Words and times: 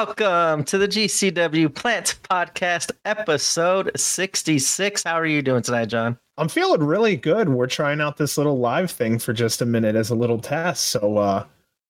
Welcome 0.00 0.64
to 0.64 0.78
the 0.78 0.88
GCW 0.88 1.74
Plant 1.74 2.20
Podcast, 2.22 2.90
episode 3.04 3.90
66. 3.94 5.02
How 5.04 5.12
are 5.12 5.26
you 5.26 5.42
doing 5.42 5.60
tonight, 5.60 5.88
John? 5.88 6.18
I'm 6.38 6.48
feeling 6.48 6.82
really 6.82 7.16
good. 7.16 7.50
We're 7.50 7.66
trying 7.66 8.00
out 8.00 8.16
this 8.16 8.38
little 8.38 8.58
live 8.58 8.90
thing 8.90 9.18
for 9.18 9.34
just 9.34 9.60
a 9.60 9.66
minute 9.66 9.96
as 9.96 10.08
a 10.08 10.14
little 10.14 10.38
test. 10.38 10.86
So, 10.86 11.18
uh, 11.18 11.44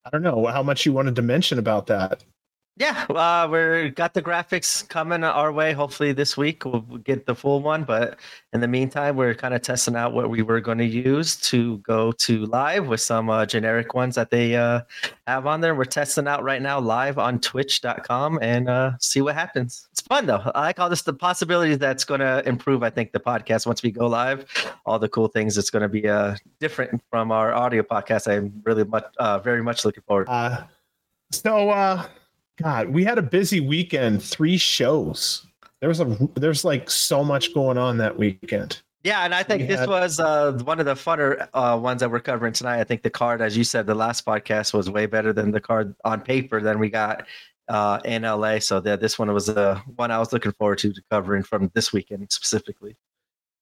I 0.05 0.11
don't 0.11 0.25
know 0.25 0.45
how 0.47 0.61
much 0.61 0.85
you 0.85 0.93
wanted 0.93 1.15
to 1.15 1.23
mention 1.23 1.61
about 1.61 1.87
that. 1.87 2.25
Yeah, 2.81 3.05
uh, 3.11 3.47
we're 3.51 3.91
got 3.91 4.15
the 4.15 4.23
graphics 4.23 4.89
coming 4.89 5.23
our 5.23 5.53
way. 5.53 5.75
Hopefully 5.75 6.13
this 6.15 6.39
week 6.39 6.65
we'll 6.65 6.81
get 6.81 7.27
the 7.27 7.35
full 7.35 7.61
one. 7.61 7.85
But 7.85 8.19
in 8.55 8.63
the 8.63 8.69
meantime, 8.69 9.17
we're 9.17 9.35
kind 9.35 9.53
of 9.53 9.61
testing 9.61 9.97
out 9.97 10.15
what 10.15 10.31
we 10.31 10.41
were 10.41 10.63
going 10.63 10.79
to 10.79 10.87
use 10.87 11.37
to 11.51 11.77
go 11.79 12.11
to 12.13 12.47
live 12.47 12.87
with 12.87 13.03
some 13.03 13.29
uh, 13.29 13.45
generic 13.45 13.93
ones 13.93 14.15
that 14.15 14.31
they 14.31 14.57
uh, 14.57 14.81
have 15.27 15.47
on 15.47 15.61
there. 15.61 15.75
We're 15.75 15.85
testing 15.85 16.27
out 16.27 16.43
right 16.43 16.63
now 16.63 16.81
live 16.81 17.19
on 17.19 17.39
Twitch.com 17.39 18.39
and 18.41 18.71
uh, 18.71 18.93
see 18.99 19.21
what 19.21 19.35
happens. 19.35 19.87
It's 19.93 20.01
fun 20.01 20.25
though. 20.25 20.51
I 20.55 20.61
like 20.61 20.81
all 20.81 20.89
this 20.89 21.03
the 21.03 21.13
possibilities 21.13 21.77
that's 21.77 22.05
going 22.05 22.21
to 22.21 22.43
improve. 22.49 22.83
I 22.83 22.89
think 22.89 23.13
the 23.13 23.21
podcast 23.21 23.67
once 23.67 23.83
we 23.83 23.91
go 23.91 24.07
live, 24.07 24.47
all 24.87 24.99
the 24.99 25.11
cool 25.11 25.29
things. 25.29 25.59
It's 25.59 25.69
going 25.69 25.83
to 25.83 25.89
be 25.91 26.09
uh, 26.09 26.35
different 26.61 27.03
from 27.11 27.31
our 27.31 27.53
audio 27.53 27.83
podcast. 27.83 28.27
I'm 28.27 28.63
really 28.65 28.85
much, 28.85 29.05
uh, 29.19 29.39
very 29.39 29.63
much 29.63 29.85
looking 29.85 30.03
forward. 30.07 30.29
So. 31.31 32.07
Uh 32.61 32.85
God, 32.85 32.91
we 32.91 33.05
had 33.05 33.19
a 33.19 33.23
busy 33.23 33.61
weekend. 33.61 34.23
Three 34.23 34.57
shows. 34.57 35.47
There 35.81 35.89
was 35.89 36.01
a 36.01 36.17
there's 36.35 36.65
like 36.65 36.91
so 36.91 37.25
much 37.25 37.55
going 37.55 37.79
on 37.79 37.99
that 37.99 38.19
weekend. 38.19 38.83
Yeah, 39.03 39.25
and 39.25 39.35
I 39.35 39.43
think 39.43 39.63
we 39.63 39.67
this 39.67 39.81
had, 39.81 39.89
was 39.89 40.21
uh, 40.21 40.53
one 40.65 40.79
of 40.79 40.85
the 40.85 40.95
funner 40.95 41.49
uh, 41.55 41.79
ones 41.79 42.01
that 42.01 42.11
we're 42.11 42.21
covering 42.21 42.53
tonight. 42.53 42.81
I 42.81 42.85
think 42.85 43.03
the 43.03 43.09
card, 43.11 43.41
as 43.41 43.57
you 43.57 43.65
said, 43.65 43.87
the 43.87 43.95
last 43.95 44.27
podcast 44.27 44.75
was 44.75 44.91
way 44.91 45.07
better 45.07 45.33
than 45.33 45.53
the 45.53 45.61
card 45.61 45.95
on 46.05 46.21
paper 46.21 46.61
than 46.61 46.79
we 46.79 46.91
got 46.91 47.27
uh, 47.69 48.01
in 48.05 48.23
LA. 48.23 48.59
So 48.59 48.79
the, 48.79 48.99
this 48.99 49.19
one 49.19 49.33
was 49.33 49.47
the 49.47 49.81
one 49.97 50.11
I 50.11 50.19
was 50.19 50.35
looking 50.35 50.53
forward 50.53 50.79
to, 50.79 50.93
to 50.93 51.03
covering 51.11 51.43
from 51.43 51.71
this 51.75 51.95
weekend 51.95 52.31
specifically. 52.31 52.97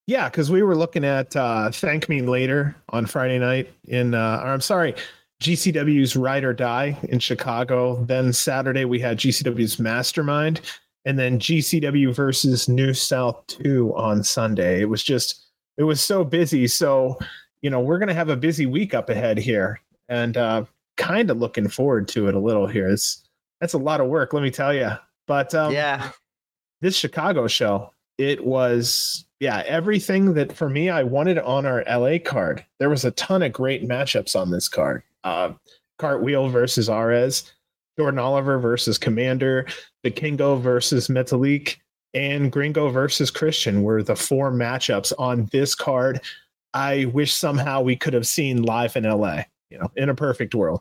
Yeah, 0.08 0.28
because 0.28 0.50
we 0.50 0.62
were 0.62 0.74
looking 0.74 1.04
at 1.04 1.36
uh, 1.36 1.70
Thank 1.70 2.08
Me 2.08 2.22
Later 2.22 2.74
on 2.88 3.06
Friday 3.06 3.38
night 3.38 3.70
in, 3.86 4.14
uh, 4.14 4.40
or 4.42 4.48
I'm 4.48 4.60
sorry, 4.60 4.94
GCW's 5.42 6.16
Ride 6.16 6.44
or 6.44 6.52
Die 6.52 6.98
in 7.04 7.18
Chicago. 7.18 8.04
Then 8.04 8.32
Saturday 8.32 8.84
we 8.84 8.98
had 8.98 9.18
GCW's 9.18 9.78
Mastermind, 9.78 10.60
and 11.04 11.18
then 11.18 11.38
GCW 11.38 12.14
versus 12.14 12.68
New 12.68 12.92
South 12.92 13.46
2 13.46 13.94
on 13.96 14.24
Sunday. 14.24 14.80
It 14.80 14.88
was 14.88 15.02
just, 15.02 15.46
it 15.76 15.84
was 15.84 16.00
so 16.00 16.24
busy. 16.24 16.66
So, 16.66 17.18
you 17.62 17.70
know, 17.70 17.80
we're 17.80 17.98
going 17.98 18.08
to 18.08 18.14
have 18.14 18.30
a 18.30 18.36
busy 18.36 18.66
week 18.66 18.94
up 18.94 19.08
ahead 19.10 19.38
here 19.38 19.80
and 20.08 20.36
uh, 20.36 20.64
kind 20.96 21.30
of 21.30 21.38
looking 21.38 21.68
forward 21.68 22.08
to 22.08 22.28
it 22.28 22.34
a 22.34 22.40
little 22.40 22.66
here. 22.66 22.88
It's, 22.88 23.24
that's 23.60 23.74
a 23.74 23.78
lot 23.78 24.00
of 24.00 24.08
work, 24.08 24.32
let 24.32 24.42
me 24.42 24.50
tell 24.50 24.74
you. 24.74 24.90
But 25.26 25.54
um, 25.54 25.72
yeah, 25.72 26.10
this 26.80 26.96
Chicago 26.96 27.46
show, 27.46 27.92
it 28.16 28.44
was 28.44 29.24
yeah 29.40 29.62
everything 29.66 30.34
that 30.34 30.52
for 30.52 30.68
me 30.68 30.90
I 30.90 31.04
wanted 31.04 31.38
on 31.38 31.64
our 31.64 31.84
LA 31.88 32.18
card. 32.18 32.64
There 32.80 32.90
was 32.90 33.04
a 33.04 33.12
ton 33.12 33.42
of 33.42 33.52
great 33.52 33.86
matchups 33.86 34.34
on 34.34 34.50
this 34.50 34.68
card 34.68 35.02
uh, 35.24 35.52
Cartwheel 35.98 36.48
versus 36.48 36.88
Ares, 36.88 37.52
Jordan 37.98 38.18
Oliver 38.18 38.58
versus 38.58 38.98
Commander, 38.98 39.66
the 40.02 40.10
Kingo 40.10 40.56
versus 40.56 41.08
Metalik, 41.08 41.76
and 42.14 42.50
Gringo 42.50 42.88
versus 42.88 43.30
Christian 43.30 43.82
were 43.82 44.02
the 44.02 44.16
four 44.16 44.50
matchups 44.50 45.12
on 45.18 45.48
this 45.52 45.74
card. 45.74 46.20
I 46.74 47.06
wish 47.06 47.34
somehow 47.34 47.80
we 47.80 47.96
could 47.96 48.14
have 48.14 48.26
seen 48.26 48.62
live 48.62 48.96
in 48.96 49.04
LA, 49.04 49.42
you 49.70 49.78
know, 49.78 49.90
in 49.96 50.08
a 50.08 50.14
perfect 50.14 50.54
world. 50.54 50.80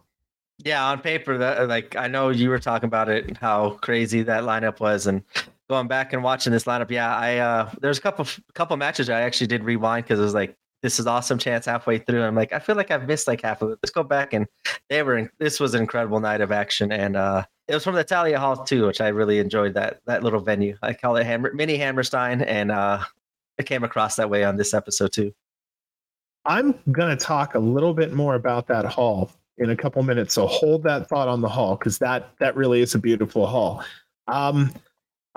Yeah, 0.63 0.85
on 0.85 1.01
paper, 1.01 1.37
that 1.37 1.67
like 1.67 1.95
I 1.95 2.07
know 2.07 2.29
you 2.29 2.49
were 2.49 2.59
talking 2.59 2.87
about 2.87 3.09
it, 3.09 3.37
how 3.37 3.71
crazy 3.81 4.23
that 4.23 4.43
lineup 4.43 4.79
was, 4.79 5.05
and 5.05 5.23
going 5.69 5.87
back 5.87 6.13
and 6.13 6.23
watching 6.23 6.51
this 6.51 6.63
lineup, 6.63 6.89
yeah, 6.89 7.15
I 7.15 7.37
uh 7.37 7.71
there's 7.81 7.99
a 7.99 8.01
couple 8.01 8.25
couple 8.53 8.75
matches 8.77 9.09
I 9.09 9.21
actually 9.21 9.47
did 9.47 9.63
rewind 9.63 10.05
because 10.05 10.19
it 10.19 10.23
was 10.23 10.33
like 10.33 10.55
this 10.81 10.99
is 10.99 11.07
awesome 11.07 11.37
chance 11.37 11.65
halfway 11.65 11.97
through. 11.97 12.23
I'm 12.23 12.35
like, 12.35 12.53
I 12.53 12.59
feel 12.59 12.75
like 12.75 12.91
I've 12.91 13.07
missed 13.07 13.27
like 13.27 13.41
half 13.41 13.61
of 13.61 13.71
it. 13.71 13.79
Let's 13.81 13.91
go 13.91 14.03
back 14.03 14.33
and 14.33 14.47
they 14.89 15.01
were. 15.03 15.17
In, 15.17 15.29
this 15.39 15.59
was 15.59 15.73
an 15.73 15.81
incredible 15.81 16.19
night 16.19 16.41
of 16.41 16.51
action, 16.51 16.91
and 16.91 17.15
uh, 17.15 17.43
it 17.67 17.73
was 17.73 17.83
from 17.83 17.95
the 17.95 18.03
Thalia 18.03 18.39
Hall 18.39 18.63
too, 18.63 18.85
which 18.85 19.01
I 19.01 19.09
really 19.09 19.39
enjoyed 19.39 19.73
that 19.73 20.01
that 20.05 20.23
little 20.23 20.39
venue. 20.39 20.77
I 20.81 20.93
call 20.93 21.15
it 21.17 21.25
Hammer, 21.25 21.51
Mini 21.53 21.77
Hammerstein, 21.77 22.41
and 22.41 22.71
uh, 22.71 23.03
it 23.57 23.65
came 23.65 23.83
across 23.83 24.15
that 24.17 24.29
way 24.29 24.43
on 24.43 24.55
this 24.55 24.73
episode 24.73 25.11
too. 25.11 25.33
I'm 26.45 26.75
gonna 26.91 27.17
talk 27.17 27.55
a 27.55 27.59
little 27.59 27.93
bit 27.93 28.13
more 28.13 28.35
about 28.35 28.67
that 28.67 28.85
hall 28.85 29.31
in 29.57 29.71
a 29.71 29.75
couple 29.75 30.01
minutes, 30.03 30.35
so 30.35 30.47
hold 30.47 30.83
that 30.83 31.09
thought 31.09 31.27
on 31.27 31.41
the 31.41 31.49
hall 31.49 31.75
because 31.75 31.97
that 31.99 32.31
that 32.39 32.55
really 32.55 32.81
is 32.81 32.93
a 32.95 32.99
beautiful 32.99 33.47
hall. 33.47 33.83
Um, 34.27 34.73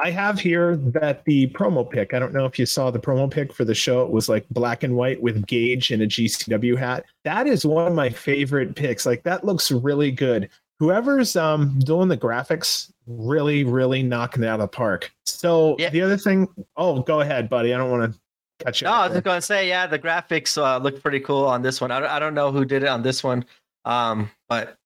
I 0.03 0.11
have 0.11 0.41
here 0.41 0.77
that 0.77 1.25
the 1.27 1.49
promo 1.49 1.88
pic. 1.88 2.15
I 2.15 2.19
don't 2.19 2.33
know 2.33 2.47
if 2.47 2.59
you 2.59 2.65
saw 2.65 2.91
the 2.91 2.99
promo 2.99 3.31
pic 3.31 3.53
for 3.53 3.66
the 3.66 3.75
show. 3.75 4.00
It 4.00 4.11
was 4.11 4.28
like 4.31 4.49
black 4.49 4.83
and 4.83 4.97
white 4.97 5.21
with 5.21 5.47
Gage 5.47 5.91
in 5.91 6.00
a 6.00 6.06
GCW 6.06 6.78
hat. 6.78 7.05
That 7.25 7.47
is 7.47 7.66
one 7.66 7.87
of 7.87 7.93
my 7.93 8.09
favorite 8.09 8.75
picks. 8.75 9.05
Like 9.05 9.22
that 9.25 9.44
looks 9.44 9.71
really 9.71 10.11
good. 10.11 10.49
Whoever's 10.78 11.37
um, 11.37 11.78
doing 11.81 12.09
the 12.09 12.16
graphics, 12.16 12.91
really, 13.06 13.65
really 13.65 14.03
knocking 14.03 14.43
it 14.43 14.47
out 14.47 14.61
of 14.61 14.61
the 14.61 14.69
park. 14.69 15.12
So 15.27 15.77
yeah. 15.78 15.91
the 15.91 16.00
other 16.00 16.17
thing, 16.17 16.49
oh, 16.78 17.03
go 17.03 17.21
ahead, 17.21 17.50
buddy. 17.50 17.75
I 17.75 17.77
don't 17.77 17.91
want 17.91 18.11
to 18.11 18.19
cut 18.65 18.81
you. 18.81 18.87
No, 18.87 18.93
I 18.93 19.06
was 19.06 19.12
just 19.12 19.25
going 19.25 19.37
to 19.37 19.43
say, 19.43 19.69
yeah, 19.69 19.87
the 19.87 19.99
graphics 19.99 20.56
uh, 20.56 20.78
look 20.78 21.03
pretty 21.03 21.21
cool 21.21 21.44
on 21.44 21.61
this 21.61 21.78
one. 21.78 21.91
I 21.91 22.00
don't, 22.00 22.09
I 22.09 22.19
don't 22.19 22.32
know 22.32 22.50
who 22.50 22.65
did 22.65 22.82
it 22.82 22.88
on 22.88 23.03
this 23.03 23.22
one, 23.22 23.44
um, 23.84 24.31
but 24.49 24.78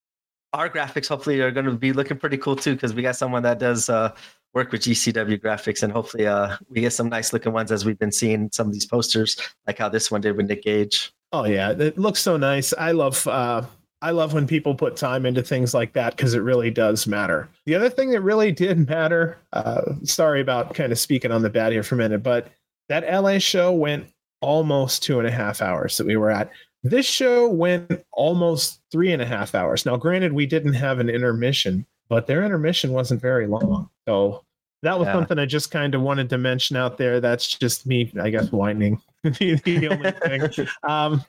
our 0.53 0.69
graphics 0.69 1.07
hopefully 1.07 1.41
are 1.41 1.53
going 1.53 1.67
to 1.67 1.73
be 1.73 1.93
looking 1.93 2.17
pretty 2.17 2.39
cool 2.39 2.57
too 2.57 2.75
because 2.75 2.95
we 2.95 3.03
got 3.03 3.15
someone 3.15 3.45
that 3.45 3.61
does 3.61 3.89
uh, 3.89 4.13
work 4.55 4.73
with 4.73 4.83
GCW 4.83 5.41
graphics, 5.41 5.83
and 5.83 5.93
hopefully, 5.93 6.27
uh, 6.27 6.57
we 6.71 6.81
get 6.81 6.93
some 6.93 7.09
nice 7.09 7.33
looking 7.33 7.53
ones 7.53 7.73
as 7.73 7.85
we've 7.85 7.99
been 7.99 8.13
seeing 8.13 8.51
some 8.53 8.67
of 8.67 8.73
these 8.73 8.87
posters, 8.87 9.39
like 9.67 9.79
how 9.79 9.89
this 9.89 10.11
one 10.11 10.21
did 10.21 10.37
with 10.37 10.47
Nick 10.47 10.63
Gage. 10.63 11.13
Oh 11.33 11.45
yeah, 11.45 11.71
it 11.71 11.99
looks 11.99 12.21
so 12.21 12.37
nice. 12.37 12.73
I 12.75 12.93
love. 12.93 13.27
Uh, 13.27 13.63
I 14.03 14.11
love 14.11 14.35
when 14.35 14.47
people 14.47 14.75
put 14.75 14.97
time 14.97 15.25
into 15.25 15.43
things 15.43 15.73
like 15.73 15.95
that 15.95 16.15
because 16.15 16.35
it 16.35 16.41
really 16.41 16.71
does 16.71 17.07
matter. 17.07 17.49
The 17.65 17.75
other 17.75 17.89
thing 17.89 18.11
that 18.11 18.21
really 18.21 18.53
did 18.53 18.87
matter. 18.87 19.39
Uh, 19.55 19.95
sorry 20.03 20.43
about 20.43 20.75
kind 20.75 20.93
of 20.93 20.99
speaking 20.99 21.33
on 21.33 21.41
the 21.41 21.49
bad 21.49 21.73
here 21.73 21.83
for 21.83 21.95
a 21.95 21.99
minute, 21.99 22.23
but 22.23 22.49
that 22.91 23.11
LA 23.11 23.39
show 23.39 23.73
went 23.73 24.07
almost 24.43 25.03
two 25.03 25.19
and 25.19 25.27
a 25.27 25.31
half 25.31 25.63
hours 25.63 25.97
that 25.97 26.07
we 26.07 26.17
were 26.17 26.31
at. 26.31 26.51
This 26.83 27.07
show 27.07 27.49
went 27.49 28.05
almost 28.13 28.83
three 28.93 29.11
and 29.11 29.23
a 29.23 29.27
half 29.27 29.55
hours. 29.55 29.87
Now, 29.87 29.97
granted, 29.97 30.35
we 30.35 30.45
didn't 30.45 30.75
have 30.75 30.99
an 30.99 31.09
intermission, 31.09 31.87
but 32.11 32.27
their 32.27 32.45
intermission 32.45 32.93
wasn't 32.93 33.23
very 33.23 33.47
long. 33.47 33.89
So 34.07 34.44
that 34.85 34.99
was 34.99 35.07
yeah. 35.07 35.15
something 35.15 35.39
I 35.39 35.47
just 35.47 35.71
kind 35.71 35.95
of 35.95 36.03
wanted 36.03 36.29
to 36.31 36.39
mention 36.39 36.77
out 36.77 36.99
there. 36.99 37.19
That's 37.19 37.49
just 37.49 37.87
me, 37.87 38.13
I 38.21 38.31
guess, 38.31 38.53
whining. 38.53 39.01
the 39.23 39.89
only 39.91 40.11
thing. 40.13 40.67
Um, 40.89 41.25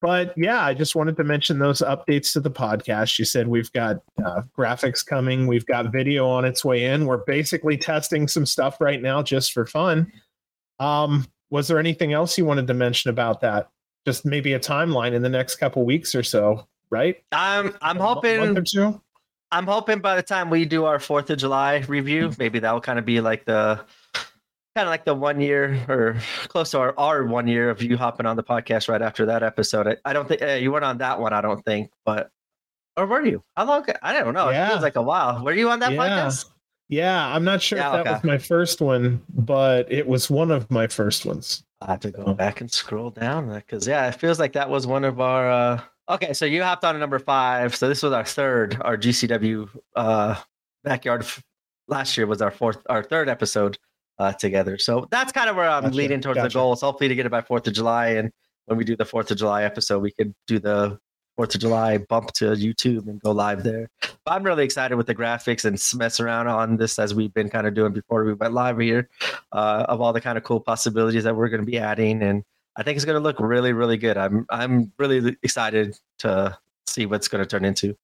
but 0.00 0.32
yeah, 0.36 0.64
I 0.64 0.74
just 0.74 0.94
wanted 0.94 1.16
to 1.16 1.24
mention 1.24 1.58
those 1.58 1.80
updates 1.80 2.32
to 2.32 2.40
the 2.40 2.50
podcast. 2.50 3.18
You 3.18 3.24
said 3.24 3.48
we've 3.48 3.72
got 3.72 3.96
uh, 4.24 4.42
graphics 4.56 5.04
coming, 5.04 5.46
we've 5.48 5.66
got 5.66 5.90
video 5.90 6.28
on 6.28 6.44
its 6.44 6.64
way 6.64 6.84
in. 6.84 7.06
We're 7.06 7.24
basically 7.24 7.76
testing 7.76 8.28
some 8.28 8.46
stuff 8.46 8.80
right 8.80 9.02
now 9.02 9.22
just 9.22 9.52
for 9.52 9.66
fun. 9.66 10.12
Um, 10.78 11.26
was 11.50 11.66
there 11.66 11.80
anything 11.80 12.12
else 12.12 12.38
you 12.38 12.44
wanted 12.44 12.68
to 12.68 12.74
mention 12.74 13.10
about 13.10 13.40
that? 13.40 13.70
Just 14.06 14.24
maybe 14.24 14.52
a 14.52 14.60
timeline 14.60 15.14
in 15.14 15.22
the 15.22 15.28
next 15.28 15.56
couple 15.56 15.84
weeks 15.84 16.14
or 16.14 16.22
so, 16.22 16.68
right? 16.90 17.16
I'm 17.32 17.76
I'm 17.82 17.96
hoping 17.96 18.56
I'm 19.50 19.66
hoping 19.66 20.00
by 20.00 20.16
the 20.16 20.22
time 20.22 20.50
we 20.50 20.64
do 20.64 20.84
our 20.84 20.98
Fourth 20.98 21.30
of 21.30 21.38
July 21.38 21.78
review, 21.88 22.32
maybe 22.38 22.58
that 22.58 22.72
will 22.72 22.80
kind 22.80 22.98
of 22.98 23.04
be 23.04 23.20
like 23.20 23.44
the 23.46 23.80
kind 24.76 24.86
of 24.86 24.90
like 24.90 25.04
the 25.04 25.14
one 25.14 25.40
year 25.40 25.84
or 25.88 26.16
close 26.48 26.70
to 26.72 26.78
our, 26.78 26.94
our 26.98 27.24
one 27.24 27.48
year 27.48 27.70
of 27.70 27.82
you 27.82 27.96
hopping 27.96 28.26
on 28.26 28.36
the 28.36 28.42
podcast 28.42 28.88
right 28.88 29.02
after 29.02 29.26
that 29.26 29.42
episode. 29.42 29.88
I, 29.88 29.96
I 30.04 30.12
don't 30.12 30.28
think 30.28 30.42
uh, 30.42 30.52
you 30.52 30.70
weren't 30.70 30.84
on 30.84 30.98
that 30.98 31.18
one. 31.18 31.32
I 31.32 31.40
don't 31.40 31.64
think, 31.64 31.90
but 32.04 32.30
or 32.96 33.06
were 33.06 33.24
you? 33.24 33.42
How 33.56 33.64
long? 33.64 33.86
I 34.02 34.12
don't 34.12 34.34
know. 34.34 34.50
Yeah. 34.50 34.66
It 34.66 34.70
feels 34.70 34.82
like 34.82 34.96
a 34.96 35.02
while. 35.02 35.42
Were 35.42 35.52
you 35.52 35.70
on 35.70 35.80
that 35.80 35.92
yeah. 35.92 35.98
podcast? 35.98 36.46
Yeah, 36.90 37.34
I'm 37.34 37.44
not 37.44 37.60
sure 37.60 37.78
yeah, 37.78 37.88
if 37.88 37.92
that 37.92 38.00
okay. 38.00 38.12
was 38.12 38.24
my 38.24 38.38
first 38.38 38.80
one, 38.80 39.22
but 39.30 39.90
it 39.92 40.06
was 40.06 40.30
one 40.30 40.50
of 40.50 40.70
my 40.70 40.86
first 40.86 41.26
ones. 41.26 41.64
I 41.80 41.92
have 41.92 42.00
to 42.00 42.10
go 42.10 42.32
back 42.34 42.60
and 42.60 42.70
scroll 42.70 43.10
down 43.10 43.52
because 43.52 43.86
yeah, 43.86 44.08
it 44.08 44.14
feels 44.14 44.38
like 44.38 44.52
that 44.54 44.68
was 44.68 44.86
one 44.86 45.04
of 45.04 45.20
our. 45.20 45.50
uh 45.50 45.80
Okay, 46.08 46.32
so 46.32 46.46
you 46.46 46.62
hopped 46.62 46.84
on 46.84 46.94
to 46.94 47.00
number 47.00 47.18
five. 47.18 47.76
So 47.76 47.86
this 47.86 48.02
was 48.02 48.12
our 48.12 48.24
third, 48.24 48.78
our 48.80 48.96
GCW 48.96 49.68
uh, 49.94 50.36
backyard. 50.82 51.22
F- 51.22 51.42
last 51.86 52.16
year 52.16 52.26
was 52.26 52.40
our 52.40 52.50
fourth, 52.50 52.78
our 52.88 53.02
third 53.02 53.28
episode 53.28 53.78
uh, 54.18 54.32
together. 54.32 54.78
So 54.78 55.06
that's 55.10 55.32
kind 55.32 55.50
of 55.50 55.56
where 55.56 55.68
I'm 55.68 55.84
gotcha, 55.84 55.94
leading 55.94 56.22
towards 56.22 56.36
gotcha. 56.36 56.48
the 56.48 56.54
goals. 56.54 56.80
Hopefully, 56.80 57.08
to 57.08 57.14
get 57.14 57.26
it 57.26 57.28
by 57.28 57.42
Fourth 57.42 57.66
of 57.66 57.74
July, 57.74 58.08
and 58.08 58.32
when 58.64 58.78
we 58.78 58.84
do 58.84 58.96
the 58.96 59.04
Fourth 59.04 59.30
of 59.30 59.36
July 59.36 59.64
episode, 59.64 59.98
we 59.98 60.10
could 60.10 60.34
do 60.46 60.58
the 60.58 60.98
Fourth 61.36 61.54
of 61.54 61.60
July 61.60 61.98
bump 61.98 62.32
to 62.32 62.46
YouTube 62.52 63.06
and 63.06 63.20
go 63.20 63.32
live 63.32 63.62
there. 63.62 63.90
But 64.00 64.32
I'm 64.32 64.44
really 64.44 64.64
excited 64.64 64.96
with 64.96 65.08
the 65.08 65.14
graphics 65.14 65.66
and 65.66 65.78
mess 65.98 66.20
around 66.20 66.48
on 66.48 66.78
this 66.78 66.98
as 66.98 67.14
we've 67.14 67.34
been 67.34 67.50
kind 67.50 67.66
of 67.66 67.74
doing 67.74 67.92
before 67.92 68.24
we 68.24 68.32
went 68.32 68.54
live 68.54 68.78
here, 68.78 69.10
uh, 69.52 69.84
of 69.88 70.00
all 70.00 70.14
the 70.14 70.22
kind 70.22 70.38
of 70.38 70.44
cool 70.44 70.60
possibilities 70.60 71.24
that 71.24 71.36
we're 71.36 71.50
going 71.50 71.60
to 71.60 71.70
be 71.70 71.78
adding 71.78 72.22
and 72.22 72.44
I 72.78 72.84
think 72.84 72.96
it's 72.96 73.04
going 73.04 73.20
to 73.20 73.22
look 73.22 73.40
really, 73.40 73.72
really 73.72 73.96
good. 73.96 74.16
I'm 74.16 74.46
I'm 74.50 74.92
really 74.98 75.36
excited 75.42 75.98
to 76.20 76.56
see 76.86 77.04
what's 77.06 77.28
going 77.28 77.44
to 77.44 77.48
turn 77.48 77.64
into. 77.64 77.94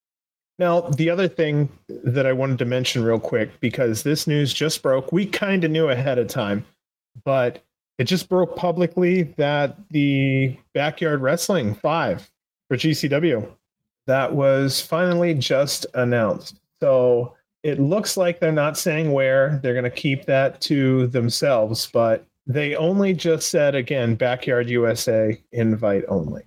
Now, 0.59 0.83
the 0.83 1.11
other 1.11 1.29
thing 1.29 1.69
that 1.89 2.27
I 2.27 2.33
wanted 2.33 2.59
to 2.59 2.65
mention 2.65 3.05
real 3.05 3.19
quick, 3.19 3.59
because 3.61 4.03
this 4.03 4.27
news 4.27 4.53
just 4.53 4.83
broke, 4.83 5.11
we 5.13 5.27
kind 5.27 5.65
of 5.65 5.71
knew 5.71 5.89
ahead 5.89 6.19
of 6.19 6.29
time, 6.29 6.65
but 7.25 7.63
it 7.99 8.05
just 8.05 8.29
broke 8.29 8.57
publicly 8.57 9.23
that 9.37 9.77
the 9.91 10.57
Backyard 10.75 11.23
Wrestling 11.23 11.75
5 11.75 12.31
for 12.69 12.77
GCW 12.77 13.49
that 14.07 14.35
was 14.35 14.81
finally 14.81 15.35
just 15.35 15.87
announced. 15.95 16.61
So 16.81 17.35
it 17.63 17.81
looks 17.81 18.17
like 18.17 18.39
they're 18.39 18.53
not 18.53 18.77
saying 18.77 19.13
where, 19.13 19.59
they're 19.63 19.73
going 19.73 19.85
to 19.85 19.91
keep 19.91 20.27
that 20.27 20.61
to 20.63 21.07
themselves, 21.09 21.89
but 21.93 22.27
they 22.47 22.77
only 22.77 23.15
just 23.15 23.51
said 23.51 23.75
again 23.75 24.15
Backyard 24.15 24.69
USA 24.69 25.41
invite 25.53 26.05
only. 26.09 26.43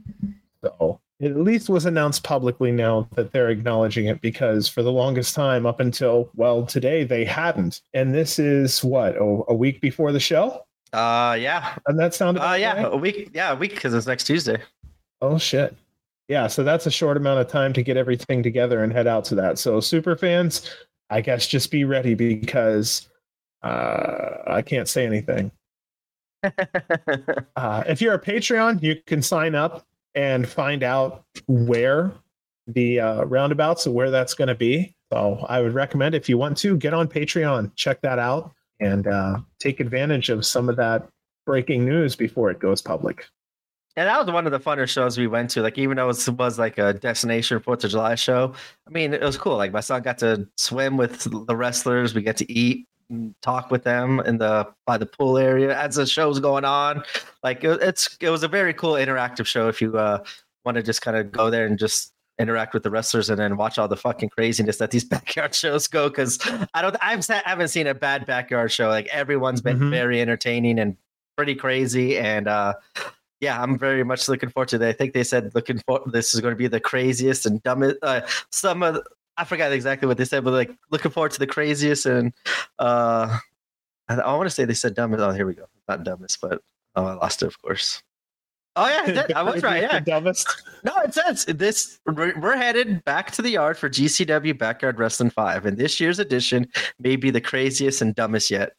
So 0.63 0.99
it 1.19 1.31
at 1.31 1.37
least 1.37 1.69
was 1.69 1.85
announced 1.85 2.23
publicly 2.23 2.71
now 2.71 3.07
that 3.15 3.31
they're 3.31 3.49
acknowledging 3.49 4.05
it 4.05 4.21
because 4.21 4.67
for 4.67 4.83
the 4.83 4.91
longest 4.91 5.33
time 5.33 5.65
up 5.65 5.79
until 5.79 6.29
well 6.35 6.65
today 6.65 7.03
they 7.03 7.25
hadn't. 7.25 7.81
And 7.93 8.13
this 8.13 8.37
is 8.39 8.83
what 8.83 9.17
oh, 9.17 9.45
a 9.47 9.55
week 9.55 9.81
before 9.81 10.11
the 10.11 10.19
show? 10.19 10.65
Uh 10.93 11.37
yeah. 11.39 11.75
And 11.87 11.99
that 11.99 12.13
sounded 12.13 12.41
uh 12.41 12.53
yeah 12.53 12.83
right? 12.83 12.93
a 12.93 12.97
week 12.97 13.31
yeah 13.33 13.51
a 13.51 13.55
week 13.55 13.71
because 13.71 13.93
it's 13.93 14.07
next 14.07 14.25
tuesday. 14.25 14.61
Oh 15.21 15.37
shit. 15.37 15.75
Yeah 16.27 16.47
so 16.47 16.63
that's 16.63 16.85
a 16.85 16.91
short 16.91 17.17
amount 17.17 17.39
of 17.39 17.47
time 17.47 17.73
to 17.73 17.81
get 17.81 17.97
everything 17.97 18.43
together 18.43 18.83
and 18.83 18.93
head 18.93 19.07
out 19.07 19.25
to 19.25 19.35
that. 19.35 19.57
So 19.57 19.79
super 19.79 20.15
fans 20.15 20.69
i 21.09 21.21
guess 21.21 21.47
just 21.47 21.71
be 21.71 21.83
ready 21.83 22.13
because 22.13 23.07
uh 23.63 24.37
i 24.47 24.61
can't 24.61 24.87
say 24.87 25.05
anything 25.05 25.51
uh, 27.55 27.83
if 27.87 28.01
you're 28.01 28.13
a 28.13 28.21
patreon 28.21 28.81
you 28.81 28.95
can 29.05 29.21
sign 29.21 29.55
up 29.55 29.85
and 30.15 30.47
find 30.47 30.81
out 30.81 31.23
where 31.47 32.11
the 32.67 32.99
uh, 32.99 33.23
roundabouts 33.25 33.85
and 33.85 33.95
where 33.95 34.11
that's 34.11 34.33
going 34.33 34.47
to 34.47 34.55
be. 34.55 34.93
So 35.11 35.45
I 35.47 35.61
would 35.61 35.73
recommend 35.73 36.15
if 36.15 36.27
you 36.27 36.37
want 36.37 36.57
to 36.57 36.75
get 36.75 36.93
on 36.93 37.07
Patreon, 37.07 37.71
check 37.75 38.01
that 38.01 38.19
out, 38.19 38.51
and 38.79 39.07
uh, 39.07 39.37
take 39.59 39.79
advantage 39.79 40.29
of 40.29 40.45
some 40.45 40.69
of 40.69 40.75
that 40.77 41.07
breaking 41.45 41.85
news 41.85 42.15
before 42.15 42.51
it 42.51 42.59
goes 42.59 42.81
public. 42.81 43.25
And 43.95 44.07
that 44.07 44.19
was 44.19 44.31
one 44.31 44.45
of 44.45 44.51
the 44.51 44.59
funner 44.59 44.87
shows 44.87 45.17
we 45.17 45.27
went 45.27 45.49
to. 45.51 45.61
Like, 45.61 45.77
even 45.77 45.97
though 45.97 46.09
it 46.09 46.29
was 46.37 46.59
like 46.59 46.77
a 46.77 46.93
destination 46.93 47.59
Fourth 47.59 47.83
of 47.83 47.91
July 47.91 48.15
show, 48.15 48.53
I 48.87 48.91
mean, 48.91 49.13
it 49.13 49.21
was 49.21 49.37
cool. 49.37 49.55
Like, 49.55 49.71
my 49.71 49.79
son 49.79 50.01
got 50.03 50.17
to 50.19 50.47
swim 50.57 50.97
with 50.97 51.23
the 51.47 51.55
wrestlers. 51.55 52.13
We 52.13 52.21
get 52.21 52.37
to 52.37 52.51
eat 52.51 52.85
talk 53.41 53.71
with 53.71 53.83
them 53.83 54.19
in 54.21 54.37
the 54.37 54.67
by 54.85 54.97
the 54.97 55.05
pool 55.05 55.37
area 55.37 55.77
as 55.77 55.95
the 55.95 56.05
show's 56.05 56.39
going 56.39 56.65
on. 56.65 57.03
Like 57.43 57.63
it, 57.63 57.81
it's 57.81 58.17
it 58.19 58.29
was 58.29 58.43
a 58.43 58.47
very 58.47 58.73
cool 58.73 58.93
interactive 58.93 59.45
show. 59.45 59.67
If 59.67 59.81
you 59.81 59.97
uh, 59.97 60.23
want 60.65 60.75
to 60.75 60.83
just 60.83 61.01
kind 61.01 61.17
of 61.17 61.31
go 61.31 61.49
there 61.49 61.65
and 61.65 61.77
just 61.77 62.13
interact 62.39 62.73
with 62.73 62.83
the 62.83 62.91
wrestlers 62.91 63.29
and 63.29 63.39
then 63.39 63.57
watch 63.57 63.79
all 63.79 63.87
the 63.87 63.97
fucking 63.97 64.29
craziness 64.29 64.77
that 64.77 64.91
these 64.91 65.03
backyard 65.15 65.55
shows 65.55 65.87
go 65.87 66.09
because 66.09 66.39
I 66.73 66.81
don't 66.81 66.95
I've 67.01 67.29
I 67.29 67.41
haven't 67.45 67.69
seen 67.69 67.87
a 67.87 67.95
bad 67.95 68.25
backyard 68.25 68.71
show. 68.71 68.89
Like 68.89 69.07
everyone's 69.07 69.61
been 69.61 69.77
mm-hmm. 69.77 69.89
very 69.89 70.21
entertaining 70.21 70.79
and 70.79 70.97
pretty 71.35 71.55
crazy 71.55 72.17
and 72.17 72.47
uh 72.47 72.73
yeah, 73.39 73.61
I'm 73.61 73.77
very 73.77 74.03
much 74.03 74.27
looking 74.27 74.49
forward 74.49 74.69
to 74.69 74.79
that. 74.79 74.89
I 74.89 74.93
think 74.93 75.13
they 75.13 75.23
said 75.23 75.53
looking 75.53 75.79
for 75.85 76.01
this 76.07 76.33
is 76.33 76.41
going 76.41 76.53
to 76.53 76.57
be 76.57 76.67
the 76.67 76.79
craziest 76.79 77.45
and 77.45 77.61
dumbest. 77.61 77.97
Uh, 78.01 78.21
some 78.51 78.81
of 78.81 78.99
I 79.37 79.43
forgot 79.43 79.71
exactly 79.71 80.07
what 80.07 80.17
they 80.17 80.25
said, 80.25 80.43
but 80.43 80.53
like 80.53 80.71
looking 80.91 81.11
forward 81.11 81.31
to 81.31 81.39
the 81.39 81.47
craziest 81.47 82.05
and 82.05 82.33
uh 82.79 83.37
I, 84.09 84.15
I 84.15 84.35
want 84.35 84.47
to 84.47 84.55
say 84.55 84.65
they 84.65 84.73
said 84.73 84.95
dumbest. 84.95 85.21
Oh, 85.21 85.31
here 85.31 85.45
we 85.45 85.53
go. 85.53 85.65
Not 85.87 86.03
dumbest, 86.03 86.39
but 86.41 86.61
oh, 86.95 87.05
I 87.05 87.13
lost 87.13 87.43
it, 87.43 87.47
of 87.47 87.61
course. 87.61 88.01
Oh 88.75 88.87
yeah, 88.87 89.25
I 89.35 89.41
was 89.41 89.63
right. 89.63 89.81
Yeah, 89.81 89.99
dumbest. 89.99 90.63
No, 90.83 90.95
it 90.97 91.13
says 91.13 91.45
this. 91.45 91.99
We're, 92.05 92.39
we're, 92.39 92.55
headed 92.55 93.03
back 93.05 93.31
to 93.31 93.41
the 93.41 93.49
yard 93.49 93.77
for 93.77 93.89
GCW 93.89 94.57
Backyard 94.57 94.99
Wrestling 94.99 95.31
Five, 95.31 95.65
and 95.65 95.77
this 95.77 95.99
year's 95.99 96.19
edition 96.19 96.67
may 96.99 97.15
be 97.15 97.31
the 97.31 97.41
craziest 97.41 98.01
and 98.01 98.13
dumbest 98.13 98.51
yet 98.51 98.73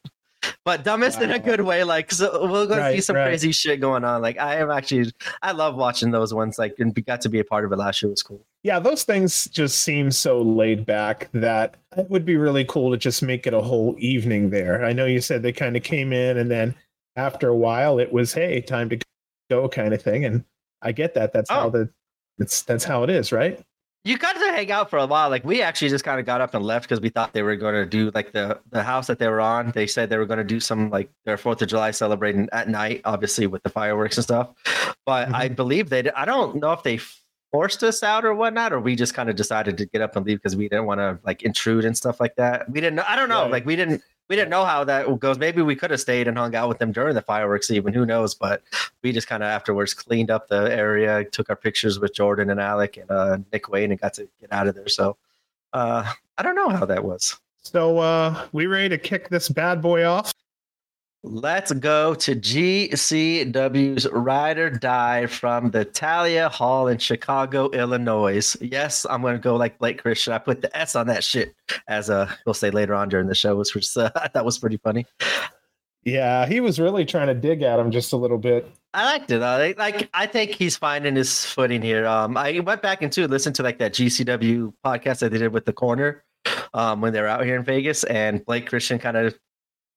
but 0.65 0.83
dumbest 0.83 1.17
wow. 1.19 1.25
in 1.25 1.31
a 1.31 1.39
good 1.39 1.61
way. 1.61 1.83
Like, 1.83 2.11
so 2.11 2.43
we're 2.43 2.65
going 2.65 2.79
right, 2.79 2.95
see 2.95 3.01
some 3.01 3.15
right. 3.15 3.25
crazy 3.25 3.51
shit 3.51 3.81
going 3.81 4.03
on. 4.03 4.21
Like, 4.21 4.37
I 4.39 4.55
am 4.57 4.71
actually, 4.71 5.11
I 5.41 5.51
love 5.51 5.75
watching 5.75 6.11
those 6.11 6.33
ones. 6.33 6.59
Like, 6.59 6.75
and 6.79 6.93
got 7.05 7.21
to 7.21 7.29
be 7.29 7.39
a 7.39 7.43
part 7.43 7.65
of 7.65 7.71
it 7.71 7.77
last 7.77 8.01
year 8.01 8.09
was 8.09 8.23
cool. 8.23 8.45
Yeah, 8.63 8.79
those 8.79 9.03
things 9.03 9.47
just 9.47 9.79
seem 9.79 10.11
so 10.11 10.41
laid 10.41 10.85
back 10.85 11.29
that 11.33 11.77
it 11.97 12.09
would 12.09 12.25
be 12.25 12.37
really 12.37 12.65
cool 12.65 12.91
to 12.91 12.97
just 12.97 13.23
make 13.23 13.47
it 13.47 13.53
a 13.53 13.61
whole 13.61 13.95
evening 13.97 14.49
there. 14.49 14.83
I 14.85 14.93
know 14.93 15.05
you 15.05 15.21
said 15.21 15.41
they 15.41 15.53
kind 15.53 15.77
of 15.77 15.83
came 15.83 16.13
in 16.13 16.37
and 16.37 16.51
then 16.51 16.75
after 17.15 17.47
a 17.47 17.55
while 17.55 17.99
it 17.99 18.11
was, 18.11 18.33
hey, 18.33 18.61
time 18.61 18.89
to 18.89 18.99
go 19.49 19.69
kind 19.69 19.93
of 19.93 20.01
thing. 20.01 20.25
And 20.25 20.43
I 20.81 20.91
get 20.91 21.13
that. 21.15 21.33
That's 21.33 21.49
oh. 21.49 21.53
how 21.53 21.69
the, 21.69 21.89
it's, 22.37 22.61
that's 22.63 22.83
how 22.83 23.03
it 23.03 23.09
is, 23.09 23.31
right? 23.31 23.59
You 24.05 24.17
got 24.17 24.33
to 24.33 24.39
hang 24.51 24.71
out 24.71 24.89
for 24.89 24.97
a 24.97 25.05
while. 25.05 25.29
Like 25.29 25.43
we 25.43 25.61
actually 25.61 25.89
just 25.89 26.05
kind 26.05 26.19
of 26.19 26.25
got 26.25 26.41
up 26.41 26.53
and 26.53 26.63
left 26.63 26.87
because 26.87 27.01
we 27.01 27.09
thought 27.09 27.33
they 27.33 27.43
were 27.43 27.55
going 27.55 27.75
to 27.75 27.85
do 27.85 28.11
like 28.15 28.31
the 28.31 28.59
the 28.71 28.81
house 28.81 29.07
that 29.07 29.19
they 29.19 29.27
were 29.27 29.41
on. 29.41 29.71
They 29.71 29.87
said 29.87 30.09
they 30.09 30.17
were 30.17 30.25
going 30.25 30.37
to 30.37 30.43
do 30.43 30.59
some 30.59 30.89
like 30.89 31.09
their 31.25 31.37
Fourth 31.37 31.61
of 31.61 31.67
July 31.67 31.91
celebrating 31.91 32.47
at 32.51 32.69
night, 32.69 33.01
obviously 33.05 33.47
with 33.47 33.61
the 33.63 33.69
fireworks 33.69 34.17
and 34.17 34.23
stuff. 34.23 34.49
But 35.05 35.25
mm-hmm. 35.25 35.35
I 35.35 35.47
believe 35.49 35.89
they. 35.89 36.09
I 36.11 36.25
don't 36.25 36.55
know 36.55 36.71
if 36.71 36.83
they 36.83 36.99
forced 37.51 37.83
us 37.83 38.03
out 38.03 38.23
or 38.23 38.33
whatnot, 38.33 38.71
or 38.71 38.79
we 38.79 38.95
just 38.95 39.13
kind 39.13 39.29
of 39.29 39.35
decided 39.35 39.77
to 39.77 39.85
get 39.85 40.01
up 40.01 40.15
and 40.15 40.25
leave 40.25 40.37
because 40.37 40.55
we 40.55 40.69
didn't 40.69 40.85
want 40.85 40.99
to 40.99 41.19
like 41.25 41.43
intrude 41.43 41.83
and 41.83 41.97
stuff 41.97 42.19
like 42.19 42.35
that. 42.37 42.69
We 42.69 42.79
didn't. 42.79 42.99
I 42.99 43.15
don't 43.15 43.29
know. 43.29 43.43
Right. 43.43 43.51
Like 43.51 43.65
we 43.65 43.75
didn't 43.75 44.01
we 44.29 44.35
didn't 44.35 44.49
know 44.51 44.63
how 44.63 44.83
that 44.83 45.19
goes. 45.19 45.39
Maybe 45.39 45.61
we 45.61 45.75
could 45.75 45.91
have 45.91 45.99
stayed 45.99 46.27
and 46.27 46.37
hung 46.37 46.55
out 46.55 46.69
with 46.69 46.77
them 46.77 46.91
during 46.91 47.15
the 47.15 47.21
fireworks, 47.21 47.71
even 47.71 47.93
who 47.93 48.05
knows? 48.05 48.35
But 48.35 48.61
we 49.01 49.11
just 49.11 49.27
kind 49.27 49.41
of 49.41 49.47
afterwards 49.47 49.93
cleaned 49.93 50.29
up 50.29 50.47
the 50.47 50.73
area, 50.73 51.25
took 51.25 51.49
our 51.49 51.55
pictures 51.55 51.99
with 51.99 52.13
Jordan 52.13 52.49
and 52.49 52.59
Alec 52.59 52.97
and 52.97 53.09
uh, 53.09 53.39
Nick 53.51 53.69
Wayne, 53.69 53.91
and 53.91 53.99
got 53.99 54.13
to 54.13 54.27
get 54.39 54.53
out 54.53 54.67
of 54.67 54.75
there. 54.75 54.87
So 54.87 55.17
uh, 55.73 56.13
I 56.37 56.43
don't 56.43 56.55
know 56.55 56.69
how 56.69 56.85
that 56.85 57.03
was. 57.03 57.39
So 57.61 57.97
uh, 57.97 58.45
we 58.51 58.67
ready 58.67 58.89
to 58.89 58.97
kick 58.97 59.29
this 59.29 59.49
bad 59.49 59.81
boy 59.81 60.05
off? 60.05 60.31
Let's 61.21 61.73
go 61.73 62.15
to 62.15 62.33
GCW's 62.33 64.07
Ride 64.09 64.57
or 64.57 64.69
Die 64.69 65.25
from 65.25 65.69
the 65.71 65.83
Thalia 65.83 66.47
Hall 66.47 66.87
in 66.87 66.97
Chicago, 66.97 67.69
Illinois. 67.71 68.55
Yes, 68.61 69.05
I'm 69.09 69.21
going 69.21 69.33
to 69.33 69.39
go 69.39 69.57
like 69.57 69.77
Blake 69.79 70.01
Christian. 70.01 70.31
I 70.31 70.37
put 70.37 70.61
the 70.61 70.75
S 70.77 70.95
on 70.95 71.07
that 71.07 71.25
shit, 71.25 71.53
as 71.89 72.09
uh, 72.09 72.31
we'll 72.45 72.53
say 72.53 72.71
later 72.71 72.95
on 72.95 73.09
during 73.09 73.27
the 73.27 73.35
show, 73.35 73.57
which 73.57 73.75
uh, 73.97 74.09
I 74.15 74.29
thought 74.29 74.45
was 74.45 74.59
pretty 74.59 74.77
funny. 74.77 75.05
Yeah, 76.05 76.45
he 76.45 76.61
was 76.61 76.79
really 76.79 77.03
trying 77.03 77.27
to 77.27 77.33
dig 77.33 77.63
at 77.63 77.79
him 77.79 77.91
just 77.91 78.13
a 78.13 78.17
little 78.17 78.37
bit. 78.37 78.71
I 78.93 79.03
liked 79.03 79.29
it. 79.29 79.41
Uh, 79.41 79.73
like, 79.77 80.09
I 80.13 80.25
think 80.25 80.51
he's 80.51 80.77
finding 80.77 81.17
his 81.17 81.43
footing 81.45 81.81
here. 81.81 82.07
Um, 82.07 82.37
I 82.37 82.61
went 82.61 82.81
back 82.81 83.01
and 83.01 83.15
into 83.15 83.27
listened 83.27 83.57
to 83.57 83.63
like 83.63 83.77
that 83.79 83.93
GCW 83.93 84.73
podcast 84.85 85.19
that 85.19 85.33
they 85.33 85.37
did 85.37 85.51
with 85.51 85.65
the 85.65 85.73
corner 85.73 86.23
um, 86.73 87.01
when 87.01 87.11
they 87.11 87.19
were 87.19 87.27
out 87.27 87.43
here 87.43 87.57
in 87.57 87.65
Vegas, 87.65 88.05
and 88.05 88.45
Blake 88.45 88.67
Christian 88.67 88.99
kind 88.99 89.17
of 89.17 89.37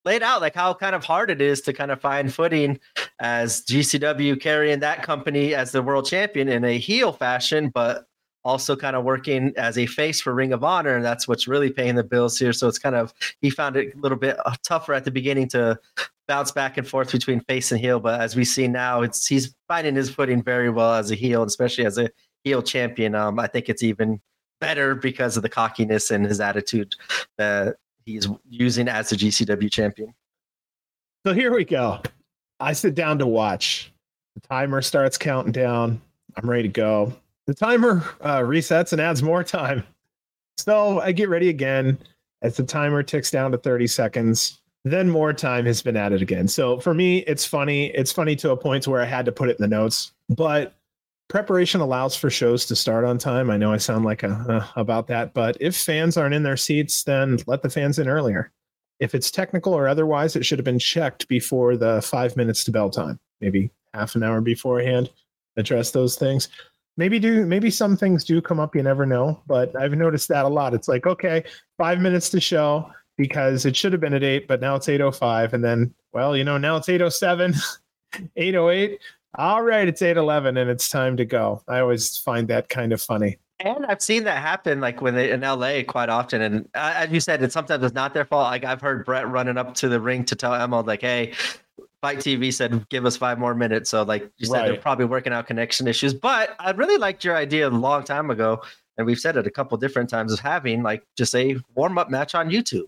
laid 0.05 0.23
out 0.23 0.41
like 0.41 0.55
how 0.55 0.73
kind 0.73 0.95
of 0.95 1.03
hard 1.03 1.29
it 1.29 1.41
is 1.41 1.61
to 1.61 1.73
kind 1.73 1.91
of 1.91 2.01
find 2.01 2.33
footing 2.33 2.79
as 3.19 3.61
GCW 3.61 4.39
carrying 4.39 4.79
that 4.79 5.03
company 5.03 5.55
as 5.55 5.71
the 5.71 5.81
world 5.81 6.05
champion 6.05 6.49
in 6.49 6.63
a 6.63 6.77
heel 6.77 7.13
fashion, 7.13 7.69
but 7.69 8.05
also 8.45 8.75
kind 8.75 8.95
of 8.95 9.03
working 9.03 9.53
as 9.55 9.77
a 9.77 9.85
face 9.85 10.19
for 10.19 10.33
Ring 10.33 10.51
of 10.51 10.63
Honor, 10.63 10.95
and 10.95 11.05
that's 11.05 11.27
what's 11.27 11.47
really 11.47 11.69
paying 11.69 11.95
the 11.95 12.03
bills 12.03 12.37
here. 12.37 12.51
So 12.53 12.67
it's 12.67 12.79
kind 12.79 12.95
of 12.95 13.13
he 13.41 13.49
found 13.49 13.77
it 13.77 13.95
a 13.95 13.97
little 13.97 14.17
bit 14.17 14.37
uh, 14.45 14.55
tougher 14.63 14.93
at 14.93 15.05
the 15.05 15.11
beginning 15.11 15.47
to 15.49 15.79
bounce 16.27 16.51
back 16.51 16.77
and 16.77 16.87
forth 16.87 17.11
between 17.11 17.39
face 17.41 17.71
and 17.71 17.79
heel, 17.79 17.99
but 17.99 18.19
as 18.19 18.35
we 18.35 18.45
see 18.45 18.67
now, 18.67 19.01
it's 19.01 19.25
he's 19.25 19.55
finding 19.67 19.95
his 19.95 20.09
footing 20.09 20.43
very 20.43 20.69
well 20.69 20.93
as 20.93 21.11
a 21.11 21.15
heel, 21.15 21.43
especially 21.43 21.85
as 21.85 21.97
a 21.97 22.09
heel 22.43 22.61
champion. 22.61 23.15
Um, 23.15 23.39
I 23.39 23.47
think 23.47 23.69
it's 23.69 23.83
even 23.83 24.19
better 24.59 24.95
because 24.95 25.35
of 25.35 25.43
the 25.43 25.49
cockiness 25.49 26.11
and 26.11 26.25
his 26.25 26.39
attitude 26.39 26.95
that 27.37 27.75
he's 28.05 28.27
using 28.49 28.87
as 28.87 29.11
a 29.11 29.15
GCW 29.15 29.71
champion. 29.71 30.13
So 31.25 31.33
here 31.33 31.53
we 31.53 31.65
go. 31.65 32.01
I 32.59 32.73
sit 32.73 32.95
down 32.95 33.19
to 33.19 33.27
watch. 33.27 33.91
The 34.35 34.41
timer 34.47 34.81
starts 34.81 35.17
counting 35.17 35.51
down. 35.51 36.01
I'm 36.35 36.49
ready 36.49 36.63
to 36.63 36.69
go. 36.69 37.13
The 37.45 37.53
timer 37.53 38.03
uh, 38.21 38.39
resets 38.39 38.93
and 38.93 39.01
adds 39.01 39.21
more 39.21 39.43
time. 39.43 39.83
So 40.57 40.99
I 41.01 41.11
get 41.11 41.29
ready 41.29 41.49
again 41.49 41.97
as 42.41 42.57
the 42.57 42.63
timer 42.63 43.03
ticks 43.03 43.31
down 43.31 43.51
to 43.51 43.57
30 43.57 43.87
seconds. 43.87 44.61
Then 44.85 45.09
more 45.09 45.33
time 45.33 45.65
has 45.65 45.81
been 45.81 45.95
added 45.95 46.21
again. 46.21 46.47
So 46.47 46.79
for 46.79 46.93
me, 46.93 47.19
it's 47.19 47.45
funny. 47.45 47.87
It's 47.87 48.11
funny 48.11 48.35
to 48.37 48.51
a 48.51 48.57
point 48.57 48.87
where 48.87 49.01
I 49.01 49.05
had 49.05 49.25
to 49.25 49.31
put 49.31 49.49
it 49.49 49.57
in 49.57 49.61
the 49.61 49.75
notes, 49.75 50.11
but 50.29 50.75
preparation 51.33 51.81
allows 51.81 52.15
for 52.15 52.29
shows 52.29 52.63
to 52.63 52.75
start 52.75 53.03
on 53.03 53.17
time. 53.17 53.49
I 53.49 53.57
know 53.57 53.73
I 53.73 53.77
sound 53.77 54.05
like 54.05 54.21
a, 54.21 54.29
uh, 54.47 54.67
about 54.79 55.07
that, 55.07 55.33
but 55.33 55.57
if 55.59 55.75
fans 55.75 56.15
aren't 56.15 56.35
in 56.35 56.43
their 56.43 56.55
seats, 56.55 57.03
then 57.05 57.39
let 57.47 57.63
the 57.63 57.71
fans 57.71 57.97
in 57.97 58.07
earlier. 58.07 58.51
If 58.99 59.15
it's 59.15 59.31
technical 59.31 59.73
or 59.73 59.87
otherwise, 59.87 60.35
it 60.35 60.45
should 60.45 60.59
have 60.59 60.63
been 60.63 60.77
checked 60.77 61.27
before 61.27 61.75
the 61.75 62.03
five 62.03 62.37
minutes 62.37 62.63
to 62.65 62.71
bell 62.71 62.91
time, 62.91 63.19
maybe 63.41 63.71
half 63.95 64.13
an 64.13 64.21
hour 64.21 64.41
beforehand. 64.41 65.09
Address 65.57 65.89
those 65.89 66.15
things. 66.17 66.49
Maybe 66.97 67.17
do 67.17 67.47
maybe 67.47 67.71
some 67.71 67.97
things 67.97 68.23
do 68.23 68.39
come 68.39 68.59
up. 68.59 68.75
You 68.75 68.83
never 68.83 69.07
know, 69.07 69.41
but 69.47 69.75
I've 69.75 69.93
noticed 69.93 70.27
that 70.27 70.45
a 70.45 70.49
lot. 70.49 70.75
It's 70.75 70.87
like 70.87 71.07
okay, 71.07 71.43
five 71.79 71.99
minutes 71.99 72.29
to 72.29 72.39
show 72.39 72.91
because 73.17 73.65
it 73.65 73.75
should 73.75 73.91
have 73.91 74.01
been 74.01 74.13
at 74.13 74.23
eight, 74.23 74.47
but 74.47 74.61
now 74.61 74.75
it's 74.75 74.87
eight 74.87 75.01
oh 75.01 75.11
five, 75.11 75.55
and 75.55 75.63
then 75.63 75.95
well, 76.11 76.37
you 76.37 76.43
know 76.43 76.59
now 76.59 76.77
it's 76.77 76.89
eight 76.89 77.01
oh 77.01 77.09
seven, 77.09 77.55
eight 78.35 78.53
oh 78.53 78.69
eight 78.69 78.99
all 79.35 79.61
right, 79.63 79.87
it's 79.87 80.01
8:11 80.01 80.57
and 80.59 80.69
it's 80.69 80.89
time 80.89 81.17
to 81.17 81.25
go. 81.25 81.61
I 81.67 81.79
always 81.79 82.17
find 82.17 82.47
that 82.49 82.69
kind 82.69 82.93
of 82.93 83.01
funny. 83.01 83.37
And 83.59 83.85
I've 83.85 84.01
seen 84.01 84.25
that 84.25 84.41
happen, 84.41 84.81
like 84.81 85.01
when 85.01 85.15
they 85.15 85.31
in 85.31 85.41
LA 85.41 85.83
quite 85.87 86.09
often. 86.09 86.41
And 86.41 86.69
uh, 86.75 86.93
as 86.95 87.11
you 87.11 87.19
said, 87.19 87.41
it 87.43 87.51
sometimes 87.53 87.83
it's 87.83 87.93
not 87.93 88.13
their 88.13 88.25
fault. 88.25 88.45
Like 88.51 88.65
I've 88.65 88.81
heard 88.81 89.05
Brett 89.05 89.27
running 89.29 89.57
up 89.57 89.73
to 89.75 89.87
the 89.89 90.01
ring 90.01 90.25
to 90.25 90.35
tell 90.35 90.53
Emil, 90.53 90.83
like, 90.83 91.01
"Hey, 91.01 91.33
Fight 92.01 92.17
TV 92.17 92.51
said 92.53 92.87
give 92.89 93.05
us 93.05 93.15
five 93.15 93.39
more 93.39 93.55
minutes." 93.55 93.89
So, 93.89 94.03
like 94.03 94.29
you 94.37 94.47
said, 94.47 94.53
Right. 94.53 94.65
they're 94.67 94.77
probably 94.81 95.05
working 95.05 95.31
out 95.31 95.47
connection 95.47 95.87
issues. 95.87 96.13
But 96.13 96.55
I 96.59 96.71
really 96.71 96.97
liked 96.97 97.23
your 97.23 97.37
idea 97.37 97.67
a 97.67 97.71
long 97.71 98.03
time 98.03 98.29
ago, 98.31 98.61
and 98.97 99.07
we've 99.07 99.19
said 99.19 99.37
it 99.37 99.47
a 99.47 99.51
couple 99.51 99.77
different 99.77 100.09
times 100.09 100.33
of 100.33 100.39
having 100.39 100.83
like 100.83 101.03
just 101.15 101.33
a 101.33 101.55
warm 101.73 101.97
up 101.97 102.09
match 102.09 102.35
on 102.35 102.49
YouTube. 102.49 102.87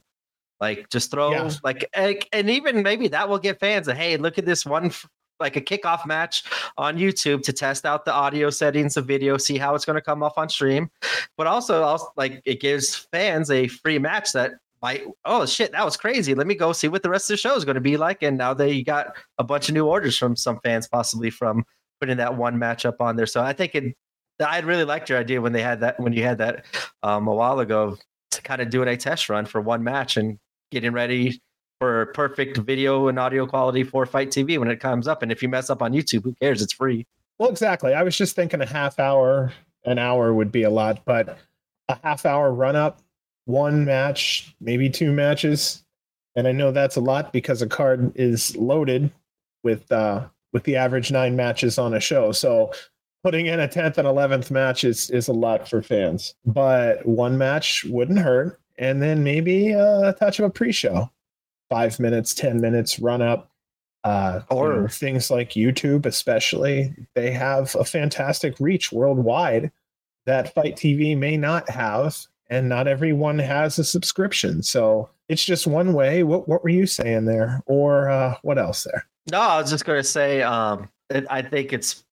Like 0.60 0.90
just 0.90 1.10
throw 1.12 1.32
Yeah. 1.32 1.52
like 1.64 1.90
and 2.34 2.50
even 2.50 2.82
maybe 2.84 3.08
that 3.10 3.30
will 3.30 3.40
get 3.40 3.60
fans 3.60 3.88
a 3.88 3.96
hey, 3.96 4.18
look 4.18 4.38
at 4.38 4.46
this 4.46 4.66
one 4.66 4.92
like 5.40 5.56
a 5.56 5.62
kickoff 5.62 6.06
match 6.06 6.44
on 6.78 6.98
YouTube 6.98 7.42
to 7.44 7.54
test 7.54 7.86
out 7.86 8.06
the 8.06 8.14
audio 8.14 8.50
settings 8.50 8.98
of 8.98 9.06
video, 9.06 9.38
see 9.38 9.58
how 9.58 9.76
it's 9.76 9.86
going 9.86 9.96
to 9.96 10.02
come 10.02 10.24
off 10.24 10.38
on 10.38 10.50
stream. 10.50 10.90
But 11.38 11.48
also, 11.48 11.84
also 11.84 12.08
like 12.16 12.42
it 12.46 12.62
gives 12.62 12.96
fans 12.96 13.52
a 13.52 13.68
free 13.68 14.00
match 14.00 14.32
that 14.34 14.54
might 14.82 15.04
oh 15.24 15.46
shit, 15.46 15.72
that 15.72 15.86
was 15.86 15.98
crazy. 15.98 16.36
Let 16.36 16.48
me 16.48 16.56
go 16.56 16.72
see 16.72 16.88
what 16.88 17.04
the 17.04 17.10
rest 17.10 17.30
of 17.30 17.34
the 17.34 17.38
show 17.38 17.56
is 17.56 17.66
going 17.66 17.76
to 17.76 17.82
be 17.82 17.98
like. 17.98 18.22
And 18.24 18.38
now 18.38 18.54
they 18.54 18.84
got 18.84 19.16
a 19.38 19.44
bunch 19.44 19.70
of 19.70 19.74
new 19.74 19.88
orders 19.88 20.18
from 20.18 20.36
some 20.36 20.60
fans, 20.64 20.88
possibly 20.88 21.30
from 21.30 21.66
putting 22.00 22.18
that 22.18 22.36
one 22.36 22.60
match 22.60 22.86
up 22.86 23.02
on 23.02 23.16
there. 23.16 23.26
So 23.26 23.42
I 23.42 23.54
think 23.54 23.76
it 23.76 23.96
I 24.40 24.60
really 24.60 24.84
liked 24.84 25.10
your 25.10 25.18
idea 25.18 25.42
when 25.42 25.54
they 25.54 25.62
had 25.62 25.80
that 25.82 26.00
when 26.00 26.14
you 26.14 26.24
had 26.24 26.38
that 26.40 26.66
um, 27.04 27.28
a 27.28 27.34
while 27.34 27.60
ago 27.60 27.98
to 28.32 28.42
kind 28.42 28.62
of 28.62 28.70
doing 28.70 28.90
a 28.90 28.98
test 28.98 29.30
run 29.30 29.46
for 29.46 29.62
one 29.62 29.84
match 29.84 30.18
and 30.18 30.38
getting 30.72 30.92
ready 30.92 31.42
for 31.80 32.08
perfect 32.08 32.58
video 32.58 33.08
and 33.08 33.20
audio 33.20 33.46
quality 33.46 33.84
for 33.84 34.06
Fight 34.06 34.30
TV 34.30 34.58
when 34.58 34.70
it 34.70 34.80
comes 34.80 35.08
up. 35.08 35.22
And 35.22 35.32
if 35.32 35.42
you 35.44 35.50
mess 35.50 35.70
up 35.70 35.82
on 35.82 35.94
YouTube, 35.94 36.24
who 36.24 36.34
cares? 36.34 36.62
It's 36.62 36.74
free. 36.74 37.06
Well, 37.38 37.50
exactly. 37.50 37.94
I 37.94 38.04
was 38.04 38.18
just 38.18 38.36
thinking 38.36 38.62
a 38.62 38.66
half 38.66 39.00
hour, 39.00 39.52
an 39.84 40.00
hour 40.00 40.34
would 40.34 40.52
be 40.52 40.64
a 40.64 40.70
lot, 40.70 41.04
but 41.06 41.38
a 41.90 41.98
half 42.04 42.26
hour 42.26 42.54
run 42.54 42.76
up, 42.76 43.02
one 43.46 43.86
match, 43.86 44.56
maybe 44.62 44.90
two 44.90 45.12
matches. 45.12 45.84
And 46.36 46.48
I 46.48 46.52
know 46.52 46.72
that's 46.72 46.96
a 46.96 47.02
lot 47.02 47.34
because 47.34 47.62
a 47.62 47.68
card 47.68 48.12
is 48.16 48.56
loaded 48.56 49.12
with 49.64 49.92
uh 49.92 50.28
with 50.54 50.64
the 50.64 50.76
average 50.76 51.12
nine 51.12 51.36
matches 51.36 51.78
on 51.78 51.94
a 51.94 52.00
show. 52.00 52.32
So 52.32 52.72
putting 53.24 53.48
in 53.48 53.60
a 53.60 53.68
10th 53.68 53.98
and 53.98 54.08
11th 54.08 54.52
match 54.52 54.84
is 54.84 55.10
is 55.10 55.28
a 55.28 55.34
lot 55.34 55.68
for 55.68 55.82
fans. 55.82 56.36
But 56.46 57.06
one 57.06 57.38
match 57.38 57.84
wouldn't 57.86 58.20
hurt. 58.20 58.60
And 58.78 59.02
then 59.02 59.24
maybe 59.24 59.72
a 59.72 60.14
touch 60.20 60.40
of 60.40 60.46
a 60.46 60.50
pre-show. 60.50 61.10
Five 61.70 62.00
minutes, 62.00 62.34
10 62.34 62.62
minutes, 62.62 63.00
run 63.00 63.22
up. 63.22 63.50
Uh, 64.04 64.42
you 64.52 64.58
Or- 64.58 64.82
know, 64.82 64.88
things 64.88 65.32
like 65.32 65.52
YouTube, 65.52 66.06
especially, 66.06 66.94
they 67.16 67.32
have 67.32 67.76
a 67.76 67.84
fantastic 67.84 68.60
reach 68.60 68.92
worldwide 68.92 69.72
that 70.28 70.54
Fight 70.54 70.76
TV 70.76 71.18
may 71.18 71.38
not 71.38 71.68
have, 71.70 72.18
and 72.50 72.70
not 72.70 72.88
everyone 72.88 73.40
has 73.40 73.80
a 73.80 73.84
subscription. 73.84 74.62
So 74.62 75.10
it's 75.28 75.44
just 75.44 75.66
one 75.66 75.94
way. 75.94 76.22
What 76.22 76.48
what 76.48 76.64
were 76.64 76.70
you 76.70 76.86
saying 76.86 77.26
there, 77.26 77.64
or 77.66 78.10
uh, 78.10 78.36
what 78.44 78.60
else 78.60 78.84
there? 78.84 79.08
No, 79.32 79.40
I 79.40 79.60
was 79.60 79.72
just 79.72 79.86
gonna 79.86 80.04
say, 80.04 80.44
um, 80.44 80.88
it, 81.10 81.26
I 81.32 81.42
think 81.42 81.74
it's 81.74 82.05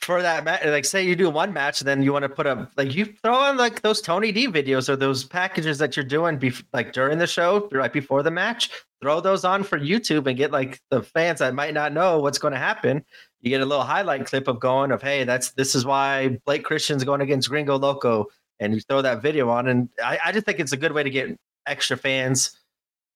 for 0.00 0.22
that 0.22 0.44
match. 0.44 0.64
Like, 0.64 0.84
say 0.84 1.04
you 1.04 1.16
do 1.16 1.30
one 1.30 1.52
match, 1.52 1.80
then 1.80 2.02
you 2.02 2.12
want 2.12 2.24
to 2.24 2.28
put 2.28 2.46
up 2.46 2.70
like 2.76 2.94
you 2.94 3.06
throw 3.22 3.34
on 3.34 3.56
like 3.56 3.82
those 3.82 4.00
Tony 4.00 4.32
D 4.32 4.48
videos 4.48 4.88
or 4.88 4.96
those 4.96 5.24
packages 5.24 5.78
that 5.78 5.96
you're 5.96 6.04
doing, 6.04 6.38
bef- 6.38 6.64
like 6.72 6.92
during 6.92 7.18
the 7.18 7.26
show, 7.26 7.68
right 7.72 7.92
before 7.92 8.22
the 8.22 8.30
match. 8.30 8.70
Throw 9.00 9.20
those 9.20 9.44
on 9.44 9.62
for 9.62 9.78
YouTube 9.78 10.26
and 10.26 10.36
get 10.36 10.50
like 10.50 10.80
the 10.90 11.02
fans 11.02 11.38
that 11.38 11.54
might 11.54 11.74
not 11.74 11.92
know 11.92 12.18
what's 12.18 12.38
going 12.38 12.52
to 12.52 12.58
happen. 12.58 13.04
You 13.40 13.50
get 13.50 13.60
a 13.60 13.66
little 13.66 13.84
highlight 13.84 14.26
clip 14.26 14.48
of 14.48 14.58
going 14.58 14.90
of, 14.90 15.02
hey, 15.02 15.24
that's 15.24 15.52
this 15.52 15.74
is 15.74 15.84
why 15.84 16.38
Blake 16.44 16.64
Christian's 16.64 17.04
going 17.04 17.20
against 17.20 17.48
Gringo 17.48 17.78
Loco, 17.78 18.26
and 18.58 18.74
you 18.74 18.80
throw 18.80 19.02
that 19.02 19.22
video 19.22 19.48
on. 19.50 19.68
And 19.68 19.88
I, 20.02 20.18
I 20.26 20.32
just 20.32 20.46
think 20.46 20.58
it's 20.58 20.72
a 20.72 20.76
good 20.76 20.92
way 20.92 21.02
to 21.02 21.10
get 21.10 21.38
extra 21.66 21.96
fans 21.96 22.58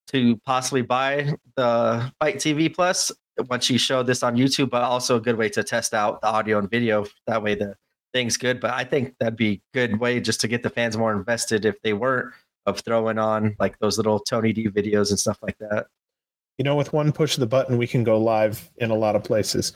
to 0.08 0.36
possibly 0.44 0.82
buy 0.82 1.34
the 1.56 2.12
Fight 2.20 2.36
TV 2.36 2.72
Plus 2.72 3.10
once 3.48 3.70
you 3.70 3.78
show 3.78 4.02
this 4.02 4.22
on 4.22 4.36
YouTube, 4.36 4.70
but 4.70 4.82
also 4.82 5.16
a 5.16 5.20
good 5.20 5.36
way 5.36 5.48
to 5.50 5.62
test 5.62 5.94
out 5.94 6.20
the 6.20 6.28
audio 6.28 6.58
and 6.58 6.70
video. 6.70 7.06
That 7.26 7.42
way 7.42 7.54
the 7.54 7.76
thing's 8.12 8.36
good. 8.36 8.60
But 8.60 8.72
I 8.74 8.84
think 8.84 9.14
that'd 9.18 9.36
be 9.36 9.52
a 9.52 9.60
good 9.72 9.98
way 9.98 10.20
just 10.20 10.40
to 10.42 10.48
get 10.48 10.62
the 10.62 10.70
fans 10.70 10.96
more 10.96 11.12
invested 11.12 11.64
if 11.64 11.80
they 11.82 11.92
weren't 11.92 12.32
of 12.66 12.80
throwing 12.80 13.18
on 13.18 13.56
like 13.58 13.78
those 13.78 13.96
little 13.96 14.20
Tony 14.20 14.52
D 14.52 14.68
videos 14.68 15.10
and 15.10 15.18
stuff 15.18 15.38
like 15.42 15.58
that. 15.58 15.86
You 16.58 16.64
know, 16.64 16.76
with 16.76 16.92
one 16.92 17.12
push 17.12 17.34
of 17.34 17.40
the 17.40 17.46
button, 17.46 17.78
we 17.78 17.86
can 17.86 18.04
go 18.04 18.18
live 18.18 18.70
in 18.76 18.90
a 18.90 18.96
lot 18.96 19.16
of 19.16 19.24
places. 19.24 19.72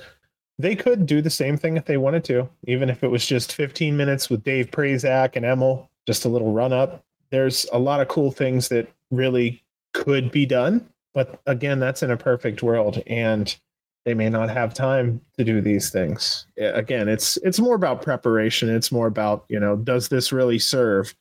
They 0.58 0.76
could 0.76 1.06
do 1.06 1.20
the 1.20 1.30
same 1.30 1.56
thing 1.56 1.76
if 1.76 1.84
they 1.84 1.96
wanted 1.96 2.24
to, 2.24 2.48
even 2.66 2.88
if 2.88 3.02
it 3.02 3.08
was 3.08 3.26
just 3.26 3.52
15 3.52 3.96
minutes 3.96 4.30
with 4.30 4.44
Dave 4.44 4.70
Prazak 4.70 5.36
and 5.36 5.44
Emil, 5.44 5.90
just 6.06 6.24
a 6.24 6.28
little 6.28 6.52
run 6.52 6.72
up. 6.72 7.04
There's 7.30 7.66
a 7.72 7.78
lot 7.78 8.00
of 8.00 8.08
cool 8.08 8.30
things 8.30 8.68
that 8.68 8.88
really 9.10 9.64
could 9.92 10.30
be 10.30 10.46
done. 10.46 10.88
But 11.16 11.40
again, 11.46 11.80
that's 11.80 12.02
in 12.02 12.10
a 12.10 12.16
perfect 12.16 12.62
world. 12.62 13.02
And 13.06 13.56
they 14.04 14.12
may 14.12 14.28
not 14.28 14.50
have 14.50 14.74
time 14.74 15.22
to 15.38 15.44
do 15.44 15.62
these 15.62 15.90
things. 15.90 16.46
Again, 16.58 17.08
it's 17.08 17.38
it's 17.38 17.58
more 17.58 17.74
about 17.74 18.02
preparation. 18.02 18.68
It's 18.68 18.92
more 18.92 19.08
about, 19.08 19.46
you 19.48 19.58
know, 19.58 19.76
does 19.76 20.08
this 20.08 20.30
really 20.30 20.58
serve 20.58 21.12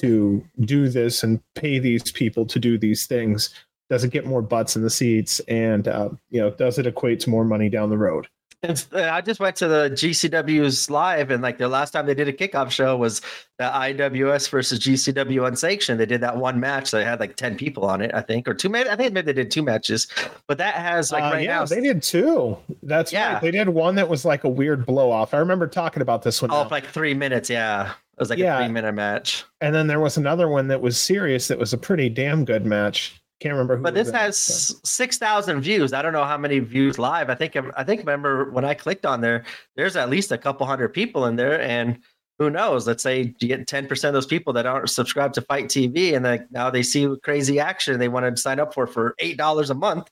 to 0.00 0.44
do 0.60 0.88
this 0.88 1.22
and 1.22 1.40
pay 1.54 1.78
these 1.78 2.10
people 2.12 2.44
to 2.44 2.58
do 2.58 2.76
these 2.76 3.06
things? 3.06 3.54
Does 3.88 4.02
it 4.02 4.10
get 4.10 4.26
more 4.26 4.42
butts 4.42 4.74
in 4.74 4.82
the 4.82 4.90
seats? 4.90 5.40
And 5.48 5.86
uh, 5.86 6.10
you 6.28 6.40
know, 6.40 6.50
does 6.50 6.78
it 6.78 6.86
equate 6.86 7.20
to 7.20 7.30
more 7.30 7.44
money 7.44 7.70
down 7.70 7.88
the 7.88 7.96
road? 7.96 8.26
And 8.62 8.86
uh, 8.92 9.10
I 9.10 9.20
just 9.20 9.38
went 9.38 9.54
to 9.56 9.68
the 9.68 9.90
GCW's 9.90 10.90
live, 10.90 11.30
and 11.30 11.42
like 11.42 11.58
the 11.58 11.68
last 11.68 11.90
time 11.90 12.06
they 12.06 12.14
did 12.14 12.26
a 12.26 12.32
kickoff 12.32 12.70
show 12.70 12.96
was 12.96 13.20
the 13.58 13.64
IWS 13.64 14.48
versus 14.48 14.78
GCW 14.80 15.46
Unsanctioned. 15.46 16.00
They 16.00 16.06
did 16.06 16.22
that 16.22 16.36
one 16.38 16.58
match 16.58 16.90
that 16.90 17.04
had 17.04 17.20
like 17.20 17.36
ten 17.36 17.56
people 17.56 17.84
on 17.84 18.00
it, 18.00 18.12
I 18.14 18.22
think, 18.22 18.48
or 18.48 18.54
two. 18.54 18.68
Maybe 18.68 18.88
I 18.88 18.96
think 18.96 19.12
maybe 19.12 19.26
they 19.26 19.32
did 19.34 19.50
two 19.50 19.62
matches, 19.62 20.08
but 20.48 20.58
that 20.58 20.74
has 20.74 21.12
like 21.12 21.22
Uh, 21.22 21.30
right 21.36 21.44
yeah, 21.44 21.58
now. 21.58 21.66
they 21.66 21.80
did 21.82 22.02
two. 22.02 22.56
That's 22.82 23.12
Yeah. 23.12 23.34
right. 23.34 23.42
They 23.42 23.50
did 23.50 23.68
one 23.68 23.94
that 23.96 24.08
was 24.08 24.24
like 24.24 24.44
a 24.44 24.48
weird 24.48 24.86
blow 24.86 25.10
off. 25.10 25.34
I 25.34 25.38
remember 25.38 25.66
talking 25.66 26.00
about 26.02 26.22
this 26.22 26.40
one. 26.40 26.50
Oh, 26.50 26.62
now. 26.64 26.68
like 26.70 26.86
three 26.86 27.14
minutes. 27.14 27.50
Yeah, 27.50 27.90
it 27.90 28.18
was 28.18 28.30
like 28.30 28.38
Yeah. 28.38 28.58
a 28.58 28.64
three 28.64 28.72
minute 28.72 28.92
match. 28.94 29.44
and 29.60 29.74
then 29.74 29.86
there 29.86 30.00
was 30.00 30.16
another 30.16 30.48
one 30.48 30.68
that 30.68 30.80
was 30.80 30.98
serious. 30.98 31.48
That 31.48 31.58
was 31.58 31.72
a 31.74 31.78
pretty 31.78 32.08
damn 32.08 32.44
good 32.44 32.64
match. 32.64 33.20
Can't 33.40 33.52
remember 33.52 33.76
who. 33.76 33.82
But 33.82 33.94
this 33.94 34.10
has 34.10 34.38
six 34.82 35.18
thousand 35.18 35.60
views. 35.60 35.92
I 35.92 36.00
don't 36.00 36.14
know 36.14 36.24
how 36.24 36.38
many 36.38 36.58
views 36.58 36.98
live. 36.98 37.28
I 37.28 37.34
think 37.34 37.54
I 37.76 37.84
think 37.84 38.00
remember 38.00 38.50
when 38.50 38.64
I 38.64 38.72
clicked 38.72 39.04
on 39.04 39.20
there, 39.20 39.44
there's 39.76 39.94
at 39.94 40.08
least 40.08 40.32
a 40.32 40.38
couple 40.38 40.66
hundred 40.66 40.88
people 40.94 41.26
in 41.26 41.36
there, 41.36 41.60
and 41.60 41.98
who 42.38 42.48
knows? 42.48 42.86
Let's 42.86 43.02
say 43.02 43.34
you 43.38 43.48
get 43.48 43.66
ten 43.66 43.86
percent 43.86 44.08
of 44.10 44.14
those 44.14 44.26
people 44.26 44.54
that 44.54 44.64
aren't 44.64 44.88
subscribed 44.88 45.34
to 45.34 45.42
Fight 45.42 45.66
TV, 45.66 46.14
and 46.14 46.24
like 46.24 46.50
now 46.50 46.70
they 46.70 46.82
see 46.82 47.14
crazy 47.22 47.60
action 47.60 47.98
they 47.98 48.08
want 48.08 48.24
to 48.34 48.40
sign 48.40 48.58
up 48.58 48.72
for 48.72 48.86
for 48.86 49.14
eight 49.18 49.36
dollars 49.36 49.68
a 49.68 49.74
month. 49.74 50.10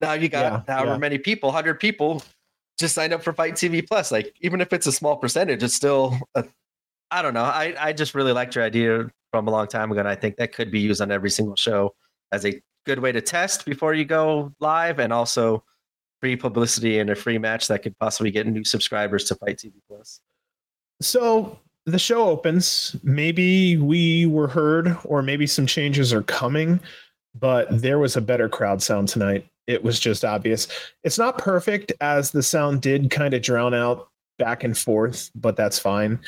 Now 0.00 0.14
you 0.14 0.30
got 0.30 0.64
Yeah, 0.66 0.74
however 0.74 0.92
yeah. 0.92 0.98
many 0.98 1.18
people, 1.18 1.52
hundred 1.52 1.78
people, 1.78 2.22
just 2.78 2.94
signed 2.94 3.12
up 3.12 3.22
for 3.22 3.34
Fight 3.34 3.52
TV 3.54 3.86
Plus. 3.86 4.10
Like 4.10 4.34
even 4.40 4.62
if 4.62 4.72
it's 4.72 4.86
a 4.86 4.92
small 4.92 5.16
percentage, 5.16 5.62
it's 5.62 5.74
still. 5.74 6.18
A, 6.34 6.44
I 7.10 7.20
don't 7.20 7.34
know. 7.34 7.44
I 7.44 7.74
I 7.78 7.92
just 7.92 8.14
really 8.14 8.32
liked 8.32 8.54
your 8.54 8.64
idea 8.64 9.10
from 9.30 9.46
a 9.46 9.50
long 9.50 9.66
time 9.66 9.92
ago, 9.92 10.00
and 10.00 10.08
I 10.08 10.14
think 10.14 10.36
that 10.36 10.54
could 10.54 10.70
be 10.70 10.80
used 10.80 11.02
on 11.02 11.10
every 11.10 11.30
single 11.30 11.56
show 11.56 11.94
as 12.34 12.44
a 12.44 12.60
good 12.84 12.98
way 12.98 13.12
to 13.12 13.20
test 13.20 13.64
before 13.64 13.94
you 13.94 14.04
go 14.04 14.52
live 14.60 14.98
and 14.98 15.12
also 15.12 15.64
free 16.20 16.36
publicity 16.36 16.98
and 16.98 17.10
a 17.10 17.14
free 17.14 17.38
match 17.38 17.68
that 17.68 17.82
could 17.82 17.98
possibly 17.98 18.30
get 18.30 18.46
new 18.46 18.64
subscribers 18.64 19.24
to 19.24 19.34
Fight 19.36 19.56
TV 19.56 19.72
Plus. 19.88 20.20
So 21.00 21.58
the 21.86 21.98
show 21.98 22.28
opens. 22.28 22.96
Maybe 23.02 23.76
we 23.76 24.26
were 24.26 24.48
heard, 24.48 24.96
or 25.04 25.22
maybe 25.22 25.46
some 25.46 25.66
changes 25.66 26.12
are 26.12 26.22
coming, 26.22 26.80
but 27.38 27.66
there 27.70 27.98
was 27.98 28.16
a 28.16 28.20
better 28.20 28.48
crowd 28.48 28.82
sound 28.82 29.08
tonight. 29.08 29.46
It 29.66 29.82
was 29.82 29.98
just 30.00 30.24
obvious. 30.24 30.68
It's 31.04 31.18
not 31.18 31.38
perfect, 31.38 31.92
as 32.00 32.30
the 32.30 32.42
sound 32.42 32.82
did 32.82 33.10
kind 33.10 33.34
of 33.34 33.42
drown 33.42 33.74
out 33.74 34.08
back 34.38 34.64
and 34.64 34.76
forth, 34.76 35.30
but 35.34 35.56
that's 35.56 35.78
fine. 35.78 36.18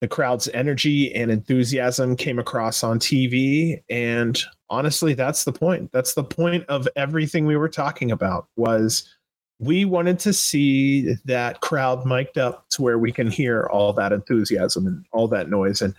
The 0.00 0.08
crowd's 0.08 0.48
energy 0.54 1.12
and 1.14 1.30
enthusiasm 1.30 2.14
came 2.14 2.38
across 2.38 2.84
on 2.84 3.00
TV, 3.00 3.82
and 3.90 4.40
honestly, 4.70 5.14
that's 5.14 5.44
the 5.44 5.52
point. 5.52 5.90
That's 5.92 6.14
the 6.14 6.24
point 6.24 6.64
of 6.68 6.88
everything 6.94 7.46
we 7.46 7.56
were 7.56 7.68
talking 7.68 8.12
about. 8.12 8.46
Was 8.56 9.08
we 9.60 9.84
wanted 9.84 10.18
to 10.20 10.32
see 10.32 11.14
that 11.24 11.60
crowd 11.60 12.06
mic'd 12.06 12.38
up 12.38 12.68
to 12.70 12.82
where 12.82 12.98
we 12.98 13.10
can 13.12 13.28
hear 13.28 13.68
all 13.72 13.92
that 13.92 14.12
enthusiasm 14.12 14.86
and 14.86 15.04
all 15.12 15.26
that 15.28 15.50
noise. 15.50 15.82
And 15.82 15.94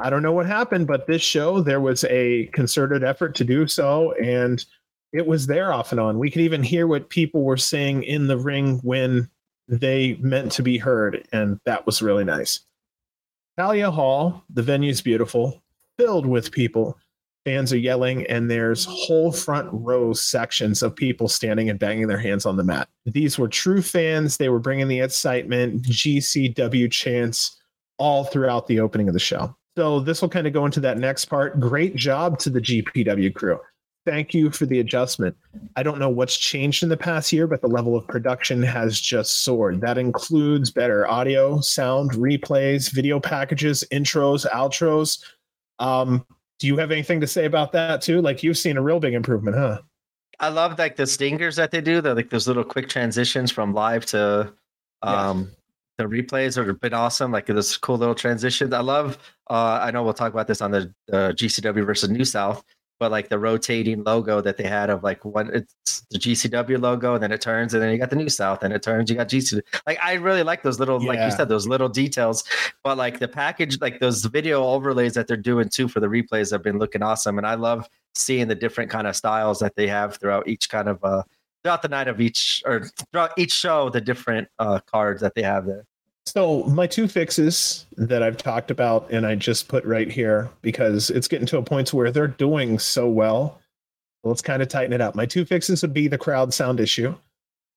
I 0.00 0.10
don't 0.10 0.22
know 0.22 0.32
what 0.32 0.46
happened, 0.46 0.88
but 0.88 1.06
this 1.06 1.22
show, 1.22 1.60
there 1.60 1.80
was 1.80 2.04
a 2.04 2.46
concerted 2.46 3.04
effort 3.04 3.36
to 3.36 3.44
do 3.44 3.68
so. 3.68 4.12
And 4.14 4.64
it 5.12 5.26
was 5.26 5.46
there 5.46 5.72
off 5.72 5.92
and 5.92 6.00
on. 6.00 6.18
We 6.18 6.30
could 6.30 6.42
even 6.42 6.62
hear 6.62 6.86
what 6.86 7.08
people 7.08 7.44
were 7.44 7.56
saying 7.56 8.02
in 8.02 8.26
the 8.26 8.38
ring 8.38 8.78
when 8.78 9.30
they 9.68 10.14
meant 10.20 10.50
to 10.52 10.62
be 10.62 10.78
heard. 10.78 11.26
And 11.32 11.60
that 11.64 11.86
was 11.86 12.02
really 12.02 12.24
nice. 12.24 12.60
Thalia 13.56 13.90
Hall, 13.90 14.44
the 14.50 14.62
venue's 14.62 15.02
beautiful, 15.02 15.62
filled 15.98 16.26
with 16.26 16.52
people 16.52 16.98
fans 17.44 17.72
are 17.72 17.78
yelling 17.78 18.24
and 18.28 18.48
there's 18.48 18.84
whole 18.84 19.32
front 19.32 19.68
row 19.72 20.12
sections 20.12 20.80
of 20.80 20.94
people 20.94 21.26
standing 21.26 21.68
and 21.68 21.76
banging 21.76 22.06
their 22.06 22.16
hands 22.16 22.46
on 22.46 22.56
the 22.56 22.62
mat 22.62 22.88
these 23.04 23.36
were 23.36 23.48
true 23.48 23.82
fans 23.82 24.36
they 24.36 24.48
were 24.48 24.60
bringing 24.60 24.86
the 24.86 25.00
excitement 25.00 25.82
gcw 25.82 26.88
chants 26.88 27.60
all 28.02 28.24
throughout 28.24 28.66
the 28.66 28.80
opening 28.80 29.06
of 29.06 29.14
the 29.14 29.20
show. 29.20 29.54
So 29.76 30.00
this 30.00 30.20
will 30.20 30.28
kind 30.28 30.48
of 30.48 30.52
go 30.52 30.66
into 30.66 30.80
that 30.80 30.98
next 30.98 31.26
part. 31.26 31.60
Great 31.60 31.94
job 31.94 32.38
to 32.40 32.50
the 32.50 32.60
GCW 32.60 33.32
crew. 33.32 33.60
Thank 34.04 34.34
you 34.34 34.50
for 34.50 34.66
the 34.66 34.80
adjustment. 34.80 35.36
I 35.76 35.84
don't 35.84 36.00
know 36.00 36.08
what's 36.08 36.36
changed 36.36 36.82
in 36.82 36.88
the 36.88 36.96
past 36.96 37.32
year, 37.32 37.46
but 37.46 37.60
the 37.60 37.68
level 37.68 37.96
of 37.96 38.06
production 38.08 38.60
has 38.62 39.00
just 39.00 39.44
soared. 39.44 39.80
That 39.80 39.96
includes 39.96 40.72
better 40.72 41.06
audio, 41.06 41.60
sound, 41.60 42.12
replays, 42.12 42.90
video 42.90 43.20
packages, 43.20 43.84
intros, 43.92 44.48
outros. 44.50 45.22
Um, 45.78 46.26
do 46.58 46.66
you 46.66 46.76
have 46.76 46.90
anything 46.90 47.20
to 47.20 47.26
say 47.26 47.44
about 47.44 47.72
that 47.72 48.02
too? 48.02 48.20
Like 48.20 48.42
you've 48.42 48.58
seen 48.58 48.76
a 48.76 48.82
real 48.82 49.00
big 49.00 49.14
improvement, 49.14 49.56
huh? 49.56 49.80
I 50.40 50.48
love 50.48 50.78
like 50.78 50.96
the 50.96 51.06
stingers 51.06 51.56
that 51.56 51.70
they 51.70 51.80
do. 51.80 52.00
They're 52.00 52.14
like 52.14 52.30
those 52.30 52.48
little 52.48 52.64
quick 52.64 52.88
transitions 52.88 53.50
from 53.50 53.72
live 53.72 54.04
to 54.06 54.52
um 55.02 55.50
the 55.98 56.04
replays 56.04 56.56
are 56.56 56.72
been 56.72 56.94
awesome. 56.94 57.30
Like 57.30 57.46
this 57.46 57.76
cool 57.76 57.98
little 57.98 58.14
transition. 58.14 58.72
I 58.74 58.80
love 58.80 59.18
uh 59.48 59.78
I 59.82 59.90
know 59.90 60.02
we'll 60.02 60.14
talk 60.14 60.32
about 60.32 60.48
this 60.48 60.60
on 60.60 60.70
the 60.72 60.94
uh, 61.12 61.32
GCW 61.32 61.84
versus 61.86 62.10
New 62.10 62.24
South, 62.24 62.64
but 63.02 63.10
like 63.10 63.28
the 63.28 63.38
rotating 63.40 64.04
logo 64.04 64.40
that 64.40 64.56
they 64.56 64.62
had 64.62 64.88
of 64.88 65.02
like 65.02 65.24
one 65.24 65.50
it's 65.52 66.02
the 66.12 66.18
GCW 66.20 66.80
logo, 66.80 67.14
and 67.14 67.22
then 67.24 67.32
it 67.32 67.40
turns, 67.40 67.74
and 67.74 67.82
then 67.82 67.90
you 67.90 67.98
got 67.98 68.10
the 68.10 68.14
New 68.14 68.28
South, 68.28 68.62
and 68.62 68.72
it 68.72 68.80
turns, 68.80 69.10
you 69.10 69.16
got 69.16 69.28
GC. 69.28 69.60
Like 69.88 69.98
I 70.00 70.12
really 70.12 70.44
like 70.44 70.62
those 70.62 70.78
little, 70.78 71.04
like 71.04 71.18
you 71.18 71.32
said, 71.32 71.48
those 71.48 71.66
little 71.66 71.88
details. 71.88 72.44
But 72.84 72.98
like 72.98 73.18
the 73.18 73.26
package, 73.26 73.80
like 73.80 73.98
those 73.98 74.24
video 74.26 74.62
overlays 74.62 75.14
that 75.14 75.26
they're 75.26 75.36
doing 75.36 75.68
too 75.68 75.88
for 75.88 75.98
the 75.98 76.06
replays 76.06 76.52
have 76.52 76.62
been 76.62 76.78
looking 76.78 77.02
awesome, 77.02 77.38
and 77.38 77.46
I 77.46 77.54
love 77.54 77.88
seeing 78.14 78.46
the 78.46 78.54
different 78.54 78.88
kind 78.88 79.08
of 79.08 79.16
styles 79.16 79.58
that 79.58 79.74
they 79.74 79.88
have 79.88 80.18
throughout 80.18 80.46
each 80.46 80.70
kind 80.70 80.88
of 80.88 81.02
uh 81.02 81.24
throughout 81.64 81.82
the 81.82 81.88
night 81.88 82.06
of 82.06 82.20
each 82.20 82.62
or 82.64 82.84
throughout 83.10 83.32
each 83.36 83.52
show, 83.52 83.90
the 83.90 84.00
different 84.00 84.46
uh 84.60 84.78
cards 84.86 85.20
that 85.22 85.34
they 85.34 85.42
have 85.42 85.66
there. 85.66 85.86
So 86.26 86.62
my 86.64 86.86
two 86.86 87.08
fixes 87.08 87.86
that 87.96 88.22
I've 88.22 88.36
talked 88.36 88.70
about 88.70 89.10
and 89.10 89.26
I 89.26 89.34
just 89.34 89.68
put 89.68 89.84
right 89.84 90.10
here 90.10 90.48
because 90.62 91.10
it's 91.10 91.28
getting 91.28 91.46
to 91.48 91.58
a 91.58 91.62
point 91.62 91.92
where 91.92 92.10
they're 92.10 92.28
doing 92.28 92.78
so 92.78 93.08
well. 93.08 93.60
Let's 94.24 94.42
kind 94.42 94.62
of 94.62 94.68
tighten 94.68 94.92
it 94.92 95.00
up. 95.00 95.14
My 95.14 95.26
two 95.26 95.44
fixes 95.44 95.82
would 95.82 95.92
be 95.92 96.06
the 96.06 96.18
crowd 96.18 96.54
sound 96.54 96.78
issue. 96.78 97.14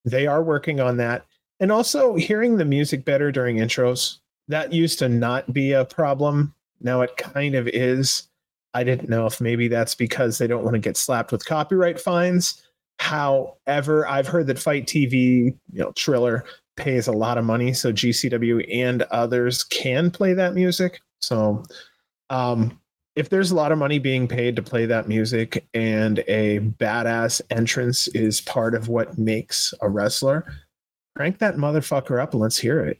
They 0.05 0.27
are 0.27 0.43
working 0.43 0.79
on 0.79 0.97
that. 0.97 1.25
And 1.59 1.71
also 1.71 2.15
hearing 2.15 2.57
the 2.57 2.65
music 2.65 3.03
better 3.03 3.31
during 3.31 3.57
intros. 3.57 4.19
That 4.47 4.71
used 4.71 4.99
to 4.99 5.09
not 5.09 5.51
be 5.51 5.71
a 5.71 5.85
problem. 5.85 6.53
Now 6.81 7.01
it 7.01 7.17
kind 7.17 7.55
of 7.55 7.67
is. 7.69 8.27
I 8.75 8.83
didn't 8.83 9.09
know 9.09 9.25
if 9.25 9.41
maybe 9.41 9.67
that's 9.67 9.95
because 9.95 10.37
they 10.37 10.45
don't 10.45 10.63
want 10.63 10.75
to 10.75 10.79
get 10.79 10.97
slapped 10.97 11.31
with 11.31 11.45
copyright 11.45 11.99
fines. 11.99 12.61
However, 12.99 14.07
I've 14.07 14.27
heard 14.27 14.47
that 14.47 14.59
Fight 14.59 14.85
TV, 14.85 15.45
you 15.71 15.79
know, 15.79 15.91
Triller 15.93 16.45
pays 16.75 17.08
a 17.08 17.12
lot 17.12 17.38
of 17.38 17.46
money, 17.46 17.74
so 17.74 17.91
GCW 17.91 18.65
and 18.74 19.03
others 19.03 19.63
can 19.63 20.12
play 20.12 20.34
that 20.34 20.53
music. 20.53 21.01
So, 21.22 21.63
um, 22.29 22.79
if 23.15 23.29
there's 23.29 23.51
a 23.51 23.55
lot 23.55 23.72
of 23.72 23.77
money 23.77 23.98
being 23.98 24.27
paid 24.27 24.55
to 24.58 24.62
play 24.62 24.86
that 24.86 25.08
music 25.08 25.65
and 25.74 26.20
a 26.27 26.60
badass 26.60 27.41
entrance 27.50 28.10
is 28.10 28.41
part 28.41 28.75
of 28.75 28.89
what 28.89 29.17
makes 29.17 29.74
a 29.82 29.88
wrestler, 29.88 30.46
crank 31.16 31.40
that 31.40 31.55
motherfucker 31.55 32.22
up 32.22 32.33
and 32.33 32.42
let's 32.42 32.57
hear 32.57 32.81
it. 32.81 33.00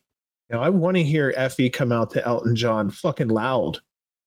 You 0.50 0.56
know, 0.56 0.62
I 0.62 0.70
want 0.70 0.96
to 0.96 1.04
hear 1.04 1.34
Effy 1.34 1.72
come 1.72 1.92
out 1.92 2.12
to 2.12 2.26
Elton 2.26 2.56
John 2.56 2.90
fucking 2.90 3.28
loud. 3.28 3.80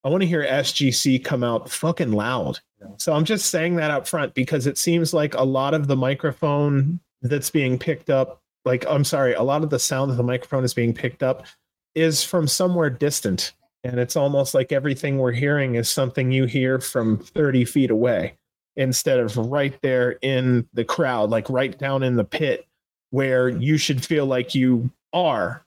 I 0.03 0.09
want 0.09 0.21
to 0.21 0.27
hear 0.27 0.45
SGC 0.45 1.23
come 1.23 1.43
out 1.43 1.69
fucking 1.69 2.11
loud. 2.11 2.59
So 2.97 3.13
I'm 3.13 3.25
just 3.25 3.47
saying 3.47 3.75
that 3.75 3.91
up 3.91 4.07
front 4.07 4.33
because 4.33 4.67
it 4.67 4.77
seems 4.77 5.13
like 5.13 5.33
a 5.33 5.43
lot 5.43 5.73
of 5.73 5.87
the 5.87 5.97
microphone 5.97 6.99
that's 7.21 7.49
being 7.49 7.77
picked 7.77 8.09
up, 8.09 8.41
like 8.65 8.85
I'm 8.87 9.03
sorry, 9.03 9.33
a 9.33 9.43
lot 9.43 9.63
of 9.63 9.69
the 9.69 9.79
sound 9.79 10.11
that 10.11 10.15
the 10.15 10.23
microphone 10.23 10.63
is 10.63 10.73
being 10.73 10.93
picked 10.93 11.23
up 11.23 11.45
is 11.95 12.23
from 12.23 12.47
somewhere 12.47 12.89
distant. 12.89 13.53
And 13.83 13.99
it's 13.99 14.15
almost 14.15 14.53
like 14.53 14.71
everything 14.71 15.17
we're 15.17 15.31
hearing 15.31 15.75
is 15.75 15.89
something 15.89 16.31
you 16.31 16.45
hear 16.45 16.79
from 16.79 17.17
30 17.17 17.63
feet 17.65 17.91
away 17.91 18.35
instead 18.75 19.19
of 19.19 19.35
right 19.37 19.77
there 19.81 20.17
in 20.21 20.67
the 20.73 20.83
crowd, 20.83 21.29
like 21.29 21.49
right 21.49 21.77
down 21.77 22.03
in 22.03 22.15
the 22.15 22.23
pit 22.23 22.67
where 23.11 23.49
you 23.49 23.77
should 23.77 24.05
feel 24.05 24.25
like 24.25 24.53
you 24.53 24.89
are 25.13 25.65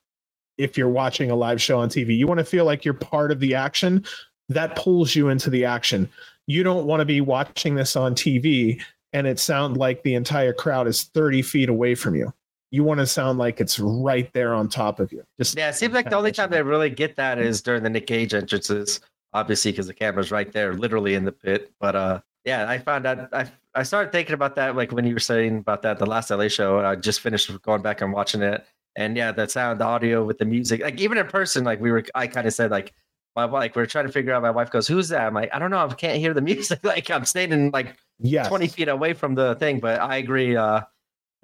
if 0.58 0.76
you're 0.76 0.88
watching 0.88 1.30
a 1.30 1.34
live 1.34 1.60
show 1.60 1.78
on 1.78 1.88
TV. 1.88 2.16
You 2.16 2.26
want 2.26 2.38
to 2.38 2.44
feel 2.44 2.64
like 2.64 2.84
you're 2.84 2.94
part 2.94 3.32
of 3.32 3.40
the 3.40 3.54
action. 3.54 4.04
That 4.48 4.76
pulls 4.76 5.16
you 5.16 5.28
into 5.28 5.50
the 5.50 5.64
action. 5.64 6.08
You 6.46 6.62
don't 6.62 6.86
want 6.86 7.00
to 7.00 7.06
be 7.06 7.20
watching 7.20 7.74
this 7.74 7.96
on 7.96 8.14
TV 8.14 8.80
and 9.12 9.26
it 9.26 9.38
sound 9.38 9.76
like 9.76 10.02
the 10.02 10.14
entire 10.14 10.52
crowd 10.52 10.86
is 10.86 11.04
30 11.04 11.42
feet 11.42 11.68
away 11.68 11.94
from 11.94 12.14
you. 12.14 12.32
You 12.72 12.84
want 12.84 13.00
to 13.00 13.06
sound 13.06 13.38
like 13.38 13.60
it's 13.60 13.78
right 13.78 14.32
there 14.32 14.54
on 14.54 14.66
top 14.66 14.98
of 14.98 15.12
you. 15.12 15.22
Just 15.38 15.58
Yeah, 15.58 15.68
it 15.68 15.74
seems 15.74 15.92
like 15.92 16.08
the 16.08 16.16
only 16.16 16.32
time 16.32 16.50
they 16.50 16.62
really 16.62 16.88
get 16.88 17.16
that 17.16 17.38
is 17.38 17.60
during 17.60 17.82
the 17.82 17.90
Nick 17.90 18.06
Gage 18.06 18.32
entrances, 18.32 19.00
obviously 19.34 19.72
because 19.72 19.88
the 19.88 19.94
camera's 19.94 20.30
right 20.30 20.50
there, 20.50 20.72
literally 20.72 21.14
in 21.14 21.26
the 21.26 21.32
pit. 21.32 21.70
But 21.78 21.94
uh, 21.94 22.20
yeah, 22.46 22.66
I 22.66 22.78
found 22.78 23.04
out 23.04 23.28
I 23.34 23.46
I 23.74 23.82
started 23.82 24.10
thinking 24.10 24.32
about 24.32 24.56
that 24.56 24.74
like 24.74 24.90
when 24.90 25.04
you 25.04 25.12
were 25.12 25.20
saying 25.20 25.58
about 25.58 25.82
that 25.82 25.98
the 25.98 26.06
last 26.06 26.30
LA 26.30 26.48
show. 26.48 26.80
I 26.80 26.96
just 26.96 27.20
finished 27.20 27.50
going 27.60 27.82
back 27.82 28.00
and 28.00 28.10
watching 28.10 28.40
it, 28.40 28.64
and 28.96 29.18
yeah, 29.18 29.32
the 29.32 29.46
sound, 29.48 29.78
the 29.78 29.84
audio 29.84 30.24
with 30.24 30.38
the 30.38 30.46
music, 30.46 30.80
like 30.80 30.98
even 30.98 31.18
in 31.18 31.26
person, 31.26 31.64
like 31.64 31.78
we 31.78 31.92
were, 31.92 32.04
I 32.14 32.26
kind 32.26 32.46
of 32.46 32.54
said 32.54 32.70
like. 32.70 32.92
My 33.34 33.46
wife, 33.46 33.60
like 33.60 33.76
we 33.76 33.80
are 33.80 33.86
trying 33.86 34.06
to 34.06 34.12
figure 34.12 34.34
out. 34.34 34.42
My 34.42 34.50
wife 34.50 34.70
goes, 34.70 34.86
"Who's 34.86 35.08
that?" 35.08 35.22
I'm 35.22 35.32
like, 35.32 35.48
"I 35.54 35.58
don't 35.58 35.70
know. 35.70 35.78
I 35.78 35.94
can't 35.94 36.18
hear 36.18 36.34
the 36.34 36.42
music. 36.52 36.84
like 36.84 37.10
I'm 37.10 37.24
standing 37.24 37.70
like 37.70 37.96
yes. 38.18 38.46
20 38.46 38.66
feet 38.68 38.88
away 38.88 39.14
from 39.14 39.34
the 39.34 39.54
thing." 39.54 39.80
But 39.80 40.02
I 40.02 40.16
agree. 40.16 40.54
Uh, 40.54 40.82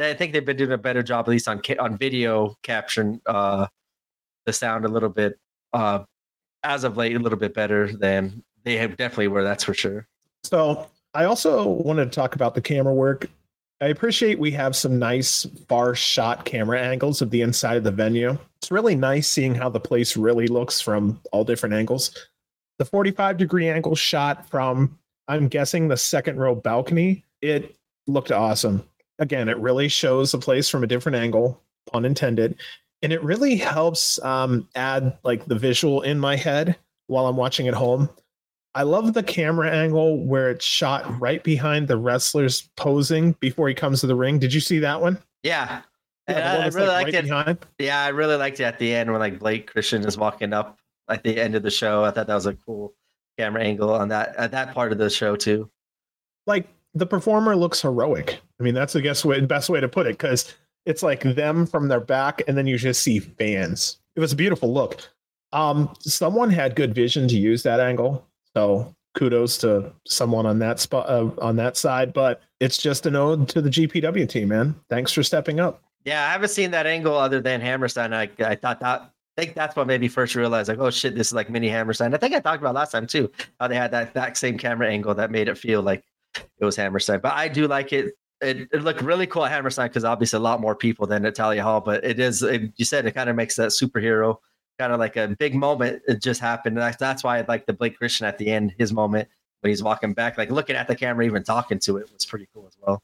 I 0.01 0.15
think 0.15 0.33
they've 0.33 0.45
been 0.45 0.57
doing 0.57 0.73
a 0.73 0.79
better 0.79 1.03
job, 1.03 1.27
at 1.27 1.31
least 1.31 1.49
on 1.49 1.61
on 1.79 1.97
video 1.97 2.57
caption, 2.63 3.21
uh, 3.27 3.67
the 4.47 4.53
sound 4.53 4.85
a 4.85 4.89
little 4.89 5.09
bit 5.09 5.39
uh, 5.73 6.05
as 6.63 6.85
of 6.85 6.97
late, 6.97 7.17
a 7.17 7.19
little 7.19 7.39
bit 7.39 7.55
better 7.55 7.93
than 7.93 8.43
they 8.65 8.77
have 8.77 8.97
definitely 8.97 9.29
were. 9.29 9.43
That's 9.43 9.65
for 9.65 9.75
sure. 9.75 10.07
So 10.45 10.89
I 11.15 11.25
also 11.25 11.67
wanted 11.69 12.07
to 12.07 12.11
talk 12.11 12.35
about 12.35 12.55
the 12.55 12.61
camera 12.61 12.95
work. 12.95 13.29
I 13.81 13.87
appreciate 13.87 14.39
we 14.39 14.51
have 14.53 14.75
some 14.75 14.99
nice 14.99 15.47
far 15.69 15.95
shot 15.95 16.45
camera 16.45 16.81
angles 16.81 17.23
of 17.23 17.31
the 17.31 17.43
inside 17.43 17.77
of 17.77 17.85
the 17.85 17.93
venue. 17.93 18.37
It's 18.57 18.73
really 18.73 18.97
nice 18.97 19.29
seeing 19.29 19.55
how 19.55 19.69
the 19.69 19.81
place 19.81 20.17
really 20.17 20.49
looks 20.49 20.81
from 20.81 21.21
all 21.33 21.45
different 21.45 21.75
angles. 21.75 22.29
The 22.79 22.85
45 22.85 23.37
degree 23.37 23.69
angle 23.69 23.95
shot 23.95 24.49
from, 24.49 24.99
I'm 25.29 25.49
guessing, 25.49 25.89
the 25.89 25.97
second 25.97 26.39
row 26.39 26.55
balcony, 26.55 27.25
it 27.41 27.77
looked 28.09 28.33
awesome. 28.33 28.85
Again, 29.19 29.49
it 29.49 29.59
really 29.59 29.89
shows 29.89 30.33
the 30.33 30.39
place 30.39 30.69
from 30.69 30.85
a 30.85 30.87
different 30.87 31.17
angle, 31.17 31.61
pun 31.91 32.05
intended. 32.05 32.57
And 33.03 33.13
it 33.13 33.23
really 33.23 33.57
helps 33.57 34.23
um, 34.25 34.69
add 34.75 35.17
like 35.25 35.47
the 35.47 35.55
visual 35.55 36.03
in 36.03 36.19
my 36.19 36.37
head 36.37 36.77
while 37.07 37.27
I'm 37.27 37.37
watching 37.37 37.69
at 37.69 37.75
home. 37.75 38.09
I 38.75 38.83
love 38.83 39.15
the 39.15 39.23
camera 39.23 39.71
angle 39.71 40.25
where 40.25 40.51
it's 40.51 40.65
shot 40.65 41.21
right 41.21 41.43
behind 41.43 41.89
the 41.89 41.97
wrestler's 41.97 42.69
posing 42.77 43.33
before 43.41 43.69
he 43.69 43.75
comes 43.75 44.01
to 44.01 44.07
the 44.07 44.15
ring. 44.15 44.39
Did 44.39 44.55
you 44.55 44.61
see 44.61 44.79
that 44.81 45.01
one? 45.01 45.19
Yeah. 45.43 45.83
Yeah, 46.29 46.57
one 46.57 46.63
I 46.63 46.69
really 46.69 46.89
like, 46.89 47.05
liked 47.05 47.15
right 47.15 47.15
it. 47.15 47.23
behind. 47.25 47.59
Yeah, 47.79 48.05
I 48.05 48.09
really 48.09 48.37
liked 48.37 48.61
it 48.61 48.65
at 48.65 48.79
the 48.79 48.95
end 48.95 49.11
when 49.11 49.19
like 49.19 49.39
Blake 49.39 49.73
Christian 49.73 50.05
is 50.05 50.19
walking 50.19 50.53
up 50.53 50.79
at 51.09 51.25
the 51.25 51.41
end 51.41 51.55
of 51.55 51.63
the 51.63 51.71
show. 51.71 52.05
I 52.05 52.11
thought 52.11 52.27
that 52.27 52.35
was 52.35 52.47
a 52.47 52.55
cool 52.55 52.95
camera 53.39 53.63
angle 53.63 53.93
on 53.93 54.09
that 54.09 54.37
at 54.37 54.51
that 54.51 54.75
part 54.75 54.93
of 54.93 54.99
the 54.99 55.09
show 55.09 55.37
too. 55.37 55.71
Like 56.47 56.69
the 56.95 57.07
performer 57.07 57.57
looks 57.57 57.81
heroic. 57.81 58.41
I 58.61 58.63
mean, 58.63 58.75
that's 58.75 58.93
the 58.93 59.03
guess 59.03 59.25
way, 59.25 59.41
best 59.41 59.71
way 59.71 59.81
to 59.81 59.89
put 59.89 60.07
it 60.07 60.19
because 60.19 60.55
it's 60.87 61.03
like 61.03 61.23
them 61.23 61.67
from 61.67 61.89
their 61.89 62.01
back, 62.01 62.43
and 62.49 62.57
then 62.57 62.67
you 62.67 62.79
just 62.79 63.03
see 63.03 63.19
fans. 63.21 63.99
It 64.17 64.21
was 64.21 64.33
a 64.33 64.37
beautiful 64.37 64.73
look. 64.73 65.01
Um, 65.53 65.95
someone 66.01 66.51
had 66.51 66.75
good 66.75 66.95
vision 66.95 67.29
to 67.29 67.37
use 67.37 67.63
that 67.63 67.81
angle, 67.81 68.27
so 68.55 68.95
kudos 69.15 69.59
to 69.59 69.93
someone 70.07 70.47
on 70.47 70.59
that 70.61 70.81
spot 70.81 71.09
uh, 71.09 71.31
on 71.41 71.57
that 71.57 71.77
side. 71.77 72.13
But 72.13 72.43
it's 72.61 72.79
just 72.79 73.07
an 73.07 73.17
ode 73.17 73.49
to 73.51 73.63
the 73.63 73.71
GCW 73.71 74.29
team, 74.29 74.49
man. 74.49 74.75
Thanks 74.89 75.13
for 75.13 75.23
stepping 75.23 75.61
up. 75.61 75.83
Yeah, 76.05 76.27
I 76.27 76.33
haven't 76.33 76.51
seen 76.51 76.71
that 76.73 76.87
angle 76.87 77.17
other 77.17 77.41
than 77.41 77.61
Hammerstein. 77.61 78.13
I 78.13 78.31
I 78.41 78.55
thought 78.55 78.81
that 78.81 79.03
I 79.03 79.43
think 79.43 79.55
that's 79.55 79.77
what 79.77 79.87
made 79.87 80.01
me 80.01 80.09
first 80.09 80.35
realize 80.35 80.69
like, 80.69 80.79
oh 80.79 80.91
shit, 80.91 81.15
this 81.15 81.29
is 81.29 81.33
like 81.33 81.49
mini 81.49 81.69
Hammerstein. 81.69 82.13
I 82.13 82.17
think 82.17 82.35
I 82.35 82.41
talked 82.41 82.63
about 82.63 82.75
last 82.75 82.91
time 82.93 83.07
too, 83.07 83.31
how 83.61 83.69
they 83.69 83.77
had 83.77 83.91
that 83.93 84.15
that 84.15 84.37
same 84.37 84.59
camera 84.59 84.89
angle 84.89 85.15
that 85.15 85.31
made 85.31 85.49
it 85.49 85.57
feel 85.57 85.83
like 85.83 86.05
it 86.35 86.65
was 86.65 86.77
Hammerstein. 86.77 87.21
But 87.21 87.35
I 87.35 87.49
do 87.49 87.69
like 87.69 87.93
it. 87.93 88.15
It, 88.41 88.69
it 88.73 88.83
looked 88.83 89.03
really 89.03 89.27
cool 89.27 89.45
at 89.45 89.51
Hammerstein 89.51 89.89
because 89.89 90.05
obviously 90.05 90.37
a 90.37 90.41
lot 90.41 90.61
more 90.61 90.75
people 90.75 91.07
than 91.07 91.23
Natalia 91.23 91.63
Hall. 91.63 91.81
But 91.81 92.05
it 92.05 92.21
is, 92.21 92.43
it, 92.43 92.73
you 92.77 92.85
said, 92.85 93.05
it 93.07 93.13
kind 93.13 93.29
of 93.29 93.37
makes 93.37 93.57
that 93.57 93.71
superhero 93.71 94.37
kind 94.79 94.93
of 94.93 95.01
like 95.01 95.17
a 95.17 95.29
big 95.39 95.55
moment. 95.55 96.03
It 96.07 96.23
just 96.23 96.41
happened. 96.41 96.77
And 96.77 96.83
that's, 96.83 96.97
that's 96.97 97.25
why 97.25 97.39
I 97.39 97.45
like 97.49 97.67
the 97.67 97.73
Blake 97.73 97.99
Christian 97.99 98.27
at 98.27 98.39
the 98.39 98.49
end, 98.49 98.75
his 98.79 98.93
moment 98.93 99.29
when 99.61 99.71
he's 99.71 99.83
walking 99.83 100.13
back, 100.13 100.39
like 100.39 100.51
looking 100.51 100.77
at 100.77 100.87
the 100.89 100.95
camera, 100.95 101.25
even 101.25 101.43
talking 101.43 101.79
to 101.81 101.97
it 101.97 102.11
was 102.13 102.25
pretty 102.25 102.47
cool 102.55 102.67
as 102.67 102.77
well. 102.81 103.03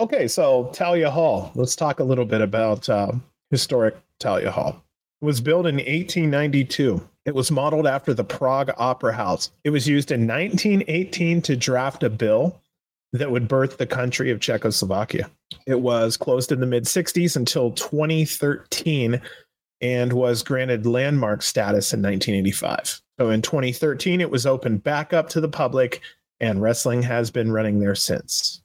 Okay, 0.00 0.28
so 0.28 0.70
Thalia 0.74 1.10
Hall. 1.10 1.52
Let's 1.54 1.76
talk 1.76 2.00
a 2.00 2.04
little 2.04 2.24
bit 2.24 2.40
about 2.40 2.88
uh, 2.88 3.12
historic 3.50 3.96
Thalia 4.20 4.50
Hall. 4.50 4.82
It 5.22 5.24
was 5.24 5.40
built 5.40 5.66
in 5.66 5.76
1892. 5.76 7.00
It 7.24 7.34
was 7.34 7.50
modeled 7.50 7.86
after 7.86 8.12
the 8.12 8.24
Prague 8.24 8.70
Opera 8.76 9.14
House. 9.14 9.50
It 9.62 9.70
was 9.70 9.88
used 9.88 10.10
in 10.10 10.26
1918 10.26 11.40
to 11.42 11.56
draft 11.56 12.02
a 12.02 12.10
bill 12.10 12.60
that 13.14 13.30
would 13.30 13.46
birth 13.46 13.78
the 13.78 13.86
country 13.86 14.32
of 14.32 14.40
Czechoslovakia. 14.40 15.30
It 15.66 15.80
was 15.80 16.16
closed 16.16 16.50
in 16.50 16.58
the 16.58 16.66
mid 16.66 16.84
60s 16.84 17.36
until 17.36 17.70
2013 17.70 19.20
and 19.80 20.12
was 20.12 20.42
granted 20.42 20.84
landmark 20.84 21.40
status 21.42 21.92
in 21.92 22.02
1985. 22.02 23.00
So 23.18 23.30
in 23.30 23.40
2013, 23.40 24.20
it 24.20 24.30
was 24.30 24.46
opened 24.46 24.82
back 24.82 25.12
up 25.12 25.28
to 25.30 25.40
the 25.40 25.48
public, 25.48 26.00
and 26.40 26.60
wrestling 26.60 27.02
has 27.02 27.30
been 27.30 27.52
running 27.52 27.78
there 27.78 27.94
since. 27.94 28.62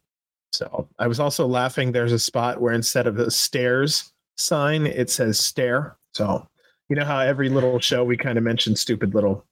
So 0.51 0.89
I 0.97 1.05
was 1.05 1.19
also 1.19 1.45
laughing. 1.45 1.91
There's 1.91 2.11
a 2.11 2.17
spot 2.17 2.59
where 2.59 2.73
instead 2.73 3.05
of 3.05 3.15
the 3.15 3.29
stairs 3.29 4.11
sign, 4.37 4.87
it 4.87 5.11
says 5.11 5.39
stare. 5.39 5.95
So 6.15 6.47
you 6.89 6.95
know 6.95 7.05
how 7.05 7.19
every 7.19 7.49
little 7.49 7.79
show 7.79 8.03
we 8.03 8.17
kind 8.17 8.39
of 8.39 8.43
mention 8.43 8.75
stupid 8.75 9.13
little. 9.13 9.45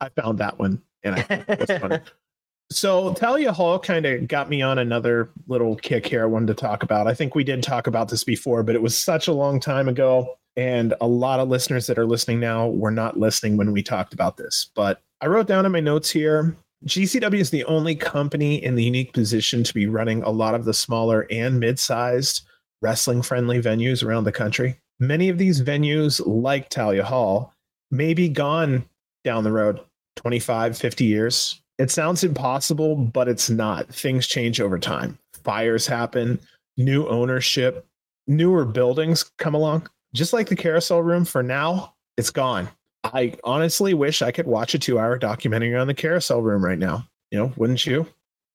I 0.00 0.08
found 0.08 0.38
that 0.38 0.58
one 0.58 0.80
and 1.04 1.16
I 1.16 1.44
it 1.48 1.68
was 1.68 1.78
funny. 1.78 1.98
So 2.70 3.14
Thalia 3.14 3.52
Hall 3.52 3.78
kind 3.78 4.04
of 4.04 4.28
got 4.28 4.50
me 4.50 4.60
on 4.60 4.78
another 4.78 5.30
little 5.46 5.76
kick 5.76 6.06
here 6.06 6.22
I 6.22 6.26
wanted 6.26 6.48
to 6.48 6.54
talk 6.54 6.82
about. 6.82 7.06
I 7.06 7.14
think 7.14 7.34
we 7.34 7.44
did 7.44 7.62
talk 7.62 7.86
about 7.86 8.08
this 8.08 8.24
before, 8.24 8.62
but 8.62 8.74
it 8.74 8.82
was 8.82 8.96
such 8.96 9.26
a 9.26 9.32
long 9.32 9.58
time 9.58 9.88
ago. 9.88 10.36
And 10.56 10.92
a 11.00 11.06
lot 11.06 11.40
of 11.40 11.48
listeners 11.48 11.86
that 11.86 11.98
are 11.98 12.06
listening 12.06 12.40
now 12.40 12.68
were 12.68 12.90
not 12.90 13.18
listening 13.18 13.56
when 13.56 13.72
we 13.72 13.82
talked 13.82 14.12
about 14.12 14.36
this. 14.36 14.70
But 14.74 15.00
I 15.20 15.28
wrote 15.28 15.46
down 15.46 15.64
in 15.64 15.72
my 15.72 15.80
notes 15.80 16.10
here 16.10 16.56
GCW 16.86 17.40
is 17.40 17.50
the 17.50 17.64
only 17.64 17.96
company 17.96 18.62
in 18.62 18.76
the 18.76 18.84
unique 18.84 19.12
position 19.12 19.64
to 19.64 19.74
be 19.74 19.86
running 19.86 20.22
a 20.22 20.30
lot 20.30 20.54
of 20.54 20.64
the 20.64 20.74
smaller 20.74 21.26
and 21.30 21.58
mid 21.58 21.78
sized 21.78 22.42
wrestling 22.82 23.22
friendly 23.22 23.60
venues 23.60 24.04
around 24.04 24.24
the 24.24 24.32
country. 24.32 24.78
Many 25.00 25.28
of 25.28 25.38
these 25.38 25.62
venues, 25.62 26.20
like 26.24 26.68
Talia 26.68 27.04
Hall, 27.04 27.52
may 27.90 28.14
be 28.14 28.28
gone 28.28 28.84
down 29.24 29.44
the 29.44 29.52
road 29.52 29.80
25, 30.16 30.76
50 30.76 31.04
years 31.04 31.60
it 31.78 31.90
sounds 31.90 32.24
impossible, 32.24 32.96
but 32.96 33.28
it's 33.28 33.48
not. 33.48 33.88
Things 33.88 34.26
change 34.26 34.60
over 34.60 34.78
time. 34.78 35.18
Fires 35.44 35.86
happen, 35.86 36.38
new 36.76 37.06
ownership, 37.08 37.86
newer 38.26 38.64
buildings 38.64 39.24
come 39.38 39.54
along. 39.54 39.88
Just 40.12 40.32
like 40.32 40.48
the 40.48 40.56
carousel 40.56 41.02
room 41.02 41.24
for 41.24 41.42
now, 41.42 41.94
it's 42.16 42.30
gone. 42.30 42.68
I 43.04 43.34
honestly 43.44 43.94
wish 43.94 44.22
I 44.22 44.32
could 44.32 44.46
watch 44.46 44.74
a 44.74 44.78
two 44.78 44.98
hour 44.98 45.18
documentary 45.18 45.76
on 45.76 45.86
the 45.86 45.94
carousel 45.94 46.42
room 46.42 46.64
right 46.64 46.78
now. 46.78 47.06
You 47.30 47.38
know, 47.38 47.52
wouldn't 47.56 47.86
you? 47.86 48.06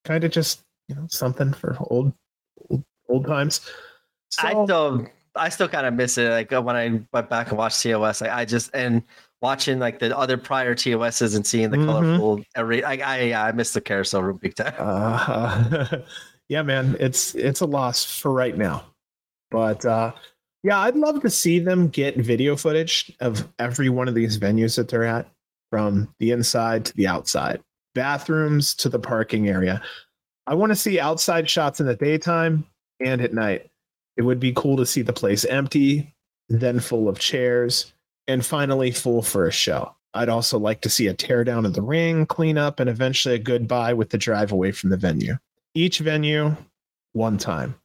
Kind 0.03 0.23
of 0.23 0.31
just, 0.31 0.63
you 0.89 0.95
know, 0.95 1.07
something 1.09 1.53
for 1.53 1.77
old 1.79 2.13
old, 2.69 2.83
old 3.07 3.25
times. 3.25 3.61
So, 4.29 4.47
I 4.47 4.65
still 4.65 5.07
I 5.35 5.49
still 5.49 5.69
kind 5.69 5.87
of 5.87 5.93
miss 5.93 6.17
it. 6.17 6.29
Like 6.29 6.51
when 6.51 6.75
I 6.75 7.01
went 7.13 7.29
back 7.29 7.49
and 7.49 7.57
watched 7.57 7.81
TOS, 7.81 8.21
like 8.21 8.31
I 8.31 8.45
just 8.45 8.71
and 8.73 9.01
watching 9.43 9.77
like 9.77 9.99
the 9.99 10.17
other 10.17 10.37
prior 10.37 10.73
TOSs 10.73 11.35
and 11.35 11.45
seeing 11.45 11.69
the 11.69 11.77
mm-hmm. 11.77 11.85
colorful 11.85 12.43
every 12.55 12.83
I 12.83 12.93
I 13.33 13.49
I 13.49 13.51
miss 13.51 13.73
the 13.73 13.81
carousel 13.81 14.23
room 14.23 14.37
big 14.41 14.55
time. 14.55 14.73
Uh, 14.79 15.99
yeah, 16.49 16.63
man, 16.63 16.95
it's 16.99 17.35
it's 17.35 17.59
a 17.59 17.65
loss 17.65 18.05
for 18.05 18.31
right 18.31 18.57
now. 18.57 18.85
But 19.51 19.85
uh 19.85 20.13
yeah, 20.63 20.79
I'd 20.79 20.95
love 20.95 21.21
to 21.21 21.29
see 21.29 21.59
them 21.59 21.89
get 21.89 22.17
video 22.17 22.55
footage 22.55 23.11
of 23.19 23.47
every 23.59 23.89
one 23.89 24.07
of 24.07 24.15
these 24.15 24.39
venues 24.39 24.77
that 24.77 24.87
they're 24.87 25.03
at 25.03 25.29
from 25.69 26.07
the 26.19 26.31
inside 26.31 26.85
to 26.85 26.93
the 26.95 27.05
outside, 27.05 27.61
bathrooms 27.95 28.73
to 28.75 28.87
the 28.87 28.99
parking 28.99 29.49
area. 29.49 29.81
I 30.47 30.53
want 30.55 30.71
to 30.71 30.75
see 30.75 31.01
outside 31.01 31.49
shots 31.49 31.81
in 31.81 31.85
the 31.85 31.95
daytime 31.95 32.65
and 33.01 33.21
at 33.21 33.33
night. 33.33 33.69
It 34.15 34.21
would 34.21 34.39
be 34.39 34.53
cool 34.53 34.77
to 34.77 34.85
see 34.85 35.01
the 35.01 35.11
place 35.11 35.43
empty, 35.43 36.15
then 36.47 36.79
full 36.79 37.09
of 37.09 37.19
chairs, 37.19 37.92
and 38.27 38.45
finally 38.45 38.91
full 38.91 39.21
for 39.21 39.47
a 39.47 39.51
show. 39.51 39.93
I'd 40.13 40.29
also 40.29 40.59
like 40.59 40.81
to 40.81 40.89
see 40.89 41.07
a 41.07 41.13
teardown 41.13 41.65
of 41.65 41.73
the 41.73 41.81
ring, 41.81 42.25
cleanup, 42.25 42.79
and 42.79 42.89
eventually 42.89 43.35
a 43.35 43.39
goodbye 43.39 43.93
with 43.93 44.09
the 44.09 44.17
drive 44.17 44.51
away 44.51 44.71
from 44.71 44.91
the 44.91 44.97
venue. 44.97 45.35
Each 45.73 45.99
venue, 45.99 46.55
one 47.13 47.37
time. 47.37 47.75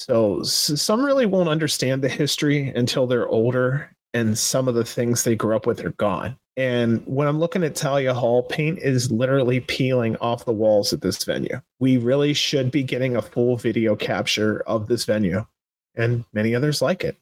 So 0.00 0.42
some 0.42 1.04
really 1.04 1.26
won't 1.26 1.48
understand 1.48 2.02
the 2.02 2.08
history 2.08 2.70
until 2.70 3.06
they're 3.06 3.28
older 3.28 3.94
and 4.14 4.36
some 4.36 4.66
of 4.66 4.74
the 4.74 4.84
things 4.84 5.22
they 5.22 5.36
grew 5.36 5.54
up 5.54 5.66
with 5.66 5.84
are 5.84 5.92
gone. 5.92 6.36
And 6.56 7.02
when 7.06 7.28
I'm 7.28 7.38
looking 7.38 7.64
at 7.64 7.78
Thalia 7.78 8.12
Hall, 8.12 8.42
paint 8.42 8.78
is 8.80 9.10
literally 9.10 9.60
peeling 9.60 10.16
off 10.16 10.44
the 10.44 10.52
walls 10.52 10.92
at 10.92 11.00
this 11.00 11.24
venue. 11.24 11.62
We 11.78 11.96
really 11.96 12.34
should 12.34 12.70
be 12.70 12.82
getting 12.82 13.16
a 13.16 13.22
full 13.22 13.56
video 13.56 13.96
capture 13.96 14.60
of 14.66 14.86
this 14.86 15.04
venue 15.04 15.46
and 15.94 16.24
many 16.32 16.54
others 16.54 16.82
like 16.82 17.04
it. 17.04 17.16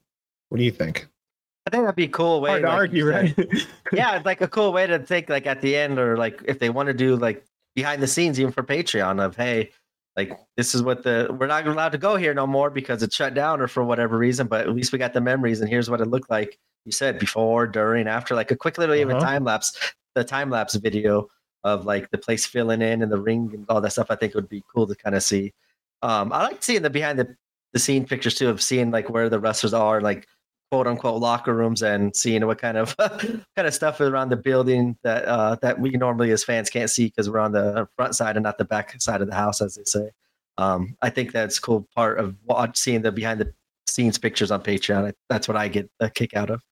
What 0.48 0.58
do 0.58 0.64
you 0.64 0.72
think? 0.72 1.06
I 1.70 1.76
think 1.76 1.84
that'd 1.84 1.94
be 1.94 2.04
a 2.04 2.08
cool 2.08 2.40
way 2.40 2.50
Hard 2.50 2.62
to 2.62 2.68
like, 2.68 2.76
argue, 2.76 3.08
right? 3.08 3.38
yeah, 3.92 4.16
it's 4.16 4.26
like 4.26 4.40
a 4.40 4.48
cool 4.48 4.72
way 4.72 4.88
to 4.88 4.98
think 4.98 5.28
like 5.28 5.46
at 5.46 5.60
the 5.60 5.76
end 5.76 6.00
or 6.00 6.16
like 6.16 6.42
if 6.46 6.58
they 6.58 6.68
want 6.68 6.88
to 6.88 6.92
do 6.92 7.14
like 7.14 7.44
behind 7.76 8.02
the 8.02 8.08
scenes 8.08 8.40
even 8.40 8.50
for 8.50 8.64
Patreon 8.64 9.24
of 9.24 9.36
hey, 9.36 9.70
like 10.16 10.36
this 10.56 10.74
is 10.74 10.82
what 10.82 11.04
the 11.04 11.28
we're 11.38 11.46
not 11.46 11.64
allowed 11.68 11.92
to 11.92 11.98
go 11.98 12.16
here 12.16 12.34
no 12.34 12.44
more 12.44 12.70
because 12.70 13.04
it's 13.04 13.14
shut 13.14 13.34
down 13.34 13.60
or 13.60 13.68
for 13.68 13.84
whatever 13.84 14.18
reason, 14.18 14.48
but 14.48 14.62
at 14.62 14.74
least 14.74 14.92
we 14.92 14.98
got 14.98 15.12
the 15.12 15.20
memories 15.20 15.60
and 15.60 15.70
here's 15.70 15.88
what 15.88 16.00
it 16.00 16.06
looked 16.06 16.28
like. 16.28 16.58
You 16.84 16.90
said 16.90 17.20
before, 17.20 17.68
during, 17.68 18.08
after, 18.08 18.34
like 18.34 18.50
a 18.50 18.56
quick 18.56 18.76
little 18.76 18.94
uh-huh. 18.94 19.02
even 19.02 19.20
time 19.20 19.44
lapse, 19.44 19.94
the 20.16 20.24
time 20.24 20.50
lapse 20.50 20.74
video 20.74 21.28
of 21.62 21.86
like 21.86 22.10
the 22.10 22.18
place 22.18 22.46
filling 22.46 22.82
in 22.82 23.02
and 23.02 23.12
the 23.12 23.20
ring 23.20 23.50
and 23.54 23.64
all 23.68 23.80
that 23.80 23.92
stuff. 23.92 24.10
I 24.10 24.16
think 24.16 24.34
would 24.34 24.48
be 24.48 24.64
cool 24.74 24.88
to 24.88 24.96
kind 24.96 25.14
of 25.14 25.22
see. 25.22 25.52
Um, 26.02 26.32
I 26.32 26.42
like 26.42 26.64
seeing 26.64 26.82
the 26.82 26.90
behind 26.90 27.18
the, 27.18 27.36
the 27.74 27.78
scene 27.78 28.06
pictures 28.06 28.34
too 28.34 28.48
of 28.48 28.60
seeing 28.60 28.90
like 28.90 29.08
where 29.08 29.28
the 29.28 29.38
wrestlers 29.38 29.74
are, 29.74 30.00
like 30.00 30.26
quote 30.70 30.86
unquote 30.86 31.20
locker 31.20 31.54
rooms 31.54 31.82
and 31.82 32.14
seeing 32.14 32.46
what 32.46 32.58
kind 32.58 32.76
of 32.76 32.96
kind 32.98 33.42
of 33.56 33.74
stuff 33.74 34.00
is 34.00 34.08
around 34.08 34.28
the 34.28 34.36
building 34.36 34.96
that 35.02 35.24
uh, 35.24 35.56
that 35.62 35.80
we 35.80 35.90
normally 35.90 36.30
as 36.30 36.44
fans 36.44 36.70
can't 36.70 36.90
see 36.90 37.06
because 37.06 37.28
we're 37.28 37.40
on 37.40 37.52
the 37.52 37.88
front 37.96 38.14
side 38.14 38.36
and 38.36 38.44
not 38.44 38.58
the 38.58 38.64
back 38.64 39.00
side 39.00 39.20
of 39.20 39.28
the 39.28 39.34
house, 39.34 39.60
as 39.60 39.74
they 39.74 39.84
say. 39.84 40.10
Um, 40.58 40.96
I 41.02 41.10
think 41.10 41.32
that's 41.32 41.58
cool 41.58 41.88
part 41.94 42.18
of 42.18 42.36
watch, 42.44 42.76
seeing 42.76 43.02
the 43.02 43.10
behind 43.10 43.40
the 43.40 43.52
scenes 43.86 44.18
pictures 44.18 44.50
on 44.50 44.62
Patreon. 44.62 45.12
That's 45.28 45.48
what 45.48 45.56
I 45.56 45.68
get 45.68 45.90
a 46.00 46.08
kick 46.08 46.34
out 46.34 46.50
of. 46.50 46.62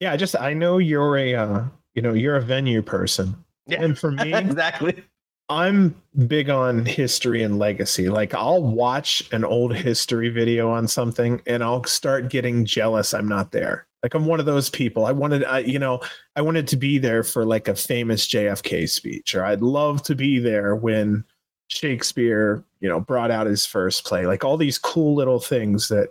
Yeah, 0.00 0.12
I 0.12 0.16
just 0.16 0.34
I 0.36 0.52
know 0.52 0.78
you're 0.78 1.16
a 1.16 1.34
uh, 1.34 1.64
you 1.94 2.02
know 2.02 2.14
you're 2.14 2.36
a 2.36 2.42
venue 2.42 2.82
person. 2.82 3.36
Yeah, 3.66 3.82
and 3.82 3.98
for 3.98 4.10
me, 4.10 4.34
exactly. 4.34 5.04
I'm 5.48 5.94
big 6.26 6.50
on 6.50 6.84
history 6.84 7.42
and 7.42 7.58
legacy. 7.58 8.08
Like 8.08 8.34
I'll 8.34 8.62
watch 8.62 9.22
an 9.32 9.44
old 9.44 9.74
history 9.74 10.28
video 10.28 10.70
on 10.70 10.88
something 10.88 11.40
and 11.46 11.62
I'll 11.62 11.84
start 11.84 12.30
getting 12.30 12.64
jealous 12.64 13.14
I'm 13.14 13.28
not 13.28 13.52
there. 13.52 13.86
Like 14.02 14.14
I'm 14.14 14.26
one 14.26 14.40
of 14.40 14.46
those 14.46 14.68
people. 14.70 15.06
I 15.06 15.12
wanted 15.12 15.44
I, 15.44 15.60
you 15.60 15.78
know, 15.78 16.00
I 16.34 16.42
wanted 16.42 16.66
to 16.68 16.76
be 16.76 16.98
there 16.98 17.22
for 17.22 17.44
like 17.44 17.68
a 17.68 17.76
famous 17.76 18.26
JFK 18.28 18.88
speech 18.88 19.34
or 19.34 19.44
I'd 19.44 19.62
love 19.62 20.02
to 20.04 20.14
be 20.16 20.38
there 20.40 20.74
when 20.74 21.24
Shakespeare, 21.68 22.64
you 22.80 22.88
know, 22.88 23.00
brought 23.00 23.30
out 23.30 23.46
his 23.46 23.64
first 23.64 24.04
play. 24.04 24.26
Like 24.26 24.44
all 24.44 24.56
these 24.56 24.78
cool 24.78 25.14
little 25.14 25.40
things 25.40 25.88
that 25.88 26.08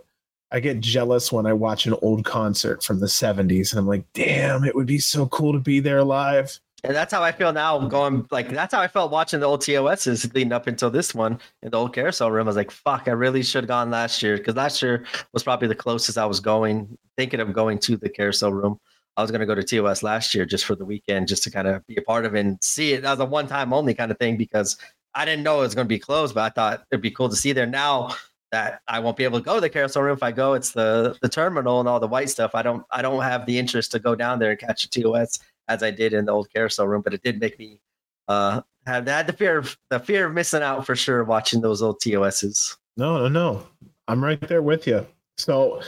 I 0.50 0.60
get 0.60 0.80
jealous 0.80 1.30
when 1.30 1.44
I 1.44 1.52
watch 1.52 1.86
an 1.86 1.94
old 2.02 2.24
concert 2.24 2.82
from 2.82 3.00
the 3.00 3.06
70s 3.06 3.72
and 3.72 3.80
I'm 3.80 3.86
like, 3.86 4.04
"Damn, 4.12 4.64
it 4.64 4.74
would 4.74 4.86
be 4.86 4.98
so 4.98 5.26
cool 5.26 5.52
to 5.52 5.58
be 5.58 5.80
there 5.80 6.04
live." 6.04 6.60
And 6.86 6.94
that's 6.94 7.12
how 7.12 7.20
I 7.20 7.32
feel 7.32 7.52
now 7.52 7.80
going 7.88 8.26
like 8.30 8.48
that's 8.48 8.72
how 8.72 8.80
I 8.80 8.86
felt 8.86 9.10
watching 9.10 9.40
the 9.40 9.46
old 9.46 9.60
TOSs 9.60 10.32
leading 10.34 10.52
up 10.52 10.68
until 10.68 10.88
this 10.88 11.16
one 11.16 11.40
in 11.62 11.72
the 11.72 11.76
old 11.76 11.92
carousel 11.92 12.30
room. 12.30 12.46
I 12.46 12.50
was 12.50 12.56
like, 12.56 12.70
fuck, 12.70 13.08
I 13.08 13.10
really 13.10 13.42
should 13.42 13.64
have 13.64 13.68
gone 13.68 13.90
last 13.90 14.22
year 14.22 14.36
because 14.36 14.54
last 14.54 14.80
year 14.80 15.04
was 15.32 15.42
probably 15.42 15.66
the 15.66 15.74
closest 15.74 16.16
I 16.16 16.26
was 16.26 16.38
going, 16.38 16.96
thinking 17.16 17.40
of 17.40 17.52
going 17.52 17.80
to 17.80 17.96
the 17.96 18.08
carousel 18.08 18.52
room. 18.52 18.78
I 19.16 19.22
was 19.22 19.32
going 19.32 19.40
to 19.40 19.46
go 19.46 19.56
to 19.56 19.64
TOS 19.64 20.04
last 20.04 20.32
year 20.32 20.46
just 20.46 20.64
for 20.64 20.76
the 20.76 20.84
weekend, 20.84 21.26
just 21.26 21.42
to 21.42 21.50
kind 21.50 21.66
of 21.66 21.84
be 21.88 21.96
a 21.96 22.02
part 22.02 22.24
of 22.24 22.36
it 22.36 22.46
and 22.46 22.56
see 22.62 22.92
it 22.92 23.04
as 23.04 23.18
a 23.18 23.24
one 23.24 23.48
time 23.48 23.72
only 23.72 23.92
kind 23.92 24.12
of 24.12 24.18
thing 24.18 24.36
because 24.36 24.76
I 25.12 25.24
didn't 25.24 25.42
know 25.42 25.58
it 25.58 25.62
was 25.62 25.74
going 25.74 25.86
to 25.86 25.88
be 25.88 25.98
closed, 25.98 26.36
but 26.36 26.44
I 26.44 26.50
thought 26.50 26.84
it'd 26.92 27.02
be 27.02 27.10
cool 27.10 27.28
to 27.28 27.36
see 27.36 27.52
there 27.52 27.66
now 27.66 28.14
that 28.52 28.80
I 28.86 29.00
won't 29.00 29.16
be 29.16 29.24
able 29.24 29.40
to 29.40 29.44
go 29.44 29.56
to 29.56 29.60
the 29.60 29.70
carousel 29.70 30.04
room. 30.04 30.16
If 30.16 30.22
I 30.22 30.30
go, 30.30 30.54
it's 30.54 30.70
the 30.70 31.18
the 31.20 31.28
terminal 31.28 31.80
and 31.80 31.88
all 31.88 31.98
the 31.98 32.06
white 32.06 32.30
stuff. 32.30 32.52
I 32.54 32.62
don't 32.62 32.84
I 32.92 33.02
don't 33.02 33.22
have 33.22 33.44
the 33.44 33.58
interest 33.58 33.90
to 33.92 33.98
go 33.98 34.14
down 34.14 34.38
there 34.38 34.52
and 34.52 34.60
catch 34.60 34.84
a 34.84 34.88
TOS 34.88 35.40
as 35.68 35.82
I 35.82 35.90
did 35.90 36.12
in 36.12 36.24
the 36.26 36.32
old 36.32 36.52
carousel 36.52 36.86
room, 36.88 37.02
but 37.02 37.14
it 37.14 37.22
did 37.22 37.40
make 37.40 37.58
me 37.58 37.80
uh 38.28 38.60
have 38.86 39.06
had 39.06 39.26
the 39.26 39.32
fear 39.32 39.58
of 39.58 39.76
the 39.90 39.98
fear 39.98 40.26
of 40.26 40.34
missing 40.34 40.62
out 40.62 40.86
for 40.86 40.94
sure 40.96 41.24
watching 41.24 41.60
those 41.60 41.82
old 41.82 42.00
TOSs. 42.00 42.76
No, 42.96 43.18
no, 43.18 43.28
no. 43.28 43.66
I'm 44.08 44.22
right 44.22 44.40
there 44.40 44.62
with 44.62 44.86
you. 44.86 45.06
So 45.38 45.82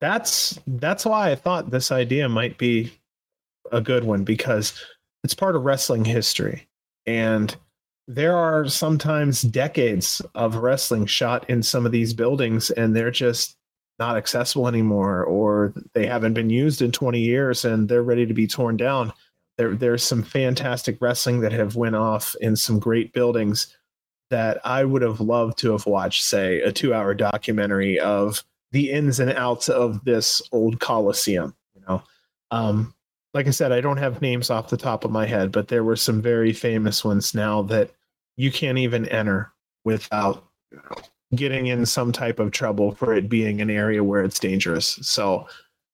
that's 0.00 0.58
that's 0.66 1.04
why 1.04 1.30
I 1.30 1.34
thought 1.34 1.70
this 1.70 1.90
idea 1.90 2.28
might 2.28 2.58
be 2.58 2.92
a 3.72 3.80
good 3.80 4.04
one 4.04 4.24
because 4.24 4.84
it's 5.24 5.34
part 5.34 5.56
of 5.56 5.64
wrestling 5.64 6.04
history. 6.04 6.68
And 7.06 7.56
there 8.06 8.36
are 8.36 8.68
sometimes 8.68 9.42
decades 9.42 10.22
of 10.34 10.56
wrestling 10.56 11.06
shot 11.06 11.48
in 11.50 11.62
some 11.62 11.86
of 11.86 11.92
these 11.92 12.14
buildings 12.14 12.70
and 12.70 12.94
they're 12.94 13.10
just 13.10 13.56
not 13.98 14.16
accessible 14.16 14.68
anymore 14.68 15.24
or 15.24 15.72
they 15.94 16.06
haven't 16.06 16.34
been 16.34 16.50
used 16.50 16.82
in 16.82 16.92
20 16.92 17.18
years 17.18 17.64
and 17.64 17.88
they're 17.88 18.02
ready 18.02 18.26
to 18.26 18.34
be 18.34 18.46
torn 18.46 18.76
down. 18.76 19.12
There, 19.56 19.74
there's 19.74 20.02
some 20.02 20.22
fantastic 20.22 20.98
wrestling 21.00 21.40
that 21.40 21.52
have 21.52 21.76
went 21.76 21.96
off 21.96 22.34
in 22.40 22.56
some 22.56 22.78
great 22.78 23.12
buildings 23.12 23.74
that 24.30 24.58
i 24.64 24.84
would 24.84 25.02
have 25.02 25.20
loved 25.20 25.58
to 25.58 25.72
have 25.72 25.86
watched 25.86 26.24
say 26.24 26.60
a 26.60 26.72
two 26.72 26.92
hour 26.92 27.14
documentary 27.14 27.98
of 27.98 28.42
the 28.72 28.90
ins 28.90 29.20
and 29.20 29.30
outs 29.32 29.68
of 29.68 30.04
this 30.04 30.42
old 30.52 30.80
coliseum 30.80 31.54
you 31.74 31.82
know? 31.88 32.02
Um, 32.50 32.94
like 33.34 33.46
i 33.46 33.50
said 33.50 33.72
i 33.72 33.80
don't 33.80 33.98
have 33.98 34.22
names 34.22 34.50
off 34.50 34.68
the 34.68 34.76
top 34.76 35.04
of 35.04 35.10
my 35.10 35.26
head 35.26 35.52
but 35.52 35.68
there 35.68 35.84
were 35.84 35.96
some 35.96 36.20
very 36.20 36.52
famous 36.52 37.04
ones 37.04 37.34
now 37.34 37.62
that 37.62 37.90
you 38.36 38.50
can't 38.50 38.78
even 38.78 39.08
enter 39.08 39.52
without 39.84 40.44
you 40.70 40.78
know, 40.78 41.02
getting 41.34 41.66
in 41.66 41.84
some 41.86 42.12
type 42.12 42.38
of 42.38 42.52
trouble 42.52 42.92
for 42.92 43.14
it 43.14 43.28
being 43.28 43.60
an 43.60 43.70
area 43.70 44.04
where 44.04 44.22
it's 44.22 44.38
dangerous. 44.38 44.98
So, 45.02 45.48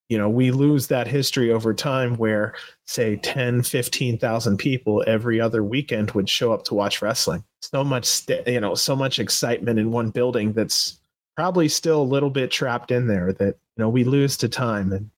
you 0.09 0.19
know, 0.19 0.29
we 0.29 0.51
lose 0.51 0.89
that 0.89 1.07
history 1.07 1.51
over 1.51 1.73
time 1.73 2.17
where 2.17 2.55
say 2.87 3.17
10, 3.17 3.63
15,000 3.63 4.57
people 4.59 5.03
every 5.07 5.41
other 5.41 5.65
weekend 5.65 6.11
would 6.11 6.29
show 6.29 6.53
up 6.53 6.65
to 6.65 6.75
watch 6.75 7.01
wrestling. 7.01 7.45
So 7.63 7.83
much, 7.83 8.05
st- 8.05 8.47
you 8.47 8.61
know, 8.61 8.75
so 8.75 8.95
much 8.95 9.19
excitement 9.19 9.79
in 9.79 9.91
one 9.91 10.11
building 10.11 10.53
that's 10.53 11.01
probably 11.35 11.69
still 11.69 12.03
a 12.03 12.05
little 12.05 12.31
bit 12.31 12.51
trapped 12.51 12.91
in 12.91 13.07
there 13.07 13.33
that, 13.33 13.57
you 13.77 13.83
know, 13.83 13.89
we 13.89 14.05
lose 14.05 14.37
to 14.39 14.49
time. 14.49 14.93
And 14.93 15.11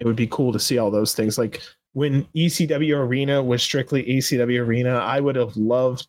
it 0.00 0.06
would 0.06 0.16
be 0.16 0.26
cool 0.26 0.52
to 0.52 0.58
see 0.58 0.76
all 0.76 0.90
those 0.90 1.14
things. 1.14 1.38
Like 1.38 1.62
when 1.94 2.24
ECW 2.36 2.98
Arena 2.98 3.42
was 3.42 3.62
strictly 3.62 4.04
ECW 4.04 4.60
Arena, 4.60 4.96
I 4.96 5.20
would 5.20 5.36
have 5.36 5.56
loved 5.56 6.06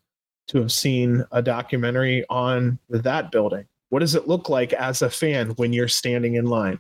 to 0.48 0.60
have 0.60 0.72
seen 0.72 1.26
a 1.32 1.42
documentary 1.42 2.26
on 2.30 2.80
that 2.90 3.32
building. 3.32 3.66
What 3.90 4.00
does 4.00 4.16
it 4.16 4.28
look 4.28 4.50
like 4.50 4.74
as 4.74 5.02
a 5.02 5.10
fan 5.10 5.52
when 5.52 5.74
you're 5.74 5.88
standing 5.88 6.36
in 6.36 6.46
line? 6.46 6.80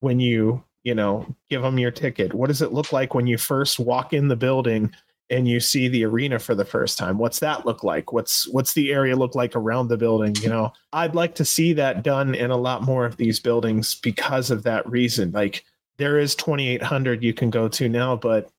When 0.00 0.20
you 0.20 0.62
you 0.82 0.94
know, 0.94 1.26
give 1.48 1.62
them 1.62 1.78
your 1.78 1.90
ticket. 1.90 2.34
What 2.34 2.48
does 2.48 2.62
it 2.62 2.72
look 2.72 2.92
like 2.92 3.14
when 3.14 3.26
you 3.26 3.36
first 3.36 3.78
walk 3.78 4.12
in 4.12 4.28
the 4.28 4.36
building 4.36 4.92
and 5.28 5.46
you 5.46 5.60
see 5.60 5.88
the 5.88 6.04
arena 6.04 6.38
for 6.38 6.54
the 6.54 6.64
first 6.64 6.98
time? 6.98 7.18
What's 7.18 7.38
that 7.40 7.66
look 7.66 7.84
like? 7.84 8.12
What's 8.12 8.48
what's 8.48 8.72
the 8.72 8.92
area 8.92 9.16
look 9.16 9.34
like 9.34 9.54
around 9.54 9.88
the 9.88 9.98
building? 9.98 10.34
You 10.36 10.48
know, 10.48 10.72
I'd 10.92 11.14
like 11.14 11.34
to 11.36 11.44
see 11.44 11.72
that 11.74 12.02
done 12.02 12.34
in 12.34 12.50
a 12.50 12.56
lot 12.56 12.82
more 12.82 13.04
of 13.04 13.16
these 13.16 13.40
buildings 13.40 13.94
because 13.96 14.50
of 14.50 14.62
that 14.62 14.88
reason. 14.88 15.32
Like 15.32 15.64
there 15.98 16.18
is 16.18 16.34
2800 16.34 17.22
you 17.22 17.34
can 17.34 17.50
go 17.50 17.68
to 17.68 17.88
now, 17.88 18.16
but 18.16 18.50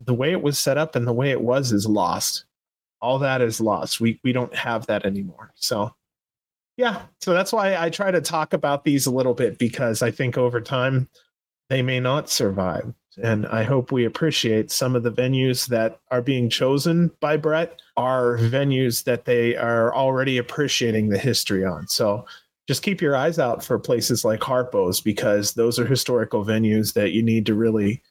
the 0.00 0.14
way 0.14 0.32
it 0.32 0.42
was 0.42 0.58
set 0.58 0.78
up 0.78 0.96
and 0.96 1.06
the 1.06 1.12
way 1.12 1.30
it 1.30 1.40
was 1.40 1.72
is 1.72 1.86
lost. 1.86 2.44
All 3.00 3.18
that 3.20 3.40
is 3.40 3.60
lost. 3.60 4.00
We 4.00 4.20
we 4.24 4.32
don't 4.32 4.54
have 4.54 4.86
that 4.86 5.04
anymore. 5.04 5.52
So 5.54 5.94
yeah, 6.76 7.02
so 7.20 7.32
that's 7.34 7.52
why 7.52 7.76
I 7.76 7.90
try 7.90 8.10
to 8.10 8.20
talk 8.20 8.52
about 8.52 8.84
these 8.84 9.06
a 9.06 9.10
little 9.10 9.34
bit 9.34 9.58
because 9.58 10.00
I 10.00 10.12
think 10.12 10.38
over 10.38 10.60
time 10.60 11.08
they 11.68 11.82
may 11.82 12.00
not 12.00 12.30
survive. 12.30 12.94
And 13.20 13.46
I 13.48 13.64
hope 13.64 13.90
we 13.90 14.04
appreciate 14.04 14.70
some 14.70 14.94
of 14.94 15.02
the 15.02 15.10
venues 15.10 15.66
that 15.68 16.00
are 16.12 16.22
being 16.22 16.48
chosen 16.48 17.10
by 17.20 17.36
Brett 17.36 17.80
are 17.96 18.38
venues 18.38 19.02
that 19.04 19.24
they 19.24 19.56
are 19.56 19.92
already 19.92 20.38
appreciating 20.38 21.08
the 21.08 21.18
history 21.18 21.64
on. 21.64 21.88
So 21.88 22.24
just 22.68 22.82
keep 22.82 23.00
your 23.00 23.16
eyes 23.16 23.40
out 23.40 23.64
for 23.64 23.78
places 23.78 24.24
like 24.24 24.40
Harpo's 24.40 25.00
because 25.00 25.54
those 25.54 25.80
are 25.80 25.86
historical 25.86 26.44
venues 26.44 26.92
that 26.94 27.10
you 27.10 27.22
need 27.22 27.44
to 27.46 27.54
really 27.54 28.02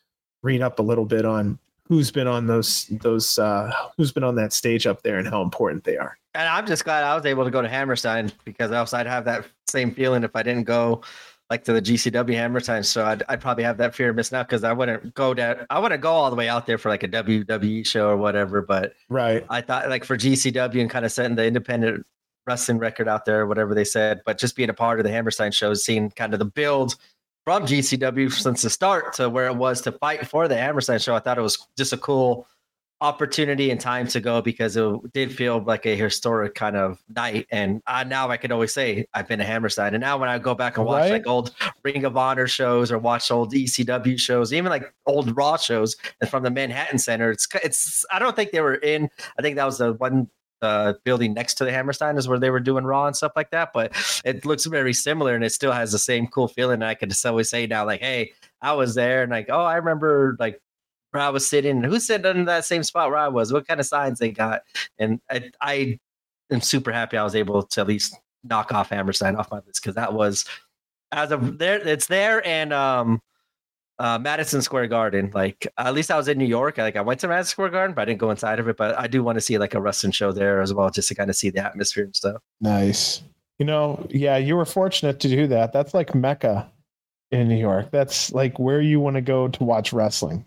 read 0.44 0.62
up 0.62 0.80
a 0.80 0.84
little 0.84 1.06
bit 1.06 1.26
on 1.26 1.58
who's 1.88 2.12
been 2.12 2.28
on 2.28 2.48
those 2.48 2.86
those 3.02 3.40
uh 3.40 3.72
who's 3.98 4.12
been 4.12 4.24
on 4.24 4.36
that 4.36 4.54
stage 4.54 4.86
up 4.86 5.04
there 5.04 5.18
and 5.18 5.28
how 5.28 5.42
important 5.42 5.84
they 5.84 5.98
are. 5.98 6.18
And 6.34 6.48
I'm 6.48 6.68
just 6.68 6.84
glad 6.84 7.04
I 7.04 7.16
was 7.16 7.26
able 7.26 7.46
to 7.46 7.52
go 7.52 7.62
to 7.62 7.70
Hammerstein 7.70 8.32
because 8.46 8.72
else 8.72 8.94
I'd 8.94 9.08
have 9.08 9.26
that 9.26 9.46
same 9.68 9.94
feeling 9.94 10.24
if 10.24 10.36
I 10.36 10.44
didn't 10.44 10.66
go 10.66 11.02
like 11.50 11.64
to 11.64 11.74
the 11.74 11.82
GCW 11.82 12.34
Hammerstein 12.34 12.84
so 12.84 13.06
I'd, 13.06 13.24
I'd 13.30 13.40
probably 13.40 13.64
have 13.64 13.78
that 13.78 13.96
fear 13.96 14.10
of 14.10 14.16
missing 14.16 14.38
out 14.38 14.48
because 14.48 14.64
I 14.64 14.74
wouldn't 14.74 15.14
go 15.14 15.34
down. 15.34 15.66
I 15.70 15.80
wouldn't 15.80 16.02
go 16.02 16.12
all 16.12 16.30
the 16.30 16.36
way 16.36 16.50
out 16.50 16.66
there 16.66 16.78
for 16.78 16.90
like 16.90 17.04
a 17.04 17.08
WWE 17.08 17.86
show 17.86 18.10
or 18.10 18.18
whatever. 18.18 18.62
But 18.62 18.94
right, 19.10 19.46
I 19.50 19.62
thought 19.62 19.90
like 19.90 20.04
for 20.04 20.18
GCW 20.18 20.82
and 20.82 20.90
kind 20.90 21.06
of 21.06 21.12
setting 21.12 21.36
the 21.36 21.46
independent 21.46 22.06
wrestling 22.46 22.80
record 22.80 23.08
out 23.08 23.26
there, 23.26 23.46
whatever 23.46 23.74
they 23.74 23.84
said. 23.84 24.22
But 24.26 24.38
just 24.38 24.56
being 24.56 24.70
a 24.70 24.74
part 24.74 25.00
of 25.00 25.06
the 25.06 25.12
Hammerstein 25.12 25.52
show, 25.52 25.74
seeing 25.74 26.10
kind 26.12 26.34
of 26.34 26.40
the 26.40 26.46
build 26.46 26.96
from 27.48 27.66
GCW 27.66 28.30
since 28.30 28.64
the 28.64 28.70
start 28.70 29.14
to 29.14 29.30
where 29.30 29.48
it 29.48 29.56
was 29.56 29.80
to 29.80 29.94
fight 29.94 30.28
for 30.28 30.50
the 30.50 30.58
Hammerstein 30.58 31.00
show, 31.00 31.16
I 31.16 31.20
thought 31.20 31.38
it 31.38 31.42
was 31.42 31.66
just 31.78 31.94
a 31.94 31.98
cool 31.98 32.46
opportunity 33.00 33.72
and 33.72 33.80
time 33.80 34.06
to 34.06 34.20
go 34.20 34.42
because 34.42 34.76
it 34.76 35.14
did 35.14 35.34
feel 35.34 35.64
like 35.64 35.86
a 35.86 35.96
historic 35.96 36.56
kind 36.56 36.76
of 36.76 37.02
night. 37.16 37.48
And 37.50 37.82
uh, 37.88 38.04
now 38.04 38.30
I 38.30 38.36
can 38.36 38.52
always 38.52 38.74
say 38.74 39.06
I've 39.14 39.30
been 39.30 39.40
to 39.40 39.46
Hammerstein. 39.46 39.94
And 39.94 40.02
now 40.02 40.18
when 40.18 40.28
I 40.28 40.40
go 40.40 40.56
back 40.56 40.76
and 40.76 40.86
watch 40.86 41.04
right. 41.04 41.12
like 41.14 41.28
old 41.28 41.56
Ring 41.86 42.04
of 42.04 42.18
Honor 42.18 42.48
shows 42.48 42.92
or 42.92 42.98
watch 42.98 43.32
old 43.32 43.54
ECW 43.54 44.20
shows, 44.20 44.52
even 44.52 44.70
like 44.70 44.94
old 45.06 45.34
Raw 45.38 45.56
shows 45.56 45.96
and 46.20 46.30
from 46.30 46.44
the 46.44 46.52
Manhattan 46.52 47.00
Center, 47.00 47.32
it's 47.32 47.48
it's 47.64 48.04
I 48.12 48.20
don't 48.20 48.36
think 48.36 48.52
they 48.52 48.60
were 48.60 48.76
in. 48.76 49.10
I 49.40 49.42
think 49.42 49.56
that 49.56 49.66
was 49.66 49.78
the 49.78 49.94
one 49.94 50.28
uh, 50.62 50.94
building 51.04 51.34
next 51.34 51.56
to 51.56 51.66
the 51.66 51.72
Hammerstein 51.72 52.18
is 52.18 52.28
where 52.28 52.40
they 52.40 52.50
were 52.50 52.60
doing 52.60 52.84
Raw 52.84 53.08
and 53.08 53.16
stuff 53.16 53.34
like 53.36 53.52
that. 53.52 53.72
But 53.74 53.94
it 54.26 54.46
looks 54.46 54.66
very 54.66 54.94
similar 54.94 55.36
and 55.36 55.44
it 55.44 55.52
still 55.52 55.72
has 55.72 55.92
the 55.92 56.00
same 56.00 56.28
cool 56.28 56.48
feeling. 56.48 56.76
And 56.76 56.86
I 56.86 56.96
can 56.96 57.10
just 57.10 57.26
always 57.26 57.50
say 57.50 57.68
now, 57.68 57.86
like, 57.86 58.02
hey, 58.02 58.32
I 58.62 58.74
was 58.74 58.96
there 58.96 59.24
and 59.24 59.32
like, 59.32 59.48
oh, 59.50 59.64
I 59.64 59.76
remember 59.76 60.36
like 60.40 60.62
where 61.12 61.24
I 61.24 61.30
was 61.30 61.48
sitting. 61.48 61.84
Who's 61.84 62.08
sitting 62.08 62.30
in 62.32 62.46
that 62.46 62.66
same 62.66 62.84
spot 62.84 63.10
where 63.10 63.20
I 63.20 63.28
was? 63.28 63.54
What 63.54 63.68
kind 63.68 63.80
of 63.80 63.86
signs 63.86 64.20
they 64.20 64.32
got? 64.32 64.62
And 64.98 65.20
I, 65.30 65.52
I 65.62 66.00
am 66.52 66.62
super 66.62 66.92
happy 66.92 67.18
I 67.18 67.24
was 67.24 67.36
able 67.36 67.64
to 67.64 67.82
at 67.82 67.88
least 67.88 68.16
knock 68.44 68.72
off 68.74 68.90
Hammerstein 68.90 69.36
off 69.36 69.52
my 69.52 69.58
list 69.66 69.82
because 69.82 69.96
that 69.96 70.14
was 70.14 70.46
as 71.12 71.32
of 71.32 71.58
there. 71.58 71.86
It's 71.88 72.08
there 72.08 72.46
and 72.46 72.74
um, 72.74 73.22
uh, 74.00 74.20
Madison 74.20 74.62
Square 74.62 74.88
Garden. 74.88 75.32
Like 75.34 75.68
at 75.78 75.94
least 75.94 76.12
I 76.12 76.18
was 76.18 76.28
in 76.28 76.38
New 76.38 76.46
York. 76.46 76.78
Like 76.78 76.96
I 76.96 77.02
went 77.02 77.20
to 77.22 77.28
Madison 77.28 77.52
Square 77.52 77.70
Garden, 77.70 77.96
but 77.96 78.02
I 78.04 78.06
didn't 78.06 78.20
go 78.20 78.32
inside 78.32 78.60
of 78.60 78.68
it. 78.68 78.78
But 78.78 78.98
I 78.98 79.08
do 79.08 79.24
want 79.24 79.38
to 79.38 79.42
see 79.42 79.58
like 79.58 79.74
a 79.74 79.82
wrestling 79.82 80.12
show 80.12 80.32
there 80.32 80.62
as 80.62 80.74
well, 80.74 80.90
just 80.90 81.08
to 81.10 81.16
kind 81.16 81.30
of 81.30 81.36
see 81.36 81.50
the 81.50 81.64
atmosphere 81.64 82.04
and 82.06 82.16
stuff. 82.16 82.42
Nice. 82.62 83.22
You 83.60 83.66
know, 83.66 84.06
yeah, 84.10 84.38
you 84.38 84.56
were 84.56 84.66
fortunate 84.66 85.20
to 85.22 85.28
do 85.28 85.48
that. 85.48 85.74
That's 85.74 85.94
like 85.94 86.14
Mecca 86.14 86.70
in 87.32 87.48
New 87.48 87.58
York. 87.58 87.92
That's 87.92 88.32
like 88.32 88.60
where 88.60 88.82
you 88.82 89.00
want 89.00 89.16
to 89.16 89.22
go 89.22 89.48
to 89.48 89.64
watch 89.64 89.94
wrestling 89.94 90.46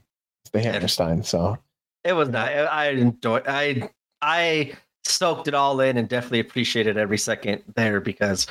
the 0.52 0.60
Hammerstein. 0.60 1.22
So 1.22 1.58
it 2.04 2.12
was 2.12 2.28
not. 2.28 2.48
I 2.48 2.90
enjoyed. 2.90 3.44
I 3.46 3.90
I 4.22 4.72
soaked 5.04 5.48
it 5.48 5.54
all 5.54 5.80
in 5.80 5.96
and 5.96 6.08
definitely 6.08 6.40
appreciated 6.40 6.96
every 6.96 7.18
second 7.18 7.62
there 7.74 8.00
because 8.00 8.46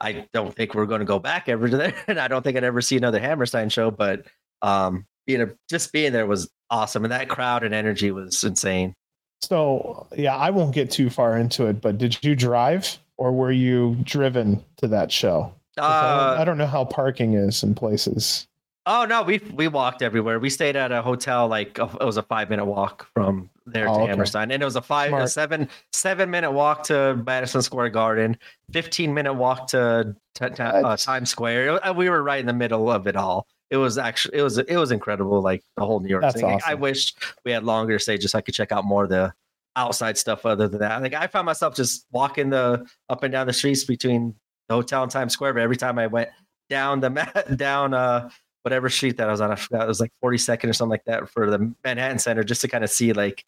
I 0.00 0.26
don't 0.32 0.54
think 0.54 0.74
we're 0.74 0.86
going 0.86 1.00
to 1.00 1.04
go 1.06 1.18
back 1.18 1.48
ever 1.48 1.68
to 1.68 1.76
there, 1.76 1.94
and 2.06 2.18
I 2.18 2.28
don't 2.28 2.42
think 2.42 2.56
I'd 2.56 2.64
ever 2.64 2.80
see 2.80 2.96
another 2.96 3.20
Hammerstein 3.20 3.68
show. 3.68 3.90
But 3.90 4.26
um, 4.62 5.06
you 5.26 5.38
know, 5.38 5.50
just 5.68 5.92
being 5.92 6.12
there 6.12 6.26
was 6.26 6.50
awesome, 6.70 7.04
and 7.04 7.12
that 7.12 7.28
crowd 7.28 7.62
and 7.62 7.74
energy 7.74 8.10
was 8.10 8.42
insane. 8.42 8.94
So 9.42 10.06
yeah, 10.16 10.36
I 10.36 10.50
won't 10.50 10.74
get 10.74 10.90
too 10.90 11.10
far 11.10 11.36
into 11.36 11.66
it, 11.66 11.80
but 11.80 11.98
did 11.98 12.22
you 12.24 12.34
drive 12.34 12.98
or 13.16 13.32
were 13.32 13.52
you 13.52 13.96
driven 14.02 14.64
to 14.78 14.88
that 14.88 15.12
show? 15.12 15.52
Uh, 15.78 15.82
I, 15.82 16.16
don't, 16.16 16.40
I 16.40 16.44
don't 16.44 16.58
know 16.58 16.66
how 16.66 16.84
parking 16.84 17.34
is 17.34 17.62
in 17.62 17.74
places. 17.74 18.46
Oh 18.84 19.04
no, 19.04 19.22
we 19.22 19.38
we 19.54 19.68
walked 19.68 20.02
everywhere. 20.02 20.40
We 20.40 20.50
stayed 20.50 20.74
at 20.74 20.90
a 20.90 21.02
hotel 21.02 21.46
like 21.46 21.78
it 21.78 22.04
was 22.04 22.16
a 22.16 22.22
five 22.22 22.50
minute 22.50 22.64
walk 22.64 23.08
from 23.14 23.48
there 23.64 23.88
oh, 23.88 23.94
to 23.94 24.00
okay. 24.00 24.10
Hammerstein, 24.10 24.50
and 24.50 24.60
it 24.60 24.64
was 24.64 24.74
a 24.74 24.82
five 24.82 25.12
a 25.12 25.28
seven 25.28 25.68
seven 25.92 26.30
minute 26.30 26.50
walk 26.50 26.82
to 26.84 27.22
Madison 27.24 27.62
Square 27.62 27.90
Garden, 27.90 28.36
fifteen 28.72 29.14
minute 29.14 29.34
walk 29.34 29.68
to, 29.68 30.16
to, 30.34 30.50
to 30.50 30.64
uh, 30.64 30.96
Times 30.96 31.30
Square. 31.30 31.86
Uh, 31.86 31.92
we 31.92 32.10
were 32.10 32.24
right 32.24 32.40
in 32.40 32.46
the 32.46 32.52
middle 32.52 32.90
of 32.90 33.06
it 33.06 33.14
all. 33.14 33.46
It 33.72 33.78
was 33.78 33.96
actually 33.96 34.38
it 34.38 34.42
was 34.42 34.58
it 34.58 34.76
was 34.76 34.92
incredible, 34.92 35.40
like 35.40 35.64
the 35.76 35.86
whole 35.86 35.98
New 35.98 36.10
York 36.10 36.20
That's 36.20 36.34
thing. 36.34 36.44
Awesome. 36.44 36.70
I 36.70 36.74
wish 36.74 37.14
we 37.44 37.52
had 37.52 37.64
longer 37.64 37.96
just 37.96 38.28
so 38.28 38.38
I 38.38 38.42
could 38.42 38.54
check 38.54 38.70
out 38.70 38.84
more 38.84 39.04
of 39.04 39.10
the 39.10 39.32
outside 39.76 40.18
stuff 40.18 40.44
other 40.44 40.68
than 40.68 40.80
that. 40.80 41.00
Like 41.00 41.14
I 41.14 41.26
found 41.26 41.46
myself 41.46 41.74
just 41.74 42.06
walking 42.12 42.50
the 42.50 42.86
up 43.08 43.22
and 43.22 43.32
down 43.32 43.46
the 43.46 43.52
streets 43.54 43.84
between 43.84 44.34
the 44.68 44.74
hotel 44.74 45.02
and 45.02 45.10
Times 45.10 45.32
Square, 45.32 45.54
but 45.54 45.62
every 45.62 45.78
time 45.78 45.98
I 45.98 46.06
went 46.06 46.28
down 46.68 47.00
the 47.00 47.54
down 47.56 47.94
uh 47.94 48.28
whatever 48.62 48.88
street 48.88 49.16
that 49.16 49.28
I 49.28 49.30
was 49.30 49.40
on. 49.40 49.50
I 49.50 49.56
forgot 49.56 49.84
it 49.84 49.88
was 49.88 50.00
like 50.00 50.12
42nd 50.22 50.68
or 50.68 50.72
something 50.72 50.90
like 50.90 51.04
that 51.06 51.28
for 51.28 51.50
the 51.50 51.74
Manhattan 51.82 52.18
Center, 52.18 52.44
just 52.44 52.60
to 52.60 52.68
kind 52.68 52.84
of 52.84 52.90
see 52.90 53.12
like 53.12 53.44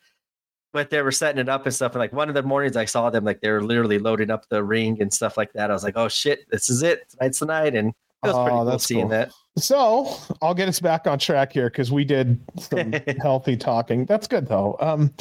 what 0.72 0.90
they 0.90 1.02
were 1.02 1.12
setting 1.12 1.40
it 1.40 1.48
up 1.48 1.66
and 1.66 1.74
stuff. 1.74 1.92
And 1.92 2.00
like 2.00 2.12
one 2.12 2.28
of 2.28 2.34
the 2.34 2.42
mornings 2.42 2.76
I 2.76 2.84
saw 2.84 3.10
them, 3.10 3.24
like 3.24 3.40
they 3.40 3.50
were 3.50 3.62
literally 3.62 3.98
loading 3.98 4.30
up 4.30 4.48
the 4.48 4.64
ring 4.64 5.00
and 5.00 5.12
stuff 5.12 5.36
like 5.36 5.52
that. 5.52 5.70
I 5.70 5.72
was 5.74 5.84
like, 5.84 5.96
oh 5.96 6.08
shit, 6.08 6.50
this 6.50 6.68
is 6.68 6.82
it. 6.82 7.08
Tonight's 7.10 7.38
the 7.38 7.46
night. 7.46 7.74
And 7.76 7.90
it 7.90 8.26
was 8.26 8.34
pretty 8.34 8.50
oh, 8.50 8.64
cool 8.64 8.78
seeing 8.78 9.02
cool. 9.02 9.10
that. 9.10 9.32
So 9.56 10.16
I'll 10.42 10.54
get 10.54 10.68
us 10.68 10.80
back 10.80 11.06
on 11.06 11.18
track 11.18 11.52
here 11.52 11.70
because 11.70 11.92
we 11.92 12.04
did 12.04 12.40
some 12.58 12.92
healthy 13.22 13.56
talking. 13.56 14.04
That's 14.06 14.26
good 14.26 14.48
though. 14.48 14.76
Um, 14.80 15.14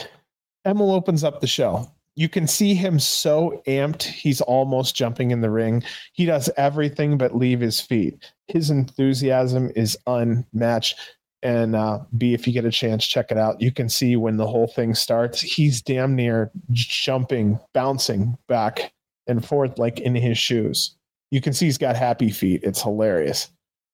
Emil 0.65 0.91
opens 0.91 1.23
up 1.23 1.39
the 1.39 1.47
show. 1.47 1.89
You 2.15 2.29
can 2.29 2.47
see 2.47 2.73
him 2.73 2.99
so 2.99 3.61
amped 3.67 4.03
he's 4.03 4.41
almost 4.41 4.95
jumping 4.95 5.31
in 5.31 5.41
the 5.41 5.49
ring. 5.49 5.83
He 6.13 6.25
does 6.25 6.49
everything 6.57 7.17
but 7.17 7.35
leave 7.35 7.59
his 7.59 7.81
feet. 7.81 8.31
His 8.47 8.69
enthusiasm 8.69 9.71
is 9.75 9.97
unmatched 10.07 10.99
and 11.41 11.75
uh, 11.75 11.99
b 12.17 12.33
if 12.33 12.47
you 12.47 12.53
get 12.53 12.65
a 12.65 12.71
chance 12.71 13.05
check 13.05 13.29
it 13.29 13.37
out. 13.37 13.61
You 13.61 13.71
can 13.71 13.89
see 13.89 14.15
when 14.15 14.37
the 14.37 14.47
whole 14.47 14.67
thing 14.67 14.95
starts 14.95 15.41
he's 15.41 15.81
damn 15.81 16.15
near 16.15 16.51
jumping 16.71 17.59
bouncing 17.73 18.37
back 18.47 18.93
and 19.27 19.45
forth 19.45 19.77
like 19.77 19.99
in 19.99 20.15
his 20.15 20.37
shoes. 20.37 20.95
You 21.29 21.41
can 21.41 21.53
see 21.53 21.65
he's 21.65 21.77
got 21.77 21.95
happy 21.95 22.29
feet. 22.29 22.61
It's 22.63 22.81
hilarious 22.81 23.51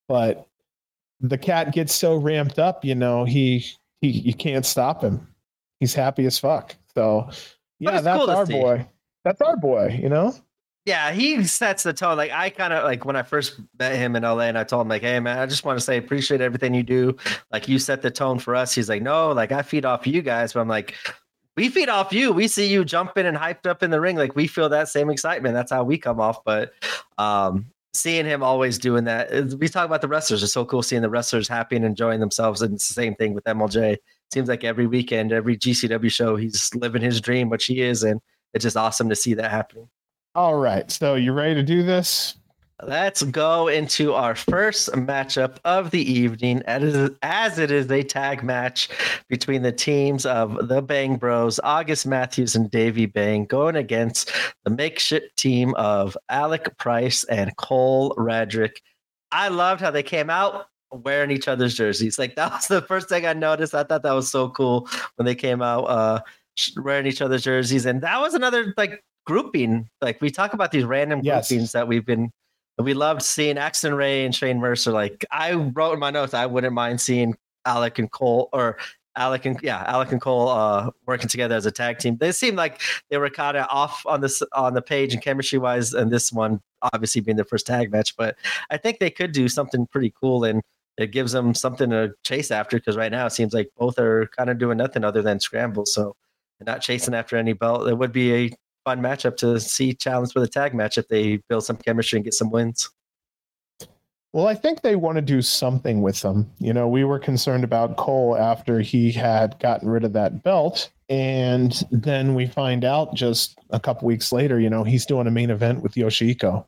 but 0.09 0.45
the 1.21 1.37
cat 1.37 1.71
gets 1.71 1.95
so 1.95 2.17
ramped 2.17 2.59
up 2.59 2.83
you 2.83 2.95
know 2.95 3.23
he 3.23 3.65
he 4.01 4.09
you 4.09 4.33
can't 4.33 4.65
stop 4.65 5.01
him 5.01 5.25
he's 5.79 5.93
happy 5.93 6.25
as 6.25 6.37
fuck 6.37 6.75
so 6.93 7.29
yeah, 7.79 8.01
that's 8.01 8.19
cool 8.19 8.29
our 8.29 8.45
boy. 8.45 8.87
That's 9.23 9.41
our 9.41 9.55
boy, 9.57 9.99
you 10.01 10.09
know? 10.09 10.35
Yeah, 10.85 11.11
he 11.11 11.43
sets 11.43 11.83
the 11.83 11.93
tone. 11.93 12.17
Like 12.17 12.31
I 12.31 12.49
kind 12.49 12.73
of 12.73 12.83
like 12.83 13.05
when 13.05 13.15
I 13.15 13.23
first 13.23 13.59
met 13.77 13.95
him 13.95 14.15
in 14.15 14.23
LA 14.23 14.41
and 14.41 14.57
I 14.57 14.63
told 14.63 14.81
him 14.81 14.89
like, 14.89 15.01
"Hey 15.01 15.19
man, 15.19 15.37
I 15.37 15.45
just 15.45 15.63
want 15.63 15.77
to 15.77 15.83
say 15.83 15.97
appreciate 15.97 16.41
everything 16.41 16.73
you 16.73 16.83
do. 16.83 17.15
Like 17.51 17.67
you 17.67 17.79
set 17.79 18.01
the 18.01 18.11
tone 18.11 18.39
for 18.39 18.55
us." 18.55 18.73
He's 18.73 18.89
like, 18.89 19.01
"No, 19.01 19.31
like 19.31 19.51
I 19.51 19.61
feed 19.61 19.85
off 19.85 20.07
you 20.07 20.21
guys." 20.21 20.53
But 20.53 20.61
I'm 20.61 20.67
like, 20.67 20.95
"We 21.55 21.69
feed 21.69 21.89
off 21.89 22.11
you. 22.11 22.31
We 22.31 22.47
see 22.47 22.67
you 22.67 22.83
jumping 22.85 23.25
and 23.25 23.37
hyped 23.37 23.67
up 23.67 23.83
in 23.83 23.91
the 23.91 24.01
ring. 24.01 24.15
Like 24.15 24.35
we 24.35 24.47
feel 24.47 24.69
that 24.69 24.89
same 24.89 25.09
excitement. 25.09 25.53
That's 25.53 25.71
how 25.71 25.83
we 25.83 25.97
come 25.97 26.19
off." 26.19 26.43
But 26.43 26.73
um 27.17 27.67
seeing 27.93 28.25
him 28.25 28.43
always 28.43 28.77
doing 28.77 29.03
that. 29.05 29.33
uh, 29.33 29.55
We 29.57 29.67
talk 29.67 29.85
about 29.85 30.01
the 30.01 30.07
wrestlers. 30.07 30.43
It's 30.43 30.53
so 30.53 30.65
cool 30.65 30.83
seeing 30.83 31.01
the 31.01 31.09
wrestlers 31.09 31.47
happy 31.47 31.75
and 31.75 31.85
enjoying 31.85 32.19
themselves. 32.19 32.61
And 32.61 32.73
it's 32.75 32.87
the 32.87 32.93
same 32.93 33.15
thing 33.15 33.33
with 33.33 33.43
MLJ. 33.45 33.97
Seems 34.31 34.47
like 34.47 34.63
every 34.63 34.85
weekend, 34.87 35.31
every 35.31 35.57
GCW 35.57 36.11
show, 36.11 36.35
he's 36.35 36.73
living 36.75 37.01
his 37.01 37.19
dream, 37.19 37.49
which 37.49 37.65
he 37.65 37.81
is, 37.81 38.03
and 38.03 38.21
it's 38.53 38.63
just 38.63 38.77
awesome 38.77 39.09
to 39.09 39.15
see 39.15 39.33
that 39.35 39.49
happening. 39.49 39.89
All 40.35 40.55
right. 40.55 40.89
So 40.91 41.15
you 41.15 41.33
ready 41.33 41.55
to 41.55 41.63
do 41.63 41.83
this? 41.83 42.35
Let's 42.83 43.23
go 43.23 43.67
into 43.67 44.13
our 44.13 44.35
first 44.35 44.89
matchup 44.93 45.57
of 45.65 45.91
the 45.91 45.99
evening, 46.01 46.61
as 46.65 47.11
as 47.21 47.59
it 47.59 47.71
is 47.71 47.91
a 47.91 48.03
tag 48.03 48.41
match 48.41 48.87
between 49.27 49.63
the 49.63 49.71
teams 49.73 50.25
of 50.25 50.69
the 50.69 50.81
Bang 50.81 51.17
Bros, 51.17 51.59
August 51.61 52.07
Matthews 52.07 52.55
and 52.55 52.71
Davey 52.71 53.05
Bang, 53.05 53.43
going 53.45 53.75
against 53.75 54.31
the 54.63 54.69
makeshift 54.69 55.35
team 55.35 55.73
of 55.75 56.15
Alec 56.29 56.77
Price 56.77 57.25
and 57.25 57.55
Cole 57.57 58.15
Radrick. 58.17 58.77
I 59.33 59.49
loved 59.49 59.81
how 59.81 59.91
they 59.91 60.03
came 60.03 60.29
out 60.29 60.67
wearing 60.91 61.31
each 61.31 61.49
other's 61.49 61.75
jerseys. 61.75 62.17
Like 62.17 62.35
that 62.35 62.49
was 62.51 62.67
the 62.69 62.81
first 62.81 63.09
thing 63.09 63.25
I 63.25 63.33
noticed. 63.33 63.75
I 63.75 63.83
thought 63.83 64.03
that 64.03 64.13
was 64.13 64.31
so 64.31 64.49
cool 64.51 64.87
when 65.17 65.25
they 65.25 65.35
came 65.35 65.61
out 65.61 65.83
uh, 65.83 66.21
wearing 66.81 67.07
each 67.07 67.21
other's 67.21 67.43
jerseys, 67.43 67.85
and 67.85 68.01
that 68.03 68.21
was 68.21 68.35
another 68.35 68.73
like 68.77 69.03
grouping. 69.25 69.89
Like 70.01 70.21
we 70.21 70.31
talk 70.31 70.53
about 70.53 70.71
these 70.71 70.85
random 70.85 71.19
Yes. 71.23 71.49
groupings 71.49 71.73
that 71.73 71.85
we've 71.89 72.05
been 72.05 72.31
we 72.81 72.93
loved 72.93 73.21
seeing 73.21 73.57
Axton 73.57 73.93
Ray 73.93 74.25
and 74.25 74.33
Shane 74.33 74.59
Mercer. 74.59 74.91
Like 74.91 75.25
I 75.31 75.53
wrote 75.53 75.93
in 75.93 75.99
my 75.99 76.11
notes, 76.11 76.33
I 76.33 76.45
wouldn't 76.45 76.73
mind 76.73 77.01
seeing 77.01 77.35
Alec 77.65 77.99
and 77.99 78.11
Cole 78.11 78.49
or 78.53 78.77
Alec 79.15 79.45
and 79.45 79.59
yeah, 79.61 79.83
Alec 79.87 80.11
and 80.11 80.21
Cole 80.21 80.49
uh, 80.49 80.91
working 81.05 81.27
together 81.27 81.55
as 81.55 81.65
a 81.65 81.71
tag 81.71 81.99
team. 81.99 82.17
They 82.17 82.31
seemed 82.31 82.57
like 82.57 82.81
they 83.09 83.17
were 83.17 83.29
kind 83.29 83.57
of 83.57 83.67
off 83.69 84.03
on 84.05 84.21
this 84.21 84.41
on 84.53 84.73
the 84.73 84.81
page 84.81 85.13
and 85.13 85.21
chemistry 85.21 85.59
wise, 85.59 85.93
and 85.93 86.11
this 86.11 86.31
one 86.31 86.61
obviously 86.81 87.21
being 87.21 87.35
their 87.35 87.45
first 87.45 87.67
tag 87.67 87.91
match. 87.91 88.15
But 88.15 88.37
I 88.69 88.77
think 88.77 88.99
they 88.99 89.09
could 89.09 89.33
do 89.33 89.49
something 89.49 89.85
pretty 89.87 90.13
cool 90.19 90.43
and 90.45 90.61
it 90.97 91.11
gives 91.11 91.31
them 91.31 91.53
something 91.53 91.89
to 91.89 92.13
chase 92.23 92.51
after 92.51 92.77
because 92.77 92.97
right 92.97 93.11
now 93.11 93.25
it 93.25 93.31
seems 93.31 93.53
like 93.53 93.69
both 93.77 93.97
are 93.99 94.29
kind 94.37 94.49
of 94.49 94.57
doing 94.57 94.77
nothing 94.77 95.03
other 95.03 95.21
than 95.21 95.39
scramble. 95.39 95.85
So 95.85 96.15
not 96.65 96.81
chasing 96.81 97.13
after 97.13 97.37
any 97.37 97.53
belt. 97.53 97.87
It 97.87 97.97
would 97.97 98.11
be 98.11 98.33
a 98.33 98.51
fun 98.89 99.01
matchup 99.01 99.37
to 99.37 99.59
see 99.59 99.93
challenge 99.93 100.31
for 100.31 100.39
the 100.39 100.47
tag 100.47 100.73
match 100.73 100.97
if 100.97 101.07
they 101.09 101.37
build 101.47 101.63
some 101.63 101.77
chemistry 101.77 102.17
and 102.17 102.23
get 102.23 102.33
some 102.33 102.49
wins. 102.49 102.89
Well, 104.33 104.47
I 104.47 104.55
think 104.55 104.81
they 104.81 104.95
want 104.95 105.17
to 105.17 105.21
do 105.21 105.43
something 105.43 106.01
with 106.01 106.21
them. 106.21 106.51
You 106.59 106.73
know, 106.73 106.87
we 106.87 107.03
were 107.03 107.19
concerned 107.19 107.63
about 107.63 107.97
Cole 107.97 108.35
after 108.35 108.79
he 108.79 109.11
had 109.11 109.59
gotten 109.59 109.89
rid 109.89 110.03
of 110.03 110.13
that 110.13 110.43
belt. 110.43 110.89
And 111.07 111.83
then 111.91 112.33
we 112.33 112.47
find 112.47 112.83
out 112.83 113.13
just 113.13 113.59
a 113.69 113.79
couple 113.79 114.07
weeks 114.07 114.31
later, 114.31 114.59
you 114.59 114.69
know, 114.69 114.83
he's 114.83 115.05
doing 115.05 115.27
a 115.27 115.31
main 115.31 115.49
event 115.51 115.81
with 115.83 115.93
Yoshiko. 115.93 116.65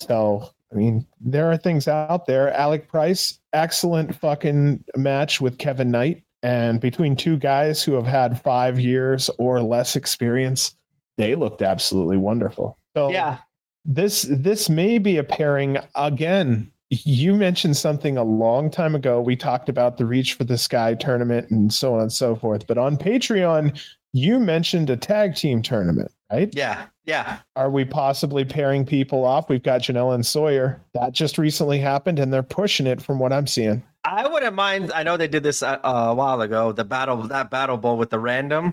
So, 0.00 0.50
I 0.72 0.76
mean, 0.76 1.06
there 1.20 1.50
are 1.50 1.56
things 1.56 1.86
out 1.86 2.26
there. 2.26 2.52
Alec 2.52 2.88
Price, 2.88 3.38
excellent 3.52 4.14
fucking 4.14 4.84
match 4.96 5.40
with 5.40 5.58
Kevin 5.58 5.90
Knight. 5.90 6.24
And 6.42 6.80
between 6.80 7.16
two 7.16 7.36
guys 7.36 7.82
who 7.82 7.92
have 7.94 8.06
had 8.06 8.40
five 8.40 8.80
years 8.80 9.28
or 9.38 9.60
less 9.60 9.94
experience, 9.96 10.76
they 11.16 11.34
looked 11.34 11.62
absolutely 11.62 12.16
wonderful. 12.16 12.78
So, 12.96 13.10
Yeah, 13.10 13.38
this 13.84 14.22
this 14.30 14.68
may 14.68 14.98
be 14.98 15.16
a 15.16 15.24
pairing 15.24 15.78
again 15.94 16.70
you 16.90 17.34
mentioned 17.34 17.76
something 17.76 18.16
a 18.16 18.24
long 18.24 18.70
time 18.70 18.94
ago 18.94 19.20
we 19.20 19.36
talked 19.36 19.68
about 19.68 19.96
the 19.96 20.04
reach 20.04 20.34
for 20.34 20.44
the 20.44 20.58
sky 20.58 20.94
tournament 20.94 21.48
and 21.50 21.72
so 21.72 21.94
on 21.94 22.00
and 22.00 22.12
so 22.12 22.34
forth 22.36 22.66
but 22.66 22.76
on 22.76 22.96
patreon 22.96 23.80
you 24.12 24.38
mentioned 24.38 24.90
a 24.90 24.96
tag 24.96 25.34
team 25.34 25.62
tournament 25.62 26.10
right 26.30 26.50
yeah, 26.52 26.86
yeah. 27.04 27.38
are 27.56 27.70
we 27.70 27.84
possibly 27.84 28.44
pairing 28.44 28.84
people 28.84 29.24
off 29.24 29.48
we've 29.48 29.62
got 29.62 29.80
janela 29.80 30.14
and 30.14 30.26
sawyer 30.26 30.80
that 30.92 31.12
just 31.12 31.38
recently 31.38 31.78
happened 31.78 32.18
and 32.18 32.32
they're 32.32 32.42
pushing 32.42 32.86
it 32.86 33.00
from 33.00 33.18
what 33.18 33.32
i'm 33.32 33.46
seeing 33.46 33.82
I 34.02 34.26
wouldn't 34.26 34.54
mind. 34.54 34.92
I 34.94 35.02
know 35.02 35.18
they 35.18 35.28
did 35.28 35.42
this 35.42 35.62
uh, 35.62 35.78
a 35.84 36.14
while 36.14 36.40
ago. 36.40 36.72
The 36.72 36.86
battle, 36.86 37.18
that 37.24 37.50
battle 37.50 37.76
bowl 37.76 37.98
with 37.98 38.08
the 38.08 38.18
random 38.18 38.72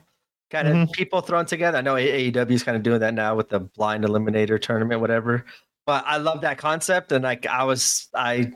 kind 0.50 0.68
of 0.68 0.76
Mhm. 0.76 0.92
people 0.94 1.22
thrown 1.22 1.46
together. 1.46 1.78
I 1.78 1.82
know 1.82 1.96
AEW 1.96 2.56
is 2.56 2.64
kind 2.64 2.78
of 2.78 2.84
doing 2.84 3.00
that 3.00 3.14
now 3.14 3.36
with 3.36 3.50
the 3.50 3.60
blind 3.60 4.04
eliminator 4.06 4.62
tournament, 4.62 5.02
whatever. 5.02 5.46
But 5.86 6.04
I 6.06 6.18
love 6.18 6.42
that 6.42 6.58
concept, 6.58 7.12
and 7.12 7.24
like 7.24 7.46
I 7.46 7.64
was, 7.64 8.08
I 8.14 8.52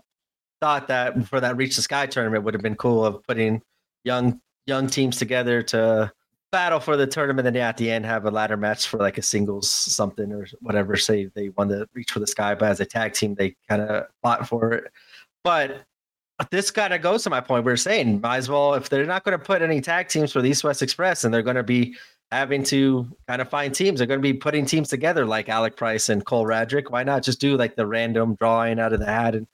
thought 0.60 0.88
that 0.90 1.26
for 1.28 1.40
that 1.40 1.58
Reach 1.58 1.76
the 1.76 1.82
Sky 1.82 2.06
tournament 2.06 2.44
would 2.44 2.54
have 2.54 2.62
been 2.64 2.76
cool 2.76 3.06
of 3.06 3.24
putting 3.24 3.62
young 4.04 4.42
young 4.68 4.88
teams 4.88 5.18
together 5.18 5.64
to 5.64 6.12
battle 6.52 6.80
for 6.80 6.96
the 6.98 7.08
tournament, 7.08 7.48
and 7.48 7.58
at 7.58 7.78
the 7.78 7.90
end 7.90 8.06
have 8.06 8.26
a 8.26 8.32
ladder 8.32 8.58
match 8.58 8.88
for 8.88 8.98
like 8.98 9.18
a 9.18 9.22
singles 9.22 9.70
something 9.70 10.32
or 10.34 10.46
whatever. 10.60 10.96
Say 10.98 11.26
they 11.34 11.50
won 11.50 11.68
the 11.70 11.88
Reach 11.94 12.12
for 12.12 12.20
the 12.20 12.28
Sky, 12.28 12.54
but 12.54 12.70
as 12.70 12.80
a 12.80 12.86
tag 12.86 13.14
team, 13.14 13.36
they 13.36 13.56
kind 13.70 13.82
of 13.82 14.06
fought 14.22 14.48
for 14.48 14.74
it. 14.74 14.92
But 15.44 15.84
this 16.50 16.72
kind 16.72 16.94
of 16.94 17.02
goes 17.02 17.24
to 17.24 17.30
my 17.30 17.42
point. 17.42 17.66
We 17.66 17.72
are 17.72 17.78
saying, 17.78 18.22
might 18.22 18.38
as 18.38 18.50
well, 18.50 18.74
if 18.74 18.90
they're 18.90 19.06
not 19.06 19.24
going 19.24 19.38
to 19.38 19.44
put 19.44 19.62
any 19.62 19.82
tag 19.82 20.08
teams 20.08 20.32
for 20.32 20.42
the 20.42 20.50
East 20.50 20.64
West 20.64 20.82
Express 20.82 21.24
and 21.24 21.34
they're 21.34 21.42
going 21.42 21.56
to 21.56 21.64
be 21.64 21.96
having 22.32 22.64
to 22.64 23.08
kind 23.28 23.42
of 23.42 23.50
find 23.50 23.76
teams, 23.76 24.00
they're 24.00 24.08
going 24.08 24.20
to 24.20 24.22
be 24.22 24.34
putting 24.34 24.66
teams 24.66 24.88
together 24.88 25.26
like 25.26 25.50
Alec 25.50 25.76
Price 25.76 26.10
and 26.10 26.26
Cole 26.26 26.46
Radrick. 26.46 26.90
Why 26.90 27.04
not 27.04 27.24
just 27.24 27.42
do 27.42 27.58
like 27.58 27.76
the 27.76 27.86
random 27.86 28.36
drawing 28.36 28.80
out 28.80 28.94
of 28.94 29.00
the 29.00 29.06
hat 29.06 29.36
and 29.36 29.46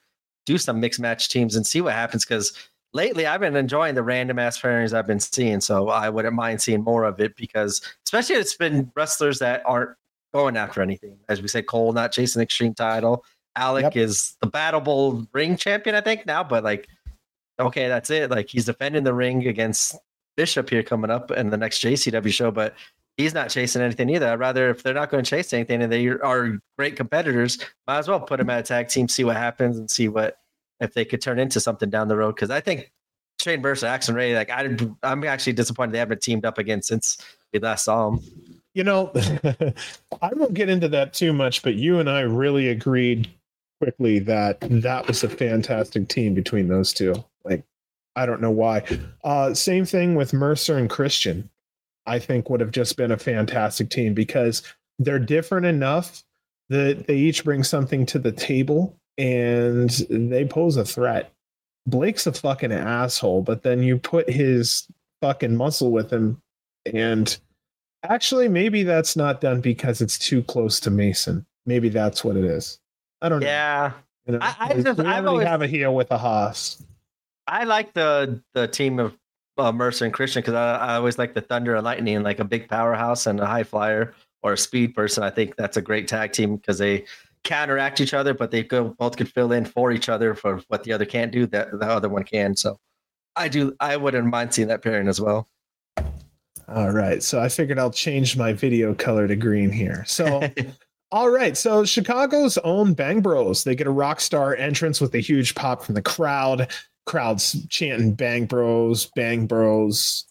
do 0.46 0.58
some 0.58 0.80
mixed 0.80 1.00
match 1.00 1.30
teams 1.30 1.56
and 1.56 1.66
see 1.66 1.82
what 1.82 1.94
happens? 1.94 2.24
Because 2.24 2.54
lately 2.94 3.26
I've 3.26 3.42
been 3.42 3.56
enjoying 3.56 3.96
the 3.96 4.04
random 4.04 4.40
ass 4.40 4.60
pairings 4.60 4.94
I've 4.94 5.08
been 5.08 5.20
seeing. 5.20 5.60
So 5.62 5.90
I 5.90 6.10
wouldn't 6.10 6.36
mind 6.36 6.62
seeing 6.62 6.84
more 6.84 7.04
of 7.04 7.20
it 7.20 7.36
because, 7.36 7.82
especially, 8.06 8.36
it's 8.36 8.56
been 8.56 8.92
wrestlers 8.96 9.40
that 9.40 9.64
aren't 9.66 9.98
going 10.34 10.58
after 10.58 10.82
anything. 10.82 11.18
As 11.30 11.42
we 11.42 11.48
said, 11.48 11.66
Cole 11.66 11.94
not 11.94 12.12
chasing 12.12 12.42
extreme 12.42 12.74
title. 12.74 13.26
Alec 13.58 13.84
Yep. 13.84 13.96
is 13.98 14.38
the 14.42 14.48
Battable 14.48 15.28
ring 15.34 15.58
champion, 15.58 15.96
I 15.96 16.02
think, 16.02 16.26
now, 16.26 16.44
but 16.44 16.64
like, 16.64 16.88
okay, 17.60 17.88
that's 17.88 18.10
it. 18.10 18.30
Like, 18.30 18.48
he's 18.50 18.66
defending 18.66 19.04
the 19.04 19.14
ring 19.14 19.48
against 19.48 19.96
Bishop 20.36 20.70
here 20.70 20.84
coming 20.84 21.10
up 21.12 21.32
in 21.32 21.50
the 21.50 21.58
next 21.58 21.80
JCW 21.82 22.32
show, 22.32 22.52
but 22.52 22.76
he's 23.18 23.34
not 23.34 23.50
chasing 23.50 23.82
anything 23.82 24.10
either. 24.10 24.28
I'd 24.30 24.40
rather, 24.40 24.70
if 24.70 24.84
they're 24.84 24.94
not 24.94 25.10
going 25.10 25.24
to 25.24 25.30
chase 25.30 25.52
anything 25.54 25.82
and 25.82 25.92
they 25.92 26.08
are 26.08 26.60
great 26.78 26.96
competitors, 26.96 27.58
might 27.88 27.98
as 28.00 28.08
well 28.08 28.20
put 28.20 28.38
them 28.38 28.50
at 28.50 28.60
a 28.60 28.64
tag 28.64 28.90
team, 28.90 29.08
see 29.08 29.24
what 29.24 29.36
happens, 29.38 29.78
and 29.80 29.90
see 29.90 30.08
what 30.08 30.38
if 30.80 30.94
they 30.94 31.04
could 31.06 31.22
turn 31.22 31.40
into 31.40 31.60
something 31.60 31.90
down 31.90 32.08
the 32.08 32.16
road. 32.16 32.36
Because 32.36 32.52
I 32.52 32.62
think 32.62 32.92
Shane 33.42 33.62
versus 33.64 33.84
Axton 33.86 34.14
Ray, 34.14 34.36
like, 34.36 34.52
I, 34.52 34.78
I'm 35.02 35.24
actually 35.24 35.54
disappointed 35.54 35.94
they 35.94 36.00
haven't 36.00 36.22
teamed 36.22 36.46
up 36.46 36.60
again 36.60 36.82
since 36.84 37.18
we 37.52 37.60
last 37.60 37.86
saw 37.86 38.10
them. 38.12 38.20
you 38.74 38.84
know 38.84 39.12
i 40.22 40.30
won't 40.34 40.54
get 40.54 40.68
into 40.70 40.88
that 40.90 41.14
too 41.14 41.32
much 41.34 41.64
but 41.64 41.76
you 41.76 42.00
and 42.00 42.10
i 42.10 42.20
really 42.20 42.68
agreed 42.68 43.28
quickly 43.80 44.20
that 44.20 44.58
that 44.62 45.08
was 45.08 45.24
a 45.24 45.30
fantastic 45.30 46.08
team 46.08 46.34
between 46.34 46.68
those 46.68 46.94
two 46.94 47.14
like 47.44 47.64
i 48.16 48.26
don't 48.26 48.42
know 48.42 48.52
why 48.52 48.84
uh 49.24 49.54
same 49.54 49.86
thing 49.86 50.16
with 50.16 50.34
mercer 50.34 50.78
and 50.78 50.90
christian 50.90 51.50
i 52.06 52.18
think 52.18 52.50
would 52.50 52.60
have 52.60 52.72
just 52.72 52.98
been 52.98 53.12
a 53.12 53.18
fantastic 53.18 53.90
team 53.90 54.14
because 54.14 54.64
they're 55.00 55.20
different 55.20 55.66
enough 55.66 56.24
that 56.70 57.08
they 57.08 57.16
each 57.16 57.44
bring 57.44 57.64
something 57.64 58.06
to 58.06 58.20
the 58.20 58.32
table 58.32 58.98
and 59.18 59.90
they 60.10 60.46
pose 60.46 60.78
a 60.78 60.86
threat 60.86 61.32
blake's 61.86 62.28
a 62.28 62.32
fucking 62.32 62.72
asshole 62.72 63.42
but 63.42 63.64
then 63.64 63.84
you 63.84 63.98
put 63.98 64.30
his 64.30 64.88
fucking 65.22 65.56
muscle 65.56 65.92
with 65.92 66.12
him 66.12 66.42
and 66.94 67.40
Actually, 68.04 68.48
maybe 68.48 68.84
that's 68.84 69.16
not 69.16 69.42
done 69.42 69.60
because 69.60 70.02
it's 70.02 70.20
too 70.20 70.44
close 70.44 70.80
to 70.82 70.92
Mason. 70.92 71.46
Maybe 71.66 71.90
that's 71.90 72.24
what 72.24 72.38
it 72.38 72.46
is. 72.46 72.80
I 73.22 73.30
don't 73.30 73.40
know. 73.40 73.48
Yeah. 73.48 73.92
You 74.26 74.34
know, 74.34 74.40
I- 74.42 74.56
I 74.60 74.74
just- 74.82 75.00
I've 75.00 75.26
always- 75.26 75.48
have 75.48 75.62
a 75.62 75.68
heel 75.68 75.94
with 75.96 76.12
a 76.12 76.18
Haas. 76.18 76.84
I 77.48 77.64
like 77.64 77.94
the 77.94 78.42
the 78.54 78.68
team 78.68 79.00
of 79.00 79.18
uh, 79.58 79.72
Mercer 79.72 80.06
and 80.06 80.14
Christian 80.14 80.42
because 80.42 80.54
I, 80.54 80.76
I 80.76 80.96
always 80.96 81.18
like 81.18 81.34
the 81.34 81.42
Thunder 81.42 81.76
and 81.76 81.84
Lightning, 81.84 82.22
like 82.24 82.40
a 82.40 82.44
big 82.46 82.68
powerhouse 82.70 83.26
and 83.26 83.40
a 83.40 83.46
high 83.46 83.64
flyer 83.64 84.14
or 84.44 84.54
a 84.54 84.58
speed 84.58 84.94
person. 84.94 85.24
I 85.24 85.30
think 85.32 85.56
that's 85.56 85.78
a 85.78 85.82
great 85.82 86.08
tag 86.08 86.32
team 86.34 86.58
because 86.58 86.78
they 86.78 87.06
counteract 87.44 88.02
each 88.02 88.14
other, 88.14 88.34
but 88.34 88.52
they 88.52 88.64
go, 88.64 88.90
both 89.00 89.16
could 89.18 89.30
fill 89.32 89.54
in 89.54 89.64
for 89.66 89.92
each 89.92 90.10
other 90.10 90.36
for 90.36 90.62
what 90.68 90.84
the 90.84 90.92
other 90.94 91.06
can't 91.06 91.32
do 91.32 91.48
that 91.48 91.72
the 91.72 91.86
other 91.88 92.10
one 92.10 92.24
can. 92.24 92.56
So 92.56 92.78
I 93.36 93.48
do 93.48 93.74
I 93.80 93.96
wouldn't 93.98 94.28
mind 94.28 94.54
seeing 94.54 94.68
that 94.68 94.84
pairing 94.84 95.08
as 95.08 95.22
well. 95.22 95.48
All 96.68 96.92
right. 96.92 97.24
So 97.24 97.40
I 97.42 97.48
figured 97.50 97.80
I'll 97.80 97.90
change 97.92 98.36
my 98.36 98.52
video 98.52 98.94
color 98.94 99.28
to 99.28 99.36
green 99.38 99.72
here. 99.72 100.04
So 100.06 100.42
All 101.12 101.30
right, 101.30 101.56
so 101.56 101.86
Chicago's 101.86 102.58
own 102.60 102.94
Bang 102.94 103.22
Bros, 103.22 103.64
they 103.64 103.76
get 103.76 103.88
a 103.88 103.92
rock 103.92 104.20
star 104.20 104.56
entrance 104.56 105.00
with 105.00 105.16
a 105.16 105.20
huge 105.20 105.56
pop 105.56 105.84
from 105.84 105.96
the 105.96 106.02
crowd. 106.02 106.70
Crowds 107.06 107.66
chanting 107.70 108.14
Bang 108.14 108.46
Bros, 108.46 109.10
Bang 109.16 109.48
Bros. 109.48 110.26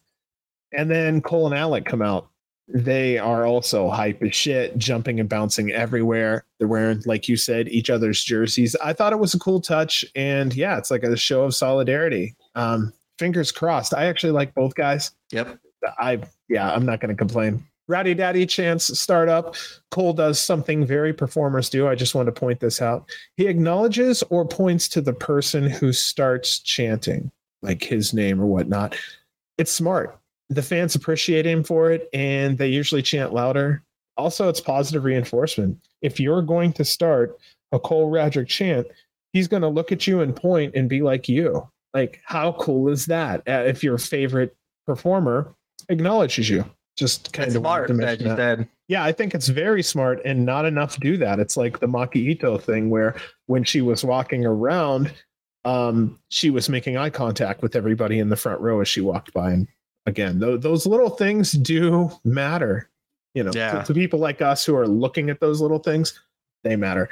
And 0.77 0.91
then 0.91 1.23
Cole 1.23 1.47
and 1.47 1.55
Alec 1.55 1.87
come 1.87 2.03
out. 2.03 2.29
They 2.69 3.17
are 3.17 3.47
also 3.47 3.89
hype 3.89 4.23
as 4.23 4.35
shit, 4.35 4.77
jumping 4.77 5.19
and 5.19 5.29
bouncing 5.29 5.71
everywhere. 5.71 6.45
They're 6.59 6.69
wearing, 6.69 7.01
like 7.07 7.29
you 7.29 7.37
said, 7.37 7.69
each 7.69 7.89
other's 7.89 8.23
jerseys. 8.23 8.77
I 8.85 8.93
thought 8.93 9.13
it 9.13 9.21
was 9.21 9.33
a 9.33 9.39
cool 9.39 9.61
touch. 9.61 10.05
And 10.15 10.55
yeah, 10.55 10.77
it's 10.77 10.91
like 10.91 11.05
a 11.05 11.17
show 11.17 11.45
of 11.45 11.55
solidarity. 11.55 12.35
Um, 12.55 12.93
fingers 13.19 13.53
crossed. 13.53 13.95
I 13.95 14.07
actually 14.07 14.33
like 14.33 14.53
both 14.55 14.75
guys. 14.75 15.13
yep. 15.31 15.59
I, 15.99 16.21
yeah, 16.49 16.71
I'm 16.73 16.85
not 16.85 17.01
going 17.01 17.15
to 17.15 17.17
complain. 17.17 17.65
Rowdy 17.89 18.15
Daddy 18.15 18.47
Chance 18.47 18.99
start 18.99 19.29
up. 19.29 19.55
Cole 19.91 20.13
does 20.13 20.41
something 20.41 20.85
very 20.85 21.13
performers 21.13 21.71
do. 21.71 21.87
I 21.87 21.95
just 21.95 22.15
want 22.15 22.27
to 22.27 22.33
point 22.33 22.61
this 22.61 22.83
out. 22.83 23.09
He 23.37 23.47
acknowledges 23.47 24.23
or 24.31 24.47
points 24.47 24.89
to 24.89 25.01
the 25.01 25.13
person 25.13 25.71
who 25.71 25.93
starts 25.93 26.59
chanting, 26.59 27.31
like 27.63 27.83
his 27.83 28.13
name 28.13 28.41
or 28.41 28.47
whatnot. 28.47 28.97
It's 29.59 29.71
smart. 29.71 30.19
The 30.49 30.63
fans 30.63 30.95
appreciate 30.95 31.47
him 31.47 31.65
for 31.65 31.91
it, 31.91 32.09
and 32.13 32.59
they 32.59 32.69
usually 32.69 33.03
chant 33.03 33.33
louder. 33.33 33.83
Also, 34.17 34.49
it's 34.49 34.61
positive 34.61 35.05
reinforcement. 35.05 35.79
If 36.03 36.19
you're 36.19 36.43
going 36.43 36.73
to 36.75 36.85
start 36.85 37.39
a 37.73 37.79
Cole 37.79 38.11
Radrick 38.11 38.49
chant, 38.49 38.87
he's 39.33 39.49
going 39.49 39.63
to 39.63 39.69
look 39.69 39.93
at 39.93 40.07
you 40.07 40.21
and 40.21 40.35
point 40.35 40.75
and 40.75 40.89
be 40.89 41.03
like 41.03 41.29
you. 41.29 41.69
Like, 41.95 42.21
how 42.25 42.53
cool 42.53 42.89
is 42.89 43.07
that? 43.07 43.41
Uh, 43.49 43.65
if 43.67 43.83
your 43.83 43.99
favorite 43.99 44.57
performer 44.87 45.55
acknowledges 45.89 46.49
you 46.49 46.65
just 46.97 47.33
kind 47.33 47.47
That's 47.49 47.57
of 47.57 47.63
smart, 47.63 47.91
as 47.91 48.21
you 48.21 48.27
said. 48.37 48.69
Yeah, 48.89 49.05
I 49.05 49.13
think 49.13 49.35
it's 49.35 49.49
very 49.49 49.83
smart 49.83 50.21
and 50.25 50.47
not 50.47 50.65
enough 50.65 50.99
do 51.01 51.17
that. 51.19 51.39
It's 51.39 51.57
like 51.57 51.81
the 51.81 51.87
Maki 51.87 52.17
Ito 52.17 52.59
thing 52.59 52.89
where 52.89 53.17
when 53.47 53.65
she 53.65 53.83
was 53.83 54.05
walking 54.05 54.47
around, 54.47 55.13
um, 55.65 56.19
she 56.29 56.51
was 56.51 56.69
making 56.69 56.97
eye 56.97 57.11
contact 57.11 57.63
with 57.63 57.75
everybody 57.77 58.19
in 58.19 58.29
the 58.29 58.37
front 58.37 58.61
row 58.61 58.81
as 58.81 58.89
she 58.89 59.01
walked 59.01 59.33
by. 59.33 59.51
And 59.53 59.69
again, 60.07 60.39
th- 60.41 60.61
those 60.61 60.87
little 60.87 61.11
things 61.11 61.53
do 61.53 62.11
matter. 62.25 62.89
You 63.35 63.45
know, 63.45 63.51
Yeah. 63.55 63.81
to, 63.83 63.87
to 63.87 63.95
people 63.95 64.19
like 64.21 64.41
us 64.41 64.65
who 64.65 64.75
are 64.77 64.87
looking 64.89 65.29
at 65.29 65.41
those 65.41 65.61
little 65.61 65.81
things, 65.81 66.19
they 66.65 66.77
matter. 66.77 67.09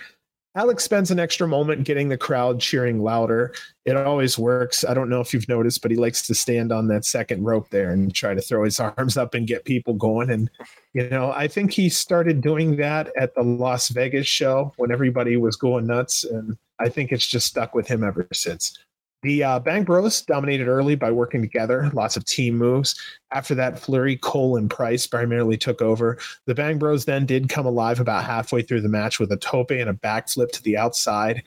Alex 0.57 0.85
spends 0.85 1.11
an 1.11 1.19
extra 1.19 1.49
moment 1.49 1.85
getting 1.85 2.09
the 2.09 2.17
crowd 2.17 2.61
cheering 2.61 3.03
louder. 3.03 3.53
It 3.85 3.97
always 3.97 4.39
works. 4.39 4.85
I 4.85 4.95
don't 4.95 5.09
know 5.09 5.21
if 5.21 5.35
you've 5.35 5.49
noticed, 5.49 5.83
but 5.83 5.91
he 5.91 5.97
likes 5.97 6.25
to 6.29 6.35
stand 6.35 6.71
on 6.71 6.87
that 6.89 7.05
second 7.05 7.43
rope 7.43 7.71
there 7.71 7.91
and 7.91 8.15
try 8.15 8.35
to 8.35 8.41
throw 8.41 8.63
his 8.65 8.79
arms 8.99 9.17
up 9.17 9.35
and 9.35 9.49
get 9.49 9.65
people 9.65 9.95
going. 9.95 10.31
And, 10.31 10.49
you 10.93 11.09
know, 11.09 11.33
I 11.33 11.49
think 11.49 11.73
he 11.73 11.89
started 11.89 12.41
doing 12.41 12.77
that 12.77 13.11
at 13.19 13.35
the 13.35 13.43
Las 13.43 13.89
Vegas 13.89 14.29
show 14.29 14.73
when 14.77 14.93
everybody 14.93 15.37
was 15.37 15.57
going 15.57 15.89
nuts. 15.89 16.23
And 16.23 16.57
I 16.79 16.89
think 16.89 17.11
it's 17.11 17.27
just 17.27 17.49
stuck 17.49 17.75
with 17.75 17.89
him 17.89 18.05
ever 18.05 18.29
since. 18.33 18.79
The 19.25 19.43
uh, 19.43 19.59
Bang 19.59 19.85
Bros 19.85 20.21
dominated 20.21 20.69
early 20.69 20.97
by 20.97 21.11
working 21.11 21.41
together, 21.41 21.91
lots 21.95 22.15
of 22.15 22.27
team 22.27 22.59
moves. 22.59 22.95
After 23.33 23.55
that, 23.55 23.79
Flurry, 23.79 24.19
Cole, 24.19 24.59
and 24.59 24.69
Price 24.69 25.07
primarily 25.07 25.57
took 25.57 25.81
over. 25.81 26.19
The 26.45 26.55
Bang 26.55 26.79
Bros 26.79 27.07
then 27.07 27.25
did 27.25 27.49
come 27.49 27.65
alive 27.65 28.01
about 28.01 28.25
halfway 28.25 28.61
through 28.61 28.83
the 28.83 28.89
match 28.91 29.19
with 29.19 29.33
a 29.33 29.39
tope 29.39 29.71
and 29.71 29.89
a 29.89 29.95
backflip 29.95 30.53
to 30.53 30.63
the 30.63 30.77
outside. 30.77 31.43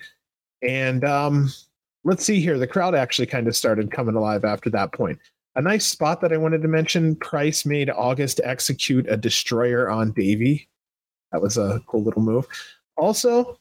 And 0.63 1.03
um, 1.03 1.51
let's 2.03 2.25
see 2.25 2.41
here. 2.41 2.57
The 2.57 2.65
crowd 2.65 2.95
actually 2.95 3.27
kind 3.27 3.47
of 3.47 3.55
started 3.55 3.91
coming 3.91 4.15
alive 4.15 4.43
after 4.43 4.71
that 4.71 4.91
point. 4.91 5.19
A 5.55 5.61
nice 5.61 5.85
spot 5.85 6.19
that 6.21 6.33
I 6.33 6.37
wanted 6.37 6.63
to 6.63 6.67
mention 6.67 7.15
Price 7.15 7.63
made 7.63 7.91
August 7.91 8.41
execute 8.43 9.05
a 9.07 9.17
destroyer 9.17 9.87
on 9.87 10.13
Davey. 10.13 10.67
That 11.31 11.43
was 11.43 11.57
a 11.59 11.79
cool 11.85 12.01
little 12.01 12.23
move. 12.23 12.47
Also, 12.97 13.59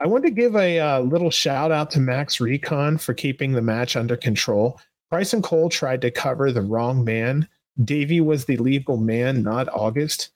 I 0.00 0.06
want 0.06 0.24
to 0.24 0.30
give 0.30 0.54
a 0.56 0.78
uh, 0.78 1.00
little 1.00 1.30
shout 1.30 1.72
out 1.72 1.90
to 1.92 2.00
Max 2.00 2.40
Recon 2.40 2.98
for 2.98 3.14
keeping 3.14 3.52
the 3.52 3.62
match 3.62 3.96
under 3.96 4.16
control. 4.16 4.78
Price 5.10 5.32
and 5.32 5.42
Cole 5.42 5.70
tried 5.70 6.02
to 6.02 6.10
cover 6.10 6.52
the 6.52 6.62
wrong 6.62 7.04
man. 7.04 7.48
Davey 7.82 8.20
was 8.20 8.44
the 8.44 8.56
legal 8.58 8.96
man, 8.96 9.42
not 9.42 9.68
August. 9.68 10.30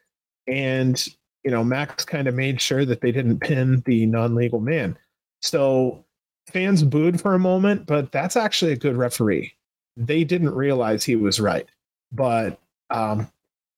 And, 0.47 1.05
you 1.45 1.51
know, 1.51 1.63
Max 1.63 2.05
kind 2.05 2.27
of 2.27 2.35
made 2.35 2.61
sure 2.61 2.85
that 2.85 3.01
they 3.01 3.13
didn't 3.13 3.41
pin 3.41 3.83
the 3.85 4.07
non 4.07 4.35
legal 4.35 4.61
man. 4.61 4.97
So 5.43 6.05
fans 6.47 6.83
booed 6.83 7.21
for 7.21 7.35
a 7.35 7.39
moment, 7.39 7.87
but 7.87 8.13
that's 8.13 8.37
actually 8.37 8.73
a 8.73 8.77
good 8.77 8.97
referee. 8.97 9.53
They 9.97 10.25
didn't 10.25 10.55
realize 10.55 11.05
he 11.05 11.17
was 11.17 11.41
right. 11.41 11.69
But 12.13 12.59
um, 12.89 13.31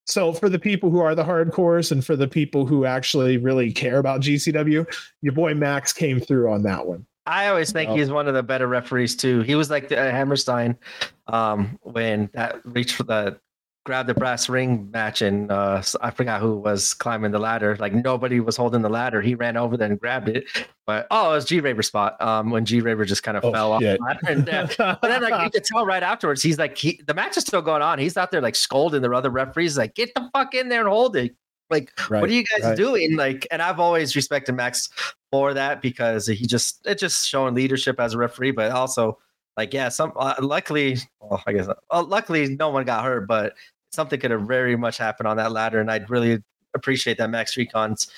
so 0.07 0.33
for 0.33 0.49
the 0.49 0.59
people 0.59 0.91
who 0.91 1.01
are 1.01 1.15
the 1.15 1.25
hardcores 1.25 1.93
and 1.93 2.05
for 2.05 2.17
the 2.17 2.29
people 2.29 2.67
who 2.67 2.85
actually 2.85 3.37
really 3.37 3.73
care 3.73 3.99
about 3.99 4.21
GCW, 4.21 4.87
your 5.23 5.33
boy 5.33 5.55
Max 5.55 5.93
came 5.93 6.19
through 6.21 6.51
on 6.53 6.63
that 6.63 6.87
one. 6.87 7.07
I 7.27 7.47
always 7.47 7.71
think 7.71 7.91
Oh. 7.91 7.95
he's 7.97 8.11
one 8.11 8.27
of 8.27 8.35
the 8.35 8.43
better 8.43 8.67
referees 8.67 9.15
too. 9.15 9.43
He 9.43 9.55
was 9.55 9.71
like 9.71 9.89
the 9.89 9.97
uh, 10.01 10.11
Hammerstein 10.11 10.77
um, 11.29 11.79
when 11.83 12.29
that 12.35 12.61
reached 12.65 12.97
for 12.97 13.05
the 13.05 13.39
grab 13.85 14.07
the 14.07 14.15
brass 14.15 14.49
ring 14.49 14.91
match, 14.93 15.23
and 15.23 15.51
uh, 15.51 15.83
I 16.01 16.11
forgot 16.11 16.41
who 16.41 16.57
was 16.57 16.95
climbing 16.95 17.33
the 17.33 17.39
ladder. 17.39 17.77
Like 17.79 17.93
nobody 17.93 18.41
was 18.41 18.57
holding 18.57 18.83
the 18.83 18.89
ladder. 18.89 19.21
He 19.21 19.35
ran 19.35 19.57
over 19.57 19.77
there 19.77 19.89
and 19.91 19.99
grabbed 19.99 20.29
it. 20.29 20.45
But 20.87 21.07
oh, 21.11 21.33
it 21.33 21.35
was 21.35 21.45
G 21.45 21.61
Raver 21.61 21.83
spot 21.83 22.21
um, 22.21 22.51
when 22.51 22.65
G 22.65 22.81
Raver 22.81 23.05
just 23.05 23.23
kind 23.23 23.37
of 23.37 23.45
Oh, 23.45 23.53
fell 23.53 23.79
shit. 23.81 24.01
off. 24.01 24.21
the 24.23 24.31
ladder. 24.31 24.41
And, 24.41 24.49
uh, 24.81 24.99
but 25.01 25.09
then 25.09 25.23
like 25.23 25.45
you 25.45 25.51
could 25.51 25.65
tell 25.65 25.85
right 25.85 26.03
afterwards, 26.03 26.43
he's 26.43 26.59
like 26.59 26.77
he, 26.77 27.01
the 27.07 27.15
match 27.15 27.37
is 27.37 27.45
still 27.45 27.63
going 27.63 27.83
on. 27.83 27.99
He's 27.99 28.17
out 28.17 28.31
there 28.31 28.41
like 28.41 28.55
scolding 28.55 29.03
the 29.03 29.11
other 29.11 29.31
referees, 29.31 29.77
like 29.79 29.95
get 29.95 30.15
the 30.15 30.29
fuck 30.33 30.55
in 30.55 30.69
there 30.69 30.81
and 30.81 30.89
hold 30.89 31.17
it. 31.17 31.35
Like 31.71 31.91
what 32.09 32.25
are 32.25 32.27
you 32.29 32.45
guys 32.45 32.63
right. 32.65 32.77
doing? 32.77 33.17
Like, 33.17 33.47
and 33.51 33.63
I've 33.63 33.81
always 33.81 34.15
respected 34.15 34.55
Max 34.55 34.91
for 35.31 35.55
that 35.55 35.81
because 35.81 36.27
he 36.27 36.47
just 36.47 36.87
it 36.87 36.99
just 36.99 37.27
showing 37.27 37.55
leadership 37.55 37.99
as 37.99 38.15
a 38.15 38.19
referee, 38.19 38.51
but 38.51 38.71
also 38.73 39.19
like 39.57 39.73
yeah, 39.75 39.89
some 39.89 40.13
uh, 40.17 40.35
luckily, 40.41 40.97
well, 41.21 41.43
I 41.47 41.53
guess 41.53 41.69
uh, 41.69 42.03
luckily 42.03 42.57
no 42.57 42.71
one 42.71 42.85
got 42.85 43.05
hurt, 43.05 43.27
but 43.27 43.55
something 43.93 44.19
could 44.19 44.31
have 44.31 44.43
very 44.43 44.77
much 44.77 44.99
happened 44.99 45.27
on 45.29 45.37
that 45.37 45.53
ladder, 45.53 45.81
and 45.81 45.91
I'd 45.91 46.09
really 46.11 46.43
appreciate 46.75 47.19
that 47.19 47.31
Max 47.31 47.57
Recon's 47.57 48.09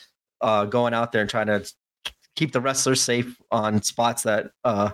uh, 0.40 0.64
going 0.64 0.94
out 0.94 1.12
there 1.12 1.20
and 1.20 1.30
trying 1.30 1.46
to 1.46 1.64
keep 2.36 2.52
the 2.52 2.60
wrestlers 2.60 3.00
safe 3.00 3.40
on 3.50 3.80
spots 3.82 4.22
that 4.24 4.50
uh 4.64 4.90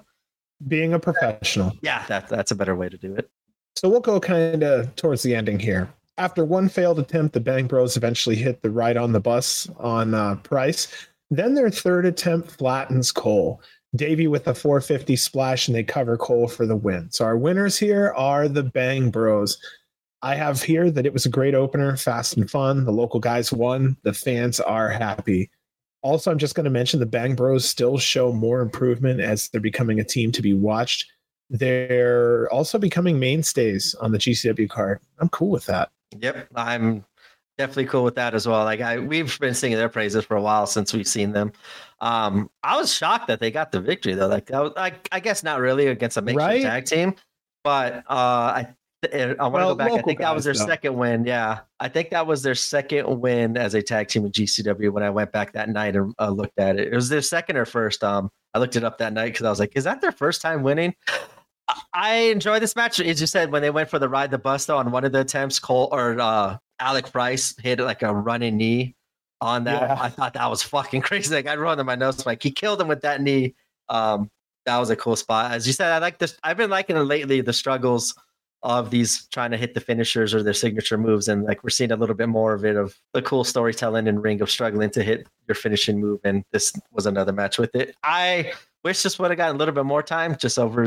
Being 0.68 0.92
a 0.92 0.98
professional. 0.98 1.72
yeah 1.82 2.04
that 2.06 2.28
that's 2.28 2.50
a 2.50 2.54
better 2.54 2.76
way 2.76 2.88
to 2.88 2.98
do 2.98 3.14
it 3.14 3.30
So 3.76 3.88
we'll 3.88 4.00
go 4.00 4.20
kind 4.20 4.62
of 4.62 4.94
towards 4.96 5.22
the 5.22 5.34
ending 5.34 5.58
here. 5.58 5.88
After 6.18 6.44
one 6.44 6.68
failed 6.68 6.98
attempt, 6.98 7.32
the 7.32 7.40
Bang 7.40 7.66
Bros 7.66 7.96
eventually 7.96 8.36
hit 8.36 8.60
the 8.60 8.70
ride 8.70 8.98
on 8.98 9.12
the 9.12 9.20
bus 9.20 9.70
on 9.78 10.12
uh, 10.12 10.34
Price. 10.36 10.88
Then 11.30 11.54
their 11.54 11.70
third 11.70 12.04
attempt 12.04 12.50
flattens 12.50 13.10
Cole. 13.10 13.62
Davey 13.96 14.26
with 14.28 14.46
a 14.46 14.54
450 14.54 15.16
splash, 15.16 15.66
and 15.66 15.74
they 15.74 15.82
cover 15.82 16.18
Cole 16.18 16.46
for 16.46 16.66
the 16.66 16.76
win. 16.76 17.10
So 17.10 17.24
our 17.24 17.38
winners 17.38 17.78
here 17.78 18.12
are 18.16 18.48
the 18.48 18.62
Bang 18.62 19.10
Bros. 19.10 19.58
I 20.22 20.34
have 20.34 20.62
here 20.62 20.90
that 20.90 21.06
it 21.06 21.12
was 21.12 21.24
a 21.26 21.30
great 21.30 21.54
opener, 21.54 21.96
fast 21.96 22.36
and 22.36 22.50
fun. 22.50 22.84
The 22.84 22.92
local 22.92 23.20
guys 23.20 23.52
won. 23.52 23.96
The 24.02 24.12
fans 24.12 24.60
are 24.60 24.90
happy. 24.90 25.50
Also, 26.02 26.30
I'm 26.30 26.38
just 26.38 26.54
going 26.54 26.64
to 26.64 26.70
mention 26.70 27.00
the 27.00 27.06
Bang 27.06 27.34
Bros 27.34 27.68
still 27.68 27.98
show 27.98 28.32
more 28.32 28.60
improvement 28.60 29.20
as 29.20 29.48
they're 29.48 29.60
becoming 29.60 30.00
a 30.00 30.04
team 30.04 30.32
to 30.32 30.42
be 30.42 30.52
watched. 30.54 31.06
They're 31.48 32.48
also 32.52 32.78
becoming 32.78 33.18
mainstays 33.18 33.94
on 33.96 34.12
the 34.12 34.18
GCW 34.18 34.68
card. 34.68 35.00
I'm 35.18 35.28
cool 35.30 35.50
with 35.50 35.66
that. 35.66 35.90
Yep, 36.18 36.48
I'm 36.54 37.04
definitely 37.58 37.86
cool 37.86 38.04
with 38.04 38.14
that 38.14 38.34
as 38.34 38.46
well. 38.46 38.64
Like 38.64 38.80
I, 38.80 38.98
we've 38.98 39.38
been 39.40 39.54
singing 39.54 39.76
their 39.76 39.88
praises 39.88 40.24
for 40.24 40.36
a 40.36 40.42
while 40.42 40.66
since 40.66 40.92
we've 40.94 41.08
seen 41.08 41.32
them. 41.32 41.52
Um, 42.00 42.50
I 42.62 42.76
was 42.76 42.94
shocked 42.94 43.26
that 43.28 43.40
they 43.40 43.50
got 43.50 43.72
the 43.72 43.80
victory 43.80 44.14
though. 44.14 44.28
Like 44.28 44.50
I, 44.50 44.60
was, 44.60 44.72
I, 44.76 44.92
I 45.12 45.20
guess 45.20 45.42
not 45.42 45.60
really 45.60 45.88
against 45.88 46.16
a 46.16 46.22
makeshift 46.22 46.38
Right? 46.46 46.62
tag 46.62 46.84
team, 46.86 47.14
but 47.64 47.96
uh, 48.08 48.12
I, 48.62 48.74
I 49.02 49.48
want 49.48 49.62
to 49.62 49.68
go 49.68 49.74
back. 49.74 49.92
I 49.92 50.02
think 50.02 50.18
that 50.18 50.34
was 50.34 50.44
their 50.44 50.54
though. 50.54 50.66
second 50.66 50.94
win. 50.94 51.24
Yeah, 51.24 51.60
I 51.78 51.88
think 51.88 52.10
that 52.10 52.26
was 52.26 52.42
their 52.42 52.54
second 52.54 53.20
win 53.20 53.56
as 53.56 53.74
a 53.74 53.82
tag 53.82 54.08
team 54.08 54.26
in 54.26 54.32
GCW. 54.32 54.92
When 54.92 55.02
I 55.02 55.10
went 55.10 55.32
back 55.32 55.52
that 55.52 55.68
night 55.68 55.96
and 55.96 56.14
uh, 56.18 56.28
looked 56.28 56.58
at 56.58 56.78
it, 56.78 56.92
it 56.92 56.94
was 56.94 57.08
their 57.08 57.22
second 57.22 57.56
or 57.56 57.64
first. 57.64 58.04
Um, 58.04 58.30
I 58.52 58.58
looked 58.58 58.76
it 58.76 58.84
up 58.84 58.98
that 58.98 59.12
night 59.12 59.32
because 59.32 59.46
I 59.46 59.50
was 59.50 59.58
like, 59.58 59.72
is 59.74 59.84
that 59.84 60.00
their 60.00 60.12
first 60.12 60.42
time 60.42 60.62
winning? 60.62 60.94
I- 61.94 62.30
enjoyed 62.30 62.62
this 62.62 62.76
match. 62.76 63.00
As 63.00 63.20
you 63.20 63.26
said, 63.26 63.52
when 63.52 63.62
they 63.62 63.70
went 63.70 63.88
for 63.88 63.98
the 63.98 64.08
ride 64.08 64.30
the 64.30 64.38
bus 64.38 64.66
though, 64.66 64.76
on 64.78 64.90
one 64.90 65.04
of 65.04 65.12
the 65.12 65.20
attempts, 65.20 65.58
Cole 65.58 65.88
or 65.92 66.20
uh, 66.20 66.58
Alec 66.78 67.10
Price 67.10 67.54
hit 67.58 67.78
like 67.80 68.02
a 68.02 68.12
running 68.14 68.56
knee 68.56 68.96
on 69.40 69.64
that. 69.64 69.82
Yeah. 69.82 69.98
I 69.98 70.08
thought 70.10 70.34
that 70.34 70.50
was 70.50 70.62
fucking 70.62 71.00
crazy. 71.02 71.34
Like 71.34 71.46
I 71.46 71.56
wrote 71.56 71.78
in 71.78 71.86
my 71.86 71.94
notes, 71.94 72.26
like 72.26 72.42
he 72.42 72.50
killed 72.50 72.80
him 72.80 72.88
with 72.88 73.02
that 73.02 73.22
knee. 73.22 73.54
Um, 73.88 74.30
that 74.66 74.76
was 74.78 74.90
a 74.90 74.96
cool 74.96 75.16
spot. 75.16 75.52
As 75.52 75.66
you 75.66 75.72
said, 75.72 75.90
I 75.90 75.98
like 75.98 76.18
this. 76.18 76.36
I've 76.42 76.56
been 76.56 76.70
liking 76.70 76.96
it 76.96 77.00
lately. 77.00 77.40
The 77.40 77.52
struggles 77.52 78.14
of 78.62 78.90
these 78.90 79.26
trying 79.28 79.50
to 79.50 79.56
hit 79.56 79.74
the 79.74 79.80
finishers 79.80 80.34
or 80.34 80.42
their 80.42 80.54
signature 80.54 80.98
moves, 80.98 81.28
and 81.28 81.44
like 81.44 81.64
we're 81.64 81.70
seeing 81.70 81.92
a 81.92 81.96
little 81.96 82.14
bit 82.14 82.28
more 82.28 82.52
of 82.52 82.64
it 82.64 82.76
of 82.76 82.96
the 83.14 83.22
cool 83.22 83.44
storytelling 83.44 84.06
and 84.06 84.22
ring 84.22 84.40
of 84.42 84.50
struggling 84.50 84.90
to 84.90 85.02
hit 85.02 85.26
your 85.48 85.54
finishing 85.54 86.00
move. 86.00 86.20
And 86.24 86.44
this 86.52 86.72
was 86.92 87.06
another 87.06 87.32
match 87.32 87.58
with 87.58 87.74
it. 87.74 87.94
I 88.02 88.52
wish 88.84 89.02
this 89.02 89.18
would 89.18 89.30
have 89.30 89.38
gotten 89.38 89.56
a 89.56 89.58
little 89.58 89.74
bit 89.74 89.86
more 89.86 90.02
time, 90.02 90.36
just 90.36 90.58
over 90.58 90.86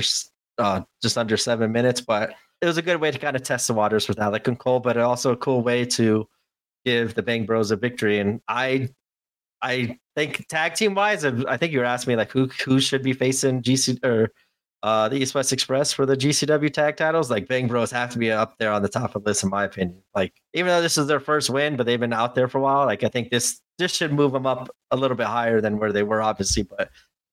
uh, 0.58 0.82
just 1.02 1.18
under 1.18 1.38
seven 1.38 1.72
minutes, 1.72 2.02
but 2.02 2.34
it 2.62 2.66
was 2.66 2.78
a 2.78 2.82
good 2.82 3.02
way 3.02 3.12
to 3.12 3.20
kind 3.20 3.36
of 3.36 3.44
test 3.44 3.68
the 3.68 3.74
waters 3.74 4.08
with 4.08 4.20
Alec 4.20 4.48
and 4.48 4.58
Cole, 4.58 4.80
but 4.80 4.98
also 4.98 5.32
a 5.32 5.38
cool 5.38 5.62
way 5.62 5.86
to 5.86 6.28
give 6.86 7.16
the 7.16 7.24
Bang 7.24 7.46
Bros 7.46 7.72
a 7.72 7.76
victory. 7.76 8.20
And 8.20 8.40
I, 8.48 8.90
I 9.62 9.98
think 10.16 10.48
tag 10.48 10.76
team 10.76 10.96
wise, 10.96 11.26
I 11.26 11.58
think 11.58 11.74
you 11.74 11.80
were 11.80 11.86
asking 11.86 12.12
me 12.12 12.18
like 12.18 12.32
who 12.32 12.48
who 12.66 12.80
should 12.80 13.04
be 13.04 13.14
facing 13.14 13.64
GC 13.64 14.04
or 14.06 14.30
uh, 14.84 15.08
the 15.10 15.16
East 15.16 15.34
West 15.34 15.54
Express 15.54 15.94
for 15.94 16.06
the 16.06 16.16
GCW 16.16 16.72
tag 16.72 16.98
titles. 16.98 17.32
Like 17.32 17.48
Bang 17.48 17.68
Bros 17.68 17.90
have 17.92 18.12
to 18.12 18.20
be 18.20 18.32
up 18.32 18.58
there 18.60 18.72
on 18.72 18.82
the 18.84 18.90
top 18.90 19.16
of 19.16 19.24
the 19.24 19.30
list, 19.30 19.44
in 19.44 19.50
my 19.50 19.64
opinion. 19.64 20.04
Like 20.14 20.34
even 20.54 20.68
though 20.68 20.82
this 20.82 20.98
is 20.98 21.08
their 21.08 21.22
first 21.22 21.50
win, 21.50 21.78
but 21.78 21.86
they've 21.86 22.00
been 22.00 22.14
out 22.14 22.36
there 22.36 22.48
for 22.48 22.58
a 22.60 22.62
while. 22.62 22.86
Like 22.86 23.04
I 23.04 23.10
think 23.10 23.30
this 23.32 23.62
this 23.78 23.96
should 23.96 24.14
move 24.14 24.34
them 24.34 24.46
up 24.46 24.70
a 24.92 24.98
little 24.98 25.18
bit 25.18 25.28
higher 25.28 25.62
than 25.62 25.80
where 25.80 25.92
they 25.92 26.04
were, 26.04 26.22
obviously. 26.22 26.64
But 26.64 26.90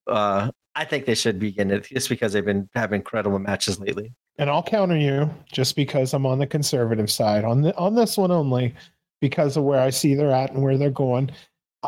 uh, 0.07 0.51
I 0.75 0.85
think 0.85 1.05
they 1.05 1.15
should 1.15 1.39
be 1.39 1.59
in 1.59 1.71
it 1.71 1.85
just 1.85 2.09
because 2.09 2.33
they've 2.33 2.45
been 2.45 2.69
having 2.75 3.01
incredible 3.01 3.39
matches 3.39 3.79
lately. 3.79 4.15
And 4.39 4.49
I'll 4.49 4.63
counter 4.63 4.97
you 4.97 5.29
just 5.53 5.77
because 5.77 6.15
I'm 6.15 6.25
on 6.25 6.39
the 6.39 6.47
conservative 6.47 7.11
side 7.11 7.45
on 7.45 7.63
the 7.63 7.77
on 7.77 7.95
this 7.95 8.17
one 8.17 8.31
only. 8.31 8.75
because 9.21 9.57
of 9.57 9.65
where 9.65 9.81
I 9.81 9.91
see 9.91 10.15
they're 10.15 10.33
at 10.33 10.53
and 10.53 10.63
where 10.63 10.79
they're 10.79 10.91
going. 10.91 11.31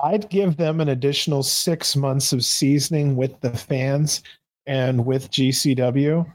I'd 0.02 0.28
give 0.30 0.56
them 0.56 0.80
an 0.80 0.88
additional 0.88 1.42
six 1.42 1.96
months 1.96 2.32
of 2.32 2.44
seasoning 2.44 3.16
with 3.16 3.40
the 3.40 3.50
fans 3.50 4.22
and 4.66 5.04
with 5.04 5.30
GCW 5.30 6.30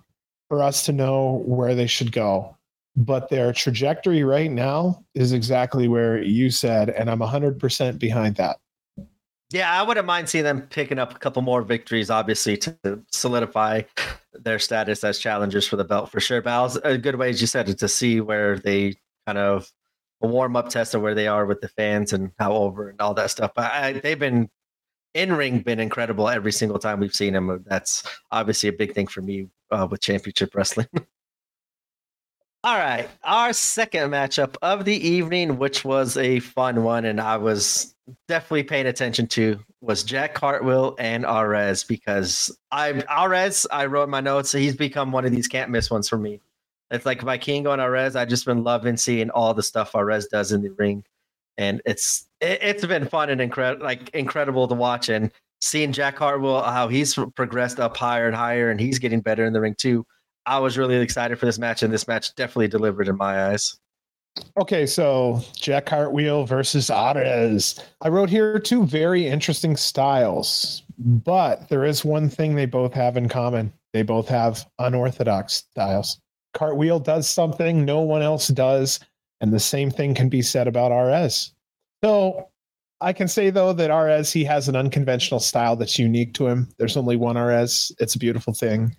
for 0.50 0.64
us 0.64 0.86
to 0.86 0.94
know 0.94 1.44
where 1.46 1.76
they 1.76 1.88
should 1.88 2.12
go. 2.12 2.56
But 2.96 3.30
their 3.30 3.54
trajectory 3.54 4.24
right 4.24 4.52
now 4.52 5.04
is 5.14 5.32
exactly 5.32 5.88
where 5.88 6.22
you 6.22 6.50
said, 6.50 6.90
and 6.90 7.10
I'm 7.10 7.20
100% 7.20 8.00
behind 8.00 8.36
that. 8.38 8.58
Yeah, 9.52 9.72
I 9.72 9.84
wouldn't 9.84 10.08
mind 10.08 10.28
seeing 10.28 10.44
them 10.44 10.62
picking 10.64 11.00
up 11.00 11.16
a 11.16 11.20
couple 11.20 11.42
more 11.42 11.62
victories, 11.62 12.10
obviously, 12.10 12.58
to 12.58 13.04
solidify 13.12 13.84
their 14.34 14.60
status 14.60 15.04
as 15.04 15.20
challengers 15.20 15.68
for 15.68 15.78
the 15.78 15.86
belt 15.86 16.12
for 16.12 16.20
sure. 16.20 16.42
But 16.42 16.78
a 16.84 16.98
good 16.98 17.16
way, 17.16 17.30
as 17.30 17.40
you 17.40 17.48
said, 17.48 17.78
to 17.78 17.88
see 17.88 18.20
where 18.20 18.58
they 18.60 18.96
kind 19.26 19.38
of 19.38 19.72
a 20.22 20.28
warm 20.28 20.56
up 20.56 20.70
test 20.70 20.96
of 20.96 21.02
where 21.02 21.16
they 21.16 21.28
are 21.28 21.46
with 21.46 21.62
the 21.62 21.68
fans 21.70 22.12
and 22.12 22.32
how 22.40 22.54
over 22.54 22.90
and 22.90 23.00
all 23.00 23.14
that 23.14 23.30
stuff. 23.30 23.52
But 23.56 23.72
I, 23.72 23.94
they've 23.94 24.20
been 24.20 24.50
in 25.18 25.34
ring 25.34 25.60
been 25.60 25.80
incredible 25.80 26.30
every 26.30 26.52
single 26.52 26.78
time 26.78 27.00
we've 27.00 27.14
seen 27.14 27.36
him. 27.36 27.64
That's 27.68 28.04
obviously 28.32 28.70
a 28.70 28.74
big 28.74 28.94
thing 28.94 29.08
for 29.08 29.22
me 29.22 29.48
uh, 29.72 29.88
with 29.90 30.00
championship 30.00 30.54
wrestling. 30.54 30.88
all 32.64 32.78
right, 32.78 33.10
our 33.24 33.52
second 33.52 34.12
matchup 34.12 34.56
of 34.62 34.86
the 34.86 34.96
evening, 34.96 35.58
which 35.58 35.84
was 35.84 36.18
a 36.18 36.40
fun 36.40 36.84
one, 36.84 37.06
and 37.06 37.20
I 37.20 37.38
was 37.38 37.96
definitely 38.28 38.64
paying 38.64 38.86
attention 38.86 39.28
to, 39.28 39.60
was 39.82 40.04
Jack 40.04 40.36
Cartwheel 40.36 40.96
and 41.00 41.26
Arez 41.26 41.86
because 41.86 42.56
I 42.72 42.94
Arez. 42.94 43.66
I 43.72 43.88
wrote 43.88 44.10
my 44.10 44.22
notes. 44.22 44.52
He's 44.52 44.76
become 44.76 45.12
one 45.12 45.26
of 45.26 45.32
these 45.32 45.48
can't 45.48 45.72
miss 45.72 45.90
ones 45.90 46.08
for 46.08 46.18
me. 46.18 46.42
It's 46.92 47.06
like 47.06 47.22
Vikingo 47.22 47.74
and 47.74 47.82
Arez. 47.82 48.16
I've 48.16 48.30
just 48.30 48.46
been 48.46 48.64
loving 48.64 48.98
seeing 48.98 49.30
all 49.32 49.54
the 49.54 49.64
stuff 49.64 49.94
Arez 49.94 50.30
does 50.30 50.52
in 50.52 50.62
the 50.62 50.70
ring, 50.70 51.04
and 51.58 51.82
it's 51.86 52.28
it, 52.42 52.62
has 52.62 52.86
been 52.86 53.08
fun 53.08 53.30
and 53.30 53.42
incredible, 53.42 53.84
like 53.86 54.10
incredible 54.10 54.68
to 54.68 54.76
watch. 54.76 55.10
And 55.10 55.32
seeing 55.62 55.92
Jack 55.92 56.18
Cartwheel, 56.18 56.62
how 56.62 56.88
he's 56.88 57.16
progressed 57.36 57.80
up 57.80 57.98
higher 57.98 58.28
and 58.28 58.36
higher, 58.36 58.70
and 58.70 58.80
he's 58.80 59.00
getting 59.00 59.22
better 59.22 59.46
in 59.46 59.54
the 59.54 59.62
ring 59.62 59.76
too. 59.76 60.06
I 60.46 60.60
was 60.60 60.78
really 60.78 60.96
excited 60.98 61.38
for 61.40 61.46
this 61.46 61.60
match, 61.60 61.84
and 61.84 61.94
this 61.94 62.08
match 62.08 62.34
definitely 62.36 62.70
delivered 62.70 63.08
in 63.08 63.18
my 63.18 63.50
eyes. 63.50 63.78
Okay, 64.56 64.86
so 64.86 65.42
Jack 65.56 65.88
Cartwheel 65.88 66.46
versus 66.46 66.90
Arez. 66.90 67.84
I 68.02 68.10
wrote 68.10 68.30
here 68.30 68.60
two 68.60 68.86
very 68.86 69.26
interesting 69.26 69.76
styles, 69.76 70.84
but 71.00 71.68
there 71.70 71.84
is 71.84 72.06
one 72.06 72.30
thing 72.30 72.56
they 72.56 72.66
both 72.66 72.94
have 72.94 73.18
in 73.18 73.30
common. 73.30 73.74
They 73.94 74.04
both 74.04 74.28
have 74.30 74.66
unorthodox 74.80 75.66
styles. 75.72 76.20
Cartwheel 76.54 77.00
does 77.00 77.30
something 77.30 77.84
no 77.84 78.02
one 78.02 78.22
else 78.22 78.48
does, 78.48 79.00
and 79.42 79.54
the 79.54 79.60
same 79.60 79.92
thing 79.92 80.14
can 80.14 80.30
be 80.30 80.42
said 80.42 80.68
about 80.68 80.92
Arez. 80.92 81.52
So 82.04 82.50
I 83.02 83.14
can 83.14 83.28
say 83.28 83.50
though 83.50 83.74
that 83.74 83.92
Arez 83.92 84.32
he 84.32 84.44
has 84.46 84.68
an 84.68 84.76
unconventional 84.76 85.40
style 85.40 85.76
that's 85.76 86.00
unique 86.00 86.34
to 86.36 86.48
him. 86.48 86.70
There's 86.78 86.98
only 86.98 87.16
one 87.16 87.36
Arez. 87.36 87.92
It's 88.00 88.16
a 88.16 88.20
beautiful 88.20 88.54
thing. 88.54 88.96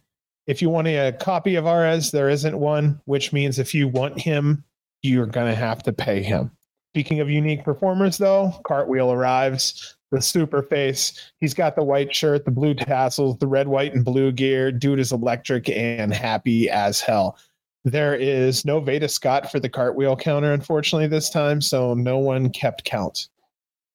If 0.47 0.62
you 0.62 0.70
want 0.70 0.89
a 0.89 1.12
copy 1.12 1.57
of 1.57 1.64
Arez, 1.64 2.11
there 2.11 2.30
isn't 2.30 2.59
one, 2.59 3.01
which 3.05 3.32
means 3.32 3.59
if 3.59 3.74
you 3.74 3.89
want 3.89 4.20
him, 4.20 4.64
you're 5.03 5.26
gonna 5.26 5.55
have 5.55 5.82
to 5.82 5.93
pay 5.93 6.22
him. 6.22 6.51
Speaking 6.93 7.20
of 7.20 7.28
unique 7.28 7.64
performers, 7.64 8.18
though, 8.18 8.53
Cartwheel 8.64 9.12
arrives. 9.12 9.97
The 10.11 10.22
super 10.22 10.62
face. 10.62 11.32
He's 11.39 11.53
got 11.53 11.76
the 11.76 11.84
white 11.84 12.14
shirt, 12.14 12.47
the 12.47 12.51
blue 12.51 12.72
tassels, 12.72 13.36
the 13.39 13.47
red, 13.47 13.68
white, 13.68 13.93
and 13.95 14.07
blue 14.07 14.32
gear. 14.32 14.72
Dude 14.72 15.01
is 15.01 15.12
electric 15.12 15.68
and 15.68 16.14
happy 16.14 16.70
as 16.70 16.99
hell. 16.99 17.36
There 17.91 18.14
is 18.14 18.66
no 18.66 18.80
Veda 18.80 19.09
Scott 19.09 19.51
for 19.51 19.59
the 19.59 19.68
cartwheel 19.70 20.14
counter, 20.14 20.53
unfortunately, 20.53 21.07
this 21.07 21.30
time, 21.30 21.62
so 21.62 21.95
no 21.95 22.18
one 22.18 22.51
kept 22.51 22.84
count. 22.84 23.28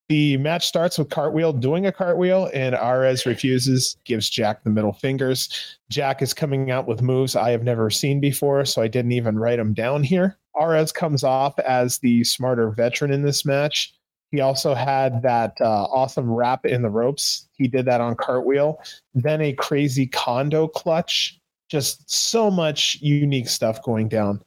The 0.10 0.38
match 0.38 0.66
starts 0.66 0.98
with 0.98 1.10
Cartwheel 1.10 1.54
doing 1.54 1.86
a 1.86 1.92
cartwheel, 1.92 2.50
and 2.54 2.74
Arez 2.74 3.26
refuses, 3.28 3.96
gives 4.04 4.32
Jack 4.32 4.64
the 4.64 4.72
middle 4.72 4.94
fingers. 4.94 5.78
Jack 5.90 6.24
is 6.24 6.34
coming 6.34 6.72
out 6.72 6.88
with 6.88 7.04
moves 7.04 7.36
I 7.36 7.52
have 7.52 7.64
never 7.64 7.92
seen 7.92 8.20
before, 8.20 8.66
so 8.66 8.82
I 8.82 8.88
didn't 8.88 9.12
even 9.12 9.38
write 9.38 9.58
them 9.58 9.74
down 9.74 10.02
here. 10.02 10.40
Arez 10.56 10.92
comes 10.92 11.24
off 11.24 11.58
as 11.60 12.00
the 12.00 12.24
smarter 12.24 12.72
veteran 12.72 13.12
in 13.12 13.22
this 13.22 13.46
match. 13.46 13.94
He 14.32 14.42
also 14.42 14.74
had 14.74 15.22
that 15.22 15.56
uh, 15.62 15.84
awesome 15.84 16.32
wrap 16.32 16.66
in 16.66 16.82
the 16.82 16.90
ropes. 16.90 17.48
He 17.54 17.68
did 17.68 17.86
that 17.86 18.02
on 18.02 18.16
Cartwheel. 18.16 18.82
Then 19.14 19.40
a 19.42 19.54
crazy 19.54 20.08
condo 20.08 20.68
clutch 20.68 21.40
just 21.74 22.08
so 22.08 22.52
much 22.52 23.00
unique 23.02 23.50
stuff 23.50 23.82
going 23.82 24.08
down. 24.08 24.40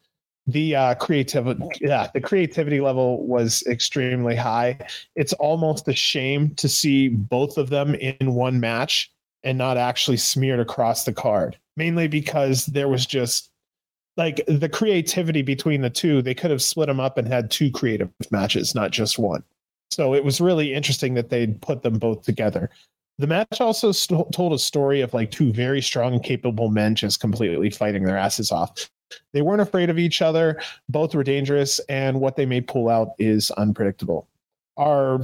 The 0.47 0.77
uh, 0.77 0.95
creativity, 0.95 1.61
yeah, 1.81 2.07
the 2.15 2.21
creativity 2.21 2.81
level 2.81 3.27
was 3.27 3.65
extremely 3.67 4.37
high. 4.37 4.79
It's 5.17 5.33
almost 5.33 5.89
a 5.89 5.93
shame 5.93 6.55
to 6.55 6.69
see 6.69 7.09
both 7.09 7.59
of 7.59 7.69
them 7.69 7.97
in 7.97 8.35
one 8.35 8.61
match 8.61 9.11
and 9.43 9.59
not 9.59 9.77
actually 9.77 10.19
smeared 10.19 10.61
across 10.61 11.03
the 11.03 11.13
card. 11.13 11.59
Mainly 11.77 12.07
because 12.07 12.67
there 12.67 12.89
was 12.89 13.05
just 13.05 13.51
like 14.17 14.41
the 14.47 14.69
creativity 14.69 15.43
between 15.43 15.81
the 15.81 15.91
two. 15.91 16.23
They 16.23 16.33
could 16.33 16.53
have 16.53 16.63
split 16.63 16.87
them 16.87 17.01
up 17.01 17.19
and 17.19 17.27
had 17.27 17.51
two 17.51 17.73
creative 17.73 18.09
matches, 18.31 18.73
not 18.73 18.93
just 18.93 19.19
one. 19.19 19.43
So 19.91 20.15
it 20.15 20.25
was 20.25 20.41
really 20.41 20.73
interesting 20.73 21.15
that 21.15 21.31
they'd 21.31 21.61
put 21.61 21.83
them 21.83 21.99
both 21.99 22.23
together. 22.23 22.71
The 23.19 23.27
match 23.27 23.61
also 23.61 23.93
st- 23.93 24.31
told 24.33 24.53
a 24.53 24.59
story 24.59 25.01
of 25.01 25.15
like 25.15 25.31
two 25.31 25.53
very 25.53 25.81
strong 25.81 26.15
and 26.15 26.23
capable 26.23 26.69
men 26.69 26.95
just 26.95 27.21
completely 27.21 27.71
fighting 27.71 28.05
their 28.05 28.19
asses 28.19 28.53
off. 28.53 28.91
They 29.33 29.41
weren't 29.41 29.63
afraid 29.63 29.89
of 29.89 29.99
each 29.99 30.21
other, 30.21 30.61
both 30.89 31.15
were 31.15 31.23
dangerous, 31.23 31.79
and 31.89 32.21
what 32.21 32.37
they 32.37 32.45
may 32.45 32.61
pull 32.61 32.89
out 32.89 33.11
is 33.19 33.51
unpredictable. 33.53 34.29
Our 34.77 35.21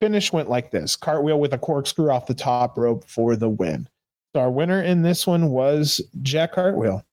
finish 0.00 0.32
went 0.32 0.48
like 0.48 0.70
this 0.70 0.96
cartwheel 0.96 1.40
with 1.40 1.52
a 1.52 1.58
corkscrew 1.58 2.10
off 2.10 2.26
the 2.26 2.34
top 2.34 2.78
rope 2.78 3.04
for 3.08 3.36
the 3.36 3.48
win. 3.48 3.88
So 4.34 4.40
our 4.40 4.50
winner 4.50 4.82
in 4.82 5.02
this 5.02 5.26
one 5.26 5.50
was 5.50 6.00
Jack 6.22 6.52
Cartwheel. 6.52 7.04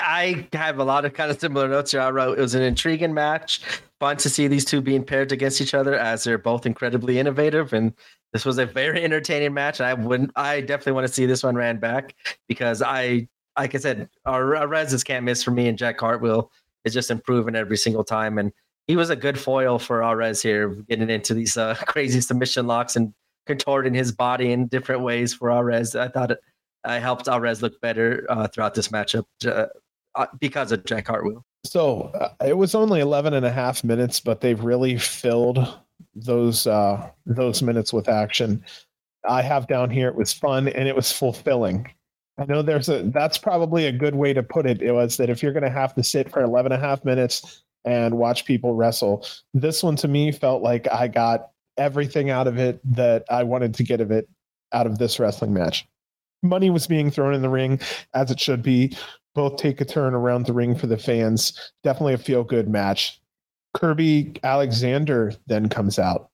I 0.00 0.46
have 0.52 0.78
a 0.78 0.84
lot 0.84 1.04
of 1.04 1.14
kind 1.14 1.30
of 1.30 1.40
similar 1.40 1.68
notes 1.68 1.90
here. 1.90 2.00
I 2.00 2.10
wrote 2.10 2.38
it 2.38 2.40
was 2.40 2.54
an 2.54 2.62
intriguing 2.62 3.14
match. 3.14 3.60
Fun 4.00 4.16
to 4.18 4.30
see 4.30 4.48
these 4.48 4.64
two 4.64 4.80
being 4.80 5.04
paired 5.04 5.32
against 5.32 5.60
each 5.60 5.74
other 5.74 5.94
as 5.94 6.24
they're 6.24 6.38
both 6.38 6.66
incredibly 6.66 7.18
innovative. 7.18 7.72
And 7.72 7.92
this 8.32 8.44
was 8.44 8.58
a 8.58 8.66
very 8.66 9.04
entertaining 9.04 9.54
match. 9.54 9.80
I 9.80 9.94
wouldn't 9.94 10.32
I 10.36 10.60
definitely 10.60 10.92
want 10.92 11.06
to 11.06 11.12
see 11.12 11.26
this 11.26 11.42
one 11.42 11.54
ran 11.54 11.78
back 11.78 12.14
because 12.48 12.82
I 12.82 13.28
like 13.58 13.74
I 13.74 13.78
said, 13.78 14.08
our, 14.24 14.66
Rez's 14.66 15.04
can't 15.04 15.24
miss 15.24 15.42
for 15.42 15.50
me 15.50 15.68
and 15.68 15.76
Jack 15.76 15.98
Cartwheel 15.98 16.50
is 16.84 16.94
just 16.94 17.10
improving 17.10 17.54
every 17.54 17.76
single 17.76 18.04
time. 18.04 18.38
And 18.38 18.52
he 18.86 18.96
was 18.96 19.10
a 19.10 19.16
good 19.16 19.38
foil 19.38 19.78
for 19.78 20.00
Arez 20.00 20.42
here, 20.42 20.70
getting 20.88 21.10
into 21.10 21.34
these 21.34 21.56
uh, 21.56 21.74
crazy 21.86 22.20
submission 22.20 22.66
locks 22.66 22.96
and 22.96 23.12
contorting 23.46 23.94
his 23.94 24.12
body 24.12 24.52
in 24.52 24.68
different 24.68 25.02
ways 25.02 25.34
for 25.34 25.50
Arez. 25.50 25.98
I 25.98 26.08
thought 26.08 26.30
it 26.30 26.38
uh, 26.84 27.00
helped 27.00 27.26
Arez 27.26 27.62
look 27.62 27.80
better 27.80 28.26
uh, 28.28 28.48
throughout 28.48 28.74
this 28.74 28.88
matchup 28.88 29.24
uh, 29.46 29.66
uh, 30.14 30.26
because 30.40 30.72
of 30.72 30.84
Jack 30.84 31.06
Cartwheel. 31.06 31.44
So 31.64 32.10
uh, 32.14 32.30
it 32.44 32.56
was 32.56 32.74
only 32.74 33.00
11 33.00 33.34
and 33.34 33.46
a 33.46 33.52
half 33.52 33.84
minutes, 33.84 34.20
but 34.20 34.40
they've 34.40 34.62
really 34.62 34.98
filled 34.98 35.78
those 36.14 36.66
uh, 36.66 37.08
those 37.24 37.62
minutes 37.62 37.92
with 37.92 38.08
action. 38.08 38.64
I 39.28 39.42
have 39.42 39.68
down 39.68 39.90
here 39.90 40.08
it 40.08 40.16
was 40.16 40.32
fun 40.32 40.68
and 40.68 40.88
it 40.88 40.96
was 40.96 41.12
fulfilling. 41.12 41.88
I 42.38 42.46
know 42.46 42.62
there's 42.62 42.88
a 42.88 43.02
that's 43.04 43.38
probably 43.38 43.86
a 43.86 43.92
good 43.92 44.16
way 44.16 44.32
to 44.32 44.42
put 44.42 44.66
it. 44.66 44.82
It 44.82 44.92
was 44.92 45.16
that 45.18 45.30
if 45.30 45.42
you're 45.42 45.52
going 45.52 45.62
to 45.62 45.70
have 45.70 45.94
to 45.94 46.02
sit 46.02 46.30
for 46.30 46.42
11 46.42 46.72
and 46.72 46.82
a 46.82 46.86
half 46.86 47.04
minutes 47.04 47.62
and 47.84 48.18
watch 48.18 48.44
people 48.44 48.74
wrestle, 48.74 49.24
this 49.54 49.82
one 49.82 49.96
to 49.96 50.08
me 50.08 50.32
felt 50.32 50.62
like 50.62 50.88
I 50.90 51.08
got 51.08 51.50
everything 51.76 52.30
out 52.30 52.48
of 52.48 52.58
it 52.58 52.80
that 52.96 53.24
I 53.30 53.44
wanted 53.44 53.74
to 53.74 53.84
get 53.84 54.00
of 54.00 54.10
it 54.10 54.28
out 54.72 54.86
of 54.86 54.98
this 54.98 55.20
wrestling 55.20 55.52
match 55.52 55.86
money 56.42 56.70
was 56.70 56.86
being 56.86 57.10
thrown 57.10 57.34
in 57.34 57.42
the 57.42 57.48
ring 57.48 57.80
as 58.14 58.30
it 58.30 58.40
should 58.40 58.62
be. 58.62 58.96
Both 59.34 59.56
take 59.56 59.80
a 59.80 59.84
turn 59.84 60.14
around 60.14 60.46
the 60.46 60.52
ring 60.52 60.74
for 60.74 60.86
the 60.86 60.98
fans. 60.98 61.72
Definitely 61.82 62.14
a 62.14 62.18
feel 62.18 62.44
good 62.44 62.68
match. 62.68 63.20
Kirby 63.74 64.34
Alexander 64.42 65.32
then 65.46 65.68
comes 65.68 65.98
out 65.98 66.28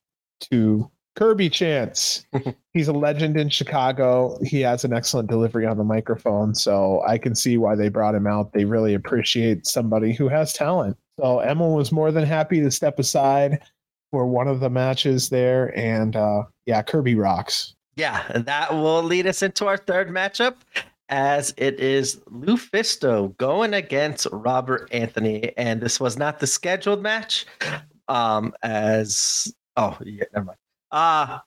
to 0.51 0.91
Kirby 1.15 1.49
Chance. 1.49 2.25
He's 2.73 2.87
a 2.87 2.93
legend 2.93 3.37
in 3.37 3.49
Chicago. 3.49 4.37
He 4.43 4.61
has 4.61 4.83
an 4.83 4.93
excellent 4.93 5.29
delivery 5.29 5.65
on 5.65 5.77
the 5.77 5.83
microphone. 5.83 6.53
So 6.55 7.01
I 7.07 7.17
can 7.17 7.35
see 7.35 7.57
why 7.57 7.75
they 7.75 7.89
brought 7.89 8.15
him 8.15 8.27
out. 8.27 8.51
They 8.51 8.65
really 8.65 8.93
appreciate 8.93 9.65
somebody 9.65 10.13
who 10.13 10.27
has 10.27 10.51
talent. 10.53 10.97
So 11.19 11.39
Emil 11.39 11.73
was 11.73 11.91
more 11.91 12.11
than 12.11 12.25
happy 12.25 12.61
to 12.61 12.71
step 12.71 12.99
aside 12.99 13.61
for 14.11 14.27
one 14.27 14.47
of 14.47 14.59
the 14.59 14.69
matches 14.69 15.29
there. 15.29 15.77
And 15.77 16.15
uh, 16.15 16.43
yeah, 16.65 16.81
Kirby 16.81 17.15
rocks 17.15 17.75
yeah, 17.99 18.23
that 18.33 18.71
will 18.71 19.03
lead 19.03 19.27
us 19.27 19.43
into 19.43 19.67
our 19.67 19.77
third 19.77 20.09
matchup 20.09 20.55
as 21.09 21.53
it 21.57 21.79
is 21.79 22.17
Lufisto 22.31 23.35
going 23.37 23.73
against 23.73 24.25
Robert 24.31 24.87
Anthony. 24.91 25.51
And 25.57 25.81
this 25.81 25.99
was 25.99 26.17
not 26.17 26.39
the 26.39 26.47
scheduled 26.47 27.01
match. 27.01 27.45
Um, 28.07 28.53
as 28.63 29.53
oh 29.75 29.97
yeah, 30.03 30.23
never 30.33 30.45
mind. 30.45 30.57
Uh 30.91 31.39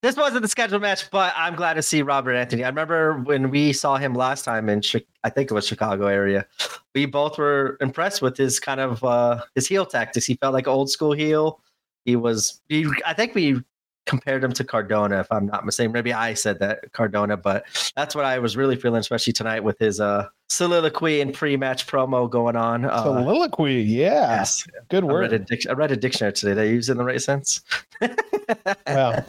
this 0.00 0.16
wasn't 0.16 0.42
the 0.42 0.48
scheduled 0.48 0.82
match, 0.82 1.10
but 1.10 1.34
I'm 1.36 1.56
glad 1.56 1.74
to 1.74 1.82
see 1.82 2.02
Robert 2.02 2.34
Anthony. 2.34 2.62
I 2.62 2.68
remember 2.68 3.18
when 3.18 3.50
we 3.50 3.72
saw 3.72 3.96
him 3.96 4.14
last 4.14 4.44
time 4.44 4.68
in, 4.68 4.80
I 5.24 5.30
think 5.30 5.50
it 5.50 5.54
was 5.54 5.66
Chicago 5.66 6.06
area. 6.06 6.46
We 6.94 7.06
both 7.06 7.36
were 7.36 7.76
impressed 7.80 8.22
with 8.22 8.36
his 8.36 8.60
kind 8.60 8.78
of 8.78 9.02
uh, 9.02 9.42
his 9.56 9.66
heel 9.66 9.86
tactics. 9.86 10.24
He 10.24 10.34
felt 10.34 10.54
like 10.54 10.68
old 10.68 10.88
school 10.90 11.12
heel. 11.12 11.60
He 12.04 12.14
was. 12.14 12.60
He, 12.68 12.86
I 13.04 13.12
think 13.12 13.34
we 13.34 13.60
compared 14.06 14.42
him 14.42 14.52
to 14.52 14.64
Cardona, 14.64 15.20
if 15.20 15.30
I'm 15.30 15.46
not 15.46 15.64
mistaken. 15.64 15.92
Maybe 15.92 16.12
I 16.12 16.34
said 16.34 16.58
that 16.60 16.92
Cardona, 16.92 17.36
but 17.36 17.66
that's 17.94 18.14
what 18.14 18.24
I 18.24 18.38
was 18.38 18.56
really 18.56 18.76
feeling, 18.76 19.00
especially 19.00 19.32
tonight 19.32 19.62
with 19.62 19.78
his 19.78 20.00
uh, 20.00 20.26
soliloquy 20.48 21.20
and 21.20 21.32
pre-match 21.34 21.86
promo 21.86 22.28
going 22.28 22.56
on. 22.56 22.84
Uh, 22.84 23.02
soliloquy, 23.02 23.82
yeah, 23.82 24.36
yes, 24.36 24.66
good 24.88 25.04
word. 25.04 25.28
I 25.28 25.32
read, 25.32 25.46
dic- 25.46 25.68
I 25.68 25.72
read, 25.72 25.92
a 25.92 25.96
dictionary 25.96 26.32
today. 26.32 26.54
They 26.54 26.70
use 26.70 26.88
it 26.88 26.92
in 26.92 26.98
the 26.98 27.04
right 27.04 27.20
sense. 27.20 27.60
well, 28.86 29.24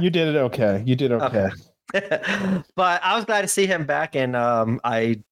you 0.00 0.10
did 0.10 0.28
it 0.28 0.36
okay. 0.36 0.82
You 0.84 0.94
did 0.94 1.12
okay. 1.12 1.48
okay. 1.94 2.62
but 2.76 3.02
I 3.02 3.16
was 3.16 3.24
glad 3.24 3.42
to 3.42 3.48
see 3.48 3.66
him 3.66 3.84
back, 3.84 4.14
and 4.14 4.36
um, 4.36 4.80
I, 4.84 5.22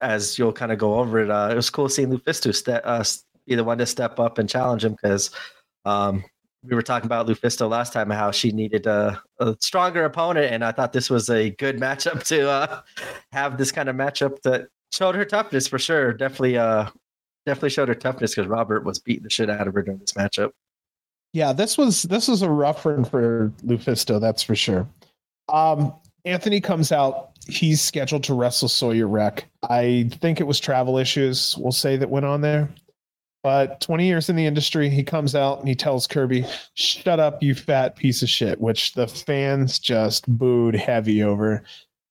as 0.00 0.38
you'll 0.38 0.52
kind 0.52 0.72
of 0.72 0.78
go 0.78 0.94
over 0.98 1.20
it, 1.20 1.30
uh, 1.30 1.48
it 1.50 1.54
was 1.56 1.70
cool 1.70 1.88
seeing 1.88 2.10
Lufisto 2.10 2.54
step, 2.54 2.82
uh, 2.84 3.04
be 3.46 3.54
the 3.54 3.64
one 3.64 3.78
to 3.78 3.86
step 3.86 4.20
up 4.20 4.38
and 4.38 4.48
challenge 4.48 4.84
him 4.84 4.92
because 4.92 5.30
um, 5.84 6.24
we 6.64 6.74
were 6.74 6.82
talking 6.82 7.06
about 7.06 7.26
Lufisto 7.26 7.68
last 7.68 7.92
time, 7.92 8.10
how 8.10 8.30
she 8.30 8.50
needed 8.50 8.86
a, 8.86 9.20
a, 9.38 9.56
stronger 9.60 10.04
opponent, 10.04 10.52
and 10.52 10.64
I 10.64 10.72
thought 10.72 10.92
this 10.92 11.08
was 11.08 11.30
a 11.30 11.50
good 11.50 11.78
matchup 11.78 12.24
to 12.24 12.50
uh, 12.50 12.80
have 13.32 13.58
this 13.58 13.70
kind 13.70 13.88
of 13.88 13.96
matchup 13.96 14.42
that 14.42 14.68
showed 14.92 15.14
her 15.14 15.24
toughness 15.24 15.68
for 15.68 15.78
sure. 15.78 16.12
Definitely, 16.12 16.58
uh, 16.58 16.88
definitely 17.46 17.70
showed 17.70 17.88
her 17.88 17.94
toughness 17.94 18.34
because 18.34 18.48
Robert 18.48 18.84
was 18.84 18.98
beating 18.98 19.22
the 19.22 19.30
shit 19.30 19.50
out 19.50 19.68
of 19.68 19.74
her 19.74 19.82
during 19.82 20.00
this 20.00 20.12
matchup. 20.12 20.50
Yeah, 21.32 21.52
this 21.52 21.78
was 21.78 22.02
this 22.04 22.26
was 22.26 22.42
a 22.42 22.50
rough 22.50 22.84
run 22.84 23.04
for 23.04 23.52
Lufisto, 23.64 24.20
that's 24.20 24.42
for 24.42 24.56
sure. 24.56 24.88
Um, 25.48 25.94
Anthony 26.24 26.60
comes 26.60 26.90
out. 26.90 27.30
He's 27.46 27.80
scheduled 27.80 28.24
to 28.24 28.34
wrestle 28.34 28.68
Sawyer 28.68 29.06
Wreck. 29.06 29.48
I 29.68 30.10
think 30.20 30.40
it 30.40 30.44
was 30.44 30.58
travel 30.60 30.98
issues. 30.98 31.56
We'll 31.56 31.72
say 31.72 31.96
that 31.96 32.10
went 32.10 32.26
on 32.26 32.40
there. 32.40 32.68
But 33.42 33.80
20 33.80 34.06
years 34.06 34.28
in 34.28 34.36
the 34.36 34.46
industry, 34.46 34.88
he 34.88 35.02
comes 35.02 35.34
out 35.34 35.60
and 35.60 35.68
he 35.68 35.74
tells 35.74 36.06
Kirby, 36.06 36.44
"Shut 36.74 37.20
up, 37.20 37.42
you 37.42 37.54
fat 37.54 37.96
piece 37.96 38.22
of 38.22 38.28
shit," 38.28 38.60
which 38.60 38.94
the 38.94 39.06
fans 39.06 39.78
just 39.78 40.28
booed 40.28 40.74
heavy 40.74 41.22
over. 41.22 41.62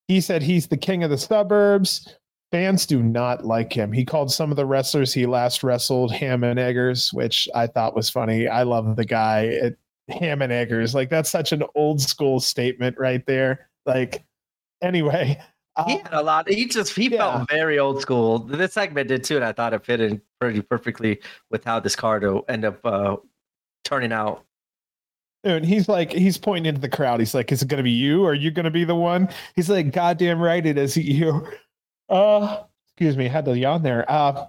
He 0.08 0.20
said 0.20 0.42
he's 0.42 0.68
the 0.68 0.76
king 0.76 1.04
of 1.04 1.10
the 1.10 1.18
suburbs. 1.18 2.16
Fans 2.50 2.86
do 2.86 3.02
not 3.02 3.44
like 3.44 3.74
him. 3.74 3.92
He 3.92 4.06
called 4.06 4.32
some 4.32 4.50
of 4.50 4.56
the 4.56 4.64
wrestlers 4.64 5.12
he 5.12 5.26
last 5.26 5.62
wrestled 5.62 6.12
ham 6.12 6.44
and 6.44 6.58
eggers, 6.58 7.12
which 7.12 7.46
I 7.54 7.66
thought 7.66 7.94
was 7.94 8.08
funny. 8.08 8.48
I 8.48 8.62
love 8.62 8.96
the 8.96 9.04
guy. 9.04 9.42
It, 9.42 9.78
ham 10.08 10.42
and 10.42 10.52
eggers, 10.52 10.94
like 10.94 11.10
that's 11.10 11.30
such 11.30 11.52
an 11.52 11.62
old 11.74 12.00
school 12.00 12.40
statement 12.40 12.96
right 12.98 13.24
there. 13.26 13.68
Like, 13.86 14.24
anyway, 14.82 15.40
he 15.86 15.98
had 15.98 16.12
a 16.12 16.22
lot. 16.22 16.48
He 16.48 16.66
just 16.66 16.94
he 16.94 17.08
yeah. 17.08 17.18
felt 17.18 17.50
very 17.50 17.78
old 17.78 18.00
school. 18.00 18.38
This 18.40 18.72
segment 18.72 19.08
did 19.08 19.24
too, 19.24 19.36
and 19.36 19.44
I 19.44 19.52
thought 19.52 19.74
it 19.74 19.84
fit 19.84 20.00
in 20.00 20.20
pretty 20.40 20.62
perfectly 20.62 21.20
with 21.50 21.64
how 21.64 21.80
this 21.80 21.96
card 21.96 22.22
will 22.22 22.44
end 22.48 22.64
up 22.64 22.84
uh, 22.84 23.16
turning 23.84 24.12
out. 24.12 24.44
And 25.44 25.64
he's 25.64 25.88
like, 25.88 26.12
he's 26.12 26.36
pointing 26.36 26.66
into 26.66 26.80
the 26.80 26.88
crowd. 26.88 27.20
He's 27.20 27.34
like, 27.34 27.52
"Is 27.52 27.62
it 27.62 27.68
going 27.68 27.78
to 27.78 27.84
be 27.84 27.90
you? 27.90 28.24
Or 28.24 28.30
are 28.30 28.34
you 28.34 28.50
going 28.50 28.64
to 28.64 28.70
be 28.70 28.84
the 28.84 28.94
one?" 28.94 29.28
He's 29.54 29.70
like, 29.70 29.92
"Goddamn 29.92 30.40
right, 30.40 30.64
it 30.64 30.78
is 30.78 30.96
you." 30.96 31.46
Uh, 32.08 32.62
excuse 32.86 33.16
me, 33.16 33.28
had 33.28 33.44
to 33.44 33.56
yawn 33.56 33.82
there. 33.82 34.10
Uh, 34.10 34.46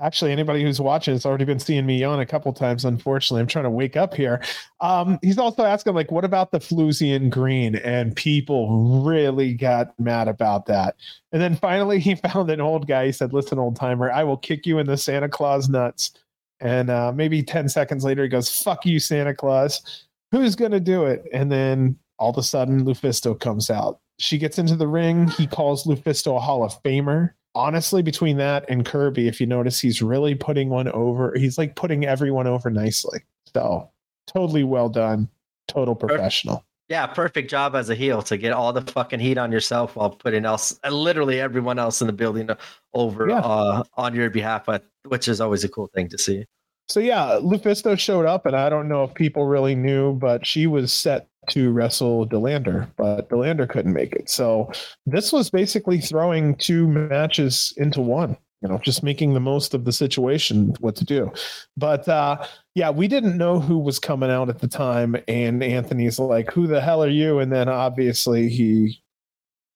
actually, 0.00 0.32
anybody 0.32 0.62
who's 0.62 0.80
watching 0.80 1.14
has 1.14 1.26
already 1.26 1.44
been 1.44 1.58
seeing 1.58 1.86
me 1.86 1.98
yawn 1.98 2.20
a 2.20 2.26
couple 2.26 2.52
times. 2.52 2.84
Unfortunately, 2.84 3.40
I'm 3.40 3.46
trying 3.46 3.64
to 3.64 3.70
wake 3.70 3.96
up 3.96 4.14
here. 4.14 4.42
Um, 4.80 5.18
he's 5.22 5.38
also 5.38 5.64
asking, 5.64 5.94
like, 5.94 6.10
what 6.10 6.24
about 6.24 6.50
the 6.50 6.58
Flusian 6.58 7.30
green? 7.30 7.76
And 7.76 8.14
people 8.14 9.02
really 9.04 9.54
got 9.54 9.98
mad 9.98 10.28
about 10.28 10.66
that. 10.66 10.96
And 11.32 11.40
then 11.40 11.56
finally, 11.56 11.98
he 12.00 12.14
found 12.14 12.50
an 12.50 12.60
old 12.60 12.86
guy. 12.86 13.06
He 13.06 13.12
said, 13.12 13.32
"Listen, 13.32 13.58
old 13.58 13.76
timer, 13.76 14.10
I 14.10 14.24
will 14.24 14.36
kick 14.36 14.66
you 14.66 14.78
in 14.78 14.86
the 14.86 14.96
Santa 14.96 15.28
Claus 15.28 15.68
nuts." 15.68 16.12
And 16.60 16.90
uh, 16.90 17.12
maybe 17.12 17.42
10 17.42 17.68
seconds 17.68 18.04
later, 18.04 18.22
he 18.22 18.28
goes, 18.28 18.62
Fuck 18.62 18.86
you, 18.86 18.98
Santa 18.98 19.34
Claus. 19.34 20.06
Who's 20.32 20.56
to 20.56 20.80
do 20.80 21.04
it? 21.04 21.24
And 21.32 21.50
then 21.50 21.98
all 22.18 22.30
of 22.30 22.38
a 22.38 22.42
sudden, 22.42 22.84
Lufisto 22.84 23.38
comes 23.38 23.70
out. 23.70 24.00
She 24.18 24.38
gets 24.38 24.58
into 24.58 24.76
the 24.76 24.88
ring. 24.88 25.28
He 25.28 25.46
calls 25.46 25.84
Lufisto 25.84 26.36
a 26.36 26.40
Hall 26.40 26.64
of 26.64 26.82
Famer. 26.82 27.32
Honestly, 27.56 28.02
between 28.02 28.36
that 28.36 28.66
and 28.68 28.84
Kirby, 28.84 29.28
if 29.28 29.40
you 29.40 29.46
notice, 29.46 29.80
he's 29.80 30.02
really 30.02 30.34
putting 30.34 30.68
one 30.68 30.88
over. 30.88 31.34
He's 31.36 31.56
like 31.56 31.74
putting 31.74 32.04
everyone 32.04 32.46
over 32.46 32.68
nicely. 32.68 33.20
So 33.54 33.90
totally 34.26 34.62
well 34.62 34.90
done. 34.90 35.30
Total 35.66 35.94
professional. 35.94 36.66
Yeah, 36.88 37.06
perfect 37.06 37.50
job 37.50 37.74
as 37.74 37.88
a 37.88 37.94
heel 37.94 38.20
to 38.22 38.36
get 38.36 38.52
all 38.52 38.74
the 38.74 38.82
fucking 38.82 39.20
heat 39.20 39.38
on 39.38 39.50
yourself 39.50 39.96
while 39.96 40.10
putting 40.10 40.44
else 40.44 40.78
uh, 40.84 40.90
literally 40.90 41.40
everyone 41.40 41.78
else 41.78 42.02
in 42.02 42.06
the 42.06 42.12
building 42.12 42.50
over 42.92 43.28
yeah. 43.28 43.38
uh, 43.38 43.82
on 43.94 44.14
your 44.14 44.28
behalf, 44.28 44.68
which 45.06 45.26
is 45.26 45.40
always 45.40 45.64
a 45.64 45.68
cool 45.68 45.88
thing 45.94 46.08
to 46.10 46.18
see. 46.18 46.44
So 46.88 47.00
yeah, 47.00 47.38
Lufisto 47.42 47.98
showed 47.98 48.26
up, 48.26 48.46
and 48.46 48.54
I 48.54 48.68
don't 48.68 48.88
know 48.88 49.04
if 49.04 49.14
people 49.14 49.46
really 49.46 49.74
knew, 49.74 50.12
but 50.14 50.46
she 50.46 50.66
was 50.66 50.92
set 50.92 51.28
to 51.50 51.70
wrestle 51.72 52.26
Delander, 52.26 52.88
but 52.96 53.28
Delander 53.28 53.68
couldn't 53.68 53.92
make 53.92 54.12
it. 54.12 54.28
So 54.28 54.70
this 55.04 55.32
was 55.32 55.50
basically 55.50 56.00
throwing 56.00 56.56
two 56.56 56.86
matches 56.88 57.72
into 57.76 58.00
one. 58.00 58.36
You 58.62 58.68
know, 58.68 58.78
just 58.78 59.02
making 59.02 59.34
the 59.34 59.40
most 59.40 59.74
of 59.74 59.84
the 59.84 59.92
situation, 59.92 60.74
what 60.80 60.96
to 60.96 61.04
do. 61.04 61.30
But 61.76 62.08
uh, 62.08 62.44
yeah, 62.74 62.90
we 62.90 63.06
didn't 63.06 63.36
know 63.36 63.60
who 63.60 63.78
was 63.78 63.98
coming 63.98 64.30
out 64.30 64.48
at 64.48 64.60
the 64.60 64.68
time, 64.68 65.14
and 65.28 65.62
Anthony's 65.62 66.18
like, 66.18 66.50
"Who 66.52 66.66
the 66.66 66.80
hell 66.80 67.04
are 67.04 67.08
you?" 67.08 67.38
And 67.38 67.52
then 67.52 67.68
obviously 67.68 68.48
he 68.48 69.02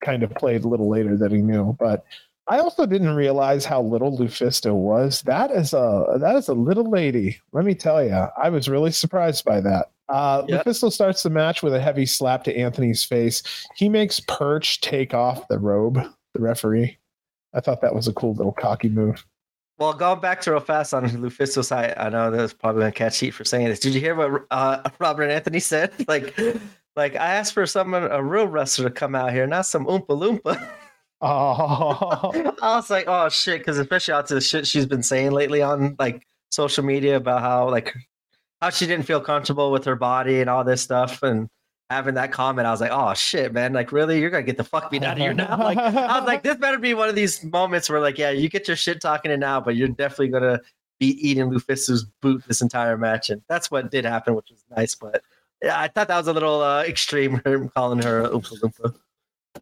kind 0.02 0.22
of 0.22 0.34
played 0.34 0.64
a 0.64 0.68
little 0.68 0.88
later 0.88 1.16
that 1.18 1.30
he 1.30 1.42
knew, 1.42 1.76
but 1.78 2.04
I 2.48 2.58
also 2.58 2.86
didn't 2.86 3.14
realize 3.14 3.64
how 3.64 3.82
little 3.82 4.16
Lufisto 4.16 4.74
was. 4.74 5.22
That 5.22 5.50
is 5.50 5.72
a 5.72 6.18
that 6.18 6.36
is 6.36 6.48
a 6.48 6.54
little 6.54 6.90
lady. 6.90 7.38
Let 7.52 7.64
me 7.64 7.74
tell 7.74 8.02
you, 8.04 8.26
I 8.36 8.48
was 8.50 8.68
really 8.68 8.90
surprised 8.90 9.44
by 9.44 9.60
that. 9.60 9.90
Uh, 10.08 10.44
yep. 10.48 10.64
Lufisto 10.64 10.90
starts 10.90 11.22
the 11.22 11.30
match 11.30 11.62
with 11.62 11.74
a 11.74 11.80
heavy 11.80 12.06
slap 12.06 12.42
to 12.44 12.56
Anthony's 12.56 13.04
face. 13.04 13.42
He 13.76 13.88
makes 13.88 14.18
Perch 14.20 14.80
take 14.80 15.14
off 15.14 15.46
the 15.48 15.58
robe. 15.58 16.00
The 16.34 16.40
referee. 16.40 16.98
I 17.54 17.60
thought 17.60 17.80
that 17.80 17.94
was 17.94 18.08
a 18.08 18.12
cool 18.12 18.34
little 18.34 18.52
cocky 18.52 18.88
move. 18.88 19.24
Well, 19.80 19.94
going 19.94 20.20
back 20.20 20.42
to 20.42 20.50
real 20.50 20.60
fast 20.60 20.92
on 20.92 21.08
Lufisto's 21.08 21.68
side, 21.68 21.94
I 21.96 22.10
know 22.10 22.30
there's 22.30 22.52
probably 22.52 22.84
a 22.84 22.92
catch 22.92 23.14
sheet 23.14 23.30
for 23.30 23.44
saying 23.44 23.68
this. 23.68 23.80
Did 23.80 23.94
you 23.94 24.00
hear 24.00 24.14
what 24.14 24.44
uh, 24.50 24.88
Robert 24.98 25.30
Anthony 25.30 25.58
said? 25.58 25.92
Like, 26.06 26.38
like 26.96 27.14
I 27.16 27.34
asked 27.34 27.54
for 27.54 27.64
someone, 27.64 28.04
a 28.04 28.22
real 28.22 28.46
wrestler, 28.46 28.90
to 28.90 28.94
come 28.94 29.14
out 29.14 29.32
here, 29.32 29.46
not 29.46 29.64
some 29.64 29.86
oompa 29.86 30.08
loompa. 30.08 30.68
Oh, 31.20 32.54
I 32.62 32.76
was 32.76 32.90
like, 32.90 33.04
oh 33.06 33.28
shit, 33.28 33.60
because 33.60 33.78
especially 33.78 34.14
after 34.14 34.34
the 34.34 34.40
shit 34.40 34.66
she's 34.66 34.86
been 34.86 35.02
saying 35.02 35.32
lately 35.32 35.62
on 35.62 35.96
like 35.98 36.26
social 36.50 36.84
media 36.84 37.16
about 37.16 37.42
how 37.42 37.68
like 37.70 37.94
how 38.60 38.70
she 38.70 38.86
didn't 38.86 39.06
feel 39.06 39.20
comfortable 39.20 39.70
with 39.70 39.84
her 39.84 39.96
body 39.96 40.40
and 40.40 40.48
all 40.48 40.64
this 40.64 40.82
stuff, 40.82 41.22
and 41.22 41.48
having 41.90 42.14
that 42.14 42.32
comment, 42.32 42.66
I 42.66 42.70
was 42.70 42.80
like, 42.80 42.92
oh 42.92 43.12
shit, 43.14 43.52
man, 43.52 43.72
like 43.72 43.92
really, 43.92 44.20
you're 44.20 44.30
gonna 44.30 44.42
get 44.44 44.56
the 44.56 44.64
fuck 44.64 44.90
beat 44.90 45.02
out 45.02 45.12
of 45.12 45.18
here 45.18 45.34
now. 45.34 45.58
Like 45.58 45.78
I 45.78 46.18
was 46.18 46.26
like, 46.26 46.42
this 46.42 46.56
better 46.56 46.78
be 46.78 46.94
one 46.94 47.08
of 47.08 47.14
these 47.14 47.44
moments 47.44 47.90
where 47.90 48.00
like, 48.00 48.16
yeah, 48.16 48.30
you 48.30 48.48
get 48.48 48.66
your 48.68 48.76
shit 48.76 49.00
talking 49.00 49.30
it 49.30 49.38
now, 49.38 49.60
but 49.60 49.76
you're 49.76 49.88
definitely 49.88 50.28
gonna 50.28 50.60
be 50.98 51.08
eating 51.28 51.50
Lufisto's 51.50 52.04
boot 52.22 52.44
this 52.46 52.62
entire 52.62 52.96
match, 52.96 53.30
and 53.30 53.42
that's 53.48 53.70
what 53.70 53.90
did 53.90 54.04
happen, 54.04 54.34
which 54.34 54.50
was 54.50 54.64
nice. 54.74 54.94
But 54.94 55.22
yeah, 55.62 55.78
I 55.78 55.88
thought 55.88 56.08
that 56.08 56.16
was 56.16 56.28
a 56.28 56.32
little 56.32 56.62
uh, 56.62 56.82
extreme, 56.84 57.40
calling 57.74 58.00
her 58.02 58.22
Oompa 58.22 58.58
Loompa. 58.60 58.94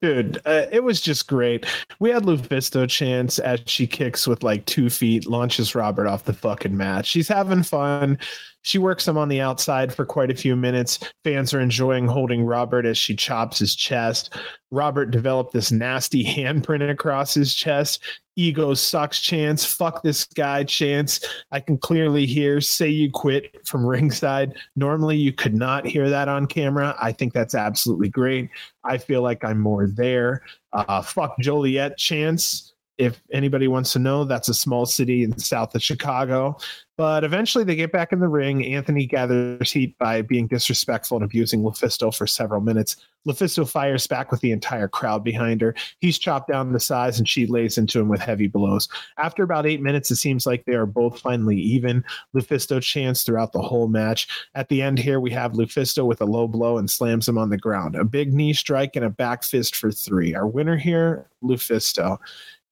Dude, 0.03 0.39
uh, 0.45 0.67
it 0.71 0.85
was 0.85 1.01
just 1.01 1.27
great. 1.27 1.67
We 1.99 2.11
had 2.11 2.25
Lufisto 2.25 2.89
chance 2.89 3.39
as 3.39 3.61
she 3.67 3.87
kicks 3.87 4.27
with 4.27 4.43
like 4.43 4.65
two 4.67 4.91
feet, 4.91 5.27
launches 5.27 5.75
Robert 5.75 6.07
off 6.07 6.25
the 6.25 6.35
fucking 6.35 6.77
mat. 6.77 7.07
She's 7.07 7.27
having 7.29 7.63
fun. 7.63 8.19
She 8.63 8.79
works 8.79 9.07
him 9.07 9.17
on 9.17 9.29
the 9.29 9.41
outside 9.41 9.95
for 9.95 10.05
quite 10.05 10.31
a 10.31 10.37
few 10.37 10.57
minutes. 10.57 10.99
Fans 11.25 11.55
are 11.55 11.61
enjoying 11.61 12.07
holding 12.07 12.45
Robert 12.45 12.87
as 12.87 12.99
she 12.99 13.15
chops 13.15 13.59
his 13.59 13.75
chest. 13.75 14.35
Robert 14.71 15.11
developed 15.11 15.53
this 15.53 15.73
nasty 15.73 16.25
handprint 16.37 16.89
across 16.91 17.35
his 17.35 17.55
chest. 17.55 18.03
Ego 18.37 18.73
sucks 18.75 19.21
chance. 19.21 19.65
Fuck 19.65 20.03
this 20.03 20.25
guy 20.25 20.63
chance. 20.63 21.21
I 21.51 21.59
can 21.59 21.77
clearly 21.77 22.25
hear 22.25 22.61
say 22.61 22.89
you 22.89 23.11
quit 23.11 23.67
from 23.67 23.85
ringside. 23.85 24.55
Normally 24.77 25.17
you 25.17 25.33
could 25.33 25.55
not 25.55 25.87
hear 25.87 26.09
that 26.09 26.29
on 26.29 26.47
camera. 26.47 26.95
I 27.01 27.11
think 27.11 27.33
that's 27.33 27.57
absolutely 27.57 28.09
great. 28.09 28.49
I 28.85 28.99
feel 28.99 29.23
like 29.23 29.45
I'm 29.45 29.59
more 29.59 29.89
there. 29.89 30.43
Uh, 30.73 31.03
fuck 31.03 31.37
Joliet 31.41 31.99
chance 31.99 32.75
if 32.99 33.23
anybody 33.33 33.69
wants 33.69 33.93
to 33.93 34.01
know, 34.01 34.25
that's 34.25 34.49
a 34.49 34.55
small 34.55 34.85
city 34.85 35.23
in 35.23 35.39
south 35.39 35.75
of 35.75 35.83
Chicago. 35.83 36.59
But 36.97 37.23
eventually 37.23 37.63
they 37.63 37.77
get 37.77 37.93
back 37.93 38.13
in 38.13 38.19
the 38.19 38.27
ring. 38.27 38.67
Anthony 38.67 39.07
gathers 39.07 39.71
heat 39.71 39.97
by 39.99 40.21
being 40.21 40.49
disrespectful 40.49 41.17
and 41.17 41.25
abusing 41.25 41.63
Lufisto 41.63 42.13
for 42.13 42.27
several 42.27 42.61
minutes. 42.61 42.97
Lufisto 43.25 43.69
fires 43.69 44.09
back 44.09 44.33
with 44.33 44.41
the 44.41 44.51
entire 44.51 44.89
crowd 44.89 45.23
behind 45.23 45.61
her. 45.61 45.77
He's 46.01 46.19
chopped 46.19 46.49
down 46.49 46.73
the 46.73 46.81
size 46.81 47.21
and 47.21 47.29
she 47.29 47.47
lays 47.47 47.79
into 47.79 48.01
him 48.01 48.09
with 48.09 48.21
heavy 48.21 48.49
blows. 48.49 48.89
After 49.17 49.45
about 49.45 49.65
eight 49.65 49.81
minutes, 49.81 50.11
it 50.11 50.17
seems 50.17 50.45
like 50.45 50.65
they 50.65 50.75
are 50.75 50.87
both 50.87 51.21
finally 51.21 51.57
even. 51.57 52.05
Lufisto 52.35 52.83
chants 52.83 53.23
throughout 53.23 53.53
the 53.53 53.63
whole 53.63 53.87
match. 53.87 54.27
At 54.57 54.69
the 54.69 54.83
end 54.83 54.99
here, 54.99 55.21
we 55.21 55.31
have 55.31 55.53
Lufisto 55.53 56.05
with 56.05 56.21
a 56.21 56.27
low 56.27 56.49
blow 56.49 56.79
and 56.79 56.91
slams 56.91 57.29
him 57.29 57.39
on 57.39 57.51
the 57.51 57.59
ground. 57.59 57.95
A 57.95 58.03
big 58.03 58.33
knee 58.33 58.55
strike 58.55 58.97
and 58.97 59.05
a 59.05 59.11
back 59.11 59.45
fist 59.45 59.77
for 59.77 59.93
three. 59.93 60.35
Our 60.35 60.49
winner 60.49 60.77
here, 60.77 61.29
Lufisto. 61.45 62.19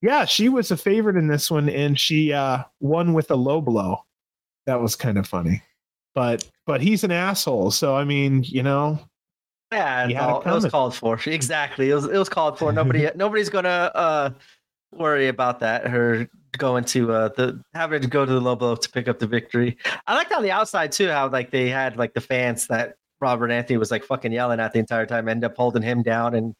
Yeah, 0.01 0.25
she 0.25 0.49
was 0.49 0.69
a 0.71 0.77
favorite 0.77 1.15
in 1.15 1.27
this 1.27 1.49
one, 1.49 1.69
and 1.69 1.99
she 1.99 2.31
uh, 2.33 2.63
won 2.79 3.13
with 3.13 3.31
a 3.31 3.35
low 3.35 3.61
blow. 3.61 4.03
That 4.67 4.79
was 4.81 4.95
kind 4.95 5.17
of 5.17 5.27
funny, 5.27 5.63
but 6.13 6.47
but 6.65 6.81
he's 6.81 7.03
an 7.03 7.11
asshole. 7.11 7.71
So 7.71 7.95
I 7.95 8.03
mean, 8.03 8.43
you 8.43 8.61
know, 8.63 8.99
Yeah, 9.71 10.07
all- 10.27 10.41
it 10.41 10.45
was 10.51 10.65
called 10.67 10.93
for. 10.95 11.19
Exactly. 11.25 11.89
It 11.89 11.95
was 11.95 12.05
it 12.05 12.17
was 12.17 12.29
called 12.29 12.59
for. 12.59 12.71
Nobody 12.73 13.09
nobody's 13.15 13.49
gonna 13.49 13.91
uh 13.95 14.29
worry 14.91 15.29
about 15.29 15.59
that. 15.61 15.87
Her 15.87 16.27
going 16.57 16.83
to 16.85 17.11
uh 17.13 17.29
the 17.29 17.61
having 17.73 18.01
to 18.01 18.07
go 18.07 18.25
to 18.25 18.31
the 18.31 18.41
low 18.41 18.55
blow 18.55 18.75
to 18.75 18.89
pick 18.89 19.07
up 19.07 19.19
the 19.19 19.27
victory. 19.27 19.77
I 20.05 20.15
liked 20.15 20.31
on 20.33 20.43
the 20.43 20.51
outside 20.51 20.91
too 20.91 21.07
how 21.09 21.29
like 21.29 21.49
they 21.51 21.69
had 21.69 21.97
like 21.97 22.13
the 22.13 22.21
fans 22.21 22.67
that 22.67 22.95
Robert 23.21 23.49
Anthony 23.51 23.77
was 23.77 23.89
like 23.89 24.03
fucking 24.03 24.31
yelling 24.33 24.59
at 24.59 24.73
the 24.73 24.79
entire 24.79 25.05
time, 25.05 25.29
end 25.29 25.43
up 25.45 25.55
holding 25.55 25.81
him 25.81 26.03
down 26.03 26.35
and 26.35 26.53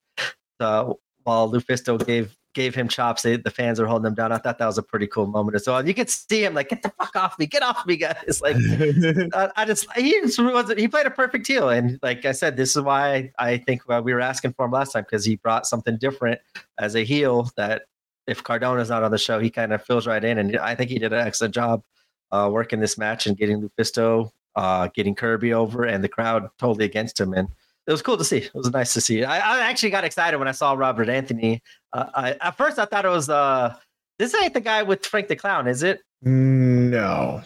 uh 0.61 0.93
while 1.23 1.51
Lufisto 1.51 2.03
gave 2.05 2.36
gave 2.57 2.73
him 2.73 2.87
chops, 2.87 3.21
they, 3.21 3.37
the 3.37 3.51
fans 3.51 3.79
are 3.79 3.85
holding 3.85 4.07
him 4.07 4.15
down. 4.15 4.31
I 4.31 4.39
thought 4.39 4.57
that 4.57 4.65
was 4.65 4.79
a 4.79 4.83
pretty 4.83 5.05
cool 5.05 5.27
moment 5.27 5.53
as 5.53 5.67
well. 5.67 5.87
You 5.87 5.93
could 5.93 6.09
see 6.09 6.43
him 6.43 6.55
like, 6.55 6.69
get 6.69 6.81
the 6.81 6.89
fuck 6.89 7.15
off 7.15 7.37
me, 7.37 7.45
get 7.45 7.61
off 7.61 7.85
me, 7.85 7.95
guys. 7.95 8.41
Like 8.47 8.55
I, 9.35 9.51
I 9.55 9.65
just 9.65 9.91
he 9.93 10.11
just 10.21 10.39
was 10.39 10.71
he 10.75 10.87
played 10.87 11.05
a 11.05 11.11
perfect 11.11 11.45
heel, 11.45 11.69
and 11.69 11.99
like 12.01 12.25
I 12.25 12.31
said, 12.31 12.57
this 12.57 12.75
is 12.75 12.81
why 12.81 13.31
I 13.37 13.57
think 13.57 13.87
we 13.87 14.13
were 14.13 14.21
asking 14.21 14.53
for 14.53 14.65
him 14.65 14.71
last 14.71 14.93
time 14.93 15.03
because 15.03 15.25
he 15.25 15.35
brought 15.35 15.67
something 15.67 15.97
different 15.97 16.39
as 16.79 16.95
a 16.95 17.03
heel 17.03 17.51
that 17.57 17.83
if 18.25 18.43
Cardona's 18.43 18.89
not 18.89 19.03
on 19.03 19.11
the 19.11 19.17
show, 19.17 19.39
he 19.39 19.49
kind 19.49 19.73
of 19.73 19.83
fills 19.83 20.07
right 20.07 20.23
in, 20.23 20.39
and 20.39 20.57
I 20.57 20.75
think 20.75 20.89
he 20.89 20.97
did 20.97 21.13
an 21.13 21.27
excellent 21.27 21.53
job 21.53 21.83
uh, 22.31 22.49
working 22.51 22.79
this 22.79 22.97
match 22.97 23.27
and 23.27 23.37
getting 23.37 23.61
Lufisto, 23.61 24.31
uh, 24.55 24.87
getting 24.95 25.13
Kirby 25.13 25.53
over, 25.53 25.83
and 25.83 26.03
the 26.03 26.09
crowd 26.09 26.47
totally 26.57 26.85
against 26.85 27.19
him, 27.19 27.33
and 27.33 27.49
it 27.87 27.91
was 27.91 28.01
cool 28.01 28.17
to 28.17 28.23
see. 28.25 28.37
It 28.37 28.53
was 28.53 28.69
nice 28.71 28.93
to 28.93 29.01
see. 29.01 29.23
I, 29.23 29.37
I 29.37 29.59
actually 29.61 29.91
got 29.91 30.03
excited 30.03 30.37
when 30.37 30.49
I 30.49 30.51
saw 30.51 30.73
Robert 30.73 31.07
Anthony. 31.07 31.61
Uh, 31.93 32.05
I, 32.13 32.31
at 32.41 32.57
first, 32.57 32.79
I 32.79 32.85
thought 32.85 33.05
it 33.05 33.09
was 33.09 33.29
uh, 33.29 33.75
this 34.19 34.33
ain't 34.35 34.53
the 34.53 34.61
guy 34.61 34.83
with 34.83 35.05
Frank 35.05 35.27
the 35.27 35.35
Clown, 35.35 35.67
is 35.67 35.83
it? 35.83 36.01
no, 36.21 37.41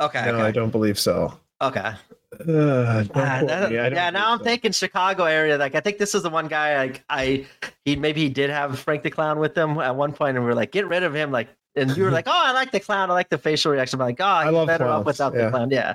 Okay, 0.00 0.24
no, 0.26 0.40
I 0.40 0.50
don't 0.50 0.70
believe 0.70 0.98
so. 0.98 1.38
okay. 1.60 1.92
Uh, 2.38 3.02
that- 3.04 3.70
yeah, 3.70 4.10
now 4.10 4.32
I'm 4.32 4.38
so. 4.38 4.44
thinking 4.44 4.72
Chicago 4.72 5.24
area. 5.24 5.56
Like, 5.56 5.74
I 5.74 5.80
think 5.80 5.98
this 5.98 6.14
is 6.14 6.22
the 6.22 6.30
one 6.30 6.48
guy. 6.48 6.76
Like, 6.76 7.04
I 7.08 7.46
he 7.84 7.96
maybe 7.96 8.20
he 8.22 8.28
did 8.28 8.50
have 8.50 8.78
Frank 8.78 9.02
the 9.02 9.10
Clown 9.10 9.38
with 9.38 9.56
him 9.56 9.78
at 9.78 9.96
one 9.96 10.12
point, 10.12 10.36
and 10.36 10.44
we 10.44 10.52
are 10.52 10.54
like, 10.54 10.70
get 10.72 10.86
rid 10.86 11.02
of 11.02 11.14
him. 11.14 11.30
Like, 11.30 11.48
and 11.76 11.96
you 11.96 12.04
were 12.04 12.10
like, 12.10 12.26
oh, 12.28 12.32
I 12.32 12.52
like 12.52 12.72
the 12.72 12.80
clown. 12.80 13.10
I 13.10 13.14
like 13.14 13.28
the 13.28 13.38
facial 13.38 13.72
reaction. 13.72 14.00
I'm 14.00 14.06
like, 14.06 14.20
oh, 14.20 14.40
he's 14.44 14.52
love 14.52 14.66
better 14.66 14.86
off 14.86 15.06
without 15.06 15.34
yeah. 15.34 15.44
the 15.44 15.50
clown. 15.50 15.70
Yeah, 15.70 15.94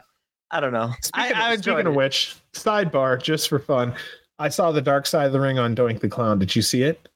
I 0.49 0.59
don't 0.59 0.73
know. 0.73 0.91
Speaking, 1.01 1.35
I, 1.35 1.51
I 1.51 1.55
speaking 1.57 1.87
of 1.87 1.95
which, 1.95 2.35
sidebar, 2.53 3.21
just 3.21 3.49
for 3.49 3.59
fun, 3.59 3.93
I 4.39 4.49
saw 4.49 4.71
the 4.71 4.81
Dark 4.81 5.05
Side 5.05 5.27
of 5.27 5.33
the 5.33 5.39
Ring 5.39 5.59
on 5.59 5.75
Doink 5.75 5.99
the 5.99 6.09
Clown. 6.09 6.39
Did 6.39 6.55
you 6.55 6.61
see 6.61 6.83
it? 6.83 7.07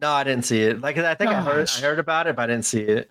No, 0.00 0.10
I 0.10 0.24
didn't 0.24 0.44
see 0.44 0.62
it. 0.62 0.80
Like, 0.80 0.98
I 0.98 1.14
think 1.14 1.30
I 1.30 1.40
heard 1.40 1.68
I 1.76 1.80
heard 1.80 1.98
about 1.98 2.26
it, 2.26 2.36
but 2.36 2.42
I 2.42 2.46
didn't 2.46 2.66
see 2.66 2.80
it. 2.80 3.10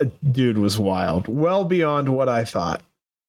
Uh, 0.00 0.06
dude 0.32 0.58
was 0.58 0.78
wild, 0.78 1.28
well 1.28 1.64
beyond 1.64 2.08
what 2.08 2.28
I 2.28 2.44
thought. 2.44 2.82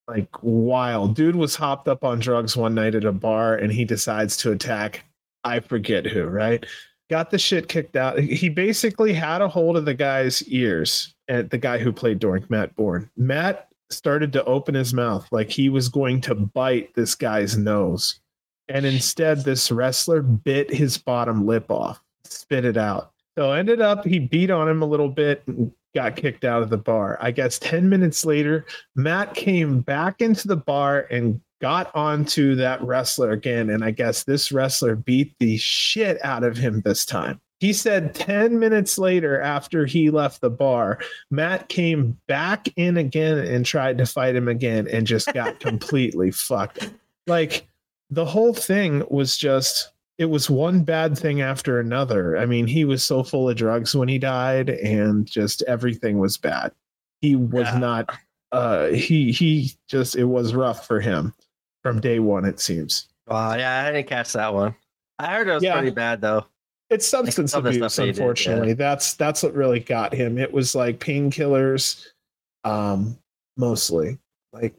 Like 0.07 0.29
wild. 0.41 1.15
Dude 1.15 1.35
was 1.35 1.55
hopped 1.55 1.87
up 1.87 2.03
on 2.03 2.19
drugs 2.19 2.57
one 2.57 2.73
night 2.73 2.95
at 2.95 3.05
a 3.05 3.11
bar, 3.11 3.55
and 3.55 3.71
he 3.71 3.85
decides 3.85 4.37
to 4.37 4.51
attack. 4.51 5.05
I 5.43 5.59
forget 5.59 6.05
who. 6.05 6.25
Right? 6.25 6.65
Got 7.09 7.31
the 7.31 7.39
shit 7.39 7.69
kicked 7.69 7.95
out. 7.95 8.19
He 8.19 8.49
basically 8.49 9.13
had 9.13 9.41
a 9.41 9.47
hold 9.47 9.77
of 9.77 9.85
the 9.85 9.93
guy's 9.93 10.43
ears. 10.43 11.13
And 11.27 11.49
the 11.49 11.57
guy 11.57 11.77
who 11.77 11.91
played 11.91 12.19
Doink, 12.19 12.49
Matt 12.49 12.75
Bourne. 12.75 13.09
Matt 13.15 13.67
started 13.91 14.33
to 14.33 14.43
open 14.45 14.75
his 14.75 14.93
mouth 14.93 15.27
like 15.31 15.49
he 15.49 15.69
was 15.69 15.89
going 15.89 16.21
to 16.21 16.35
bite 16.35 16.93
this 16.95 17.15
guy's 17.15 17.57
nose. 17.57 18.19
And 18.67 18.85
instead, 18.85 19.43
this 19.43 19.71
wrestler 19.71 20.21
bit 20.21 20.71
his 20.71 20.97
bottom 20.97 21.45
lip 21.47 21.71
off, 21.71 21.99
spit 22.29 22.65
it 22.65 22.77
out. 22.77 23.11
So 23.37 23.51
ended 23.51 23.81
up 23.81 24.05
he 24.05 24.19
beat 24.19 24.51
on 24.51 24.67
him 24.67 24.81
a 24.81 24.85
little 24.85 25.09
bit 25.09 25.43
and 25.47 25.71
got 25.95 26.15
kicked 26.15 26.45
out 26.45 26.61
of 26.61 26.69
the 26.69 26.77
bar. 26.77 27.17
I 27.21 27.31
guess 27.31 27.59
10 27.59 27.89
minutes 27.89 28.25
later, 28.25 28.65
Matt 28.95 29.33
came 29.33 29.81
back 29.81 30.21
into 30.21 30.47
the 30.47 30.57
bar 30.57 31.07
and 31.09 31.41
got 31.61 31.93
onto 31.95 32.55
that 32.55 32.81
wrestler 32.81 33.31
again. 33.31 33.69
And 33.69 33.83
I 33.83 33.91
guess 33.91 34.23
this 34.23 34.51
wrestler 34.51 34.95
beat 34.95 35.33
the 35.39 35.57
shit 35.57 36.23
out 36.23 36.43
of 36.43 36.57
him 36.57 36.81
this 36.81 37.05
time. 37.05 37.41
He 37.59 37.73
said 37.73 38.15
10 38.15 38.57
minutes 38.57 38.97
later, 38.97 39.41
after 39.41 39.85
he 39.85 40.09
left 40.09 40.39
the 40.39 40.49
bar, 40.49 40.99
Matt 41.29 41.67
came 41.67 42.17
back 42.27 42.69
in 42.77 42.95
again 42.95 43.37
and 43.37 43.65
tried 43.65 43.97
to 43.97 44.05
fight 44.05 44.35
him 44.35 44.47
again 44.47 44.87
and 44.87 45.05
just 45.05 45.33
got 45.33 45.59
completely 45.59 46.31
fucked. 46.31 46.89
Like 47.27 47.67
the 48.09 48.25
whole 48.25 48.53
thing 48.53 49.03
was 49.09 49.37
just 49.37 49.91
it 50.19 50.25
was 50.29 50.49
one 50.49 50.83
bad 50.83 51.17
thing 51.17 51.41
after 51.41 51.79
another. 51.79 52.37
I 52.37 52.45
mean, 52.45 52.67
he 52.67 52.83
was 52.85 53.03
so 53.03 53.23
full 53.23 53.49
of 53.49 53.55
drugs 53.55 53.95
when 53.95 54.09
he 54.09 54.19
died 54.19 54.69
and 54.69 55.25
just 55.25 55.61
everything 55.63 56.19
was 56.19 56.37
bad. 56.37 56.73
He 57.21 57.35
was 57.35 57.67
Yeah. 57.67 57.79
not 57.79 58.19
uh 58.51 58.87
he 58.87 59.31
he 59.31 59.71
just 59.87 60.15
it 60.15 60.25
was 60.25 60.53
rough 60.53 60.85
for 60.85 60.99
him 60.99 61.33
from 61.83 62.01
day 62.01 62.19
one 62.19 62.45
it 62.45 62.59
seems. 62.59 63.07
Wow, 63.27 63.55
yeah, 63.55 63.85
I 63.85 63.91
didn't 63.91 64.07
catch 64.07 64.33
that 64.33 64.53
one. 64.53 64.75
I 65.19 65.33
heard 65.33 65.47
it 65.47 65.53
was 65.53 65.63
Yeah. 65.63 65.73
pretty 65.73 65.91
bad 65.91 66.19
though. 66.21 66.45
It's 66.89 67.05
substance 67.07 67.51
the 67.51 67.59
abuse 67.59 67.95
he 67.95 68.05
did, 68.05 68.17
yeah. 68.17 68.21
unfortunately. 68.23 68.73
That's 68.73 69.13
that's 69.13 69.41
what 69.43 69.53
really 69.53 69.79
got 69.79 70.13
him. 70.13 70.37
It 70.37 70.51
was 70.51 70.75
like 70.75 70.99
painkillers 70.99 72.07
um 72.65 73.17
mostly. 73.55 74.17
Like 74.51 74.75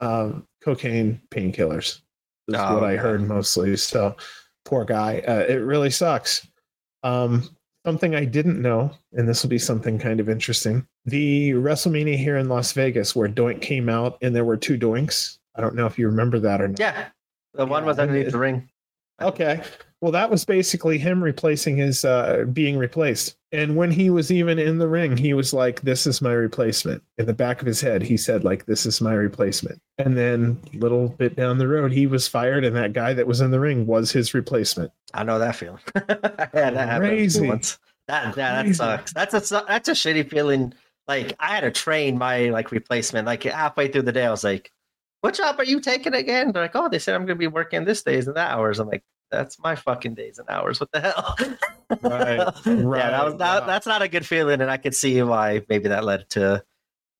um 0.00 0.46
cocaine 0.62 1.20
painkillers 1.30 2.00
is 2.48 2.54
Oh, 2.56 2.74
what 2.74 2.84
I 2.84 2.96
heard 2.96 3.20
mostly. 3.22 3.76
So 3.76 4.16
poor 4.64 4.84
guy. 4.84 5.22
Uh, 5.26 5.44
it 5.48 5.62
really 5.62 5.90
sucks. 5.90 6.46
Um, 7.02 7.48
something 7.84 8.14
I 8.14 8.24
didn't 8.24 8.60
know, 8.60 8.90
and 9.12 9.28
this 9.28 9.42
will 9.42 9.50
be 9.50 9.58
something 9.58 9.98
kind 9.98 10.20
of 10.20 10.28
interesting. 10.28 10.86
The 11.06 11.52
WrestleMania 11.52 12.16
here 12.16 12.36
in 12.36 12.48
Las 12.48 12.72
Vegas, 12.72 13.16
where 13.16 13.28
Doink 13.28 13.62
came 13.62 13.88
out, 13.88 14.18
and 14.22 14.34
there 14.34 14.44
were 14.44 14.56
two 14.56 14.78
Doinks. 14.78 15.38
I 15.54 15.60
don't 15.60 15.74
know 15.74 15.86
if 15.86 15.98
you 15.98 16.06
remember 16.06 16.38
that 16.40 16.60
or 16.60 16.68
not. 16.68 16.78
Yeah, 16.78 17.06
the 17.54 17.66
one 17.66 17.84
was 17.84 17.98
underneath 17.98 18.32
the 18.32 18.38
ring. 18.38 18.68
Okay. 19.20 19.62
Well, 20.00 20.12
that 20.12 20.30
was 20.30 20.44
basically 20.46 20.96
him 20.98 21.22
replacing 21.22 21.76
his 21.76 22.04
uh 22.04 22.44
being 22.52 22.78
replaced. 22.78 23.36
And 23.52 23.74
when 23.76 23.90
he 23.90 24.10
was 24.10 24.30
even 24.30 24.58
in 24.58 24.78
the 24.78 24.88
ring, 24.88 25.16
he 25.16 25.34
was 25.34 25.52
like, 25.52 25.80
This 25.82 26.06
is 26.06 26.22
my 26.22 26.32
replacement. 26.32 27.02
In 27.18 27.26
the 27.26 27.34
back 27.34 27.60
of 27.60 27.66
his 27.66 27.80
head, 27.80 28.02
he 28.02 28.16
said, 28.16 28.44
like, 28.44 28.64
this 28.66 28.86
is 28.86 29.00
my 29.00 29.12
replacement. 29.12 29.80
And 29.98 30.16
then 30.16 30.58
a 30.72 30.78
little 30.78 31.08
bit 31.08 31.36
down 31.36 31.58
the 31.58 31.66
road, 31.68 31.92
he 31.92 32.06
was 32.06 32.28
fired, 32.28 32.64
and 32.64 32.76
that 32.76 32.92
guy 32.92 33.12
that 33.12 33.26
was 33.26 33.40
in 33.40 33.50
the 33.50 33.60
ring 33.60 33.86
was 33.86 34.12
his 34.12 34.32
replacement. 34.34 34.92
I 35.12 35.24
know 35.24 35.38
that 35.38 35.56
feeling. 35.56 35.80
yeah, 35.96 36.02
that 36.12 36.74
happened 36.76 37.10
Crazy. 37.10 37.46
once. 37.46 37.78
That 38.06 38.36
yeah, 38.36 38.54
that 38.54 38.62
Crazy. 38.62 38.74
sucks. 38.74 39.12
That's 39.12 39.34
a 39.52 39.64
that's 39.68 39.88
a 39.88 39.92
shitty 39.92 40.30
feeling. 40.30 40.72
Like 41.08 41.34
I 41.40 41.48
had 41.48 41.60
to 41.62 41.70
train 41.72 42.16
my 42.16 42.50
like 42.50 42.70
replacement. 42.70 43.26
Like 43.26 43.42
halfway 43.42 43.88
through 43.88 44.02
the 44.02 44.12
day, 44.12 44.24
I 44.26 44.30
was 44.30 44.44
like, 44.44 44.70
"What 45.22 45.34
job 45.34 45.58
are 45.58 45.64
you 45.64 45.80
taking 45.80 46.14
again?" 46.14 46.52
They're 46.52 46.62
like, 46.62 46.76
"Oh, 46.76 46.88
they 46.88 47.00
said 47.00 47.16
I'm 47.16 47.22
going 47.26 47.36
to 47.36 47.40
be 47.40 47.46
working 47.48 47.84
this 47.84 48.02
days 48.02 48.28
and 48.28 48.36
that 48.36 48.52
hours." 48.52 48.78
I'm 48.78 48.88
like, 48.88 49.02
"That's 49.30 49.58
my 49.58 49.74
fucking 49.74 50.14
days 50.14 50.38
and 50.38 50.48
hours. 50.48 50.80
What 50.80 50.90
the 50.92 51.00
hell?" 51.00 51.36
Right, 52.02 52.38
right. 52.38 52.54
yeah, 52.66 53.10
that 53.10 53.24
was 53.24 53.36
that, 53.36 53.60
wow. 53.60 53.66
that's 53.66 53.86
not 53.86 54.02
a 54.02 54.08
good 54.08 54.26
feeling, 54.26 54.60
and 54.60 54.70
I 54.70 54.76
could 54.76 54.94
see 54.94 55.22
why 55.22 55.62
maybe 55.68 55.88
that 55.88 56.04
led 56.04 56.28
to 56.30 56.64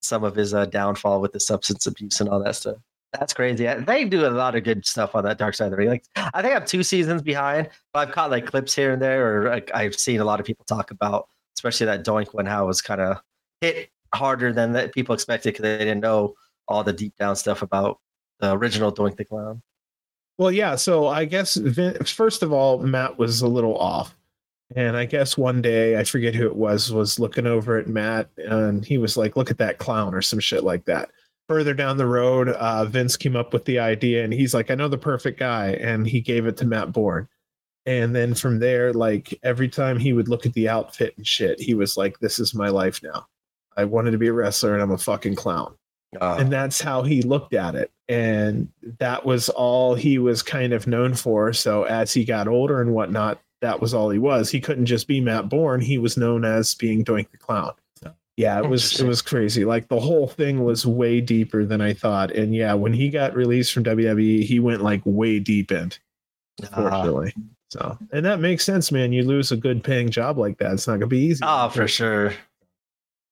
some 0.00 0.24
of 0.24 0.34
his 0.34 0.54
uh, 0.54 0.66
downfall 0.66 1.20
with 1.20 1.32
the 1.32 1.40
substance 1.40 1.86
abuse 1.86 2.20
and 2.20 2.28
all 2.28 2.42
that 2.42 2.56
stuff. 2.56 2.76
That's 3.12 3.32
crazy. 3.32 3.66
They 3.66 4.04
do 4.04 4.26
a 4.26 4.30
lot 4.30 4.54
of 4.54 4.62
good 4.62 4.86
stuff 4.86 5.14
on 5.14 5.24
that 5.24 5.36
Dark 5.38 5.54
Side 5.54 5.66
of 5.66 5.70
the 5.72 5.76
Ring. 5.76 5.88
Like 5.88 6.04
I 6.16 6.42
think 6.42 6.54
I'm 6.54 6.64
two 6.64 6.82
seasons 6.82 7.22
behind, 7.22 7.68
but 7.92 8.08
I've 8.08 8.14
caught 8.14 8.30
like 8.30 8.46
clips 8.46 8.74
here 8.74 8.92
and 8.92 9.02
there, 9.02 9.46
or 9.46 9.48
like 9.50 9.70
I've 9.74 9.96
seen 9.96 10.20
a 10.20 10.24
lot 10.24 10.38
of 10.38 10.46
people 10.46 10.64
talk 10.64 10.90
about, 10.90 11.26
especially 11.56 11.86
that 11.86 12.04
Doink 12.04 12.32
one, 12.32 12.46
how 12.46 12.64
it 12.64 12.66
was 12.68 12.80
kind 12.80 13.00
of 13.00 13.20
hit 13.60 13.90
harder 14.14 14.52
than 14.52 14.72
that 14.72 14.92
people 14.92 15.14
expected 15.14 15.50
because 15.52 15.62
they 15.62 15.78
didn't 15.78 16.00
know 16.00 16.34
all 16.68 16.84
the 16.84 16.92
deep 16.92 17.16
down 17.16 17.34
stuff 17.34 17.62
about 17.62 17.98
the 18.38 18.52
original 18.52 18.92
Doink 18.92 19.16
the 19.16 19.24
Clown. 19.24 19.60
Well, 20.40 20.50
yeah. 20.50 20.76
So 20.76 21.06
I 21.06 21.26
guess 21.26 21.58
first 22.06 22.42
of 22.42 22.50
all, 22.50 22.78
Matt 22.78 23.18
was 23.18 23.42
a 23.42 23.46
little 23.46 23.76
off, 23.76 24.16
and 24.74 24.96
I 24.96 25.04
guess 25.04 25.36
one 25.36 25.60
day 25.60 25.98
I 25.98 26.04
forget 26.04 26.34
who 26.34 26.46
it 26.46 26.56
was 26.56 26.90
was 26.90 27.18
looking 27.18 27.46
over 27.46 27.76
at 27.76 27.88
Matt, 27.88 28.30
and 28.38 28.82
he 28.82 28.96
was 28.96 29.18
like, 29.18 29.36
"Look 29.36 29.50
at 29.50 29.58
that 29.58 29.76
clown" 29.76 30.14
or 30.14 30.22
some 30.22 30.40
shit 30.40 30.64
like 30.64 30.86
that. 30.86 31.10
Further 31.46 31.74
down 31.74 31.98
the 31.98 32.06
road, 32.06 32.48
uh, 32.48 32.86
Vince 32.86 33.18
came 33.18 33.36
up 33.36 33.52
with 33.52 33.66
the 33.66 33.80
idea, 33.80 34.24
and 34.24 34.32
he's 34.32 34.54
like, 34.54 34.70
"I 34.70 34.76
know 34.76 34.88
the 34.88 34.96
perfect 34.96 35.38
guy," 35.38 35.72
and 35.72 36.06
he 36.06 36.22
gave 36.22 36.46
it 36.46 36.56
to 36.56 36.66
Matt 36.66 36.90
Bourne. 36.90 37.28
And 37.84 38.16
then 38.16 38.34
from 38.34 38.60
there, 38.60 38.94
like 38.94 39.38
every 39.42 39.68
time 39.68 39.98
he 39.98 40.14
would 40.14 40.28
look 40.28 40.46
at 40.46 40.54
the 40.54 40.70
outfit 40.70 41.12
and 41.18 41.26
shit, 41.26 41.60
he 41.60 41.74
was 41.74 41.98
like, 41.98 42.18
This 42.20 42.38
is 42.38 42.54
my 42.54 42.68
life 42.68 43.02
now. 43.02 43.26
I 43.76 43.84
wanted 43.84 44.12
to 44.12 44.18
be 44.18 44.28
a 44.28 44.32
wrestler 44.32 44.74
and 44.74 44.82
I'm 44.82 44.92
a 44.92 44.98
fucking 44.98 45.34
clown. 45.36 45.74
Uh, 46.20 46.36
And 46.38 46.50
that's 46.52 46.80
how 46.80 47.02
he 47.02 47.22
looked 47.22 47.54
at 47.54 47.74
it. 47.74 47.90
And 48.08 48.68
that 48.98 49.24
was 49.24 49.48
all 49.50 49.94
he 49.94 50.18
was 50.18 50.42
kind 50.42 50.72
of 50.72 50.86
known 50.86 51.14
for. 51.14 51.52
So 51.52 51.84
as 51.84 52.12
he 52.12 52.24
got 52.24 52.48
older 52.48 52.80
and 52.80 52.92
whatnot, 52.94 53.40
that 53.60 53.80
was 53.80 53.92
all 53.94 54.10
he 54.10 54.18
was. 54.18 54.50
He 54.50 54.60
couldn't 54.60 54.86
just 54.86 55.06
be 55.06 55.20
Matt 55.20 55.48
Bourne. 55.48 55.80
He 55.80 55.98
was 55.98 56.16
known 56.16 56.44
as 56.44 56.74
being 56.74 57.04
Doink 57.04 57.30
the 57.30 57.36
Clown. 57.36 57.72
Yeah, 58.36 58.58
it 58.58 58.68
was 58.70 58.98
it 58.98 59.06
was 59.06 59.20
crazy. 59.20 59.66
Like 59.66 59.88
the 59.88 60.00
whole 60.00 60.26
thing 60.26 60.64
was 60.64 60.86
way 60.86 61.20
deeper 61.20 61.66
than 61.66 61.82
I 61.82 61.92
thought. 61.92 62.30
And 62.30 62.54
yeah, 62.54 62.72
when 62.72 62.94
he 62.94 63.10
got 63.10 63.34
released 63.34 63.72
from 63.74 63.84
WWE, 63.84 64.42
he 64.44 64.58
went 64.58 64.80
like 64.82 65.02
way 65.04 65.38
deep 65.40 65.70
in, 65.70 65.92
unfortunately. 66.62 67.34
so 67.70 67.98
and 68.12 68.24
that 68.24 68.40
makes 68.40 68.64
sense, 68.64 68.90
man. 68.90 69.12
You 69.12 69.24
lose 69.24 69.52
a 69.52 69.56
good 69.58 69.84
paying 69.84 70.08
job 70.08 70.38
like 70.38 70.56
that. 70.58 70.72
It's 70.72 70.86
not 70.86 70.94
gonna 70.94 71.06
be 71.08 71.18
easy. 71.18 71.40
oh, 71.46 71.68
for 71.68 71.86
sure. 71.86 72.32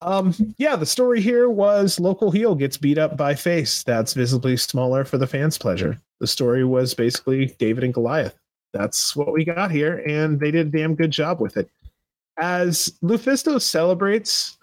Um, 0.00 0.34
yeah, 0.58 0.76
the 0.76 0.86
story 0.86 1.20
here 1.20 1.48
was 1.48 1.98
local 1.98 2.30
heel 2.30 2.54
gets 2.54 2.76
beat 2.76 2.98
up 2.98 3.16
by 3.16 3.34
face. 3.34 3.82
That's 3.82 4.14
visibly 4.14 4.56
smaller 4.56 5.04
for 5.04 5.18
the 5.18 5.26
fans' 5.26 5.58
pleasure. 5.58 6.00
The 6.20 6.26
story 6.26 6.64
was 6.64 6.94
basically 6.94 7.46
David 7.58 7.84
and 7.84 7.94
Goliath. 7.94 8.38
That's 8.72 9.16
what 9.16 9.32
we 9.32 9.44
got 9.44 9.70
here, 9.70 10.02
and 10.06 10.38
they 10.38 10.50
did 10.50 10.68
a 10.68 10.70
damn 10.70 10.94
good 10.94 11.10
job 11.10 11.40
with 11.40 11.56
it. 11.56 11.70
As 12.38 12.92
Lufisto 13.02 13.60
celebrates, 13.60 14.58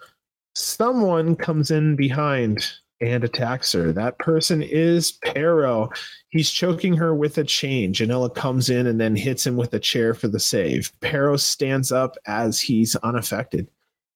someone 0.54 1.36
comes 1.36 1.70
in 1.70 1.96
behind 1.96 2.66
and 3.00 3.24
attacks 3.24 3.72
her. 3.72 3.92
That 3.92 4.18
person 4.18 4.62
is 4.62 5.12
Pero. 5.22 5.90
He's 6.30 6.50
choking 6.50 6.96
her 6.96 7.14
with 7.14 7.36
a 7.36 7.44
chain. 7.44 7.92
Janela 7.92 8.34
comes 8.34 8.70
in 8.70 8.86
and 8.86 8.98
then 8.98 9.16
hits 9.16 9.46
him 9.46 9.56
with 9.56 9.74
a 9.74 9.78
chair 9.78 10.14
for 10.14 10.28
the 10.28 10.40
save. 10.40 10.90
Pero 11.00 11.36
stands 11.36 11.92
up 11.92 12.16
as 12.26 12.58
he's 12.60 12.96
unaffected. 12.96 13.68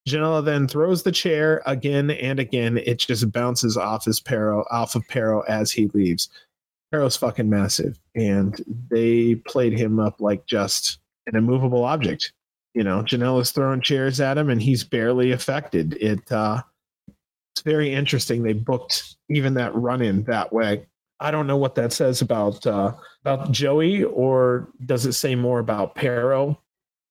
Janela 0.08 0.44
then 0.44 0.66
throws 0.66 1.02
the 1.02 1.12
chair 1.12 1.62
again 1.66 2.10
and 2.10 2.40
again. 2.40 2.78
It 2.78 2.98
just 2.98 3.30
bounces 3.32 3.76
off 3.76 4.04
his 4.04 4.20
Pero, 4.20 4.64
off 4.70 4.94
of 4.94 5.06
Pero 5.08 5.40
as 5.42 5.70
he 5.70 5.88
leaves. 5.88 6.28
Pero's 6.90 7.16
fucking 7.16 7.48
massive, 7.48 7.98
and 8.16 8.60
they 8.90 9.36
played 9.46 9.72
him 9.72 10.00
up 10.00 10.20
like 10.20 10.44
just 10.46 10.98
an 11.26 11.36
immovable 11.36 11.84
object. 11.84 12.32
You 12.74 12.82
know, 12.82 13.02
Janela's 13.02 13.52
throwing 13.52 13.80
chairs 13.80 14.20
at 14.20 14.38
him, 14.38 14.50
and 14.50 14.60
he's 14.60 14.82
barely 14.82 15.30
affected. 15.32 15.94
It 16.00 16.30
uh, 16.32 16.62
it's 17.54 17.62
very 17.62 17.92
interesting. 17.92 18.42
They 18.42 18.54
booked 18.54 19.16
even 19.28 19.54
that 19.54 19.74
run 19.74 20.02
in 20.02 20.24
that 20.24 20.52
way. 20.52 20.86
I 21.20 21.30
don't 21.30 21.46
know 21.46 21.56
what 21.56 21.74
that 21.74 21.92
says 21.92 22.22
about 22.22 22.66
uh, 22.66 22.94
about 23.20 23.52
Joey, 23.52 24.04
or 24.04 24.68
does 24.86 25.06
it 25.06 25.12
say 25.12 25.34
more 25.34 25.58
about 25.58 25.94
Pero? 25.94 26.58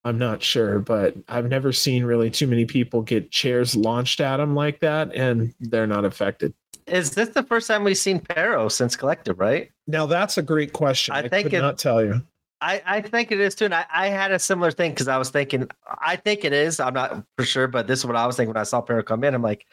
I'm 0.06 0.18
not 0.18 0.41
sure, 0.41 0.80
but 0.80 1.16
I've 1.28 1.50
never 1.50 1.74
seen 1.74 2.06
really 2.06 2.30
too 2.30 2.47
many 2.47 2.66
people 2.66 3.02
get 3.02 3.32
chairs 3.32 3.76
launched 3.76 4.22
at 4.22 4.38
them 4.38 4.56
like 4.56 4.80
that, 4.80 5.14
and 5.14 5.54
they're 5.60 5.88
not 5.88 6.06
affected. 6.06 6.54
Is 6.88 7.12
this 7.12 7.30
the 7.30 7.43
first 7.43 7.68
time 7.68 7.84
we've 7.84 7.97
seen 7.97 8.20
Pero 8.20 8.70
since 8.70 8.95
Collective, 8.95 9.39
right? 9.39 9.72
Now 9.88 10.06
that's 10.06 10.38
a 10.38 10.41
great 10.41 10.74
question. 10.74 11.14
I 11.14 11.20
I, 11.20 11.28
think 11.28 11.45
could 11.45 11.56
it- 11.56 11.62
not 11.62 11.78
tell 11.78 12.04
you. 12.04 12.22
I, 12.62 12.82
I 12.86 13.02
think 13.02 13.32
it 13.32 13.39
is 13.39 13.56
too. 13.56 13.66
And 13.66 13.74
I, 13.74 13.86
I 13.93 14.08
had 14.08 14.32
a 14.34 14.39
similar 14.39 14.70
thing 14.72 14.91
because 14.91 15.08
I 15.08 15.18
was 15.18 15.30
thinking, 15.30 15.70
I 16.02 16.18
think 16.18 16.43
it 16.43 16.52
is. 16.52 16.82
I'm 16.82 16.93
not 16.93 17.24
for 17.38 17.45
sure, 17.45 17.68
but 17.68 17.88
this 17.88 18.00
is 18.00 18.06
what 18.06 18.18
I 18.18 18.28
was 18.28 18.36
thinking 18.36 18.50
when 18.54 18.58
I 18.60 18.64
saw 18.64 18.82
Pero 18.82 19.02
come 19.02 19.24
in. 19.24 19.34
I'm 19.34 19.41
like, 19.41 19.66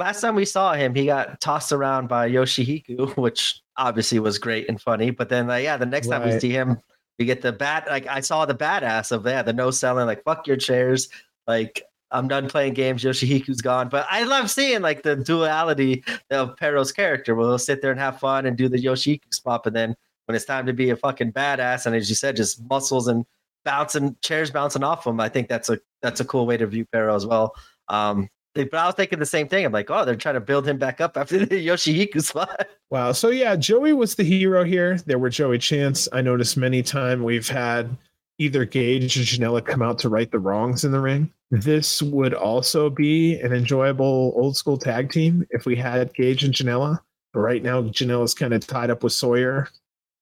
last 0.00 0.20
time 0.20 0.34
we 0.34 0.44
saw 0.44 0.72
him, 0.72 0.94
he 0.96 1.06
got 1.06 1.40
tossed 1.40 1.70
around 1.72 2.08
by 2.08 2.28
Yoshihiko, 2.28 3.16
which 3.22 3.60
obviously 3.76 4.18
was 4.18 4.38
great 4.38 4.68
and 4.68 4.80
funny. 4.80 5.10
But 5.10 5.28
then, 5.28 5.46
like, 5.46 5.62
yeah, 5.64 5.76
the 5.76 5.86
next 5.86 6.08
time 6.08 6.24
we 6.24 6.38
see 6.40 6.50
him, 6.50 6.78
we 7.18 7.24
get 7.24 7.42
the 7.42 7.52
bad. 7.52 7.84
Like, 7.86 8.06
I 8.06 8.20
saw 8.20 8.46
the 8.46 8.54
badass 8.54 9.12
of 9.12 9.26
yeah, 9.26 9.42
the 9.42 9.52
no 9.52 9.70
selling, 9.70 10.06
like, 10.06 10.24
fuck 10.24 10.46
your 10.46 10.56
chairs. 10.56 11.08
Like, 11.46 11.84
I'm 12.14 12.28
done 12.28 12.48
playing 12.48 12.74
games. 12.74 13.02
Yoshihiko's 13.02 13.60
gone. 13.60 13.88
But 13.88 14.06
I 14.08 14.22
love 14.22 14.50
seeing 14.50 14.82
like 14.82 15.02
the 15.02 15.16
duality 15.16 16.04
of 16.30 16.56
Pero's 16.56 16.92
character 16.92 17.34
where 17.34 17.46
he'll 17.46 17.58
sit 17.58 17.82
there 17.82 17.90
and 17.90 18.00
have 18.00 18.20
fun 18.20 18.46
and 18.46 18.56
do 18.56 18.68
the 18.68 18.78
Yoshihiko 18.78 19.34
spot. 19.34 19.64
But 19.64 19.72
then 19.72 19.96
when 20.26 20.36
it's 20.36 20.44
time 20.44 20.64
to 20.66 20.72
be 20.72 20.90
a 20.90 20.96
fucking 20.96 21.32
badass, 21.32 21.86
and 21.86 21.96
as 21.96 22.08
you 22.08 22.14
said, 22.14 22.36
just 22.36 22.62
muscles 22.70 23.08
and 23.08 23.26
bouncing 23.64 24.16
chairs 24.22 24.50
bouncing 24.50 24.84
off 24.84 25.06
him, 25.06 25.20
I 25.20 25.28
think 25.28 25.48
that's 25.48 25.68
a 25.68 25.78
that's 26.02 26.20
a 26.20 26.24
cool 26.24 26.46
way 26.46 26.56
to 26.56 26.66
view 26.66 26.86
Pero 26.92 27.14
as 27.14 27.26
well. 27.26 27.54
Um, 27.88 28.28
but 28.54 28.74
I 28.74 28.86
was 28.86 28.94
thinking 28.94 29.18
the 29.18 29.26
same 29.26 29.48
thing. 29.48 29.64
I'm 29.64 29.72
like, 29.72 29.90
oh, 29.90 30.04
they're 30.04 30.16
trying 30.16 30.34
to 30.34 30.40
build 30.40 30.66
him 30.66 30.78
back 30.78 31.00
up 31.00 31.16
after 31.16 31.38
the 31.46 31.66
Yoshihiko 31.66 32.22
spot. 32.22 32.68
Wow. 32.90 33.12
So 33.12 33.28
yeah, 33.30 33.56
Joey 33.56 33.92
was 33.92 34.14
the 34.14 34.24
hero 34.24 34.64
here. 34.64 34.98
There 34.98 35.18
were 35.18 35.30
Joey 35.30 35.58
Chance. 35.58 36.08
I 36.12 36.22
noticed 36.22 36.56
many 36.56 36.82
times 36.82 37.22
we've 37.22 37.48
had 37.48 37.96
either 38.38 38.64
Gage 38.64 39.16
or 39.16 39.22
Janela 39.22 39.64
come 39.64 39.82
out 39.82 39.98
to 40.00 40.08
right 40.08 40.30
the 40.30 40.38
wrongs 40.38 40.84
in 40.84 40.92
the 40.92 41.00
ring. 41.00 41.30
This 41.50 42.02
would 42.02 42.34
also 42.34 42.90
be 42.90 43.38
an 43.40 43.52
enjoyable 43.52 44.32
old 44.36 44.56
school 44.56 44.76
tag 44.76 45.12
team 45.12 45.46
if 45.50 45.66
we 45.66 45.76
had 45.76 46.14
Gage 46.14 46.44
and 46.44 46.54
Janela. 46.54 47.00
But 47.32 47.40
right 47.40 47.62
now, 47.62 47.82
Janela's 47.82 48.34
kind 48.34 48.54
of 48.54 48.66
tied 48.66 48.90
up 48.90 49.02
with 49.02 49.12
Sawyer. 49.12 49.68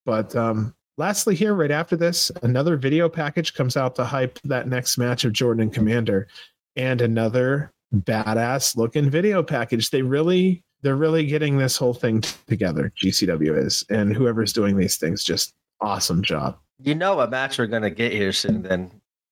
But 0.04 0.34
um, 0.34 0.74
lastly, 0.98 1.34
here, 1.34 1.54
right 1.54 1.70
after 1.70 1.96
this, 1.96 2.30
another 2.42 2.76
video 2.76 3.08
package 3.08 3.54
comes 3.54 3.76
out 3.76 3.94
to 3.96 4.04
hype 4.04 4.38
that 4.44 4.68
next 4.68 4.98
match 4.98 5.24
of 5.24 5.32
Jordan 5.32 5.62
and 5.62 5.72
Commander, 5.72 6.26
and 6.76 7.00
another 7.00 7.72
badass 7.94 8.76
looking 8.76 9.10
video 9.10 9.42
package. 9.42 9.90
They 9.90 10.02
really, 10.02 10.62
they're 10.82 10.96
really 10.96 11.26
getting 11.26 11.58
this 11.58 11.76
whole 11.76 11.94
thing 11.94 12.20
t- 12.22 12.34
together. 12.48 12.92
GCW 13.02 13.56
is, 13.56 13.84
and 13.90 14.14
whoever's 14.14 14.52
doing 14.52 14.76
these 14.76 14.96
things, 14.96 15.22
just 15.24 15.54
awesome 15.80 16.22
job. 16.22 16.58
You 16.82 16.94
know 16.94 17.16
what 17.16 17.30
match 17.30 17.58
we're 17.58 17.66
gonna 17.66 17.90
get 17.90 18.12
here 18.12 18.32
soon, 18.32 18.62
then, 18.62 18.90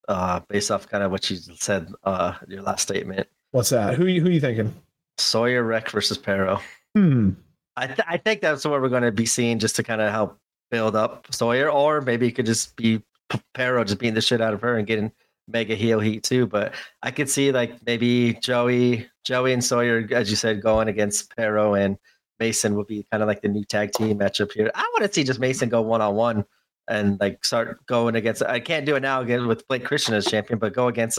uh, 0.08 0.40
based 0.48 0.70
off 0.70 0.88
kind 0.88 1.02
of 1.02 1.10
what 1.10 1.28
you 1.30 1.36
said, 1.36 1.92
uh, 2.04 2.34
your 2.48 2.62
last 2.62 2.82
statement. 2.82 3.26
What's 3.52 3.70
that? 3.70 3.94
Who 3.94 4.06
you- 4.06 4.20
who 4.22 4.30
you 4.30 4.40
thinking? 4.40 4.74
Sawyer 5.18 5.62
Wreck 5.64 5.90
versus 5.90 6.16
Pero. 6.18 6.60
Hmm. 6.94 7.30
I 7.76 7.86
th- 7.86 8.00
I 8.06 8.16
think 8.16 8.40
that's 8.40 8.64
what 8.64 8.80
we're 8.82 8.88
going 8.88 9.02
to 9.04 9.12
be 9.12 9.26
seeing 9.26 9.58
just 9.58 9.76
to 9.76 9.82
kind 9.82 10.00
of 10.00 10.10
help 10.10 10.38
build 10.70 10.96
up 10.96 11.26
Sawyer, 11.32 11.70
or 11.70 12.00
maybe 12.00 12.26
it 12.28 12.32
could 12.32 12.46
just 12.46 12.74
be 12.76 13.02
P- 13.28 13.40
Pero 13.54 13.82
just 13.84 13.98
beating 13.98 14.14
the 14.14 14.20
shit 14.20 14.40
out 14.40 14.54
of 14.54 14.60
her 14.62 14.76
and 14.76 14.86
getting 14.86 15.12
mega 15.50 15.74
heel 15.74 16.00
heat 16.00 16.22
too. 16.22 16.46
But 16.46 16.74
I 17.02 17.10
could 17.10 17.28
see 17.28 17.52
like 17.52 17.84
maybe 17.86 18.34
Joey, 18.42 19.08
Joey 19.24 19.52
and 19.52 19.64
Sawyer, 19.64 20.06
as 20.12 20.30
you 20.30 20.36
said, 20.36 20.62
going 20.62 20.88
against 20.88 21.34
Pero 21.36 21.74
and 21.74 21.96
Mason 22.38 22.74
would 22.76 22.86
be 22.86 23.06
kind 23.10 23.22
of 23.22 23.26
like 23.28 23.42
the 23.42 23.48
new 23.48 23.64
tag 23.64 23.92
team 23.92 24.18
matchup 24.18 24.52
here. 24.52 24.70
I 24.74 24.82
want 24.94 25.04
to 25.04 25.12
see 25.12 25.24
just 25.24 25.40
Mason 25.40 25.68
go 25.68 25.82
one 25.82 26.00
on 26.00 26.14
one 26.14 26.44
and 26.88 27.20
like 27.20 27.44
start 27.44 27.84
going 27.86 28.16
against. 28.16 28.42
I 28.42 28.60
can't 28.60 28.86
do 28.86 28.96
it 28.96 29.00
now 29.00 29.20
again 29.20 29.46
with 29.46 29.66
Blake 29.68 29.84
Christian 29.84 30.14
as 30.14 30.26
champion, 30.26 30.58
but 30.58 30.72
go 30.72 30.88
against 30.88 31.18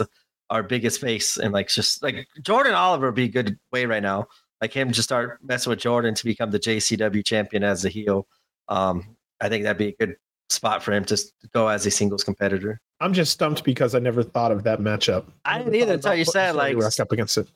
our 0.50 0.62
biggest 0.62 1.00
face 1.00 1.38
and 1.38 1.52
like 1.52 1.68
just 1.68 2.02
like 2.02 2.26
Jordan 2.42 2.74
Oliver 2.74 3.06
would 3.06 3.14
be 3.14 3.24
a 3.24 3.28
good 3.28 3.58
way 3.70 3.86
right 3.86 4.02
now 4.02 4.26
like 4.62 4.72
him 4.72 4.92
just 4.92 5.08
start 5.08 5.40
messing 5.42 5.70
with 5.70 5.80
Jordan 5.80 6.14
to 6.14 6.24
become 6.24 6.52
the 6.52 6.60
JCW 6.60 7.24
champion 7.26 7.64
as 7.64 7.84
a 7.84 7.88
heel. 7.88 8.28
Um, 8.68 9.16
I 9.40 9.48
think 9.48 9.64
that'd 9.64 9.76
be 9.76 9.88
a 9.88 9.96
good 10.06 10.16
spot 10.52 10.82
for 10.82 10.92
him 10.92 11.04
to 11.06 11.20
go 11.52 11.68
as 11.68 11.84
a 11.86 11.90
singles 11.90 12.24
competitor. 12.24 12.80
I'm 13.00 13.12
just 13.12 13.32
stumped 13.32 13.64
because 13.64 13.94
I 13.94 13.98
never 13.98 14.22
thought 14.22 14.52
of 14.52 14.62
that 14.64 14.80
matchup. 14.80 15.24
I 15.44 15.58
Never 15.58 15.70
didn't 15.70 15.82
either 15.82 15.94
until 15.94 16.14
you 16.14 16.24
said, 16.24 16.54
like, 16.54 16.76
up 16.76 17.12
against 17.12 17.38
it. 17.38 17.48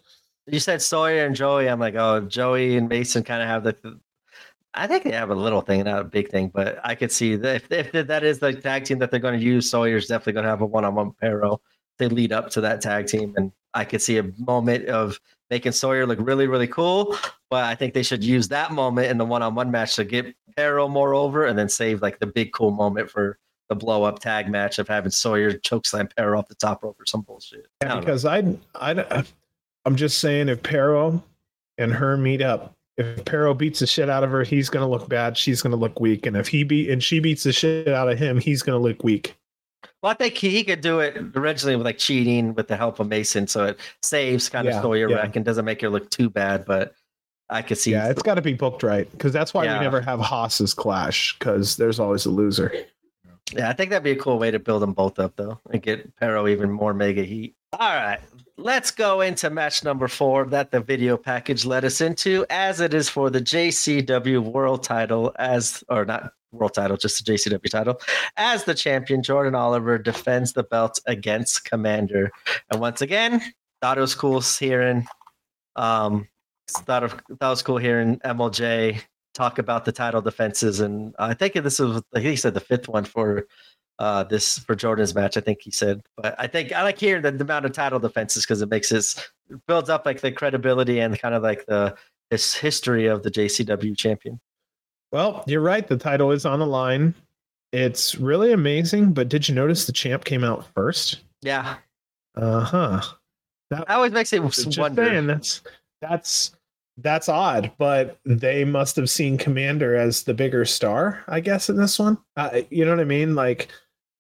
You 0.47 0.61
said 0.61 0.83
Sawyer 0.83 1.27
and 1.27 1.35
Joey. 1.35 1.69
I'm 1.69 1.81
like, 1.81 1.95
oh, 1.97 2.21
Joey 2.21 2.77
and 2.77 2.89
Mason 2.89 3.23
kind 3.23 3.43
of 3.43 3.49
have 3.49 3.65
the. 3.65 4.01
I 4.75 4.87
think 4.87 5.05
they 5.05 5.13
have 5.13 5.31
a 5.31 5.35
little 5.35 5.63
thing, 5.63 5.83
not 5.85 6.01
a 6.01 6.05
big 6.05 6.31
thing, 6.31 6.51
but 6.55 6.79
I 6.85 6.95
could 6.95 7.11
see 7.11 7.35
that 7.37 7.63
if, 7.71 7.95
if 7.95 8.07
that 8.07 8.25
is 8.25 8.39
the 8.39 8.53
tag 8.53 8.85
team 8.85 8.99
that 8.99 9.11
they're 9.11 9.21
going 9.21 9.39
to 9.39 9.45
use, 9.45 9.71
Sawyer's 9.71 10.07
definitely 10.07 10.35
going 10.35 10.45
to 10.45 10.51
have 10.51 10.61
a 10.61 10.67
one-on-one 10.67 11.13
Pero. 11.21 11.61
They 11.99 12.09
lead 12.09 12.33
up 12.33 12.51
to 12.51 12.61
that 12.61 12.83
tag 12.83 13.07
team, 13.07 13.33
and 13.37 13.53
I 13.73 13.85
could 13.85 14.03
see 14.03 14.19
a 14.19 14.31
moment 14.39 14.87
of 14.87 15.19
making 15.51 15.73
Sawyer 15.73 16.07
look 16.07 16.19
really, 16.21 16.47
really 16.47 16.67
cool. 16.67 17.17
But 17.51 17.65
I 17.65 17.75
think 17.75 17.95
they 17.95 18.03
should 18.03 18.25
use 18.25 18.49
that 18.49 18.73
moment 18.73 19.11
in 19.11 19.19
the 19.19 19.25
one-on-one 19.25 19.71
match 19.71 19.97
to 19.97 20.05
get 20.05 20.35
Pero 20.57 20.89
more 20.89 21.15
over, 21.15 21.47
and 21.47 21.59
then 21.59 21.69
save 21.69 22.03
like 22.03 22.19
the 22.19 22.27
big 22.27 22.53
cool 22.53 22.71
moment 22.71 23.11
for 23.11 23.39
the 23.69 23.75
blow-up 23.75 24.19
tag 24.21 24.49
match 24.49 24.79
of 24.79 24.89
having 24.89 25.11
Sawyer 25.11 25.53
chokeslam 25.53 26.11
Pero 26.17 26.39
off 26.39 26.49
the 26.49 26.55
top 26.55 26.83
rope 26.83 27.01
or 27.01 27.07
some 27.07 27.23
bullshit. 27.23 27.67
Yeah, 27.83 27.95
know. 27.95 28.01
because 28.01 28.25
I, 28.25 28.57
I, 28.75 29.25
I'm 29.85 29.97
just 29.97 30.19
saying 30.19 30.49
if 30.49 30.63
Pero 30.63 31.23
and 31.79 31.93
her 31.93 32.17
meet 32.17 32.43
up, 32.43 32.75
if 32.97 33.25
Pero 33.25 33.55
beats 33.55 33.81
the 33.81 33.87
shit 33.87 34.09
out 34.09 34.25
of 34.25 34.31
her, 34.31 34.43
he's 34.43 34.71
gonna 34.71 34.89
look 34.89 35.09
bad. 35.09 35.37
She's 35.37 35.63
gonna 35.63 35.77
look 35.77 36.01
weak, 36.01 36.27
and 36.27 36.37
if 36.37 36.49
he 36.49 36.65
beat 36.65 36.91
and 36.91 37.03
she 37.03 37.21
beats 37.21 37.43
the 37.43 37.53
shit 37.53 37.89
out 37.89 38.11
of 38.11 38.19
him, 38.19 38.39
he's 38.39 38.63
gonna 38.63 38.79
look 38.79 39.05
weak. 39.05 39.37
Well, 40.07 40.13
I 40.13 40.15
think 40.19 40.35
he, 40.35 40.51
he 40.51 40.63
could 40.63 40.83
do 40.83 41.01
it 41.01 41.17
originally 41.35 41.75
with 41.75 41.85
like 41.85 41.99
cheating 41.99 42.55
with 42.55 42.69
the 42.69 42.77
help 42.77 43.01
of 43.01 43.09
Mason, 43.09 43.49
so 43.49 43.65
it 43.65 43.81
saves 44.05 44.49
kind 44.49 44.69
of 44.69 44.75
Yeah, 44.75 44.81
Sawyer 44.81 45.11
yeah. 45.11 45.17
wreck 45.17 45.35
and 45.35 45.45
doesn't 45.45 45.65
make 45.65 45.81
her 45.81 45.89
look 45.89 46.09
too 46.11 46.31
bad. 46.31 46.65
But 46.65 46.95
I 47.51 47.61
could 47.61 47.77
see, 47.77 47.91
Yeah, 47.91 48.09
it's 48.09 48.23
got 48.23 48.37
to 48.37 48.41
be 48.41 48.53
booked 48.53 48.85
right 48.85 49.11
because 49.11 49.33
that's 49.33 49.53
why 49.53 49.65
Yeah. 49.65 49.81
we 49.81 49.85
never 49.85 50.01
have 50.01 50.21
Haas's 50.21 50.75
clash 50.75 51.37
because 51.37 51.77
there's 51.77 51.99
always 51.99 52.25
a 52.25 52.31
loser. 52.31 52.73
yeah, 53.53 53.69
I 53.69 53.73
think 53.73 53.91
that'd 53.91 54.05
be 54.05 54.13
a 54.13 54.17
cool 54.17 54.39
way 54.39 54.53
to 54.53 54.61
build 54.61 54.81
them 54.83 54.93
both 54.93 55.19
up 55.19 55.35
though, 55.35 55.59
and 55.73 55.83
get 55.83 56.15
Pero 56.15 56.47
even 56.47 56.71
more 56.71 56.95
mega 56.95 57.25
heat. 57.25 57.57
All 57.73 57.93
right, 57.93 58.21
let's 58.57 58.93
go 58.93 59.23
into 59.23 59.51
match 59.51 59.83
number 59.83 60.07
four 60.07 60.45
that 60.47 60.71
the 60.71 60.79
video 60.79 61.17
package 61.17 61.65
led 61.65 61.85
us 61.85 62.01
into, 62.01 62.47
as 62.49 62.81
it 62.81 62.95
is 62.95 63.09
for 63.09 63.29
the 63.29 63.41
JCW 63.41 64.39
World 64.39 64.85
Title, 64.85 65.33
as 65.37 65.83
or 65.89 66.05
not 66.05 66.33
world 66.57 66.75
title, 66.75 66.97
just 66.97 67.25
the 67.25 67.33
JCW 67.33 67.71
title. 67.71 68.01
As 68.37 68.65
the 68.65 68.75
champion, 68.75 69.23
Jordan 69.23 69.55
Oliver 69.55 69.99
defends 69.99 70.53
the 70.53 70.63
belt 70.63 71.01
against 71.07 71.65
Commander. 71.65 72.31
And 72.71 72.81
once 72.81 73.03
again, 73.03 73.43
thought 73.81 73.99
it 73.99 74.01
was 74.01 74.15
cool 74.15 74.41
hearing 74.41 75.07
um 75.77 76.27
thought 76.71 77.05
of 77.05 77.21
that 77.29 77.49
was 77.49 77.63
cool 77.63 77.77
hearing 77.77 78.19
MLJ 78.21 79.01
talk 79.35 79.59
about 79.59 79.85
the 79.85 79.93
title 79.93 80.23
defenses 80.23 80.81
and 80.81 81.15
I 81.19 81.35
think 81.35 81.55
this 81.55 81.79
was 81.79 82.03
think 82.15 82.27
he 82.27 82.37
said 82.37 82.55
the 82.55 82.61
fifth 82.61 82.89
one 82.89 83.05
for 83.05 83.47
uh 83.99 84.25
this 84.25 84.59
for 84.61 84.75
Jordan's 84.75 85.15
match 85.15 85.37
I 85.37 85.41
think 85.41 85.59
he 85.63 85.71
said 85.71 86.01
but 86.17 86.35
I 86.39 86.47
think 86.47 86.73
I 86.73 86.83
like 86.83 86.99
hearing 86.99 87.23
the, 87.23 87.31
the 87.31 87.45
amount 87.45 87.67
of 87.67 87.73
title 87.73 87.99
defenses 87.99 88.45
because 88.45 88.63
it 88.63 88.71
makes 88.71 88.89
this 88.89 89.31
builds 89.69 89.91
up 89.91 90.07
like 90.07 90.23
the 90.23 90.33
credibility 90.33 90.99
and 91.01 91.19
kind 91.19 91.35
of 91.35 91.43
like 91.43 91.67
the 91.67 91.95
this 92.31 92.55
history 92.55 93.07
of 93.07 93.23
the 93.23 93.31
JCW 93.31 93.97
champion. 93.97 94.41
Well, 95.13 95.45
you're 95.47 95.61
right. 95.61 95.87
The 95.87 95.97
title 95.97 96.31
is 96.33 96.45
on 96.45 96.59
the 96.59 96.67
line. 96.67 97.15
It's 97.73 98.15
really 98.17 98.53
amazing. 98.53 99.13
But 99.13 99.29
did 99.29 99.49
you 99.49 99.55
notice 99.55 99.87
the 99.87 99.93
champ 99.93 100.25
came 100.25 100.45
out 100.45 100.67
first? 100.75 101.21
Yeah. 101.43 101.77
Uh 102.37 102.61
huh. 102.61 103.01
That 103.71 103.89
always 103.91 104.13
makes 104.13 104.33
it 104.33 104.41
wonder. 104.79 105.05
saying, 105.07 105.27
that's 105.27 105.63
that's 106.01 106.53
that's 106.99 107.29
odd. 107.29 107.73
But 107.79 108.19
they 108.25 108.65
must 108.65 108.97
have 108.97 109.11
seen 109.11 109.39
Commander 109.39 109.97
as 109.97 110.23
the 110.23 110.35
bigger 110.35 110.65
star, 110.65 111.23
I 111.29 111.41
guess, 111.41 111.69
in 111.69 111.77
this 111.77 111.99
one. 111.99 112.19
Uh, 112.37 112.61
you 112.71 112.85
know 112.85 112.93
what 112.93 113.01
I 113.01 113.05
mean? 113.05 113.35
Like, 113.35 113.69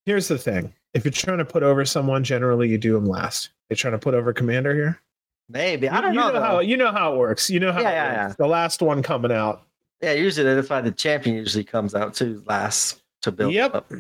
here's 0.04 0.28
the 0.28 0.38
thing: 0.38 0.72
if 0.94 1.04
you're 1.04 1.12
trying 1.12 1.38
to 1.38 1.44
put 1.44 1.62
over 1.62 1.84
someone, 1.84 2.24
generally 2.24 2.68
you 2.68 2.78
do 2.78 2.92
them 2.94 3.06
last. 3.06 3.50
They're 3.68 3.76
trying 3.76 3.92
to 3.92 3.98
put 3.98 4.14
over 4.14 4.32
Commander 4.32 4.74
here. 4.74 5.00
Maybe 5.48 5.88
I 5.88 6.00
don't 6.00 6.14
you 6.14 6.20
know. 6.20 6.32
know 6.32 6.40
how 6.42 6.58
you 6.58 6.76
know 6.76 6.90
how 6.90 7.14
it 7.14 7.18
works. 7.18 7.48
You 7.48 7.60
know 7.60 7.72
how 7.72 7.80
Yeah, 7.80 7.90
yeah, 7.92 8.24
works. 8.26 8.36
the 8.36 8.46
last 8.48 8.82
one 8.82 9.02
coming 9.02 9.30
out. 9.32 9.62
Yeah, 10.02 10.12
usually 10.12 10.54
that's 10.54 10.68
why 10.68 10.80
the 10.80 10.92
champion 10.92 11.36
usually 11.36 11.64
comes 11.64 11.94
out 11.94 12.14
too 12.14 12.42
last 12.46 13.02
to 13.22 13.32
build 13.32 13.52
Yep. 13.54 13.74
up. 13.74 13.92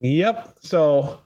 Yep. 0.00 0.56
So 0.60 1.20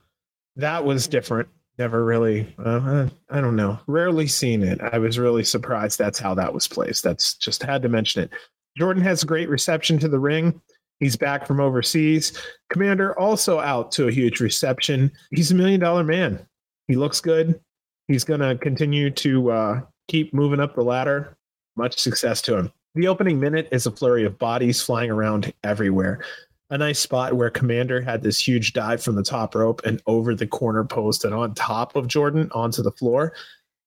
that 0.55 0.83
was 0.83 1.07
different. 1.07 1.47
Never 1.77 2.03
really, 2.03 2.55
uh, 2.57 3.07
I 3.29 3.39
don't 3.41 3.55
know. 3.55 3.79
Rarely 3.85 4.25
seen 4.25 4.63
it. 4.63 4.79
I 4.81 4.97
was 4.97 5.19
really 5.19 5.43
surprised 5.43 5.99
that's 5.99 6.17
how 6.17 6.33
that 6.33 6.51
was 6.51 6.67
placed. 6.67 7.03
That's 7.03 7.35
just 7.35 7.61
had 7.61 7.83
to 7.83 7.89
mention 7.89 8.23
it. 8.23 8.31
Jordan 8.75 9.03
has 9.03 9.23
great 9.23 9.47
reception 9.49 9.99
to 9.99 10.07
the 10.07 10.19
ring. 10.19 10.59
He's 10.99 11.15
back 11.15 11.45
from 11.45 11.59
overseas. 11.59 12.33
Komander 12.73 13.13
also 13.19 13.59
out 13.59 13.91
to 13.93 14.07
a 14.07 14.11
huge 14.11 14.39
reception. 14.39 15.11
He's 15.29 15.51
a 15.51 15.55
million 15.55 15.79
dollar 15.79 16.03
man. 16.03 16.47
He 16.87 16.95
looks 16.95 17.21
good. 17.21 17.59
He's 18.07 18.23
going 18.23 18.39
to 18.39 18.57
continue 18.57 19.11
to 19.11 19.51
uh, 19.51 19.81
keep 20.07 20.33
moving 20.33 20.59
up 20.59 20.73
the 20.73 20.81
ladder. 20.83 21.37
Much 21.75 21.99
success 21.99 22.41
to 22.43 22.57
him. 22.57 22.71
The 22.97 23.07
opening 23.07 23.39
minute 23.39 23.69
is 23.71 23.85
a 23.85 23.91
flurry 23.91 24.25
of 24.25 24.37
bodies 24.37 24.81
flying 24.81 25.11
around 25.11 25.53
everywhere 25.63 26.23
a 26.69 26.77
nice 26.77 26.99
spot 26.99 27.33
where 27.33 27.49
Komander 27.49 28.03
had 28.03 28.21
this 28.21 28.45
huge 28.45 28.73
dive 28.73 29.01
from 29.01 29.15
the 29.15 29.23
top 29.23 29.55
rope 29.55 29.81
and 29.85 30.01
over 30.05 30.35
the 30.35 30.47
corner 30.47 30.83
post 30.83 31.23
and 31.23 31.33
on 31.33 31.53
top 31.53 31.95
of 31.95 32.07
Jordan 32.07 32.49
onto 32.53 32.81
the 32.81 32.91
floor. 32.91 33.33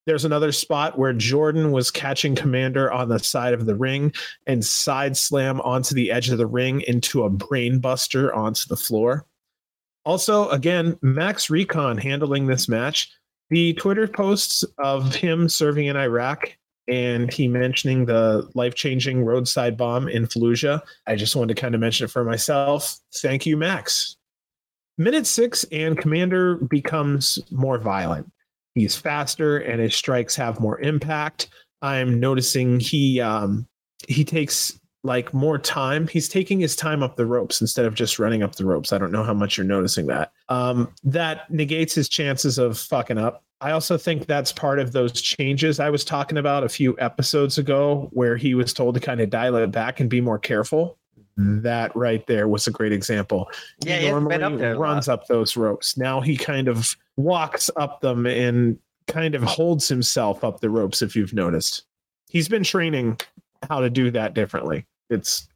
There's 0.06 0.24
another 0.24 0.50
spot 0.50 0.98
where 0.98 1.12
Jordan 1.12 1.72
was 1.72 1.90
catching 1.90 2.34
Komander 2.34 2.92
on 2.92 3.08
the 3.08 3.18
side 3.18 3.52
of 3.52 3.66
the 3.66 3.74
ring 3.74 4.12
and 4.46 4.64
side 4.64 5.16
slam 5.16 5.60
onto 5.60 5.94
the 5.94 6.10
edge 6.10 6.30
of 6.30 6.38
the 6.38 6.46
ring 6.46 6.80
into 6.86 7.24
a 7.24 7.30
brainbuster 7.30 8.34
onto 8.34 8.66
the 8.68 8.76
floor. 8.76 9.26
Also, 10.06 10.48
again, 10.48 10.98
Max 11.02 11.50
Recon 11.50 11.98
handling 11.98 12.46
this 12.46 12.66
match. 12.66 13.12
The 13.50 13.74
Twitter 13.74 14.08
posts 14.08 14.64
of 14.78 15.14
him 15.14 15.48
serving 15.48 15.86
in 15.86 15.96
Iraq 15.96 16.56
and 16.90 17.32
he 17.32 17.46
mentioning 17.48 18.04
the 18.04 18.50
life 18.54 18.74
changing 18.74 19.24
roadside 19.24 19.76
bomb 19.76 20.08
in 20.08 20.26
Fallujah. 20.26 20.80
I 21.06 21.14
just 21.14 21.36
wanted 21.36 21.54
to 21.54 21.60
kind 21.60 21.74
of 21.74 21.80
mention 21.80 22.04
it 22.04 22.10
for 22.10 22.24
myself. 22.24 22.98
Thank 23.14 23.46
you, 23.46 23.56
Max. 23.56 24.16
Minute 24.98 25.26
six, 25.26 25.64
and 25.72 25.96
Komander 25.96 26.68
becomes 26.68 27.38
more 27.50 27.78
violent. 27.78 28.30
He's 28.74 28.96
faster, 28.96 29.58
and 29.58 29.80
his 29.80 29.94
strikes 29.94 30.36
have 30.36 30.60
more 30.60 30.80
impact. 30.80 31.48
I'm 31.80 32.20
noticing 32.20 32.80
he 32.80 33.20
um, 33.20 33.66
he 34.08 34.24
takes 34.24 34.78
like 35.02 35.32
more 35.32 35.58
time. 35.58 36.06
He's 36.06 36.28
taking 36.28 36.60
his 36.60 36.76
time 36.76 37.02
up 37.02 37.16
the 37.16 37.24
ropes 37.24 37.60
instead 37.60 37.86
of 37.86 37.94
just 37.94 38.18
running 38.18 38.42
up 38.42 38.56
the 38.56 38.66
ropes. 38.66 38.92
I 38.92 38.98
don't 38.98 39.12
know 39.12 39.24
how 39.24 39.32
much 39.32 39.56
you're 39.56 39.66
noticing 39.66 40.06
that. 40.08 40.32
Um, 40.48 40.92
that 41.04 41.50
negates 41.50 41.94
his 41.94 42.08
chances 42.08 42.58
of 42.58 42.78
fucking 42.78 43.16
up. 43.16 43.42
I 43.60 43.72
also 43.72 43.98
think 43.98 44.26
that's 44.26 44.52
part 44.52 44.78
of 44.78 44.92
those 44.92 45.12
changes 45.20 45.80
I 45.80 45.90
was 45.90 46.04
talking 46.04 46.38
about 46.38 46.64
a 46.64 46.68
few 46.68 46.96
episodes 46.98 47.58
ago, 47.58 48.08
where 48.12 48.36
he 48.36 48.54
was 48.54 48.72
told 48.72 48.94
to 48.94 49.00
kind 49.00 49.20
of 49.20 49.28
dial 49.28 49.56
it 49.56 49.70
back 49.70 50.00
and 50.00 50.08
be 50.08 50.20
more 50.20 50.38
careful. 50.38 50.98
Mm-hmm. 51.38 51.62
That 51.62 51.94
right 51.94 52.26
there 52.26 52.48
was 52.48 52.66
a 52.66 52.70
great 52.70 52.92
example. 52.92 53.50
Yeah, 53.84 53.98
he 53.98 54.06
he 54.06 54.10
been 54.10 54.24
normally 54.24 54.42
up 54.42 54.58
there 54.58 54.78
runs 54.78 55.08
up 55.08 55.26
those 55.26 55.56
ropes. 55.56 55.96
Now 55.96 56.20
he 56.20 56.36
kind 56.36 56.68
of 56.68 56.96
walks 57.16 57.70
up 57.76 58.00
them 58.00 58.26
and 58.26 58.78
kind 59.06 59.34
of 59.34 59.42
holds 59.42 59.88
himself 59.88 60.42
up 60.42 60.60
the 60.60 60.70
ropes. 60.70 61.02
If 61.02 61.14
you've 61.14 61.34
noticed, 61.34 61.84
he's 62.28 62.48
been 62.48 62.64
training 62.64 63.20
how 63.68 63.80
to 63.80 63.90
do 63.90 64.10
that 64.10 64.34
differently. 64.34 64.86
It's 65.10 65.48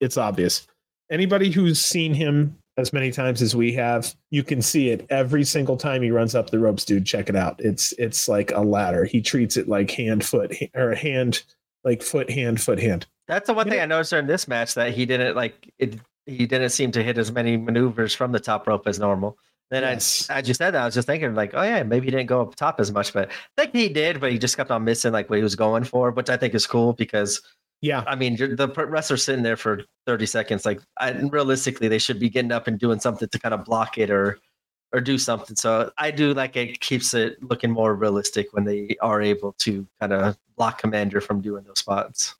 it's 0.00 0.16
obvious. 0.16 0.66
Anybody 1.10 1.50
who's 1.50 1.84
seen 1.84 2.14
him 2.14 2.56
as 2.80 2.92
many 2.92 3.10
times 3.12 3.40
as 3.42 3.54
we 3.54 3.72
have, 3.74 4.14
you 4.30 4.42
can 4.42 4.60
see 4.62 4.90
it 4.90 5.06
every 5.10 5.44
single 5.44 5.76
time 5.76 6.02
he 6.02 6.10
runs 6.10 6.34
up 6.34 6.50
the 6.50 6.58
ropes, 6.58 6.84
dude. 6.84 7.06
Check 7.06 7.28
it 7.28 7.36
out. 7.36 7.60
It's 7.60 7.92
it's 7.92 8.28
like 8.28 8.50
a 8.52 8.60
ladder. 8.60 9.04
He 9.04 9.20
treats 9.20 9.56
it 9.56 9.68
like 9.68 9.90
hand, 9.90 10.24
foot, 10.24 10.54
or 10.74 10.94
hand, 10.94 11.42
like 11.84 12.02
foot, 12.02 12.30
hand, 12.30 12.60
foot, 12.60 12.78
hand. 12.80 13.06
That's 13.28 13.46
the 13.46 13.54
one 13.54 13.66
You 13.66 13.70
thing 13.72 13.78
know- 13.78 13.84
I 13.84 13.86
noticed 13.86 14.10
during 14.10 14.26
this 14.26 14.48
match 14.48 14.74
that 14.74 14.92
he 14.92 15.06
didn't 15.06 15.36
like 15.36 15.72
it. 15.78 15.96
He 16.26 16.46
didn't 16.46 16.70
seem 16.70 16.90
to 16.92 17.02
hit 17.02 17.18
as 17.18 17.32
many 17.32 17.56
maneuvers 17.56 18.14
from 18.14 18.32
the 18.32 18.40
top 18.40 18.66
rope 18.66 18.86
as 18.86 18.98
normal. 18.98 19.36
Then 19.70 19.82
Yes. 19.82 20.28
I, 20.30 20.40
as 20.40 20.48
you 20.48 20.54
said 20.54 20.72
that, 20.72 20.82
I 20.82 20.84
was 20.84 20.94
just 20.94 21.06
thinking 21.06 21.34
like, 21.34 21.52
oh 21.54 21.62
yeah, 21.62 21.82
maybe 21.84 22.06
he 22.06 22.10
didn't 22.10 22.26
go 22.26 22.40
up 22.42 22.54
top 22.56 22.80
as 22.80 22.90
much, 22.92 23.12
but 23.12 23.30
I 23.30 23.62
think 23.62 23.74
he 23.74 23.88
did, 23.88 24.20
but 24.20 24.32
he 24.32 24.38
just 24.38 24.56
kept 24.56 24.70
on 24.70 24.84
missing 24.84 25.12
like 25.12 25.30
what 25.30 25.36
he 25.36 25.42
was 25.42 25.54
going 25.54 25.84
for, 25.84 26.10
which 26.10 26.28
I 26.28 26.36
think 26.36 26.54
is 26.54 26.66
cool 26.66 26.92
because 26.92 27.40
Yeah, 27.82 28.04
I 28.06 28.14
mean 28.14 28.36
the 28.36 28.68
wrestler's 28.88 29.24
sitting 29.24 29.42
there 29.42 29.56
for 29.56 29.82
30 30.06 30.26
seconds. 30.26 30.66
Like, 30.66 30.80
I, 30.98 31.12
realistically, 31.12 31.88
they 31.88 31.98
should 31.98 32.20
be 32.20 32.28
getting 32.28 32.52
up 32.52 32.66
and 32.66 32.78
doing 32.78 33.00
something 33.00 33.28
to 33.28 33.38
kind 33.38 33.54
of 33.54 33.64
block 33.64 33.96
it 33.96 34.10
or 34.10 34.38
or 34.92 35.00
do 35.00 35.18
something. 35.18 35.56
So 35.56 35.90
I 35.98 36.10
do 36.10 36.34
like 36.34 36.56
it 36.56 36.80
keeps 36.80 37.14
it 37.14 37.42
looking 37.42 37.70
more 37.70 37.94
realistic 37.94 38.48
when 38.52 38.64
they 38.64 38.96
are 39.00 39.22
able 39.22 39.52
to 39.58 39.86
kind 40.00 40.12
of 40.12 40.36
block 40.56 40.82
Komander 40.82 41.22
from 41.22 41.40
doing 41.40 41.64
those 41.64 41.78
spots. 41.78 42.34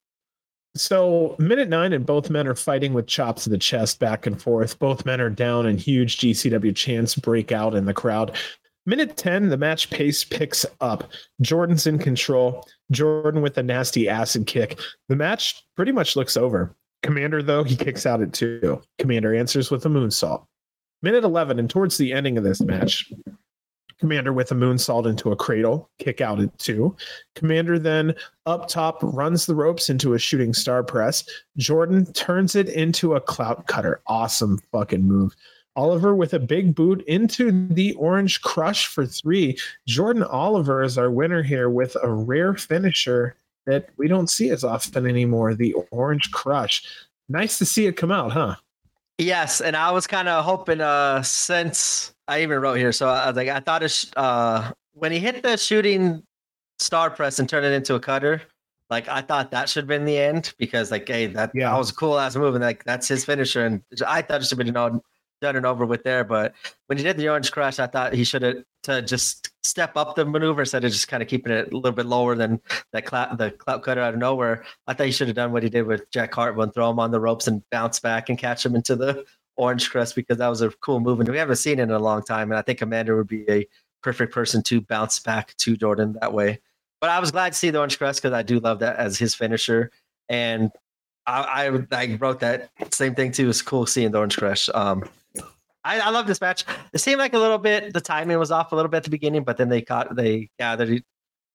So, 0.76 1.34
minute 1.38 1.68
nine, 1.68 1.93
and 1.93 2.07
both 2.07 2.30
men 2.30 2.47
are 2.47 2.55
fighting 2.55 2.93
with 2.93 3.09
chops 3.09 3.43
to 3.45 3.51
the 3.51 3.59
chest 3.59 3.99
back 3.99 4.26
and 4.26 4.41
forth. 4.41 4.78
Both 4.78 5.05
men 5.05 5.20
are 5.20 5.30
down, 5.30 5.66
and 5.66 5.80
huge 5.80 6.18
GCW 6.18 6.76
chants 6.76 7.16
break 7.16 7.51
out 7.51 7.74
in 7.74 7.86
the 7.86 7.95
crowd. 7.95 8.36
Minute 8.86 9.16
10, 9.16 9.49
the 9.49 9.57
match 9.57 9.91
pace 9.91 10.22
picks 10.22 10.64
up. 10.80 11.11
Jordan's 11.41 11.88
in 11.88 11.99
control. 11.99 12.66
Jordan 12.91 13.43
with 13.43 13.57
a 13.59 13.62
nasty 13.62 14.09
acid 14.09 14.47
kick. 14.47 14.78
The 15.09 15.16
match 15.16 15.64
pretty 15.76 15.93
much 15.93 16.16
looks 16.16 16.36
over. 16.36 16.74
Komander, 17.03 17.45
though, 17.45 17.64
he 17.64 17.76
kicks 17.76 18.05
out 18.07 18.20
at 18.20 18.32
two. 18.32 18.80
Komander 18.99 19.38
answers 19.38 19.70
with 19.70 19.86
a 19.86 19.88
moonsault. 19.88 20.45
Minute 21.03 21.24
11, 21.24 21.59
and 21.59 21.70
towards 21.70 21.97
the 21.97 22.12
ending 22.12 22.36
of 22.36 22.45
this 22.45 22.61
match, 22.61 23.11
Komander 24.03 24.34
with 24.34 24.51
a 24.51 24.55
moonsault 24.55 25.07
into 25.07 25.30
a 25.30 25.36
cradle, 25.36 25.91
kick 25.99 26.20
out 26.20 26.41
at 26.41 26.57
two. 26.59 26.97
Komander 27.36 27.82
then 27.82 28.14
up 28.47 28.68
top 28.68 28.99
runs 29.03 29.47
the 29.47 29.55
ropes 29.55 29.91
into 29.91 30.14
a 30.14 30.18
shooting 30.18 30.55
star 30.55 30.82
press. 30.82 31.24
Jordan 31.57 32.11
turns 32.12 32.55
it 32.55 32.68
into 32.68 33.14
a 33.14 33.20
clout 33.20 33.66
cutter. 33.66 34.01
Awesome 34.07 34.59
fucking 34.72 35.07
move. 35.07 35.34
Oliver 35.77 36.14
with 36.14 36.35
a 36.35 36.39
big 36.39 36.75
boot 36.75 37.03
into 37.07 37.66
the 37.68 37.95
orange 37.95 38.41
crush 38.43 38.87
for 38.87 39.07
three. 39.07 39.57
Jordan 39.87 40.23
Oliver 40.25 40.83
is 40.83 40.99
our 40.99 41.11
winner 41.11 41.43
here 41.43 41.71
with 41.71 41.97
a 42.03 42.11
rare 42.12 42.55
finisher 42.55 43.37
that 43.66 43.89
we 43.97 44.09
don't 44.09 44.29
see 44.29 44.51
as 44.51 44.64
often 44.64 45.07
anymore 45.07 45.55
the 45.55 45.75
orange 45.91 46.31
crush. 46.33 46.83
Nice 47.29 47.59
to 47.59 47.66
see 47.66 47.87
it 47.87 47.97
come 47.97 48.11
out, 48.11 48.33
huh? 48.33 48.57
Yes, 49.18 49.61
and 49.61 49.77
I 49.77 49.91
was 49.93 50.07
kind 50.07 50.29
of 50.29 50.45
hoping 50.45 50.81
uh 50.81 51.23
since 51.23 52.14
I 52.27 52.43
even 52.43 52.59
wrote 52.61 52.75
here, 52.77 52.91
so 52.93 53.09
I 53.09 53.27
was 53.29 53.37
like, 53.37 53.49
I 53.49 53.61
thought 53.61 53.83
it 53.83 53.91
sh- 53.91 54.07
uh 54.16 54.73
when 54.95 55.12
he 55.12 55.18
hit 55.18 55.43
the 55.43 55.57
shooting 55.57 56.23
star 56.79 57.11
press 57.11 57.39
and 57.39 57.49
turned 57.49 57.66
it 57.66 57.73
into 57.73 57.95
a 57.95 58.01
cutter, 58.01 58.43
like 58.89 59.09
I 59.09 59.21
thought 59.21 59.51
that 59.51 59.68
should 59.68 59.83
have 59.83 59.89
been 59.89 60.07
the 60.07 60.18
end 60.18 60.55
because 60.59 60.91
like 60.91 61.07
hey 61.07 61.27
that 61.27 61.53
Yeah. 61.55 61.71
that 61.71 61.79
was 61.79 61.91
a 61.91 61.95
cool 61.95 62.18
ass 62.18 62.35
move 62.35 62.55
and 62.55 62.64
like 62.64 62.83
that's 62.85 63.07
his 63.07 63.25
finisher 63.25 63.64
and 63.66 63.83
I 64.07 64.23
thought 64.23 64.41
it 64.41 64.45
should 64.47 64.59
have 64.59 64.64
been 64.66 64.75
done 64.75 65.01
done 65.41 65.57
and 65.57 65.66
over 65.66 65.86
with 65.86 66.05
there, 66.05 66.24
but 66.24 66.55
when 66.86 66.99
he 66.99 67.05
did 67.05 67.16
the 67.16 67.28
orange 67.28 67.51
crush, 67.51 67.78
I 67.78 67.86
thought 67.86 68.12
he 68.12 68.24
should 68.24 68.43
have 68.43 68.64
to 68.84 69.03
just 69.03 69.51
step 69.62 69.97
up 69.97 70.16
the 70.16 70.24
maneuver 70.24 70.62
instead 70.62 70.84
of 70.84 70.93
just 70.93 71.09
kind 71.09 71.22
of 71.22 71.28
keeping 71.28 71.53
it 71.53 71.72
a 71.72 71.76
little 71.76 71.93
bit 71.93 72.07
lower 72.07 72.34
than 72.34 72.61
that 72.93 73.05
the 73.38 73.51
clout 73.51 73.82
cutter 73.82 74.01
out 74.01 74.14
of 74.14 74.20
nowhere. 74.20 74.64
I 74.86 74.95
thought 74.95 75.07
he 75.07 75.12
should 75.12 75.28
have 75.28 75.36
done 75.36 75.53
what 75.53 75.62
he 75.62 75.68
did 75.68 75.86
with 75.86 76.11
Jack 76.11 76.34
Hartman, 76.34 76.70
throw 76.70 76.91
him 76.91 76.99
on 76.99 77.11
the 77.11 77.20
ropes 77.20 77.47
and 77.47 77.62
bounce 77.70 78.01
back 78.01 78.28
and 78.28 78.38
catch 78.38 78.64
him 78.64 78.74
into 78.74 78.97
the 78.97 79.24
orange 79.57 79.91
crush 79.91 80.12
because 80.12 80.38
that 80.38 80.49
was 80.49 80.62
a 80.62 80.70
cool 80.70 81.01
move 81.01 81.20
and 81.20 81.28
we 81.28 81.36
haven't 81.36 81.57
seen 81.57 81.78
it 81.78 81.82
in 81.82 81.91
a 81.91 81.99
long 81.99 82.22
time. 82.22 82.51
And 82.51 82.59
I 82.59 82.62
think 82.62 82.78
Komander 82.78 83.16
would 83.16 83.28
be 83.28 83.45
a 83.51 83.66
perfect 84.03 84.32
person 84.32 84.62
to 84.62 84.80
bounce 84.80 85.18
back 85.18 85.55
to 85.59 85.76
Jordan 85.76 86.16
that 86.20 86.32
way. 86.32 86.61
But 87.01 87.11
I 87.11 87.18
was 87.18 87.30
glad 87.30 87.53
to 87.53 87.59
see 87.59 87.70
the 87.70 87.78
orange 87.78 87.99
crush 87.99 88.16
because 88.16 88.32
I 88.32 88.43
do 88.43 88.61
love 88.61 88.78
that 88.80 88.97
as 88.97 89.18
his 89.18 89.34
finisher. 89.34 89.91
And 90.28 90.70
I, 91.27 91.66
I 91.66 92.16
wrote 92.16 92.41
that 92.41 92.71
same 92.91 93.14
thing 93.14 93.33
too. 93.33 93.49
It's 93.49 93.62
cool 93.62 93.87
seeing 93.87 94.11
the 94.11 94.18
Orange 94.18 94.37
Crush. 94.37 94.68
Um, 94.75 95.05
I, 95.85 96.01
I 96.01 96.11
love 96.11 96.27
this 96.27 96.41
match. 96.41 96.64
It 96.93 96.99
seemed 96.99 97.18
like 97.18 97.35
a 97.35 97.39
little 97.39 97.59
bit 97.59 97.93
the 97.93 98.01
timing 98.01 98.39
was 98.39 98.51
off 98.51 98.73
a 98.73 98.77
little 98.77 98.91
bit 98.91 98.99
at 98.99 99.05
the 99.05 99.11
beginning, 99.11 99.45
but 99.45 99.57
then 99.57 99.68
they 99.68 99.83
caught 99.83 100.14
they 100.14 100.51
gathered 100.59 101.03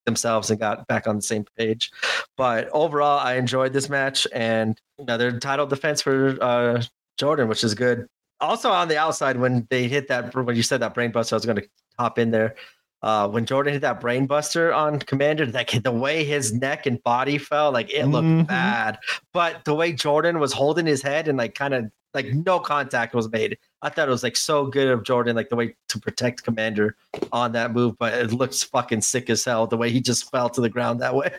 themselves 0.06 0.50
and 0.50 0.60
got 0.60 0.88
back 0.88 1.08
on 1.08 1.16
the 1.16 1.22
same 1.22 1.46
page. 1.58 1.92
But 2.38 2.70
overall, 2.70 3.20
I 3.20 3.36
enjoyed 3.36 3.74
this 3.74 3.90
match 3.90 4.28
and 4.34 4.80
another 5.00 5.40
title 5.40 5.66
defense 5.66 6.02
for 6.02 6.38
uh, 6.42 6.84
Jordan, 7.18 7.48
which 7.48 7.64
is 7.64 7.76
good. 7.76 8.08
Also 8.40 8.70
on 8.72 8.88
the 8.88 8.98
outside, 8.98 9.38
when 9.38 9.68
they 9.70 9.88
hit 9.88 10.08
that 10.10 10.36
when 10.36 10.56
you 10.56 10.64
said 10.64 10.82
that 10.82 10.94
brainbuster, 10.94 11.34
I 11.34 11.36
was 11.36 11.46
going 11.46 11.58
to 11.58 11.68
hop 11.98 12.20
in 12.20 12.32
there. 12.32 12.56
Uh, 13.02 13.28
when 13.28 13.46
Jordan 13.46 13.74
hit 13.74 13.82
that 13.82 14.02
brainbuster 14.02 14.76
on 14.76 15.00
Komander, 15.00 15.54
like 15.54 15.84
the 15.84 15.92
way 15.92 16.24
his 16.24 16.54
neck 16.54 16.86
and 16.88 17.02
body 17.04 17.38
fell, 17.38 17.72
like 17.72 17.94
it 17.94 18.08
looked 18.08 18.26
Mhm. 18.28 18.48
bad. 18.48 18.98
But 19.34 19.64
the 19.66 19.76
way 19.76 19.94
Jordan 19.94 20.40
was 20.40 20.54
holding 20.54 20.86
his 20.88 21.02
head 21.04 21.28
and 21.28 21.38
like 21.38 21.54
kind 21.54 21.74
of 21.74 21.86
like 22.16 22.28
no 22.28 22.60
contact 22.60 23.14
was 23.14 23.30
made. 23.30 23.58
I 23.82 23.90
thought 23.90 24.08
it 24.08 24.12
was 24.12 24.24
like 24.24 24.38
so 24.38 24.66
good 24.68 24.88
of 24.88 25.04
Jordan, 25.04 25.36
like 25.36 25.50
the 25.50 25.56
way 25.56 25.76
to 25.90 26.00
protect 26.00 26.46
Komander 26.46 26.94
on 27.32 27.52
that 27.52 27.74
move, 27.74 27.96
but 28.00 28.14
it 28.14 28.32
looks 28.32 28.64
fucking 28.64 29.02
sick 29.02 29.30
as 29.30 29.44
hell 29.46 29.68
the 29.68 29.78
way 29.78 29.90
he 29.92 30.00
just 30.02 30.32
fell 30.32 30.50
to 30.50 30.62
the 30.62 30.70
ground 30.70 31.02
that 31.02 31.14
way. 31.14 31.32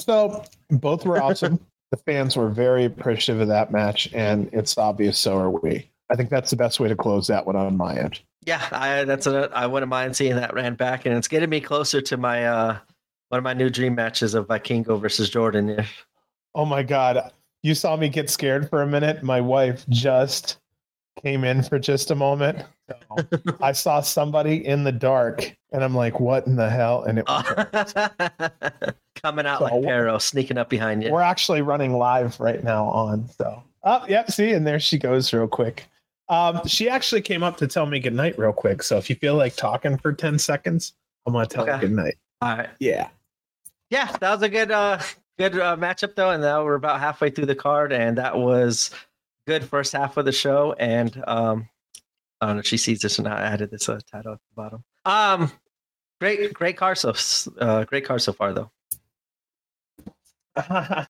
So 0.00 0.44
both 0.70 1.04
were 1.04 1.22
awesome. 1.22 1.58
the 1.90 1.96
fans 1.96 2.36
were 2.36 2.48
very 2.50 2.84
appreciative 2.84 3.40
of 3.40 3.48
that 3.48 3.72
match, 3.72 4.10
and 4.14 4.48
it's 4.52 4.78
obvious 4.78 5.18
so 5.18 5.36
are 5.38 5.50
we. 5.50 5.90
I 6.10 6.16
think 6.16 6.30
that's 6.30 6.50
the 6.50 6.56
best 6.56 6.78
way 6.80 6.88
to 6.88 6.96
close 6.96 7.26
that 7.26 7.46
one 7.46 7.56
on 7.56 7.76
my 7.76 7.96
end. 7.98 8.20
Yeah, 8.46 8.66
I 8.72 9.04
that's 9.04 9.26
a 9.26 9.50
I 9.54 9.66
wouldn't 9.66 9.90
mind 9.90 10.16
seeing 10.16 10.36
that 10.36 10.54
ran 10.54 10.74
back, 10.74 11.04
and 11.06 11.14
it's 11.16 11.28
getting 11.28 11.50
me 11.50 11.60
closer 11.60 12.00
to 12.00 12.16
my 12.16 12.46
uh 12.46 12.78
one 13.28 13.38
of 13.38 13.44
my 13.44 13.52
new 13.54 13.70
dream 13.70 13.94
matches 13.94 14.34
of 14.34 14.46
Vikingo 14.48 15.00
versus 15.00 15.28
Jordan. 15.30 15.84
Oh 16.54 16.64
my 16.64 16.82
god. 16.82 17.32
You 17.62 17.74
saw 17.74 17.94
me 17.96 18.08
get 18.08 18.30
scared 18.30 18.68
for 18.70 18.82
a 18.82 18.86
minute. 18.86 19.22
My 19.22 19.40
wife 19.40 19.84
just 19.90 20.58
came 21.22 21.44
in 21.44 21.62
for 21.62 21.78
just 21.78 22.10
a 22.10 22.14
moment. 22.14 22.64
So 22.88 23.26
I 23.60 23.72
saw 23.72 24.00
somebody 24.00 24.66
in 24.66 24.82
the 24.82 24.90
dark 24.92 25.54
and 25.70 25.84
I'm 25.84 25.94
like, 25.94 26.18
what 26.18 26.46
in 26.46 26.56
the 26.56 26.70
hell? 26.70 27.02
And 27.04 27.18
it 27.18 27.28
was 27.28 27.92
Coming 29.22 29.46
out 29.46 29.58
So- 29.58 29.64
like 29.66 29.82
Pero, 29.84 30.16
sneaking 30.18 30.56
up 30.58 30.70
behind 30.70 31.02
you. 31.04 31.12
we're 31.12 31.20
actually 31.20 31.60
running 31.62 31.92
live 31.98 32.40
right 32.40 32.64
now 32.64 32.86
on. 32.86 33.28
So 33.28 33.62
oh 33.84 34.04
yep, 34.08 34.30
see, 34.30 34.52
and 34.52 34.66
there 34.66 34.80
she 34.80 34.98
goes 34.98 35.32
real 35.32 35.46
quick. 35.46 35.86
Um, 36.30 36.66
she 36.66 36.88
actually 36.88 37.20
came 37.22 37.42
up 37.42 37.56
to 37.58 37.66
tell 37.66 37.84
me 37.86 37.98
goodnight 38.00 38.38
real 38.38 38.52
quick. 38.52 38.82
So 38.84 38.96
if 38.96 39.10
you 39.10 39.16
feel 39.16 39.34
like 39.34 39.56
talking 39.56 39.98
for 39.98 40.12
10 40.12 40.38
seconds, 40.38 40.94
I'm 41.26 41.32
gonna 41.34 41.44
tell 41.46 41.64
Okay. 41.64 41.74
you 41.74 41.80
goodnight. 41.80 42.14
All 42.40 42.56
right. 42.56 42.68
Yeah. 42.78 43.08
Yeah, 43.90 44.06
that 44.20 44.30
was 44.30 44.40
a 44.42 44.48
good 44.48 44.70
uh 44.70 45.00
good 45.36 45.58
uh, 45.58 45.76
matchup 45.76 46.14
though, 46.14 46.30
and 46.30 46.40
now 46.42 46.64
we're 46.64 46.74
about 46.76 47.00
halfway 47.00 47.30
through 47.30 47.46
the 47.46 47.54
card, 47.56 47.92
and 47.92 48.16
that 48.18 48.38
was 48.38 48.90
good 49.46 49.64
first 49.64 49.92
half 49.92 50.16
of 50.16 50.24
the 50.24 50.32
show. 50.32 50.72
And 50.78 51.22
um, 51.26 51.68
I 52.40 52.46
don't 52.46 52.56
know 52.56 52.60
if 52.60 52.66
she 52.66 52.76
sees 52.76 53.00
this 53.00 53.18
or 53.18 53.22
not. 53.24 53.38
I 53.38 53.46
added 53.46 53.70
this 53.72 53.88
uh, 53.88 53.98
title 54.10 54.34
at 54.34 54.38
the 54.38 54.54
bottom. 54.54 54.84
Um, 55.04 55.50
great, 56.20 56.54
great 56.54 56.76
card 56.76 56.98
so 56.98 57.12
uh, 57.58 57.82
great 57.84 58.04
card 58.04 58.22
so 58.22 58.32
far 58.32 58.52
though. 58.52 58.70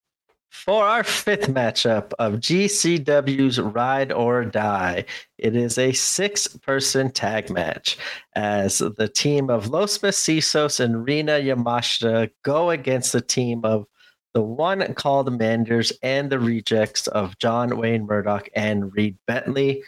For 0.50 0.84
our 0.84 1.04
fifth 1.04 1.48
matchup 1.48 2.12
of 2.18 2.34
GCW's 2.34 3.60
Ride 3.60 4.10
or 4.10 4.44
Die, 4.44 5.04
it 5.38 5.54
is 5.54 5.78
a 5.78 5.92
six 5.92 6.48
person 6.48 7.12
tag 7.12 7.50
match 7.50 7.96
as 8.34 8.78
the 8.78 9.08
team 9.08 9.48
of 9.48 9.68
Los 9.68 9.98
Macizos 9.98 10.80
and 10.80 11.06
Rina 11.06 11.38
Yamashita 11.38 12.30
go 12.42 12.70
against 12.70 13.12
the 13.12 13.20
team 13.20 13.64
of 13.64 13.86
the 14.34 14.42
one 14.42 14.92
called 14.94 15.38
Manders 15.38 15.92
and 16.02 16.30
the 16.30 16.40
rejects 16.40 17.06
of 17.06 17.38
John 17.38 17.76
Wayne 17.78 18.04
Murdoch 18.04 18.48
and 18.54 18.92
Reed 18.92 19.16
Bentley. 19.28 19.84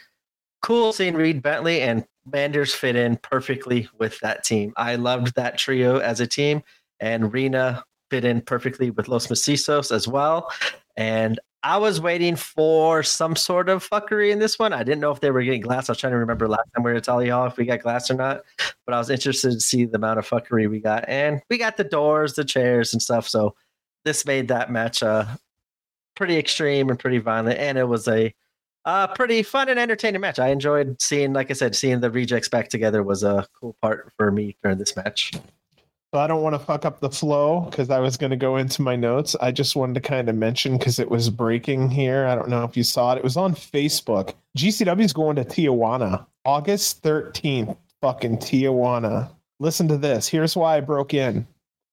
Cool 0.61 0.93
seeing 0.93 1.15
Reed 1.15 1.41
Bentley 1.41 1.81
and 1.81 2.05
Manders 2.25 2.73
fit 2.73 2.95
in 2.95 3.17
perfectly 3.17 3.89
with 3.99 4.17
that 4.21 4.45
team. 4.45 4.71
I 4.77 4.95
loved 4.95 5.35
that 5.35 5.57
trio 5.57 5.97
as 5.97 6.21
a 6.21 6.27
team, 6.27 6.63
and 7.01 7.33
Rina 7.33 7.83
fit 8.13 8.25
in 8.25 8.41
perfectly 8.41 8.91
with 8.91 9.07
Los 9.07 9.25
Macizos 9.25 9.91
as 9.91 10.07
well. 10.07 10.47
And 10.95 11.39
I 11.63 11.77
was 11.77 11.99
waiting 11.99 12.35
for 12.35 13.01
some 13.01 13.35
sort 13.35 13.69
of 13.69 13.89
fuckery 13.89 14.31
in 14.31 14.37
this 14.37 14.59
one. 14.59 14.71
I 14.71 14.83
didn't 14.83 15.01
know 15.01 15.09
if 15.09 15.19
they 15.19 15.31
were 15.31 15.41
getting 15.41 15.61
glass. 15.61 15.89
I 15.89 15.93
was 15.93 15.97
trying 15.97 16.13
to 16.13 16.17
remember 16.17 16.47
last 16.47 16.69
time 16.75 16.83
we 16.83 16.91
were 16.91 16.97
at 16.97 17.07
Thalia 17.07 17.33
Hall 17.33 17.47
if 17.47 17.57
we 17.57 17.65
got 17.65 17.81
glass 17.81 18.11
or 18.11 18.13
not. 18.13 18.43
But 18.85 18.93
I 18.93 18.99
was 18.99 19.09
interested 19.09 19.53
to 19.53 19.59
see 19.59 19.85
the 19.85 19.95
amount 19.95 20.19
of 20.19 20.29
fuckery 20.29 20.69
we 20.69 20.79
got. 20.79 21.05
And 21.07 21.41
we 21.49 21.57
got 21.57 21.75
the 21.75 21.83
doors, 21.83 22.35
the 22.35 22.45
chairs, 22.45 22.93
and 22.93 23.01
stuff. 23.01 23.27
So 23.27 23.55
this 24.05 24.27
made 24.27 24.47
that 24.49 24.69
match 24.71 25.01
uh, 25.01 25.25
pretty 26.15 26.37
extreme 26.37 26.89
and 26.89 26.99
pretty 26.99 27.17
violent. 27.17 27.57
And 27.57 27.79
it 27.79 27.87
was 27.87 28.07
a 28.07 28.31
pretty 29.15 29.41
fun 29.41 29.69
and 29.69 29.79
entertaining 29.79 30.21
match. 30.21 30.37
I 30.37 30.49
enjoyed 30.49 31.01
seeing, 31.01 31.33
like 31.33 31.49
I 31.49 31.53
said, 31.53 31.75
seeing 31.75 31.99
the 31.99 32.11
rejects 32.11 32.49
back 32.49 32.69
together 32.69 33.01
was 33.01 33.23
a 33.23 33.47
cool 33.59 33.75
part 33.81 34.13
for 34.17 34.29
me 34.29 34.55
during 34.61 34.77
this 34.77 34.95
match. 34.95 35.31
So 36.13 36.19
I 36.19 36.27
don't 36.27 36.43
want 36.43 36.53
to 36.53 36.59
fuck 36.59 36.85
up 36.85 36.99
the 36.99 37.09
flow 37.09 37.61
because 37.61 37.89
I 37.89 37.97
was 37.97 38.17
going 38.17 38.29
to 38.29 38.37
go 38.37 38.57
into 38.57 38.83
my 38.83 38.95
notes. 38.95 39.35
I 39.41 39.51
just 39.51 39.75
wanted 39.75 39.95
to 39.95 39.99
kind 39.99 40.29
of 40.29 40.35
mention 40.35 40.77
because 40.77 40.99
it 40.99 41.09
was 41.09 41.31
breaking 41.31 41.89
here. 41.89 42.27
I 42.27 42.35
don't 42.35 42.49
know 42.49 42.63
if 42.63 42.77
you 42.77 42.83
saw 42.83 43.13
it. 43.13 43.17
It 43.17 43.23
was 43.23 43.35
on 43.35 43.55
Facebook. 43.55 44.35
GCW 44.55 45.03
is 45.03 45.11
going 45.11 45.37
to 45.37 45.43
Tijuana 45.43 46.23
August 46.45 47.01
13th. 47.01 47.75
Fucking 47.99 48.37
Tijuana. 48.37 49.31
Listen 49.59 49.87
to 49.87 49.97
this. 49.97 50.27
Here's 50.27 50.55
why 50.55 50.77
I 50.77 50.81
broke 50.81 51.15
in. 51.15 51.47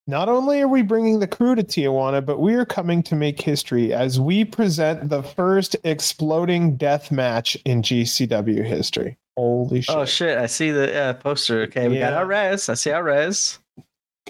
Not 0.05 0.29
only 0.29 0.61
are 0.61 0.67
we 0.67 0.83
bringing 0.83 1.19
the 1.19 1.25
crew 1.25 1.55
to 1.55 1.63
Tijuana, 1.63 2.23
but 2.23 2.39
we 2.39 2.53
are 2.53 2.65
coming 2.65 3.01
to 3.03 3.15
make 3.15 3.41
history 3.41 3.91
as 3.91 4.19
we 4.19 4.45
present 4.45 5.09
the 5.09 5.23
first 5.23 5.75
exploding 5.83 6.77
death 6.77 7.11
match 7.11 7.57
in 7.65 7.81
GCW 7.81 8.63
history. 8.63 9.17
Holy 9.35 9.81
shit. 9.81 9.95
Oh 9.95 10.05
shit! 10.05 10.37
I 10.37 10.45
see 10.45 10.69
the 10.69 10.93
uh, 10.93 11.13
poster. 11.13 11.63
Okay, 11.63 11.87
we 11.87 11.97
got 11.97 12.13
our 12.13 12.25
res. 12.27 12.69
I 12.69 12.75
see 12.75 12.91
our 12.91 13.03
res. 13.03 13.57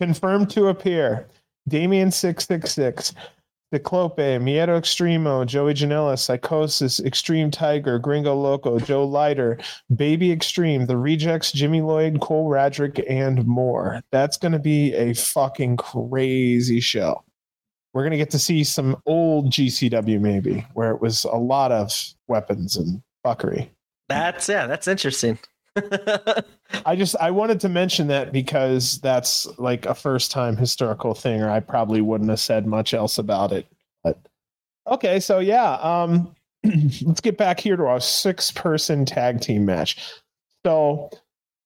Confirmed 0.01 0.49
to 0.49 0.67
appear 0.67 1.27
Damien 1.67 2.09
666, 2.09 3.13
Ciclope, 3.71 4.17
Miedo 4.17 4.69
Extremo, 4.69 5.45
Joey 5.45 5.75
Janela, 5.75 6.17
Psychosis, 6.17 6.99
Extreme 6.99 7.51
Tiger, 7.51 7.99
Gringo 7.99 8.35
Loco, 8.35 8.79
Joe 8.79 9.05
Leiter, 9.05 9.59
Baby 9.95 10.31
Extreme, 10.31 10.87
The 10.87 10.97
Rejects, 10.97 11.51
Jimmy 11.51 11.81
Lloyd, 11.81 12.19
Cole 12.19 12.49
Radrick, 12.49 13.05
and 13.07 13.45
more. 13.45 14.01
That's 14.11 14.37
going 14.37 14.53
to 14.53 14.59
be 14.59 14.91
a 14.95 15.13
fucking 15.13 15.77
crazy 15.77 16.79
show. 16.79 17.23
We're 17.93 18.01
going 18.01 18.11
to 18.11 18.17
get 18.17 18.31
to 18.31 18.39
see 18.39 18.63
some 18.63 18.99
old 19.05 19.51
GCW 19.51 20.19
maybe, 20.19 20.65
where 20.73 20.89
it 20.89 20.99
was 20.99 21.25
a 21.25 21.37
lot 21.37 21.71
of 21.71 21.93
weapons 22.27 22.75
and 22.75 23.03
fuckery. 23.23 23.69
That's 24.09 24.49
yeah. 24.49 24.65
That's 24.65 24.87
interesting. 24.87 25.37
I 26.85 26.95
just 26.95 27.15
I 27.19 27.31
wanted 27.31 27.59
to 27.61 27.69
mention 27.69 28.07
that 28.07 28.31
because 28.33 28.99
that's 28.99 29.47
like 29.57 29.85
a 29.85 29.95
first 29.95 30.31
time 30.31 30.57
historical 30.57 31.13
thing, 31.13 31.41
or 31.41 31.49
I 31.49 31.59
probably 31.59 32.01
wouldn't 32.01 32.29
have 32.29 32.39
said 32.39 32.67
much 32.67 32.93
else 32.93 33.17
about 33.17 33.51
it. 33.53 33.67
But 34.03 34.19
okay, 34.87 35.19
so 35.19 35.39
yeah, 35.39 35.73
um, 35.75 36.35
let's 36.63 37.21
get 37.21 37.37
back 37.37 37.59
here 37.59 37.77
to 37.77 37.85
our 37.85 38.01
six 38.01 38.51
person 38.51 39.05
tag 39.05 39.39
team 39.39 39.65
match. 39.65 39.97
So 40.65 41.09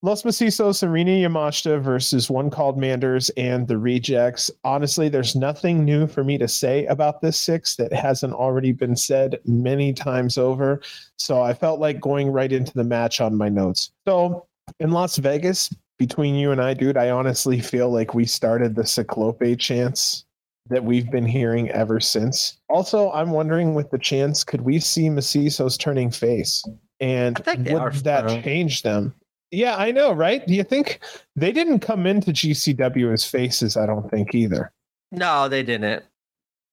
Los 0.05 0.21
Macizos, 0.21 0.75
Serena 0.75 1.09
Yamashita 1.09 1.81
versus 1.81 2.29
one 2.29 2.51
called 2.51 2.77
Manders 2.77 3.31
and 3.31 3.67
the 3.67 3.79
Rejects. 3.79 4.51
Honestly, 4.63 5.09
there's 5.09 5.35
nothing 5.35 5.83
new 5.83 6.05
for 6.05 6.23
me 6.23 6.37
to 6.37 6.47
say 6.47 6.85
about 6.85 7.21
this 7.21 7.39
six 7.39 7.75
that 7.77 7.91
hasn't 7.91 8.33
already 8.33 8.71
been 8.71 8.95
said 8.95 9.39
many 9.45 9.93
times 9.93 10.37
over. 10.37 10.79
So 11.17 11.41
I 11.41 11.55
felt 11.55 11.79
like 11.79 11.99
going 11.99 12.27
right 12.27 12.51
into 12.51 12.71
the 12.71 12.83
match 12.83 13.19
on 13.19 13.35
my 13.35 13.49
notes. 13.49 13.93
So 14.07 14.45
in 14.79 14.91
Las 14.91 15.17
Vegas, 15.17 15.73
between 15.97 16.35
you 16.35 16.51
and 16.51 16.61
I, 16.61 16.75
dude, 16.75 16.97
I 16.97 17.09
honestly 17.09 17.59
feel 17.59 17.89
like 17.89 18.13
we 18.13 18.27
started 18.27 18.75
the 18.75 18.85
Ciclope 18.85 19.57
chance 19.57 20.23
that 20.69 20.85
we've 20.85 21.09
been 21.09 21.25
hearing 21.25 21.71
ever 21.71 21.99
since. 21.99 22.59
Also, 22.69 23.11
I'm 23.11 23.31
wondering 23.31 23.73
with 23.73 23.89
the 23.89 23.97
chance, 23.97 24.43
could 24.43 24.61
we 24.61 24.79
see 24.79 25.09
Macizos 25.09 25.79
turning 25.79 26.11
face? 26.11 26.63
And 26.99 27.39
would 27.39 27.93
that 28.03 28.43
change 28.43 28.83
them? 28.83 29.11
Yeah, 29.55 29.75
I 29.77 29.91
know, 29.91 30.11
right? 30.11 30.45
Do 30.45 30.53
you 30.53 30.63
think 30.63 30.99
they 31.35 31.51
didn't 31.51 31.79
come 31.79 32.05
into 32.05 32.31
GCW 32.31 33.13
as 33.13 33.25
faces? 33.25 33.77
I 33.77 33.85
don't 33.85 34.09
think 34.09 34.35
either. 34.35 34.71
no, 35.11 35.47
they 35.47 35.63
didn't. 35.63 36.03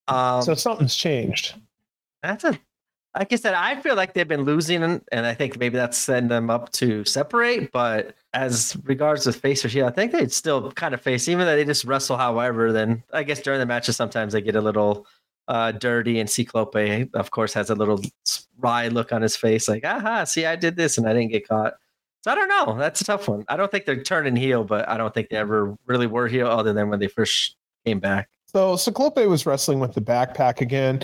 Um, 0.09 0.43
so 0.43 0.55
something's 0.55 0.97
changed. 0.97 1.55
that's 2.23 2.45
a. 2.45 2.59
Like 3.15 3.31
I 3.31 3.37
said, 3.37 3.53
I 3.53 3.79
feel 3.79 3.95
like 3.95 4.15
they've 4.15 4.27
been 4.27 4.45
losing, 4.45 4.83
and 4.83 5.03
I 5.13 5.35
think 5.35 5.59
maybe 5.59 5.77
that's 5.77 5.99
setting 5.99 6.29
them 6.29 6.49
up 6.49 6.73
to 6.73 7.05
separate. 7.05 7.71
But 7.71 8.15
as 8.33 8.75
regards 8.85 9.25
to 9.25 9.35
face 9.35 9.63
or 9.67 9.69
heel, 9.69 9.87
I 9.87 9.91
think 9.91 10.13
they'd 10.13 10.33
still 10.33 10.73
kind 10.73 10.95
of 10.95 11.03
face, 11.03 11.29
even 11.29 11.45
though 11.45 11.55
they 11.55 11.67
just 11.67 11.85
wrestle. 11.85 12.17
However, 12.17 12.73
then 12.73 13.03
I 13.13 13.23
guess 13.23 13.43
during 13.43 13.61
the 13.61 13.67
matches 13.67 13.97
sometimes 13.97 14.33
they 14.33 14.41
get 14.41 14.57
a 14.57 14.63
little 14.63 15.07
uh, 15.47 15.73
dirty, 15.73 16.21
and 16.21 16.29
Ciclope, 16.29 17.11
of 17.13 17.31
course, 17.31 17.53
has 17.53 17.69
a 17.69 17.75
little 17.75 18.01
wry 18.59 18.89
look 18.89 19.13
on 19.13 19.21
his 19.21 19.37
face, 19.37 19.69
like, 19.69 19.85
"Aha, 19.85 20.25
see, 20.25 20.47
I 20.47 20.57
did 20.57 20.77
this, 20.77 20.97
and 20.97 21.07
I 21.07 21.13
didn't 21.13 21.33
get 21.33 21.47
caught." 21.47 21.75
So 22.23 22.31
I 22.31 22.35
don't 22.37 22.49
know. 22.49 22.79
That's 22.79 23.01
a 23.01 23.05
tough 23.05 23.29
one. 23.29 23.45
I 23.49 23.57
don't 23.57 23.71
think 23.71 23.85
they're 23.85 24.03
turning 24.03 24.37
heel, 24.37 24.63
but 24.63 24.89
I 24.89 24.97
don't 24.97 25.13
think 25.13 25.29
they 25.29 25.37
ever 25.37 25.77
really 25.87 26.07
were 26.07 26.29
heel, 26.29 26.47
other 26.47 26.73
than 26.73 26.89
when 26.89 27.01
they 27.01 27.09
first 27.09 27.57
came 27.85 27.99
back. 27.99 28.29
So 28.47 28.77
Ciclope 28.77 29.27
was 29.27 29.45
wrestling 29.45 29.81
with 29.81 29.95
the 29.95 30.01
backpack 30.01 30.61
again. 30.61 31.03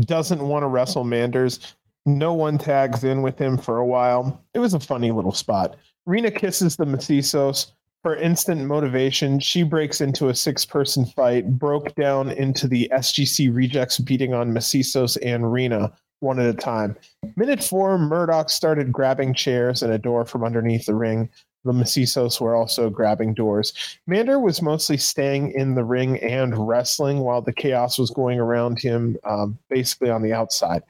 doesn't 0.00 0.46
want 0.46 0.64
to 0.64 0.66
wrestle 0.66 1.04
Manders. 1.04 1.74
No 2.04 2.34
one 2.34 2.58
tags 2.58 3.02
in 3.02 3.22
with 3.22 3.38
him 3.38 3.56
for 3.56 3.78
a 3.78 3.86
while. 3.86 4.44
It 4.52 4.58
was 4.58 4.74
a 4.74 4.80
funny 4.80 5.10
little 5.10 5.32
spot. 5.32 5.76
Rina 6.06 6.30
kisses 6.30 6.76
the 6.76 6.84
Macizos. 6.84 7.72
For 8.02 8.16
instant 8.16 8.64
motivation, 8.64 9.40
she 9.40 9.62
breaks 9.62 10.00
into 10.00 10.28
a 10.28 10.34
six 10.34 10.64
person 10.64 11.04
fight, 11.04 11.58
broke 11.58 11.94
down 11.94 12.30
into 12.30 12.68
the 12.68 12.90
SGC 12.94 13.54
rejects 13.54 13.98
beating 13.98 14.34
on 14.34 14.52
Macizos 14.52 15.16
and 15.22 15.52
Rina 15.52 15.92
one 16.20 16.38
at 16.40 16.46
a 16.46 16.54
time. 16.54 16.96
Minute 17.36 17.62
four, 17.62 17.98
Murdoch 17.98 18.50
started 18.50 18.92
grabbing 18.92 19.34
chairs 19.34 19.82
and 19.82 19.92
a 19.92 19.98
door 19.98 20.24
from 20.24 20.44
underneath 20.44 20.86
the 20.86 20.94
ring. 20.94 21.28
The 21.64 21.72
Macizos 21.72 22.40
were 22.40 22.54
also 22.54 22.88
grabbing 22.88 23.34
doors. 23.34 23.72
Mander 24.06 24.38
was 24.38 24.62
mostly 24.62 24.96
staying 24.96 25.52
in 25.52 25.74
the 25.74 25.84
ring 25.84 26.18
and 26.18 26.68
wrestling 26.68 27.18
while 27.20 27.42
the 27.42 27.52
chaos 27.52 27.98
was 27.98 28.10
going 28.10 28.38
around 28.38 28.78
him, 28.78 29.16
um, 29.24 29.58
basically 29.68 30.08
on 30.08 30.22
the 30.22 30.32
outside. 30.32 30.82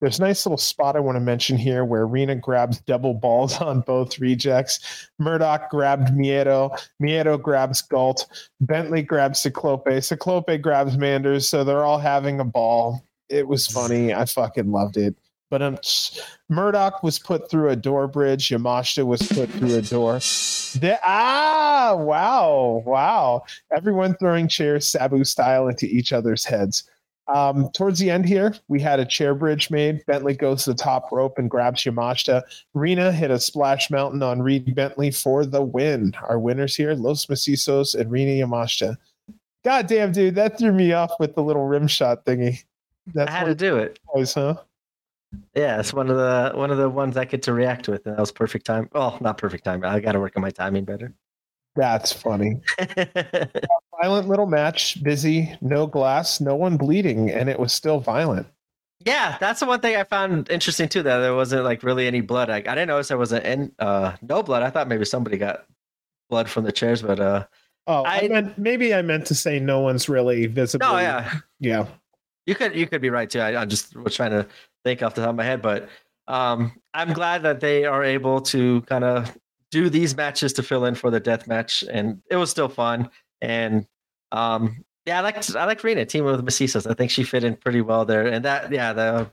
There's 0.00 0.18
a 0.20 0.22
nice 0.22 0.46
little 0.46 0.58
spot 0.58 0.94
I 0.94 1.00
want 1.00 1.16
to 1.16 1.20
mention 1.20 1.56
here 1.56 1.84
where 1.84 2.06
Rina 2.06 2.36
grabs 2.36 2.80
double 2.80 3.14
balls 3.14 3.56
on 3.60 3.80
both 3.80 4.18
rejects. 4.18 5.08
Murdoch 5.18 5.70
grabbed 5.70 6.08
Miedo. 6.08 6.78
Miedo 7.02 7.40
grabs 7.40 7.82
Galt. 7.82 8.26
Bentley 8.60 9.02
grabs 9.02 9.40
Ciclope. 9.40 10.02
Ciclope 10.02 10.60
grabs 10.60 10.96
Manders. 10.96 11.48
So 11.48 11.64
they're 11.64 11.84
all 11.84 11.98
having 11.98 12.38
a 12.38 12.44
ball. 12.44 13.02
It 13.28 13.46
was 13.46 13.66
funny. 13.66 14.14
I 14.14 14.24
fucking 14.24 14.70
loved 14.70 14.96
it. 14.96 15.14
But 15.50 15.62
um, 15.62 15.78
Murdoch 16.48 17.02
was 17.02 17.18
put 17.18 17.50
through 17.50 17.70
a 17.70 17.76
door 17.76 18.06
bridge. 18.06 18.48
Yamashita 18.48 19.06
was 19.06 19.22
put 19.22 19.50
through 19.50 19.76
a 19.76 19.82
door. 19.82 20.14
The, 20.80 20.98
ah, 21.02 21.94
wow, 21.98 22.82
wow. 22.84 23.44
Everyone 23.74 24.14
throwing 24.14 24.48
chairs 24.48 24.86
Sabu 24.86 25.24
style 25.24 25.68
into 25.68 25.86
each 25.86 26.12
other's 26.12 26.44
heads. 26.44 26.84
Um, 27.28 27.70
towards 27.74 27.98
the 27.98 28.10
end 28.10 28.26
here, 28.26 28.54
we 28.68 28.80
had 28.80 29.00
a 29.00 29.04
chair 29.04 29.34
bridge 29.34 29.70
made. 29.70 30.04
Bentley 30.06 30.34
goes 30.34 30.64
to 30.64 30.70
the 30.70 30.76
top 30.76 31.12
rope 31.12 31.38
and 31.38 31.50
grabs 31.50 31.82
Yamashita. 31.82 32.42
Rina 32.74 33.12
hit 33.12 33.30
a 33.30 33.38
splash 33.38 33.90
mountain 33.90 34.22
on 34.22 34.40
Reed 34.40 34.74
Bentley 34.74 35.10
for 35.10 35.44
the 35.44 35.62
win. 35.62 36.14
Our 36.22 36.38
winners 36.38 36.74
here, 36.74 36.94
Los 36.94 37.26
Macizos 37.26 37.94
and 37.94 38.10
Rina 38.10 38.46
Yamashita. 38.46 38.96
God 39.64 39.86
damn, 39.86 40.12
dude, 40.12 40.36
that 40.36 40.58
threw 40.58 40.72
me 40.72 40.92
off 40.92 41.12
with 41.20 41.34
the 41.34 41.42
little 41.42 41.66
rim 41.66 41.86
shot 41.86 42.24
thingy. 42.24 42.64
That's 43.14 43.30
I 43.30 43.34
had 43.34 43.44
to 43.46 43.54
do 43.54 43.76
it. 43.76 43.98
Boys, 44.12 44.34
huh? 44.34 44.56
Yeah, 45.54 45.78
it's 45.78 45.92
one 45.92 46.08
of 46.08 46.16
the 46.16 46.52
one 46.54 46.70
of 46.70 46.78
the 46.78 46.88
ones 46.88 47.16
I 47.16 47.24
get 47.24 47.42
to 47.42 47.52
react 47.52 47.88
with, 47.88 48.06
and 48.06 48.16
that 48.16 48.20
was 48.20 48.32
perfect 48.32 48.64
time. 48.64 48.88
Well, 48.92 49.18
not 49.20 49.38
perfect 49.38 49.64
time. 49.64 49.84
I 49.84 50.00
got 50.00 50.12
to 50.12 50.20
work 50.20 50.32
on 50.36 50.42
my 50.42 50.50
timing 50.50 50.84
better. 50.84 51.12
That's 51.76 52.12
funny. 52.12 52.60
violent 54.00 54.28
little 54.28 54.46
match, 54.46 55.02
busy, 55.02 55.56
no 55.60 55.86
glass, 55.86 56.40
no 56.40 56.56
one 56.56 56.76
bleeding, 56.76 57.30
and 57.30 57.48
it 57.48 57.58
was 57.58 57.72
still 57.72 58.00
violent. 58.00 58.46
Yeah, 59.04 59.36
that's 59.38 59.60
the 59.60 59.66
one 59.66 59.80
thing 59.80 59.96
I 59.96 60.04
found 60.04 60.50
interesting 60.50 60.88
too. 60.88 61.02
That 61.02 61.18
there 61.18 61.34
wasn't 61.34 61.64
like 61.64 61.82
really 61.82 62.06
any 62.06 62.20
blood. 62.20 62.50
I, 62.50 62.56
I 62.56 62.60
didn't 62.60 62.88
notice 62.88 63.08
there 63.08 63.18
wasn't 63.18 63.44
in, 63.44 63.72
uh, 63.78 64.16
no 64.22 64.42
blood. 64.42 64.62
I 64.62 64.70
thought 64.70 64.88
maybe 64.88 65.04
somebody 65.04 65.36
got 65.36 65.66
blood 66.30 66.48
from 66.48 66.64
the 66.64 66.72
chairs, 66.72 67.02
but 67.02 67.20
uh, 67.20 67.44
oh, 67.86 68.02
I, 68.04 68.20
I 68.20 68.28
meant 68.28 68.58
maybe 68.58 68.94
I 68.94 69.02
meant 69.02 69.26
to 69.26 69.34
say 69.34 69.60
no 69.60 69.80
one's 69.80 70.08
really 70.08 70.46
visible. 70.46 70.86
Oh 70.86 70.98
yeah, 70.98 71.32
yeah. 71.60 71.86
You 72.48 72.54
could 72.54 72.74
you 72.74 72.86
could 72.86 73.02
be 73.02 73.10
right 73.10 73.28
too. 73.28 73.40
I, 73.40 73.60
I 73.60 73.66
just 73.66 73.94
was 73.94 74.16
trying 74.16 74.30
to 74.30 74.46
think 74.82 75.02
off 75.02 75.14
the 75.14 75.20
top 75.20 75.28
of 75.28 75.36
my 75.36 75.44
head, 75.44 75.60
but 75.60 75.90
um, 76.28 76.72
I'm 76.94 77.12
glad 77.12 77.42
that 77.42 77.60
they 77.60 77.84
are 77.84 78.02
able 78.02 78.40
to 78.40 78.80
kind 78.82 79.04
of 79.04 79.36
do 79.70 79.90
these 79.90 80.16
matches 80.16 80.54
to 80.54 80.62
fill 80.62 80.86
in 80.86 80.94
for 80.94 81.10
the 81.10 81.20
death 81.20 81.46
match, 81.46 81.84
and 81.92 82.22
it 82.30 82.36
was 82.36 82.48
still 82.48 82.70
fun. 82.70 83.10
And 83.42 83.86
um, 84.32 84.82
yeah, 85.04 85.18
I 85.18 85.20
like 85.20 85.54
I 85.54 85.66
like 85.66 85.84
Rina 85.84 86.06
team 86.06 86.24
with 86.24 86.42
Macizos. 86.42 86.90
I 86.90 86.94
think 86.94 87.10
she 87.10 87.22
fit 87.22 87.44
in 87.44 87.54
pretty 87.54 87.82
well 87.82 88.06
there, 88.06 88.26
and 88.26 88.42
that 88.46 88.72
yeah 88.72 88.94
the 88.94 89.30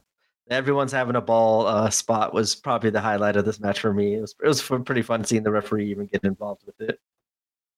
everyone's 0.50 0.92
having 0.92 1.16
a 1.16 1.22
ball 1.22 1.68
uh, 1.68 1.90
spot 1.90 2.34
was 2.34 2.54
probably 2.54 2.90
the 2.90 3.00
highlight 3.00 3.38
of 3.38 3.46
this 3.46 3.62
match 3.62 3.80
for 3.80 3.94
me. 3.94 4.16
It 4.16 4.20
was 4.20 4.36
it 4.44 4.48
was 4.50 4.62
pretty 4.62 5.04
fun 5.04 5.24
seeing 5.24 5.44
the 5.44 5.52
referee 5.52 5.90
even 5.90 6.08
get 6.08 6.26
involved 6.26 6.64
with 6.66 6.90
it. 6.90 7.00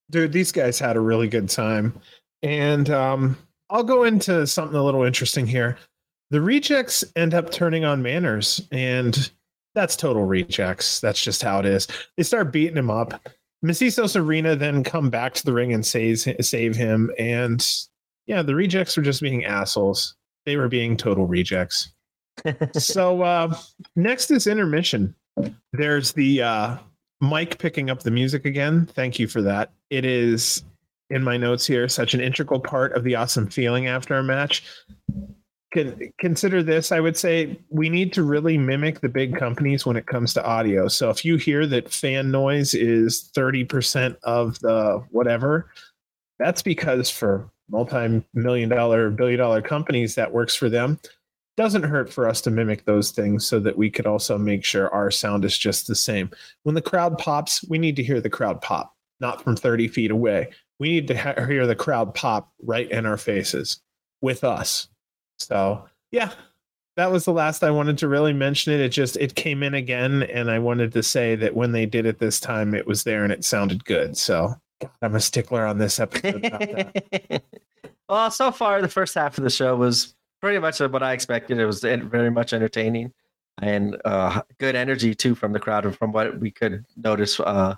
Dude, 0.09 0.31
these 0.31 0.51
guys 0.51 0.79
had 0.79 0.95
a 0.95 0.99
really 0.99 1.27
good 1.27 1.47
time, 1.47 1.93
and 2.41 2.89
um, 2.89 3.37
I'll 3.69 3.83
go 3.83 4.03
into 4.03 4.47
something 4.47 4.77
a 4.77 4.83
little 4.83 5.03
interesting 5.03 5.45
here. 5.45 5.77
The 6.29 6.41
rejects 6.41 7.03
end 7.15 7.33
up 7.33 7.51
turning 7.51 7.85
on 7.85 8.01
Manders, 8.01 8.67
and 8.71 9.31
that's 9.75 9.95
total 9.95 10.25
rejects. 10.25 10.99
That's 10.99 11.21
just 11.21 11.41
how 11.41 11.59
it 11.59 11.65
is. 11.65 11.87
They 12.17 12.23
start 12.23 12.51
beating 12.51 12.77
him 12.77 12.89
up. 12.89 13.29
Macizos 13.63 14.09
Serena 14.09 14.55
then 14.55 14.83
come 14.83 15.09
back 15.09 15.33
to 15.35 15.45
the 15.45 15.53
ring 15.53 15.73
and 15.73 15.85
save 15.85 16.19
save 16.41 16.75
him. 16.75 17.11
And 17.17 17.65
yeah, 18.25 18.41
the 18.41 18.55
rejects 18.55 18.95
were 18.95 19.03
just 19.03 19.21
being 19.21 19.45
assholes. 19.45 20.15
They 20.45 20.57
were 20.57 20.67
being 20.67 20.95
total 20.97 21.25
rejects. 21.25 21.91
so 22.73 23.21
uh, 23.23 23.55
next 23.95 24.31
is 24.31 24.47
intermission. 24.47 25.15
There's 25.73 26.13
the 26.13 26.41
uh, 26.41 26.77
Mike 27.19 27.57
picking 27.57 27.89
up 27.89 28.01
the 28.01 28.11
music 28.11 28.45
again. 28.45 28.85
Thank 28.85 29.19
you 29.19 29.27
for 29.27 29.41
that. 29.41 29.71
It 29.89 30.05
is 30.05 30.63
in 31.09 31.23
my 31.23 31.37
notes 31.37 31.65
here 31.65 31.87
such 31.87 32.13
an 32.13 32.21
integral 32.21 32.59
part 32.59 32.93
of 32.93 33.03
the 33.03 33.15
awesome 33.15 33.49
feeling 33.49 33.87
after 33.87 34.15
a 34.15 34.23
match. 34.23 34.63
Consider 36.17 36.63
this. 36.63 36.91
I 36.91 36.99
would 36.99 37.17
say 37.17 37.59
we 37.69 37.89
need 37.89 38.11
to 38.13 38.23
really 38.23 38.57
mimic 38.57 39.01
the 39.01 39.09
big 39.09 39.35
companies 39.35 39.85
when 39.85 39.95
it 39.95 40.07
comes 40.07 40.33
to 40.33 40.45
audio. 40.45 40.87
So 40.87 41.09
if 41.09 41.23
you 41.23 41.37
hear 41.37 41.67
that 41.67 41.93
fan 41.93 42.31
noise 42.31 42.73
is 42.73 43.29
30% 43.35 44.15
of 44.23 44.57
the 44.59 45.03
whatever, 45.11 45.69
that's 46.39 46.61
because 46.61 47.09
for 47.09 47.51
multi-million 47.69 48.69
dollar, 48.69 49.09
billion 49.09 49.39
dollar 49.39 49.61
companies 49.61 50.15
that 50.15 50.31
works 50.31 50.55
for 50.55 50.69
them. 50.69 50.99
Doesn't 51.57 51.83
hurt 51.83 52.11
for 52.11 52.29
us 52.29 52.39
to 52.41 52.51
mimic 52.51 52.85
those 52.85 53.11
things 53.11 53.45
so 53.45 53.59
that 53.59 53.77
we 53.77 53.89
could 53.89 54.05
also 54.05 54.37
make 54.37 54.63
sure 54.63 54.93
our 54.93 55.11
sound 55.11 55.43
is 55.43 55.57
just 55.57 55.87
the 55.87 55.95
same. 55.95 56.31
When 56.63 56.75
the 56.75 56.81
crowd 56.81 57.17
pops, 57.17 57.67
we 57.67 57.77
need 57.77 57.95
to 57.97 58.03
hear 58.03 58.21
the 58.21 58.29
crowd 58.29 58.61
pop, 58.61 58.95
not 59.19 59.43
from 59.43 59.55
30 59.55 59.87
feet 59.89 60.11
away 60.11 60.49
we 60.79 60.89
need 60.89 61.07
to 61.07 61.17
ha- 61.17 61.45
hear 61.45 61.67
the 61.67 61.75
crowd 61.75 62.13
pop 62.13 62.51
right 62.63 62.89
in 62.89 63.05
our 63.05 63.17
faces 63.17 63.81
with 64.21 64.43
us. 64.43 64.87
So, 65.39 65.85
yeah, 66.11 66.31
that 66.95 67.11
was 67.11 67.25
the 67.25 67.33
last 67.33 67.63
I 67.63 67.71
wanted 67.71 67.97
to 67.99 68.07
really 68.07 68.33
mention 68.33 68.73
it. 68.73 68.79
It 68.79 68.89
just 68.89 69.17
it 69.17 69.35
came 69.35 69.63
in 69.63 69.73
again, 69.73 70.23
and 70.23 70.49
I 70.49 70.59
wanted 70.59 70.93
to 70.93 71.03
say 71.03 71.35
that 71.35 71.55
when 71.55 71.71
they 71.71 71.85
did 71.85 72.05
it 72.05 72.19
this 72.19 72.39
time, 72.39 72.73
it 72.73 72.87
was 72.87 73.03
there 73.03 73.23
and 73.23 73.31
it 73.31 73.45
sounded 73.45 73.85
good. 73.85 74.17
So, 74.17 74.55
God, 74.81 74.91
I'm 75.01 75.15
a 75.15 75.19
stickler 75.19 75.65
on 75.65 75.77
this 75.77 75.99
episode. 75.99 77.01
well, 78.09 78.31
so 78.31 78.51
far 78.51 78.81
the 78.81 78.87
first 78.87 79.15
half 79.15 79.37
of 79.37 79.43
the 79.43 79.49
show 79.49 79.75
was 79.75 80.15
pretty 80.41 80.59
much 80.59 80.79
what 80.79 81.03
I 81.03 81.13
expected. 81.13 81.59
It 81.59 81.65
was 81.65 81.81
very 81.81 82.31
much 82.31 82.53
entertaining 82.53 83.13
and 83.61 83.99
uh, 84.05 84.41
good 84.59 84.75
energy 84.75 85.15
too 85.15 85.35
from 85.35 85.51
the 85.51 85.59
crowd 85.59 85.85
and 85.85 85.97
from 85.97 86.11
what 86.11 86.39
we 86.39 86.51
could 86.51 86.85
notice 86.95 87.39
uh, 87.39 87.75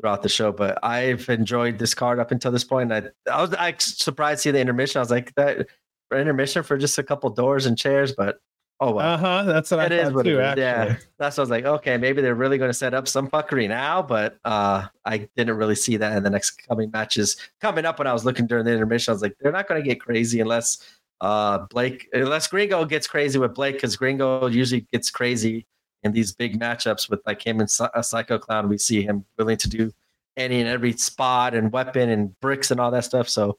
throughout 0.00 0.22
the 0.22 0.28
show. 0.28 0.52
But 0.52 0.78
I've 0.82 1.28
enjoyed 1.28 1.78
this 1.78 1.94
card 1.94 2.18
up 2.18 2.30
until 2.30 2.52
this 2.52 2.64
point. 2.64 2.92
I, 2.92 3.04
I 3.30 3.40
was 3.42 3.54
I 3.54 3.74
surprised 3.78 4.42
to 4.42 4.48
see 4.48 4.50
the 4.50 4.60
intermission. 4.60 4.98
I 4.98 5.02
was 5.02 5.10
like 5.10 5.34
that 5.34 5.66
for 6.08 6.18
intermission 6.18 6.62
for 6.62 6.76
just 6.76 6.98
a 6.98 7.02
couple 7.02 7.30
doors 7.30 7.66
and 7.66 7.78
chairs, 7.78 8.12
but 8.12 8.38
oh 8.80 8.92
well. 8.92 9.14
Uh 9.14 9.16
huh. 9.16 9.42
That's 9.44 9.70
what 9.70 9.92
it 9.92 10.00
I 10.00 10.10
thought 10.10 10.24
too. 10.24 10.40
Actually. 10.40 10.62
Yeah, 10.62 10.96
that's 11.18 11.36
what 11.36 11.42
I 11.42 11.44
was 11.44 11.50
like. 11.50 11.64
Okay, 11.64 11.96
maybe 11.96 12.22
they're 12.22 12.34
really 12.34 12.58
going 12.58 12.70
to 12.70 12.74
set 12.74 12.94
up 12.94 13.08
some 13.08 13.28
fuckery 13.28 13.68
now, 13.68 14.02
but 14.02 14.38
uh, 14.44 14.86
I 15.04 15.28
didn't 15.36 15.56
really 15.56 15.76
see 15.76 15.96
that 15.96 16.16
in 16.16 16.22
the 16.22 16.30
next 16.30 16.66
coming 16.68 16.90
matches 16.90 17.36
coming 17.60 17.84
up. 17.84 17.98
When 17.98 18.06
I 18.06 18.12
was 18.12 18.24
looking 18.24 18.46
during 18.46 18.64
the 18.64 18.72
intermission, 18.72 19.12
I 19.12 19.14
was 19.14 19.22
like, 19.22 19.36
they're 19.40 19.52
not 19.52 19.68
going 19.68 19.82
to 19.82 19.88
get 19.88 20.00
crazy 20.00 20.40
unless 20.40 20.78
uh 21.20 21.66
Blake 21.70 22.08
unless 22.12 22.48
Gringo 22.48 22.84
gets 22.84 23.06
crazy 23.06 23.38
with 23.38 23.54
Blake 23.54 23.76
because 23.76 23.94
Gringo 23.94 24.48
usually 24.48 24.80
gets 24.92 25.08
crazy 25.08 25.66
in 26.02 26.12
these 26.12 26.32
big 26.32 26.58
matchups 26.58 27.08
with 27.08 27.20
like 27.26 27.44
him 27.46 27.60
and 27.60 27.70
a 27.94 28.02
Psycho 28.02 28.38
Clown, 28.38 28.68
we 28.68 28.78
see 28.78 29.02
him 29.02 29.24
willing 29.38 29.56
to 29.58 29.68
do 29.68 29.92
any 30.36 30.60
and 30.60 30.68
every 30.68 30.92
spot 30.92 31.54
and 31.54 31.72
weapon 31.72 32.08
and 32.08 32.38
bricks 32.40 32.70
and 32.70 32.80
all 32.80 32.90
that 32.90 33.04
stuff. 33.04 33.28
So 33.28 33.58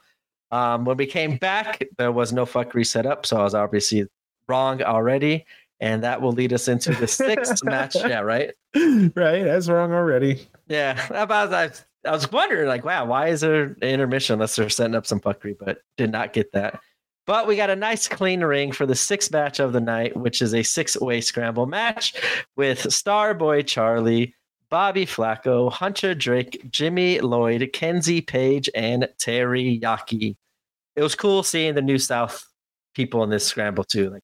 um, 0.51 0.85
when 0.85 0.97
we 0.97 1.05
came 1.05 1.37
back, 1.37 1.83
there 1.97 2.11
was 2.11 2.33
no 2.33 2.45
fuckery 2.45 2.85
set 2.85 3.05
up. 3.05 3.25
So 3.25 3.37
I 3.37 3.43
was 3.43 3.55
obviously 3.55 4.07
wrong 4.47 4.81
already. 4.81 5.45
And 5.79 6.03
that 6.03 6.21
will 6.21 6.31
lead 6.31 6.53
us 6.53 6.67
into 6.67 6.93
the 6.93 7.07
sixth 7.07 7.61
match. 7.63 7.95
Yeah, 7.95 8.21
right? 8.21 8.51
Right. 8.75 9.43
That's 9.43 9.67
wrong 9.67 9.91
already. 9.91 10.47
Yeah. 10.67 11.05
About 11.09 11.53
I, 11.53 11.71
I 12.07 12.11
was 12.11 12.31
wondering, 12.31 12.67
like, 12.67 12.85
wow, 12.85 13.05
why 13.05 13.27
is 13.27 13.41
there 13.41 13.63
an 13.63 13.77
intermission 13.81 14.33
unless 14.33 14.55
they're 14.55 14.69
setting 14.69 14.95
up 14.95 15.05
some 15.05 15.19
fuckery, 15.19 15.57
but 15.57 15.79
did 15.97 16.11
not 16.11 16.33
get 16.33 16.51
that. 16.53 16.79
But 17.25 17.47
we 17.47 17.55
got 17.55 17.69
a 17.69 17.75
nice 17.75 18.07
clean 18.07 18.41
ring 18.41 18.71
for 18.71 18.85
the 18.85 18.95
sixth 18.95 19.31
match 19.31 19.59
of 19.59 19.71
the 19.71 19.79
night, 19.79 20.15
which 20.17 20.41
is 20.41 20.53
a 20.53 20.63
six 20.63 20.99
way 20.99 21.21
scramble 21.21 21.65
match 21.65 22.13
with 22.57 22.79
Starboy 22.79 23.65
Charlie, 23.65 24.35
Bobby 24.69 25.05
Flaco, 25.05 25.71
Hunter 25.71 26.13
Drake, 26.13 26.69
Jimmy 26.69 27.19
Lloyd, 27.21 27.69
Kenzie 27.73 28.21
Paige, 28.21 28.69
and 28.75 29.07
Terry 29.19 29.79
Yaki. 29.81 30.35
It 30.95 31.01
was 31.01 31.15
cool 31.15 31.43
seeing 31.43 31.75
the 31.75 31.81
New 31.81 31.97
South 31.97 32.45
people 32.93 33.23
in 33.23 33.29
this 33.29 33.45
scramble 33.45 33.83
too. 33.83 34.09
Like 34.09 34.23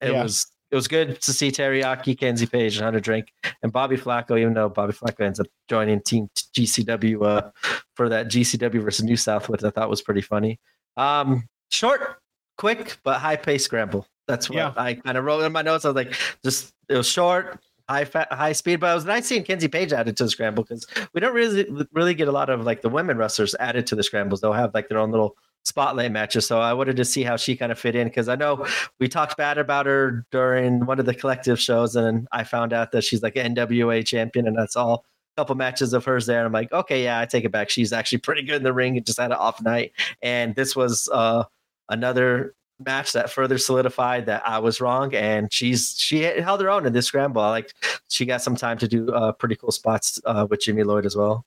it 0.00 0.12
yeah. 0.12 0.22
was 0.22 0.50
it 0.70 0.74
was 0.74 0.88
good 0.88 1.20
to 1.22 1.32
see 1.32 1.50
Teriyaki, 1.50 2.18
Kenzie 2.18 2.46
Paige, 2.46 2.76
and 2.76 2.84
Hunter 2.84 3.00
Drake, 3.00 3.32
and 3.62 3.72
Bobby 3.72 3.96
Flaco, 3.96 4.38
even 4.38 4.54
though 4.54 4.68
Bobby 4.68 4.92
Flaco 4.92 5.20
ends 5.20 5.40
up 5.40 5.46
joining 5.68 6.00
Team 6.02 6.28
GCW 6.36 7.24
uh, 7.24 7.50
for 7.94 8.08
that 8.08 8.28
GCW 8.28 8.82
versus 8.82 9.04
New 9.04 9.16
South, 9.16 9.48
which 9.48 9.64
I 9.64 9.70
thought 9.70 9.88
was 9.88 10.02
pretty 10.02 10.20
funny. 10.20 10.60
Um, 10.96 11.48
short 11.70 12.17
quick 12.58 12.98
but 13.04 13.18
high 13.20 13.36
pace 13.36 13.64
scramble 13.64 14.06
That's 14.26 14.50
what 14.50 14.56
Yeah. 14.56 14.72
I 14.76 14.94
kind 14.94 15.16
of 15.16 15.24
wrote 15.24 15.40
in 15.44 15.52
my 15.52 15.62
notes. 15.62 15.84
I 15.86 15.88
was 15.88 15.96
like, 15.96 16.14
just 16.44 16.74
it 16.90 16.96
was 16.96 17.08
short, 17.08 17.58
high 17.88 18.04
fa- 18.04 18.28
high 18.30 18.52
speed, 18.52 18.80
but 18.80 18.90
it 18.90 18.94
was 18.94 19.04
nice 19.06 19.26
seeing 19.26 19.42
Kenzie 19.44 19.68
Paige 19.68 19.92
added 19.94 20.16
to 20.18 20.24
the 20.24 20.30
scramble 20.30 20.64
because 20.64 20.86
we 21.14 21.20
don't 21.20 21.34
really 21.34 21.66
really 21.92 22.12
get 22.14 22.28
a 22.28 22.32
lot 22.32 22.50
of 22.50 22.64
like 22.64 22.82
the 22.82 22.88
women 22.90 23.16
wrestlers 23.16 23.54
added 23.60 23.86
to 23.86 23.96
the 23.96 24.02
scrambles. 24.02 24.40
They'll 24.42 24.52
have 24.52 24.74
like 24.74 24.88
their 24.88 24.98
own 24.98 25.10
little 25.10 25.36
spotlight 25.64 26.12
matches. 26.12 26.46
So 26.46 26.60
I 26.60 26.72
wanted 26.72 26.96
to 26.96 27.04
see 27.04 27.22
how 27.22 27.36
she 27.36 27.54
kind 27.56 27.70
of 27.72 27.78
fit 27.78 27.94
in 27.94 28.08
because 28.08 28.28
I 28.28 28.36
know 28.36 28.66
we 29.00 29.08
talked 29.08 29.36
bad 29.36 29.58
about 29.58 29.86
her 29.86 30.24
during 30.30 30.84
one 30.86 30.98
of 30.98 31.06
the 31.06 31.14
collective 31.14 31.60
shows, 31.60 31.94
and 31.96 32.26
I 32.32 32.44
found 32.44 32.72
out 32.72 32.92
that 32.92 33.04
she's 33.04 33.22
like 33.22 33.36
an 33.36 33.54
NWA 33.54 34.04
champion, 34.06 34.46
and 34.46 34.56
that's 34.58 34.76
all. 34.76 35.04
Couple 35.36 35.54
matches 35.54 35.92
of 35.92 36.04
hers 36.04 36.26
there. 36.26 36.44
I'm 36.44 36.50
like, 36.50 36.72
okay, 36.72 37.04
yeah, 37.04 37.20
I 37.20 37.24
take 37.24 37.44
it 37.44 37.52
back. 37.52 37.70
She's 37.70 37.92
actually 37.92 38.18
pretty 38.18 38.42
good 38.42 38.56
in 38.56 38.62
the 38.64 38.72
ring 38.72 38.96
and 38.96 39.06
just 39.06 39.20
had 39.20 39.30
an 39.30 39.36
off 39.36 39.62
night. 39.62 39.92
And 40.20 40.56
this 40.56 40.74
was 40.74 41.08
uh, 41.12 41.44
another 41.88 42.54
match 42.84 43.12
that 43.12 43.30
further 43.30 43.58
solidified 43.58 44.26
that 44.26 44.46
I 44.46 44.58
was 44.58 44.80
wrong. 44.80 45.14
And 45.14 45.52
she's 45.52 45.94
she 45.98 46.22
held 46.22 46.60
her 46.60 46.70
own 46.70 46.86
in 46.86 46.92
this 46.92 47.06
scramble. 47.06 47.42
I 47.42 47.50
like 47.50 47.72
she 48.08 48.24
got 48.24 48.42
some 48.42 48.56
time 48.56 48.78
to 48.78 48.88
do 48.88 49.12
uh, 49.12 49.32
pretty 49.32 49.56
cool 49.56 49.72
spots 49.72 50.20
uh, 50.24 50.46
with 50.48 50.60
Jimmy 50.60 50.82
Lloyd 50.84 51.06
as 51.06 51.16
well. 51.16 51.44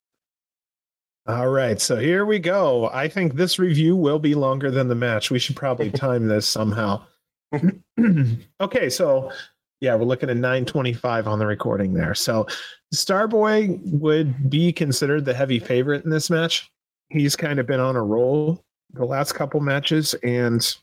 All 1.27 1.49
right, 1.49 1.79
so 1.79 1.97
here 1.97 2.25
we 2.25 2.39
go. 2.39 2.89
I 2.91 3.07
think 3.07 3.35
this 3.35 3.59
review 3.59 3.95
will 3.95 4.17
be 4.17 4.33
longer 4.33 4.71
than 4.71 4.87
the 4.87 4.95
match. 4.95 5.29
We 5.29 5.37
should 5.37 5.55
probably 5.55 5.91
time 5.91 6.27
this 6.27 6.47
somehow. 6.47 7.03
okay, 8.61 8.89
so 8.89 9.31
yeah, 9.81 9.95
we're 9.95 10.05
looking 10.05 10.29
at 10.29 10.37
925 10.37 11.27
on 11.27 11.37
the 11.37 11.45
recording 11.45 11.93
there. 11.93 12.15
So 12.15 12.47
Starboy 12.93 13.79
would 13.83 14.49
be 14.49 14.73
considered 14.73 15.25
the 15.25 15.33
heavy 15.33 15.59
favorite 15.59 16.03
in 16.05 16.09
this 16.09 16.29
match. 16.29 16.71
He's 17.09 17.35
kind 17.35 17.59
of 17.59 17.67
been 17.67 17.79
on 17.79 17.95
a 17.95 18.03
roll 18.03 18.63
the 18.93 19.05
last 19.05 19.33
couple 19.33 19.59
matches 19.59 20.13
and 20.23 20.75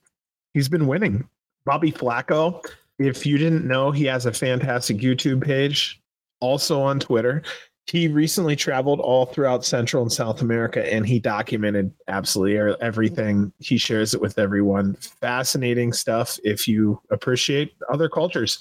he's 0.55 0.68
been 0.68 0.86
winning. 0.86 1.28
Bobby 1.64 1.93
Flaco, 1.93 2.64
if 2.98 3.26
you 3.26 3.39
didn't 3.39 3.66
know, 3.66 3.90
he 3.90 4.05
has 4.06 4.26
a 4.26 4.32
fantastic 4.32 4.98
YouTube 4.98 5.44
page, 5.44 6.01
also 6.40 6.80
on 6.80 6.98
Twitter 7.01 7.43
he 7.90 8.06
recently 8.06 8.55
traveled 8.55 9.01
all 9.01 9.24
throughout 9.24 9.64
Central 9.64 10.02
and 10.02 10.12
South 10.12 10.43
America 10.43 10.93
and 10.93 11.06
he 11.06 11.18
documented 11.18 11.90
absolutely 12.06 12.76
everything. 12.82 13.51
He 13.60 13.78
shares 13.78 14.12
it 14.12 14.20
with 14.20 14.39
everyone. 14.39 14.94
Fascinating 14.94 15.94
stuff 15.94 16.39
if 16.44 16.68
you 16.68 17.01
appreciate 17.10 17.74
other 17.90 18.09
cultures. 18.10 18.59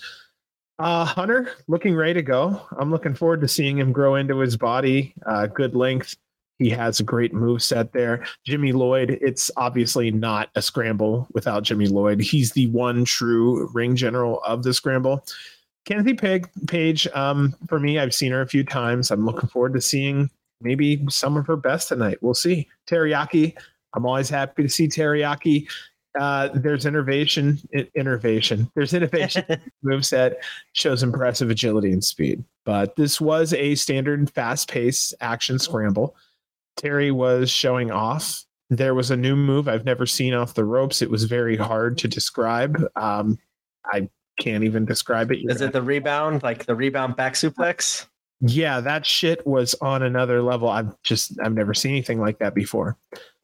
Uh, 0.79 1.03
Hunter 1.03 1.51
looking 1.67 1.93
ready 1.93 2.13
to 2.13 2.21
go. 2.21 2.61
I'm 2.77 2.89
looking 2.89 3.15
forward 3.15 3.41
to 3.41 3.47
seeing 3.49 3.77
him 3.77 3.91
grow 3.91 4.15
into 4.15 4.37
his 4.37 4.55
body. 4.55 5.13
Uh, 5.25 5.47
good 5.47 5.75
length. 5.75 6.15
He 6.59 6.69
has 6.71 6.99
a 6.99 7.03
great 7.03 7.33
move 7.33 7.61
set 7.61 7.93
there. 7.93 8.25
Jimmy 8.45 8.71
Lloyd, 8.71 9.19
it's 9.21 9.51
obviously 9.57 10.11
not 10.11 10.49
a 10.55 10.61
scramble 10.61 11.27
without 11.33 11.63
Jimmy 11.63 11.87
Lloyd. 11.87 12.19
He's 12.19 12.51
the 12.51 12.67
one 12.67 13.05
true 13.05 13.69
ring 13.73 13.95
general 13.95 14.41
of 14.43 14.63
the 14.63 14.73
scramble. 14.73 15.23
Kenzie 15.85 16.15
Peg 16.15 16.49
Paige, 16.67 17.07
um, 17.13 17.55
for 17.67 17.79
me, 17.79 17.97
I've 17.99 18.13
seen 18.13 18.31
her 18.31 18.41
a 18.41 18.47
few 18.47 18.63
times. 18.63 19.09
I'm 19.09 19.25
looking 19.25 19.47
forward 19.47 19.73
to 19.75 19.81
seeing 19.81 20.29
maybe 20.59 21.05
some 21.09 21.37
of 21.37 21.47
her 21.47 21.55
best 21.55 21.87
tonight. 21.87 22.17
We'll 22.21 22.33
see. 22.33 22.67
Teriyaki, 22.87 23.55
I'm 23.93 24.05
always 24.05 24.29
happy 24.29 24.63
to 24.63 24.69
see 24.69 24.87
Teriyaki. 24.87 25.69
Uh, 26.19 26.49
there's 26.53 26.85
innovation, 26.85 27.59
innovation. 27.95 28.69
There's 28.75 28.93
innovation. 28.93 29.45
moveset 29.85 30.35
shows 30.73 31.03
impressive 31.03 31.49
agility 31.51 31.91
and 31.91 32.03
speed. 32.03 32.43
But 32.65 32.95
this 32.95 33.21
was 33.21 33.53
a 33.53 33.75
standard 33.75 34.29
fast-paced 34.31 35.13
action 35.21 35.59
scramble. 35.59 36.15
Terry 36.77 37.11
was 37.11 37.49
showing 37.49 37.91
off. 37.91 38.43
There 38.69 38.93
was 38.93 39.11
a 39.11 39.17
new 39.17 39.35
move 39.35 39.67
I've 39.67 39.85
never 39.85 40.05
seen 40.05 40.33
off 40.33 40.53
the 40.53 40.65
ropes. 40.65 41.01
It 41.01 41.09
was 41.09 41.23
very 41.23 41.57
hard 41.57 41.97
to 41.99 42.07
describe. 42.07 42.81
Um, 42.95 43.37
I 43.85 44.09
can't 44.39 44.63
even 44.63 44.85
describe 44.85 45.31
it. 45.31 45.39
Is 45.49 45.61
it 45.61 45.73
the 45.73 45.81
rebound, 45.81 46.43
like 46.43 46.65
the 46.65 46.75
rebound 46.75 47.15
back 47.15 47.33
suplex? 47.33 48.05
Yeah, 48.39 48.81
that 48.81 49.05
shit 49.05 49.45
was 49.47 49.73
on 49.81 50.03
another 50.03 50.43
level. 50.43 50.69
I've 50.69 51.01
just 51.01 51.39
I've 51.41 51.53
never 51.53 51.73
seen 51.73 51.91
anything 51.91 52.19
like 52.19 52.37
that 52.39 52.53
before. 52.53 52.95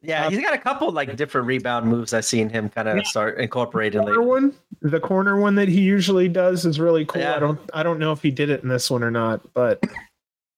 Yeah, 0.02 0.26
um, 0.26 0.32
he's 0.32 0.40
got 0.40 0.54
a 0.54 0.58
couple 0.58 0.92
like 0.92 1.16
different 1.16 1.48
rebound 1.48 1.86
moves 1.86 2.14
I've 2.14 2.24
seen 2.24 2.48
him 2.48 2.68
kind 2.68 2.88
of 2.88 2.98
yeah. 2.98 3.02
start 3.02 3.38
incorporating. 3.40 4.04
The 4.04 4.12
corner 4.12 4.22
one, 4.22 4.54
the 4.82 5.00
corner 5.00 5.40
one 5.40 5.56
that 5.56 5.66
he 5.66 5.80
usually 5.80 6.28
does 6.28 6.64
is 6.64 6.78
really 6.78 7.04
cool. 7.04 7.22
Yeah. 7.22 7.34
I 7.34 7.38
don't 7.40 7.58
I 7.72 7.82
don't 7.82 7.98
know 7.98 8.12
if 8.12 8.22
he 8.22 8.30
did 8.30 8.50
it 8.50 8.62
in 8.62 8.68
this 8.68 8.88
one 8.88 9.02
or 9.02 9.10
not, 9.10 9.52
but 9.52 9.82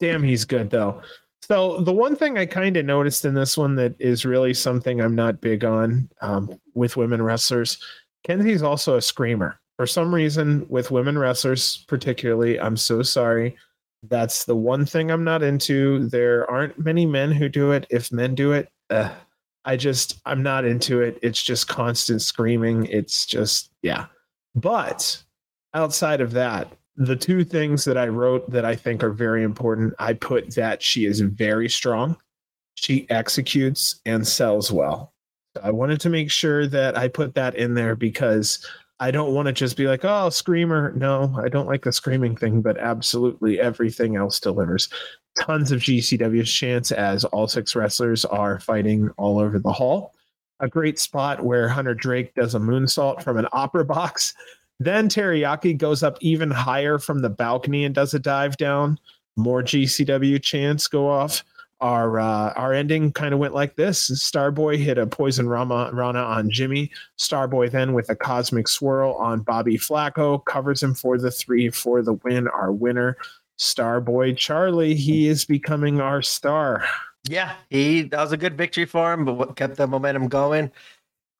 damn, 0.01 0.23
he's 0.23 0.45
good 0.45 0.69
though. 0.69 1.01
So 1.43 1.81
the 1.81 1.93
one 1.93 2.17
thing 2.17 2.39
I 2.39 2.47
kind 2.47 2.77
of 2.77 2.85
noticed 2.85 3.25
in 3.25 3.35
this 3.35 3.57
one 3.57 3.77
that 3.77 3.95
is 4.01 4.25
really 4.25 4.53
something 4.53 5.01
I'm 5.01 5.15
not 5.15 5.41
big 5.41 5.65
on 5.65 6.09
um, 6.21 6.59
with 6.75 6.97
women 6.97 7.23
wrestlers, 7.23 7.79
Kenzie's 8.27 8.63
also 8.63 8.97
a 8.97 9.03
screamer. 9.03 9.61
For 9.77 9.87
some 9.87 10.13
reason 10.15 10.67
with 10.69 10.91
women 10.91 11.19
wrestlers 11.19 11.85
particularly 11.87 12.59
i'm 12.59 12.77
so 12.77 13.03
sorry. 13.03 13.57
That's 14.03 14.45
the 14.45 14.57
one 14.57 14.87
thing 14.87 15.11
i'm 15.11 15.25
not 15.25 15.43
into. 15.43 16.09
There 16.09 16.51
aren't 16.51 16.79
many 16.79 17.07
men 17.07 17.31
who 17.31 17.49
do 17.49 17.73
it. 17.73 17.87
If 17.91 18.11
men 18.11 18.35
do 18.35 18.53
it 18.53 18.69
uh, 18.91 19.11
i 19.65 19.77
just 19.77 20.21
i'm 20.25 20.43
not 20.43 20.65
into 20.65 21.01
it. 21.03 21.19
It's 21.23 21.43
just 21.43 21.69
constant 21.69 22.23
screaming. 22.23 22.87
It's 22.87 23.27
just 23.27 23.71
yeah. 23.83 24.07
But 24.55 25.23
outside 25.75 26.21
of 26.21 26.33
that 26.33 26.73
the 26.97 27.17
two 27.17 27.45
things 27.45 27.85
that 27.85 27.97
i 27.97 28.07
wrote 28.07 28.49
that 28.51 28.65
i 28.65 28.75
think 28.75 29.03
are 29.03 29.11
very 29.11 29.43
important 29.43 29.93
i 29.99 30.13
put 30.13 30.55
that 30.55 30.83
she 30.83 31.05
is 31.05 31.21
very 31.21 31.69
strong 31.69 32.17
she 32.75 33.09
executes 33.11 34.01
and 34.07 34.27
sells 34.27 34.73
well 34.73 35.13
i 35.63 35.71
wanted 35.71 36.01
to 36.01 36.09
make 36.09 36.31
sure 36.31 36.67
that 36.67 36.97
i 36.97 37.07
put 37.09 37.35
that 37.35 37.55
in 37.55 37.75
there 37.75 37.95
because 37.95 38.67
I 38.99 39.11
don't 39.11 39.35
want 39.35 39.47
to 39.47 39.53
just 39.53 39.77
be 39.77 39.87
like, 39.87 40.05
oh, 40.05 40.31
screamer. 40.31 40.93
No, 40.93 41.35
I 41.43 41.49
don't 41.49 41.67
like 41.67 41.85
the 41.85 41.93
screaming 41.93 42.35
thing, 42.35 42.63
but 42.63 42.79
absolutely 42.79 43.61
everything 43.61 44.17
else 44.17 44.41
delivers. 44.41 44.89
Tons 45.39 45.71
of 45.71 45.81
GCW 45.81 46.45
chance 46.47 46.93
as 46.93 47.25
all 47.27 47.47
six 47.47 47.77
wrestlers 47.77 48.25
are 48.25 48.59
fighting 48.59 49.11
all 49.19 49.39
over 49.39 49.59
the 49.59 49.73
hall. 49.73 50.15
A 50.61 50.69
great 50.69 50.99
spot 50.99 51.45
where 51.45 51.69
Hunter 51.69 51.95
Drake 51.95 52.35
does 52.35 52.55
a 52.55 52.59
moonsault 52.59 53.23
from 53.23 53.37
an 53.37 53.47
opera 53.53 53.85
box. 53.85 54.33
Then 54.79 55.09
Teriyaki 55.09 55.77
goes 55.77 56.03
up 56.03 56.19
even 56.21 56.51
higher 56.51 56.99
from 56.99 57.21
the 57.21 57.31
balcony 57.31 57.85
and 57.85 57.95
does 57.95 58.15
a 58.15 58.19
dive 58.19 58.57
down. 58.57 58.99
More 59.37 59.63
GCW 59.63 60.43
chants 60.43 60.87
go 60.89 61.09
off 61.09 61.43
our 61.81 62.19
uh, 62.19 62.53
our 62.55 62.73
ending 62.73 63.13
kind 63.13 63.35
of 63.35 63.41
went 63.41 63.55
like 63.55 63.77
this: 63.77 64.11
Starboy 64.11 64.79
hit 64.79 64.99
a 64.99 65.07
poison 65.07 65.49
Rama 65.49 65.91
Rana 65.93 66.21
on 66.21 66.51
Jimmy. 66.51 66.91
Starboy 67.19 67.71
then 67.71 67.93
with 67.93 68.09
a 68.09 68.17
cosmic 68.17 68.69
swirl 68.69 69.15
on 69.15 69.41
Bobby 69.41 69.77
Flaco 69.77 70.45
covers 70.45 70.83
him 70.83 70.95
for 70.95 71.19
the 71.19 71.31
three 71.31 71.71
for 71.71 72.03
the 72.03 72.15
win. 72.15 72.49
Our 72.49 72.73
winner, 72.73 73.19
Starboy 73.59 74.37
Charlie. 74.37 74.95
He 74.95 75.29
is 75.29 75.45
becoming 75.45 76.01
our 76.01 76.23
star. 76.23 76.85
Yeah, 77.29 77.55
he 77.69 78.03
that 78.03 78.21
was 78.21 78.33
a 78.33 78.39
good 78.39 78.57
victory 78.57 78.87
for 78.87 79.13
him, 79.13 79.25
but 79.25 79.35
what 79.35 79.57
kept 79.57 79.77
the 79.77 79.87
momentum 79.87 80.29
going. 80.29 80.71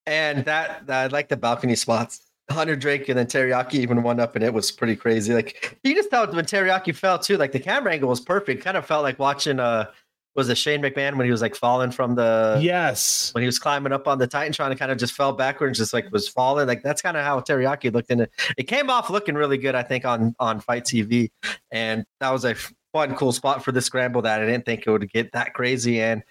And 0.05 0.45
that 0.45 0.85
I 0.89 1.07
like 1.07 1.29
the 1.29 1.37
balcony 1.37 1.77
spots. 1.77 2.26
Hunter 2.51 2.77
Drake 2.77 3.09
and 3.09 3.19
then 3.19 3.27
Teriyaki 3.27 3.75
even 3.75 4.03
went 4.03 4.21
up, 4.21 4.37
and 4.37 4.45
it 4.45 4.55
was 4.55 4.71
pretty 4.71 4.97
crazy. 4.97 5.35
Like 5.35 5.79
you 5.83 5.95
just 5.95 6.11
felt 6.11 6.35
when 6.35 6.45
Teriyaki 6.45 6.95
fell 6.95 7.19
too, 7.19 7.37
like 7.37 7.53
the 7.53 7.61
camera 7.61 7.93
angle 7.93 8.09
was 8.09 8.21
perfect. 8.21 8.63
Kind 8.65 8.77
of 8.77 8.87
felt 8.87 9.03
like 9.03 9.19
watching 9.19 9.59
uh 9.59 9.91
was 10.37 10.51
it 10.51 10.59
Shane 10.59 10.83
McMahon 10.83 11.17
when 11.17 11.25
he 11.25 11.31
was 11.31 11.41
like 11.41 11.57
falling 11.57 11.91
from 11.91 12.15
the 12.15 12.59
yes 12.61 13.31
when 13.35 13.43
he 13.43 13.47
was 13.47 13.59
climbing 13.59 13.93
up 13.93 14.07
on 14.07 14.19
the 14.19 14.27
Titan 14.27 14.53
trying 14.53 14.71
to 14.71 14.77
kind 14.77 14.93
of 14.93 14.99
just 14.99 15.15
fell 15.15 15.33
backwards, 15.33 15.79
just 15.79 15.93
like 15.93 16.11
was 16.13 16.29
falling. 16.29 16.69
Like 16.69 16.83
that's 16.83 17.03
kind 17.03 17.17
of 17.17 17.25
how 17.25 17.41
Teriyaki 17.41 17.93
looked 17.93 18.11
in 18.11 18.21
it. 18.21 18.31
It 18.57 18.65
came 18.65 18.91
off 18.91 19.11
looking 19.11 19.35
really 19.35 19.59
good, 19.59 19.75
I 19.75 19.83
think, 19.83 20.05
on 20.05 20.37
on 20.39 20.61
FITE 20.61 20.85
TV, 20.85 21.31
and 21.73 22.05
that 22.21 22.31
was 22.31 22.45
a 22.45 22.55
fun, 22.93 23.17
cool 23.17 23.33
spot 23.33 23.65
for 23.65 23.73
the 23.73 23.81
scramble 23.81 24.23
that 24.23 24.41
I 24.41 24.47
didn't 24.47 24.67
think 24.67 24.85
it 24.87 24.91
would 24.91 25.11
get 25.11 25.33
that 25.33 25.55
crazy. 25.55 26.01
And 26.01 26.23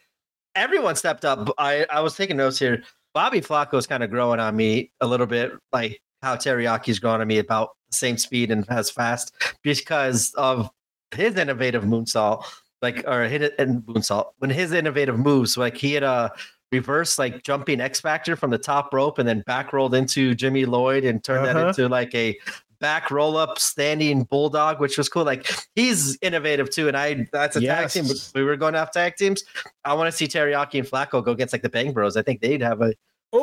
everyone 0.55 0.95
stepped 0.95 1.25
up. 1.25 1.49
I 1.57 1.85
I 1.91 1.99
was 2.01 2.15
taking 2.15 2.37
notes 2.37 2.59
here. 2.59 2.83
Bobby 3.13 3.41
Flaco 3.41 3.75
is 3.75 3.87
kind 3.87 4.03
of 4.03 4.11
growing 4.11 4.39
on 4.39 4.55
me 4.55 4.91
a 5.01 5.07
little 5.07 5.25
bit, 5.25 5.53
like 5.73 6.01
how 6.25 6.35
Teriyaki's 6.35 6.97
growing 6.97 7.21
on 7.21 7.27
me 7.27 7.37
about 7.37 7.77
the 7.89 7.95
same 7.95 8.17
speed 8.17 8.49
and 8.49 8.65
as 8.69 8.89
fast 8.89 9.31
because 9.61 10.33
of 10.33 10.71
his 11.13 11.35
innovative 11.35 11.83
moonsault 11.83 12.43
like 12.81 13.03
or 13.07 13.25
hit 13.25 13.43
it 13.43 13.53
and 13.59 13.83
moonsault 13.83 14.31
when 14.39 14.49
his 14.49 14.71
innovative 14.71 15.19
moves 15.19 15.55
like 15.55 15.77
he 15.77 15.93
had 15.93 16.01
a 16.01 16.31
reverse 16.71 17.19
like 17.19 17.43
jumping 17.43 17.79
X 17.79 18.01
Factor 18.01 18.35
from 18.35 18.49
the 18.49 18.57
top 18.57 18.91
rope 18.91 19.19
and 19.19 19.29
then 19.29 19.41
back 19.45 19.71
rolled 19.71 19.93
into 19.93 20.33
Jimmy 20.33 20.65
Lloyd 20.65 21.05
and 21.05 21.23
turned 21.23 21.45
uh-huh. 21.45 21.53
that 21.53 21.67
into 21.69 21.87
like 21.87 22.13
a 22.15 22.35
back 22.79 23.11
roll 23.11 23.37
up 23.37 23.59
standing 23.59 24.23
bulldog, 24.23 24.79
which 24.79 24.97
was 24.97 25.07
cool. 25.07 25.23
Like 25.23 25.47
he's 25.75 26.17
innovative 26.23 26.71
too. 26.71 26.87
And 26.87 26.97
I 26.97 27.27
that's 27.31 27.55
a 27.55 27.61
yes. 27.61 27.93
tag 27.93 28.03
team. 28.03 28.15
We 28.33 28.43
were 28.43 28.57
going 28.57 28.73
to 28.73 28.79
have 28.79 28.91
tag 28.91 29.15
teams. 29.15 29.43
I 29.85 29.93
want 29.93 30.11
to 30.11 30.17
see 30.17 30.27
Teriyaki 30.27 30.79
and 30.79 30.87
Flaco 30.87 31.23
go 31.23 31.31
against 31.31 31.53
like 31.53 31.61
the 31.61 31.69
Bang 31.69 31.93
Bros. 31.93 32.17
I 32.17 32.23
think 32.23 32.41
they'd 32.41 32.61
have 32.61 32.81
a 32.81 32.93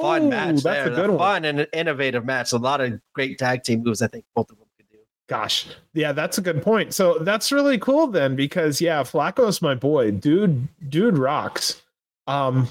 fun 0.01 0.29
match. 0.29 0.63
That's 0.63 0.63
there. 0.63 0.93
a 0.93 0.97
good 0.97 1.11
a 1.11 1.13
one. 1.13 1.19
Fun 1.19 1.45
and 1.45 1.67
innovative 1.73 2.25
match. 2.25 2.53
A 2.53 2.59
lot 2.59 2.81
of 2.81 3.01
great 3.15 3.39
tag 3.39 3.63
team 3.63 3.83
moves. 3.83 4.03
I 4.03 4.09
think 4.09 4.25
both 4.35 4.51
of 4.51 4.59
them 4.59 4.69
could 4.77 4.89
do. 4.91 4.99
Gosh, 5.29 5.67
yeah, 5.95 6.13
that's 6.13 6.39
a 6.39 6.43
good 6.43 6.63
point. 6.63 6.95
So 6.95 7.19
that's 7.21 7.53
really 7.53 7.79
cool 7.79 8.07
then, 8.07 8.37
because 8.37 8.81
yeah, 8.81 9.03
Flaco's 9.03 9.61
my 9.61 9.75
boy, 9.75 10.13
dude. 10.13 10.69
Dude 10.89 11.19
rocks. 11.19 11.83
Um, 12.27 12.69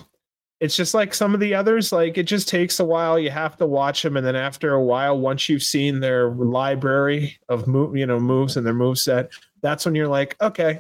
it's 0.62 0.76
just 0.76 0.94
like 0.94 1.14
some 1.16 1.34
of 1.34 1.40
the 1.40 1.56
others 1.56 1.92
like 1.92 2.18
it 2.18 2.24
just 2.24 2.48
takes 2.48 2.80
a 2.80 2.86
while 2.86 3.20
you 3.20 3.32
have 3.32 3.58
to 3.58 3.66
watch 3.66 4.04
them 4.04 4.16
and 4.16 4.26
then 4.26 4.36
after 4.36 4.74
a 4.74 4.82
while 4.82 5.18
once 5.20 5.50
you've 5.50 5.64
seen 5.64 6.00
their 6.00 6.30
library 6.30 7.38
of 7.50 7.68
move 7.68 7.98
you 7.98 8.06
know 8.06 8.20
moves 8.20 8.56
and 8.56 8.66
their 8.66 8.74
move 8.74 8.98
set 8.98 9.32
that's 9.62 9.86
when 9.86 9.96
you're 9.96 10.08
like 10.08 10.38
okay 10.40 10.80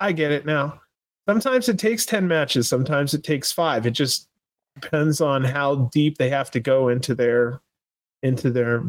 i 0.00 0.12
get 0.12 0.32
it 0.32 0.46
now 0.46 0.80
sometimes 1.28 1.68
it 1.68 1.78
takes 1.78 2.06
10 2.06 2.26
matches 2.26 2.68
sometimes 2.68 3.12
it 3.12 3.24
takes 3.24 3.52
5 3.52 3.84
it 3.86 3.90
just 3.90 4.28
depends 4.80 5.20
on 5.20 5.44
how 5.44 5.76
deep 5.92 6.18
they 6.18 6.28
have 6.28 6.50
to 6.50 6.60
go 6.60 6.88
into 6.88 7.14
their 7.14 7.60
into 8.22 8.50
their 8.50 8.82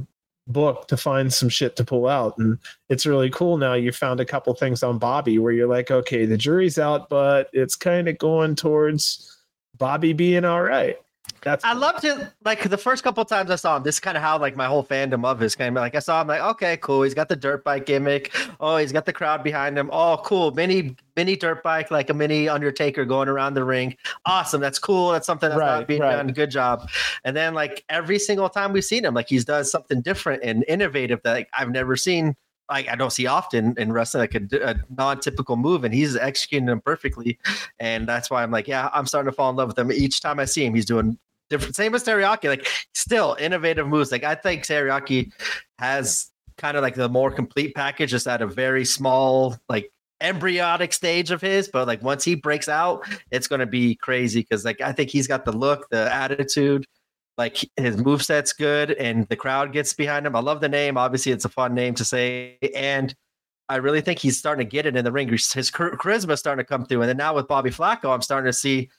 book 0.47 0.88
to 0.88 0.95
find 0.95 1.34
some 1.34 1.49
shit 1.49 1.76
to 1.76 1.84
pull 1.84 2.07
out 2.07 2.38
and 2.38 2.57
it's 2.89 3.05
really 3.05 3.30
cool 3.30 3.57
now 3.57 3.73
you 3.73 3.91
found 3.91 4.22
a 4.22 4.26
couple 4.26 4.53
things 4.53 4.81
on 4.81 4.97
bobby 4.97 5.38
where 5.39 5.51
you're 5.51 5.68
like 5.68 5.91
okay 5.91 6.26
the 6.26 6.38
jury's 6.38 6.80
out 6.80 7.09
but 7.09 7.49
it's 7.51 7.76
kind 7.76 8.07
of 8.07 8.18
going 8.18 8.55
towards 8.55 9.38
Bobby 9.77 10.14
being 10.14 10.45
all 10.45 10.61
right. 10.61 10.97
That's 11.41 11.64
I 11.64 11.74
loved 11.74 12.04
it. 12.04 12.28
Like 12.44 12.70
the 12.70 12.78
first 12.78 13.04
couple 13.04 13.24
times 13.24 13.49
I 13.49 13.56
saw 13.56 13.78
him, 13.78 13.84
this 13.84 13.95
is 13.95 13.99
kind 13.99 14.18
of 14.18 14.24
how 14.24 14.38
like 14.38 14.56
my 14.56 14.66
whole 14.66 14.84
fandom 14.84 15.26
of 15.26 15.40
his 15.40 15.56
came. 15.56 15.74
Like 15.74 15.95
I 15.95 15.99
saw 15.99 16.22
him, 16.22 16.28
like 16.28 16.41
okay, 16.41 16.78
cool. 16.78 17.04
He's 17.04 17.14
got 17.14 17.30
the 17.30 17.36
dirt 17.36 17.64
bike 17.64 17.86
gimmick. 17.86 18.36
Oh, 18.60 18.78
he's 18.78 18.91
got 18.91 19.06
the 19.06 19.14
crowd 19.14 19.44
behind 19.44 19.78
him. 19.78 19.90
Oh, 19.94 20.20
cool. 20.24 20.52
Mini 20.52 20.95
mini 21.16 21.36
dirt 21.36 21.64
bike, 21.64 21.91
like 21.91 22.10
a 22.10 22.14
mini 22.14 22.49
Undertaker 22.49 23.06
going 23.06 23.30
around 23.30 23.54
the 23.54 23.64
ring. 23.64 23.95
Awesome. 24.26 24.62
That's 24.62 24.80
cool. 24.80 25.12
That's 25.12 25.26
something 25.26 25.49
that's 25.49 25.60
right, 25.60 25.80
not 25.80 25.88
being 25.88 26.02
right. 26.02 26.16
done. 26.16 26.28
Good 26.28 26.52
job. 26.52 26.90
And 27.24 27.36
then 27.36 27.54
like 27.54 27.84
every 27.90 28.20
single 28.20 28.49
time 28.49 28.74
we've 28.74 28.84
seen 28.84 29.06
him, 29.06 29.14
like 29.14 29.30
he's 29.30 29.45
done 29.45 29.66
something 29.66 30.02
different 30.02 30.44
and 30.44 30.66
innovative 30.68 31.22
that 31.24 31.34
like, 31.34 31.49
I've 31.58 31.72
never 31.72 31.95
seen 31.95 32.36
like 32.69 32.88
I 32.89 32.95
don't 32.95 33.11
see 33.11 33.27
often 33.27 33.73
in 33.77 33.91
wrestling, 33.91 34.22
like 34.22 34.35
a, 34.35 34.69
a, 34.69 34.76
non-typical 34.95 35.56
move, 35.56 35.84
and 35.84 35.94
he's 35.94 36.15
executing 36.15 36.65
them 36.65 36.81
perfectly, 36.81 37.39
and 37.80 38.07
that's 38.07 38.30
why 38.30 38.44
I'm 38.44 38.52
like, 38.52 38.68
yeah, 38.68 38.89
I'm 38.94 39.06
starting 39.06 39.31
to 39.31 39.35
fall 39.35 39.49
in 39.49 39.56
love 39.56 39.69
with 39.69 39.80
him. 39.80 39.91
Each 39.91 40.19
time 40.22 40.39
I 40.39 40.45
see 40.45 40.65
him, 40.65 40.76
he's 40.76 40.85
doing 40.85 41.18
different. 41.49 41.76
Same 41.76 41.95
as 41.95 42.03
Teriyaki, 42.03 42.45
like 42.45 42.68
still 42.94 43.35
innovative 43.39 43.88
moves. 43.88 44.11
Like 44.11 44.23
I 44.23 44.35
think 44.35 44.64
Teriyaki 44.64 45.31
has 45.80 46.31
kind 46.57 46.76
of 46.76 46.84
like 46.84 46.95
the 46.95 47.10
more 47.10 47.31
complete 47.31 47.76
package, 47.76 48.11
just 48.11 48.27
at 48.27 48.41
a 48.41 48.48
very 48.48 48.85
small, 48.85 49.56
like 49.69 49.91
embryonic 50.22 50.91
stage 50.94 51.31
of 51.31 51.41
his. 51.41 51.68
But 51.68 51.88
like 51.88 52.02
once 52.03 52.23
he 52.23 52.35
breaks 52.35 52.68
out, 52.68 53.06
it's 53.31 53.48
going 53.48 53.60
to 53.60 53.65
be 53.65 53.95
crazy 53.95 54.41
because 54.41 54.65
like 54.65 54.81
I 54.81 54.91
think 54.91 55.10
he's 55.10 55.27
got 55.27 55.45
the 55.45 55.52
look, 55.52 55.89
the 55.89 56.14
attitude 56.14 56.85
like 57.38 57.69
his 57.77 57.97
move 57.97 58.23
set's 58.23 58.51
good 58.51 58.91
and 58.91 59.27
the 59.27 59.35
crowd 59.35 59.72
gets 59.72 59.93
behind 59.93 60.26
him. 60.26 60.35
I 60.35 60.39
love 60.39 60.59
the 60.59 60.69
name. 60.69 60.97
Obviously, 60.97 61.31
it's 61.31 61.45
a 61.45 61.49
fun 61.49 61.73
name 61.73 61.93
to 61.95 62.05
say. 62.05 62.57
And 62.76 63.14
I 63.69 63.77
really 63.77 64.01
think 64.01 64.19
he's 64.19 64.38
starting 64.38 64.65
to 64.65 64.69
get 64.69 64.85
it 64.85 64.95
in 64.95 65.05
the 65.05 65.11
ring. 65.11 65.30
His 65.30 65.43
charisma 65.72 66.31
is 66.31 66.39
starting 66.39 66.64
to 66.64 66.68
come 66.68 66.85
through. 66.85 67.01
And 67.01 67.09
then 67.09 67.18
now 67.18 67.35
with 67.35 67.47
Bobby 67.47 67.69
Flaco, 67.69 68.14
I'm 68.14 68.22
starting 68.22 68.49
to 68.49 68.53
see 68.53 68.89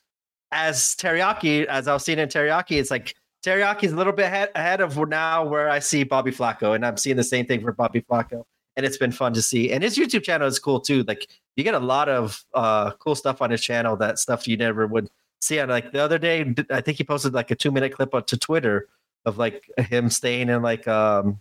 as 0.53 0.95
Teriyaki, 0.97 1.65
as 1.67 1.89
I 1.89 1.95
was 1.95 2.05
seeing 2.05 2.19
in 2.19 2.29
Teriyaki, 2.29 2.79
it's 2.79 2.91
like 2.91 3.15
Teriyaki's 3.45 3.93
a 3.93 3.97
little 3.97 4.13
bit 4.13 4.27
ahead, 4.27 4.51
ahead 4.55 4.81
of 4.81 4.97
now 5.09 5.45
where 5.45 5.69
I 5.69 5.79
see 5.79 6.05
Bobby 6.05 6.31
Flaco. 6.31 6.75
And 6.75 6.87
I'm 6.87 6.97
seeing 6.97 7.17
the 7.17 7.25
same 7.25 7.47
thing 7.47 7.61
for 7.61 7.73
Bobby 7.73 8.03
Flaco. 8.03 8.45
And 8.77 8.87
it's 8.87 8.97
been 8.97 9.11
fun 9.11 9.33
to 9.33 9.43
see. 9.43 9.73
And 9.73 9.83
his 9.83 9.97
YouTube 9.97 10.23
channel 10.23 10.47
is 10.47 10.59
cool 10.61 10.81
too. 10.81 11.03
Like 11.03 11.27
you 11.57 11.65
get 11.65 11.75
a 11.75 11.81
lot 11.81 12.09
of 12.09 12.45
uh, 12.55 12.93
cool 12.93 13.17
stuff 13.17 13.43
on 13.43 13.51
his 13.51 13.61
channel, 13.61 13.97
that 13.97 14.21
stuff 14.21 14.47
you 14.47 14.57
never 14.57 14.87
would 14.87 15.09
see 15.41 15.63
like 15.65 15.93
the 15.93 16.01
other 16.01 16.19
day 16.19 16.55
i 16.71 16.81
think 16.81 16.99
he 16.99 17.05
posted 17.05 17.33
like 17.33 17.51
a 17.51 17.55
two 17.55 17.71
minute 17.71 17.93
clip 17.93 18.11
to 18.27 18.37
twitter 18.37 18.89
of 19.25 19.39
like 19.39 19.65
him 19.79 20.11
staying 20.11 20.49
in 20.49 20.63
like 20.63 20.87
um 20.89 21.41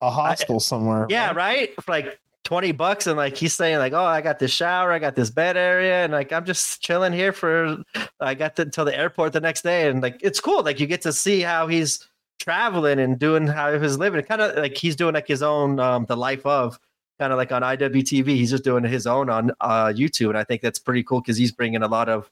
a 0.00 0.10
hostel 0.10 0.56
I, 0.56 0.58
somewhere 0.58 1.06
yeah 1.08 1.28
right? 1.28 1.36
right 1.36 1.82
for 1.82 1.92
like 1.92 2.18
20 2.44 2.70
bucks 2.72 3.08
and 3.08 3.16
like 3.16 3.36
he's 3.36 3.54
saying 3.54 3.78
like 3.78 3.92
oh 3.92 4.04
i 4.04 4.20
got 4.20 4.38
this 4.38 4.52
shower 4.52 4.92
i 4.92 5.00
got 5.00 5.16
this 5.16 5.30
bed 5.30 5.56
area 5.56 6.04
and 6.04 6.12
like 6.12 6.32
i'm 6.32 6.44
just 6.44 6.80
chilling 6.80 7.12
here 7.12 7.32
for 7.32 7.78
i 8.20 8.34
got 8.34 8.54
to, 8.56 8.62
until 8.62 8.84
the 8.84 8.96
airport 8.96 9.32
the 9.32 9.40
next 9.40 9.62
day 9.62 9.88
and 9.88 10.00
like 10.00 10.16
it's 10.22 10.38
cool 10.38 10.62
like 10.62 10.78
you 10.78 10.86
get 10.86 11.02
to 11.02 11.12
see 11.12 11.40
how 11.40 11.66
he's 11.66 12.06
traveling 12.38 13.00
and 13.00 13.18
doing 13.18 13.48
how 13.48 13.76
he's 13.76 13.98
living 13.98 14.22
kind 14.22 14.40
of 14.40 14.56
like 14.56 14.76
he's 14.76 14.94
doing 14.94 15.12
like 15.12 15.26
his 15.26 15.42
own 15.42 15.80
um 15.80 16.04
the 16.06 16.16
life 16.16 16.46
of 16.46 16.78
kind 17.18 17.32
of 17.32 17.36
like 17.36 17.50
on 17.50 17.62
iwtv 17.62 18.26
he's 18.28 18.50
just 18.50 18.62
doing 18.62 18.84
his 18.84 19.08
own 19.08 19.28
on 19.28 19.50
uh 19.60 19.86
youtube 19.86 20.28
and 20.28 20.38
i 20.38 20.44
think 20.44 20.62
that's 20.62 20.78
pretty 20.78 21.02
cool 21.02 21.20
because 21.20 21.36
he's 21.36 21.50
bringing 21.50 21.82
a 21.82 21.88
lot 21.88 22.08
of 22.08 22.30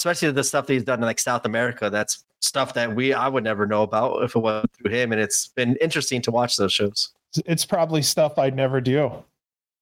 especially 0.00 0.30
the 0.32 0.42
stuff 0.42 0.66
that 0.66 0.72
he's 0.72 0.84
done 0.84 0.98
in 0.98 1.04
like 1.04 1.20
South 1.20 1.44
America. 1.44 1.90
That's 1.90 2.24
stuff 2.40 2.72
that 2.74 2.94
we 2.94 3.12
I 3.12 3.28
would 3.28 3.44
never 3.44 3.66
know 3.66 3.82
about 3.82 4.22
if 4.22 4.34
it 4.34 4.40
wasn't 4.40 4.72
through 4.72 4.90
him, 4.92 5.12
and 5.12 5.20
it's 5.20 5.48
been 5.48 5.76
interesting 5.76 6.22
to 6.22 6.30
watch 6.30 6.56
those 6.56 6.72
shows. 6.72 7.12
It's 7.46 7.64
probably 7.64 8.02
stuff 8.02 8.38
I'd 8.38 8.56
never 8.56 8.80
do. 8.80 9.12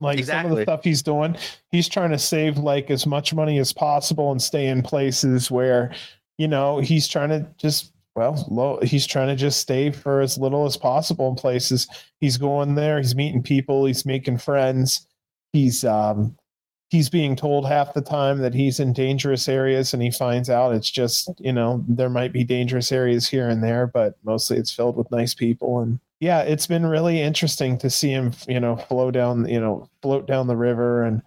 Like 0.01 0.19
exactly. 0.19 0.43
some 0.43 0.53
of 0.53 0.57
the 0.59 0.63
stuff 0.65 0.85
he's 0.85 1.03
doing, 1.03 1.37
he's 1.71 1.89
trying 1.89 2.11
to 2.11 2.19
save 2.19 2.59
like 2.59 2.91
as 2.91 3.07
much 3.07 3.33
money 3.35 3.59
as 3.59 3.73
possible 3.73 4.31
and 4.31 4.41
stay 4.41 4.67
in 4.67 4.83
places 4.83 5.51
where, 5.51 5.93
you 6.37 6.47
know, 6.47 6.79
he's 6.79 7.09
trying 7.09 7.31
to 7.31 7.47
just 7.57 7.93
well, 8.15 8.45
low, 8.51 8.81
he's 8.83 9.07
trying 9.07 9.29
to 9.29 9.37
just 9.37 9.61
stay 9.61 9.93
for 9.93 10.21
as 10.21 10.39
little 10.39 10.67
as 10.67 10.77
possible 10.77 11.29
in 11.29 11.37
places. 11.37 11.87
He's 12.21 12.37
going 12.37 12.75
there, 12.75 12.99
he's 12.99 13.15
meeting 13.15 13.43
people, 13.43 13.87
he's 13.87 14.05
making 14.05 14.39
friends. 14.39 15.07
He's 15.53 15.85
um 15.85 16.37
he's 16.91 17.11
being 17.11 17.37
told 17.37 17.67
half 17.67 17.93
the 17.93 18.01
time 18.01 18.39
that 18.39 18.55
he's 18.55 18.81
in 18.81 18.93
dangerous 18.93 19.49
areas 19.49 19.93
and 19.93 20.03
he 20.03 20.11
finds 20.11 20.49
out 20.49 20.75
it's 20.75 20.91
just 20.91 21.31
you 21.39 21.53
know 21.53 21.85
there 21.89 22.11
might 22.11 22.33
be 22.33 22.45
dangerous 22.45 22.91
areas 22.91 23.29
here 23.29 23.49
and 23.49 23.63
there 23.63 23.87
but 23.87 24.17
mostly 24.25 24.57
it's 24.57 24.73
filled 24.73 24.97
with 24.97 25.11
nice 25.11 25.35
people. 25.35 25.81
And 25.81 26.01
yeah 26.21 26.41
it's 26.41 26.67
been 26.67 26.87
really 26.87 27.21
interesting 27.21 27.79
to 27.79 27.91
see 27.91 28.11
him 28.11 28.33
you 28.49 28.59
know 28.59 28.77
flow 28.77 29.11
down 29.11 29.49
you 29.49 29.61
know 29.61 29.89
float 30.03 30.27
down 30.27 30.47
the 30.47 30.57
river 30.57 31.03
and 31.05 31.23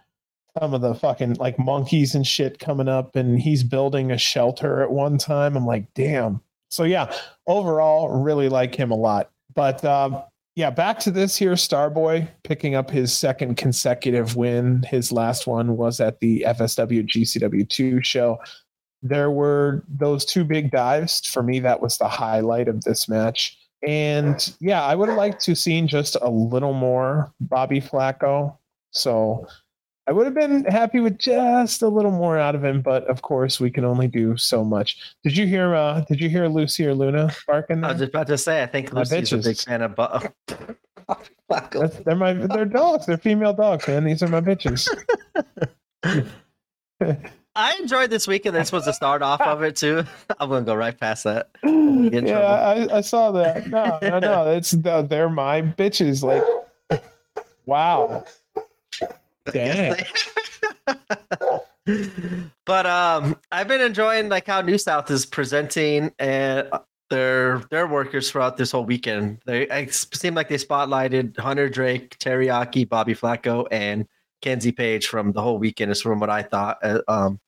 some 0.59 0.73
of 0.73 0.81
the 0.81 0.95
fucking 0.95 1.35
like 1.35 1.57
monkeys 1.57 2.13
and 2.13 2.27
shit 2.27 2.59
coming 2.59 2.89
up 2.89 3.15
and 3.15 3.39
he's 3.39 3.63
building 3.63 4.11
a 4.11 4.17
shelter 4.17 4.81
at 4.81 4.91
one 4.91 5.17
time. 5.17 5.55
I'm 5.55 5.65
like 5.65 5.93
damn. 5.93 6.41
So 6.69 6.83
yeah 6.83 7.13
overall 7.47 8.09
really 8.09 8.49
like 8.49 8.75
him 8.75 8.91
a 8.91 8.95
lot. 8.95 9.29
But 9.53 9.85
um 9.85 10.23
yeah, 10.55 10.69
back 10.69 10.99
to 10.99 11.11
this 11.11 11.37
here, 11.37 11.53
Starboy 11.53 12.27
picking 12.43 12.75
up 12.75 12.89
his 12.89 13.13
second 13.13 13.55
consecutive 13.55 14.35
win. 14.35 14.83
His 14.89 15.11
last 15.11 15.47
one 15.47 15.77
was 15.77 15.99
at 15.99 16.19
the 16.19 16.45
FSW 16.47 17.07
GCW2 17.07 18.03
show. 18.03 18.37
There 19.01 19.31
were 19.31 19.83
those 19.87 20.25
two 20.25 20.43
big 20.43 20.69
dives. 20.69 21.25
For 21.25 21.41
me, 21.41 21.59
that 21.61 21.81
was 21.81 21.97
the 21.97 22.07
highlight 22.07 22.67
of 22.67 22.83
this 22.83 23.07
match. 23.07 23.57
And 23.87 24.53
yeah, 24.59 24.83
I 24.83 24.93
would 24.93 25.09
have 25.09 25.17
liked 25.17 25.41
to 25.45 25.55
seen 25.55 25.87
just 25.87 26.15
a 26.21 26.29
little 26.29 26.73
more 26.73 27.33
Bobby 27.39 27.81
Flaco. 27.81 28.57
So 28.91 29.47
I 30.11 30.13
would 30.13 30.25
have 30.25 30.33
been 30.33 30.65
happy 30.65 30.99
with 30.99 31.17
just 31.17 31.81
a 31.81 31.87
little 31.87 32.11
more 32.11 32.37
out 32.37 32.53
of 32.53 32.65
him, 32.65 32.81
but 32.81 33.05
of 33.05 33.21
course 33.21 33.61
we 33.61 33.71
can 33.71 33.85
only 33.85 34.09
do 34.09 34.35
so 34.35 34.61
much. 34.61 35.15
Did 35.23 35.37
you 35.37 35.47
hear? 35.47 35.73
Uh, 35.73 36.01
did 36.01 36.19
you 36.19 36.27
hear 36.27 36.49
Lucy 36.49 36.85
or 36.85 36.93
Luna 36.93 37.33
barking? 37.47 37.79
There? 37.79 37.89
I 37.89 37.93
was 37.93 38.01
just 38.01 38.09
about 38.09 38.27
to 38.27 38.37
say. 38.37 38.61
I 38.61 38.65
think 38.65 38.91
Lucy's 38.91 39.31
a 39.31 39.37
big 39.37 39.55
fan 39.55 39.81
of. 39.81 39.95
Bu- 39.95 40.27
they're 42.03 42.17
my 42.17 42.33
they're 42.33 42.65
dogs. 42.65 43.05
They're 43.05 43.15
female 43.15 43.53
dogs, 43.53 43.87
man. 43.87 44.03
These 44.03 44.21
are 44.21 44.27
my 44.27 44.41
bitches. 44.41 44.89
I 47.55 47.75
enjoyed 47.79 48.09
this 48.09 48.27
week, 48.27 48.45
and 48.45 48.53
this 48.53 48.73
was 48.73 48.83
the 48.83 48.91
start 48.91 49.21
off 49.21 49.39
of 49.39 49.63
it 49.63 49.77
too. 49.77 50.03
I'm 50.41 50.49
gonna 50.49 50.65
go 50.65 50.75
right 50.75 50.99
past 50.99 51.23
that. 51.23 51.51
Yeah, 51.63 52.37
I, 52.37 52.97
I, 52.97 52.99
saw 52.99 53.31
that. 53.31 53.69
No, 53.69 53.97
no, 54.01 54.19
no. 54.19 54.51
It's 54.51 54.71
they're 54.71 55.29
my 55.29 55.61
bitches. 55.61 56.21
Like, 56.21 56.43
wow. 57.65 58.25
Dang. 59.51 59.95
but 62.65 62.85
um, 62.85 63.37
I've 63.51 63.67
been 63.67 63.81
enjoying 63.81 64.29
like 64.29 64.45
how 64.45 64.61
New 64.61 64.77
South 64.77 65.09
is 65.09 65.25
presenting 65.25 66.11
and 66.19 66.67
uh, 66.71 66.79
their 67.09 67.59
their 67.71 67.87
workers 67.87 68.29
throughout 68.31 68.57
this 68.57 68.71
whole 68.71 68.85
weekend. 68.85 69.39
They 69.45 69.67
it 69.67 69.93
seem 69.93 70.35
like 70.35 70.49
they 70.49 70.57
spotlighted 70.57 71.37
Hunter 71.37 71.69
Drake, 71.69 72.17
Teriyaki, 72.19 72.87
Bobby 72.87 73.15
Flaco, 73.15 73.67
and 73.71 74.07
Kenzie 74.41 74.71
Paige 74.71 75.07
from 75.07 75.31
the 75.31 75.41
whole 75.41 75.57
weekend. 75.57 75.91
Is 75.91 76.01
from 76.01 76.19
what 76.19 76.29
I 76.29 76.43
thought. 76.43 76.77
Uh, 76.83 77.01
um, 77.07 77.39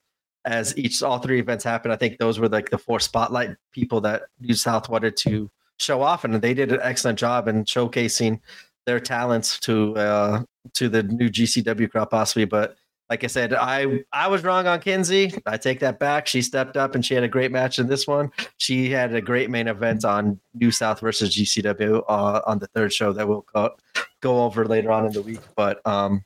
as 0.46 0.76
each 0.76 1.02
all 1.02 1.18
three 1.20 1.40
events 1.40 1.64
happened, 1.64 1.94
I 1.94 1.96
think 1.96 2.18
those 2.18 2.38
were 2.38 2.50
like 2.50 2.68
the 2.68 2.76
four 2.76 3.00
spotlight 3.00 3.56
people 3.72 4.02
that 4.02 4.24
New 4.40 4.54
South 4.54 4.90
wanted 4.90 5.16
to 5.18 5.50
show 5.78 6.02
off, 6.02 6.24
and 6.24 6.34
they 6.34 6.54
did 6.54 6.70
an 6.70 6.80
excellent 6.82 7.18
job 7.18 7.48
in 7.48 7.64
showcasing 7.64 8.40
their 8.86 9.00
talents 9.00 9.58
to 9.60 9.94
uh, 9.96 10.42
to 10.74 10.88
the 10.88 11.02
new 11.02 11.28
GCW 11.28 11.90
crowd 11.90 12.10
possibly. 12.10 12.44
But 12.44 12.76
like 13.10 13.22
I 13.22 13.26
said, 13.26 13.52
I 13.52 14.04
I 14.12 14.28
was 14.28 14.42
wrong 14.44 14.66
on 14.66 14.80
Kenzie. 14.80 15.34
I 15.46 15.56
take 15.56 15.80
that 15.80 15.98
back. 15.98 16.26
She 16.26 16.42
stepped 16.42 16.76
up 16.76 16.94
and 16.94 17.04
she 17.04 17.14
had 17.14 17.22
a 17.22 17.28
great 17.28 17.52
match 17.52 17.78
in 17.78 17.86
this 17.86 18.06
one. 18.06 18.30
She 18.56 18.90
had 18.90 19.14
a 19.14 19.20
great 19.20 19.50
main 19.50 19.68
event 19.68 20.04
on 20.04 20.40
New 20.54 20.70
South 20.70 21.00
versus 21.00 21.36
GCW 21.36 22.02
uh, 22.08 22.40
on 22.46 22.58
the 22.58 22.66
third 22.68 22.92
show 22.92 23.12
that 23.12 23.28
we'll 23.28 23.44
go, 23.54 23.70
go 24.20 24.44
over 24.44 24.64
later 24.64 24.90
on 24.90 25.06
in 25.06 25.12
the 25.12 25.22
week. 25.22 25.40
But 25.54 25.86
um, 25.86 26.24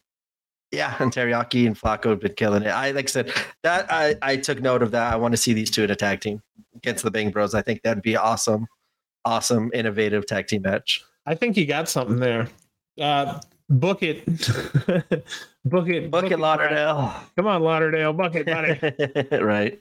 yeah, 0.70 0.94
and 1.00 1.12
Teriyaki 1.12 1.66
and 1.66 1.78
Flaco 1.78 2.10
have 2.10 2.20
been 2.20 2.34
killing 2.34 2.62
it. 2.62 2.68
I 2.68 2.92
like 2.92 3.06
I 3.06 3.08
said 3.08 3.32
that 3.62 3.90
I 3.90 4.14
I 4.22 4.36
took 4.36 4.60
note 4.60 4.82
of 4.82 4.92
that. 4.92 5.12
I 5.12 5.16
want 5.16 5.32
to 5.32 5.38
see 5.38 5.52
these 5.54 5.70
two 5.70 5.82
in 5.82 5.90
a 5.90 5.96
tag 5.96 6.20
team 6.20 6.42
against 6.76 7.02
the 7.02 7.10
Bang 7.10 7.30
Bros. 7.30 7.54
I 7.54 7.62
think 7.62 7.82
that'd 7.82 8.02
be 8.02 8.16
awesome, 8.16 8.66
awesome, 9.24 9.70
innovative 9.74 10.26
tag 10.26 10.46
team 10.46 10.62
match. 10.62 11.04
I 11.28 11.34
think 11.34 11.58
you 11.58 11.66
got 11.66 11.90
something 11.90 12.16
there. 12.16 12.48
Uh, 12.98 13.38
book 13.68 14.02
it. 14.02 14.24
book 15.64 15.88
it. 15.90 16.10
Book, 16.10 16.22
book 16.22 16.30
it, 16.30 16.38
Lauderdale. 16.38 17.12
Come 17.36 17.46
on, 17.46 17.62
Lauderdale. 17.62 18.14
Book 18.14 18.34
it, 18.34 18.46
buddy. 18.46 19.36
right. 19.44 19.78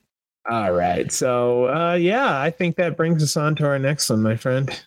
All 0.49 0.73
right. 0.73 1.09
So, 1.09 1.69
uh, 1.69 1.93
yeah, 1.93 2.37
I 2.37 2.49
think 2.49 2.75
that 2.75 2.97
brings 2.97 3.23
us 3.23 3.37
on 3.37 3.55
to 3.55 3.65
our 3.65 3.79
next 3.79 4.09
one, 4.09 4.21
my 4.21 4.35
friend. 4.35 4.77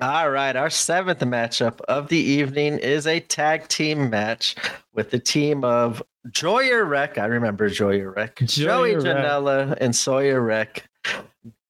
All 0.00 0.30
right, 0.30 0.56
our 0.56 0.70
seventh 0.70 1.20
matchup 1.20 1.80
of 1.88 2.08
the 2.08 2.16
evening 2.16 2.78
is 2.78 3.06
a 3.06 3.20
tag 3.20 3.68
team 3.68 4.08
match 4.08 4.54
with 4.94 5.10
the 5.10 5.18
team 5.18 5.62
of 5.62 6.02
Joyer 6.30 6.88
Wreck. 6.88 7.18
I 7.18 7.26
remember 7.26 7.68
Joyer 7.68 8.14
Wreck, 8.16 8.36
Joey. 8.44 8.94
Janela, 8.94 9.76
and 9.78 9.94
Sawyer 9.94 10.40
Wreck 10.40 10.88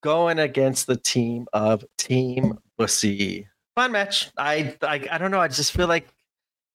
going 0.03 0.39
against 0.39 0.87
the 0.87 0.97
team 0.97 1.49
of 1.53 1.85
Team 1.97 2.59
Bussy. 2.77 3.49
Fun 3.79 3.93
match. 3.93 4.33
I, 4.37 4.75
I 4.83 5.07
I 5.09 5.19
don't 5.19 5.31
know. 5.31 5.39
I 5.39 5.47
just 5.47 5.71
feel 5.71 5.87
like 5.87 6.09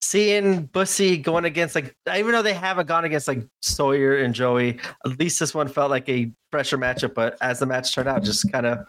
seeing 0.00 0.62
Bussy 0.64 1.18
going 1.18 1.44
against 1.44 1.74
like 1.74 1.94
even 2.16 2.32
though 2.32 2.40
they 2.40 2.54
haven't 2.54 2.88
gone 2.88 3.04
against 3.04 3.28
like 3.28 3.46
Sawyer 3.60 4.16
and 4.16 4.34
Joey, 4.34 4.78
at 5.04 5.18
least 5.18 5.38
this 5.38 5.54
one 5.54 5.68
felt 5.68 5.90
like 5.90 6.08
a 6.08 6.32
fresher 6.50 6.78
matchup. 6.78 7.12
But 7.12 7.36
as 7.42 7.58
the 7.58 7.66
match 7.66 7.94
turned 7.94 8.08
out, 8.08 8.22
just 8.22 8.50
kind 8.50 8.64
of 8.64 8.86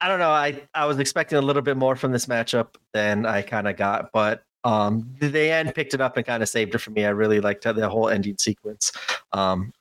I 0.00 0.08
don't 0.08 0.18
know. 0.18 0.30
I 0.30 0.60
I 0.74 0.86
was 0.86 0.98
expecting 0.98 1.38
a 1.38 1.40
little 1.40 1.62
bit 1.62 1.76
more 1.76 1.94
from 1.94 2.10
this 2.10 2.26
matchup 2.26 2.74
than 2.94 3.24
I 3.24 3.42
kind 3.42 3.68
of 3.68 3.76
got, 3.76 4.10
but 4.12 4.42
um, 4.64 5.14
the 5.20 5.52
end 5.52 5.72
picked 5.72 5.94
it 5.94 6.00
up 6.00 6.16
and 6.16 6.26
kind 6.26 6.42
of 6.42 6.48
saved 6.48 6.74
it 6.74 6.78
for 6.78 6.90
me. 6.90 7.04
I 7.04 7.10
really 7.10 7.40
liked 7.40 7.62
the 7.62 7.88
whole 7.88 8.08
ending 8.08 8.38
sequence 8.38 8.90
um, 9.30 9.72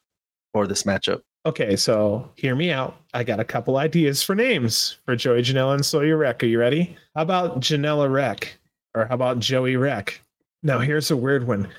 for 0.54 0.68
this 0.68 0.84
matchup. 0.84 1.22
Okay, 1.46 1.76
so 1.76 2.30
hear 2.36 2.56
me 2.56 2.72
out. 2.72 2.98
I 3.14 3.24
got 3.24 3.40
a 3.40 3.46
couple 3.46 3.78
ideas 3.78 4.22
for 4.22 4.36
names 4.36 4.98
for 5.06 5.16
Joey 5.16 5.42
Janela 5.42 5.74
and 5.76 5.86
Sawyer 5.86 6.18
Wreck. 6.18 6.44
Are 6.44 6.48
you 6.48 6.60
ready? 6.60 6.98
How 7.16 7.22
about 7.22 7.62
Janela 7.62 8.12
Wreck? 8.12 8.58
Or 8.94 9.06
how 9.06 9.16
about 9.16 9.40
Joey 9.40 9.78
Wreck? 9.78 10.22
Now, 10.64 10.80
here's 10.80 11.12
a 11.12 11.16
weird 11.18 11.48
one 11.48 11.70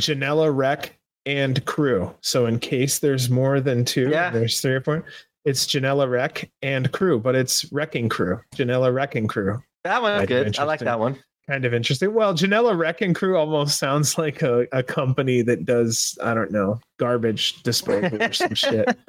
Janela 0.00 0.54
Wreck 0.54 0.98
and 1.26 1.64
crew. 1.66 2.12
So, 2.22 2.46
in 2.46 2.58
case 2.58 2.98
there's 3.00 3.28
more 3.28 3.60
than 3.60 3.84
two, 3.84 4.08
Yeah. 4.08 4.30
there's 4.30 4.60
three 4.60 4.74
or 4.74 4.80
four, 4.80 5.04
it's 5.44 5.66
Janela 5.66 6.08
Wreck 6.10 6.50
and 6.62 6.90
crew, 6.92 7.20
but 7.20 7.34
it's 7.34 7.70
Wrecking 7.70 8.08
Crew. 8.08 8.40
Janela 8.56 8.92
Wrecking 8.94 9.28
Crew. 9.28 9.62
That 9.84 10.00
one's 10.00 10.26
good. 10.26 10.58
I 10.58 10.62
like 10.64 10.80
that 10.80 10.98
one. 10.98 11.18
Kind 11.48 11.64
of 11.64 11.74
interesting. 11.74 12.14
Well, 12.14 12.34
Janela 12.34 12.76
Wrecking 12.78 13.14
Crew 13.14 13.36
almost 13.36 13.78
sounds 13.78 14.16
like 14.16 14.42
a, 14.42 14.66
a 14.72 14.82
company 14.82 15.42
that 15.42 15.64
does, 15.64 16.16
I 16.22 16.34
don't 16.34 16.52
know, 16.52 16.80
garbage 16.98 17.62
disposal 17.62 18.22
or 18.22 18.32
some 18.32 18.54
shit. 18.54 18.96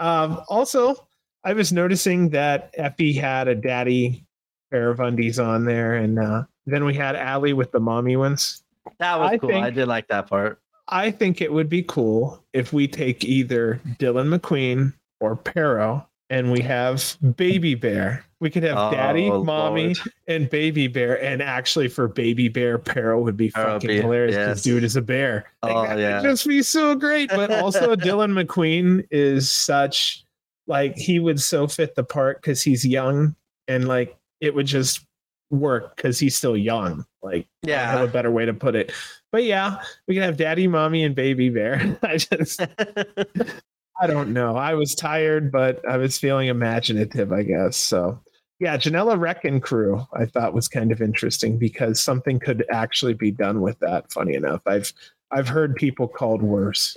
Um, 0.00 0.40
also, 0.48 1.06
I 1.44 1.52
was 1.52 1.74
noticing 1.74 2.30
that 2.30 2.74
Effy 2.76 3.14
had 3.14 3.48
a 3.48 3.54
daddy 3.54 4.24
pair 4.70 4.88
of 4.88 4.98
undies 4.98 5.38
on 5.38 5.66
there, 5.66 5.94
and 5.96 6.18
uh, 6.18 6.44
then 6.64 6.86
we 6.86 6.94
had 6.94 7.16
Allie 7.16 7.52
with 7.52 7.70
the 7.70 7.80
mommy 7.80 8.16
ones. 8.16 8.62
That 8.98 9.20
was 9.20 9.32
I 9.32 9.36
cool. 9.36 9.54
I 9.54 9.68
did 9.68 9.88
like 9.88 10.08
that 10.08 10.26
part. 10.26 10.58
I 10.88 11.10
think 11.10 11.40
it 11.40 11.52
would 11.52 11.68
be 11.68 11.82
cool 11.82 12.42
if 12.52 12.72
we 12.72 12.88
take 12.88 13.24
either 13.24 13.80
Dylan 13.98 14.34
McQueen 14.34 14.94
or 15.20 15.36
Pero 15.36 16.06
and 16.30 16.50
we 16.50 16.60
have 16.60 17.16
Baby 17.36 17.74
Bear. 17.74 18.24
We 18.40 18.48
could 18.48 18.62
have 18.62 18.90
Daddy, 18.92 19.28
Oh, 19.30 19.44
Mommy, 19.44 19.86
Lord. 19.94 19.98
and 20.26 20.48
Baby 20.48 20.88
Bear. 20.88 21.22
And 21.22 21.42
actually, 21.42 21.88
for 21.88 22.08
Baby 22.08 22.48
Bear, 22.48 22.78
Pero 22.78 23.20
would 23.20 23.36
be 23.36 23.50
fucking 23.50 23.86
be- 23.88 24.00
hilarious 24.00 24.34
yes. 24.34 24.46
because 24.46 24.62
dude 24.62 24.84
is 24.84 24.96
a 24.96 25.02
bear. 25.02 25.50
Oh, 25.62 25.68
like, 25.74 25.90
Oh, 25.90 25.96
yeah. 25.98 26.22
just 26.22 26.46
be 26.46 26.62
so 26.62 26.94
great. 26.94 27.28
But 27.28 27.50
also, 27.52 27.94
Dylan 27.96 28.32
McQueen 28.42 29.06
is 29.10 29.50
such 29.50 30.24
like 30.66 30.96
he 30.96 31.18
would 31.18 31.40
so 31.40 31.66
fit 31.66 31.94
the 31.96 32.04
part 32.04 32.40
because 32.40 32.62
he's 32.62 32.86
young 32.86 33.34
and 33.68 33.86
like 33.88 34.16
it 34.40 34.54
would 34.54 34.66
just 34.66 35.04
work 35.50 35.96
because 35.96 36.18
he's 36.18 36.34
still 36.36 36.56
young. 36.56 37.04
Like 37.22 37.46
I 37.66 37.70
have 37.72 38.08
a 38.08 38.12
better 38.12 38.30
way 38.30 38.46
to 38.46 38.54
put 38.54 38.74
it. 38.74 38.90
But 39.32 39.44
yeah, 39.44 39.82
we 40.08 40.14
can 40.14 40.22
have 40.22 40.36
daddy, 40.38 40.66
mommy, 40.66 41.04
and 41.04 41.14
baby 41.14 41.50
bear. 41.50 41.98
I 42.02 42.16
just 42.16 42.62
I 44.00 44.06
don't 44.06 44.32
know. 44.32 44.56
I 44.56 44.72
was 44.74 44.94
tired, 44.94 45.52
but 45.52 45.86
I 45.86 45.98
was 45.98 46.16
feeling 46.16 46.48
imaginative, 46.48 47.32
I 47.32 47.42
guess. 47.42 47.76
So 47.76 48.18
yeah, 48.60 48.76
Janela 48.76 49.18
Wreck 49.18 49.44
and 49.44 49.60
crew 49.62 50.06
I 50.12 50.26
thought 50.26 50.54
was 50.54 50.68
kind 50.68 50.92
of 50.92 51.02
interesting 51.02 51.58
because 51.58 51.98
something 52.00 52.38
could 52.38 52.64
actually 52.70 53.14
be 53.14 53.30
done 53.32 53.60
with 53.62 53.78
that. 53.80 54.12
Funny 54.12 54.34
enough. 54.34 54.60
I've 54.66 54.92
I've 55.32 55.48
heard 55.48 55.74
people 55.74 56.06
called 56.06 56.42
worse. 56.42 56.96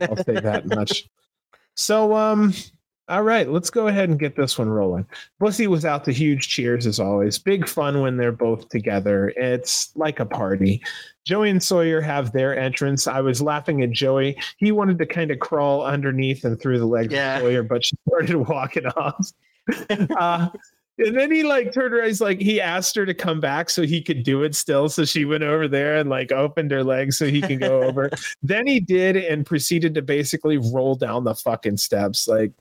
I'll 0.00 0.16
say 0.16 0.40
that 0.40 0.66
much. 0.66 1.08
So 1.74 2.14
um 2.14 2.52
all 3.08 3.22
right, 3.22 3.48
let's 3.48 3.70
go 3.70 3.88
ahead 3.88 4.08
and 4.10 4.18
get 4.18 4.36
this 4.36 4.58
one 4.58 4.68
rolling. 4.68 5.06
Bussy 5.40 5.66
was 5.66 5.84
out 5.86 6.04
to 6.04 6.12
huge 6.12 6.48
cheers 6.48 6.86
as 6.86 7.00
always. 7.00 7.38
Big 7.38 7.66
fun 7.66 8.00
when 8.02 8.16
they're 8.18 8.30
both 8.30 8.68
together. 8.68 9.30
It's 9.36 9.90
like 9.96 10.20
a 10.20 10.26
party. 10.26 10.82
Joey 11.24 11.48
and 11.50 11.62
Sawyer 11.62 12.00
have 12.02 12.32
their 12.32 12.56
entrance. 12.58 13.06
I 13.06 13.20
was 13.22 13.40
laughing 13.40 13.82
at 13.82 13.90
Joey. 13.90 14.36
He 14.58 14.70
wanted 14.70 14.98
to 14.98 15.06
kind 15.06 15.30
of 15.30 15.40
crawl 15.40 15.82
underneath 15.82 16.44
and 16.44 16.60
through 16.60 16.78
the 16.78 16.86
legs 16.86 17.12
Yeah. 17.12 17.36
of 17.36 17.42
Sawyer, 17.42 17.62
but 17.62 17.84
she 17.84 17.96
started 18.06 18.36
walking 18.48 18.86
off. 18.86 19.32
uh, 20.18 20.48
and 20.98 21.16
then 21.16 21.30
he 21.30 21.42
like 21.42 21.72
turned 21.72 21.94
around. 21.94 22.06
He's 22.06 22.20
like, 22.20 22.40
he 22.40 22.60
asked 22.60 22.94
her 22.96 23.06
to 23.06 23.14
come 23.14 23.40
back 23.40 23.70
so 23.70 23.82
he 23.82 24.02
could 24.02 24.22
do 24.22 24.42
it 24.42 24.54
still. 24.54 24.88
So 24.88 25.04
she 25.04 25.24
went 25.24 25.42
over 25.42 25.68
there 25.68 25.96
and 25.96 26.10
like 26.10 26.32
opened 26.32 26.70
her 26.70 26.84
legs 26.84 27.18
so 27.18 27.26
he 27.26 27.40
can 27.40 27.58
go 27.58 27.82
over. 27.84 28.10
then 28.42 28.66
he 28.66 28.80
did 28.80 29.16
and 29.16 29.46
proceeded 29.46 29.94
to 29.94 30.02
basically 30.02 30.58
roll 30.58 30.94
down 30.94 31.24
the 31.24 31.34
fucking 31.34 31.78
steps. 31.78 32.28
Like 32.28 32.52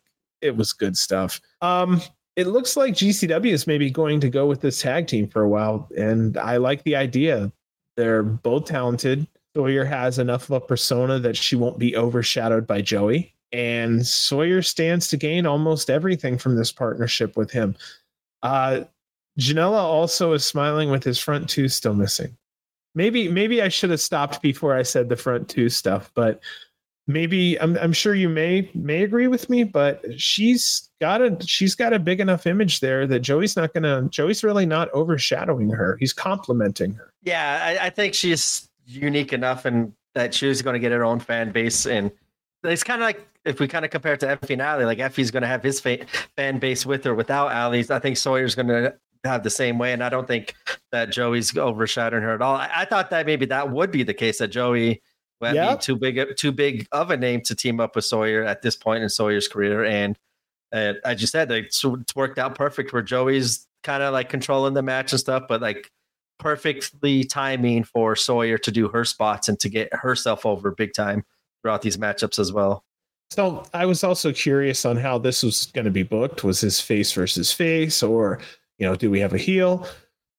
it 0.42 0.56
was 0.56 0.74
good 0.74 0.98
stuff. 0.98 1.40
Um, 1.62 2.02
it 2.36 2.48
looks 2.48 2.78
like 2.78 2.94
GCW 2.94 3.52
is 3.52 3.68
maybe 3.68 3.92
going 3.92 4.20
to 4.22 4.30
go 4.30 4.48
with 4.48 4.62
this 4.62 4.82
tag 4.82 5.08
team 5.08 5.28
for 5.28 5.42
a 5.42 5.50
while, 5.50 5.90
and 5.98 6.38
I 6.38 6.58
like 6.58 6.84
the 6.84 6.96
idea. 6.96 7.52
They're 7.98 8.24
both 8.24 8.66
talented. 8.66 9.28
Sawyer 9.56 9.84
has 9.84 10.18
enough 10.18 10.44
of 10.46 10.52
a 10.52 10.62
persona 10.62 11.20
that 11.20 11.36
she 11.36 11.58
won't 11.58 11.78
be 11.78 11.96
overshadowed 11.96 12.66
by 12.66 12.82
Joey, 12.82 13.36
and 13.52 14.06
Sawyer 14.06 14.62
stands 14.62 15.10
to 15.10 15.18
gain 15.18 15.46
almost 15.46 15.90
everything 15.90 16.38
from 16.38 16.56
this 16.56 16.72
partnership 16.72 17.36
with 17.36 17.52
him. 17.52 17.76
Uh, 18.44 18.82
Janela 19.40 19.80
also 19.80 20.34
is 20.34 20.46
smiling 20.46 20.92
with 20.92 21.04
his 21.04 21.20
front 21.20 21.50
two 21.50 21.70
still 21.70 21.94
missing. 21.94 22.38
Maybe, 22.94 23.30
maybe 23.30 23.62
I 23.62 23.70
should 23.70 23.90
have 23.92 24.02
stopped 24.02 24.42
before 24.42 24.76
I 24.76 24.84
said 24.84 25.08
the 25.08 25.16
front 25.16 25.48
two 25.48 25.70
stuff, 25.70 26.12
but 26.14 26.42
maybe 27.08 27.60
I'm, 27.62 27.78
I'm 27.78 27.94
sure 27.94 28.14
you 28.14 28.28
may 28.28 28.70
may 28.74 29.04
agree 29.04 29.28
with 29.28 29.50
me, 29.50 29.64
but 29.64 30.04
she's 30.18 30.90
got 31.00 31.22
a 31.22 31.38
she's 31.42 31.74
got 31.74 31.94
a 31.94 32.00
big 32.00 32.20
enough 32.20 32.46
image 32.46 32.82
there 32.82 33.08
that 33.08 33.22
Joey's 33.22 33.56
not 33.56 33.74
gonna 33.74 34.08
Joey's 34.10 34.44
really 34.44 34.66
not 34.66 34.90
overshadowing 34.92 35.70
her. 35.70 35.98
He's 36.00 36.14
complimenting 36.14 36.94
her. 36.94 37.14
Yeah, 37.24 37.62
I, 37.64 37.88
I 37.88 37.90
think 37.90 38.14
she's 38.14 38.70
unique 38.86 39.32
enough 39.34 39.66
and 39.66 39.94
that 40.14 40.34
she's 40.34 40.62
going 40.62 40.74
to 40.74 40.80
get 40.80 40.92
her 40.92 41.04
own 41.04 41.20
fan 41.20 41.52
base. 41.52 41.86
And 41.86 42.12
it's 42.64 42.84
kind 42.84 43.02
of 43.02 43.06
like 43.06 43.28
if 43.46 43.60
we 43.60 43.68
kind 43.68 43.84
of 43.86 43.92
compare 43.92 44.14
it 44.14 44.20
to 44.22 44.28
Effy 44.28 44.52
and 44.52 44.62
Allie, 44.62 44.86
like 44.86 45.00
Effy's 45.00 45.32
going 45.32 45.42
to 45.42 45.48
have 45.48 45.64
his 45.64 45.80
fa- 45.80 46.06
fan 46.36 46.60
base 46.60 46.86
with 46.86 47.06
or 47.06 47.16
without 47.16 47.52
Allie's. 47.52 47.90
I 47.90 48.00
think 48.00 48.18
Sawyer's 48.18 48.56
going 48.56 48.68
to 48.68 48.96
have 49.24 49.44
the 49.44 49.50
same 49.50 49.78
way. 49.78 49.94
And 49.94 50.04
I 50.04 50.10
don't 50.10 50.28
think 50.28 50.56
that 50.92 51.12
Joey's 51.12 51.56
overshadowing 51.58 52.24
her 52.24 52.34
at 52.36 52.42
all. 52.42 52.56
I, 52.56 52.70
I 52.74 52.86
thought 52.86 53.10
that 53.12 53.26
maybe 53.26 53.46
that 53.48 53.72
would 53.72 53.92
be 53.92 54.04
the 54.04 54.14
case 54.14 54.38
that 54.40 54.50
Joey 54.50 55.02
would 55.42 55.56
Yeah. 55.56 55.76
be 55.76 55.82
too 55.82 55.96
big, 55.96 56.36
too 56.38 56.52
big 56.52 56.88
of 56.92 57.10
a 57.12 57.18
name 57.18 57.42
to 57.42 57.56
team 57.56 57.80
up 57.80 57.96
with 57.96 58.06
Sawyer 58.06 58.44
at 58.44 58.62
this 58.62 58.76
point 58.76 59.04
in 59.04 59.10
Sawyer's 59.10 59.48
career. 59.48 59.84
And 59.86 60.18
uh, 60.72 60.94
as 61.04 61.20
you 61.22 61.28
said, 61.28 61.50
like, 61.50 61.72
so 61.72 61.96
it's 61.96 62.16
worked 62.16 62.38
out 62.40 62.56
perfect 62.56 62.94
where 62.94 63.02
Joey's 63.02 63.68
kind 63.84 64.04
of 64.04 64.14
like 64.14 64.30
controlling 64.30 64.74
the 64.76 64.84
match 64.84 65.12
and 65.14 65.20
stuff, 65.20 65.44
but 65.50 65.62
like 65.62 65.92
perfectly 66.40 67.24
timing 67.24 67.84
for 67.84 68.16
Sawyer 68.16 68.58
to 68.60 68.72
do 68.72 68.88
her 68.90 69.06
spots 69.06 69.50
and 69.50 69.60
to 69.60 69.70
get 69.70 69.94
herself 69.94 70.46
over 70.46 70.72
big 70.72 70.94
time 70.94 71.24
throughout 71.62 71.82
these 71.82 71.98
matchups 71.98 72.40
as 72.40 72.52
well. 72.52 72.84
So 73.32 73.64
I 73.74 73.86
was 73.86 74.04
also 74.04 74.34
curious 74.34 74.84
on 74.84 74.98
how 74.98 75.18
this 75.18 75.42
was 75.42 75.68
going 75.68 75.86
to 75.86 75.92
be 75.92 76.04
booked. 76.04 76.44
Was 76.44 76.60
this 76.60 76.82
face 76.82 77.14
versus 77.14 77.50
face, 77.50 78.04
or 78.04 78.40
you 78.78 78.86
know, 78.86 78.96
do 78.96 79.10
we 79.10 79.22
have 79.22 79.34
a 79.34 79.38
heel? 79.38 79.88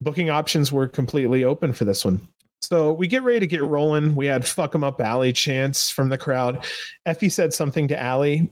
Booking 0.02 0.28
options 0.28 0.70
were 0.70 0.88
completely 0.88 1.42
open 1.42 1.72
for 1.72 1.86
this 1.86 2.04
one. 2.04 2.20
So 2.60 2.92
we 2.92 3.06
get 3.06 3.22
ready 3.22 3.40
to 3.40 3.46
get 3.46 3.64
rolling. 3.64 4.14
We 4.14 4.26
had 4.26 4.46
fuck 4.46 4.74
'em 4.74 4.84
up 4.84 5.00
Allie 5.00 5.32
chants 5.32 5.88
from 5.88 6.10
the 6.10 6.18
crowd. 6.18 6.64
Effy 7.08 7.32
said 7.32 7.54
something 7.54 7.88
to 7.88 7.98
Allie, 8.00 8.50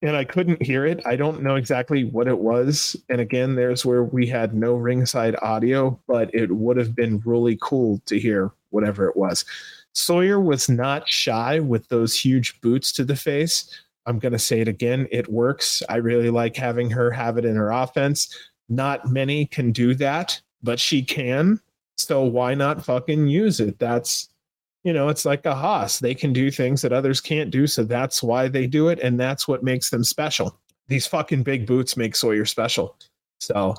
and 0.00 0.16
I 0.16 0.24
couldn't 0.24 0.62
hear 0.62 0.86
it. 0.86 1.02
I 1.04 1.16
don't 1.16 1.42
know 1.42 1.56
exactly 1.56 2.04
what 2.04 2.28
it 2.28 2.38
was. 2.38 2.96
And 3.10 3.20
again, 3.20 3.56
there's 3.56 3.84
where 3.84 4.04
we 4.04 4.26
had 4.26 4.54
no 4.54 4.74
ringside 4.74 5.36
audio, 5.42 6.00
but 6.08 6.34
it 6.34 6.50
would 6.50 6.78
have 6.78 6.96
been 6.96 7.20
really 7.26 7.58
cool 7.60 8.00
to 8.06 8.18
hear 8.18 8.52
whatever 8.70 9.06
it 9.06 9.16
was. 9.16 9.44
Sawyer 9.92 10.40
was 10.40 10.68
not 10.68 11.08
shy 11.08 11.60
with 11.60 11.88
those 11.88 12.18
huge 12.18 12.60
boots 12.60 12.92
to 12.92 13.04
the 13.04 13.16
face. 13.16 13.82
I'm 14.06 14.18
going 14.18 14.32
to 14.32 14.38
say 14.38 14.60
it 14.60 14.68
again. 14.68 15.06
It 15.10 15.30
works. 15.30 15.82
I 15.88 15.96
really 15.96 16.30
like 16.30 16.56
having 16.56 16.90
her 16.90 17.10
have 17.10 17.38
it 17.38 17.44
in 17.44 17.56
her 17.56 17.70
offense. 17.70 18.34
Not 18.68 19.10
many 19.10 19.46
can 19.46 19.72
do 19.72 19.94
that, 19.96 20.40
but 20.62 20.80
she 20.80 21.02
can. 21.02 21.60
So 21.98 22.22
why 22.22 22.54
not 22.54 22.84
fucking 22.84 23.28
use 23.28 23.60
it? 23.60 23.78
That's, 23.78 24.28
you 24.84 24.92
know, 24.92 25.08
it's 25.08 25.24
like 25.24 25.44
a 25.44 25.54
Haas. 25.54 25.98
They 25.98 26.14
can 26.14 26.32
do 26.32 26.50
things 26.50 26.82
that 26.82 26.92
others 26.92 27.20
can't 27.20 27.50
do. 27.50 27.66
So 27.66 27.84
that's 27.84 28.22
why 28.22 28.48
they 28.48 28.66
do 28.66 28.88
it. 28.88 29.00
And 29.00 29.20
that's 29.20 29.46
what 29.46 29.62
makes 29.62 29.90
them 29.90 30.04
special. 30.04 30.58
These 30.88 31.06
fucking 31.06 31.42
big 31.42 31.66
boots 31.66 31.96
make 31.96 32.16
Sawyer 32.16 32.46
special. 32.46 32.96
So 33.40 33.74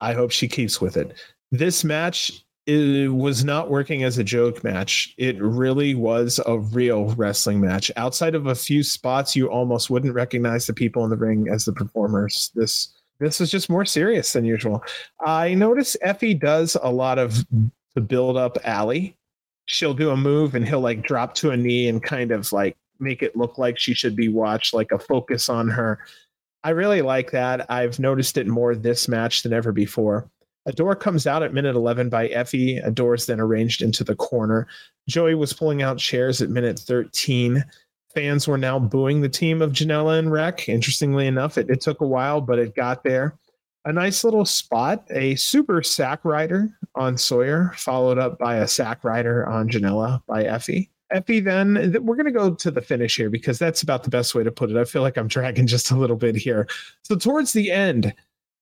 I 0.00 0.12
hope 0.12 0.32
she 0.32 0.48
keeps 0.48 0.80
with 0.80 0.96
it. 0.96 1.14
This 1.50 1.84
match 1.84 2.44
it 2.66 3.12
was 3.12 3.44
not 3.44 3.70
working 3.70 4.04
as 4.04 4.18
a 4.18 4.24
joke 4.24 4.62
match. 4.62 5.14
It 5.18 5.40
really 5.42 5.94
was 5.94 6.40
a 6.46 6.58
real 6.58 7.06
wrestling 7.14 7.60
match. 7.60 7.90
Outside 7.96 8.34
of 8.34 8.46
a 8.46 8.54
few 8.54 8.82
spots, 8.82 9.34
you 9.34 9.50
almost 9.50 9.90
wouldn't 9.90 10.14
recognize 10.14 10.66
the 10.66 10.72
people 10.72 11.02
in 11.04 11.10
the 11.10 11.16
ring 11.16 11.48
as 11.50 11.64
the 11.64 11.72
performers. 11.72 12.52
This 12.54 12.92
this 13.18 13.38
was 13.38 13.50
just 13.50 13.70
more 13.70 13.84
serious 13.84 14.32
than 14.32 14.44
usual. 14.44 14.82
I 15.24 15.54
notice 15.54 15.96
Effy 16.04 16.38
does 16.38 16.76
a 16.82 16.90
lot 16.90 17.18
of 17.18 17.44
to 17.94 18.00
build 18.00 18.36
up 18.36 18.58
Allie. 18.64 19.16
She'll 19.66 19.94
do 19.94 20.10
a 20.10 20.16
move 20.16 20.54
and 20.54 20.66
he'll 20.66 20.80
like 20.80 21.02
drop 21.02 21.34
to 21.36 21.50
a 21.50 21.56
knee 21.56 21.88
and 21.88 22.02
kind 22.02 22.32
of 22.32 22.52
like 22.52 22.76
make 22.98 23.22
it 23.22 23.36
look 23.36 23.58
like 23.58 23.78
she 23.78 23.94
should 23.94 24.16
be 24.16 24.28
watched, 24.28 24.74
like 24.74 24.90
a 24.90 24.98
focus 24.98 25.48
on 25.48 25.68
her. 25.68 26.00
I 26.64 26.70
really 26.70 27.02
like 27.02 27.32
that. 27.32 27.70
I've 27.70 27.98
noticed 27.98 28.36
it 28.36 28.46
more 28.46 28.74
this 28.74 29.08
match 29.08 29.42
than 29.42 29.52
ever 29.52 29.72
before. 29.72 30.28
A 30.66 30.72
door 30.72 30.94
comes 30.94 31.26
out 31.26 31.42
at 31.42 31.52
minute 31.52 31.74
11 31.74 32.08
by 32.08 32.28
Effy. 32.28 32.84
A 32.86 32.90
door 32.90 33.14
is 33.14 33.26
then 33.26 33.40
arranged 33.40 33.82
into 33.82 34.04
the 34.04 34.14
corner. 34.14 34.68
Joey 35.08 35.34
was 35.34 35.52
pulling 35.52 35.82
out 35.82 35.98
chairs 35.98 36.40
at 36.40 36.50
minute 36.50 36.78
13. 36.78 37.64
Fans 38.14 38.46
were 38.46 38.58
now 38.58 38.78
booing 38.78 39.20
the 39.20 39.28
team 39.28 39.62
of 39.62 39.72
Janela 39.72 40.18
and 40.18 40.30
Wreck. 40.30 40.68
Interestingly 40.68 41.26
enough, 41.26 41.58
it, 41.58 41.68
it 41.70 41.80
took 41.80 42.00
a 42.00 42.06
while, 42.06 42.40
but 42.40 42.58
it 42.58 42.76
got 42.76 43.02
there. 43.02 43.36
A 43.84 43.92
nice 43.92 44.22
little 44.22 44.44
spot, 44.44 45.04
a 45.10 45.34
super 45.34 45.82
sack 45.82 46.24
rider 46.24 46.68
on 46.94 47.18
Sawyer, 47.18 47.72
followed 47.76 48.18
up 48.18 48.38
by 48.38 48.56
a 48.56 48.68
sack 48.68 49.02
rider 49.02 49.48
on 49.48 49.68
Janela 49.68 50.22
by 50.26 50.44
Effy. 50.44 50.88
Effie, 51.12 51.40
then 51.40 51.96
we're 52.02 52.16
going 52.16 52.26
to 52.26 52.32
go 52.32 52.54
to 52.54 52.70
the 52.70 52.80
finish 52.80 53.16
here 53.16 53.30
because 53.30 53.58
that's 53.58 53.82
about 53.82 54.02
the 54.02 54.10
best 54.10 54.34
way 54.34 54.42
to 54.42 54.50
put 54.50 54.70
it. 54.70 54.76
I 54.76 54.84
feel 54.84 55.02
like 55.02 55.16
I'm 55.16 55.28
dragging 55.28 55.66
just 55.66 55.90
a 55.90 55.96
little 55.96 56.16
bit 56.16 56.36
here. 56.36 56.66
So, 57.02 57.16
towards 57.16 57.52
the 57.52 57.70
end, 57.70 58.14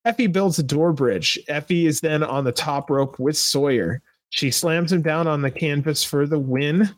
Effy 0.06 0.32
builds 0.32 0.58
a 0.58 0.62
door 0.62 0.92
bridge. 0.92 1.38
Effy 1.48 1.86
is 1.86 2.00
then 2.00 2.22
on 2.22 2.44
the 2.44 2.52
top 2.52 2.90
rope 2.90 3.18
with 3.18 3.36
Sawyer. 3.36 4.00
She 4.30 4.50
slams 4.50 4.92
him 4.92 5.02
down 5.02 5.26
on 5.26 5.42
the 5.42 5.50
canvas 5.50 6.04
for 6.04 6.26
the 6.26 6.38
win. 6.38 6.88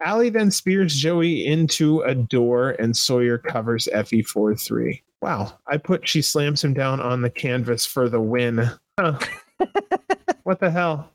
Allie 0.00 0.30
then 0.30 0.50
spears 0.50 0.96
Joey 0.96 1.46
into 1.46 2.00
a 2.00 2.14
door, 2.14 2.70
and 2.78 2.96
Sawyer 2.96 3.38
covers 3.38 3.88
Effy 3.94 4.24
for 4.24 4.54
three. 4.54 5.02
Wow, 5.20 5.52
I 5.68 5.76
put 5.76 6.08
she 6.08 6.22
slams 6.22 6.62
him 6.62 6.74
down 6.74 7.00
on 7.00 7.22
the 7.22 7.30
canvas 7.30 7.86
for 7.86 8.08
the 8.08 8.20
win. 8.20 8.68
Huh. 8.98 9.18
what 10.42 10.58
the 10.58 10.70
hell? 10.70 11.08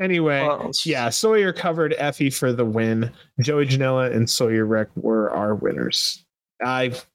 Anyway, 0.00 0.42
well, 0.42 0.70
yeah, 0.84 1.10
Sawyer 1.10 1.52
covered 1.52 1.94
Effy 1.98 2.32
for 2.32 2.52
the 2.52 2.64
win. 2.64 3.12
Joey 3.40 3.66
Janela 3.66 4.14
and 4.14 4.28
Sawyer 4.28 4.64
Wreck 4.66 4.88
were 4.96 5.30
our 5.30 5.54
winners. 5.54 6.24
I've 6.64 7.06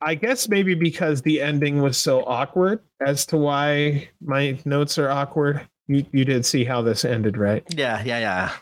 I 0.00 0.14
guess 0.14 0.48
maybe 0.48 0.74
because 0.74 1.22
the 1.22 1.40
ending 1.40 1.80
was 1.80 1.96
so 1.96 2.24
awkward 2.24 2.80
as 3.04 3.24
to 3.26 3.36
why 3.36 4.08
my 4.20 4.58
notes 4.64 4.98
are 4.98 5.10
awkward. 5.10 5.66
You 5.86 6.04
you 6.12 6.24
did 6.24 6.44
see 6.44 6.64
how 6.64 6.82
this 6.82 7.04
ended, 7.04 7.36
right? 7.36 7.64
Yeah, 7.74 8.02
yeah, 8.04 8.18
yeah. 8.18 8.52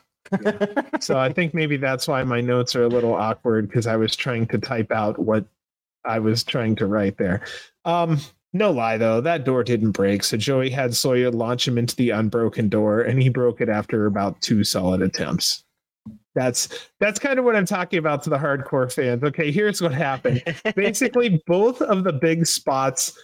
yeah. 0.42 0.82
So 1.00 1.18
I 1.18 1.32
think 1.32 1.54
maybe 1.54 1.76
that's 1.76 2.06
why 2.06 2.22
my 2.24 2.40
notes 2.40 2.76
are 2.76 2.84
a 2.84 2.88
little 2.88 3.14
awkward 3.14 3.68
because 3.68 3.86
I 3.86 3.96
was 3.96 4.14
trying 4.14 4.46
to 4.48 4.58
type 4.58 4.92
out 4.92 5.18
what 5.18 5.44
I 6.04 6.18
was 6.18 6.44
trying 6.44 6.76
to 6.76 6.86
write 6.86 7.16
there. 7.18 7.42
Um, 7.84 8.18
no 8.52 8.70
lie 8.70 8.98
though, 8.98 9.20
that 9.20 9.44
door 9.44 9.62
didn't 9.62 9.92
break. 9.92 10.24
So 10.24 10.36
Joey 10.36 10.70
had 10.70 10.94
Sawyer 10.94 11.30
launch 11.30 11.66
him 11.66 11.78
into 11.78 11.96
the 11.96 12.10
unbroken 12.10 12.68
door, 12.68 13.00
and 13.00 13.22
he 13.22 13.28
broke 13.28 13.60
it 13.60 13.68
after 13.68 14.06
about 14.06 14.40
two 14.40 14.64
solid 14.64 15.02
attempts. 15.02 15.64
That's 16.34 16.88
that's 17.00 17.18
kind 17.18 17.38
of 17.38 17.44
what 17.44 17.56
I'm 17.56 17.66
talking 17.66 17.98
about 17.98 18.22
to 18.24 18.30
the 18.30 18.38
hardcore 18.38 18.92
fans. 18.92 19.22
Okay, 19.24 19.50
here's 19.50 19.82
what 19.82 19.92
happened. 19.92 20.42
Basically, 20.76 21.42
both 21.46 21.82
of 21.82 22.04
the 22.04 22.12
big 22.12 22.46
spots 22.46 23.18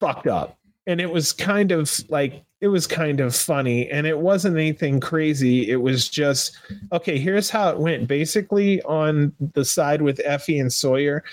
fucked 0.00 0.26
up. 0.26 0.56
And 0.86 1.00
it 1.00 1.10
was 1.10 1.32
kind 1.32 1.72
of 1.72 1.92
like 2.08 2.44
it 2.60 2.68
was 2.68 2.86
kind 2.86 3.20
of 3.20 3.34
funny 3.34 3.88
and 3.90 4.06
it 4.06 4.18
wasn't 4.18 4.56
anything 4.56 5.00
crazy. 5.00 5.70
It 5.70 5.76
was 5.76 6.08
just 6.08 6.58
okay, 6.92 7.18
here's 7.18 7.48
how 7.48 7.70
it 7.70 7.78
went. 7.78 8.08
Basically, 8.08 8.82
on 8.82 9.32
the 9.54 9.64
side 9.64 10.02
with 10.02 10.18
Effy 10.18 10.60
and 10.60 10.72
Sawyer, 10.72 11.24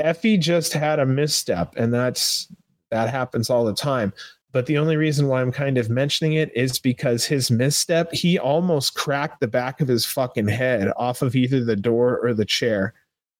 Effy 0.00 0.38
just 0.38 0.72
had 0.72 0.98
a 0.98 1.06
misstep, 1.06 1.74
and 1.76 1.92
that's 1.92 2.48
that 2.90 3.08
happens 3.08 3.50
all 3.50 3.64
the 3.64 3.74
time. 3.74 4.12
But 4.52 4.66
the 4.66 4.78
only 4.78 4.96
reason 4.96 5.28
why 5.28 5.40
I'm 5.40 5.52
kind 5.52 5.78
of 5.78 5.90
mentioning 5.90 6.34
it 6.34 6.54
is 6.54 6.78
because 6.78 7.24
his 7.24 7.50
misstep, 7.50 8.12
he 8.12 8.38
almost 8.38 8.94
cracked 8.94 9.40
the 9.40 9.48
back 9.48 9.80
of 9.80 9.88
his 9.88 10.04
fucking 10.04 10.48
head 10.48 10.92
off 10.96 11.22
of 11.22 11.34
either 11.34 11.64
the 11.64 11.76
door 11.76 12.18
or 12.22 12.34
the 12.34 12.44
chair. 12.44 12.94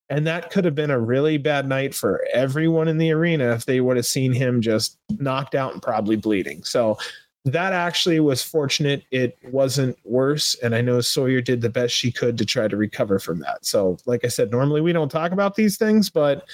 And 0.09 0.27
that 0.27 0.51
could 0.51 0.65
have 0.65 0.75
been 0.75 0.91
a 0.91 1.01
really 1.01 1.39
bad 1.39 1.69
night 1.69 1.95
for 1.95 2.25
everyone 2.33 2.89
in 2.89 2.99
the 2.99 3.13
arena 3.13 3.53
if 3.53 3.67
they 3.67 3.81
would 3.81 3.97
have 3.97 4.07
seen 4.07 4.33
him 4.33 4.61
just 4.61 4.99
knocked 5.19 5.55
out 5.55 5.73
and 5.73 5.83
probably 5.83 6.17
bleeding. 6.17 6.65
So 6.65 6.99
that 7.45 7.73
actually 7.73 8.21
was 8.21 8.43
fortunate. 8.43 9.05
It 9.11 9.37
wasn't 9.51 9.99
worse. 10.05 10.55
And 10.57 10.75
I 10.75 10.81
know 10.81 11.01
Sawyer 11.01 11.41
did 11.41 11.61
the 11.61 11.71
best 11.71 11.95
she 11.95 12.13
could 12.13 12.39
to 12.39 12.45
try 12.45 12.69
to 12.69 12.77
recover 12.77 13.19
from 13.19 13.41
that. 13.41 13.65
So, 13.65 13.99
like 14.07 14.25
I 14.25 14.29
said, 14.29 14.51
normally 14.51 14.81
we 14.81 14.93
don't 14.93 15.11
talk 15.11 15.33
about 15.33 15.57
these 15.57 15.77
things, 15.77 16.09
but 16.09 16.47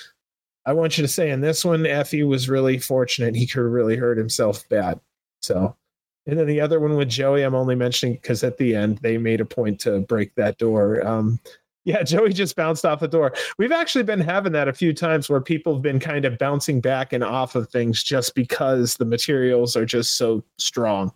I 0.68 0.74
want 0.74 0.98
you 0.98 1.02
to 1.02 1.08
say 1.08 1.30
in 1.30 1.40
this 1.40 1.64
one, 1.64 1.84
Effy 1.84 2.28
was 2.28 2.46
really 2.46 2.78
fortunate. 2.78 3.34
He 3.34 3.46
could 3.46 3.62
really 3.62 3.96
hurt 3.96 4.18
himself 4.18 4.68
bad. 4.68 5.00
So, 5.40 5.74
and 6.26 6.38
then 6.38 6.46
the 6.46 6.60
other 6.60 6.78
one 6.78 6.94
with 6.94 7.08
Joey, 7.08 7.42
I'm 7.42 7.54
only 7.54 7.74
mentioning 7.74 8.16
because 8.16 8.44
at 8.44 8.58
the 8.58 8.76
end 8.76 8.98
they 8.98 9.16
made 9.16 9.40
a 9.40 9.46
point 9.46 9.80
to 9.80 10.00
break 10.00 10.34
that 10.34 10.58
door. 10.58 11.06
Um, 11.06 11.40
yeah, 11.86 12.02
Joey 12.04 12.34
just 12.34 12.54
bounced 12.54 12.84
off 12.84 13.00
the 13.00 13.08
door. 13.08 13.32
We've 13.56 13.72
actually 13.72 14.04
been 14.04 14.20
having 14.20 14.52
that 14.52 14.68
a 14.68 14.74
few 14.74 14.92
times 14.92 15.30
where 15.30 15.40
people 15.40 15.72
have 15.72 15.80
been 15.80 16.00
kind 16.00 16.26
of 16.26 16.36
bouncing 16.36 16.82
back 16.82 17.14
and 17.14 17.24
off 17.24 17.54
of 17.54 17.70
things 17.70 18.04
just 18.04 18.34
because 18.34 18.98
the 18.98 19.06
materials 19.06 19.74
are 19.74 19.86
just 19.86 20.18
so 20.18 20.44
strong. 20.58 21.10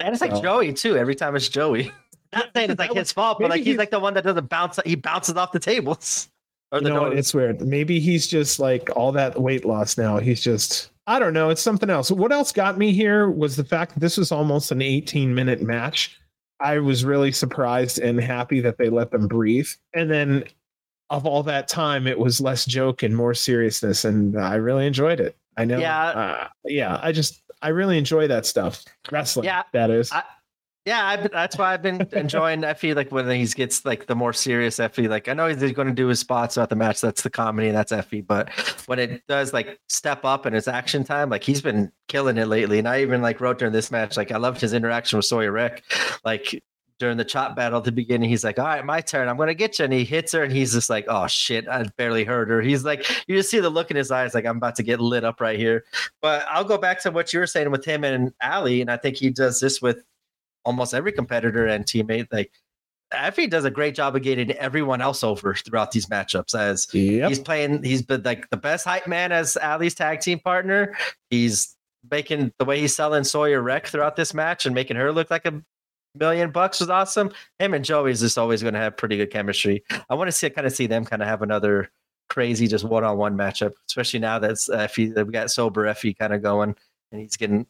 And 0.00 0.12
it's 0.12 0.20
like 0.20 0.32
so. 0.32 0.42
Joey 0.42 0.74
too. 0.74 0.98
Every 0.98 1.14
time 1.14 1.34
it's 1.34 1.48
Joey. 1.48 1.90
Not 2.34 2.50
saying 2.54 2.72
it's 2.72 2.78
like 2.78 2.92
his 2.94 3.10
fault, 3.10 3.38
but 3.40 3.48
like 3.48 3.62
he's 3.62 3.78
like 3.78 3.90
the 3.90 4.00
one 4.00 4.12
that 4.12 4.24
doesn't 4.24 4.50
bounce. 4.50 4.78
He 4.84 4.96
bounces 4.96 5.38
off 5.38 5.52
the 5.52 5.60
tables. 5.60 6.28
Or 6.72 6.80
you 6.80 6.88
know, 6.88 7.06
it's 7.06 7.34
weird. 7.34 7.60
Maybe 7.60 8.00
he's 8.00 8.26
just 8.26 8.58
like 8.58 8.88
all 8.96 9.12
that 9.12 9.40
weight 9.40 9.64
loss 9.64 9.98
now. 9.98 10.18
He's 10.18 10.42
just 10.42 10.90
I 11.06 11.18
don't 11.18 11.34
know. 11.34 11.50
It's 11.50 11.62
something 11.62 11.90
else. 11.90 12.10
What 12.10 12.32
else 12.32 12.52
got 12.52 12.78
me 12.78 12.92
here 12.92 13.28
was 13.28 13.56
the 13.56 13.64
fact 13.64 13.94
that 13.94 14.00
this 14.00 14.16
was 14.16 14.32
almost 14.32 14.70
an 14.70 14.80
18 14.80 15.34
minute 15.34 15.60
match. 15.60 16.18
I 16.60 16.78
was 16.78 17.04
really 17.04 17.32
surprised 17.32 17.98
and 17.98 18.20
happy 18.20 18.60
that 18.60 18.78
they 18.78 18.88
let 18.88 19.10
them 19.10 19.26
breathe. 19.26 19.68
And 19.94 20.10
then 20.10 20.44
of 21.10 21.26
all 21.26 21.42
that 21.42 21.68
time, 21.68 22.06
it 22.06 22.18
was 22.18 22.40
less 22.40 22.64
joke 22.64 23.02
and 23.02 23.14
more 23.14 23.34
seriousness, 23.34 24.04
and 24.04 24.38
I 24.40 24.54
really 24.54 24.86
enjoyed 24.86 25.20
it. 25.20 25.36
I 25.56 25.64
know. 25.66 25.78
Yeah. 25.78 26.04
Uh, 26.04 26.48
yeah. 26.64 26.98
I 27.02 27.12
just 27.12 27.42
I 27.60 27.68
really 27.68 27.98
enjoy 27.98 28.28
that 28.28 28.46
stuff. 28.46 28.84
Wrestling. 29.10 29.44
Yeah. 29.44 29.64
That 29.72 29.90
is. 29.90 30.10
I, 30.10 30.22
yeah, 30.84 31.06
I, 31.06 31.16
that's 31.28 31.56
why 31.56 31.72
I've 31.72 31.82
been 31.82 32.08
enjoying 32.12 32.62
Effy. 32.62 32.94
Like 32.94 33.12
when 33.12 33.30
he 33.30 33.46
gets 33.46 33.84
like 33.84 34.06
the 34.06 34.16
more 34.16 34.32
serious 34.32 34.78
Effy, 34.78 35.08
Like 35.08 35.28
I 35.28 35.32
know 35.32 35.46
he's 35.46 35.72
going 35.72 35.88
to 35.88 35.94
do 35.94 36.08
his 36.08 36.18
spots 36.18 36.54
throughout 36.54 36.70
the 36.70 36.76
match. 36.76 37.00
That's 37.00 37.22
the 37.22 37.30
comedy, 37.30 37.68
and 37.68 37.76
that's 37.76 37.92
Effy. 37.92 38.26
But 38.26 38.50
when 38.86 38.98
it 38.98 39.22
does 39.28 39.52
like 39.52 39.78
step 39.88 40.24
up 40.24 40.44
and 40.44 40.56
it's 40.56 40.66
action 40.66 41.04
time, 41.04 41.30
like 41.30 41.44
he's 41.44 41.60
been 41.60 41.92
killing 42.08 42.36
it 42.36 42.46
lately. 42.46 42.80
And 42.80 42.88
I 42.88 43.00
even 43.02 43.22
like 43.22 43.40
wrote 43.40 43.58
during 43.58 43.72
this 43.72 43.92
match, 43.92 44.16
like 44.16 44.32
I 44.32 44.38
loved 44.38 44.60
his 44.60 44.72
interaction 44.72 45.18
with 45.18 45.26
Sawyer 45.26 45.52
Wreck. 45.52 45.84
Like 46.24 46.60
during 46.98 47.16
the 47.16 47.24
chop 47.24 47.54
battle 47.54 47.78
at 47.78 47.84
the 47.84 47.92
beginning, 47.92 48.28
he's 48.28 48.42
like, 48.42 48.58
"All 48.58 48.64
right, 48.64 48.84
my 48.84 49.00
turn. 49.00 49.28
I'm 49.28 49.36
gonna 49.36 49.54
get 49.54 49.78
you." 49.78 49.84
And 49.84 49.94
he 49.94 50.04
hits 50.04 50.32
her, 50.32 50.42
and 50.42 50.52
he's 50.52 50.72
just 50.72 50.90
like, 50.90 51.04
"Oh 51.08 51.28
shit, 51.28 51.68
I 51.68 51.84
barely 51.96 52.24
heard 52.24 52.48
her." 52.48 52.60
He's 52.60 52.84
like, 52.84 53.08
you 53.28 53.36
just 53.36 53.50
see 53.50 53.60
the 53.60 53.70
look 53.70 53.92
in 53.92 53.96
his 53.96 54.10
eyes, 54.10 54.34
like 54.34 54.46
I'm 54.46 54.56
about 54.56 54.74
to 54.76 54.82
get 54.82 55.00
lit 55.00 55.22
up 55.22 55.40
right 55.40 55.58
here. 55.58 55.84
But 56.20 56.44
I'll 56.48 56.64
go 56.64 56.76
back 56.76 57.00
to 57.02 57.12
what 57.12 57.32
you 57.32 57.38
were 57.38 57.46
saying 57.46 57.70
with 57.70 57.84
him 57.84 58.02
and 58.02 58.32
Allie, 58.40 58.80
and 58.80 58.90
I 58.90 58.96
think 58.96 59.16
he 59.16 59.30
does 59.30 59.60
this 59.60 59.80
with 59.80 60.04
almost 60.64 60.94
every 60.94 61.12
competitor 61.12 61.66
and 61.66 61.84
teammate. 61.84 62.28
Like 62.30 62.52
Effy 63.12 63.48
does 63.48 63.64
a 63.64 63.70
great 63.70 63.94
job 63.94 64.16
of 64.16 64.22
getting 64.22 64.50
everyone 64.52 65.00
else 65.00 65.22
over 65.22 65.54
throughout 65.54 65.90
these 65.90 66.06
matchups. 66.06 66.58
As 66.58 66.92
yep. 66.94 67.28
he's 67.28 67.38
playing, 67.38 67.82
he's 67.82 68.02
been 68.02 68.22
like 68.22 68.48
the 68.50 68.56
best 68.56 68.84
hype 68.84 69.06
man 69.06 69.32
as 69.32 69.56
Allie's 69.56 69.94
tag 69.94 70.20
team 70.20 70.38
partner. 70.38 70.96
He's 71.30 71.76
making 72.10 72.52
the 72.58 72.64
way 72.64 72.80
he's 72.80 72.96
selling 72.96 73.24
Sawyer 73.24 73.62
Wreck 73.62 73.86
throughout 73.86 74.16
this 74.16 74.34
match 74.34 74.66
and 74.66 74.74
making 74.74 74.96
her 74.96 75.12
look 75.12 75.30
like 75.30 75.46
a 75.46 75.62
million 76.14 76.50
bucks 76.50 76.80
was 76.80 76.90
awesome. 76.90 77.32
Him 77.58 77.74
and 77.74 77.84
Joey 77.84 78.10
is 78.10 78.20
just 78.20 78.38
always 78.38 78.62
going 78.62 78.74
to 78.74 78.80
have 78.80 78.96
pretty 78.96 79.16
good 79.16 79.30
chemistry. 79.30 79.84
I 80.10 80.14
want 80.14 80.28
to 80.28 80.32
see 80.32 80.50
kind 80.50 80.66
of 80.66 80.72
see 80.72 80.86
them 80.86 81.04
kind 81.04 81.22
of 81.22 81.28
have 81.28 81.42
another 81.42 81.90
crazy 82.28 82.66
just 82.66 82.84
one 82.84 83.04
on 83.04 83.18
one 83.18 83.36
matchup, 83.36 83.72
especially 83.88 84.20
now 84.20 84.38
that's 84.38 84.68
Effy 84.68 85.14
that 85.14 85.26
we 85.26 85.32
got 85.32 85.50
sober 85.50 85.84
Effy 85.84 86.16
kind 86.16 86.32
of 86.32 86.42
going 86.42 86.74
and 87.10 87.20
he's 87.20 87.36
getting 87.36 87.66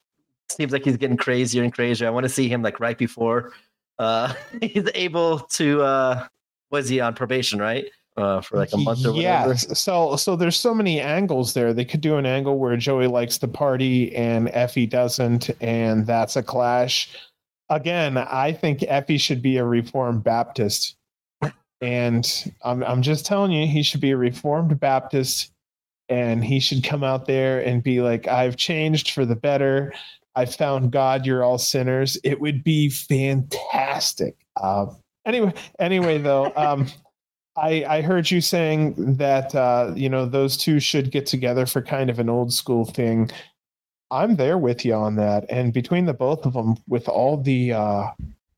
seems 0.56 0.72
like 0.72 0.84
he's 0.84 0.96
getting 0.96 1.16
crazier 1.16 1.62
and 1.62 1.72
crazier. 1.72 2.06
I 2.06 2.10
want 2.10 2.24
to 2.24 2.30
see 2.30 2.48
him 2.48 2.62
like 2.62 2.80
right 2.80 2.96
before 2.96 3.52
uh, 3.98 4.34
he's 4.60 4.88
able 4.94 5.40
to. 5.40 5.82
Uh, 5.82 6.26
was 6.70 6.88
he 6.88 7.00
on 7.00 7.14
probation? 7.14 7.60
Right. 7.60 7.86
Uh, 8.14 8.42
for 8.42 8.58
like 8.58 8.70
a 8.74 8.76
month 8.76 9.06
or 9.06 9.14
yeah. 9.14 9.46
whatever. 9.46 9.74
So 9.74 10.16
so 10.16 10.36
there's 10.36 10.56
so 10.56 10.74
many 10.74 11.00
angles 11.00 11.54
there. 11.54 11.72
They 11.72 11.84
could 11.84 12.02
do 12.02 12.16
an 12.16 12.26
angle 12.26 12.58
where 12.58 12.76
Joey 12.76 13.06
likes 13.06 13.38
the 13.38 13.48
party 13.48 14.14
and 14.14 14.48
Effy 14.48 14.88
doesn't, 14.88 15.48
and 15.62 16.06
that's 16.06 16.36
a 16.36 16.42
clash. 16.42 17.16
Again, 17.70 18.18
I 18.18 18.52
think 18.52 18.80
Effy 18.80 19.18
should 19.18 19.40
be 19.40 19.56
a 19.56 19.64
Reformed 19.64 20.22
Baptist. 20.22 20.96
And 21.80 22.52
I'm 22.62 22.84
I'm 22.84 23.00
just 23.00 23.24
telling 23.24 23.50
you, 23.50 23.66
he 23.66 23.82
should 23.82 24.00
be 24.00 24.10
a 24.10 24.16
Reformed 24.16 24.78
Baptist 24.78 25.50
and 26.10 26.44
he 26.44 26.60
should 26.60 26.84
come 26.84 27.02
out 27.02 27.24
there 27.24 27.64
and 27.64 27.82
be 27.82 28.02
like, 28.02 28.28
I've 28.28 28.56
changed 28.56 29.12
for 29.12 29.24
the 29.24 29.34
better 29.36 29.94
I 30.34 30.46
found 30.46 30.92
God, 30.92 31.26
you're 31.26 31.44
all 31.44 31.58
sinners. 31.58 32.18
It 32.24 32.40
would 32.40 32.64
be 32.64 32.88
fantastic. 32.88 34.36
Um, 34.60 34.96
anyway, 35.26 35.52
anyway, 35.78 36.18
though, 36.18 36.52
um, 36.56 36.86
I 37.56 37.84
I 37.86 38.02
heard 38.02 38.30
you 38.30 38.40
saying 38.40 39.16
that 39.16 39.54
uh, 39.54 39.92
you 39.94 40.08
know 40.08 40.26
those 40.26 40.56
two 40.56 40.80
should 40.80 41.10
get 41.10 41.26
together 41.26 41.66
for 41.66 41.82
kind 41.82 42.10
of 42.10 42.18
an 42.18 42.28
old 42.28 42.52
school 42.52 42.84
thing. 42.84 43.30
I'm 44.10 44.36
there 44.36 44.58
with 44.58 44.84
you 44.84 44.94
on 44.94 45.16
that, 45.16 45.44
and 45.48 45.72
between 45.72 46.06
the 46.06 46.14
both 46.14 46.44
of 46.46 46.52
them, 46.54 46.76
with 46.86 47.08
all 47.08 47.36
the 47.36 47.72
uh, 47.72 48.04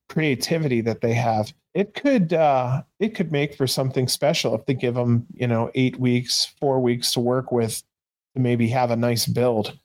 creativity 0.09 0.81
that 0.81 1.01
they 1.01 1.15
have, 1.15 1.53
it 1.75 1.95
could 1.95 2.33
uh, 2.33 2.83
it 3.01 3.15
could 3.15 3.33
make 3.33 3.57
for 3.57 3.67
something 3.67 4.09
special 4.09 4.55
if 4.55 4.67
they 4.67 4.75
give 4.75 4.95
them 4.95 5.27
you 5.35 5.47
know 5.47 5.71
eight 5.75 5.99
weeks, 5.99 6.53
four 6.61 6.81
weeks 6.81 7.13
to 7.13 7.21
work 7.21 7.51
with 7.51 7.83
to 8.35 8.41
maybe 8.41 8.69
have 8.69 8.91
a 8.91 8.97
nice 8.97 9.27
build. 9.27 9.79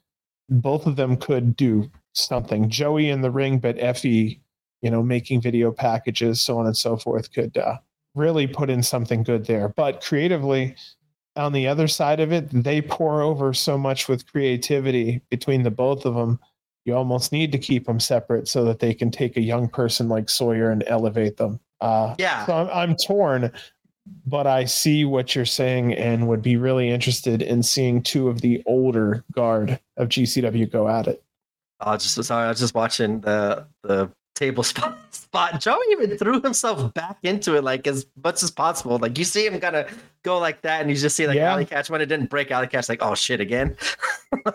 Both 0.50 0.86
of 0.86 0.96
them 0.96 1.18
could 1.18 1.56
do 1.56 1.90
something. 2.14 2.70
Joey 2.70 3.10
in 3.10 3.22
the 3.22 3.32
ring, 3.32 3.60
but 3.60 3.78
Effy, 3.78 4.40
you 4.82 4.90
know, 4.90 5.04
making 5.04 5.42
video 5.42 5.72
packages, 5.72 6.42
so 6.42 6.58
on 6.58 6.66
and 6.66 6.78
so 6.78 6.98
forth, 6.98 7.32
could 7.32 7.58
uh, 7.58 7.78
really 8.16 8.48
put 8.48 8.70
in 8.70 8.82
something 8.84 9.24
good 9.24 9.46
there. 9.46 9.70
But 9.70 10.02
creatively, 10.02 10.76
on 11.36 11.54
the 11.54 11.68
other 11.68 11.88
side 11.88 12.20
of 12.20 12.32
it, 12.32 12.50
they 12.52 12.82
pour 12.82 13.22
over 13.22 13.54
so 13.54 13.78
much 13.78 14.08
with 14.08 14.30
creativity 14.32 15.22
between 15.30 15.64
the 15.64 15.72
both 15.72 16.06
of 16.06 16.16
them. 16.16 16.40
You 16.86 16.96
almost 16.96 17.32
need 17.32 17.52
to 17.52 17.58
keep 17.58 17.86
them 17.86 18.00
separate 18.00 18.48
so 18.48 18.66
that 18.66 18.80
they 18.80 18.94
can 18.94 19.12
take 19.12 19.38
a 19.38 19.42
young 19.42 19.70
person 19.70 20.10
like 20.10 20.30
Sawyer 20.30 20.72
and 20.72 20.84
elevate 20.88 21.38
them. 21.38 21.60
Uh, 21.82 22.16
Yeah. 22.18 22.46
so 22.46 22.54
I'm, 22.54 22.70
I'm 22.70 22.96
torn, 23.06 23.52
but 24.26 24.48
I 24.48 24.65
see 24.65 25.06
what 25.06 25.36
you're 25.36 25.45
saying 25.45 25.94
and 25.94 26.27
would 26.27 26.41
be 26.41 26.56
really 26.57 26.90
interested 26.90 27.41
in 27.41 27.64
seeing 27.64 28.02
two 28.02 28.27
of 28.30 28.41
the 28.41 28.61
older 28.65 29.23
guard 29.31 29.80
of 29.98 30.10
GCW 30.10 30.72
go 30.72 30.88
at 30.88 31.07
it. 31.07 31.23
I 31.80 31.94
was 31.94 32.03
just 32.03 32.27
sorry. 32.27 32.45
I 32.45 32.49
was 32.49 32.60
just 32.60 32.73
watching 32.76 33.22
the 33.22 33.65
the 33.84 34.11
table 34.36 34.64
spot. 34.72 34.98
Spot. 35.11 35.60
Joey 35.61 35.77
even 35.91 36.18
threw 36.18 36.41
himself 36.41 36.94
back 36.94 37.18
into 37.23 37.56
it 37.56 37.64
like 37.64 37.86
as 37.88 38.06
much 38.23 38.41
as 38.44 38.52
possible. 38.52 38.98
Like 38.98 39.18
you 39.18 39.23
see 39.26 39.45
him 39.45 39.60
kind 39.60 39.76
of 39.76 40.03
go 40.23 40.40
like 40.40 40.61
that, 40.64 40.81
and 40.81 40.90
you 40.90 40.95
just 40.95 41.15
see 41.15 41.27
like 41.27 41.36
Yeah. 41.38 41.52
Allie 41.52 41.65
Katch 41.65 41.90
when 41.90 42.02
it 42.02 42.07
didn't 42.07 42.30
break 42.30 42.49
Allie 42.52 42.68
Katch. 42.68 42.90
Like 42.90 43.02
oh 43.03 43.15
shit 43.15 43.40
again. 43.41 43.76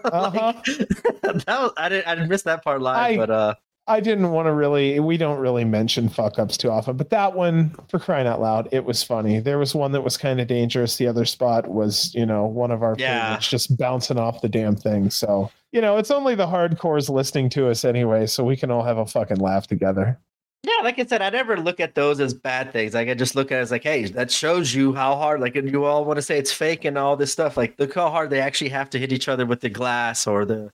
Uh-huh. 0.05 0.53
that 1.23 1.45
was 1.49 1.73
I 1.77 1.89
didn't 1.89 2.07
I 2.07 2.15
didn't 2.15 2.29
miss 2.29 2.43
that 2.43 2.63
part 2.65 2.81
live, 2.81 2.97
I- 2.97 3.17
but 3.17 3.31
uh 3.31 3.55
I 3.87 4.01
didn't 4.01 4.31
want 4.31 4.47
to 4.47 4.53
really, 4.53 4.99
we 4.99 5.19
don't 5.19 5.39
really 5.39 5.65
mention 5.65 6.09
fuck 6.09 6.39
ups 6.39 6.57
too 6.57 6.71
often, 6.71 6.97
but 6.97 7.11
that 7.11 7.35
one, 7.35 7.75
for 7.89 7.99
crying 7.99 8.27
out 8.27 8.41
loud, 8.41 8.69
it 8.73 8.85
was 8.85 9.03
funny. 9.03 9.41
There 9.41 9.59
was 9.59 9.75
one 9.75 9.93
that 9.93 10.01
was 10.01 10.17
kind 10.17 10.41
of 10.41 10.47
dangerous. 10.47 10.97
The 10.97 11.07
other 11.07 11.27
spot 11.27 11.69
was, 11.69 12.15
you 12.15 12.25
know, 12.25 12.47
one 12.47 12.71
of 12.71 12.83
our 12.83 12.97
Yeah. 12.99 13.25
favorites 13.27 13.49
just 13.49 13.77
bouncing 13.77 14.19
off 14.19 14.41
the 14.41 14.49
damn 14.49 14.75
thing. 14.75 15.11
So, 15.11 15.51
you 15.73 15.83
know, 15.83 15.99
it's 15.99 16.11
only 16.11 16.35
the 16.35 16.47
hardcores 16.47 17.11
listening 17.11 17.51
to 17.51 17.69
us 17.69 17.85
anyway, 17.85 18.27
so 18.27 18.43
we 18.43 18.57
can 18.57 18.71
all 18.71 18.85
have 18.85 18.97
a 18.97 19.05
fucking 19.05 19.39
laugh 19.39 19.67
together. 19.67 20.19
Yeah, 20.63 20.83
like 20.83 20.99
I 20.99 21.05
said, 21.05 21.21
I 21.21 21.29
never 21.29 21.59
look 21.59 21.79
at 21.79 21.95
those 21.95 22.21
as 22.21 22.33
bad 22.33 22.73
things. 22.73 22.95
Like 22.95 23.11
I 23.11 23.15
just 23.15 23.35
look 23.35 23.53
at 23.53 23.59
it 23.59 23.61
as 23.61 23.71
like, 23.71 23.83
hey, 23.83 24.07
that 24.07 24.31
shows 24.31 24.75
you 24.75 24.95
how 24.95 25.15
hard. 25.15 25.43
Like, 25.43 25.57
and 25.57 25.71
you 25.71 25.85
all 25.85 26.07
want 26.07 26.17
to 26.17 26.23
say 26.23 26.39
it's 26.39 26.53
fake 26.53 26.87
and 26.87 26.97
all 26.97 27.17
this 27.19 27.33
stuff. 27.33 27.59
Like, 27.59 27.75
look 27.79 27.93
how 27.95 28.09
hard 28.09 28.31
they 28.31 28.41
actually 28.41 28.71
have 28.71 28.89
to 28.91 28.99
hit 28.99 29.13
each 29.13 29.29
other 29.29 29.45
with 29.45 29.61
the 29.61 29.69
glass 29.69 30.27
or 30.27 30.47
the 30.47 30.71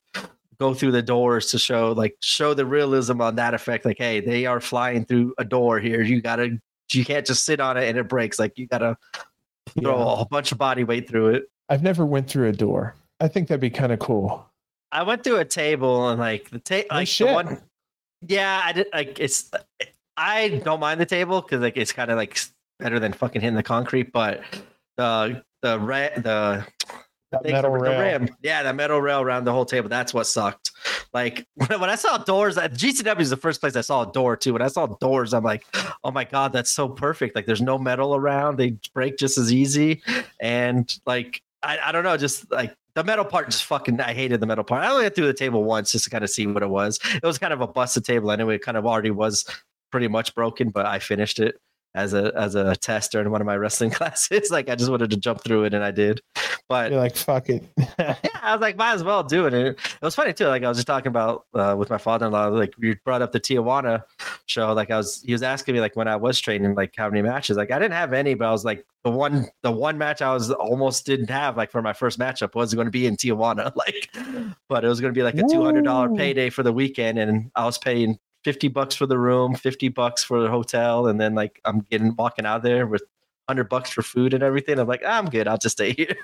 go 0.61 0.75
through 0.75 0.91
the 0.91 1.01
doors 1.01 1.47
to 1.47 1.57
show 1.57 1.91
like 1.93 2.15
show 2.21 2.53
the 2.53 2.65
realism 2.65 3.19
on 3.19 3.35
that 3.35 3.55
effect. 3.55 3.83
Like, 3.83 3.97
hey, 3.97 4.19
they 4.19 4.45
are 4.45 4.61
flying 4.61 5.05
through 5.05 5.33
a 5.39 5.43
door 5.43 5.79
here. 5.79 6.03
You 6.03 6.21
gotta, 6.21 6.59
you 6.93 7.03
can't 7.03 7.25
just 7.25 7.43
sit 7.45 7.59
on 7.59 7.77
it 7.77 7.89
and 7.89 7.97
it 7.97 8.07
breaks. 8.07 8.37
Like, 8.37 8.57
you 8.59 8.67
gotta 8.67 8.95
throw 9.79 9.97
Yeah. 9.97 10.21
a 10.21 10.25
bunch 10.25 10.51
of 10.51 10.59
body 10.59 10.83
weight 10.83 11.09
through 11.09 11.29
it. 11.29 11.43
I've 11.67 11.81
never 11.81 12.05
went 12.05 12.29
through 12.29 12.47
a 12.47 12.51
door. 12.51 12.95
I 13.19 13.27
think 13.27 13.47
that'd 13.47 13.59
be 13.59 13.69
kind 13.71 13.91
of 13.91 13.97
cool. 13.99 14.45
I 14.91 15.01
went 15.03 15.23
through 15.23 15.37
a 15.37 15.45
table 15.45 16.09
and 16.09 16.19
like 16.19 16.49
the 16.51 16.59
table, 16.59 16.87
like 16.91 17.07
shit. 17.07 17.27
the 17.27 17.33
one. 17.33 17.61
Yeah, 18.27 18.61
I 18.63 18.71
did. 18.73 18.87
Like 18.93 19.19
it's, 19.19 19.49
I 20.15 20.61
don't 20.63 20.79
mind 20.79 21.01
the 21.01 21.05
table 21.07 21.41
because 21.41 21.61
like 21.61 21.77
it's 21.77 21.91
kind 21.91 22.11
of 22.11 22.17
like 22.17 22.39
better 22.79 22.99
than 22.99 23.13
fucking 23.13 23.41
hitting 23.41 23.55
the 23.55 23.63
concrete. 23.63 24.11
But 24.11 24.43
the 24.97 25.43
the 25.63 25.79
re- 25.79 26.11
the 26.17 26.67
That 27.31 27.45
metal 27.45 27.71
rail. 27.71 27.99
rim, 27.99 28.29
yeah, 28.41 28.61
the 28.61 28.73
metal 28.73 29.01
rail 29.01 29.21
around 29.21 29.45
the 29.45 29.53
whole 29.53 29.63
table. 29.63 29.87
That's 29.87 30.13
what 30.13 30.27
sucked. 30.27 30.71
Like 31.13 31.47
when, 31.55 31.79
when 31.79 31.89
I 31.89 31.95
saw 31.95 32.17
doors 32.17 32.57
uh, 32.57 32.67
GCW 32.67 33.21
is 33.21 33.29
the 33.29 33.37
first 33.37 33.61
place 33.61 33.75
I 33.77 33.81
saw 33.81 34.07
a 34.07 34.11
door 34.11 34.35
too. 34.35 34.53
When 34.53 34.61
I 34.61 34.67
saw 34.67 34.87
doors, 34.87 35.33
I'm 35.33 35.43
like, 35.43 35.65
oh 36.03 36.11
my 36.11 36.25
god, 36.25 36.51
that's 36.51 36.71
so 36.71 36.89
perfect. 36.89 37.35
Like 37.35 37.45
there's 37.45 37.61
no 37.61 37.77
metal 37.77 38.15
around; 38.15 38.57
they 38.57 38.77
break 38.93 39.17
just 39.17 39.37
as 39.37 39.53
easy. 39.53 40.01
And 40.41 40.93
like 41.05 41.41
I, 41.63 41.79
I 41.85 41.91
don't 41.93 42.03
know, 42.03 42.17
just 42.17 42.51
like 42.51 42.75
the 42.95 43.03
metal 43.05 43.23
part, 43.23 43.49
just 43.49 43.63
fucking. 43.63 44.01
I 44.01 44.13
hated 44.13 44.41
the 44.41 44.45
metal 44.45 44.65
part. 44.65 44.83
I 44.83 44.89
only 44.89 45.03
went 45.03 45.15
through 45.15 45.27
the 45.27 45.33
table 45.33 45.63
once 45.63 45.93
just 45.93 46.03
to 46.05 46.09
kind 46.09 46.25
of 46.25 46.29
see 46.29 46.47
what 46.47 46.63
it 46.63 46.69
was. 46.69 46.99
It 47.15 47.23
was 47.23 47.37
kind 47.37 47.53
of 47.53 47.61
a 47.61 47.67
busted 47.67 48.03
table 48.03 48.31
anyway. 48.31 48.55
It 48.55 48.61
kind 48.61 48.77
of 48.77 48.85
already 48.85 49.11
was 49.11 49.45
pretty 49.89 50.09
much 50.09 50.35
broken, 50.35 50.69
but 50.69 50.85
I 50.85 50.99
finished 50.99 51.39
it 51.39 51.59
as 51.93 52.13
a 52.13 52.31
as 52.35 52.55
a 52.55 52.75
test 52.75 53.11
during 53.11 53.29
one 53.31 53.41
of 53.41 53.47
my 53.47 53.55
wrestling 53.57 53.91
classes. 53.91 54.49
Like 54.51 54.69
I 54.69 54.75
just 54.75 54.89
wanted 54.89 55.09
to 55.11 55.17
jump 55.17 55.43
through 55.43 55.65
it, 55.65 55.73
and 55.73 55.83
I 55.83 55.91
did. 55.91 56.21
But 56.71 56.91
You're 56.91 57.01
like, 57.01 57.17
fuck 57.17 57.49
it. 57.49 57.65
yeah, 57.99 58.15
I 58.41 58.53
was 58.53 58.61
like, 58.61 58.77
might 58.77 58.93
as 58.93 59.03
well 59.03 59.23
do 59.23 59.45
it. 59.45 59.53
And 59.53 59.67
it 59.67 59.77
was 60.01 60.15
funny 60.15 60.31
too. 60.31 60.47
Like 60.47 60.63
I 60.63 60.69
was 60.69 60.77
just 60.77 60.87
talking 60.87 61.09
about 61.09 61.45
uh, 61.53 61.75
with 61.77 61.89
my 61.89 61.97
father-in-law. 61.97 62.47
Like 62.47 62.73
you 62.77 62.95
brought 63.03 63.21
up 63.21 63.33
the 63.33 63.41
Tijuana 63.41 64.03
show. 64.45 64.71
Like 64.71 64.89
I 64.89 64.95
was, 64.95 65.21
he 65.25 65.33
was 65.33 65.43
asking 65.43 65.73
me 65.73 65.81
like 65.81 65.97
when 65.97 66.07
I 66.07 66.15
was 66.15 66.39
training, 66.39 66.75
like 66.75 66.93
how 66.97 67.09
many 67.09 67.23
matches. 67.23 67.57
Like 67.57 67.71
I 67.71 67.79
didn't 67.79 67.95
have 67.95 68.13
any, 68.13 68.35
but 68.35 68.47
I 68.47 68.51
was 68.51 68.63
like 68.63 68.85
the 69.03 69.11
one, 69.11 69.47
the 69.63 69.71
one 69.71 69.97
match 69.97 70.21
I 70.21 70.33
was 70.33 70.49
almost 70.49 71.05
didn't 71.05 71.29
have. 71.29 71.57
Like 71.57 71.71
for 71.71 71.81
my 71.81 71.91
first 71.91 72.17
matchup 72.19 72.55
was 72.55 72.73
going 72.73 72.87
to 72.87 72.91
be 72.91 73.05
in 73.05 73.17
Tijuana. 73.17 73.73
Like, 73.81 74.09
but 74.69 74.85
it 74.85 74.87
was 74.87 75.01
going 75.01 75.11
to 75.11 75.17
be 75.17 75.23
like 75.23 75.35
a 75.35 75.43
two 75.47 75.63
hundred 75.63 75.85
dollar 75.85 76.09
payday 76.15 76.51
for 76.51 76.61
the 76.61 76.71
weekend, 76.71 77.17
and 77.17 77.49
I 77.55 77.65
was 77.65 77.77
paying. 77.79 78.19
50 78.43 78.67
bucks 78.69 78.95
for 78.95 79.05
the 79.05 79.17
room, 79.17 79.55
50 79.55 79.89
bucks 79.89 80.23
for 80.23 80.41
the 80.41 80.49
hotel, 80.49 81.07
and 81.07 81.19
then 81.19 81.35
like 81.35 81.59
I'm 81.65 81.81
getting 81.91 82.15
walking 82.15 82.45
out 82.45 82.63
there 82.63 82.87
with 82.87 83.03
100 83.47 83.69
bucks 83.69 83.89
for 83.91 84.01
food 84.01 84.33
and 84.33 84.43
everything. 84.43 84.79
I'm 84.79 84.87
like, 84.87 85.03
I'm 85.05 85.25
good. 85.29 85.47
I'll 85.47 85.57
just 85.57 85.77
stay 85.77 85.93
here. 85.97 86.15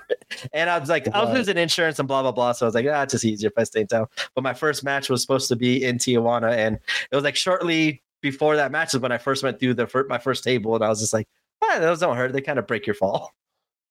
and 0.53 0.69
I 0.69 0.77
was 0.77 0.89
like, 0.89 1.07
I 1.14 1.23
was 1.23 1.34
losing 1.34 1.57
insurance 1.57 1.99
and 1.99 2.07
blah, 2.07 2.22
blah, 2.22 2.31
blah. 2.31 2.53
So 2.53 2.65
I 2.65 2.68
was 2.68 2.76
like, 2.76 2.85
ah, 2.89 3.03
it's 3.03 3.14
just 3.14 3.26
easier 3.26 3.49
if 3.49 3.57
I 3.57 3.64
stay 3.64 3.81
in 3.81 3.88
town. 3.88 4.07
But 4.35 4.44
my 4.44 4.53
first 4.53 4.84
match 4.84 5.10
was 5.10 5.22
supposed 5.22 5.49
to 5.49 5.56
be 5.56 5.84
in 5.84 5.98
Tijuana. 5.98 6.56
And 6.56 6.80
it 7.11 7.15
was 7.15 7.23
like 7.23 7.35
shortly 7.35 8.02
before 8.22 8.56
that 8.56 8.72
match 8.72 8.94
is 8.94 8.99
when 8.99 9.11
I 9.11 9.18
first 9.18 9.44
went 9.44 9.60
through 9.60 9.73
the 9.73 10.06
my 10.10 10.18
first 10.18 10.44
table. 10.44 10.76
And 10.76 10.84
I 10.84 10.89
was 10.89 10.99
just 10.99 11.14
like, 11.14 11.27
ah, 11.64 11.80
those 11.80 11.99
don't 11.99 12.15
hurt. 12.15 12.34
They 12.34 12.41
kind 12.41 12.60
of 12.60 12.68
break 12.68 12.85
your 12.88 12.95
fall. 12.95 13.34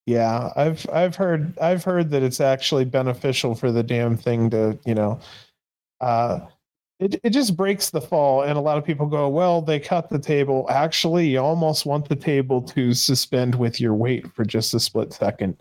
Yeah, 0.07 0.53
I've 0.55 0.87
I've 0.93 1.17
heard 1.17 1.59
I've 1.59 1.83
heard 1.83 2.11
that 2.11 2.23
it's 2.23 2.41
actually 2.41 2.85
beneficial 2.85 3.57
for 3.57 3.73
the 3.73 3.83
damn 3.83 4.17
thing 4.17 4.51
to, 4.51 4.79
you 4.87 4.95
know, 4.95 5.19
uh 6.01 6.41
it 6.99 7.21
it 7.23 7.31
just 7.31 7.57
breaks 7.57 7.91
the 7.91 8.01
fall 8.01 8.43
and 8.43 8.57
a 8.57 8.61
lot 8.61 8.79
of 8.79 8.85
people 8.85 9.07
go, 9.07 9.29
"Well, 9.29 9.61
they 9.63 9.79
cut 9.81 10.09
the 10.09 10.19
table." 10.19 10.67
Actually, 10.71 11.29
you 11.29 11.39
almost 11.41 11.85
want 11.87 12.09
the 12.09 12.17
table 12.17 12.63
to 12.63 12.95
suspend 12.95 13.55
with 13.55 13.81
your 13.81 13.95
weight 13.95 14.27
for 14.35 14.45
just 14.45 14.73
a 14.75 14.81
split 14.81 15.13
second 15.13 15.57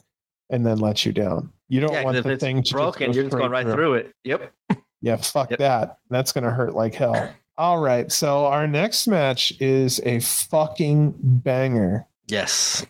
and 0.49 0.65
then 0.65 0.77
let 0.79 1.05
you 1.05 1.11
down. 1.11 1.51
You 1.67 1.81
don't 1.81 1.91
Yeah, 1.93 2.03
want 2.03 2.23
the 2.23 2.37
thing 2.37 2.61
to 2.63 2.71
broken, 2.73 3.07
just 3.07 3.15
you're 3.15 3.25
just 3.25 3.35
going 3.37 3.51
right 3.51 3.65
through 3.65 3.95
it. 3.95 4.13
Yep. 4.23 4.53
Yeah, 5.01 5.15
fuck 5.17 5.49
Yep. 5.51 5.59
that. 5.59 5.97
That's 6.09 6.31
going 6.31 6.43
to 6.43 6.51
hurt 6.51 6.73
like 6.75 6.93
hell. 6.95 7.31
All 7.57 7.79
right, 7.79 8.11
so 8.11 8.45
our 8.45 8.67
next 8.67 9.07
match 9.07 9.53
is 9.59 9.99
a 10.03 10.19
fucking 10.19 11.15
banger. 11.19 12.05
Yes. 12.27 12.85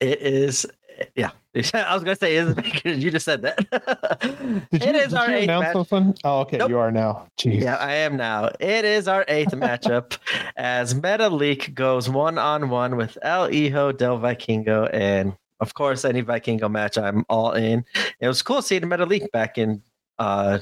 It 0.00 0.20
is. 0.20 0.66
Yeah. 1.14 1.30
I 1.74 1.94
was 1.94 2.04
to 2.04 2.16
say, 2.16 2.36
is 2.36 2.54
you 2.84 3.10
just 3.10 3.24
said 3.24 3.42
that. 3.42 3.58
Did 4.70 4.82
you, 4.82 4.88
it 4.88 4.94
is 4.96 5.08
did 5.10 5.14
our 5.14 5.30
you 5.30 5.36
eighth 5.36 5.44
announce 5.44 5.64
match. 5.64 5.74
this 5.76 5.90
one? 5.90 6.14
Oh, 6.24 6.40
okay, 6.40 6.58
Nope. 6.58 6.70
you 6.70 6.78
are 6.78 6.90
now. 6.92 7.26
Jeez. 7.38 7.60
Yeah, 7.62 7.76
I 7.76 7.92
am 7.94 8.16
now. 8.16 8.50
It 8.60 8.84
is 8.84 9.08
our 9.08 9.24
eighth 9.28 9.50
matchup 9.52 10.18
as 10.56 10.94
Metalik 10.94 11.74
goes 11.74 12.08
one 12.08 12.38
on 12.38 12.68
one 12.70 12.96
with 12.96 13.18
El 13.22 13.48
Hijo 13.50 13.92
del 13.92 14.18
Vikingo. 14.18 14.88
And 14.92 15.34
of 15.60 15.74
course, 15.74 16.04
any 16.04 16.22
Vikingo 16.22 16.70
match, 16.70 16.96
I'm 16.98 17.24
all 17.28 17.52
in. 17.52 17.84
It 18.20 18.28
was 18.28 18.42
cool 18.42 18.62
seeing 18.62 18.82
Metalik 18.82 19.30
back 19.32 19.58
in. 19.58 19.82
Uh, 20.18 20.58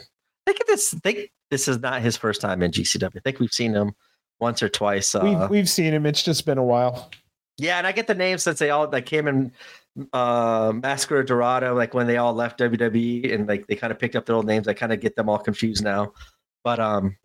I 0.46 0.52
think 0.52 0.66
this. 0.66 0.94
I 0.94 0.98
think 1.00 1.30
this 1.50 1.68
is 1.68 1.78
not 1.80 2.00
his 2.00 2.16
first 2.16 2.40
time 2.40 2.62
in 2.62 2.70
GCW. 2.70 3.16
I 3.16 3.20
think 3.20 3.40
we've 3.40 3.52
seen 3.52 3.74
him 3.74 3.92
once 4.40 4.62
or 4.62 4.68
twice. 4.68 5.14
Uh, 5.14 5.20
we've 5.22 5.50
we've 5.50 5.68
seen 5.68 5.92
him. 5.92 6.06
It's 6.06 6.22
just 6.22 6.46
been 6.46 6.58
a 6.58 6.64
while. 6.64 7.10
yeah, 7.58 7.76
and 7.78 7.86
I 7.86 7.92
get 7.92 8.06
the 8.06 8.14
names 8.14 8.42
since 8.44 8.58
they 8.58 8.70
all 8.70 8.88
like 8.88 9.04
came 9.06 9.28
in 9.28 9.52
uh 10.12 10.72
Máscara 10.72 11.26
Dorada, 11.26 11.72
like 11.72 11.94
when 11.94 12.06
they 12.06 12.16
all 12.16 12.32
left 12.32 12.60
WWE 12.60 13.34
and 13.34 13.48
like 13.48 13.66
they 13.66 13.76
kind 13.76 13.92
of 13.92 13.98
picked 13.98 14.16
up 14.16 14.26
their 14.26 14.36
old 14.36 14.46
names. 14.46 14.68
I 14.68 14.74
kind 14.74 14.92
of 14.92 15.00
get 15.00 15.16
them 15.16 15.28
all 15.28 15.38
confused 15.38 15.82
now. 15.82 16.12
But 16.64 16.78
um 16.80 17.16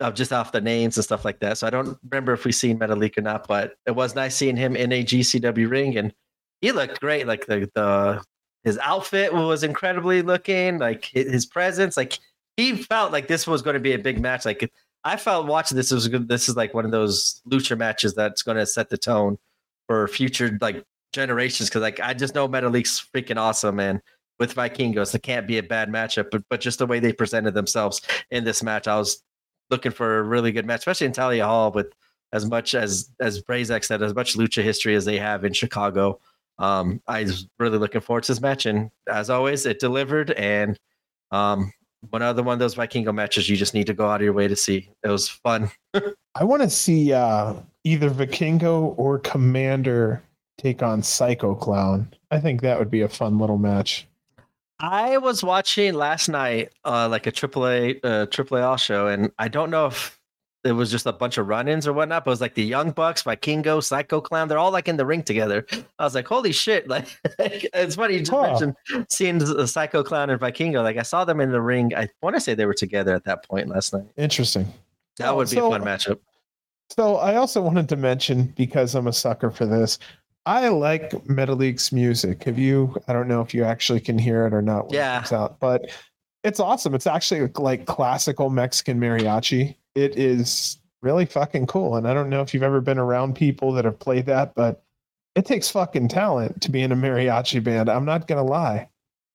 uh, 0.00 0.12
just 0.12 0.32
off 0.32 0.52
the 0.52 0.60
names 0.60 0.96
and 0.96 1.04
stuff 1.04 1.24
like 1.24 1.40
that. 1.40 1.58
So 1.58 1.66
I 1.66 1.70
don't 1.70 1.98
remember 2.08 2.32
if 2.32 2.44
we 2.44 2.52
seen 2.52 2.78
Metalik 2.78 3.18
or 3.18 3.22
not, 3.22 3.48
but 3.48 3.74
it 3.86 3.92
was 3.92 4.14
nice 4.14 4.36
seeing 4.36 4.56
him 4.56 4.76
in 4.76 4.92
a 4.92 5.02
GCW 5.02 5.68
ring 5.68 5.98
and 5.98 6.14
he 6.60 6.72
looked 6.72 7.00
great. 7.00 7.26
Like 7.26 7.46
the 7.46 7.70
the 7.74 8.22
his 8.64 8.78
outfit 8.78 9.32
was 9.32 9.62
incredibly 9.62 10.22
looking, 10.22 10.78
like 10.78 11.04
his 11.06 11.46
presence, 11.46 11.96
like 11.96 12.18
he 12.56 12.76
felt 12.76 13.12
like 13.12 13.28
this 13.28 13.46
was 13.46 13.62
going 13.62 13.74
to 13.74 13.80
be 13.80 13.92
a 13.92 13.98
big 13.98 14.20
match. 14.20 14.44
Like 14.44 14.70
I 15.04 15.16
felt 15.16 15.46
watching 15.46 15.76
this 15.76 15.92
was 15.92 16.08
good. 16.08 16.28
This 16.28 16.48
is 16.48 16.56
like 16.56 16.74
one 16.74 16.84
of 16.84 16.90
those 16.90 17.40
lucha 17.48 17.78
matches 17.78 18.14
that's 18.14 18.42
going 18.42 18.56
to 18.56 18.66
set 18.66 18.90
the 18.90 18.98
tone 18.98 19.38
for 19.86 20.06
future 20.08 20.58
like 20.60 20.84
generations 21.12 21.68
because 21.68 21.82
like 21.82 22.00
I 22.00 22.14
just 22.14 22.34
know 22.34 22.48
Metalik's 22.48 23.06
freaking 23.14 23.36
awesome 23.36 23.80
and 23.80 24.00
with 24.38 24.54
Vikingos. 24.54 25.14
It 25.14 25.22
can't 25.22 25.46
be 25.46 25.58
a 25.58 25.62
bad 25.62 25.88
matchup, 25.88 26.26
but 26.30 26.42
but 26.48 26.60
just 26.60 26.78
the 26.78 26.86
way 26.86 27.00
they 27.00 27.12
presented 27.12 27.54
themselves 27.54 28.00
in 28.30 28.44
this 28.44 28.62
match, 28.62 28.86
I 28.88 28.96
was 28.96 29.22
looking 29.70 29.92
for 29.92 30.18
a 30.18 30.22
really 30.22 30.52
good 30.52 30.66
match, 30.66 30.80
especially 30.80 31.06
in 31.06 31.12
Thalia 31.12 31.46
Hall 31.46 31.72
with 31.72 31.92
as 32.32 32.46
much 32.46 32.74
as 32.74 33.10
as 33.20 33.42
Prazak 33.42 33.84
said, 33.84 34.02
as 34.02 34.14
much 34.14 34.36
lucha 34.36 34.62
history 34.62 34.94
as 34.94 35.04
they 35.04 35.18
have 35.18 35.44
in 35.44 35.52
Chicago. 35.52 36.20
Um, 36.58 37.00
I 37.06 37.22
was 37.22 37.46
really 37.58 37.78
looking 37.78 38.00
forward 38.00 38.24
to 38.24 38.32
this 38.32 38.40
match, 38.40 38.66
and 38.66 38.90
as 39.08 39.30
always, 39.30 39.64
it 39.64 39.78
delivered. 39.78 40.32
And 40.32 40.78
um, 41.30 41.72
one 42.10 42.22
other 42.22 42.42
one 42.42 42.54
of 42.54 42.58
those 42.58 42.74
Vikingo 42.74 43.14
matches 43.14 43.48
you 43.48 43.56
just 43.56 43.74
need 43.74 43.86
to 43.86 43.94
go 43.94 44.08
out 44.08 44.20
of 44.20 44.24
your 44.24 44.32
way 44.32 44.48
to 44.48 44.56
see. 44.56 44.90
It 45.04 45.08
was 45.08 45.28
fun. 45.28 45.70
I 46.34 46.44
want 46.44 46.62
to 46.62 46.70
see 46.70 47.12
uh, 47.12 47.54
either 47.84 48.10
Vikingo 48.10 48.94
or 48.96 49.18
Komander 49.20 50.20
take 50.58 50.82
on 50.82 51.02
Psycho 51.02 51.54
Clown. 51.54 52.12
I 52.30 52.40
think 52.40 52.60
that 52.60 52.78
would 52.78 52.90
be 52.90 53.00
a 53.00 53.08
fun 53.08 53.38
little 53.38 53.58
match. 53.58 54.06
I 54.80 55.18
was 55.18 55.42
watching 55.42 55.94
last 55.94 56.28
night, 56.28 56.72
uh, 56.84 57.08
like 57.08 57.26
a 57.26 57.32
triple 57.32 57.62
AAA 57.62 58.00
uh, 58.04 58.26
AAA 58.26 58.78
show, 58.78 59.08
and 59.08 59.32
I 59.38 59.48
don't 59.48 59.70
know 59.70 59.86
if 59.86 60.18
it 60.64 60.72
was 60.72 60.90
just 60.90 61.06
a 61.06 61.12
bunch 61.12 61.38
of 61.38 61.48
run-ins 61.48 61.86
or 61.86 61.92
whatnot, 61.92 62.24
but 62.24 62.30
it 62.30 62.32
was 62.32 62.40
like 62.40 62.54
the 62.54 62.64
Young 62.64 62.90
Bucks, 62.90 63.22
Vikingo, 63.22 63.82
Psycho 63.82 64.20
Clown. 64.20 64.48
They're 64.48 64.58
all 64.58 64.70
like 64.70 64.88
in 64.88 64.96
the 64.96 65.06
ring 65.06 65.22
together. 65.22 65.66
I 65.98 66.04
was 66.04 66.14
like, 66.14 66.26
holy 66.26 66.52
shit! 66.52 66.86
Like, 66.88 67.08
it's 67.38 67.96
funny 67.96 68.14
you 68.14 68.20
just 68.20 68.30
huh. 68.30 68.42
mentioned 68.42 68.76
seeing 69.10 69.38
the 69.38 69.66
Psycho 69.66 70.02
Clown 70.02 70.30
and 70.30 70.40
Vikingo. 70.40 70.82
Like, 70.82 70.96
I 70.96 71.02
saw 71.02 71.24
them 71.24 71.40
in 71.40 71.50
the 71.50 71.60
ring. 71.60 71.94
I 71.96 72.08
want 72.22 72.36
to 72.36 72.40
say 72.40 72.54
they 72.54 72.66
were 72.66 72.74
together 72.74 73.14
at 73.14 73.24
that 73.24 73.44
point 73.48 73.68
last 73.68 73.92
night. 73.92 74.06
Interesting. 74.16 74.72
That 75.18 75.34
would 75.34 75.50
be 75.50 75.56
so, 75.56 75.66
a 75.66 75.70
fun 75.70 75.82
matchup. 75.82 76.18
So 76.90 77.16
I 77.16 77.36
also 77.36 77.60
wanted 77.60 77.88
to 77.90 77.96
mention 77.96 78.52
because 78.56 78.94
I'm 78.94 79.06
a 79.06 79.12
sucker 79.12 79.50
for 79.50 79.66
this. 79.66 79.98
I 80.48 80.68
like 80.68 81.10
Metalik's 81.26 81.92
music. 81.92 82.44
Have 82.44 82.58
you? 82.58 82.96
I 83.06 83.12
don't 83.12 83.28
know 83.28 83.42
if 83.42 83.52
you 83.52 83.64
actually 83.64 84.00
can 84.00 84.18
hear 84.18 84.46
it 84.46 84.54
or 84.54 84.62
not. 84.62 84.90
yeah. 84.90 85.20
It 85.20 85.30
out, 85.30 85.60
but 85.60 85.90
it's 86.42 86.58
awesome. 86.58 86.94
It's 86.94 87.06
actually 87.06 87.50
like 87.58 87.84
classical 87.84 88.48
Mexican 88.48 88.98
mariachi. 88.98 89.76
It 89.94 90.16
is 90.16 90.78
really 91.02 91.26
fucking 91.26 91.66
cool. 91.66 91.96
And 91.96 92.08
I 92.08 92.14
don't 92.14 92.30
know 92.30 92.40
if 92.40 92.54
you've 92.54 92.62
ever 92.62 92.80
been 92.80 92.98
around 92.98 93.36
people 93.36 93.72
that 93.72 93.84
have 93.84 93.98
played 93.98 94.24
that, 94.24 94.54
but 94.54 94.82
it 95.34 95.44
takes 95.44 95.68
fucking 95.68 96.08
talent 96.08 96.62
to 96.62 96.70
be 96.70 96.80
in 96.80 96.92
a 96.92 96.96
mariachi 96.96 97.62
band. 97.62 97.90
I'm 97.90 98.06
not 98.06 98.26
gonna 98.26 98.42
lie. 98.42 98.88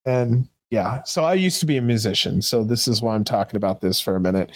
And 0.06 0.50
yeah, 0.72 1.04
so 1.04 1.24
I 1.26 1.36
used 1.36 1.60
to 1.60 1.68
be 1.68 1.78
a 1.78 1.82
musician. 1.84 2.42
So 2.42 2.64
this 2.64 2.88
is 2.88 3.04
why 3.04 3.14
I'm 3.14 3.24
talking 3.24 3.56
about 3.58 3.82
this 3.82 4.02
for 4.02 4.16
a 4.16 4.20
minute. 4.20 4.50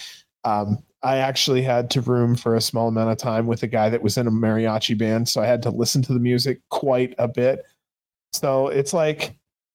Um, 0.43 0.81
I 1.07 1.19
actually 1.19 1.61
had 1.61 1.89
to 1.91 2.01
room 2.01 2.35
for 2.35 2.53
a 2.53 2.59
small 2.59 2.89
amount 2.89 3.11
of 3.11 3.17
time 3.17 3.47
with 3.47 3.63
a 3.63 3.67
guy 3.67 3.87
that 3.89 4.01
was 4.01 4.17
in 4.17 4.27
a 4.27 4.31
mariachi 4.31 4.97
band, 4.97 5.29
so 5.29 5.41
I 5.41 5.45
had 5.45 5.61
to 5.63 5.69
listen 5.69 6.01
to 6.01 6.13
the 6.13 6.19
music 6.19 6.59
quite 6.67 7.15
a 7.17 7.29
bit. 7.29 7.65
So 8.33 8.67
it's 8.67 8.91
like 8.91 9.33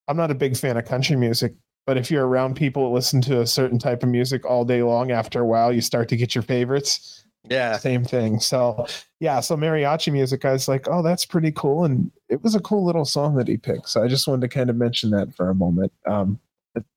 I'm 0.08 0.16
not 0.18 0.30
a 0.30 0.34
big 0.34 0.58
fan 0.58 0.76
of 0.76 0.84
country 0.84 1.16
music, 1.16 1.54
but 1.86 1.96
if 1.96 2.10
you're 2.10 2.26
around 2.26 2.56
people 2.56 2.82
that 2.82 2.94
listen 2.94 3.22
to 3.22 3.40
a 3.40 3.46
certain 3.46 3.78
type 3.78 4.02
of 4.02 4.10
music 4.10 4.44
all 4.44 4.66
day 4.66 4.82
long, 4.82 5.10
after 5.10 5.40
a 5.40 5.46
while 5.46 5.72
you 5.72 5.80
start 5.80 6.10
to 6.10 6.18
get 6.18 6.34
your 6.34 6.42
favorites. 6.42 7.24
Yeah. 7.48 7.78
Same 7.78 8.04
thing. 8.04 8.38
So 8.38 8.86
yeah, 9.18 9.40
so 9.40 9.56
mariachi 9.56 10.12
music, 10.12 10.44
I 10.44 10.52
was 10.52 10.68
like, 10.68 10.86
oh, 10.90 11.02
that's 11.02 11.24
pretty 11.24 11.50
cool. 11.52 11.86
And 11.86 12.12
it 12.28 12.42
was 12.42 12.54
a 12.54 12.60
cool 12.60 12.84
little 12.84 13.06
song 13.06 13.36
that 13.36 13.48
he 13.48 13.56
picked. 13.56 13.88
So 13.88 14.04
I 14.04 14.06
just 14.06 14.28
wanted 14.28 14.42
to 14.42 14.54
kind 14.54 14.68
of 14.68 14.76
mention 14.76 15.08
that 15.12 15.34
for 15.34 15.48
a 15.48 15.54
moment. 15.54 15.94
Um, 16.06 16.38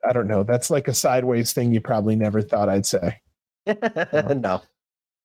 I 0.06 0.12
don't 0.12 0.28
know. 0.28 0.44
That's 0.44 0.70
like 0.70 0.90
a 0.90 0.94
sideways 0.94 1.54
thing 1.54 1.74
you 1.74 1.80
probably 1.80 2.18
never 2.18 2.42
thought 2.42 2.68
I'd 2.68 2.86
say. 2.86 3.22
no. 4.36 4.62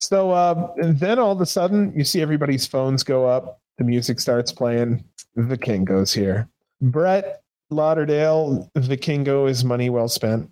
So 0.01 0.35
um, 0.35 0.73
then 0.79 1.19
all 1.19 1.33
of 1.33 1.41
a 1.41 1.47
sudden, 1.47 1.93
you 1.95 2.05
see 2.05 2.23
everybody's 2.23 2.67
phones 2.67 3.03
go 3.03 3.29
up. 3.29 3.61
The 3.79 3.85
music 3.85 4.21
starts 4.21 4.53
playing. 4.53 5.05
The 5.37 5.59
king 5.59 5.85
goes 5.85 6.13
here. 6.13 6.49
Brett 6.81 7.43
Lauderdale, 7.71 8.71
the 8.75 8.81
Vikingo 8.81 9.49
is 9.49 9.65
money 9.65 9.91
well 9.91 10.09
spent. 10.09 10.51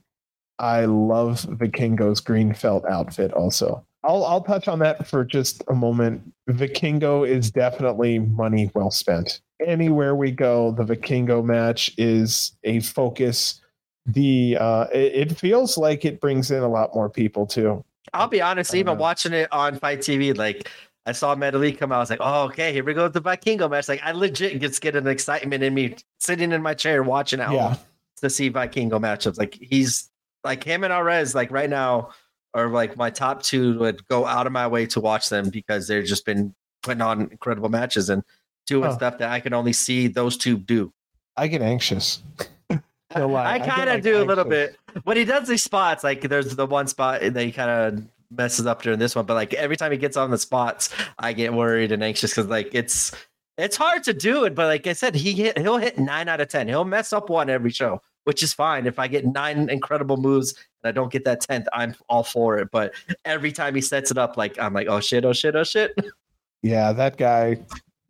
I 0.59 0.85
love 0.85 1.47
the 1.47 1.69
Vikingo's 1.69 2.21
green 2.21 2.53
felt 2.53 2.85
outfit 2.87 3.33
also. 3.33 3.85
I'll 4.05 4.25
I'll 4.25 4.43
touch 4.43 4.69
on 4.69 4.79
that 4.81 5.07
for 5.07 5.25
just 5.25 5.63
a 5.69 5.75
moment. 5.75 6.33
The 6.47 6.53
Vikingo 6.53 7.29
is 7.29 7.51
definitely 7.51 8.19
money 8.19 8.71
well 8.75 8.91
spent. 8.91 9.41
Anywhere 9.65 10.15
we 10.15 10.31
go, 10.31 10.73
the 10.73 10.85
Vikingo 10.85 11.45
match 11.45 11.91
is 11.99 12.53
a 12.65 12.81
focus 12.81 13.61
the 14.09 14.57
uh, 14.59 14.87
it, 14.93 15.31
it, 15.31 15.39
feels 15.39 15.77
like 15.77 16.05
it 16.05 16.21
brings 16.21 16.51
in 16.51 16.63
a 16.63 16.69
lot 16.69 16.95
more 16.95 17.11
people 17.11 17.47
too. 17.47 17.85
I'll 18.15 18.27
be 18.27 18.41
honest, 18.41 18.75
even 18.75 18.95
know. 18.95 19.01
watching 19.01 19.35
it 19.35 19.53
on 19.53 19.79
FITE 19.79 20.01
TV, 20.01 20.37
like 20.37 20.71
I 21.05 21.13
saw 21.13 21.35
Metalik 21.35 21.79
come 21.79 21.93
out, 21.93 21.97
I 21.97 22.01
was 22.01 22.11
like, 22.11 22.21
oh, 22.23 22.45
okay, 22.45 22.73
here 22.73 22.83
we 22.83 22.95
go 22.95 23.05
with 23.05 23.13
the 23.13 23.21
Vikingo 23.21 23.71
match. 23.71 23.89
Like 23.89 24.01
I 24.03 24.13
legit 24.13 24.59
gets 24.61 24.79
get 24.79 24.97
an 24.97 25.07
excitement 25.07 25.63
in 25.63 25.75
me 25.75 25.97
sitting 26.19 26.53
in 26.53 26.63
my 26.63 26.73
chair 26.75 27.03
watching 27.03 27.41
it 27.41 27.51
yeah. 27.51 27.77
to 28.17 28.31
see 28.31 28.51
Vikingo 28.51 28.93
matchups. 28.93 29.39
Like 29.39 29.59
he's 29.61 30.11
like 30.43 30.65
him 30.65 30.85
and 30.85 30.93
Arez, 30.93 31.35
like 31.35 31.51
right 31.51 31.69
now, 31.69 32.11
are 32.55 32.69
like 32.69 32.97
my 32.97 33.11
top 33.11 33.43
two 33.43 33.79
would 33.79 34.07
go 34.09 34.25
out 34.25 34.47
of 34.47 34.53
my 34.53 34.67
way 34.67 34.87
to 34.87 35.01
watch 35.01 35.29
them 35.29 35.51
because 35.51 35.87
they've 35.87 36.07
just 36.07 36.25
been 36.25 36.55
putting 36.83 37.03
on 37.03 37.23
incredible 37.23 37.69
matches 37.69 38.09
and 38.09 38.23
doing 38.67 38.91
oh. 38.91 38.95
stuff 38.95 39.19
that 39.19 39.31
I 39.31 39.41
can 39.41 39.53
only 39.53 39.75
see 39.75 40.09
those 40.09 40.39
two 40.39 40.57
do. 40.57 40.93
I 41.37 41.47
get 41.47 41.63
anxious. 41.63 42.23
I 43.15 43.59
kind 43.59 43.89
of 43.89 43.95
like 43.97 44.03
do 44.03 44.23
a 44.23 44.25
little 44.25 44.45
bit. 44.45 44.77
When 45.05 45.17
he 45.17 45.25
does 45.25 45.49
these 45.49 45.65
spots, 45.65 46.05
like 46.05 46.23
there's 46.23 46.57
the 46.57 46.67
one 46.67 46.87
spot 46.87 47.21
that 47.23 47.43
he 47.43 47.53
kind 47.53 47.71
of 47.71 48.05
messes 48.31 48.67
up 48.67 48.83
during 48.83 48.99
this 48.99 49.17
one, 49.17 49.25
but 49.25 49.35
like 49.35 49.55
every 49.55 49.77
time 49.77 49.93
he 49.93 49.99
gets 49.99 50.17
on 50.17 50.31
the 50.31 50.39
spots, 50.39 50.91
I 51.19 51.33
get 51.33 51.55
worried 51.55 51.93
and 51.93 52.03
anxious 52.03 52.33
because 52.33 52.47
like 52.47 52.75
it's 52.75 53.15
it's 53.57 53.77
hard 53.77 54.05
to 54.05 54.15
do 54.15 54.45
it. 54.45 54.55
But 54.55 54.67
like 54.67 54.87
I 54.87 54.93
said, 54.93 55.15
he 55.15 55.33
hit, 55.33 55.59
he'll 55.59 55.79
hit 55.79 55.99
nine 55.99 56.29
out 56.29 56.41
of 56.41 56.49
ten. 56.49 56.69
He'll 56.69 56.85
mess 56.85 57.13
up 57.13 57.31
one 57.31 57.51
every 57.51 57.71
show, 57.71 58.01
which 58.25 58.43
is 58.43 58.53
fine. 58.53 58.87
If 58.87 58.99
I 58.99 59.09
get 59.09 59.27
nine 59.27 59.69
incredible 59.69 60.17
moves 60.17 60.55
and 60.83 60.89
I 60.89 60.93
don't 60.93 61.11
get 61.11 61.25
that 61.25 61.41
tenth, 61.41 61.67
I'm 61.73 61.95
all 62.09 62.23
for 62.23 62.59
it. 62.59 62.71
But 62.71 62.93
every 63.25 63.53
time 63.53 63.75
he 63.75 63.81
sets 63.81 64.11
it 64.11 64.19
up, 64.19 64.37
like 64.37 64.59
I'm 64.59 64.75
like, 64.75 64.87
oh 64.89 65.01
shit, 65.01 65.25
oh 65.25 65.33
shit, 65.33 65.57
oh 65.57 65.65
shit. 65.65 65.95
Yeah, 66.61 66.93
that 66.93 67.17
guy. 67.17 67.61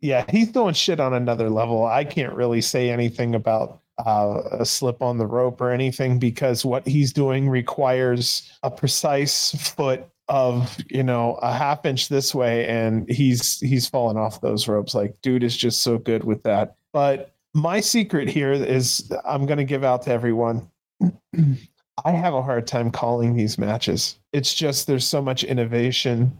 Yeah, 0.01 0.25
he's 0.27 0.51
doing 0.51 0.73
shit 0.73 0.99
on 0.99 1.13
another 1.13 1.51
level. 1.51 1.85
I 1.85 2.03
can't 2.03 2.33
really 2.33 2.61
say 2.61 2.89
anything 2.89 3.35
about 3.35 3.79
uh, 4.05 4.41
a 4.51 4.65
slip 4.65 5.01
on 5.01 5.17
the 5.17 5.25
rope 5.25 5.59
or 5.61 5.71
anything 5.71 6.19
because 6.19 6.65
what 6.65 6.87
he's 6.87 7.11
doing 7.11 7.49
requires 7.49 8.51
a 8.63 8.71
precise 8.71 9.51
foot 9.51 10.07
of 10.29 10.77
you 10.89 11.01
know 11.01 11.33
a 11.41 11.51
half 11.51 11.85
inch 11.85 12.07
this 12.07 12.35
way 12.35 12.67
and 12.67 13.09
he's 13.09 13.59
he's 13.59 13.87
fallen 13.87 14.15
off 14.15 14.41
those 14.41 14.67
ropes. 14.67 14.93
Like 14.93 15.15
dude 15.21 15.43
is 15.43 15.57
just 15.57 15.81
so 15.81 15.97
good 15.97 16.23
with 16.23 16.43
that. 16.43 16.75
But 16.93 17.33
my 17.55 17.79
secret 17.79 18.29
here 18.29 18.53
is 18.53 19.11
i'm 19.25 19.47
going 19.47 19.57
to 19.57 19.63
give 19.63 19.83
out 19.83 20.03
to 20.03 20.11
everyone. 20.11 20.69
I 22.05 22.11
have 22.11 22.33
a 22.33 22.41
hard 22.41 22.65
time 22.65 22.91
calling 22.91 23.35
these 23.35 23.57
matches. 23.57 24.17
It's 24.31 24.53
just 24.53 24.87
there's 24.87 25.07
so 25.07 25.21
much 25.21 25.43
innovation. 25.43 26.31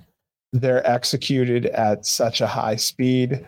They're 0.53 0.87
executed 0.87 1.65
at 1.65 2.05
such 2.05 2.39
a 2.39 2.47
high 2.47 2.77
speed. 2.77 3.45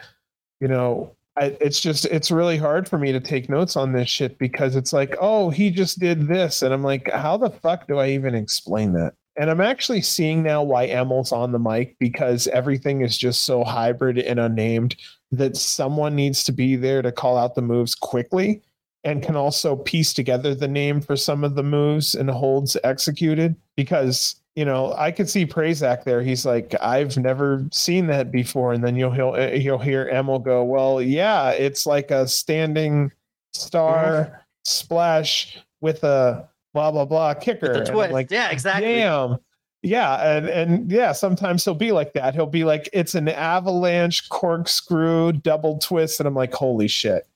You 0.60 0.68
know 0.68 1.16
I, 1.42 1.58
it's 1.60 1.80
just 1.80 2.06
it's 2.06 2.30
really 2.30 2.58
hard 2.58 2.88
for 2.88 3.00
me 3.00 3.12
to 3.12 3.20
take 3.20 3.50
notes 3.50 3.76
on 3.76 3.94
this 3.94 4.08
shit 4.08 4.38
because 4.38 4.76
it's 4.76 4.94
like 4.94 5.16
oh 5.20 5.50
he 5.50 5.72
just 5.72 6.00
did 6.00 6.28
this. 6.28 6.62
And 6.62 6.72
i'm 6.72 6.84
like 6.84 7.12
how 7.12 7.36
the 7.36 7.50
fuck 7.50 7.88
do 7.88 7.98
i 7.98 8.10
even 8.10 8.36
explain 8.36 8.94
that? 8.94 9.14
And 9.38 9.50
i'm 9.50 9.60
actually 9.60 10.04
seeing 10.04 10.44
now 10.44 10.62
why 10.62 10.84
Emil's 10.84 11.32
on 11.32 11.52
the 11.52 11.58
mic 11.58 11.98
because 11.98 12.48
everything 12.50 13.02
is 13.02 13.18
just 13.18 13.44
so 13.44 13.64
hybrid 13.64 14.20
and 14.20 14.40
unnamed 14.40 14.96
that 15.32 15.58
someone 15.58 16.16
needs 16.16 16.44
to 16.44 16.52
be 16.52 16.76
there 16.76 17.02
to 17.02 17.12
call 17.12 17.38
out 17.38 17.56
the 17.56 17.62
moves 17.64 17.96
quickly 17.96 18.62
and 19.04 19.24
can 19.24 19.36
also 19.36 19.76
piece 19.76 20.14
together 20.14 20.54
the 20.54 20.68
name 20.68 21.02
for 21.02 21.16
some 21.16 21.44
of 21.44 21.56
the 21.56 21.64
moves 21.64 22.14
and 22.14 22.30
holds 22.30 22.78
executed 22.84 23.56
because 23.76 24.41
you 24.56 24.66
know, 24.66 24.94
I 24.98 25.12
could 25.12 25.30
see 25.30 25.46
Prazak 25.46 26.04
there. 26.04 26.22
He's 26.22 26.46
like, 26.46 26.76
I've 26.82 27.18
never 27.18 27.66
seen 27.72 28.08
that 28.08 28.32
before, 28.32 28.74
and 28.74 28.84
then 28.84 28.96
you'll 28.96 29.12
he'll 29.12 29.54
you'll 29.54 29.78
hear 29.78 30.10
Emil 30.10 30.40
go, 30.40 30.64
well, 30.64 31.02
yeah, 31.02 31.52
it's 31.52 31.86
like 31.86 32.12
a 32.12 32.28
standing 32.28 33.12
star 33.54 34.26
mm-hmm. 34.26 34.36
splash 34.64 35.58
with 35.80 36.04
a 36.04 36.50
blah 36.74 36.92
blah 36.92 37.06
blah 37.06 37.34
kicker. 37.34 37.86
Like, 37.94 38.30
yeah, 38.30 38.50
exactly. 38.50 38.96
Damn. 38.96 39.38
Yeah, 39.84 40.36
and 40.36 40.48
and 40.48 40.92
yeah, 40.92 41.12
sometimes 41.12 41.66
he'll 41.66 41.74
be 41.74 41.92
like 41.92 42.14
that. 42.14 42.36
He'll 42.36 42.46
be 42.46 42.66
like, 42.66 42.88
it's 42.94 43.16
an 43.16 43.30
avalanche 43.30 44.30
corkscrew 44.30 45.32
double 45.32 45.80
twist, 45.80 46.20
and 46.20 46.28
I'm 46.28 46.36
like, 46.36 46.54
holy 46.54 46.88
shit. 46.88 47.28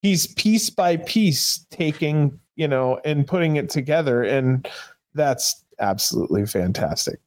He's 0.00 0.26
piece 0.28 0.70
by 0.70 0.96
piece 0.96 1.66
taking, 1.70 2.40
you 2.56 2.66
know, 2.68 3.00
and 3.04 3.26
putting 3.26 3.56
it 3.56 3.68
together, 3.68 4.22
and 4.22 4.66
that's 5.12 5.62
absolutely 5.80 6.46
fantastic. 6.46 7.20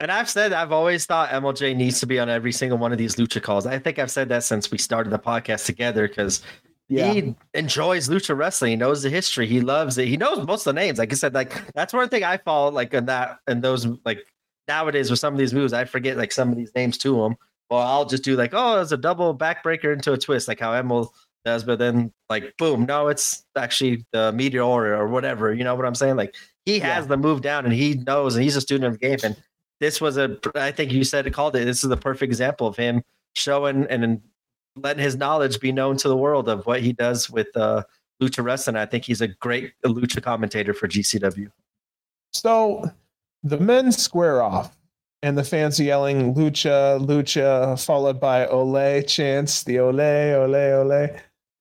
And 0.00 0.10
I've 0.10 0.30
said 0.30 0.52
I've 0.52 0.72
always 0.72 1.04
thought 1.04 1.32
Emil 1.32 1.52
Jay 1.52 1.74
needs 1.74 2.00
to 2.00 2.06
be 2.06 2.18
on 2.18 2.30
every 2.30 2.52
single 2.52 2.78
one 2.78 2.90
of 2.90 2.98
these 2.98 3.16
lucha 3.16 3.42
calls. 3.42 3.66
I 3.66 3.78
think 3.78 3.98
I've 3.98 4.10
said 4.10 4.30
that 4.30 4.44
since 4.44 4.70
we 4.70 4.78
started 4.78 5.10
the 5.10 5.18
podcast 5.18 5.66
together 5.66 6.08
because 6.08 6.42
yeah. 6.88 7.12
he 7.12 7.34
enjoys 7.54 8.08
lucha 8.08 8.36
wrestling. 8.36 8.70
He 8.70 8.76
knows 8.76 9.02
the 9.02 9.10
history. 9.10 9.46
He 9.46 9.60
loves 9.60 9.98
it. 9.98 10.08
He 10.08 10.16
knows 10.16 10.46
most 10.46 10.66
of 10.66 10.74
the 10.74 10.80
names. 10.80 10.98
Like 10.98 11.12
I 11.12 11.16
said, 11.16 11.34
like 11.34 11.72
that's 11.74 11.92
one 11.92 12.08
thing 12.08 12.24
I 12.24 12.38
follow. 12.38 12.70
Like 12.70 12.94
in 12.94 13.06
that 13.06 13.38
and 13.46 13.62
those 13.62 13.86
like 14.06 14.26
nowadays 14.66 15.10
with 15.10 15.20
some 15.20 15.34
of 15.34 15.38
these 15.38 15.52
moves, 15.52 15.74
I 15.74 15.84
forget 15.84 16.16
like 16.16 16.32
some 16.32 16.50
of 16.50 16.56
these 16.56 16.74
names 16.74 16.96
to 16.98 17.20
them. 17.20 17.36
Well, 17.68 17.80
I'll 17.80 18.06
just 18.06 18.24
do 18.24 18.36
like, 18.36 18.50
oh, 18.54 18.80
it's 18.80 18.92
a 18.92 18.96
double 18.96 19.36
backbreaker 19.36 19.92
into 19.92 20.12
a 20.12 20.18
twist, 20.18 20.48
like 20.48 20.60
how 20.60 20.72
Emil 20.72 21.12
does, 21.44 21.62
but 21.62 21.78
then 21.78 22.12
like 22.28 22.54
boom, 22.56 22.86
no, 22.86 23.08
it's 23.08 23.44
actually 23.56 24.04
the 24.12 24.32
meteor 24.32 24.64
or 24.64 25.08
whatever. 25.08 25.52
You 25.54 25.64
know 25.64 25.74
what 25.74 25.84
I'm 25.84 25.94
saying? 25.94 26.16
Like 26.16 26.34
he 26.74 26.78
has 26.80 27.04
Yeah. 27.04 27.08
the 27.08 27.16
move 27.16 27.42
down 27.42 27.64
and 27.64 27.74
he 27.74 27.94
knows 28.06 28.34
and 28.36 28.44
he's 28.44 28.56
a 28.56 28.60
student 28.60 28.86
of 28.94 29.00
the 29.00 29.06
game. 29.08 29.18
And 29.24 29.36
this 29.80 30.00
was 30.00 30.16
a 30.16 30.36
I 30.54 30.70
think 30.70 30.92
you 30.92 31.04
said 31.04 31.26
it 31.26 31.32
called 31.32 31.56
it. 31.56 31.64
This 31.64 31.82
is 31.82 31.88
the 31.90 31.96
perfect 31.96 32.30
example 32.30 32.66
of 32.66 32.76
him 32.76 33.02
showing 33.34 33.86
and 33.90 34.20
letting 34.76 35.02
his 35.02 35.16
knowledge 35.16 35.60
be 35.60 35.72
known 35.72 35.96
to 35.98 36.08
the 36.08 36.16
world 36.16 36.48
of 36.48 36.66
what 36.66 36.80
he 36.80 36.92
does 36.92 37.28
with 37.30 37.48
uh 37.56 37.82
lucha 38.22 38.44
wrestling. 38.44 38.76
I 38.76 38.86
think 38.86 39.04
he's 39.04 39.20
a 39.20 39.28
great 39.28 39.72
lucha 39.84 40.22
commentator 40.22 40.74
for 40.74 40.86
GCW. 40.88 41.50
So 42.32 42.90
the 43.42 43.58
men 43.58 43.90
square 43.92 44.42
off, 44.42 44.76
and 45.22 45.36
the 45.36 45.44
fans 45.44 45.78
yelling 45.80 46.34
"Lucha, 46.34 46.98
Lucha," 47.04 47.82
followed 47.84 48.20
by 48.20 48.46
"Ole" 48.46 49.02
chants. 49.02 49.64
The 49.64 49.78
"Ole, 49.80 50.00
Ole, 50.34 50.54
Ole." 50.54 51.10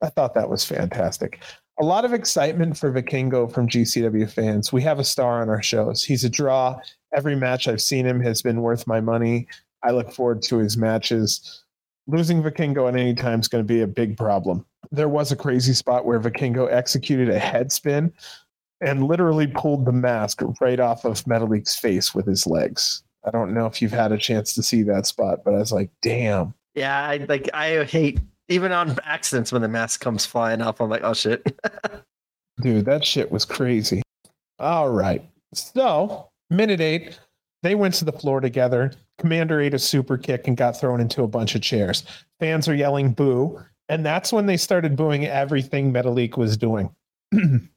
I 0.02 0.10
thought 0.10 0.34
that 0.36 0.49
was 0.49 0.64
fantastic. 0.64 1.41
A 1.81 1.85
lot 1.85 2.03
of 2.03 2.14
excitement 2.14 2.77
for 2.77 2.91
Vikingo 2.91 3.51
from 3.51 3.69
GCW 3.69 4.30
fans. 4.30 4.73
We 4.73 4.81
have 4.81 4.99
a 4.99 5.03
star 5.03 5.41
on 5.41 5.49
our 5.49 5.64
shows. 5.64 6.03
He's 6.03 6.26
a 6.26 6.30
draw. 6.30 6.77
Every 7.14 7.38
match 7.38 7.69
I've 7.69 7.81
seen 7.81 8.06
him 8.06 8.19
has 8.19 8.41
been 8.41 8.61
worth 8.61 8.85
my 8.85 8.99
money. 8.99 9.47
I 9.81 9.91
look 9.91 10.11
forward 10.11 10.41
to 10.43 10.57
his 10.57 10.76
matches. 10.76 11.64
Losing 12.06 12.43
Vikingo 12.43 12.89
at 12.89 12.95
any 12.95 13.14
time 13.14 13.39
is 13.39 13.47
going 13.47 13.64
to 13.64 13.68
be 13.68 13.81
a 13.81 13.88
big 13.88 14.18
problem. 14.18 14.65
There 14.91 15.07
was 15.07 15.31
a 15.31 15.38
crazy 15.38 15.73
spot 15.73 16.06
where 16.06 16.19
Vikingo 16.19 16.69
executed 16.69 17.30
a 17.30 17.39
head 17.39 17.72
spin 17.72 18.11
and 18.81 19.07
literally 19.07 19.47
pulled 19.47 19.85
the 19.85 19.93
mask 19.93 20.41
right 20.60 20.80
off 20.81 21.06
of 21.06 21.23
Metalik's 21.26 21.77
face 21.77 22.14
with 22.14 22.26
his 22.26 22.45
legs. 22.45 23.03
I 23.26 23.31
don't 23.31 23.53
know 23.53 23.65
if 23.68 23.81
you've 23.81 23.91
had 23.91 24.11
a 24.11 24.18
chance 24.18 24.53
to 24.56 24.64
see 24.64 24.84
that 24.84 25.06
spot, 25.06 25.45
but 25.45 25.53
I 25.53 25.57
was 25.57 25.72
like, 25.72 25.91
damn. 26.01 26.53
Yeah, 26.76 27.07
I 27.07 27.18
like 27.30 27.49
I 27.53 27.84
hate 27.85 28.19
even 28.50 28.72
on 28.72 28.98
accidents 29.04 29.52
when 29.52 29.62
the 29.62 29.68
mask 29.68 30.02
comes 30.02 30.26
flying 30.26 30.62
off. 30.62 30.82
I'm 30.82 30.90
like, 30.90 31.04
oh 31.04 31.14
shit. 31.14 31.44
Dude, 32.62 32.86
that 32.86 33.06
shit 33.06 33.32
was 33.32 33.46
crazy. 33.46 34.02
All 34.60 34.90
right. 34.92 35.24
So, 35.54 36.30
minute 36.50 36.82
eight, 36.82 37.18
they 37.64 37.76
went 37.76 37.94
to 37.96 38.06
the 38.06 38.12
floor 38.12 38.42
together. 38.42 38.92
Komander 39.20 39.64
ate 39.64 39.74
a 39.74 39.80
super 39.80 40.18
kick 40.18 40.48
and 40.48 40.58
got 40.58 40.80
thrown 40.80 41.00
into 41.00 41.24
a 41.24 41.28
bunch 41.28 41.56
of 41.56 41.62
chairs. 41.62 42.04
Fans 42.40 42.68
are 42.68 42.76
yelling 42.76 43.14
boo. 43.14 43.62
And 43.88 44.06
that's 44.06 44.32
when 44.32 44.46
they 44.46 44.58
started 44.58 44.96
booing 44.96 45.26
everything 45.26 45.92
Metalik 45.92 46.38
was 46.38 46.58
doing. 46.58 46.94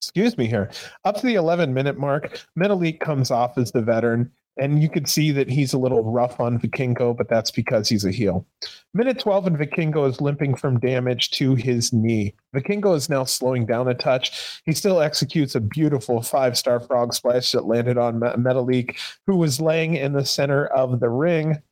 Excuse 0.00 0.36
me 0.36 0.46
here. 0.48 0.70
Up 1.04 1.16
to 1.16 1.26
the 1.26 1.36
11 1.36 1.72
minute 1.72 1.98
mark, 1.98 2.40
Metalik 2.58 2.98
comes 2.98 3.30
off 3.30 3.56
as 3.56 3.70
the 3.70 3.80
veteran, 3.80 4.30
and 4.58 4.82
you 4.82 4.88
could 4.88 5.08
see 5.08 5.30
that 5.32 5.48
he's 5.48 5.72
a 5.72 5.78
little 5.78 6.04
rough 6.04 6.38
on 6.38 6.58
Vikingo, 6.58 7.16
but 7.16 7.28
that's 7.28 7.50
because 7.50 7.88
he's 7.88 8.04
a 8.04 8.10
heel. 8.10 8.46
Minute 8.92 9.18
12, 9.18 9.46
and 9.46 9.58
Vikingo 9.58 10.08
is 10.08 10.20
limping 10.20 10.54
from 10.54 10.78
damage 10.78 11.30
to 11.32 11.54
his 11.54 11.92
knee. 11.92 12.34
Vikingo 12.54 12.94
is 12.94 13.08
now 13.08 13.24
slowing 13.24 13.64
down 13.64 13.88
a 13.88 13.94
touch. 13.94 14.60
He 14.66 14.72
still 14.72 15.00
executes 15.00 15.54
a 15.54 15.60
beautiful 15.60 16.20
five 16.20 16.58
star 16.58 16.80
frog 16.80 17.14
splash 17.14 17.52
that 17.52 17.66
landed 17.66 17.96
on 17.96 18.20
Metalik, 18.20 18.98
who 19.26 19.36
was 19.36 19.60
laying 19.60 19.94
in 19.94 20.12
the 20.12 20.26
center 20.26 20.66
of 20.66 21.00
the 21.00 21.08
ring. 21.08 21.62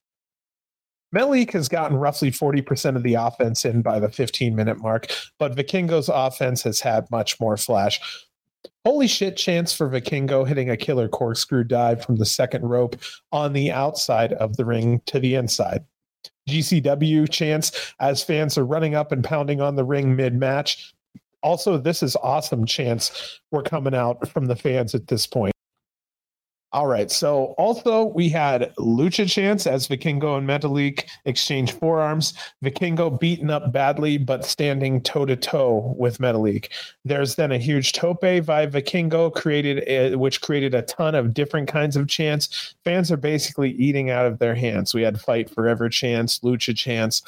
Metalik 1.15 1.53
has 1.53 1.69
gotten 1.69 1.97
roughly 1.97 2.31
40% 2.31 2.97
of 2.97 3.03
the 3.03 3.15
offense 3.15 3.65
in 3.65 3.83
by 3.83 3.99
the 3.99 4.09
15 4.09 4.55
minute 4.55 4.79
mark, 4.79 5.09
but 5.39 5.57
Vikingo's 5.57 6.09
offense 6.09 6.63
has 6.63 6.81
had 6.81 7.11
much 7.11 7.39
more 7.41 7.57
flash. 7.57 8.01
Holy 8.85 9.07
shit 9.07 9.37
chance 9.37 9.73
for 9.73 9.89
Vikingo 9.89 10.47
hitting 10.47 10.71
a 10.71 10.77
killer 10.77 11.09
corkscrew 11.09 11.65
dive 11.65 12.05
from 12.05 12.17
the 12.17 12.27
second 12.27 12.63
rope 12.63 12.97
on 13.33 13.53
the 13.53 13.71
outside 13.71 14.33
of 14.35 14.57
the 14.57 14.65
ring 14.65 15.01
to 15.07 15.21
the 15.21 15.35
inside. 15.35 15.85
GCW 16.49 17.31
chance 17.31 17.95
as 18.01 18.23
fans 18.23 18.59
are 18.59 18.67
running 18.67 18.95
up 18.95 19.13
and 19.13 19.23
pounding 19.23 19.61
on 19.61 19.77
the 19.77 19.85
ring 19.85 20.17
mid 20.17 20.35
match. 20.35 20.95
Also, 21.43 21.79
this 21.79 22.03
is 22.03 22.17
awesome 22.17 22.67
chance 22.67 23.41
we're 23.51 23.63
coming 23.63 23.95
out 23.95 24.29
from 24.29 24.47
the 24.47 24.57
fans 24.57 24.95
at 24.95 25.07
this 25.07 25.27
point. 25.27 25.55
All 26.73 26.87
right. 26.87 27.11
So 27.11 27.47
also 27.59 28.05
we 28.05 28.29
had 28.29 28.73
Lucha 28.77 29.29
Chance 29.29 29.67
as 29.67 29.89
Vikingo 29.89 30.39
and 30.39 30.49
Metalik 30.49 31.05
exchange 31.25 31.73
forearms. 31.73 32.33
Vikingo 32.63 33.19
beaten 33.19 33.51
up 33.51 33.73
badly, 33.73 34.19
but 34.19 34.45
standing 34.45 35.01
toe 35.01 35.27
to 35.27 35.35
toe 35.35 35.95
with 35.99 36.19
Metalik. 36.19 36.69
There's 37.05 37.35
then 37.35 37.51
a 37.51 37.59
huge 37.59 37.93
tope 37.93 38.21
by 38.21 38.67
Vikingo 38.67 39.35
created, 39.35 39.83
a, 39.89 40.15
which 40.15 40.43
created 40.43 40.75
a 40.75 40.83
ton 40.83 41.17
of 41.17 41.35
different 41.35 41.67
kinds 41.67 41.97
of 41.97 42.07
chants. 42.07 42.75
Fans 42.85 43.11
are 43.11 43.17
basically 43.17 43.73
eating 43.73 44.11
out 44.11 44.27
of 44.27 44.39
their 44.39 44.55
hands. 44.55 44.95
We 44.95 45.03
had 45.03 45.21
Fight 45.21 45.51
Forever 45.51 45.89
Chance, 45.89 46.39
Lucha 46.41 46.77
Chance. 46.77 47.23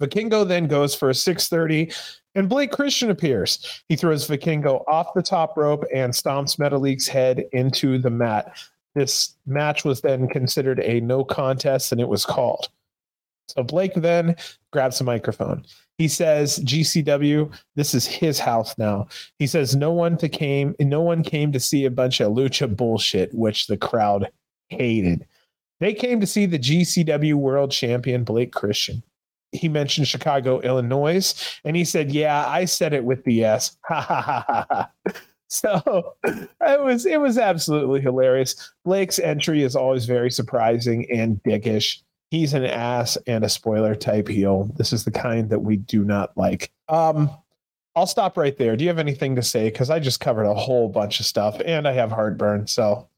Vikingo 0.00 0.46
then 0.46 0.68
goes 0.68 0.94
for 0.94 1.10
a 1.10 1.14
630 1.14 1.92
and 2.34 2.50
Blake 2.50 2.70
Christian 2.70 3.10
appears. 3.10 3.82
He 3.88 3.96
throws 3.96 4.28
Vikingo 4.28 4.84
off 4.86 5.14
the 5.14 5.22
top 5.22 5.56
rope 5.56 5.84
and 5.92 6.12
stomps 6.12 6.58
Metalik's 6.58 7.08
head 7.08 7.44
into 7.52 7.98
the 7.98 8.10
mat. 8.10 8.58
This 8.96 9.36
match 9.46 9.84
was 9.84 10.00
then 10.00 10.26
considered 10.26 10.80
a 10.80 11.00
no 11.00 11.22
contest 11.22 11.92
and 11.92 12.00
it 12.00 12.08
was 12.08 12.24
called. 12.24 12.68
So 13.48 13.62
Blake 13.62 13.92
then 13.94 14.36
grabs 14.72 15.00
a 15.00 15.04
microphone. 15.04 15.64
He 15.98 16.08
says, 16.08 16.58
GCW, 16.60 17.52
this 17.74 17.94
is 17.94 18.06
his 18.06 18.38
house 18.38 18.76
now. 18.78 19.06
He 19.38 19.46
says, 19.46 19.76
no 19.76 19.92
one 19.92 20.16
to 20.16 20.30
came, 20.30 20.74
no 20.80 21.02
one 21.02 21.22
came 21.22 21.52
to 21.52 21.60
see 21.60 21.84
a 21.84 21.90
bunch 21.90 22.20
of 22.20 22.32
lucha 22.32 22.74
bullshit, 22.74 23.32
which 23.34 23.66
the 23.66 23.76
crowd 23.76 24.30
hated. 24.70 25.26
They 25.78 25.92
came 25.92 26.18
to 26.20 26.26
see 26.26 26.46
the 26.46 26.58
GCW 26.58 27.34
world 27.34 27.70
champion, 27.70 28.24
Blake 28.24 28.52
Christian. 28.52 29.02
He 29.52 29.68
mentioned 29.68 30.08
Chicago, 30.08 30.60
Illinois, 30.60 31.34
and 31.64 31.76
he 31.76 31.84
said, 31.84 32.10
Yeah, 32.10 32.46
I 32.48 32.64
said 32.64 32.94
it 32.94 33.04
with 33.04 33.24
the 33.24 33.44
S. 33.44 33.76
Ha 33.88 34.00
ha 34.00 34.22
ha 34.22 34.44
ha 34.48 34.66
ha. 34.70 34.90
So 35.48 36.14
it 36.22 36.80
was 36.82 37.06
it 37.06 37.20
was 37.20 37.38
absolutely 37.38 38.00
hilarious. 38.00 38.72
Blake's 38.84 39.20
entry 39.20 39.62
is 39.62 39.76
always 39.76 40.04
very 40.04 40.30
surprising 40.30 41.06
and 41.10 41.40
dickish. 41.44 42.02
He's 42.32 42.52
an 42.52 42.64
ass 42.64 43.16
and 43.28 43.44
a 43.44 43.48
spoiler 43.48 43.94
type 43.94 44.26
heel. 44.26 44.68
This 44.76 44.92
is 44.92 45.04
the 45.04 45.12
kind 45.12 45.48
that 45.50 45.60
we 45.60 45.76
do 45.76 46.04
not 46.04 46.36
like. 46.36 46.72
Um, 46.88 47.30
I'll 47.94 48.06
stop 48.06 48.36
right 48.36 48.58
there. 48.58 48.76
Do 48.76 48.82
you 48.82 48.88
have 48.90 48.98
anything 48.98 49.36
to 49.36 49.42
say? 49.42 49.70
Because 49.70 49.88
I 49.88 50.00
just 50.00 50.18
covered 50.18 50.44
a 50.46 50.54
whole 50.54 50.88
bunch 50.88 51.20
of 51.20 51.26
stuff 51.26 51.60
and 51.64 51.86
I 51.86 51.92
have 51.92 52.10
heartburn. 52.10 52.66
So 52.66 53.08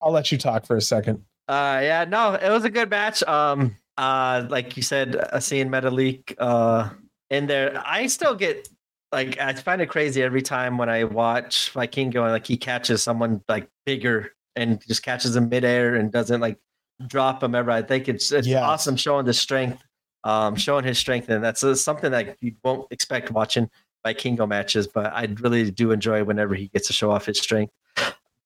I'll 0.00 0.12
let 0.12 0.30
you 0.30 0.38
talk 0.38 0.64
for 0.64 0.76
a 0.76 0.80
second. 0.80 1.24
Uh, 1.48 1.80
yeah, 1.82 2.04
no, 2.08 2.34
it 2.34 2.48
was 2.48 2.64
a 2.64 2.70
good 2.70 2.88
match. 2.90 3.22
Um, 3.24 3.76
uh, 3.98 4.46
like 4.48 4.76
you 4.76 4.82
said, 4.82 5.20
seeing 5.40 5.68
Metalik 5.68 6.34
uh 6.38 6.90
in 7.30 7.46
there, 7.46 7.82
I 7.84 8.06
still 8.06 8.34
get 8.34 8.68
like 9.12 9.38
I 9.38 9.52
find 9.52 9.80
it 9.82 9.86
crazy 9.88 10.22
every 10.22 10.42
time 10.42 10.78
when 10.78 10.88
I 10.88 11.04
watch 11.04 11.70
Vikingo 11.74 12.22
and 12.22 12.32
like 12.32 12.46
he 12.46 12.56
catches 12.56 13.02
someone 13.02 13.42
like 13.48 13.68
bigger 13.86 14.32
and 14.56 14.80
just 14.86 15.02
catches 15.02 15.36
him 15.36 15.48
midair 15.48 15.94
and 15.94 16.10
doesn't 16.10 16.40
like 16.40 16.58
drop 17.06 17.42
him 17.42 17.54
ever. 17.54 17.70
I 17.70 17.82
think 17.82 18.08
it's 18.08 18.32
it's 18.32 18.46
Yeah. 18.46 18.66
awesome 18.66 18.96
showing 18.96 19.26
the 19.26 19.32
strength, 19.34 19.82
um, 20.24 20.56
showing 20.56 20.84
his 20.84 20.98
strength, 20.98 21.28
and 21.28 21.42
that's 21.44 21.62
uh, 21.62 21.74
something 21.74 22.10
that 22.12 22.36
you 22.40 22.54
won't 22.64 22.86
expect 22.90 23.30
watching 23.30 23.68
Vikingo 24.06 24.48
matches. 24.48 24.86
But 24.86 25.12
I 25.12 25.28
really 25.40 25.70
do 25.70 25.90
enjoy 25.92 26.24
whenever 26.24 26.54
he 26.54 26.68
gets 26.68 26.86
to 26.88 26.92
show 26.92 27.10
off 27.10 27.26
his 27.26 27.38
strength. 27.38 27.72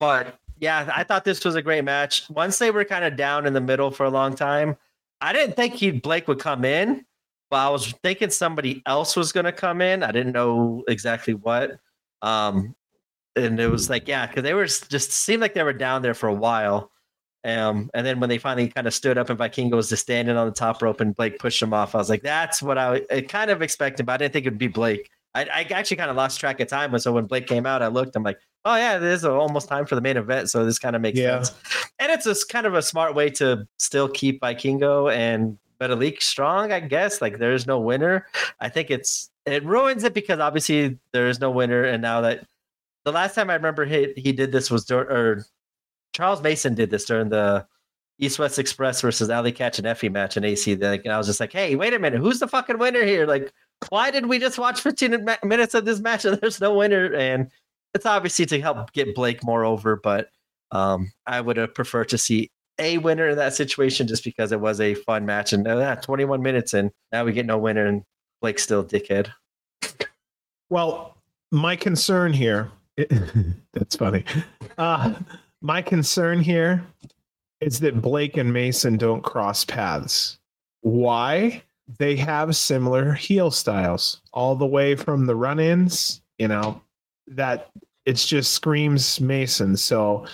But 0.01 0.39
yeah, 0.59 0.91
I 0.95 1.05
thought 1.05 1.25
this 1.25 1.45
was 1.45 1.55
a 1.55 1.63
great 1.63 1.85
match. 1.85 2.29
Once 2.31 2.59
they 2.59 2.71
were 2.71 2.85
kind 2.85 3.05
of 3.05 3.17
down 3.17 3.47
in 3.47 3.53
the 3.53 3.61
middle 3.61 3.91
for 3.91 4.05
a 4.05 4.11
long 4.11 4.35
time, 4.35 4.77
I 5.21 5.33
didn't 5.33 5.55
think 5.57 5.75
he 5.75 5.91
Blake 5.91 6.29
would 6.29 6.39
come 6.39 6.65
in, 6.65 7.05
but 7.51 7.57
I 7.57 7.69
was 7.71 7.93
thinking 8.03 8.31
somebody 8.31 8.83
else 8.87 9.17
was 9.17 9.33
going 9.33 9.45
to 9.45 9.53
come 9.53 9.81
in. 9.81 10.03
I 10.03 10.13
didn't 10.13 10.33
know 10.33 10.83
exactly 10.89 11.35
what. 11.35 11.79
Um, 12.23 12.75
and 13.37 13.61
it 13.61 13.69
was 13.69 13.91
like, 13.91 14.09
yeah, 14.09 14.27
because 14.27 14.43
they 14.43 14.55
were 14.55 14.67
just 14.67 15.13
seemed 15.13 15.43
like 15.43 15.55
they 15.55 15.63
were 15.63 15.73
down 15.73 16.03
there 16.03 16.15
for 16.15 16.29
a 16.29 16.35
while. 16.35 16.91
Um, 17.45 17.91
and 17.95 18.05
then 18.05 18.19
when 18.19 18.29
they 18.29 18.39
finally 18.39 18.69
kind 18.69 18.87
of 18.89 18.95
stood 18.95 19.19
up 19.19 19.31
and 19.31 19.39
Vikingo 19.39 19.73
was 19.77 19.89
just 19.89 20.03
standing 20.03 20.37
on 20.37 20.47
the 20.49 20.53
top 20.53 20.83
rope 20.83 21.01
and 21.01 21.15
Blake 21.15 21.39
pushed 21.39 21.63
him 21.63 21.73
off, 21.73 21.95
I 21.95 21.99
was 21.99 22.11
like, 22.11 22.23
that's 22.23 22.61
what 22.61 22.77
I, 22.79 23.03
I 23.11 23.21
kind 23.21 23.51
of 23.51 23.63
expected, 23.63 24.07
but 24.07 24.15
I 24.15 24.17
didn't 24.17 24.33
think 24.33 24.47
it'd 24.47 24.59
be 24.59 24.67
Blake. 24.67 25.09
I, 25.35 25.43
I 25.45 25.67
actually 25.71 25.99
kind 25.99 26.11
of 26.11 26.17
lost 26.17 26.41
track 26.41 26.59
of 26.61 26.67
time. 26.67 26.99
So 26.99 27.13
when 27.13 27.27
Blake 27.27 27.47
came 27.47 27.67
out, 27.67 27.83
I 27.83 27.87
looked, 27.89 28.17
I'm 28.17 28.23
like, 28.25 28.39
oh 28.65 28.75
yeah, 28.75 28.99
this 28.99 29.21
is 29.21 29.25
almost 29.25 29.69
time 29.69 29.87
for 29.87 29.95
the 29.95 30.01
main 30.01 30.17
event. 30.17 30.51
So 30.51 30.65
this 30.65 30.79
kind 30.81 30.97
of 30.97 31.03
makes 31.03 31.19
Yeah. 31.21 31.43
sense. 31.43 31.57
And 32.01 32.11
it's 32.11 32.25
just 32.25 32.49
kind 32.49 32.67
of 32.67 32.75
a 32.75 32.83
smart 32.83 33.15
way 33.15 33.31
to 33.31 33.69
still 33.79 34.09
keep 34.09 34.41
Vikingo 34.41 35.15
and 35.15 35.57
Metalik 35.81 36.23
strong, 36.23 36.73
I 36.73 36.81
guess. 36.81 37.21
Like 37.21 37.39
there's 37.39 37.67
no 37.67 37.79
winner. 37.81 38.27
I 38.61 38.69
think 38.69 38.91
it's 38.91 39.31
it 39.45 39.65
ruins 39.65 40.05
it 40.05 40.15
because 40.15 40.41
obviously 40.41 40.99
there 41.13 41.29
is 41.29 41.41
no 41.41 41.51
winner. 41.51 41.85
And 41.85 42.03
now 42.03 42.21
that 42.23 42.47
the 43.05 43.13
last 43.13 43.35
time 43.35 43.51
I 43.51 43.55
remember 43.55 43.85
he 43.85 44.13
he 44.17 44.33
did 44.33 44.53
this 44.53 44.71
was 44.71 44.85
dur- 44.85 45.11
or 45.11 45.45
Charles 46.13 46.43
Mason 46.43 46.75
did 46.75 46.91
this 46.91 47.05
during 47.05 47.29
the 47.29 47.67
East 48.19 48.39
West 48.39 48.59
Express 48.59 49.01
versus 49.03 49.29
Allie 49.29 49.53
Katch 49.53 49.79
and 49.79 49.87
Effy 49.87 50.11
match 50.11 50.37
in 50.37 50.45
AC. 50.45 50.75
Like, 50.77 51.05
and 51.05 51.13
I 51.13 51.19
was 51.19 51.27
just 51.27 51.41
like, 51.41 51.53
hey, 51.53 51.77
wait 51.77 51.93
a 51.93 51.99
minute, 51.99 52.21
who's 52.21 52.39
the 52.39 52.49
fucking 52.49 52.79
winner 52.79 53.05
here? 53.05 53.27
Like, 53.27 53.53
why 53.91 54.11
did 54.11 54.27
we 54.27 54.39
just 54.39 54.59
watch 54.59 54.81
15 54.81 55.27
minutes 55.45 55.75
of 55.75 55.85
this 55.85 56.01
match 56.01 56.25
and 56.25 56.39
there's 56.41 56.61
no 56.61 56.75
winner? 56.75 57.13
And 57.15 57.51
it's 57.95 58.07
obviously 58.07 58.47
to 58.47 58.61
help 58.61 58.93
get 58.93 59.15
Blake 59.15 59.45
more 59.45 59.65
over, 59.65 59.97
but 59.97 60.31
um, 60.73 61.13
I 61.27 61.41
would 61.41 61.57
have 61.59 61.75
preferred 61.75 62.09
to 62.11 62.19
see 62.19 62.51
a 62.79 62.99
winner 62.99 63.29
in 63.29 63.37
that 63.37 63.55
situation 63.55 64.07
just 64.07 64.25
because 64.25 64.53
it 64.53 64.61
was 64.61 64.81
a 64.81 64.95
fun 64.95 65.27
match. 65.27 65.53
And 65.53 65.67
uh, 65.67 65.97
21 65.97 66.43
minutes 66.43 66.75
and 66.75 66.91
now 67.13 67.25
we 67.25 67.33
get 67.33 67.47
no 67.47 67.59
winner 67.59 67.87
and 67.87 68.03
Blake's 68.41 68.63
still 68.63 68.85
dickhead. 68.85 69.31
Well, 70.69 71.17
my 71.53 71.77
concern 71.77 72.33
here, 72.33 72.73
that's 73.73 73.95
funny. 73.95 74.25
Uh, 74.77 75.15
my 75.63 75.81
concern 75.81 76.41
here 76.41 76.85
is 77.61 77.79
that 77.81 78.03
Blake 78.03 78.37
and 78.37 78.53
Mason 78.53 78.97
don't 78.97 79.23
cross 79.23 79.65
paths. 79.65 80.39
Why? 80.81 81.63
They 81.99 82.17
have 82.17 82.57
similar 82.57 83.13
heel 83.13 83.53
styles, 83.53 84.21
all 84.33 84.57
the 84.57 84.67
way 84.67 84.97
from 84.97 85.27
the 85.27 85.37
run 85.37 85.61
ins, 85.61 86.21
you 86.39 86.49
know, 86.49 86.83
that 87.29 87.71
it's 88.05 88.27
just 88.27 88.53
screams 88.53 89.21
Mason. 89.21 89.77
So 89.77 90.27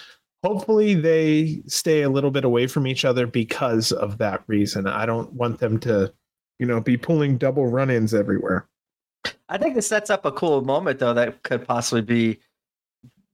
hopefully 0.43 0.95
they 0.95 1.63
stay 1.67 2.03
a 2.03 2.11
little 2.11 2.31
bit 2.31 2.45
away 2.45 2.67
from 2.67 2.87
each 2.87 3.05
other 3.05 3.27
because 3.27 3.93
of 3.93 4.19
that 4.19 4.43
reason. 4.47 4.87
I 4.87 5.07
don't 5.07 5.33
want 5.33 5.59
them 5.59 5.79
to, 5.81 6.13
you 6.59 6.67
know, 6.67 6.81
be 6.81 6.97
pulling 6.97 7.39
double 7.39 7.67
run 7.67 7.91
ins 7.91 8.15
everywhere. 8.15 8.67
I 9.49 9.59
think 9.59 9.75
this 9.75 9.87
sets 9.87 10.11
up 10.11 10.25
a 10.25 10.33
cool 10.33 10.63
moment 10.63 10.99
though 10.99 11.15
that 11.15 11.43
could 11.43 11.67
possibly 11.67 12.03
be 12.03 12.41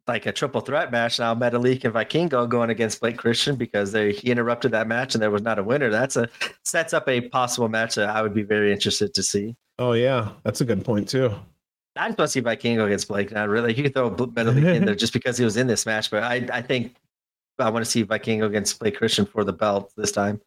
like 0.07 0.27
a 0.27 0.33
triple 0.33 0.61
threat 0.61 0.91
match 0.91 1.19
now. 1.19 1.35
Metalik 1.35 1.85
and 1.85 1.95
Vikingo 1.95 2.49
going 2.49 2.71
against 2.71 3.01
Blake 3.01 3.19
Christian 3.19 3.57
because 3.57 3.93
they 3.93 4.13
he 4.13 4.31
interrupted 4.31 4.73
that 4.73 4.89
match 4.89 5.15
and 5.15 5.23
there 5.23 5.31
was 5.31 5.43
not 5.43 5.59
a 5.59 5.63
winner. 5.63 5.91
That's 5.91 6.17
a 6.17 6.29
sets 6.65 6.93
up 6.93 7.09
a 7.09 7.21
possible 7.21 7.69
match 7.69 7.95
that 7.95 8.09
I 8.09 8.23
would 8.23 8.35
be 8.35 8.43
very 8.43 8.73
interested 8.73 9.15
to 9.15 9.23
see. 9.23 9.55
Oh 9.79 9.93
yeah, 9.93 10.31
that's 10.43 10.61
a 10.61 10.65
good 10.65 10.85
point 10.85 11.09
too. 11.09 11.33
I 11.99 12.09
just 12.09 12.19
want 12.19 12.29
to 12.29 12.33
see 12.33 12.43
Vikingo 12.43 12.87
against 12.87 13.09
Blake. 13.09 13.33
Not 13.33 13.49
really. 13.49 13.75
You 13.75 13.89
throw 13.89 14.11
Metalik 14.11 14.75
in 14.75 14.85
there 14.85 14.95
just 15.05 15.13
because 15.13 15.37
he 15.37 15.45
was 15.45 15.57
in 15.57 15.67
this 15.67 15.85
match, 15.87 16.11
but 16.11 16.23
I 16.23 16.47
I 16.53 16.63
think 16.63 16.97
I 17.59 17.71
want 17.71 17.85
to 17.85 17.91
see 17.91 18.05
Vikingo 18.05 18.45
against 18.45 18.79
Blake 18.79 18.97
Christian 18.97 19.27
for 19.27 19.45
the 19.45 19.53
belt 19.53 19.93
this 19.97 20.13
time 20.13 20.41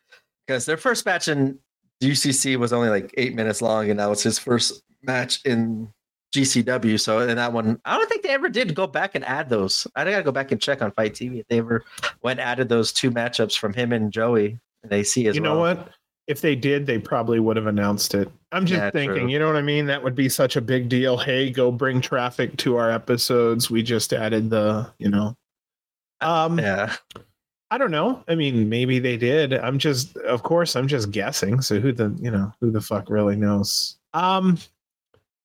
because 0.48 0.65
their 0.65 0.78
first 0.78 1.06
match 1.06 1.28
in 1.28 1.60
UCC 2.02 2.57
was 2.57 2.73
only 2.73 2.90
like 2.90 3.14
eight 3.18 3.36
minutes 3.36 3.61
long, 3.61 3.90
and 3.90 3.98
now 3.98 4.11
it's 4.11 4.23
his 4.23 4.40
first 4.40 4.82
match 5.03 5.41
in 5.45 5.90
GCW. 6.34 6.99
So 6.99 7.19
in 7.19 7.36
that 7.36 7.53
one, 7.53 7.80
I 7.86 7.98
don't 7.98 8.10
think 8.10 8.23
they 8.23 8.30
ever 8.30 8.49
did 8.49 8.73
go 8.73 8.88
back 8.88 9.15
and 9.15 9.26
add 9.26 9.49
those. 9.49 9.86
I 9.95 10.03
gotta 10.03 10.23
go 10.23 10.32
back 10.32 10.52
and 10.52 10.61
check 10.61 10.82
on 10.82 10.91
FITE 10.91 11.14
TV 11.14 11.40
if 11.41 11.48
they 11.48 11.60
ever 11.60 11.84
went 12.22 12.40
added 12.40 12.69
those 12.69 12.91
two 12.91 13.11
matchups 13.11 13.57
from 13.57 13.73
him 13.73 13.91
and 13.91 14.11
Joey 14.11 14.60
and 14.84 14.91
AC 14.91 15.28
as 15.28 15.34
well. 15.34 15.36
you 15.36 15.41
well. 15.41 15.53
know 15.53 15.60
what? 15.60 15.90
If 16.27 16.41
they 16.41 16.56
did, 16.56 16.85
they 16.85 16.99
probably 16.99 17.39
would 17.39 17.57
have 17.57 17.68
announced 17.68 18.14
it. 18.14 18.31
I'm 18.52 18.65
just 18.65 18.80
Yeah, 18.80 18.91
thinking, 18.91 19.22
true. 19.23 19.30
you 19.30 19.39
know 19.39 19.48
what 19.48 19.56
I 19.56 19.61
mean? 19.61 19.85
That 19.88 20.03
would 20.03 20.15
be 20.15 20.30
such 20.30 20.56
a 20.56 20.61
big 20.61 20.88
deal. 20.88 21.18
Hey, 21.18 21.49
go 21.49 21.72
bring 21.72 21.99
traffic 21.99 22.56
to 22.57 22.77
our 22.77 22.91
episodes. 22.91 23.69
We 23.69 23.81
just 23.84 24.14
added 24.14 24.49
the, 24.49 24.91
you 24.99 25.10
know. 25.10 25.35
Um 26.22 26.60
Yeah, 26.60 26.93
I 27.72 27.77
don't 27.77 27.91
know. 27.91 28.23
I 28.27 28.35
mean, 28.35 28.69
maybe 28.69 28.99
they 28.99 29.18
did. 29.18 29.53
I'm 29.53 29.80
just 29.80 30.15
of 30.18 30.43
course 30.43 30.76
I'm 30.76 30.88
just 30.88 31.11
guessing. 31.11 31.61
So 31.61 31.80
who 31.80 31.91
the, 31.91 32.15
you 32.22 32.30
know, 32.31 32.53
who 32.61 32.72
the 32.72 32.81
fuck 32.81 33.10
really 33.10 33.35
knows? 33.35 33.98
Um 34.14 34.57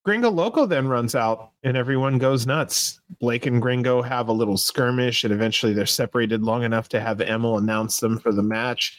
Gringo 0.04 0.30
Loco 0.30 0.66
then 0.66 0.86
runs 0.86 1.16
out 1.16 1.50
and 1.64 1.76
everyone 1.76 2.18
goes 2.18 2.46
nuts. 2.46 3.00
Blake 3.18 3.46
and 3.46 3.60
Gringo 3.60 4.02
have 4.02 4.28
a 4.28 4.32
little 4.32 4.56
skirmish 4.56 5.24
and 5.24 5.32
eventually 5.32 5.72
they're 5.72 5.84
separated 5.86 6.42
long 6.42 6.62
enough 6.62 6.88
to 6.90 7.00
have 7.00 7.20
Emil 7.20 7.58
announce 7.58 7.98
them 7.98 8.18
for 8.18 8.30
the 8.30 8.42
match. 8.42 8.98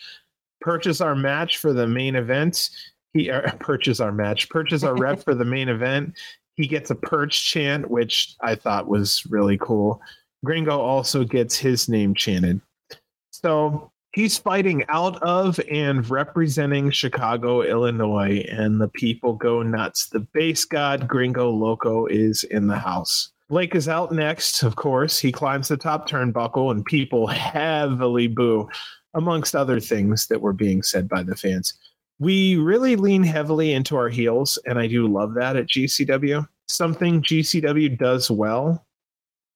Purchase 0.61 1.01
our 1.01 1.15
match 1.15 1.57
for 1.57 1.73
the 1.73 1.87
main 1.87 2.15
event. 2.15 2.69
He 3.13 3.29
uh, 3.29 3.51
purchase 3.59 3.99
our 3.99 4.11
match. 4.11 4.49
Purchase 4.49 4.83
our 4.83 4.95
rep 4.95 5.23
for 5.23 5.35
the 5.35 5.45
main 5.45 5.69
event. 5.69 6.17
He 6.55 6.67
gets 6.67 6.89
a 6.89 6.95
perch 6.95 7.45
chant, 7.45 7.89
which 7.91 8.35
I 8.41 8.55
thought 8.55 8.87
was 8.87 9.23
really 9.29 9.57
cool. 9.59 10.01
Gringo 10.43 10.79
also 10.79 11.23
gets 11.23 11.57
his 11.57 11.87
name 11.87 12.13
chanted. 12.15 12.61
So 13.31 13.91
he's 14.13 14.37
fighting 14.37 14.83
out 14.89 15.21
of 15.21 15.59
and 15.71 16.07
representing 16.09 16.89
Chicago, 16.89 17.61
Illinois, 17.61 18.43
and 18.49 18.81
the 18.81 18.87
people 18.87 19.33
go 19.33 19.61
nuts. 19.61 20.09
The 20.09 20.21
base 20.21 20.65
god 20.65 21.07
Gringo 21.07 21.51
Loco 21.51 22.07
is 22.07 22.43
in 22.43 22.67
the 22.67 22.77
house. 22.77 23.31
Blake 23.49 23.75
is 23.75 23.87
out 23.87 24.11
next, 24.11 24.63
of 24.63 24.75
course. 24.75 25.19
He 25.19 25.31
climbs 25.31 25.69
the 25.69 25.77
top 25.77 26.09
turnbuckle, 26.09 26.71
and 26.71 26.83
people 26.83 27.27
heavily 27.27 28.27
boo, 28.27 28.67
amongst 29.13 29.55
other 29.55 29.79
things 29.79 30.27
that 30.27 30.41
were 30.41 30.53
being 30.53 30.83
said 30.83 31.07
by 31.07 31.23
the 31.23 31.35
fans. 31.35 31.73
We 32.19 32.55
really 32.55 32.95
lean 32.95 33.23
heavily 33.23 33.73
into 33.73 33.95
our 33.95 34.09
heels, 34.09 34.57
and 34.65 34.79
I 34.79 34.87
do 34.87 35.07
love 35.07 35.33
that 35.35 35.55
at 35.55 35.67
GCW. 35.67 36.47
Something 36.67 37.21
GCW 37.21 37.97
does 37.97 38.31
well 38.31 38.85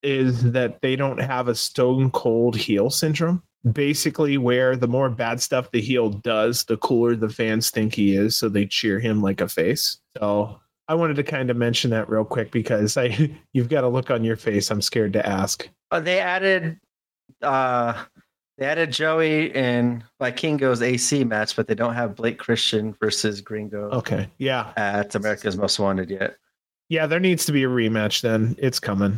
is 0.04 0.52
that 0.52 0.82
they 0.82 0.96
don't 0.96 1.20
have 1.20 1.48
a 1.48 1.56
stone 1.56 2.12
cold 2.12 2.56
heel 2.56 2.90
syndrome 2.90 3.44
basically 3.72 4.38
where 4.38 4.76
the 4.76 4.88
more 4.88 5.10
bad 5.10 5.42
stuff 5.42 5.72
the 5.72 5.82
heel 5.82 6.10
does, 6.10 6.64
the 6.66 6.78
cooler 6.78 7.16
the 7.16 7.30
fans 7.30 7.70
think 7.70 7.94
he 7.94 8.16
is, 8.16 8.36
so 8.36 8.50
they 8.50 8.66
cheer 8.66 9.00
him 9.00 9.22
like 9.22 9.42
a 9.42 9.48
face. 9.48 9.98
So 10.18 10.60
I 10.88 10.96
wanted 10.96 11.16
to 11.18 11.24
kind 11.24 11.50
of 11.50 11.58
mention 11.58 11.92
that 11.92 12.10
real 12.10 12.26
quick 12.26 12.52
because 12.52 12.98
I 12.98 13.38
you've 13.54 13.70
got 13.70 13.84
a 13.84 13.90
look 13.90 14.10
on 14.10 14.24
your 14.24 14.38
face. 14.38 14.72
I'm 14.72 14.82
scared 14.82 15.14
to 15.14 15.26
ask. 15.26 15.68
but 15.90 16.06
they 16.06 16.20
added 16.20 16.80
uh 17.42 18.04
they 18.62 18.68
added 18.68 18.92
Joey 18.92 19.52
and 19.56 20.04
Vikingo's 20.22 20.84
AC 20.84 21.24
match, 21.24 21.56
but 21.56 21.66
they 21.66 21.74
don't 21.74 21.96
have 21.96 22.16
Blake 22.16 22.38
Christian 22.38 22.94
versus 23.02 23.42
Gringo 23.42 23.90
Okay. 23.90 24.30
Yeah. 24.38 24.72
at 24.78 25.16
America's 25.16 25.58
Most 25.58 25.80
Wanted 25.80 26.12
yet. 26.12 26.38
Yeah, 26.88 27.08
there 27.08 27.20
needs 27.20 27.44
to 27.48 27.52
be 27.52 27.64
a 27.64 27.68
rematch 27.68 28.22
then. 28.22 28.56
It's 28.60 28.80
coming. 28.80 29.18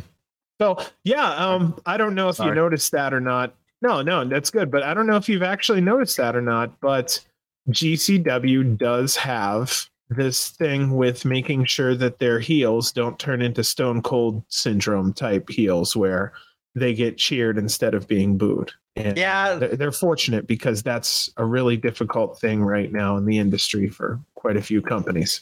So 0.62 0.78
yeah, 1.04 1.34
um, 1.34 1.78
I 1.84 1.98
don't 1.98 2.14
know 2.14 2.30
if 2.30 2.38
you 2.38 2.54
noticed 2.54 2.92
that 2.92 3.12
or 3.12 3.20
not. 3.20 3.54
No, 3.82 4.00
no, 4.00 4.24
that's 4.24 4.48
good. 4.48 4.70
But 4.70 4.82
I 4.82 4.94
don't 4.94 5.06
know 5.06 5.16
if 5.16 5.28
you've 5.28 5.42
actually 5.42 5.82
noticed 5.82 6.16
that 6.16 6.34
or 6.34 6.40
not. 6.40 6.80
But 6.80 7.20
GCW 7.68 8.78
does 8.78 9.14
have 9.14 9.90
this 10.08 10.48
thing 10.52 10.92
with 10.96 11.26
making 11.26 11.66
sure 11.66 11.94
that 11.96 12.18
their 12.18 12.40
heels 12.40 12.92
don't 12.92 13.18
turn 13.18 13.42
into 13.42 13.62
Stone 13.62 14.00
Cold 14.00 14.42
Syndrome 14.48 15.12
type 15.12 15.50
heels 15.50 15.94
where 15.94 16.32
they 16.74 16.94
get 16.94 17.18
cheered 17.18 17.58
instead 17.58 17.92
of 17.92 18.08
being 18.08 18.38
booed. 18.38 18.72
And 18.96 19.16
Yeah, 19.16 19.54
they're, 19.54 19.76
they're 19.76 19.92
fortunate 19.92 20.46
because 20.46 20.82
that's 20.82 21.30
a 21.36 21.44
really 21.44 21.76
difficult 21.76 22.38
thing 22.40 22.62
right 22.62 22.92
now 22.92 23.16
in 23.16 23.24
the 23.24 23.38
industry 23.38 23.88
for 23.88 24.20
quite 24.34 24.56
a 24.56 24.62
few 24.62 24.82
companies. 24.82 25.40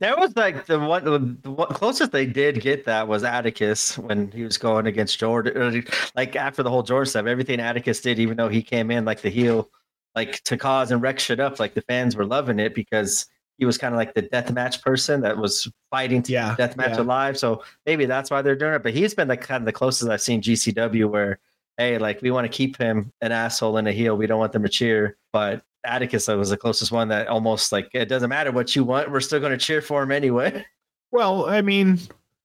That 0.00 0.18
was 0.18 0.36
like 0.36 0.66
the 0.66 0.78
one, 0.78 1.38
the 1.42 1.54
closest 1.66 2.12
they 2.12 2.26
did 2.26 2.60
get 2.60 2.84
that 2.84 3.08
was 3.08 3.24
Atticus 3.24 3.98
when 3.98 4.30
he 4.30 4.44
was 4.44 4.56
going 4.58 4.86
against 4.86 5.18
Jordan. 5.18 5.56
Uh, 5.60 5.80
like 6.14 6.36
after 6.36 6.62
the 6.62 6.70
whole 6.70 6.82
Jordan 6.84 7.10
stuff, 7.10 7.26
everything 7.26 7.58
Atticus 7.58 8.00
did, 8.00 8.18
even 8.20 8.36
though 8.36 8.48
he 8.48 8.62
came 8.62 8.90
in 8.92 9.04
like 9.04 9.22
the 9.22 9.30
heel, 9.30 9.70
like 10.14 10.42
to 10.44 10.56
cause 10.56 10.92
and 10.92 11.02
wreck 11.02 11.18
shit 11.18 11.40
up, 11.40 11.58
like 11.58 11.74
the 11.74 11.82
fans 11.82 12.14
were 12.16 12.26
loving 12.26 12.60
it 12.60 12.74
because 12.74 13.26
he 13.56 13.64
was 13.64 13.76
kind 13.76 13.92
of 13.92 13.98
like 13.98 14.14
the 14.14 14.22
death 14.22 14.52
match 14.52 14.82
person 14.82 15.20
that 15.22 15.36
was 15.36 15.68
fighting 15.90 16.22
to 16.22 16.32
Yeah, 16.32 16.54
death 16.56 16.76
match 16.76 16.96
yeah. 16.96 17.02
alive. 17.02 17.36
So 17.36 17.64
maybe 17.84 18.06
that's 18.06 18.30
why 18.30 18.42
they're 18.42 18.54
doing 18.54 18.74
it. 18.74 18.84
But 18.84 18.94
he's 18.94 19.14
been 19.14 19.26
like 19.26 19.40
kind 19.40 19.62
of 19.62 19.66
the 19.66 19.72
closest 19.72 20.08
I've 20.08 20.22
seen 20.22 20.40
GCW 20.42 21.08
where, 21.10 21.40
hey, 21.78 21.96
like 21.98 22.20
we 22.20 22.30
want 22.30 22.44
to 22.44 22.54
keep 22.54 22.76
him 22.76 23.12
an 23.22 23.32
asshole 23.32 23.78
and 23.78 23.88
a 23.88 23.92
heel. 23.92 24.16
We 24.16 24.26
don't 24.26 24.38
want 24.38 24.52
them 24.52 24.62
to 24.62 24.68
cheer, 24.68 25.16
but. 25.32 25.62
Atticus 25.84 26.26
was 26.26 26.50
the 26.50 26.56
closest 26.56 26.90
one 26.90 27.08
that 27.08 27.28
almost 27.28 27.70
like 27.70 27.88
it 27.94 28.06
doesn't 28.06 28.28
matter 28.28 28.50
what 28.50 28.74
you 28.74 28.82
want, 28.84 29.10
we're 29.10 29.20
still 29.20 29.38
going 29.38 29.52
to 29.52 29.56
cheer 29.56 29.80
for 29.80 30.02
him 30.02 30.10
anyway. 30.10 30.66
Well, 31.10 31.46
I 31.46 31.62
mean, 31.62 31.98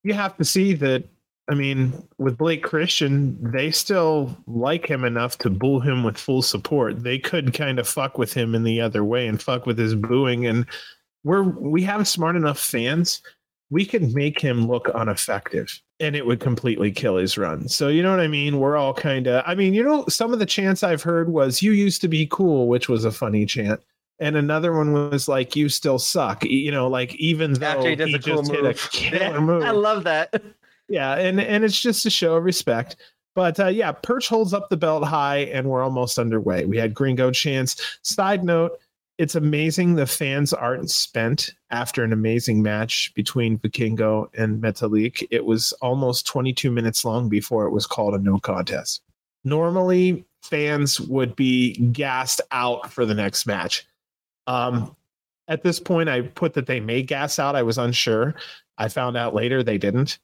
you 0.04 0.14
have 0.14 0.38
to 0.38 0.46
see 0.46 0.74
that. 0.76 1.04
I 1.50 1.56
mean, 1.56 2.08
with 2.18 2.38
Blake 2.38 2.64
Christian, 2.64 3.38
they 3.52 3.70
still 3.70 4.38
like 4.48 4.90
him 4.90 5.04
enough 5.04 5.38
to 5.40 5.50
boo 5.50 5.82
him 5.82 6.04
with 6.04 6.18
full 6.18 6.42
support. 6.42 7.04
They 7.04 7.20
could 7.20 7.54
kind 7.54 7.80
of 7.80 7.88
fuck 7.88 8.18
with 8.18 8.34
him 8.34 8.56
in 8.56 8.64
the 8.64 8.80
other 8.80 9.04
way 9.04 9.28
and 9.28 9.42
fuck 9.42 9.66
with 9.66 9.78
his 9.78 9.94
booing. 9.94 10.46
And 10.46 10.66
we're 11.26 11.44
we 11.44 11.84
have 11.84 12.08
smart 12.08 12.38
enough 12.38 12.60
fans. 12.60 13.22
We 13.74 13.86
could 13.86 14.14
make 14.14 14.40
him 14.40 14.68
look 14.68 14.90
ineffective, 14.94 15.82
and 16.00 16.16
it 16.16 16.26
would 16.26 16.40
completely 16.40 16.92
kill 16.92 17.18
his 17.18 17.38
run. 17.38 17.68
So 17.68 17.88
you 17.88 18.04
know 18.04 18.12
what 18.12 18.20
I 18.20 18.28
mean? 18.28 18.60
We're 18.60 18.78
all 18.78 18.94
kind 18.94 19.28
of. 19.28 19.44
I 19.48 19.56
mean, 19.56 19.74
you 19.74 19.84
know, 19.84 20.06
some 20.08 20.32
of 20.32 20.40
the 20.40 20.46
chants 20.46 20.84
I've 20.84 21.02
heard 21.02 21.30
was 21.30 21.62
"You 21.62 21.72
used 21.72 22.00
to 22.02 22.08
be 22.08 22.28
cool," 22.28 22.68
which 22.68 22.88
was 22.88 23.04
a 23.04 23.12
funny 23.12 23.46
chant. 23.46 23.82
And 24.20 24.38
another 24.38 24.74
one 24.74 24.94
was 24.94 25.28
like, 25.28 25.56
"You 25.56 25.70
still 25.70 25.98
suck." 26.00 26.46
You 26.46 26.72
know, 26.72 26.88
like 26.88 27.16
even 27.16 27.54
though 27.54 27.66
After 27.66 27.90
he 27.90 27.96
does 27.96 28.14
a 28.14 28.20
cool 28.20 28.44
just 28.44 28.52
hit 28.52 28.64
move. 28.64 28.76
a 28.76 28.90
killer 28.90 29.42
move, 29.50 29.64
I 29.64 29.72
love 29.72 30.04
that. 30.04 30.42
yeah, 30.88 31.16
and 31.16 31.42
and 31.42 31.64
it's 31.64 31.82
just 31.82 32.06
a 32.06 32.10
show 32.12 32.36
of 32.36 32.44
respect. 32.44 32.96
But 33.36 33.60
uh, 33.60 33.68
yeah, 33.68 33.92
Perch 33.92 34.30
holds 34.30 34.54
up 34.54 34.70
the 34.70 34.78
belt 34.78 35.04
high, 35.04 35.40
and 35.52 35.68
we're 35.68 35.82
almost 35.82 36.20
underway. 36.20 36.66
We 36.66 36.78
had 36.78 36.94
Gringo 36.94 37.32
chance. 37.32 37.82
Side 38.04 38.44
note: 38.44 38.80
It's 39.18 39.36
amazing 39.36 39.94
the 39.94 40.08
fans 40.08 40.54
aren't 40.54 40.90
spent 40.90 41.52
after 41.70 42.04
an 42.04 42.14
amazing 42.14 42.64
match 42.64 43.14
between 43.14 43.60
Vikingo 43.60 44.28
and 44.36 44.62
Metalik. 44.62 45.26
It 45.30 45.46
was 45.46 45.72
almost 45.82 46.26
22 46.26 46.72
minutes 46.72 47.06
long 47.06 47.30
before 47.30 47.66
it 47.66 47.72
was 47.72 47.86
called 47.86 48.16
a 48.16 48.18
no 48.18 48.40
contest. 48.40 49.04
Normally, 49.44 50.26
fans 50.42 51.00
would 51.00 51.36
be 51.36 51.74
gassed 51.92 52.42
out 52.52 52.92
for 52.92 53.06
the 53.06 53.14
next 53.14 53.46
match. 53.46 53.86
Um, 54.48 54.96
at 55.48 55.62
this 55.62 55.80
point, 55.80 56.10
I 56.10 56.22
put 56.22 56.54
that 56.54 56.66
they 56.66 56.80
may 56.80 57.04
gas 57.04 57.38
out. 57.38 57.56
I 57.56 57.64
was 57.64 57.78
unsure. 57.78 58.36
I 58.78 58.88
found 58.88 59.16
out 59.16 59.36
later 59.36 59.62
they 59.62 59.78
didn't. 59.78 60.20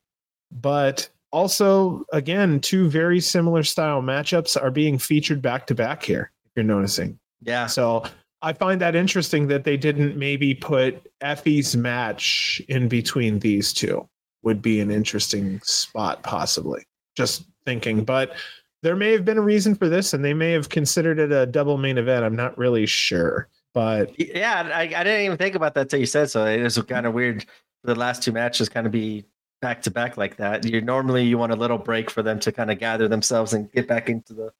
But 0.52 1.10
also, 1.32 2.06
again, 2.12 2.60
two 2.60 2.90
very 2.90 3.20
similar 3.20 3.64
style 3.64 4.02
matchups 4.02 4.62
are 4.62 4.72
being 4.72 4.98
featured 4.98 5.42
back 5.42 5.68
to 5.68 5.76
back 5.76 6.02
here, 6.02 6.32
if 6.46 6.52
you're 6.56 6.66
noticing. 6.66 7.20
Yeah. 7.42 7.68
So 7.68 8.04
I 8.42 8.54
find 8.54 8.80
that 8.82 8.96
interesting 8.96 9.48
that 9.48 9.64
they 9.64 9.78
didn't 9.78 10.16
maybe 10.16 10.56
put 10.56 11.12
Effy's 11.22 11.76
match 11.76 12.62
in 12.70 12.88
between 12.88 13.40
these 13.40 13.74
two. 13.74 14.08
would 14.42 14.62
be 14.62 14.80
an 14.80 14.90
interesting 14.90 15.60
spot, 15.64 16.24
possibly. 16.24 16.86
Just 17.16 17.44
thinking, 17.66 18.06
but 18.06 18.36
there 18.82 18.96
may 18.96 19.12
have 19.12 19.26
been 19.26 19.38
a 19.38 19.42
reason 19.42 19.76
for 19.76 19.90
this, 19.90 20.14
and 20.14 20.24
they 20.24 20.34
may 20.34 20.52
have 20.52 20.70
considered 20.70 21.20
it 21.20 21.32
a 21.32 21.46
double 21.46 21.78
main 21.78 21.98
event. 21.98 22.24
I'm 22.24 22.36
not 22.36 22.58
really 22.58 22.86
sure, 22.86 23.50
but 23.74 24.18
yeah, 24.18 24.70
I, 24.74 24.84
I 24.84 25.04
didn't 25.04 25.26
even 25.26 25.38
think 25.38 25.56
about 25.56 25.74
that 25.74 25.90
till 25.90 26.00
you 26.00 26.06
said 26.06 26.30
so. 26.30 26.46
It 26.46 26.64
was 26.64 26.78
kind 26.84 27.06
of 27.06 27.14
weird 27.14 27.46
the 27.84 27.96
last 27.96 28.24
two 28.24 28.32
matches 28.32 28.70
kind 28.70 28.86
of 28.86 28.92
be 28.92 29.26
back 29.62 29.82
to 29.84 29.92
back 29.92 30.18
like 30.18 30.38
that. 30.38 30.66
You 30.66 30.82
normally 30.82 31.26
you 31.26 31.38
want 31.38 31.52
a 31.52 31.56
little 31.56 31.78
break 31.78 32.10
for 32.10 32.22
them 32.22 32.40
to 32.40 32.52
kind 32.52 32.72
of 32.72 32.80
gather 32.80 33.08
themselves 33.08 33.54
and 33.54 33.72
get 33.72 33.88
back 33.88 34.10
into 34.10 34.34
the 34.34 34.52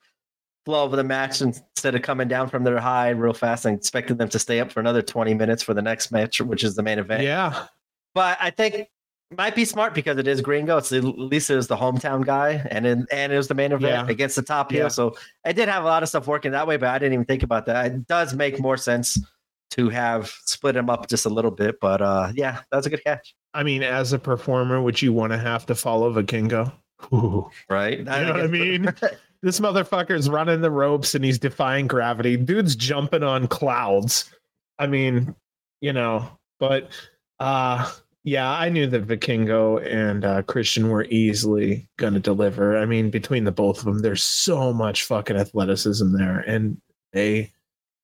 flow 0.70 0.86
of 0.86 0.92
the 0.92 1.04
match 1.04 1.42
instead 1.42 1.96
of 1.96 2.04
coming 2.04 2.28
down 2.28 2.48
from 2.48 2.64
their 2.64 2.80
high 2.80 3.10
real 3.10 3.34
fast 3.34 3.66
and 3.66 3.76
expecting 3.76 4.18
them 4.18 4.30
to 4.30 4.38
stay 4.38 4.60
up 4.60 4.72
for 4.72 4.80
another 4.80 5.02
20 5.02 5.34
minutes 5.34 5.64
for 5.64 5.74
the 5.74 5.82
next 5.82 6.12
match, 6.12 6.40
which 6.42 6.64
is 6.64 6.76
the 6.76 6.84
main 6.84 7.00
event. 7.00 7.24
Yeah. 7.24 7.66
But 8.14 8.38
I 8.40 8.52
think 8.52 8.88
might 9.36 9.56
be 9.56 9.66
smart 9.66 9.96
because 9.96 10.20
it 10.20 10.28
is 10.28 10.42
Gringo. 10.42 10.78
It's 10.78 10.92
at 10.92 11.04
least 11.04 11.50
it 11.50 11.56
was 11.56 11.68
the 11.68 11.76
hometown 11.76 12.24
guy, 12.24 12.68
and 12.70 12.86
in, 12.86 13.08
and 13.12 13.34
it 13.34 13.38
was 13.38 13.48
the 13.48 13.56
main 13.56 13.72
event 13.72 14.08
yeah. 14.08 14.12
against 14.12 14.36
the 14.36 14.44
top 14.44 14.72
heel. 14.72 14.84
Yeah. 14.84 14.88
So 14.90 15.16
I 15.44 15.54
did 15.54 15.70
have 15.70 15.84
a 15.84 15.88
lot 15.88 16.04
of 16.04 16.10
stuff 16.10 16.28
working 16.28 16.52
that 16.52 16.68
way, 16.68 16.78
but 16.78 16.90
I 16.90 17.00
didn't 17.00 17.14
even 17.14 17.26
think 17.26 17.42
about 17.42 17.66
that. 17.66 17.88
It 17.88 18.08
does 18.08 18.36
make 18.36 18.60
more 18.60 18.78
sense 18.78 19.20
to 19.72 19.90
have 19.90 20.32
split 20.46 20.76
him 20.76 20.88
up 20.88 21.10
just 21.10 21.26
a 21.26 21.30
little 21.30 21.52
bit. 21.52 21.80
But 21.80 22.04
uh, 22.04 22.32
yeah, 22.36 22.60
that's 22.72 22.86
a 22.86 22.92
good 22.92 23.04
catch. 23.04 23.34
I 23.56 23.64
mean, 23.64 23.82
as 23.82 24.14
a 24.14 24.20
performer, 24.20 24.84
would 24.84 25.02
you 25.02 25.14
want 25.14 25.34
to 25.34 25.40
have 25.40 25.66
to 25.66 25.74
follow 25.74 26.14
Vikingo? 26.14 26.72
Ooh. 27.12 27.50
Right? 27.72 27.98
You 28.00 28.04
know 28.04 28.34
what 28.34 28.42
I 28.42 28.48
mean? 28.48 28.94
this 29.42 29.60
motherfucker's 29.60 30.30
running 30.30 30.62
the 30.62 30.72
ropes 30.72 31.16
and 31.16 31.24
he's 31.24 31.40
defying 31.40 31.88
gravity. 31.88 32.38
Dude's 32.38 32.76
jumping 32.76 33.24
on 33.24 33.48
clouds. 33.48 34.32
I 34.78 34.88
mean, 34.88 35.36
you 35.82 35.94
know, 35.94 36.30
but 36.60 36.90
uh 37.40 37.92
yeah, 38.24 38.52
I 38.52 38.70
knew 38.70 38.86
that 38.88 39.08
Vikingo 39.08 39.84
and 39.86 40.26
uh, 40.26 40.42
Christian 40.44 40.90
were 40.90 41.06
easily 41.06 41.90
going 41.98 42.14
to 42.14 42.20
deliver. 42.20 42.78
I 42.78 42.86
mean, 42.86 43.10
between 43.10 43.46
the 43.46 43.52
both 43.52 43.80
of 43.80 43.86
them, 43.86 44.00
there's 44.00 44.24
so 44.24 44.74
much 44.74 45.06
fucking 45.06 45.38
athleticism 45.38 46.16
there, 46.16 46.40
and 46.40 46.80
they 47.14 47.52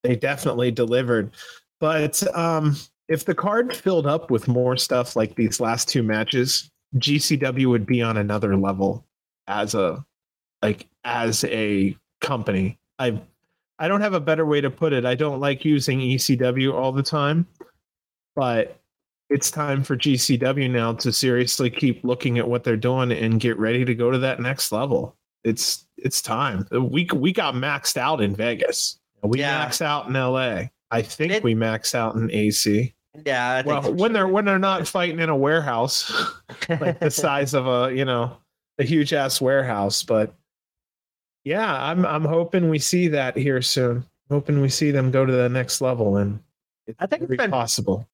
they 0.03 0.15
definitely 0.15 0.71
delivered. 0.71 1.31
But 1.79 2.23
um, 2.35 2.77
if 3.09 3.25
the 3.25 3.35
card 3.35 3.75
filled 3.75 4.07
up 4.07 4.31
with 4.31 4.47
more 4.47 4.77
stuff 4.77 5.15
like 5.15 5.35
these 5.35 5.59
last 5.59 5.89
two 5.89 6.01
matches, 6.01 6.71
GCW 6.95 7.67
would 7.67 7.85
be 7.85 8.01
on 8.01 8.17
another 8.17 8.55
level 8.55 9.05
as 9.47 9.75
a 9.75 10.03
like 10.65 10.87
as 11.03 11.43
a 11.45 11.95
company. 12.21 12.79
I 12.99 13.21
I 13.79 13.87
don't 13.87 14.01
have 14.01 14.13
a 14.13 14.19
better 14.19 14.45
way 14.45 14.61
to 14.61 14.69
put 14.69 14.93
it. 14.93 15.05
I 15.05 15.15
don't 15.15 15.39
like 15.39 15.65
using 15.65 15.99
ECW 15.99 16.73
all 16.73 16.91
the 16.91 17.03
time, 17.03 17.45
but 18.35 18.79
it's 19.29 19.51
time 19.51 19.83
for 19.83 19.97
GCW 19.97 20.69
now 20.69 20.93
to 20.93 21.11
seriously 21.11 21.69
keep 21.69 22.03
looking 22.03 22.37
at 22.37 22.47
what 22.47 22.63
they're 22.63 22.77
doing 22.77 23.11
and 23.11 23.39
get 23.39 23.57
ready 23.57 23.83
to 23.83 23.95
go 23.95 24.11
to 24.11 24.17
that 24.19 24.39
next 24.39 24.71
level. 24.71 25.15
It's 25.43 25.85
it's 25.97 26.21
time. 26.21 26.67
We 26.71 27.07
we 27.13 27.31
got 27.31 27.53
maxed 27.55 27.97
out 27.97 28.21
in 28.21 28.35
Vegas. 28.35 28.99
We 29.23 29.39
yeah. 29.39 29.59
max 29.59 29.81
out 29.81 30.07
in 30.07 30.13
LA. 30.13 30.65
I 30.91 31.01
think 31.01 31.33
it, 31.33 31.43
we 31.43 31.55
max 31.55 31.95
out 31.95 32.15
in 32.15 32.31
AC. 32.31 32.93
Yeah. 33.25 33.63
well, 33.65 33.93
when 33.93 34.13
they're 34.13 34.27
when 34.27 34.45
they're 34.45 34.59
not 34.59 34.87
fighting 34.87 35.19
in 35.19 35.29
a 35.29 35.35
warehouse, 35.35 36.11
like 36.69 36.99
the 36.99 37.11
size 37.11 37.53
of 37.53 37.67
a 37.67 37.93
you 37.93 38.05
know 38.05 38.37
a 38.79 38.83
huge 38.83 39.13
ass 39.13 39.41
warehouse. 39.41 40.03
But 40.03 40.33
yeah, 41.45 41.81
I'm 41.81 42.05
I'm 42.05 42.25
hoping 42.25 42.69
we 42.69 42.79
see 42.79 43.07
that 43.09 43.37
here 43.37 43.61
soon. 43.61 44.05
hoping 44.29 44.59
we 44.59 44.69
see 44.69 44.91
them 44.91 45.11
go 45.11 45.25
to 45.25 45.31
the 45.31 45.47
next 45.47 45.79
level, 45.79 46.17
and 46.17 46.39
I 46.99 47.05
think 47.05 47.23
it's 47.23 47.37
been, 47.37 47.51
possible 47.51 48.05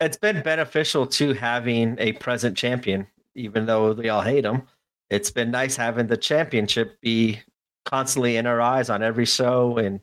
it's 0.00 0.16
been 0.16 0.42
beneficial 0.42 1.06
to 1.06 1.32
having 1.32 1.96
a 1.98 2.12
present 2.14 2.56
champion, 2.56 3.06
even 3.34 3.66
though 3.66 3.92
we 3.92 4.08
all 4.08 4.20
hate 4.20 4.44
him. 4.44 4.62
It's 5.10 5.30
been 5.30 5.50
nice 5.50 5.76
having 5.76 6.06
the 6.06 6.16
championship 6.16 7.00
be 7.00 7.40
constantly 7.84 8.36
in 8.36 8.46
our 8.46 8.60
eyes 8.60 8.90
on 8.90 9.02
every 9.02 9.24
show 9.24 9.78
and 9.78 10.00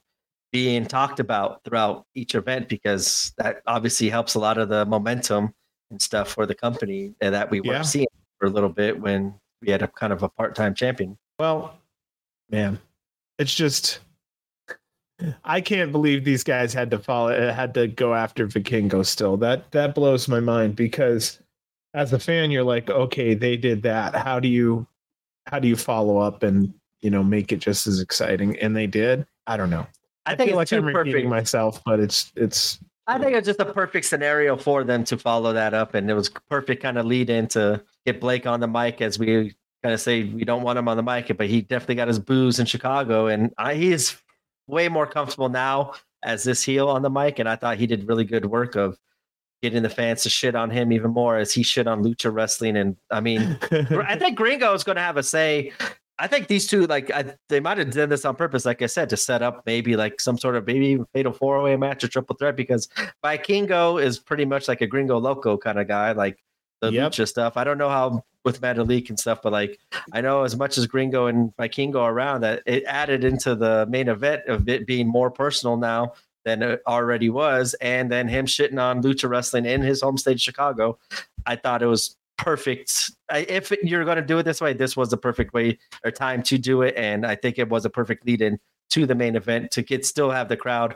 being 0.52 0.86
talked 0.86 1.20
about 1.20 1.64
throughout 1.64 2.06
each 2.16 2.34
event 2.34 2.68
because 2.68 3.34
that 3.38 3.62
obviously 3.68 4.10
helps 4.10 4.36
a 4.36 4.40
lot 4.40 4.58
of 4.58 4.70
the 4.70 4.86
momentum 4.86 5.54
and 5.92 6.02
stuff 6.02 6.30
for 6.30 6.46
the 6.46 6.56
company 6.56 7.14
eh, 7.22 7.30
that 7.30 7.52
we 7.52 7.62
weren't 7.62 7.86
seeing 7.86 8.08
for 8.40 8.48
a 8.48 8.50
little 8.50 8.70
bit 8.70 9.00
when 9.00 9.34
we 9.62 9.70
had 9.70 9.82
a 9.82 9.88
kind 9.88 10.12
of 10.12 10.24
a 10.24 10.30
part-time 10.30 10.74
champion. 10.74 11.18
Well, 11.40 11.78
man, 12.50 12.80
it's 13.38 13.54
just 13.54 14.00
I 15.44 15.62
can't 15.62 15.92
believe 15.92 16.24
these 16.24 16.44
guys 16.44 16.74
had 16.74 16.92
to 16.92 17.00
follow 17.00 17.52
had 17.52 17.74
to 17.76 17.88
go 17.88 18.14
after 18.14 18.48
Vikingo 18.48 19.06
still. 19.06 19.38
That 19.38 19.72
that 19.72 19.96
blows 19.96 20.28
my 20.28 20.40
mind 20.40 20.76
because 20.76 21.40
as 21.94 22.12
a 22.12 22.20
fan 22.20 22.52
you're 22.52 22.64
like, 22.64 22.90
okay, 22.90 23.34
they 23.34 23.56
did 23.56 23.84
that. 23.84 24.16
How 24.16 24.40
do 24.40 24.48
you 24.48 24.86
how 25.48 25.60
do 25.60 25.68
you 25.68 25.76
follow 25.76 26.18
up 26.18 26.44
and, 26.44 26.74
you 27.02 27.10
know, 27.10 27.24
make 27.24 27.52
it 27.52 27.58
just 27.58 27.88
as 27.88 28.02
exciting? 28.02 28.60
And 28.60 28.76
they 28.76 28.88
did. 28.88 29.26
I 29.48 29.58
don't 29.58 29.70
know. 29.70 29.88
I, 30.26 30.34
I 30.34 30.36
think 30.36 30.50
feel 30.50 30.58
like 30.58 30.72
I'm 30.74 30.82
perfect. 30.82 30.98
repeating 30.98 31.30
myself, 31.30 31.82
but 31.86 32.00
it's 32.00 32.32
it's 32.36 32.80
I 33.08 33.20
think 33.20 33.36
it's 33.36 33.46
just 33.46 33.60
a 33.60 33.66
perfect 33.66 34.08
scenario 34.08 34.58
for 34.58 34.84
them 34.84 35.04
to 35.06 35.18
follow 35.18 35.54
that 35.54 35.74
up 35.74 35.94
and 35.94 36.10
it 36.10 36.16
was 36.16 36.30
perfect 36.50 36.82
kind 36.82 36.98
of 36.98 37.06
lead 37.06 37.30
in 37.30 37.48
to 37.50 37.84
get 38.06 38.20
Blake 38.20 38.48
on 38.48 38.60
the 38.60 38.68
mic 38.68 39.00
as 39.02 39.20
we 39.20 39.56
kind 39.86 39.94
of 39.94 40.02
say 40.02 40.24
we 40.24 40.44
don't 40.44 40.64
want 40.64 40.80
him 40.80 40.88
on 40.88 40.98
the 40.98 41.04
mic, 41.04 41.32
but 41.38 41.48
he 41.48 41.62
definitely 41.62 41.94
got 41.94 42.08
his 42.08 42.18
booze 42.18 42.58
in 42.58 42.66
Chicago 42.66 43.28
and 43.28 43.54
I, 43.56 43.76
he 43.76 43.92
is 43.92 44.18
way 44.66 44.90
more 44.90 45.06
comfortable 45.06 45.48
now 45.48 45.94
as 46.24 46.44
this 46.44 46.64
heel 46.64 46.90
on 46.90 47.04
the 47.04 47.10
mic, 47.10 47.38
and 47.38 47.48
I 47.48 47.56
thought 47.56 47.78
he 47.78 47.86
did 47.86 48.08
really 48.08 48.24
good 48.24 48.48
work 48.48 48.76
of 48.76 48.98
getting 49.62 49.84
the 49.84 49.90
fans 49.90 50.24
to 50.24 50.30
shit 50.30 50.56
on 50.56 50.72
him 50.72 50.92
even 50.92 51.12
more 51.12 51.38
as 51.38 51.54
he 51.54 51.62
shit 51.62 51.86
on 51.86 52.04
lucha 52.04 52.34
wrestling. 52.34 52.78
And 52.78 52.98
I 53.12 53.20
mean, 53.20 53.60
I 53.72 54.18
think 54.18 54.36
Gringo 54.36 54.74
is 54.74 54.84
going 54.84 54.96
to 54.96 55.04
have 55.04 55.18
a 55.18 55.24
say. 55.24 55.72
I 56.18 56.28
think 56.28 56.48
these 56.48 56.66
two, 56.66 56.88
like, 56.88 57.12
I, 57.12 57.36
they 57.50 57.60
might 57.60 57.78
have 57.78 57.92
done 57.92 58.10
this 58.10 58.24
on 58.26 58.36
purpose, 58.36 58.66
like 58.66 58.82
I 58.82 58.86
said, 58.86 59.10
to 59.10 59.18
set 59.18 59.42
up 59.42 59.64
maybe 59.66 59.98
like 59.98 60.22
some 60.22 60.38
sort 60.38 60.56
of 60.56 60.66
maybe 60.66 60.88
even 60.88 61.06
fatal 61.14 61.34
four 61.34 61.62
way 61.62 61.76
match 61.76 62.04
or 62.04 62.08
triple 62.08 62.38
threat 62.38 62.56
because 62.56 62.88
Vikingo 63.24 64.02
is 64.02 64.18
pretty 64.18 64.46
much 64.46 64.68
like 64.68 64.82
a 64.82 64.88
Gringo 64.88 65.20
Loco 65.20 65.58
kind 65.58 65.78
of 65.78 65.88
guy, 65.88 66.14
like 66.14 66.42
the 66.82 66.92
yep. 66.92 67.12
lucha 67.12 67.28
stuff. 67.28 67.58
I 67.58 67.64
don't 67.66 67.78
know 67.78 67.90
how 67.90 68.24
with 68.46 68.62
Metalik 68.62 69.10
and 69.10 69.20
stuff, 69.20 69.42
but 69.42 69.52
like 69.52 69.80
I 70.14 70.22
know 70.22 70.44
as 70.44 70.56
much 70.56 70.78
as 70.78 70.88
Gringo 70.88 71.26
and 71.26 71.52
Vikingo 71.58 72.08
around 72.08 72.42
that 72.42 72.64
it 72.66 72.84
added 72.86 73.24
into 73.24 73.56
the 73.56 73.86
main 73.90 74.08
event 74.08 74.44
of 74.48 74.70
it 74.70 74.86
being 74.86 75.08
more 75.08 75.32
personal 75.32 75.76
now 75.76 76.14
than 76.46 76.62
it 76.62 76.82
already 76.88 77.30
was, 77.30 77.74
and 77.82 78.12
then 78.12 78.28
him 78.28 78.46
shitting 78.46 78.80
on 78.80 79.02
lucha 79.02 79.28
wrestling 79.28 79.66
in 79.66 79.82
his 79.82 80.02
home 80.02 80.18
state, 80.18 80.40
Chicago. 80.40 80.98
I 81.48 81.56
thought 81.56 81.82
it 81.82 81.88
was 81.88 82.16
perfect. 82.38 83.12
If 83.34 83.72
you're 83.84 84.06
going 84.06 84.18
to 84.18 84.22
do 84.22 84.38
it 84.38 84.44
this 84.44 84.62
way, 84.62 84.74
this 84.74 84.96
was 84.96 85.10
the 85.10 85.18
perfect 85.18 85.54
way 85.54 85.80
or 86.04 86.12
time 86.12 86.44
to 86.44 86.60
do 86.60 86.84
it, 86.84 86.94
and 86.96 87.26
I 87.26 87.36
think 87.36 87.58
it 87.58 87.70
was 87.70 87.84
a 87.84 87.90
perfect 87.90 88.28
lead 88.28 88.42
in 88.42 88.60
to 88.92 89.08
the 89.08 89.16
main 89.16 89.36
event 89.36 89.72
to 89.72 89.82
get 89.82 90.06
still 90.06 90.30
have 90.30 90.48
the 90.48 90.56
crowd 90.56 90.96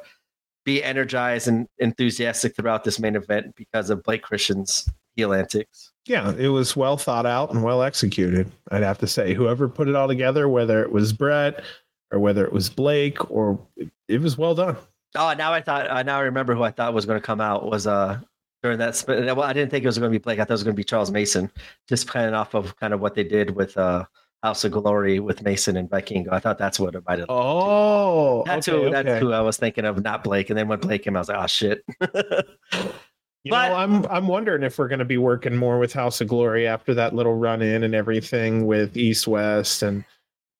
be 0.65 0.84
energized 0.84 1.47
and 1.47 1.67
enthusiastic 1.80 2.55
throughout 2.55 2.84
this 2.84 2.99
main 2.99 3.15
event 3.15 3.55
because 3.55 3.89
of 3.89 4.03
Blake 4.03 4.21
Christian's 4.21 4.88
heel 5.19 5.33
antics 5.33 5.91
yeah, 6.09 6.33
it 6.35 6.47
was 6.47 6.75
well 6.75 6.97
thought 6.97 7.27
out 7.27 7.51
and 7.51 7.63
well 7.63 7.83
executed. 7.83 8.51
I'd 8.71 8.81
have 8.81 8.97
to 8.97 9.07
say, 9.07 9.35
whoever 9.35 9.69
put 9.69 9.87
it 9.87 9.95
all 9.95 10.07
together, 10.07 10.49
whether 10.49 10.81
it 10.81 10.91
was 10.91 11.13
Brett 11.13 11.63
or 12.11 12.17
whether 12.17 12.43
it 12.43 12.51
was 12.51 12.67
Blake, 12.67 13.29
or 13.29 13.59
it, 13.77 13.91
it 14.07 14.19
was 14.19 14.35
well 14.35 14.55
done. 14.55 14.75
Oh, 15.15 15.33
now 15.37 15.53
I 15.53 15.61
thought, 15.61 15.87
uh, 15.87 16.01
now 16.01 16.17
I 16.17 16.21
remember 16.21 16.55
who 16.55 16.63
I 16.63 16.71
thought 16.71 16.95
was 16.95 17.05
going 17.05 17.21
to 17.21 17.25
come 17.25 17.39
out 17.39 17.69
was 17.69 17.85
uh 17.85 18.19
during 18.63 18.79
that. 18.79 19.03
Well, 19.07 19.43
I 19.43 19.53
didn't 19.53 19.69
think 19.69 19.83
it 19.83 19.87
was 19.87 19.99
going 19.99 20.11
to 20.11 20.19
be 20.19 20.21
Blake. 20.21 20.39
I 20.39 20.43
thought 20.43 20.49
it 20.49 20.53
was 20.53 20.63
going 20.63 20.75
to 20.75 20.79
be 20.79 20.83
Charles 20.83 21.11
Mason, 21.11 21.51
just 21.87 22.07
kind 22.07 22.27
of 22.27 22.33
off 22.33 22.55
of 22.55 22.75
kind 22.77 22.95
of 22.95 23.01
what 23.01 23.13
they 23.13 23.23
did 23.23 23.51
with 23.51 23.77
uh 23.77 24.05
House 24.41 24.63
of 24.63 24.71
Glory 24.71 25.19
with 25.19 25.43
Mason 25.43 25.77
and 25.77 25.87
Vikingo. 25.89 26.31
I 26.31 26.39
thought 26.39 26.57
that's 26.57 26.79
what 26.79 26.95
it 26.95 27.03
might 27.07 27.19
have. 27.19 27.27
Oh, 27.29 28.43
that's 28.47 28.67
okay, 28.67 28.83
who. 28.83 28.89
That's 28.89 29.21
who 29.21 29.31
I 29.31 29.41
was 29.41 29.57
thinking 29.57 29.85
of, 29.85 30.01
not 30.01 30.23
Blake. 30.23 30.49
And 30.49 30.57
then 30.57 30.67
when 30.67 30.79
Blake 30.79 31.03
came, 31.03 31.15
I 31.15 31.19
was 31.19 31.29
like, 31.29 31.43
oh 31.43 31.47
shit. 31.47 31.83
You 33.44 33.52
but, 33.52 33.70
know, 33.70 33.76
I'm 33.76 34.06
I'm 34.07 34.28
wondering 34.28 34.64
if 34.64 34.78
we're 34.78 34.90
going 34.90 34.99
to 34.99 35.06
be 35.06 35.18
working 35.18 35.56
more 35.56 35.80
with 35.80 35.94
House 35.94 36.20
of 36.20 36.28
Glory 36.28 36.68
after 36.68 36.94
that 36.95 37.16
little 37.16 37.36
run 37.36 37.61
in 37.61 37.84
and 37.84 37.95
everything 37.95 38.66
with 38.66 38.98
East 38.98 39.28
West 39.28 39.82
and 39.82 40.03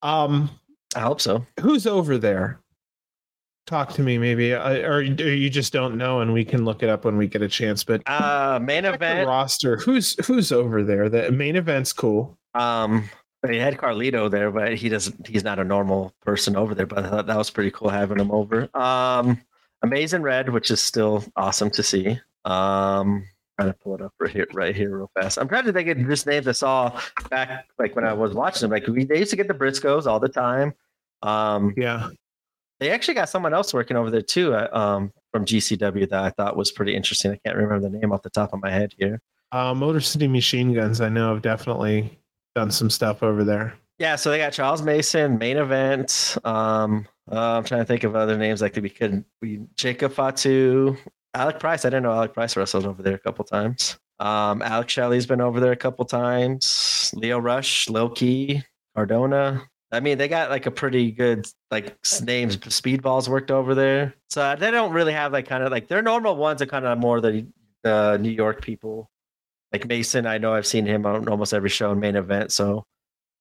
um 0.02 0.50
I 0.96 1.02
hope 1.02 1.20
so. 1.20 1.46
Who's 1.60 1.86
over 1.86 2.18
there? 2.18 2.62
Talk 3.68 3.92
to 3.94 4.02
me 4.02 4.18
maybe. 4.18 4.56
I, 4.56 4.78
or, 4.78 5.02
you 5.02 5.50
just 5.50 5.74
don't 5.74 5.98
know 5.98 6.22
and 6.22 6.34
we 6.34 6.46
can 6.46 6.66
look 6.66 6.82
it 6.82 6.90
up 6.90 7.06
when 7.06 7.18
we 7.18 7.28
get 7.28 7.42
a 7.42 7.50
chance 7.50 7.84
but 7.84 8.02
uh 8.08 8.60
main 8.62 8.86
event 8.86 9.28
roster. 9.28 9.76
Who's 9.78 10.16
who's 10.26 10.54
over 10.54 10.82
there? 10.82 11.10
The 11.10 11.32
main 11.32 11.58
event's 11.58 11.92
cool. 11.92 12.38
Um 12.54 13.10
he 13.48 13.58
had 13.58 13.78
Carlito 13.78 14.32
there 14.32 14.52
but 14.52 14.76
he 14.76 14.88
doesn't 14.88 15.28
he's 15.28 15.44
not 15.44 15.60
a 15.60 15.66
normal 15.66 16.14
person 16.22 16.56
over 16.56 16.74
there 16.74 16.86
but 16.86 17.06
I 17.06 17.10
thought 17.10 17.28
that 17.28 17.38
was 17.38 17.50
pretty 17.50 17.72
cool 17.72 17.90
having 17.90 18.20
him 18.20 18.32
over. 18.32 18.70
Um 18.74 19.42
Amazing 19.82 20.22
Red 20.22 20.50
which 20.50 20.72
is 20.72 20.80
still 20.80 21.26
awesome 21.36 21.70
to 21.72 21.84
see 21.84 22.20
um, 22.46 23.26
trying 23.60 23.72
to 23.72 23.78
pull 23.80 23.96
it 23.96 24.02
up 24.02 24.14
right 24.20 24.32
here, 24.32 24.48
right 24.54 24.76
here, 24.76 24.98
real 24.98 25.12
fast. 25.20 25.38
I'm 25.38 25.48
trying 25.48 25.66
to 25.66 25.74
think 25.74 25.90
of 25.90 26.08
this 26.08 26.26
name 26.26 26.44
I 26.48 26.52
saw 26.52 27.00
back, 27.30 27.68
like 27.78 27.96
when 27.96 28.06
I 28.06 28.14
was 28.14 28.34
watching 28.34 28.62
them. 28.62 28.72
Like 28.72 28.88
we, 28.88 29.04
they 29.06 29.20
used 29.20 29.32
to 29.32 29.38
get 29.38 29.48
the 29.48 29.54
Briscoes 29.54 30.06
all 30.06 30.20
the 30.20 30.30
time. 30.30 30.74
Um, 31.22 31.74
yeah, 31.76 32.10
they 32.80 32.92
actually 32.92 33.16
got 33.16 33.30
someone 33.30 33.54
else 33.54 33.74
working 33.74 33.98
over 33.98 34.10
there 34.10 34.22
too. 34.22 34.54
Uh, 34.54 34.70
um, 34.72 35.12
from 35.32 35.46
GCW 35.46 36.10
that 36.10 36.24
I 36.24 36.30
thought 36.32 36.56
was 36.56 36.72
pretty 36.72 36.96
interesting. 36.96 37.32
I 37.32 37.40
can't 37.46 37.58
remember 37.58 37.90
the 37.90 37.98
name 37.98 38.12
off 38.12 38.24
the 38.24 38.30
top 38.30 38.54
of 38.54 38.62
my 38.62 38.72
head 38.72 38.94
here. 38.98 39.22
Uh, 39.52 39.74
Motor 39.74 40.00
City 40.00 40.28
Machine 40.28 40.74
Guns, 40.74 41.02
I 41.02 41.10
know, 41.10 41.34
have 41.34 41.42
definitely 41.42 42.18
done 42.56 42.72
some 42.72 42.90
stuff 42.90 43.24
over 43.24 43.44
there. 43.44 43.76
Yeah, 43.98 44.16
so 44.16 44.32
they 44.32 44.38
got 44.38 44.54
Charles 44.54 44.82
Mason, 44.82 45.38
main 45.38 45.58
event. 45.58 46.38
Um, 46.46 47.06
uh, 47.32 47.58
I'm 47.58 47.64
trying 47.64 47.82
to 47.82 47.86
think 47.86 48.04
of 48.04 48.16
other 48.16 48.38
names 48.38 48.62
like 48.62 48.76
we 48.76 48.90
could 48.90 49.26
we 49.42 49.62
Jacob 49.76 50.14
Fatu, 50.14 50.96
Alec 51.34 51.60
Price. 51.60 51.86
I 51.86 51.90
didn't 51.90 52.04
know 52.04 52.12
Alec 52.12 52.34
Price 52.34 52.56
wrestled 52.56 52.86
over 52.86 53.02
there 53.02 53.16
a 53.16 53.20
couple 53.20 53.46
times. 53.46 53.98
Um, 54.20 54.62
Alex 54.62 54.92
Shelley's 54.92 55.26
been 55.26 55.42
over 55.42 55.60
there 55.60 55.72
a 55.72 55.78
couple 55.78 56.06
times. 56.06 57.12
Leo 57.16 57.40
Rush, 57.40 57.90
Loki, 57.90 58.64
Cardona. 58.96 59.64
I 59.92 60.02
mean, 60.02 60.18
they 60.18 60.28
got 60.28 60.50
like 60.50 60.66
a 60.66 60.72
pretty 60.72 61.12
good 61.12 61.48
like 61.72 61.98
names. 62.22 62.58
Speedballs 62.58 63.28
worked 63.28 63.50
over 63.50 63.74
there, 63.74 64.16
so 64.30 64.56
they 64.56 64.72
don't 64.72 64.92
really 64.92 65.14
have 65.14 65.32
like 65.32 65.48
kind 65.48 65.64
of 65.64 65.72
like 65.72 65.88
their 65.88 66.02
normal 66.02 66.36
ones 66.36 66.62
are 66.62 66.68
kind 66.68 66.86
of 66.86 66.98
more 67.00 67.22
the 67.22 67.48
the 67.84 68.18
New 68.18 68.30
York 68.30 68.62
people. 68.62 69.10
Like 69.72 69.88
Mason, 69.88 70.26
I 70.26 70.38
know 70.38 70.54
I've 70.54 70.68
seen 70.68 70.86
him 70.86 71.06
on 71.06 71.28
almost 71.28 71.54
every 71.54 71.70
show 71.70 71.92
and 71.92 72.02
main 72.02 72.16
event. 72.16 72.52
So, 72.52 72.86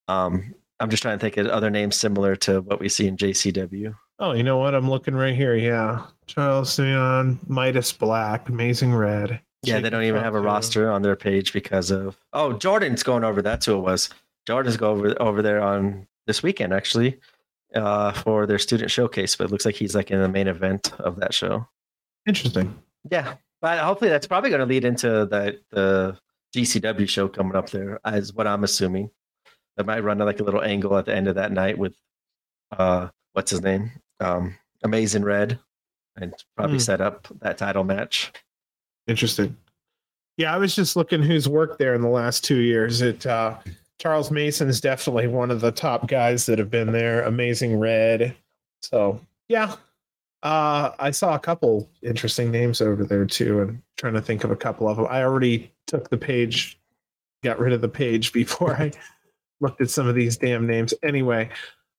um, 0.08 0.54
I'm 0.78 0.90
just 0.90 1.02
trying 1.02 1.18
to 1.18 1.20
think 1.20 1.36
of 1.38 1.46
other 1.48 1.70
names 1.70 1.96
similar 1.96 2.36
to 2.36 2.60
what 2.60 2.80
we 2.80 2.88
see 2.88 3.08
in 3.08 3.16
JCW. 3.16 3.94
Oh, 4.18 4.32
you 4.32 4.42
know 4.42 4.58
what? 4.58 4.74
I'm 4.74 4.88
looking 4.88 5.14
right 5.14 5.34
here. 5.34 5.54
Yeah, 5.54 6.04
Charles 6.28 6.72
Simeon, 6.72 7.38
Midas 7.46 7.92
Black, 7.92 8.48
Amazing 8.48 8.94
Red. 8.94 9.40
Yeah, 9.64 9.80
they 9.80 9.90
don't 9.90 10.04
even 10.04 10.22
have 10.22 10.36
a 10.36 10.40
roster 10.40 10.90
on 10.90 11.02
their 11.02 11.16
page 11.16 11.52
because 11.52 11.90
of 11.90 12.16
oh 12.32 12.52
Jordan's 12.52 13.02
going 13.02 13.24
over. 13.24 13.42
That's 13.42 13.66
who 13.66 13.74
it 13.74 13.80
was. 13.80 14.08
Jordan's 14.46 14.76
go 14.76 14.90
over 14.90 15.20
over 15.20 15.42
there 15.42 15.60
on 15.60 16.06
this 16.26 16.42
weekend 16.42 16.72
actually 16.72 17.18
uh, 17.74 18.12
for 18.12 18.46
their 18.46 18.58
student 18.58 18.90
showcase, 18.90 19.34
but 19.34 19.44
it 19.44 19.50
looks 19.50 19.64
like 19.64 19.74
he's 19.74 19.94
like 19.94 20.10
in 20.10 20.20
the 20.20 20.28
main 20.28 20.46
event 20.46 20.92
of 21.00 21.16
that 21.16 21.34
show. 21.34 21.66
Interesting. 22.26 22.80
Yeah, 23.10 23.34
but 23.60 23.78
hopefully 23.80 24.10
that's 24.10 24.26
probably 24.26 24.50
going 24.50 24.60
to 24.60 24.66
lead 24.66 24.84
into 24.84 25.08
the 25.26 25.58
the 25.70 26.16
GCW 26.54 27.08
show 27.08 27.28
coming 27.28 27.56
up 27.56 27.70
there, 27.70 27.98
as 28.04 28.32
what 28.32 28.46
I'm 28.46 28.62
assuming. 28.62 29.10
They 29.76 29.82
might 29.82 30.04
run 30.04 30.18
like 30.18 30.40
a 30.40 30.44
little 30.44 30.62
angle 30.62 30.96
at 30.96 31.06
the 31.06 31.14
end 31.14 31.28
of 31.28 31.34
that 31.36 31.52
night 31.52 31.78
with 31.78 31.96
uh 32.76 33.08
what's 33.32 33.50
his 33.50 33.62
name? 33.62 33.90
Um 34.20 34.56
Amazing 34.84 35.24
Red 35.24 35.58
and 36.20 36.34
probably 36.56 36.78
mm. 36.78 36.82
set 36.82 37.00
up 37.00 37.28
that 37.40 37.58
title 37.58 37.84
match. 37.84 38.32
Interesting. 39.06 39.56
Yeah, 40.36 40.54
I 40.54 40.58
was 40.58 40.74
just 40.74 40.96
looking 40.96 41.22
who's 41.22 41.48
worked 41.48 41.78
there 41.78 41.94
in 41.94 42.00
the 42.00 42.08
last 42.08 42.44
two 42.44 42.58
years. 42.58 43.00
It 43.00 43.26
uh 43.26 43.56
Charles 43.98 44.30
Mason 44.30 44.68
is 44.68 44.80
definitely 44.80 45.26
one 45.26 45.50
of 45.50 45.60
the 45.60 45.72
top 45.72 46.06
guys 46.06 46.46
that 46.46 46.58
have 46.58 46.70
been 46.70 46.92
there. 46.92 47.22
Amazing 47.22 47.78
Red. 47.78 48.36
So 48.80 49.20
yeah, 49.48 49.74
uh, 50.42 50.92
I 50.98 51.10
saw 51.10 51.34
a 51.34 51.38
couple 51.38 51.88
interesting 52.02 52.50
names 52.50 52.80
over 52.80 53.04
there 53.04 53.26
too, 53.26 53.60
and 53.60 53.82
trying 53.96 54.14
to 54.14 54.22
think 54.22 54.44
of 54.44 54.50
a 54.50 54.56
couple 54.56 54.88
of 54.88 54.96
them. 54.96 55.06
I 55.10 55.22
already 55.22 55.72
took 55.86 56.10
the 56.10 56.16
page, 56.16 56.78
got 57.42 57.58
rid 57.58 57.72
of 57.72 57.80
the 57.80 57.88
page 57.88 58.32
before 58.34 58.76
I 58.76 58.92
looked 59.60 59.80
at 59.80 59.90
some 59.90 60.06
of 60.06 60.14
these 60.14 60.36
damn 60.36 60.66
names. 60.66 60.94
Anyway, 61.02 61.50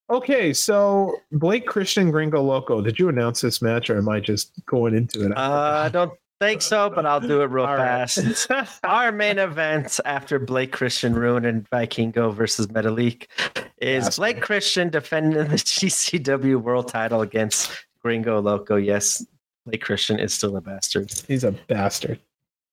okay, 0.10 0.54
so 0.54 1.16
Blake 1.32 1.66
Christian 1.66 2.12
Gringo 2.12 2.42
Loco. 2.42 2.82
Did 2.82 3.00
you 3.00 3.10
announce 3.10 3.42
this 3.42 3.62
match, 3.62 3.90
or 3.90 3.98
am 3.98 4.10
I 4.10 4.20
just 4.20 4.52
going 4.66 4.96
into 4.96 5.26
it? 5.26 5.38
Uh, 5.38 5.84
I 5.86 5.90
don't 5.90 6.12
think 6.40 6.62
so, 6.62 6.90
but 6.90 7.06
I'll 7.06 7.20
do 7.20 7.42
it 7.42 7.50
real 7.50 7.66
fast. 7.66 8.48
Our 8.84 9.12
main 9.12 9.38
event 9.38 10.00
after 10.06 10.40
Blake 10.40 10.72
Christian 10.72 11.14
ruined 11.14 11.46
and 11.46 11.70
Vikingo 11.70 12.34
versus 12.34 12.68
Metalik 12.68 13.28
is 13.82 14.18
Blake 14.18 14.42
Christian 14.42 14.90
defending 14.90 15.34
the 15.34 15.44
GCW 15.56 16.62
World 16.62 16.88
Title 16.88 17.22
against 17.22 17.72
Gringo 18.02 18.42
Loco. 18.42 18.78
Yes, 18.78 19.26
Blake 19.66 19.82
Christian 19.82 20.20
is 20.20 20.34
still 20.34 20.56
a 20.56 20.62
bastard. 20.62 21.12
He's 21.28 21.44
a 21.44 21.52
bastard. 21.52 22.20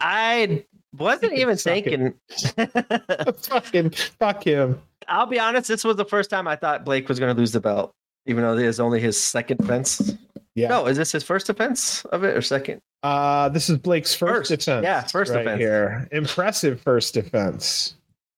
I 0.00 0.64
wasn't 0.96 1.32
even 1.34 1.56
thinking. 1.56 2.14
Fucking 3.42 3.90
fuck 3.90 4.44
him. 4.44 4.80
I'll 5.08 5.26
be 5.26 5.38
honest. 5.38 5.68
This 5.68 5.84
was 5.84 5.96
the 5.96 6.04
first 6.04 6.30
time 6.30 6.48
I 6.48 6.56
thought 6.56 6.84
Blake 6.84 7.08
was 7.08 7.18
going 7.18 7.34
to 7.34 7.38
lose 7.38 7.52
the 7.52 7.60
belt, 7.60 7.92
even 8.26 8.42
though 8.42 8.56
it 8.56 8.64
is 8.64 8.80
only 8.80 9.00
his 9.00 9.20
second 9.20 9.58
defense. 9.58 10.14
Yeah. 10.54 10.68
No, 10.68 10.86
is 10.86 10.96
this 10.96 11.12
his 11.12 11.22
first 11.22 11.46
defense 11.46 12.04
of 12.06 12.24
it 12.24 12.34
or 12.36 12.40
second? 12.40 12.80
Uh, 13.02 13.50
this 13.50 13.68
is 13.68 13.76
Blake's 13.78 14.14
first, 14.14 14.50
first. 14.50 14.66
defense. 14.66 14.84
Yeah, 14.84 15.02
first 15.02 15.30
right 15.30 15.38
defense 15.44 15.60
here. 15.60 16.08
Impressive 16.12 16.80
first 16.80 17.12
defense. 17.14 17.94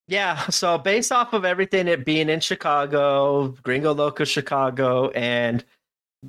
Yeah, 0.09 0.39
so 0.49 0.79
based 0.79 1.13
off 1.13 1.33
of 1.33 1.45
everything, 1.45 1.87
it 1.87 2.05
being 2.05 2.29
in 2.29 2.41
Chicago, 2.41 3.49
Gringo 3.63 3.95
Loco, 3.95 4.25
Chicago, 4.25 5.11
and 5.11 5.65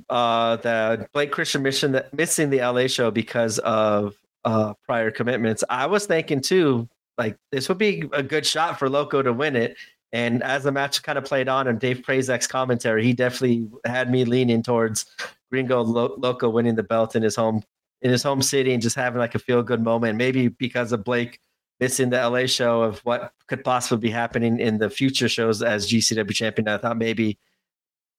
uh, 0.08 0.56
the 0.56 1.08
Blake 1.12 1.32
Christian 1.32 1.62
mission 1.62 1.92
that 1.92 2.14
missing 2.14 2.50
the 2.50 2.58
LA 2.58 2.86
show 2.86 3.10
because 3.10 3.58
of 3.60 4.14
uh, 4.44 4.74
prior 4.86 5.10
commitments. 5.10 5.64
I 5.68 5.86
was 5.86 6.06
thinking 6.06 6.40
too, 6.40 6.88
like 7.18 7.36
this 7.52 7.68
would 7.68 7.78
be 7.78 8.08
a 8.12 8.22
good 8.22 8.46
shot 8.46 8.78
for 8.78 8.88
Loco 8.88 9.22
to 9.22 9.32
win 9.32 9.56
it. 9.56 9.76
And 10.12 10.42
as 10.42 10.64
the 10.64 10.72
match 10.72 11.02
kind 11.02 11.18
of 11.18 11.24
played 11.24 11.48
on, 11.48 11.68
and 11.68 11.78
Dave 11.78 11.98
Prazak's 11.98 12.46
commentary, 12.46 13.04
he 13.04 13.12
definitely 13.12 13.68
had 13.84 14.10
me 14.10 14.24
leaning 14.24 14.62
towards 14.62 15.06
Gringo 15.50 15.82
Lo- 15.82 16.14
Loco 16.18 16.48
winning 16.48 16.74
the 16.74 16.82
belt 16.82 17.14
in 17.14 17.22
his 17.22 17.36
home 17.36 17.62
in 18.02 18.10
his 18.10 18.22
home 18.22 18.40
city 18.40 18.72
and 18.72 18.82
just 18.82 18.96
having 18.96 19.18
like 19.18 19.34
a 19.34 19.38
feel 19.38 19.62
good 19.62 19.82
moment. 19.82 20.16
Maybe 20.16 20.48
because 20.48 20.92
of 20.92 21.04
Blake 21.04 21.38
missing 21.80 22.10
the 22.10 22.28
LA 22.28 22.46
show 22.46 22.82
of 22.82 23.00
what 23.00 23.32
could 23.46 23.64
possibly 23.64 24.08
be 24.08 24.10
happening 24.10 24.60
in 24.60 24.78
the 24.78 24.90
future 24.90 25.28
shows 25.28 25.62
as 25.62 25.90
GCW 25.90 26.32
champion. 26.34 26.68
I 26.68 26.78
thought 26.78 26.98
maybe 26.98 27.38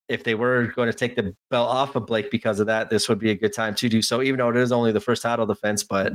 if 0.09 0.23
they 0.23 0.35
were 0.35 0.68
going 0.76 0.91
to 0.91 0.97
take 0.97 1.15
the 1.15 1.35
belt 1.49 1.69
off 1.69 1.95
of 1.95 2.05
Blake 2.05 2.31
because 2.31 2.59
of 2.59 2.68
that, 2.68 2.89
this 2.89 3.07
would 3.07 3.19
be 3.19 3.31
a 3.31 3.35
good 3.35 3.53
time 3.53 3.76
to 3.76 3.88
do 3.88 4.01
so, 4.01 4.22
even 4.22 4.39
though 4.39 4.49
it 4.49 4.57
is 4.57 4.72
only 4.72 4.91
the 4.91 4.99
first 4.99 5.22
title 5.22 5.45
defense. 5.45 5.84
But 5.84 6.13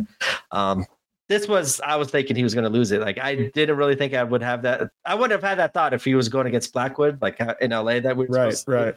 um, 0.51 0.85
this 1.29 1.49
was, 1.49 1.81
I 1.81 1.97
was 1.97 2.11
thinking 2.11 2.37
he 2.37 2.43
was 2.43 2.55
going 2.55 2.65
to 2.65 2.71
lose 2.71 2.93
it. 2.93 3.01
Like, 3.01 3.19
I 3.19 3.51
didn't 3.55 3.77
really 3.77 3.97
think 3.97 4.15
I 4.15 4.23
would 4.23 4.43
have 4.43 4.63
that. 4.63 4.91
I 5.05 5.15
wouldn't 5.15 5.33
have 5.33 5.49
had 5.49 5.59
that 5.59 5.75
thought 5.75 5.93
if 5.93 6.05
he 6.05 6.15
was 6.15 6.29
going 6.29 6.47
against 6.47 6.73
Blackwood, 6.73 7.21
like 7.21 7.41
in 7.61 7.71
LA, 7.71 8.01
that 8.01 8.17
we 8.17 8.27
right, 8.27 8.65
right. 8.67 8.95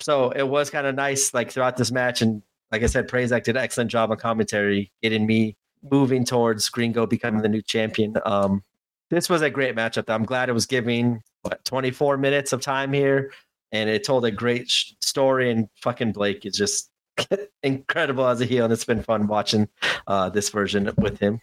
So 0.00 0.30
it 0.30 0.48
was 0.48 0.70
kind 0.70 0.86
of 0.86 0.94
nice, 0.94 1.32
like 1.32 1.50
throughout 1.50 1.76
this 1.76 1.92
match. 1.92 2.22
And 2.22 2.42
like 2.70 2.82
I 2.82 2.86
said, 2.86 3.08
Prazak 3.08 3.44
did 3.44 3.56
an 3.56 3.62
excellent 3.62 3.90
job 3.90 4.10
on 4.10 4.16
commentary, 4.16 4.90
getting 5.02 5.26
me 5.26 5.56
moving 5.90 6.24
towards 6.24 6.68
Gringo 6.68 7.06
becoming 7.06 7.42
the 7.42 7.48
new 7.48 7.62
champion. 7.62 8.16
Um, 8.24 8.62
this 9.10 9.28
was 9.28 9.42
a 9.42 9.50
great 9.50 9.76
matchup. 9.76 10.08
I'm 10.08 10.24
glad 10.24 10.48
it 10.48 10.52
was 10.52 10.66
giving 10.66 11.22
what 11.42 11.64
24 11.64 12.16
minutes 12.16 12.52
of 12.52 12.60
time 12.60 12.92
here 12.92 13.32
and 13.72 13.88
it 13.88 14.04
told 14.04 14.24
a 14.24 14.30
great 14.30 14.70
sh- 14.70 14.92
story. 15.00 15.50
And 15.50 15.68
fucking 15.80 16.12
Blake 16.12 16.46
is 16.46 16.56
just 16.56 16.90
incredible 17.62 18.26
as 18.26 18.40
a 18.40 18.44
heel, 18.44 18.64
and 18.64 18.72
it's 18.72 18.84
been 18.84 19.02
fun 19.02 19.26
watching 19.26 19.68
uh, 20.06 20.28
this 20.28 20.50
version 20.50 20.90
with 20.98 21.18
him. 21.18 21.40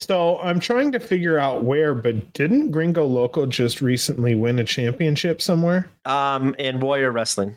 So 0.00 0.38
I'm 0.40 0.60
trying 0.60 0.92
to 0.92 1.00
figure 1.00 1.38
out 1.38 1.64
where, 1.64 1.94
but 1.94 2.32
didn't 2.32 2.70
Gringo 2.70 3.06
Loco 3.06 3.46
just 3.46 3.80
recently 3.80 4.34
win 4.34 4.58
a 4.58 4.64
championship 4.64 5.40
somewhere? 5.40 5.88
Um, 6.04 6.54
in 6.58 6.80
Warrior 6.80 7.12
Wrestling, 7.12 7.56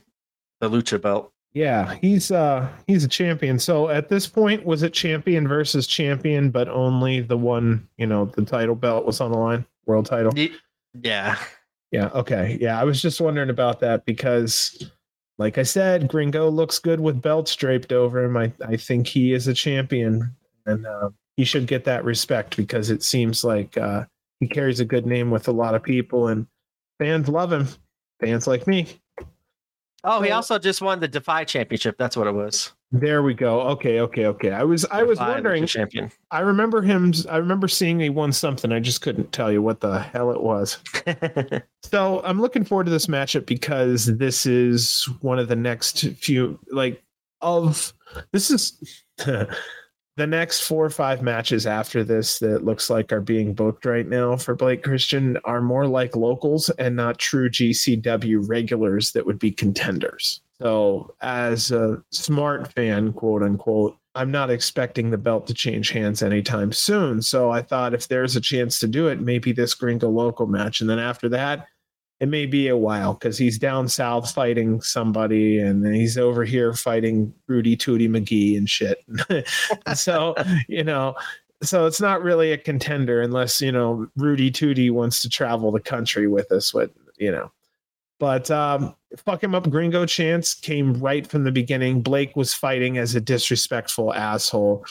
the 0.62 0.70
Lucha 0.70 1.02
belt. 1.02 1.34
Yeah, 1.54 1.96
he's 2.02 2.30
uh 2.30 2.70
he's 2.86 3.04
a 3.04 3.08
champion. 3.08 3.58
So 3.58 3.90
at 3.90 4.10
this 4.10 4.28
point, 4.28 4.66
was 4.66 4.84
it 4.84 4.94
champion 4.94 5.48
versus 5.48 5.88
champion, 5.88 6.52
but 6.52 6.68
only 6.70 7.22
the 7.22 7.38
one, 7.38 7.88
you 7.98 8.06
know, 8.06 8.26
the 8.26 8.46
title 8.46 8.76
belt 8.76 9.06
was 9.06 9.20
on 9.20 9.32
the 9.32 9.40
line, 9.40 9.66
world 9.88 10.06
title. 10.06 10.34
Yeah. 11.02 11.38
Yeah. 11.92 12.10
Okay. 12.14 12.58
Yeah. 12.62 12.80
I 12.80 12.84
was 12.84 13.02
just 13.02 13.20
wondering 13.20 13.50
about 13.50 13.80
that 13.80 14.06
because, 14.06 14.92
like 15.38 15.58
I 15.58 15.64
said, 15.64 16.08
Gringo 16.08 16.50
looks 16.50 16.80
good 16.80 17.00
with 17.00 17.22
belts 17.22 17.56
draped 17.56 17.92
over 17.92 18.24
him. 18.24 18.38
I, 18.38 18.52
I 18.66 18.78
think 18.78 19.08
he 19.08 19.34
is 19.34 19.48
a 19.48 19.54
champion 19.54 20.36
and 20.66 20.86
uh, 20.86 21.10
he 21.38 21.46
should 21.46 21.68
get 21.68 21.86
that 21.86 22.04
respect 22.04 22.58
because 22.58 22.90
it 22.90 23.04
seems 23.04 23.44
like 23.44 23.78
uh, 23.78 24.06
he 24.40 24.48
carries 24.48 24.80
a 24.80 24.86
good 24.86 25.06
name 25.06 25.32
with 25.32 25.48
a 25.48 25.52
lot 25.52 25.76
of 25.76 25.84
people 25.84 26.28
and 26.28 26.48
fans 27.00 27.30
love 27.30 27.54
him. 27.54 27.68
Fans 28.20 28.48
like 28.48 28.66
me. 28.68 29.00
Oh, 30.04 30.22
he 30.22 30.32
also 30.32 30.58
just 30.58 30.82
won 30.82 31.00
the 31.00 31.08
Defy 31.08 31.44
Championship. 31.44 31.98
That's 31.98 32.18
what 32.18 32.28
it 32.28 32.32
was. 32.32 32.72
There 32.92 33.22
we 33.22 33.34
go. 33.34 33.62
Okay, 33.62 34.00
okay, 34.00 34.26
okay. 34.28 34.52
I 34.52 34.64
was 34.64 34.86
I 34.86 35.04
was 35.04 35.20
wondering. 35.20 35.66
Champion. 35.66 36.10
I 36.32 36.40
remember 36.40 36.82
him. 36.82 37.14
I 37.30 37.38
remember 37.38 37.68
seeing 37.68 38.00
he 38.00 38.10
won 38.10 38.32
something. 38.32 38.72
I 38.72 38.80
just 38.80 39.02
couldn't 39.02 39.34
tell 39.34 39.52
you 39.52 39.62
what 39.62 39.82
the 39.82 40.00
hell 40.00 40.32
it 40.32 40.42
was. 40.42 40.78
so 41.84 42.22
I'm 42.24 42.40
looking 42.40 42.64
forward 42.64 42.86
to 42.86 42.92
this 42.92 43.08
matchup 43.08 43.46
because 43.46 44.06
this 44.06 44.46
is 44.46 45.04
one 45.20 45.38
of 45.38 45.50
the 45.50 45.56
next 45.56 46.00
few 46.16 46.58
like 46.72 47.04
of 47.42 47.94
this 48.32 48.50
is 48.50 49.04
the 50.18 50.28
next 50.28 50.62
four 50.62 50.84
or 50.84 50.90
five 50.90 51.22
matches 51.22 51.68
after 51.68 52.04
this 52.04 52.40
that 52.40 52.66
looks 52.66 52.90
like 52.90 53.14
are 53.14 53.22
being 53.22 53.54
booked 53.54 53.86
right 53.86 54.08
now 54.08 54.36
for 54.36 54.56
Blake 54.56 54.84
Christian 54.84 55.38
are 55.46 55.62
more 55.62 55.86
like 55.86 56.16
locals 56.16 56.72
and 56.72 56.96
not 56.96 57.20
true 57.20 57.50
GCW 57.50 58.50
regulars 58.50 59.12
that 59.12 59.28
would 59.28 59.38
be 59.38 59.52
contenders. 59.52 60.42
So, 60.60 61.14
as 61.22 61.70
a 61.70 62.04
smart 62.12 62.74
fan, 62.74 63.14
quote 63.14 63.44
unquote, 63.44 63.96
I'm 64.16 64.32
not 64.32 64.50
expecting 64.50 65.12
the 65.12 65.20
belt 65.20 65.46
to 65.48 65.54
change 65.54 65.92
hands 65.92 66.24
anytime 66.24 66.72
soon. 66.72 67.22
So, 67.22 67.52
I 67.52 67.62
thought 67.62 67.94
if 67.94 68.08
there's 68.08 68.36
a 68.36 68.42
chance 68.42 68.80
to 68.80 68.88
do 68.88 69.08
it, 69.10 69.22
maybe 69.22 69.52
this 69.52 69.76
Gringo 69.76 70.10
local 70.10 70.48
match. 70.48 70.82
And 70.82 70.90
then 70.90 70.98
after 70.98 71.30
that, 71.30 71.68
it 72.20 72.28
may 72.28 72.46
be 72.46 72.68
a 72.68 72.78
while 72.78 73.14
because 73.14 73.38
he's 73.38 73.60
down 73.60 73.88
south 73.88 74.32
fighting 74.32 74.82
somebody 74.82 75.60
and 75.60 75.86
he's 75.96 76.18
over 76.18 76.44
here 76.44 76.74
fighting 76.74 77.34
Rudy 77.48 77.78
Tootie 77.78 78.10
McGee 78.10 78.58
and 78.58 78.70
shit. 78.70 79.04
so, 79.96 80.36
you 80.68 80.84
know, 80.84 81.16
so 81.62 81.86
it's 81.86 82.02
not 82.02 82.22
really 82.22 82.52
a 82.52 82.58
contender 82.58 83.22
unless 83.22 83.62
you 83.62 83.72
know 83.72 84.08
Rudy 84.16 84.52
Tooty 84.52 84.90
wants 84.90 85.22
to 85.22 85.30
travel 85.30 85.72
the 85.72 85.80
country 85.80 86.28
with 86.28 86.52
us. 86.52 86.74
What 86.74 86.92
you 87.18 87.32
know, 87.32 87.52
but 88.20 88.50
um, 88.52 88.96
fuck 89.18 89.44
him 89.44 89.56
up. 89.56 89.70
Gringo 89.70 90.06
chance 90.06 90.54
came 90.54 90.94
right 90.96 91.26
from 91.26 91.44
the 91.44 91.52
beginning. 91.52 92.02
Blake 92.02 92.36
was 92.36 92.54
fighting 92.54 92.98
as 92.98 93.16
a 93.16 93.22
disrespectful 93.22 94.14
asshole. 94.14 94.86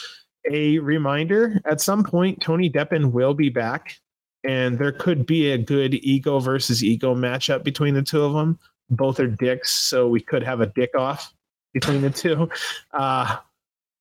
A 0.51 0.79
reminder: 0.79 1.61
at 1.65 1.81
some 1.81 2.03
point, 2.03 2.41
Tony 2.41 2.69
Deppen 2.69 3.11
will 3.11 3.33
be 3.33 3.49
back, 3.49 3.97
and 4.43 4.77
there 4.77 4.91
could 4.91 5.25
be 5.25 5.51
a 5.51 5.57
good 5.57 5.95
ego 5.95 6.39
versus 6.39 6.83
ego 6.83 7.15
matchup 7.15 7.63
between 7.63 7.93
the 7.93 8.01
two 8.01 8.23
of 8.23 8.33
them. 8.33 8.59
Both 8.89 9.19
are 9.19 9.27
dicks, 9.27 9.71
so 9.71 10.07
we 10.07 10.21
could 10.21 10.43
have 10.43 10.61
a 10.61 10.67
dick 10.67 10.91
off 10.97 11.33
between 11.73 12.01
the 12.01 12.09
two. 12.09 12.49
Uh, 12.93 13.37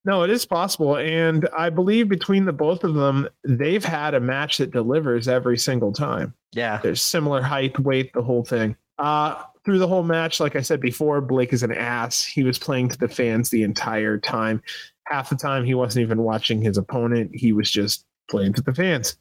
no, 0.07 0.23
it 0.23 0.31
is 0.31 0.47
possible. 0.47 0.97
And 0.97 1.49
I 1.57 1.69
believe 1.69 2.09
between 2.09 2.45
the 2.45 2.53
both 2.53 2.85
of 2.85 2.95
them, 2.95 3.29
they've 3.43 3.85
had 3.85 4.15
a 4.15 4.21
match 4.21 4.59
that 4.59 4.71
delivers 4.71 5.27
every 5.27 5.59
single 5.59 5.93
time. 5.93 6.33
Yeah. 6.53 6.79
There's 6.81 7.03
similar 7.03 7.43
height, 7.43 7.77
weight, 7.81 8.13
the 8.13 8.23
whole 8.23 8.45
thing. 8.45 8.77
Uh, 8.99 9.43
through 9.65 9.81
the 9.81 9.89
whole 9.89 10.05
match, 10.05 10.39
like 10.39 10.55
I 10.55 10.61
said 10.61 10.81
before, 10.81 11.21
Blake 11.21 11.53
is 11.53 11.65
an 11.65 11.73
ass. 11.73 12.25
He 12.25 12.45
was 12.45 12.57
playing 12.57 12.91
to 12.91 12.99
the 12.99 13.09
fans 13.09 13.51
the 13.51 13.65
entire 13.65 14.17
time. 14.17 14.63
Half 15.07 15.31
the 15.31 15.37
time, 15.37 15.65
he 15.65 15.75
wasn't 15.75 16.05
even 16.05 16.23
watching 16.23 16.63
his 16.63 16.79
opponent, 16.79 17.33
he 17.35 17.53
was 17.53 17.69
just 17.69 18.05
playing 18.31 18.53
to 18.55 18.63
the 18.63 18.75
fans. 18.75 19.17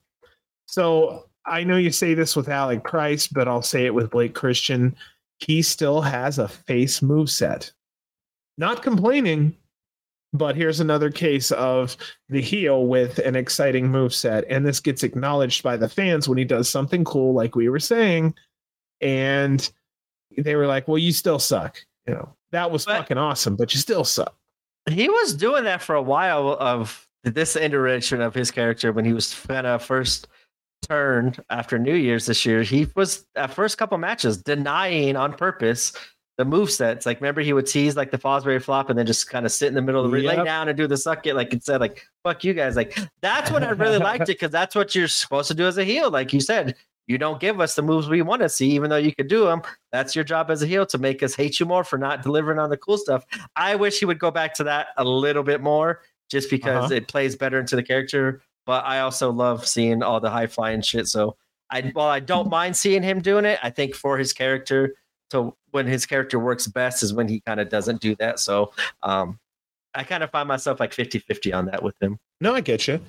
So 0.66 1.26
I 1.46 1.64
know 1.64 1.78
you 1.78 1.92
say 1.92 2.14
this 2.14 2.36
with 2.36 2.50
Alec 2.50 2.84
Price, 2.84 3.28
but 3.28 3.48
I'll 3.48 3.62
say 3.62 3.86
it 3.86 3.94
with 3.94 4.10
Blake 4.12 4.34
Christian. 4.34 4.96
He 5.40 5.62
still 5.62 6.02
has 6.02 6.40
a 6.40 6.48
face 6.48 7.02
move 7.02 7.30
set. 7.30 7.72
Not 8.58 8.82
complaining, 8.82 9.56
but 10.34 10.56
here's 10.56 10.80
another 10.80 11.12
case 11.12 11.52
of 11.52 11.98
the 12.30 12.42
heel 12.42 12.88
with 12.88 13.20
an 13.20 13.36
exciting 13.36 13.90
move 13.90 14.14
set, 14.14 14.46
and 14.50 14.66
this 14.66 14.80
gets 14.80 15.04
acknowledged 15.04 15.62
by 15.64 15.78
the 15.78 15.90
fans 15.90 16.28
when 16.28 16.38
he 16.38 16.46
does 16.46 16.70
something 16.70 17.04
cool, 17.04 17.34
like 17.34 17.56
we 17.56 17.70
were 17.70 17.80
saying, 17.80 18.34
and 19.02 19.72
they 20.38 20.56
were 20.56 20.68
like, 20.68 20.88
"Well, 20.88 20.98
you 20.98 21.12
still 21.12 21.40
suck." 21.40 21.86
You 22.08 22.14
know, 22.14 22.36
that 22.52 22.72
was 22.72 22.86
but 22.86 23.00
fucking 23.00 23.18
awesome, 23.18 23.56
but 23.56 23.74
you 23.74 23.80
still 23.80 24.04
suck. 24.04 24.36
He 24.90 25.10
was 25.10 25.34
doing 25.34 25.64
that 25.64 25.82
for 25.82 25.96
a 25.96 26.02
while 26.02 26.58
of 26.60 27.08
this 27.24 27.56
iteration 27.56 28.22
of 28.22 28.36
his 28.36 28.52
character 28.52 28.92
when 28.92 29.04
he 29.06 29.14
was 29.14 29.34
kind 29.34 29.66
of 29.68 29.84
first 29.84 30.28
turned 30.88 31.44
after 31.50 31.78
New 31.78 31.96
Year's 31.96 32.26
this 32.26 32.46
year. 32.46 32.64
He 32.64 32.88
was 32.96 33.26
at 33.36 33.54
first 33.54 33.78
couple 33.78 33.98
matches 33.98 34.38
denying 34.38 35.16
on 35.16 35.34
purpose 35.34 35.94
the 36.38 36.46
move 36.46 36.70
sets. 36.70 37.06
Like, 37.06 37.22
remember 37.22 37.42
he 37.42 37.54
would 37.54 37.66
tease 37.66 37.96
like 37.96 38.12
the 38.12 38.18
Fosbury 38.18 38.62
flop 38.62 38.90
and 38.90 39.00
then 39.00 39.06
just 39.06 39.30
kind 39.30 39.46
of 39.46 39.52
sit 39.52 39.68
in 39.70 39.74
the 39.74 39.82
middle 39.82 40.04
of 40.04 40.12
the 40.12 40.20
yep. 40.20 40.38
lay 40.38 40.44
down 40.44 40.68
and 40.68 40.78
do 40.78 40.88
the 40.88 40.98
suck 40.98 41.26
it, 41.26 41.36
like 41.36 41.54
it 41.54 41.64
said, 41.64 41.80
like 41.80 42.06
fuck 42.24 42.44
you 42.44 42.54
guys. 42.54 42.76
Like 42.76 42.98
that's 43.22 43.52
what 43.52 43.64
I 43.64 43.70
really 43.70 43.98
liked 43.98 44.24
it 44.24 44.40
because 44.40 44.52
that's 44.52 44.76
what 44.76 44.96
you're 44.96 45.08
supposed 45.08 45.48
to 45.48 45.54
do 45.54 45.66
as 45.66 45.78
a 45.78 45.84
heel. 45.84 46.12
Like 46.12 46.34
you 46.34 46.42
said, 46.42 46.76
you 47.08 47.18
don't 47.18 47.40
give 47.40 47.60
us 47.60 47.76
the 47.76 47.82
moves 47.82 48.10
we 48.10 48.22
want 48.22 48.42
to 48.42 48.50
see, 48.50 48.72
even 48.72 48.90
though 48.90 48.98
you 48.98 49.14
could 49.14 49.28
do 49.28 49.46
them. 49.46 49.62
That's 49.92 50.16
your 50.16 50.24
job 50.24 50.50
as 50.50 50.64
a 50.64 50.68
heel 50.68 50.86
to 50.88 50.98
make 50.98 51.22
us 51.22 51.36
hate 51.36 51.60
you 51.60 51.66
more 51.66 51.84
for 51.84 51.98
not 51.98 52.24
delivering 52.24 52.60
on 52.60 52.70
the 52.70 52.78
cool 52.78 52.98
stuff. 52.98 53.26
I 53.56 53.76
wish 53.76 54.00
he 54.00 54.06
would 54.06 54.20
go 54.20 54.32
back 54.32 54.54
to 54.56 54.64
that 54.66 54.88
a 54.98 55.04
little 55.04 55.44
bit 55.44 55.62
more, 55.62 56.02
just 56.30 56.50
because 56.50 56.86
uh-huh. 56.86 56.96
it 56.96 57.08
plays 57.08 57.36
better 57.36 57.60
into 57.60 57.76
the 57.76 57.84
character. 57.84 58.42
But 58.66 58.86
I 58.86 59.02
also 59.02 59.32
love 59.32 59.68
seeing 59.68 60.02
all 60.04 60.20
the 60.20 60.30
high 60.30 60.48
flying 60.48 60.82
shit. 60.82 61.08
So 61.08 61.36
I, 61.70 61.92
while 61.94 62.10
I 62.10 62.20
don't 62.20 62.50
mind 62.50 62.76
seeing 62.76 63.04
him 63.04 63.22
doing 63.22 63.46
it, 63.46 63.60
I 63.62 63.70
think 63.70 63.96
for 63.96 64.18
his 64.18 64.34
character, 64.34 64.96
so 65.32 65.56
when 65.72 65.88
his 65.88 66.06
character 66.06 66.40
works 66.40 66.68
best 66.68 67.04
is 67.04 67.14
when 67.14 67.28
he 67.28 67.42
kind 67.42 67.60
of 67.60 67.70
doesn't 67.70 68.02
do 68.02 68.16
that. 68.18 68.40
So 68.40 68.72
um, 69.04 69.40
I 69.94 70.04
kind 70.04 70.24
of 70.24 70.32
find 70.32 70.48
myself 70.48 70.80
like 70.80 70.94
50 70.94 71.20
50 71.20 71.54
on 71.54 71.66
that 71.68 71.84
with 71.84 71.96
him. 72.02 72.18
No, 72.42 72.54
I 72.54 72.62
get 72.62 72.88
you. 72.88 73.00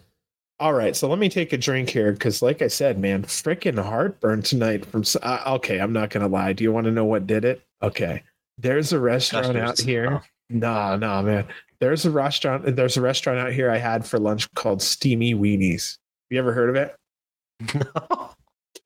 All 0.59 0.73
right, 0.73 0.97
so 0.97 1.07
let 1.07 1.19
me 1.19 1.29
take 1.29 1.53
a 1.53 1.59
drink 1.59 1.91
here 1.91 2.13
because, 2.13 2.41
like 2.41 2.63
I 2.63 2.69
said, 2.69 2.99
man, 2.99 3.25
freaking 3.25 3.83
heartburn 3.83 4.41
tonight. 4.41 4.87
From 4.87 5.05
uh, 5.23 5.43
okay, 5.57 5.79
I'm 5.79 5.93
not 5.93 6.09
gonna 6.09 6.29
lie. 6.29 6.55
Do 6.55 6.65
you 6.65 6.73
want 6.73 6.87
to 6.87 6.91
know 6.91 7.05
what 7.05 7.27
did 7.27 7.45
it? 7.45 7.63
Okay, 7.83 8.23
there's 8.57 8.95
a 8.95 8.99
restaurant 8.99 9.59
out 9.59 9.79
here. 9.79 10.09
Oh. 10.11 10.23
Nah, 10.49 10.97
nah, 10.97 11.21
man. 11.21 11.45
There's 11.81 12.05
a 12.07 12.11
restaurant. 12.11 12.77
There's 12.77 12.97
a 12.97 13.01
restaurant 13.01 13.39
out 13.39 13.53
here 13.53 13.71
I 13.71 13.79
had 13.79 14.07
for 14.07 14.19
lunch 14.19 14.53
called 14.55 14.83
Steamy 14.83 15.35
Weenies. 15.35 15.99
You 16.31 16.39
ever 16.39 16.53
heard 16.53 16.71
of 16.71 16.77
it? 16.77 16.97
No. 17.75 18.31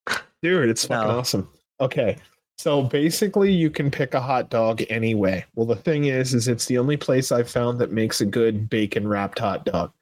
Dude, 0.42 0.70
it's 0.70 0.86
fucking 0.86 1.08
no. 1.08 1.18
awesome. 1.18 1.48
Okay, 1.80 2.16
so 2.60 2.82
basically, 2.82 3.50
you 3.50 3.70
can 3.70 3.90
pick 3.90 4.12
a 4.12 4.20
hot 4.20 4.50
dog 4.50 4.82
anyway. 4.90 5.46
Well, 5.54 5.64
the 5.64 5.76
thing 5.76 6.04
is, 6.04 6.34
is 6.34 6.46
it's 6.46 6.66
the 6.66 6.76
only 6.76 6.98
place 6.98 7.32
I've 7.32 7.48
found 7.48 7.78
that 7.78 7.90
makes 7.90 8.20
a 8.20 8.26
good 8.26 8.68
bacon 8.68 9.08
wrapped 9.08 9.38
hot 9.38 9.64
dog. 9.64 9.92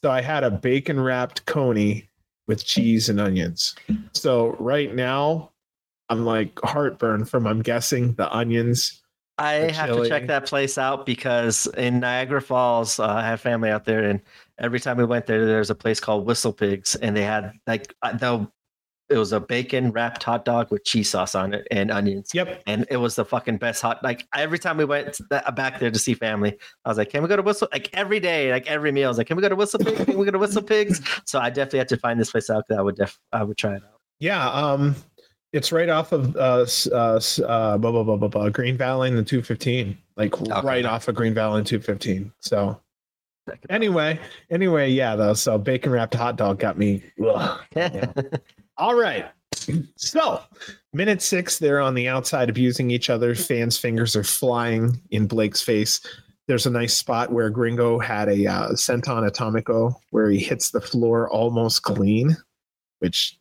So 0.00 0.12
I 0.12 0.20
had 0.20 0.44
a 0.44 0.50
bacon 0.50 1.00
wrapped 1.00 1.44
coney 1.46 2.08
with 2.46 2.64
cheese 2.64 3.08
and 3.08 3.20
onions. 3.20 3.74
So 4.12 4.54
right 4.60 4.94
now, 4.94 5.50
I'm 6.08 6.24
like 6.24 6.56
heartburn 6.62 7.24
from 7.24 7.48
I'm 7.48 7.62
guessing 7.62 8.14
the 8.14 8.32
onions. 8.32 9.02
I 9.38 9.52
have 9.72 9.88
chili. 9.88 10.02
to 10.02 10.08
check 10.08 10.26
that 10.28 10.46
place 10.46 10.78
out 10.78 11.06
because 11.06 11.66
in 11.76 12.00
Niagara 12.00 12.40
Falls, 12.40 13.00
uh, 13.00 13.06
I 13.06 13.22
have 13.26 13.40
family 13.40 13.70
out 13.70 13.84
there, 13.84 14.04
and 14.04 14.20
every 14.58 14.78
time 14.78 14.96
we 14.96 15.04
went 15.04 15.26
there, 15.26 15.44
there's 15.44 15.70
a 15.70 15.74
place 15.74 15.98
called 15.98 16.24
Whistle 16.24 16.52
Pigs, 16.52 16.94
and 16.94 17.16
they 17.16 17.22
had 17.24 17.52
like 17.66 17.94
the 18.02 18.48
it 19.10 19.18
was 19.18 19.32
a 19.32 19.40
bacon 19.40 19.92
wrapped 19.92 20.22
hot 20.22 20.44
dog 20.44 20.70
with 20.70 20.84
cheese 20.84 21.10
sauce 21.10 21.34
on 21.34 21.52
it 21.52 21.66
and 21.70 21.90
onions. 21.90 22.30
Yep. 22.32 22.62
And 22.66 22.86
it 22.90 22.96
was 22.96 23.16
the 23.16 23.24
fucking 23.24 23.58
best 23.58 23.82
hot. 23.82 24.02
Like 24.02 24.26
every 24.34 24.58
time 24.58 24.78
we 24.78 24.84
went 24.84 25.18
back 25.28 25.78
there 25.78 25.90
to 25.90 25.98
see 25.98 26.14
family, 26.14 26.56
I 26.84 26.88
was 26.88 26.98
like, 26.98 27.10
"Can 27.10 27.22
we 27.22 27.28
go 27.28 27.36
to 27.36 27.42
Whistle?" 27.42 27.68
Like 27.72 27.90
every 27.92 28.20
day, 28.20 28.50
like 28.50 28.66
every 28.66 28.92
meal, 28.92 29.06
I 29.06 29.08
was 29.08 29.18
like, 29.18 29.26
"Can 29.26 29.36
we 29.36 29.42
go 29.42 29.48
to 29.48 29.56
Whistle 29.56 29.80
Pigs? 29.80 30.04
Can 30.04 30.18
we 30.18 30.24
go 30.24 30.30
to 30.30 30.38
Whistle 30.38 30.62
Pigs?" 30.62 31.00
So 31.26 31.38
I 31.38 31.50
definitely 31.50 31.80
had 31.80 31.88
to 31.88 31.96
find 31.96 32.18
this 32.18 32.30
place 32.30 32.48
out 32.50 32.64
because 32.66 32.78
I 32.78 32.82
would 32.82 32.96
def 32.96 33.18
I 33.32 33.42
would 33.42 33.58
try 33.58 33.74
it 33.74 33.82
out. 33.84 34.00
Yeah. 34.20 34.48
Um, 34.48 34.96
it's 35.54 35.70
right 35.70 35.88
off 35.88 36.10
of 36.10 36.34
uh, 36.36 36.66
uh, 36.92 37.20
uh 37.46 37.78
blah, 37.78 37.92
blah, 37.92 38.02
blah, 38.02 38.16
blah, 38.16 38.28
blah, 38.28 38.48
Green 38.48 38.76
Valley 38.76 39.08
and 39.08 39.16
the 39.16 39.22
215, 39.22 39.96
like 40.16 40.40
okay. 40.42 40.66
right 40.66 40.84
off 40.84 41.06
of 41.06 41.14
Green 41.14 41.32
Valley 41.32 41.58
and 41.58 41.66
215. 41.66 42.32
So 42.40 42.80
anyway, 43.70 44.18
anyway, 44.50 44.90
yeah, 44.90 45.14
though. 45.14 45.34
So 45.34 45.56
bacon 45.56 45.92
wrapped 45.92 46.14
hot 46.14 46.36
dog 46.36 46.58
got 46.58 46.76
me. 46.76 47.04
yeah. 47.76 48.12
All 48.76 48.96
right. 48.96 49.26
So, 49.96 50.40
minute 50.92 51.22
six, 51.22 51.60
they're 51.60 51.80
on 51.80 51.94
the 51.94 52.08
outside 52.08 52.48
abusing 52.48 52.90
each 52.90 53.08
other. 53.08 53.36
Fans' 53.36 53.78
fingers 53.78 54.16
are 54.16 54.24
flying 54.24 55.00
in 55.12 55.28
Blake's 55.28 55.62
face. 55.62 56.00
There's 56.48 56.66
a 56.66 56.70
nice 56.70 56.94
spot 56.94 57.32
where 57.32 57.48
Gringo 57.48 58.00
had 58.00 58.28
a 58.28 58.46
uh, 58.46 58.68
senton 58.72 59.26
atomico 59.30 59.94
where 60.10 60.28
he 60.30 60.40
hits 60.40 60.70
the 60.70 60.80
floor 60.80 61.30
almost 61.30 61.84
clean, 61.84 62.36
which, 62.98 63.38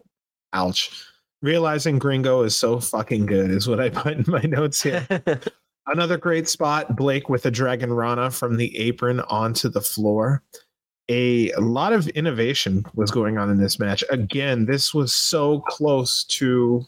ouch. 0.53 1.10
Realizing 1.44 1.99
Gringo 1.99 2.41
is 2.41 2.57
so 2.57 2.80
fucking 2.80 3.28
good 3.28 3.52
is 3.52 3.68
what 3.68 3.80
I 3.80 3.90
put 3.90 4.14
in 4.14 4.26
my 4.28 4.41
notes 4.41 4.82
here. 4.82 5.06
Another 5.86 6.18
great 6.18 6.49
spot 6.49 6.95
Blake 6.95 7.30
with 7.30 7.45
a 7.45 7.52
Dragon 7.52 7.94
Rana 7.94 8.32
from 8.32 8.57
the 8.57 8.76
apron 8.78 9.20
onto 9.20 9.70
the 9.70 9.82
floor 9.82 10.41
a, 11.10 11.52
lot 11.57 11.94
of 11.94 12.07
innovation 12.10 12.86
was 12.94 13.11
going 13.11 13.38
on 13.38 13.49
in 13.49 13.57
this 13.57 13.80
match. 13.80 14.03
Again, 14.10 14.65
this 14.65 14.94
was 14.94 15.14
so 15.14 15.60
close 15.61 16.24
to 16.26 16.86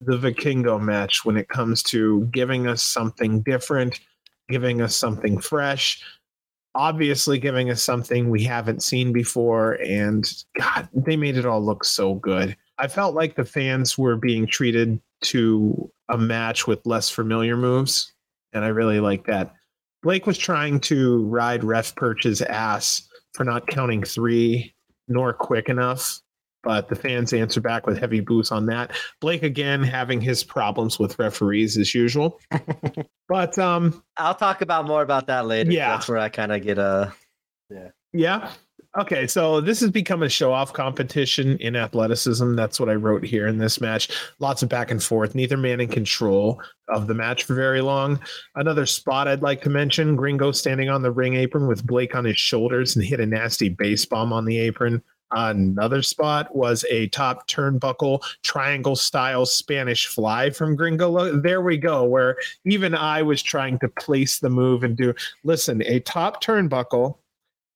the 0.00 0.16
Vikingo 0.16 0.80
match 0.80 1.24
when 1.24 1.36
it 1.36 1.48
comes 1.48 1.82
to 1.84 2.24
giving 2.32 2.66
us 2.66 2.82
something 2.82 3.42
different, 3.42 4.00
giving 4.48 4.80
us 4.80 4.96
something 4.96 5.38
fresh, 5.38 6.02
obviously 6.74 7.38
giving 7.38 7.70
us 7.70 7.82
something 7.82 8.30
we 8.30 8.42
haven't 8.42 8.82
seen 8.82 9.12
before. 9.12 9.74
And 9.74 10.28
God, 10.58 10.88
they 10.92 11.16
made 11.16 11.36
it 11.36 11.46
all 11.46 11.64
look 11.64 11.84
so 11.84 12.14
good. 12.14 12.56
I 12.78 12.88
felt 12.88 13.14
like 13.14 13.36
the 13.36 13.44
fans 13.44 13.96
were 13.96 14.16
being 14.16 14.46
treated 14.46 15.00
to 15.22 15.90
a 16.08 16.18
match 16.18 16.66
with 16.66 16.84
less 16.84 17.08
familiar 17.10 17.56
moves. 17.56 18.12
And 18.52 18.64
I 18.64 18.68
really 18.68 19.00
like 19.00 19.26
that. 19.26 19.54
Blake 20.02 20.26
was 20.26 20.36
trying 20.36 20.80
to 20.80 21.24
ride 21.24 21.64
Ref 21.64 21.94
Perch's 21.94 22.42
ass 22.42 23.08
for 23.34 23.44
not 23.44 23.66
counting 23.66 24.02
three 24.02 24.74
nor 25.08 25.32
quick 25.32 25.68
enough. 25.68 26.20
But 26.64 26.88
the 26.88 26.94
fans 26.94 27.32
answer 27.32 27.60
back 27.60 27.88
with 27.88 27.98
heavy 27.98 28.20
boots 28.20 28.52
on 28.52 28.66
that. 28.66 28.92
Blake 29.20 29.42
again 29.42 29.82
having 29.82 30.20
his 30.20 30.44
problems 30.44 30.96
with 30.96 31.18
referees 31.18 31.76
as 31.76 31.92
usual. 31.92 32.38
but 33.28 33.58
um 33.58 34.04
I'll 34.16 34.34
talk 34.34 34.62
about 34.62 34.86
more 34.86 35.02
about 35.02 35.26
that 35.26 35.46
later. 35.46 35.72
Yeah. 35.72 35.90
That's 35.90 36.08
where 36.08 36.18
I 36.18 36.28
kind 36.28 36.52
of 36.52 36.62
get 36.62 36.78
a 36.78 37.12
yeah. 37.68 37.88
Yeah. 38.12 38.52
Okay, 38.98 39.26
so 39.26 39.62
this 39.62 39.80
has 39.80 39.90
become 39.90 40.22
a 40.22 40.28
show 40.28 40.52
off 40.52 40.74
competition 40.74 41.56
in 41.60 41.76
athleticism. 41.76 42.54
That's 42.54 42.78
what 42.78 42.90
I 42.90 42.94
wrote 42.94 43.24
here 43.24 43.46
in 43.46 43.56
this 43.56 43.80
match. 43.80 44.10
Lots 44.38 44.62
of 44.62 44.68
back 44.68 44.90
and 44.90 45.02
forth, 45.02 45.34
neither 45.34 45.56
man 45.56 45.80
in 45.80 45.88
control 45.88 46.60
of 46.90 47.06
the 47.06 47.14
match 47.14 47.44
for 47.44 47.54
very 47.54 47.80
long. 47.80 48.20
Another 48.54 48.84
spot 48.84 49.28
I'd 49.28 49.40
like 49.40 49.62
to 49.62 49.70
mention 49.70 50.14
Gringo 50.14 50.52
standing 50.52 50.90
on 50.90 51.00
the 51.00 51.10
ring 51.10 51.36
apron 51.36 51.66
with 51.66 51.86
Blake 51.86 52.14
on 52.14 52.26
his 52.26 52.36
shoulders 52.36 52.94
and 52.94 53.02
hit 53.02 53.18
a 53.18 53.24
nasty 53.24 53.70
base 53.70 54.04
bomb 54.04 54.30
on 54.30 54.44
the 54.44 54.58
apron. 54.58 55.02
Another 55.30 56.02
spot 56.02 56.54
was 56.54 56.84
a 56.90 57.08
top 57.08 57.48
turnbuckle 57.48 58.22
triangle 58.42 58.96
style 58.96 59.46
Spanish 59.46 60.06
fly 60.06 60.50
from 60.50 60.76
Gringo. 60.76 61.40
There 61.40 61.62
we 61.62 61.78
go, 61.78 62.04
where 62.04 62.36
even 62.66 62.94
I 62.94 63.22
was 63.22 63.42
trying 63.42 63.78
to 63.78 63.88
place 63.88 64.38
the 64.38 64.50
move 64.50 64.84
and 64.84 64.94
do 64.94 65.14
listen, 65.44 65.82
a 65.86 66.00
top 66.00 66.44
turnbuckle 66.44 67.16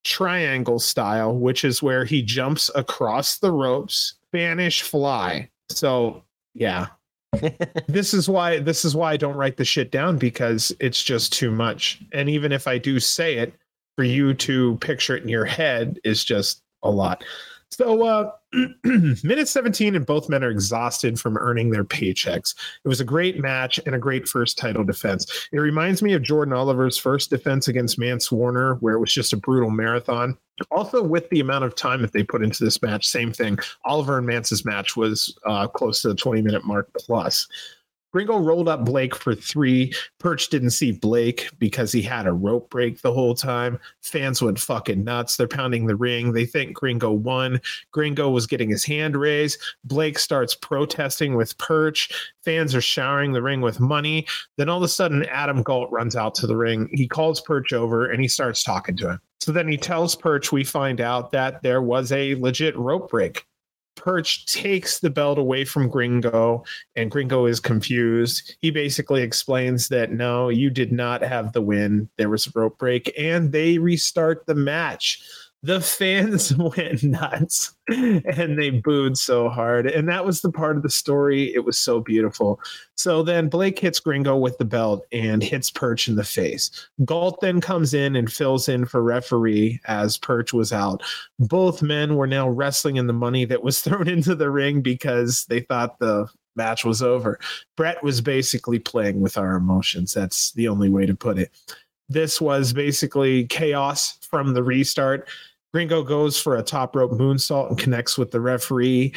triangle 0.07 0.79
style, 0.79 1.37
which 1.37 1.65
is 1.65 1.83
where 1.83 2.05
he 2.05 2.23
jumps 2.23 2.71
across 2.75 3.39
the 3.39 3.51
ropes, 3.51 4.15
Spanish 4.29 4.83
fly. 4.83 5.51
So 5.69 6.23
yeah. 6.55 6.87
this 7.89 8.15
is 8.15 8.29
why 8.29 8.61
this 8.61 8.85
is 8.85 8.95
why 8.95 9.13
I 9.13 9.17
don't 9.17 9.37
write 9.37 9.57
the 9.57 9.65
shit 9.65 9.91
down 9.91 10.17
because 10.17 10.75
it's 10.81 11.03
just 11.03 11.33
too 11.33 11.51
much. 11.51 12.01
And 12.13 12.31
even 12.31 12.53
if 12.53 12.67
I 12.67 12.79
do 12.79 12.99
say 13.01 13.39
it, 13.39 13.53
for 13.97 14.05
you 14.05 14.35
to 14.35 14.77
picture 14.77 15.17
it 15.17 15.23
in 15.23 15.29
your 15.29 15.45
head 15.45 15.99
is 16.05 16.23
just 16.23 16.63
a 16.83 16.91
lot. 16.91 17.25
So, 17.71 18.05
uh, 18.05 18.31
minute 18.85 19.49
17, 19.49 19.97
and 19.97 20.07
both 20.07 20.29
men 20.29 20.45
are 20.45 20.51
exhausted 20.51 21.19
from 21.21 21.37
earning 21.37 21.71
their 21.71 21.85
paychecks. 21.85 22.55
It 22.85 22.89
was 22.89 23.01
a 23.01 23.05
great 23.05 23.41
match 23.41 23.81
and 23.85 23.95
a 23.95 23.99
great 23.99 24.29
first 24.29 24.57
title 24.57 24.85
defense. 24.85 25.49
It 25.53 25.59
reminds 25.59 26.01
me 26.01 26.13
of 26.15 26.23
Jordan 26.23 26.55
Oliver's 26.55 26.97
first 26.97 27.31
defense 27.31 27.69
against 27.69 27.99
Mance 27.99 28.31
Warner, 28.31 28.77
where 28.77 28.95
it 28.95 29.01
was 29.01 29.13
just 29.13 29.33
a 29.33 29.37
brutal 29.37 29.71
marathon. 29.71 30.39
Also, 30.71 31.03
with 31.03 31.29
the 31.29 31.41
amount 31.41 31.65
of 31.65 31.75
time 31.75 32.01
that 32.03 32.13
they 32.13 32.23
put 32.23 32.43
into 32.43 32.65
this 32.65 32.81
match, 32.81 33.07
same 33.07 33.33
thing. 33.33 33.59
Oliver 33.85 34.19
and 34.19 34.27
Mance's 34.27 34.65
match 34.65 34.97
was 34.97 35.37
uh, 35.45 35.67
close 35.67 36.01
to 36.03 36.09
the 36.09 36.15
20 36.15 36.41
minute 36.43 36.65
mark 36.65 36.89
plus. 36.97 37.47
Gringo 38.17 38.39
rolled 38.39 38.67
up 38.67 38.87
Blake 38.87 39.15
for 39.15 39.35
three. 39.35 39.93
Perch 40.19 40.49
didn't 40.49 40.71
see 40.71 40.91
Blake 40.91 41.51
because 41.59 41.93
he 41.93 42.01
had 42.01 42.27
a 42.27 42.33
rope 42.33 42.71
break 42.71 43.03
the 43.03 43.13
whole 43.13 43.35
time. 43.35 43.79
Fans 44.01 44.41
went 44.41 44.59
fucking 44.59 45.05
nuts. 45.05 45.37
They're 45.37 45.47
pounding 45.47 45.85
the 45.85 45.97
ring. 45.97 46.33
They 46.33 46.47
think 46.47 46.75
Gringo 46.75 47.13
won. 47.13 47.61
Gringo 47.93 48.31
was 48.31 48.47
getting 48.47 48.71
his 48.71 48.87
hand 48.87 49.17
raised. 49.17 49.61
Blake 49.85 50.19
starts 50.19 50.55
protesting 50.55 51.35
with 51.37 51.59
Perch. 51.59 52.33
Fans 52.43 52.75
are 52.75 52.81
showering 52.81 53.33
the 53.33 53.43
ring 53.43 53.61
with 53.61 53.81
money. 53.81 54.27
Then 54.57 54.71
all 54.71 54.79
of 54.79 54.83
a 54.83 54.89
sudden, 54.89 55.27
Adam 55.27 55.63
Galt 55.63 55.93
runs 55.93 56.17
out 56.17 56.35
to 56.37 56.47
the 56.47 56.57
ring. 56.57 56.89
He 56.95 57.07
calls 57.07 57.43
Perch 57.43 57.75
over 57.75 58.11
and 58.11 58.23
he 58.23 58.29
starts 58.29 58.63
talking 58.63 58.97
to 58.97 59.11
him. 59.11 59.21
So 59.41 59.53
then 59.53 59.69
he 59.69 59.77
tells 59.77 60.17
Perch, 60.17 60.51
we 60.51 60.65
find 60.65 61.03
out 61.03 61.33
that 61.33 61.61
there 61.61 61.83
was 61.83 62.11
a 62.13 62.35
legit 62.37 62.79
rope 62.79 63.11
break. 63.11 63.47
Perch 63.97 64.47
takes 64.47 65.01
the 65.01 65.11
belt 65.11 65.39
away 65.39 65.65
from 65.65 65.89
Gringo, 65.89 66.65
and 66.95 67.11
Gringo 67.11 67.47
is 67.47 67.59
confused. 67.59 68.57
He 68.61 68.71
basically 68.71 69.23
explains 69.23 69.89
that 69.89 70.13
no, 70.13 70.49
you 70.49 70.71
did 70.71 70.93
not 70.93 71.23
have 71.23 71.53
the 71.53 71.63
win. 71.63 72.09
There 72.17 72.31
was 72.31 72.47
a 72.47 72.51
rope 72.55 72.79
break, 72.79 73.13
and 73.19 73.51
they 73.51 73.79
restart 73.79 74.47
the 74.47 74.55
match 74.55 75.21
the 75.67 75.81
fans 75.81 76.57
went 76.77 77.03
nuts 77.03 77.75
and 77.89 78.57
they 78.57 78.71
booed 78.71 79.19
so 79.19 79.49
hard. 79.49 79.87
And 79.87 80.09
that 80.09 80.25
was 80.25 80.41
the 80.41 80.53
part 80.53 80.77
of 80.77 80.85
the 80.85 80.91
story. 80.91 81.53
It 81.55 81.65
was 81.65 81.77
so 81.77 82.01
beautiful. 82.01 82.61
So 82.95 83.25
then 83.25 83.49
Blake 83.49 83.79
hits 83.79 83.99
Gringo 83.99 84.37
with 84.37 84.59
the 84.59 84.65
belt 84.65 85.05
and 85.11 85.43
hits 85.43 85.69
Perch 85.69 86.07
in 86.07 86.15
the 86.15 86.25
face. 86.25 86.71
Galt 87.05 87.41
then 87.41 87.61
comes 87.61 87.95
in 87.95 88.15
and 88.15 88.33
fills 88.33 88.69
in 88.69 88.87
for 88.87 89.03
referee 89.03 89.81
as 89.87 90.17
Perch 90.17 90.53
was 90.53 90.73
out. 90.73 91.03
Both 91.41 91.83
men 91.83 92.15
were 92.15 92.29
now 92.29 92.49
wrestling 92.49 92.95
in 92.95 93.09
the 93.09 93.13
money 93.13 93.45
that 93.45 93.65
was 93.65 93.81
thrown 93.83 94.09
into 94.09 94.37
the 94.37 94.51
ring 94.51 94.83
because 94.83 95.47
they 95.47 95.61
thought 95.61 95.99
the 95.99 96.29
match 96.55 96.85
was 96.85 97.03
over. 97.03 97.41
Brett 97.77 98.03
was 98.05 98.21
basically 98.21 98.79
playing 98.79 99.21
with 99.21 99.37
our 99.37 99.57
emotions. 99.57 100.15
That's 100.15 100.53
the 100.53 100.69
only 100.69 100.89
way 100.89 101.07
to 101.07 101.15
put 101.15 101.39
it. 101.39 101.51
This 102.09 102.41
was 102.41 102.73
basically 102.73 103.47
chaos 103.47 104.17
from 104.23 104.55
the 104.55 104.63
restart. 104.63 105.29
Gringo 105.73 106.03
goes 106.03 106.39
for 106.41 106.57
a 106.57 106.63
top 106.63 106.97
rope 106.97 107.13
moonsault 107.13 107.69
and 107.69 107.79
connects 107.79 108.17
with 108.17 108.31
the 108.31 108.41
referee. 108.41 109.15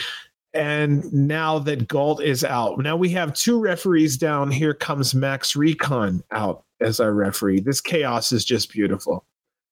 And 0.53 1.11
now 1.13 1.59
that 1.59 1.87
Galt 1.87 2.21
is 2.23 2.43
out, 2.43 2.79
now 2.79 2.95
we 2.95 3.09
have 3.09 3.33
two 3.33 3.59
referees 3.59 4.17
down. 4.17 4.49
Here 4.49 4.73
comes 4.73 5.13
Max 5.13 5.55
Recon 5.55 6.23
out 6.31 6.63
as 6.81 6.99
our 6.99 7.13
referee. 7.13 7.61
This 7.61 7.81
chaos 7.81 8.31
is 8.31 8.43
just 8.45 8.71
beautiful. 8.71 9.25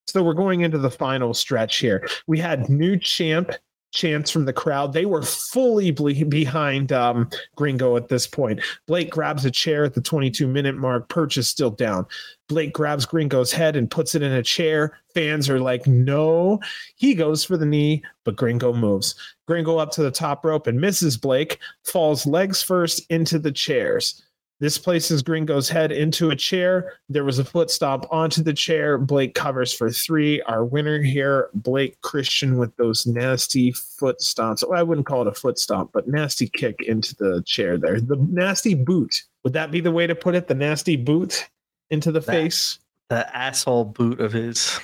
So 0.06 0.24
we're 0.24 0.34
going 0.34 0.62
into 0.62 0.78
the 0.78 0.92
final 0.92 1.34
stretch 1.34 1.78
here. 1.78 2.08
We 2.28 2.40
had 2.40 2.70
new 2.70 2.98
champ 2.98 3.52
chants 3.98 4.30
from 4.30 4.46
the 4.46 4.54
crowd. 4.54 4.94
They 4.94 5.06
were 5.06 5.24
fully 5.24 5.90
ble- 5.90 6.24
behind 6.26 6.92
um, 6.92 7.30
Gringo 7.56 7.98
at 7.98 8.10
this 8.10 8.28
point. 8.28 8.62
Blake 8.86 9.10
grabs 9.10 9.44
a 9.44 9.52
chair 9.52 9.84
at 9.84 9.96
the 9.96 10.02
22 10.02 10.48
minute 10.48 10.76
mark. 10.76 11.10
Perch 11.10 11.36
is 11.38 11.48
still 11.48 11.72
down. 11.72 12.06
Blake 12.48 12.74
grabs 12.74 13.06
Gringo's 13.06 13.52
head 13.52 13.76
and 13.76 13.90
puts 13.90 14.14
it 14.14 14.22
in 14.22 14.32
a 14.32 14.44
chair. 14.44 14.98
Fans 15.14 15.50
are 15.50 15.60
like, 15.60 15.88
no. 15.88 16.60
He 16.96 17.16
goes 17.16 17.44
for 17.44 17.58
the 17.58 17.66
knee, 17.66 18.04
but 18.24 18.36
Gringo 18.36 18.72
moves. 18.72 19.16
Gringo 19.48 19.78
up 19.78 19.92
to 19.92 20.04
the 20.04 20.12
top 20.12 20.46
rope 20.46 20.68
and 20.68 20.80
misses 20.80 21.18
Blake, 21.18 21.58
falls 21.84 22.28
legs 22.28 22.62
first 22.62 23.04
into 23.10 23.40
the 23.40 23.52
chairs. 23.52 24.22
This 24.60 24.80
places 24.80 25.22
Gringo's 25.22 25.70
head 25.70 25.92
into 25.92 26.32
a 26.32 26.36
chair. 26.36 26.94
There 27.10 27.24
was 27.24 27.38
a 27.38 27.46
foot 27.46 27.70
stomp 27.70 28.06
onto 28.10 28.42
the 28.42 28.54
chair. 28.54 28.98
Blake 28.98 29.36
covers 29.36 29.72
for 29.72 29.92
three. 29.92 30.42
Our 30.44 30.66
winner 30.66 31.00
here, 31.02 31.50
Blake 31.54 32.02
Christian, 32.02 32.58
with 32.58 32.76
those 32.78 33.06
nasty 33.06 33.72
foot 33.72 34.18
stomps. 34.20 34.68
Well, 34.68 34.80
I 34.80 34.82
wouldn't 34.82 35.06
call 35.06 35.22
it 35.22 35.28
a 35.28 35.32
foot 35.34 35.60
stomp, 35.60 35.92
but 35.94 36.08
nasty 36.08 36.48
kick 36.50 36.82
into 36.82 37.16
the 37.18 37.44
chair 37.46 37.78
there. 37.78 38.02
The 38.02 38.16
nasty 38.16 38.74
boot. 38.74 39.24
Would 39.44 39.54
that 39.54 39.70
be 39.70 39.80
the 39.80 39.92
way 39.92 40.08
to 40.08 40.16
put 40.16 40.34
it? 40.34 40.48
The 40.48 40.56
nasty 40.56 40.96
boot 40.96 41.48
into 41.92 42.12
the 42.12 42.20
That- 42.20 42.26
face? 42.26 42.80
the 43.10 43.34
asshole 43.38 43.86
boot 43.86 44.20
of 44.20 44.34
his. 44.34 44.80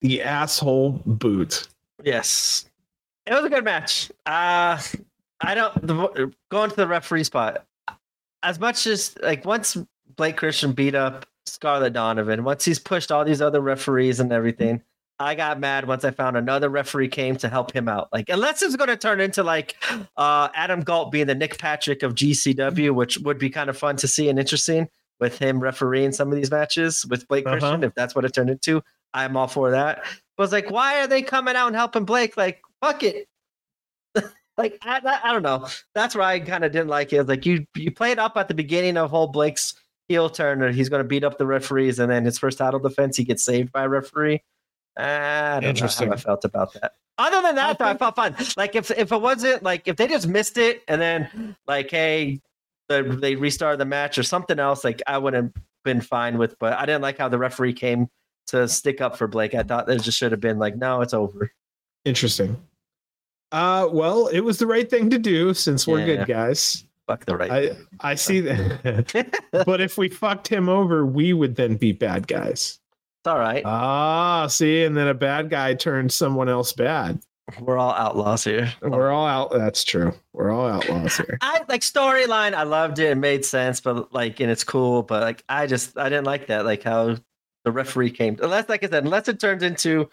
The 0.00 0.22
asshole 0.22 1.02
boot. 1.06 1.68
Yes, 2.02 2.64
it 3.26 3.32
was 3.34 3.44
a 3.44 3.48
good 3.50 3.62
match. 3.64 4.10
Uh 4.26 4.80
I 5.40 5.54
don't 5.54 5.86
the, 5.86 6.32
going 6.50 6.70
to 6.70 6.76
the 6.76 6.88
referee 6.88 7.22
spot. 7.24 7.64
As 8.42 8.58
much 8.58 8.86
as 8.86 9.14
like 9.22 9.44
once 9.44 9.76
Blake 10.16 10.36
Christian 10.36 10.72
beat 10.72 10.94
up 10.94 11.26
Scarlett 11.46 11.92
Donovan, 11.92 12.44
once 12.44 12.64
he's 12.64 12.78
pushed 12.78 13.12
all 13.12 13.24
these 13.24 13.40
other 13.42 13.60
referees 13.60 14.20
and 14.20 14.32
everything, 14.32 14.82
I 15.18 15.34
got 15.36 15.60
mad 15.60 15.86
once 15.86 16.04
I 16.04 16.10
found 16.10 16.36
another 16.36 16.68
referee 16.68 17.08
came 17.08 17.36
to 17.36 17.48
help 17.48 17.72
him 17.72 17.88
out. 17.88 18.08
Like 18.12 18.28
unless 18.28 18.62
it's 18.62 18.74
going 18.76 18.88
to 18.88 18.96
turn 18.96 19.20
into 19.20 19.42
like 19.42 19.76
uh 20.16 20.48
Adam 20.54 20.80
Galt 20.80 21.12
being 21.12 21.26
the 21.26 21.34
Nick 21.34 21.58
Patrick 21.58 22.02
of 22.02 22.14
GCW, 22.14 22.92
which 22.94 23.18
would 23.18 23.38
be 23.38 23.48
kind 23.50 23.70
of 23.70 23.78
fun 23.78 23.96
to 23.96 24.08
see 24.08 24.28
and 24.28 24.38
interesting 24.38 24.88
with 25.20 25.38
him 25.38 25.60
refereeing 25.60 26.10
some 26.10 26.28
of 26.28 26.34
these 26.34 26.50
matches 26.50 27.06
with 27.08 27.28
Blake 27.28 27.46
Uh-huh. 27.46 27.58
Christian. 27.58 27.84
If 27.84 27.94
that's 27.94 28.14
what 28.14 28.24
it 28.24 28.32
turned 28.34 28.50
into, 28.50 28.82
I'm 29.14 29.36
all 29.36 29.46
for 29.46 29.70
that. 29.70 30.02
But 30.36 30.44
it's 30.44 30.52
like, 30.52 30.70
why 30.70 31.00
are 31.00 31.06
they 31.06 31.22
coming 31.22 31.54
out 31.54 31.68
and 31.68 31.76
helping 31.76 32.04
Blake? 32.04 32.36
Like, 32.36 32.60
fuck 32.80 33.02
it. 33.04 33.28
like, 34.58 34.78
I, 34.82 35.00
I, 35.04 35.30
I 35.30 35.32
don't 35.32 35.42
know. 35.42 35.66
That's 35.94 36.14
where 36.14 36.24
I 36.24 36.40
kind 36.40 36.64
of 36.64 36.72
didn't 36.72 36.88
like 36.88 37.12
it. 37.12 37.16
It's 37.16 37.28
like 37.28 37.46
you 37.46 37.66
you 37.74 37.90
played 37.90 38.18
up 38.18 38.36
at 38.36 38.48
the 38.48 38.54
beginning 38.54 38.96
of 38.96 39.10
whole 39.10 39.28
Blake's 39.28 39.74
heel 40.08 40.28
turn, 40.28 40.62
and 40.62 40.74
he's 40.74 40.88
going 40.88 41.02
to 41.02 41.08
beat 41.08 41.24
up 41.24 41.38
the 41.38 41.46
referees, 41.46 41.98
and 41.98 42.10
then 42.10 42.24
his 42.24 42.38
first 42.38 42.58
title 42.58 42.80
defense, 42.80 43.16
he 43.16 43.24
gets 43.24 43.44
saved 43.44 43.72
by 43.72 43.84
a 43.84 43.88
referee. 43.88 44.42
Ah, 44.98 45.02
I 45.02 45.52
don't 45.54 45.62
know 45.62 45.68
Interesting. 45.70 46.08
how 46.08 46.14
I 46.14 46.16
felt 46.16 46.44
about 46.44 46.74
that. 46.74 46.92
Other 47.18 47.42
than 47.42 47.54
that, 47.56 47.80
I 47.80 47.84
though, 47.84 47.90
I 47.90 47.96
felt 47.96 48.16
fun. 48.16 48.36
Like 48.56 48.74
if 48.74 48.90
if 48.90 49.12
it 49.12 49.20
wasn't 49.20 49.62
like 49.62 49.86
if 49.86 49.96
they 49.96 50.06
just 50.06 50.28
missed 50.28 50.58
it, 50.58 50.82
and 50.88 51.00
then 51.00 51.56
like 51.66 51.90
hey, 51.90 52.40
the, 52.88 53.02
they 53.02 53.36
restarted 53.36 53.80
the 53.80 53.84
match 53.84 54.18
or 54.18 54.22
something 54.22 54.58
else, 54.58 54.84
like 54.84 55.02
I 55.06 55.18
would 55.18 55.34
have 55.34 55.50
been 55.84 56.00
fine 56.00 56.38
with. 56.38 56.58
But 56.58 56.74
I 56.74 56.86
didn't 56.86 57.02
like 57.02 57.18
how 57.18 57.28
the 57.28 57.38
referee 57.38 57.74
came 57.74 58.08
to 58.48 58.68
stick 58.68 59.00
up 59.00 59.16
for 59.16 59.28
Blake. 59.28 59.54
I 59.54 59.62
thought 59.62 59.86
there 59.86 59.98
just 59.98 60.18
should 60.18 60.32
have 60.32 60.40
been 60.40 60.58
like, 60.58 60.76
no, 60.76 61.00
it's 61.00 61.14
over. 61.14 61.50
Interesting. 62.04 62.56
Uh, 63.52 63.88
well, 63.92 64.26
it 64.28 64.40
was 64.40 64.58
the 64.58 64.66
right 64.66 64.88
thing 64.88 65.10
to 65.10 65.18
do 65.18 65.54
since 65.54 65.86
we're 65.86 66.00
Yeah. 66.00 66.06
good 66.16 66.26
guys. 66.26 66.84
Fuck 67.06 67.24
the 67.26 67.36
right. 67.36 67.50
I 68.00 68.10
I 68.12 68.14
see 68.14 68.40
that. 68.40 69.42
but 69.66 69.80
if 69.80 69.98
we 69.98 70.08
fucked 70.08 70.48
him 70.48 70.68
over, 70.68 71.04
we 71.04 71.32
would 71.32 71.56
then 71.56 71.76
be 71.76 71.92
bad 71.92 72.26
guys. 72.26 72.78
it's 73.20 73.26
all 73.26 73.38
right. 73.38 73.62
Ah, 73.66 74.46
see, 74.46 74.84
and 74.84 74.96
then 74.96 75.08
a 75.08 75.14
bad 75.14 75.50
guy 75.50 75.74
turns 75.74 76.14
someone 76.14 76.48
else 76.48 76.72
bad. 76.72 77.20
We're 77.60 77.76
all 77.76 77.92
outlaws 77.92 78.44
here. 78.44 78.72
We're 78.80 79.10
all 79.10 79.26
out. 79.26 79.52
That's 79.52 79.82
true. 79.84 80.14
We're 80.32 80.52
all 80.52 80.66
outlaws 80.68 81.16
here. 81.16 81.38
I 81.42 81.60
like 81.68 81.82
storyline. 81.82 82.54
I 82.54 82.62
loved 82.62 82.98
it. 83.00 83.10
It 83.10 83.14
made 83.16 83.44
sense, 83.44 83.80
but 83.80 84.14
like, 84.14 84.40
and 84.40 84.50
it's 84.50 84.64
cool. 84.64 85.02
But 85.02 85.22
like, 85.22 85.44
I 85.48 85.66
just 85.66 85.98
I 85.98 86.08
didn't 86.08 86.24
like 86.24 86.46
that. 86.46 86.64
Like 86.64 86.82
how 86.84 87.16
the 87.64 87.72
referee 87.72 88.12
came. 88.12 88.38
Unless, 88.40 88.68
like 88.68 88.84
I 88.84 88.88
said, 88.88 89.04
unless 89.04 89.28
it 89.28 89.38
turns 89.40 89.64
into 89.64 90.08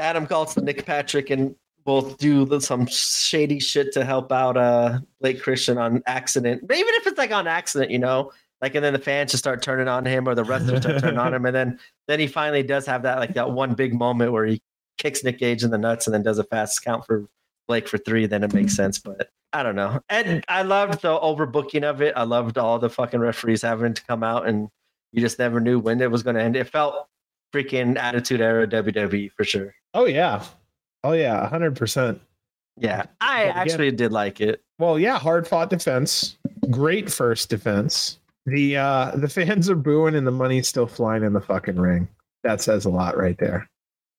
Adam 0.00 0.26
Galtz 0.26 0.56
and 0.56 0.66
Nick 0.66 0.84
Patrick 0.84 1.30
and 1.30 1.54
will 1.86 2.02
do 2.14 2.60
some 2.60 2.86
shady 2.86 3.60
shit 3.60 3.92
to 3.92 4.04
help 4.04 4.32
out 4.32 4.56
uh 4.56 4.98
Blake 5.20 5.42
Christian 5.42 5.78
on 5.78 6.02
accident. 6.06 6.66
But 6.66 6.76
even 6.76 6.94
if 6.94 7.06
it's 7.06 7.18
like 7.18 7.32
on 7.32 7.46
accident, 7.46 7.90
you 7.90 7.98
know, 7.98 8.32
like 8.60 8.74
and 8.74 8.84
then 8.84 8.92
the 8.92 8.98
fans 8.98 9.30
just 9.30 9.42
start 9.42 9.62
turning 9.62 9.88
on 9.88 10.04
him 10.04 10.28
or 10.28 10.34
the 10.34 10.44
wrestlers 10.44 10.80
start 10.80 11.00
turning 11.00 11.18
on 11.18 11.34
him, 11.34 11.46
and 11.46 11.54
then 11.54 11.78
then 12.08 12.20
he 12.20 12.26
finally 12.26 12.62
does 12.62 12.86
have 12.86 13.02
that 13.02 13.18
like 13.18 13.34
that 13.34 13.50
one 13.50 13.74
big 13.74 13.94
moment 13.94 14.32
where 14.32 14.46
he 14.46 14.60
kicks 14.98 15.22
Nick 15.22 15.38
Gage 15.38 15.62
in 15.62 15.70
the 15.70 15.78
nuts 15.78 16.06
and 16.06 16.14
then 16.14 16.22
does 16.22 16.38
a 16.38 16.44
fast 16.44 16.82
count 16.84 17.04
for 17.04 17.26
Blake 17.68 17.88
for 17.88 17.98
three, 17.98 18.26
then 18.26 18.44
it 18.44 18.54
makes 18.54 18.74
sense. 18.74 18.98
But 18.98 19.30
I 19.52 19.62
don't 19.62 19.76
know. 19.76 20.00
And 20.08 20.44
I 20.48 20.62
loved 20.62 21.02
the 21.02 21.18
overbooking 21.18 21.82
of 21.82 22.00
it. 22.02 22.14
I 22.16 22.22
loved 22.24 22.58
all 22.58 22.78
the 22.78 22.90
fucking 22.90 23.20
referees 23.20 23.62
having 23.62 23.94
to 23.94 24.04
come 24.04 24.22
out 24.22 24.46
and 24.46 24.68
you 25.12 25.20
just 25.20 25.38
never 25.38 25.60
knew 25.60 25.78
when 25.78 26.00
it 26.00 26.10
was 26.10 26.22
going 26.22 26.36
to 26.36 26.42
end. 26.42 26.56
It 26.56 26.68
felt 26.68 27.08
freaking 27.54 27.96
attitude 27.96 28.40
era 28.40 28.66
WWE 28.66 29.32
for 29.32 29.44
sure. 29.44 29.74
Oh 29.94 30.04
yeah. 30.04 30.44
Oh 31.06 31.12
yeah, 31.12 31.48
hundred 31.48 31.76
percent. 31.76 32.20
Yeah, 32.76 33.04
I 33.20 33.44
But 33.44 33.50
again- 33.50 33.56
actually 33.58 33.90
did 33.92 34.12
like 34.12 34.40
it. 34.40 34.60
Well, 34.78 34.98
yeah, 34.98 35.18
hard 35.18 35.46
fought 35.46 35.70
defense. 35.70 36.36
Great 36.70 37.10
first 37.10 37.48
defense. 37.48 38.18
The 38.44 38.76
uh 38.76 39.12
the 39.14 39.28
fans 39.28 39.70
are 39.70 39.76
booing 39.76 40.14
and 40.16 40.26
the 40.26 40.30
money's 40.32 40.66
still 40.68 40.86
flying 40.86 41.22
in 41.22 41.32
the 41.32 41.40
fucking 41.40 41.76
ring. 41.76 42.08
That 42.42 42.60
says 42.60 42.84
a 42.84 42.90
lot 42.90 43.16
right 43.16 43.38
there. 43.38 43.68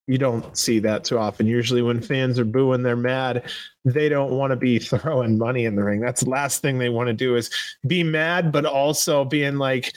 You 0.08 0.18
don't 0.18 0.58
see 0.58 0.80
that 0.80 1.04
too 1.04 1.18
often. 1.18 1.46
Usually, 1.48 1.82
when 1.82 2.02
fans 2.02 2.40
are 2.40 2.46
booing, 2.46 2.82
they're 2.84 2.96
mad. 2.96 3.44
They 3.84 4.08
don't 4.08 4.32
want 4.32 4.52
to 4.52 4.56
be 4.56 4.80
throwing 4.80 5.38
money 5.38 5.66
in 5.66 5.76
the 5.76 5.84
ring. 5.84 6.00
That's 6.00 6.24
the 6.24 6.30
last 6.30 6.62
thing 6.62 6.78
they 6.78 6.88
want 6.90 7.08
to 7.08 7.14
do 7.14 7.36
is 7.36 7.50
be 7.86 8.04
mad, 8.04 8.52
but 8.54 8.66
also 8.66 9.26
being 9.26 9.58
like, 9.58 9.94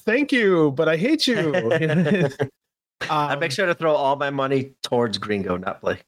"Thank 0.00 0.30
you, 0.32 0.72
but 0.72 0.88
I 0.88 0.96
hate 0.98 1.26
you." 1.26 1.52
I 3.08 3.34
make 3.36 3.50
Um, 3.50 3.54
sure 3.54 3.66
to 3.66 3.74
throw 3.74 3.94
all 3.94 4.16
my 4.16 4.30
money 4.30 4.74
towards 4.82 5.18
Gringo, 5.18 5.56
not 5.56 5.80
Blake. 5.80 6.04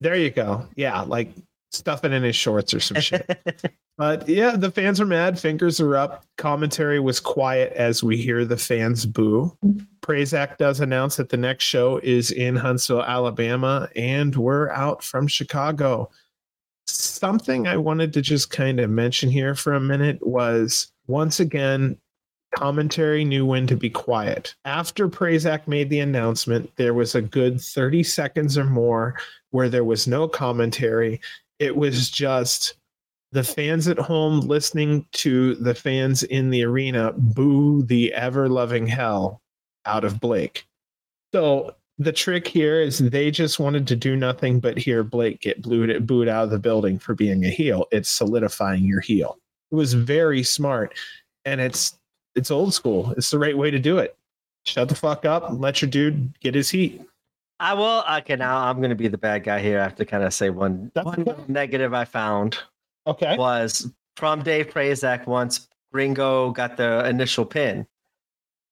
There 0.00 0.16
you 0.16 0.30
go. 0.30 0.66
Yeah, 0.76 1.02
like 1.02 1.30
stuffing 1.72 2.12
in 2.12 2.22
his 2.22 2.36
shorts 2.36 2.72
or 2.74 2.80
some 2.80 3.00
shit. 3.00 3.28
But 3.98 4.26
yeah, 4.30 4.56
the 4.56 4.70
fans 4.70 4.98
are 4.98 5.04
mad. 5.04 5.38
Fingers 5.38 5.78
are 5.78 5.94
up. 5.94 6.24
Commentary 6.38 6.98
was 7.00 7.20
quiet 7.20 7.74
as 7.74 8.02
we 8.02 8.16
hear 8.16 8.46
the 8.46 8.56
fans 8.56 9.04
boo. 9.04 9.54
Prazak 10.00 10.56
does 10.56 10.80
announce 10.80 11.16
that 11.16 11.28
the 11.28 11.36
next 11.36 11.64
show 11.64 11.98
is 12.02 12.30
in 12.30 12.56
Huntsville, 12.56 13.02
Alabama, 13.02 13.90
and 13.94 14.34
we're 14.34 14.70
out 14.70 15.04
from 15.04 15.26
Chicago. 15.26 16.08
Something 16.86 17.66
I 17.68 17.76
wanted 17.76 18.14
to 18.14 18.22
just 18.22 18.48
kind 18.50 18.80
of 18.80 18.88
mention 18.88 19.28
here 19.28 19.54
for 19.54 19.74
a 19.74 19.80
minute 19.80 20.26
was 20.26 20.90
once 21.06 21.38
again, 21.38 21.98
commentary 22.54 23.24
knew 23.24 23.46
when 23.46 23.66
to 23.66 23.76
be 23.76 23.90
quiet. 23.90 24.54
After 24.64 25.08
Prazak 25.08 25.66
made 25.66 25.90
the 25.90 26.00
announcement, 26.00 26.70
there 26.76 26.94
was 26.94 27.14
a 27.14 27.22
good 27.22 27.60
30 27.60 28.02
seconds 28.02 28.58
or 28.58 28.64
more 28.64 29.16
where 29.50 29.68
there 29.68 29.84
was 29.84 30.06
no 30.06 30.28
commentary. 30.28 31.20
It 31.58 31.76
was 31.76 32.10
just 32.10 32.74
the 33.32 33.44
fans 33.44 33.86
at 33.88 33.98
home 33.98 34.40
listening 34.40 35.06
to 35.12 35.54
the 35.56 35.74
fans 35.74 36.22
in 36.24 36.50
the 36.50 36.64
arena 36.64 37.12
boo 37.16 37.82
the 37.84 38.12
ever 38.12 38.48
loving 38.48 38.86
hell 38.86 39.40
out 39.86 40.04
of 40.04 40.20
Blake. 40.20 40.66
So 41.32 41.74
the 41.98 42.12
trick 42.12 42.48
here 42.48 42.80
is 42.80 42.98
they 42.98 43.30
just 43.30 43.60
wanted 43.60 43.86
to 43.86 43.94
do 43.94 44.16
nothing 44.16 44.58
but 44.58 44.78
hear 44.78 45.04
Blake 45.04 45.40
get 45.40 45.62
booed, 45.62 46.06
booed 46.06 46.28
out 46.28 46.44
of 46.44 46.50
the 46.50 46.58
building 46.58 46.98
for 46.98 47.14
being 47.14 47.44
a 47.44 47.50
heel. 47.50 47.86
It's 47.92 48.10
solidifying 48.10 48.84
your 48.84 49.00
heel. 49.00 49.38
It 49.70 49.74
was 49.74 49.92
very 49.92 50.42
smart, 50.42 50.94
and 51.44 51.60
it's 51.60 51.99
it's 52.34 52.50
old 52.50 52.74
school. 52.74 53.12
It's 53.16 53.30
the 53.30 53.38
right 53.38 53.56
way 53.56 53.70
to 53.70 53.78
do 53.78 53.98
it. 53.98 54.16
Shut 54.64 54.88
the 54.88 54.94
fuck 54.94 55.24
up 55.24 55.48
and 55.50 55.60
let 55.60 55.80
your 55.82 55.90
dude 55.90 56.38
get 56.40 56.54
his 56.54 56.70
heat. 56.70 57.00
I 57.58 57.74
will. 57.74 58.04
Okay, 58.18 58.36
now 58.36 58.58
I'm 58.58 58.78
going 58.78 58.90
to 58.90 58.96
be 58.96 59.08
the 59.08 59.18
bad 59.18 59.44
guy 59.44 59.58
here. 59.60 59.80
I 59.80 59.82
have 59.82 59.96
to 59.96 60.04
kind 60.04 60.22
of 60.24 60.32
say 60.32 60.50
one, 60.50 60.90
That's 60.94 61.04
one 61.04 61.20
okay. 61.28 61.42
negative 61.48 61.92
I 61.94 62.04
found 62.04 62.58
Okay. 63.06 63.36
was 63.36 63.90
from 64.16 64.42
Dave 64.42 64.68
Prazak 64.68 65.26
once 65.26 65.68
Gringo 65.92 66.50
got 66.52 66.76
the 66.76 67.06
initial 67.06 67.44
pin. 67.44 67.86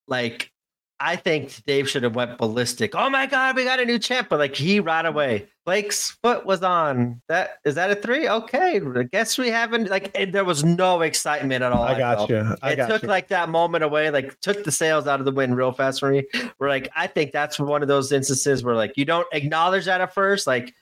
Like, 0.07 0.53
I 1.01 1.17
think 1.17 1.63
Dave 1.65 1.89
should 1.89 2.03
have 2.03 2.17
went 2.17 2.39
ballistic. 2.39 2.95
Oh 2.95 3.09
my 3.09 3.27
god, 3.27 3.55
we 3.55 3.65
got 3.65 3.79
a 3.79 3.85
new 3.85 3.99
champ! 3.99 4.29
But 4.29 4.39
like 4.39 4.57
he 4.57 4.81
right 4.81 5.07
away. 5.07 5.49
Blake's 5.65 6.13
foot 6.23 6.47
was 6.47 6.63
on. 6.63 7.21
That 7.29 7.59
is 7.65 7.75
that 7.75 7.91
a 7.91 7.95
three? 7.95 8.29
Okay, 8.29 8.81
I 8.81 9.03
guess 9.05 9.37
we 9.37 9.49
haven't. 9.49 9.91
Like 9.91 10.13
there 10.33 10.45
was 10.45 10.65
no 10.65 11.03
excitement 11.03 11.63
at 11.63 11.73
all. 11.73 11.85
I 11.85 11.99
got 11.99 12.17
felt. 12.17 12.31
you. 12.31 12.57
I 12.63 12.73
it 12.73 12.77
got 12.77 12.89
took 12.89 13.03
you. 13.03 13.09
like 13.09 13.29
that 13.29 13.49
moment 13.49 13.85
away, 13.85 14.11
like 14.11 14.41
took 14.41 14.65
the 14.65 14.73
sails 14.73 15.07
out 15.07 15.21
of 15.21 15.27
the 15.27 15.33
wind 15.33 15.57
real 15.57 15.73
fast 15.73 16.01
for 16.01 16.11
me. 16.11 16.25
We're 16.59 16.71
like 16.71 16.89
I 16.97 17.07
think 17.07 17.33
that's 17.33 17.61
one 17.61 17.83
of 17.83 17.89
those 17.89 18.11
instances 18.11 18.65
where 18.65 18.75
like 18.75 18.97
you 18.97 19.05
don't 19.05 19.27
acknowledge 19.33 19.85
that 19.85 20.01
at 20.01 20.15
first, 20.15 20.47
like 20.47 20.75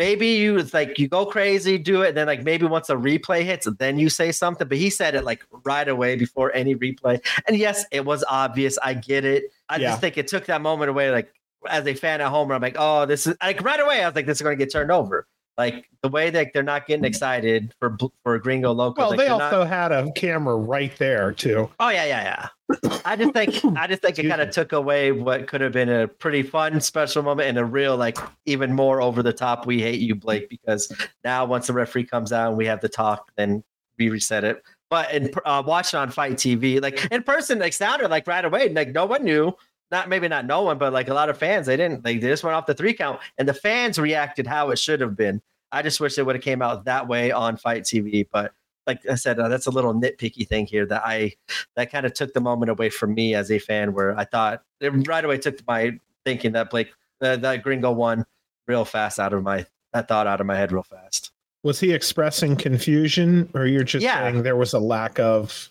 maybe 0.00 0.28
you 0.28 0.56
it's 0.56 0.72
like 0.72 0.98
you 0.98 1.08
go 1.08 1.26
crazy, 1.26 1.76
do 1.76 2.00
it, 2.00 2.08
and 2.08 2.16
then 2.16 2.26
like 2.26 2.42
maybe 2.42 2.64
once 2.64 2.88
a 2.88 2.94
replay 2.94 3.42
hits, 3.44 3.68
then 3.78 3.98
you 3.98 4.08
say 4.08 4.32
something. 4.32 4.66
But 4.66 4.78
he 4.78 4.88
said 4.88 5.14
it 5.14 5.24
like 5.24 5.44
right 5.62 5.86
away 5.86 6.16
before 6.16 6.50
any 6.54 6.74
replay. 6.74 7.20
And 7.46 7.54
yes, 7.58 7.84
it 7.92 8.06
was 8.06 8.24
obvious. 8.26 8.78
I 8.82 8.94
get 8.94 9.26
it. 9.26 9.44
I 9.68 9.76
Yeah. 9.76 9.90
just 9.90 10.00
think 10.00 10.16
it 10.16 10.26
took 10.26 10.46
that 10.46 10.62
moment 10.62 10.88
away, 10.88 11.10
like 11.10 11.30
as 11.68 11.86
a 11.86 11.92
fan 11.94 12.22
at 12.22 12.28
home, 12.28 12.48
where 12.48 12.56
I'm 12.56 12.62
like, 12.62 12.76
oh, 12.78 13.04
this 13.04 13.26
is 13.26 13.36
like 13.42 13.62
right 13.62 13.78
away. 13.78 14.02
I 14.02 14.06
was 14.06 14.16
like, 14.16 14.24
this 14.24 14.38
is 14.38 14.42
going 14.42 14.58
to 14.58 14.64
get 14.64 14.72
turned 14.72 14.90
over. 14.90 15.26
Like 15.60 15.90
the 16.00 16.08
way 16.08 16.30
that 16.30 16.54
they're 16.54 16.62
not 16.62 16.86
getting 16.86 17.04
excited 17.04 17.74
for 17.78 17.94
for 18.22 18.36
a 18.36 18.40
Gringo 18.40 18.72
Loco. 18.72 19.02
Well, 19.02 19.10
like, 19.10 19.18
they 19.18 19.24
they're 19.26 19.36
not- 19.36 19.52
also 19.52 19.66
had 19.66 19.92
a 19.92 20.10
camera 20.12 20.56
right 20.56 20.96
there 20.96 21.32
too. 21.32 21.68
Oh 21.78 21.90
yeah, 21.90 22.06
yeah, 22.06 22.22
yeah. 22.22 22.48
I 23.04 23.14
just 23.14 23.34
think 23.34 23.62
I 23.76 23.86
just 23.86 24.00
think 24.00 24.18
it 24.18 24.26
kind 24.26 24.40
of 24.40 24.50
took 24.52 24.72
away 24.72 25.12
what 25.12 25.46
could 25.48 25.60
have 25.60 25.72
been 25.72 25.90
a 25.90 26.08
pretty 26.08 26.42
fun 26.42 26.80
special 26.80 27.22
moment 27.22 27.50
and 27.50 27.58
a 27.58 27.64
real 27.66 27.94
like 27.94 28.16
even 28.46 28.72
more 28.72 29.02
over 29.02 29.22
the 29.22 29.34
top. 29.34 29.66
We 29.66 29.82
hate 29.82 30.00
you, 30.00 30.14
Blake, 30.14 30.48
because 30.48 30.90
now 31.24 31.44
once 31.44 31.66
the 31.66 31.74
referee 31.74 32.04
comes 32.04 32.32
out 32.32 32.48
and 32.48 32.56
we 32.56 32.64
have 32.64 32.80
the 32.80 32.88
talk, 32.88 33.30
then 33.36 33.62
we 33.98 34.08
reset 34.08 34.44
it. 34.44 34.62
But 34.88 35.12
in 35.12 35.30
uh, 35.44 35.62
watching 35.66 36.00
on 36.00 36.10
FITE 36.10 36.38
TV, 36.38 36.80
like 36.80 37.06
in 37.12 37.22
person, 37.22 37.58
like 37.58 37.74
sounded 37.74 38.08
like 38.08 38.26
right 38.26 38.46
away, 38.46 38.70
like 38.70 38.92
no 38.92 39.04
one 39.04 39.24
knew. 39.24 39.52
Not 39.90 40.08
maybe 40.08 40.28
not 40.28 40.46
no 40.46 40.62
one, 40.62 40.78
but 40.78 40.92
like 40.92 41.08
a 41.08 41.14
lot 41.14 41.28
of 41.28 41.36
fans, 41.36 41.66
they 41.66 41.76
didn't. 41.76 42.02
Like 42.02 42.22
they 42.22 42.28
just 42.28 42.44
went 42.44 42.54
off 42.54 42.64
the 42.64 42.74
three 42.74 42.94
count, 42.94 43.20
and 43.36 43.46
the 43.46 43.52
fans 43.52 43.98
reacted 43.98 44.46
how 44.46 44.70
it 44.70 44.78
should 44.78 45.00
have 45.00 45.16
been. 45.16 45.42
I 45.72 45.82
just 45.82 46.00
wish 46.00 46.18
it 46.18 46.26
would 46.26 46.34
have 46.34 46.44
came 46.44 46.62
out 46.62 46.84
that 46.86 47.06
way 47.08 47.30
on 47.32 47.56
FITE 47.56 47.84
TV, 47.84 48.26
but 48.30 48.52
like 48.86 49.00
I 49.08 49.14
said, 49.14 49.38
uh, 49.38 49.48
that's 49.48 49.66
a 49.66 49.70
little 49.70 49.94
nitpicky 49.94 50.46
thing 50.48 50.66
here 50.66 50.86
that 50.86 51.02
I 51.04 51.34
that 51.76 51.92
kind 51.92 52.06
of 52.06 52.14
took 52.14 52.32
the 52.32 52.40
moment 52.40 52.70
away 52.70 52.90
from 52.90 53.14
me 53.14 53.34
as 53.34 53.50
a 53.50 53.58
fan, 53.58 53.92
where 53.92 54.18
I 54.18 54.24
thought 54.24 54.62
it 54.80 54.90
right 55.06 55.24
away 55.24 55.38
took 55.38 55.64
my 55.66 55.98
thinking 56.24 56.52
that 56.52 56.70
Blake 56.70 56.92
uh, 57.20 57.36
that 57.36 57.62
Gringo 57.62 57.92
won 57.92 58.24
real 58.66 58.84
fast 58.84 59.18
out 59.20 59.32
of 59.32 59.42
my 59.42 59.66
that 59.92 60.08
thought 60.08 60.26
out 60.26 60.40
of 60.40 60.46
my 60.46 60.56
head 60.56 60.72
real 60.72 60.82
fast. 60.82 61.30
Was 61.62 61.78
he 61.78 61.92
expressing 61.92 62.56
confusion, 62.56 63.50
or 63.54 63.66
you're 63.66 63.84
just 63.84 64.02
Yeah. 64.02 64.18
saying 64.30 64.42
there 64.42 64.56
was 64.56 64.72
a 64.72 64.78
lack 64.80 65.18
of? 65.20 65.70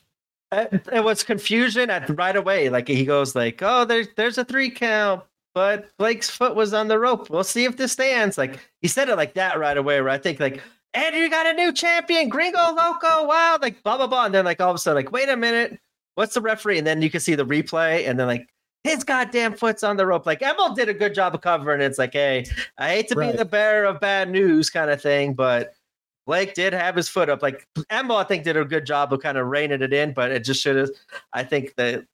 It, 0.51 0.87
it 0.93 1.03
was 1.03 1.23
confusion 1.23 1.89
at 1.89 2.09
right 2.17 2.35
away. 2.35 2.69
Like 2.69 2.87
he 2.87 3.05
goes 3.05 3.35
like, 3.35 3.61
"Oh, 3.63 3.85
there's 3.85 4.07
there's 4.15 4.37
a 4.37 4.45
three 4.45 4.69
count." 4.69 5.23
But 5.55 5.89
Blake's 5.97 6.29
foot 6.29 6.55
was 6.55 6.73
on 6.73 6.87
the 6.87 6.99
rope. 6.99 7.29
We'll 7.29 7.43
see 7.43 7.65
if 7.65 7.75
this 7.77 7.91
stands. 7.91 8.37
Like 8.37 8.59
he 8.81 8.87
said 8.87 9.09
it 9.09 9.15
like 9.15 9.33
that 9.33 9.57
right 9.59 9.77
away. 9.77 9.99
Where 10.01 10.09
I 10.11 10.17
think 10.17 10.39
like, 10.39 10.61
and 10.93 11.15
you 11.15 11.29
got 11.29 11.47
a 11.47 11.53
new 11.53 11.73
champion, 11.73 12.29
Gringo 12.29 12.73
Loco. 12.73 13.25
Wow, 13.25 13.57
like 13.61 13.81
blah 13.83 13.97
blah 13.97 14.07
blah. 14.07 14.25
And 14.25 14.33
then 14.33 14.45
like 14.45 14.61
all 14.61 14.69
of 14.69 14.75
a 14.75 14.79
sudden, 14.79 15.03
like, 15.03 15.11
wait 15.11 15.27
a 15.29 15.35
minute, 15.35 15.79
what's 16.15 16.33
the 16.35 16.41
referee? 16.41 16.77
And 16.77 16.87
then 16.87 17.01
you 17.01 17.09
can 17.09 17.19
see 17.19 17.35
the 17.35 17.45
replay, 17.45 18.07
and 18.07 18.19
then 18.19 18.27
like 18.27 18.47
his 18.83 19.03
goddamn 19.03 19.55
foot's 19.55 19.83
on 19.83 19.97
the 19.97 20.05
rope. 20.05 20.25
Like 20.25 20.41
Emil 20.41 20.73
did 20.73 20.87
a 20.87 20.93
good 20.93 21.13
job 21.13 21.35
of 21.35 21.41
covering. 21.41 21.81
it. 21.81 21.85
It's 21.85 21.97
like, 21.99 22.13
hey, 22.13 22.45
I 22.77 22.89
hate 22.89 23.07
to 23.09 23.15
Right. 23.15 23.31
be 23.31 23.37
the 23.37 23.43
bearer 23.45 23.85
of 23.85 23.99
bad 23.99 24.29
news, 24.29 24.69
kind 24.69 24.89
of 24.89 25.01
thing, 25.01 25.33
but 25.33 25.73
Blake 26.25 26.53
did 26.53 26.73
have 26.73 26.95
his 26.95 27.09
foot 27.09 27.27
up. 27.27 27.41
Like 27.41 27.67
Emil, 27.91 28.15
I 28.17 28.23
think 28.23 28.43
did 28.43 28.55
a 28.55 28.63
good 28.63 28.85
job 28.85 29.11
of 29.11 29.21
kind 29.21 29.37
of 29.37 29.47
reining 29.47 29.81
it 29.81 29.91
in, 29.93 30.13
but 30.13 30.31
it 30.31 30.43
just 30.45 30.61
should 30.61 30.75
have. 30.77 30.89
I 31.33 31.43
think 31.43 31.73
that 31.75 32.05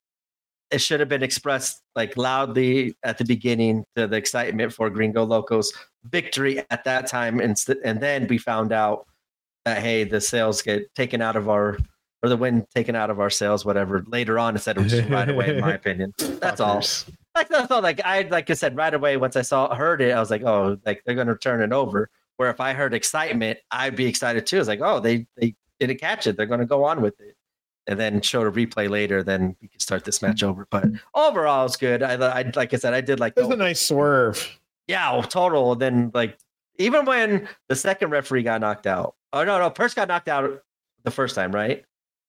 it 0.72 0.80
should 0.80 1.00
have 1.00 1.10
been 1.10 1.24
expressed 1.24 1.82
like 1.95 2.18
loudly 2.18 2.95
at 3.03 3.18
the 3.18 3.26
beginning 3.26 3.85
to 3.95 4.08
the 4.08 4.18
excitement 4.18 4.74
for 4.74 4.90
Gringo 4.90 5.24
Locos 5.24 5.72
victory 6.06 6.64
at 6.69 6.84
that 6.84 7.08
time, 7.08 7.40
and 7.40 7.58
st- 7.58 7.80
and 7.84 8.00
then 8.00 8.27
we 8.27 8.38
found 8.38 8.72
out 8.72 9.06
that 9.66 9.82
hey, 9.82 10.03
the 10.03 10.22
sales 10.22 10.61
get 10.61 10.94
taken 10.95 11.22
out 11.22 11.35
of 11.35 11.50
our 11.50 11.77
or 12.24 12.30
the 12.30 12.38
win 12.38 12.66
taken 12.74 12.95
out 12.95 13.10
of 13.10 13.19
our 13.19 13.30
sales, 13.30 13.66
whatever. 13.66 14.03
Later 14.08 14.40
on, 14.40 14.56
instead 14.56 14.77
of 14.77 14.88
just 14.88 15.08
right 15.10 15.30
away, 15.30 15.56
in 15.56 15.61
my 15.61 15.74
opinion. 15.82 16.14
That's 16.18 16.60
all. 16.60 16.77
Fuckers. 16.77 17.10
Like 17.35 17.50
that's 17.50 17.69
all. 17.72 17.82
Like 17.82 18.02
I 18.03 18.24
like 18.24 18.50
I 18.50 18.53
said 18.53 18.76
right 18.76 18.94
away 18.94 19.18
once 19.18 19.35
I 19.35 19.42
saw 19.42 19.74
heard 19.76 20.02
it, 20.02 20.11
I 20.11 20.19
was 20.19 20.32
like, 20.32 20.44
oh, 20.44 20.77
like 20.85 21.03
they're 21.06 21.16
gonna 21.16 21.38
turn 21.38 21.61
it 21.61 21.74
over. 21.74 22.10
Where 22.38 22.50
if 22.50 22.60
I 22.60 22.74
heard 22.74 22.94
excitement, 22.94 23.60
I'd 23.72 23.95
be 23.95 24.08
excited 24.08 24.45
too. 24.45 24.60
It's 24.60 24.68
like, 24.68 24.82
oh, 24.82 25.00
they 25.00 25.27
they 25.38 25.56
didn't 25.80 26.00
catch 26.00 26.27
it. 26.27 26.38
They're 26.38 26.45
gonna 26.45 26.66
go 26.66 26.84
on 26.84 27.02
with 27.02 27.19
it, 27.19 27.35
and 27.88 27.99
then 27.99 28.22
show 28.22 28.41
a 28.41 28.51
replay 28.51 28.89
later. 28.89 29.23
Then 29.23 29.55
we 29.61 29.67
can 29.67 29.80
start 29.80 30.03
this 30.05 30.22
match 30.22 30.38
mm-hmm. 30.38 30.49
over. 30.49 30.67
But 30.69 30.85
overall, 31.14 31.65
it's 31.65 31.77
good. 31.77 32.03
I, 32.03 32.14
I 32.14 32.51
like 32.55 32.73
I 32.73 32.77
said, 32.77 32.93
I 32.93 33.01
did 33.01 33.19
like. 33.19 33.33
It 33.35 33.41
was 33.41 33.49
the- 33.49 33.55
a 33.55 33.57
nice 33.57 33.81
swerve. 33.81 34.59
yeah, 34.88 35.11
oh, 35.11 35.22
total. 35.22 35.75
Then 35.75 36.11
like 36.14 36.38
even 36.77 37.05
when 37.05 37.47
the 37.69 37.75
second 37.75 38.09
referee 38.09 38.43
got 38.43 38.61
knocked 38.61 38.88
out. 38.88 39.15
Oh 39.33 39.43
no, 39.43 39.59
no, 39.59 39.69
Perch 39.69 39.95
got 39.95 40.07
knocked 40.07 40.27
out 40.30 40.64
the 41.03 41.11
first 41.11 41.35
time, 41.35 41.51
right? 41.51 41.83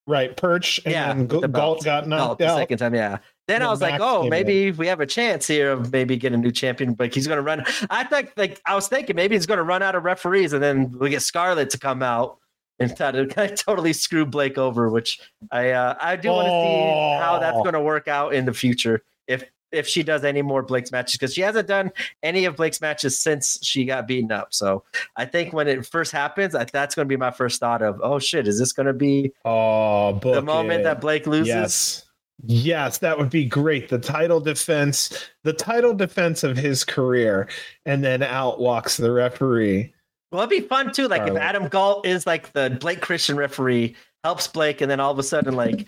Right, 0.09 0.37
perch, 0.37 0.81
and 0.85 0.93
Yeah, 0.93 1.09
then 1.15 1.27
the 1.27 1.41
G- 1.41 1.49
Galt 1.49 1.85
got 1.85 2.07
No, 2.07 2.17
knocked 2.17 2.39
the 2.39 2.47
out. 2.47 2.59
second 2.59 2.79
time, 2.79 2.95
yeah. 2.95 3.19
Then 3.49 3.61
I 3.61 3.69
was 3.69 3.81
like, 3.81 4.01
oh, 4.01 4.29
maybe 4.29 4.71
we 4.71 4.87
have 4.87 5.01
a 5.01 5.07
chance 5.07 5.49
here 5.49 5.73
of 5.73 5.91
maybe 5.93 6.17
getting 6.17 6.39
a 6.39 6.43
new 6.43 6.53
champion, 6.53 6.95
but 6.95 7.13
he's 7.13 7.27
gonna 7.27 7.43
run. 7.43 7.65
I 7.91 8.05
think 8.05 8.33
like 8.37 8.61
I 8.67 8.77
was 8.77 8.87
thinking 8.87 9.17
maybe 9.17 9.35
he's 9.35 9.47
gonna 9.47 9.65
run 9.65 9.83
out 9.83 9.97
of 9.97 10.05
referees, 10.05 10.53
and 10.53 10.63
then 10.63 10.97
we 10.97 11.11
get 11.11 11.23
Scarlett 11.23 11.71
to 11.71 11.79
come 11.79 12.05
out 12.05 12.39
and 12.79 12.91
to 12.97 13.27
kind 13.31 13.51
of 13.53 13.59
totally 13.59 13.93
screwed 13.93 14.31
Blake 14.31 14.59
over, 14.59 14.89
which 14.91 15.21
I 15.51 15.71
uh, 15.71 15.97
I 16.01 16.17
do 16.17 16.29
want 16.31 16.47
to 16.47 16.51
see 16.51 17.23
how 17.25 17.39
that's 17.41 17.57
Oh. 17.59 17.65
gonna 17.65 17.83
work 17.83 18.09
out 18.09 18.35
in 18.35 18.45
the 18.45 18.53
future 18.55 19.03
if 19.27 19.45
if 19.73 19.87
she 19.89 20.03
does 20.05 20.25
any 20.25 20.43
more 20.43 20.63
Blake's 20.63 20.93
matches 20.93 21.15
because 21.19 21.35
she 21.35 21.41
hasn't 21.41 21.67
done 21.67 21.91
any 22.23 22.45
of 22.45 22.55
Blake's 22.57 22.81
matches 22.81 23.19
since 23.19 23.59
she 23.63 23.85
got 23.85 24.07
beaten 24.07 24.31
up. 24.31 24.55
So 24.55 24.85
I 25.17 25.25
think 25.25 25.53
when 25.53 25.67
it 25.67 25.85
first 25.85 26.13
happens, 26.13 26.55
I, 26.55 26.65
that's 26.65 26.95
going 26.95 27.07
to 27.07 27.09
be 27.13 27.17
my 27.17 27.33
first 27.33 27.59
thought 27.59 27.83
of, 27.83 28.01
oh 28.03 28.21
shit, 28.21 28.47
is 28.47 28.61
this 28.61 28.73
going 28.73 28.87
to 28.87 28.93
be 28.93 29.33
Oh, 29.45 30.19
the 30.21 30.41
moment 30.41 30.81
it. 30.81 30.85
that 30.85 31.01
Blake 31.01 31.27
loses? 31.27 31.49
Yes. 31.49 32.03
Yes, 32.45 32.99
that 32.99 33.19
would 33.19 33.29
be 33.29 33.45
great. 33.45 33.89
The 33.89 33.99
title 33.99 34.41
defense, 34.41 35.29
the 35.43 35.53
title 35.53 35.95
defense 35.95 36.45
of 36.45 36.57
his 36.57 36.85
career, 36.85 37.49
and 37.87 38.05
then 38.05 38.23
out 38.23 38.61
walks 38.61 38.97
the 38.99 39.11
referee. 39.11 39.93
Well, 40.37 40.45
it'd 40.45 40.63
be 40.63 40.69
fun 40.69 40.93
too. 40.93 41.09
Like 41.09 41.27
if. 41.27 41.35
Adam 41.35 41.67
Galt 41.69 42.07
is 42.07 42.27
like 42.27 42.53
the 42.53 42.77
Blake 42.79 43.01
Christian 43.01 43.39
referee, 43.39 43.97
helps 44.23 44.47
Blake, 44.47 44.83
and 44.83 44.91
then 44.91 45.01
all 45.01 45.11
of 45.11 45.19
a 45.19 45.23
sudden, 45.23 45.57
like 45.57 45.87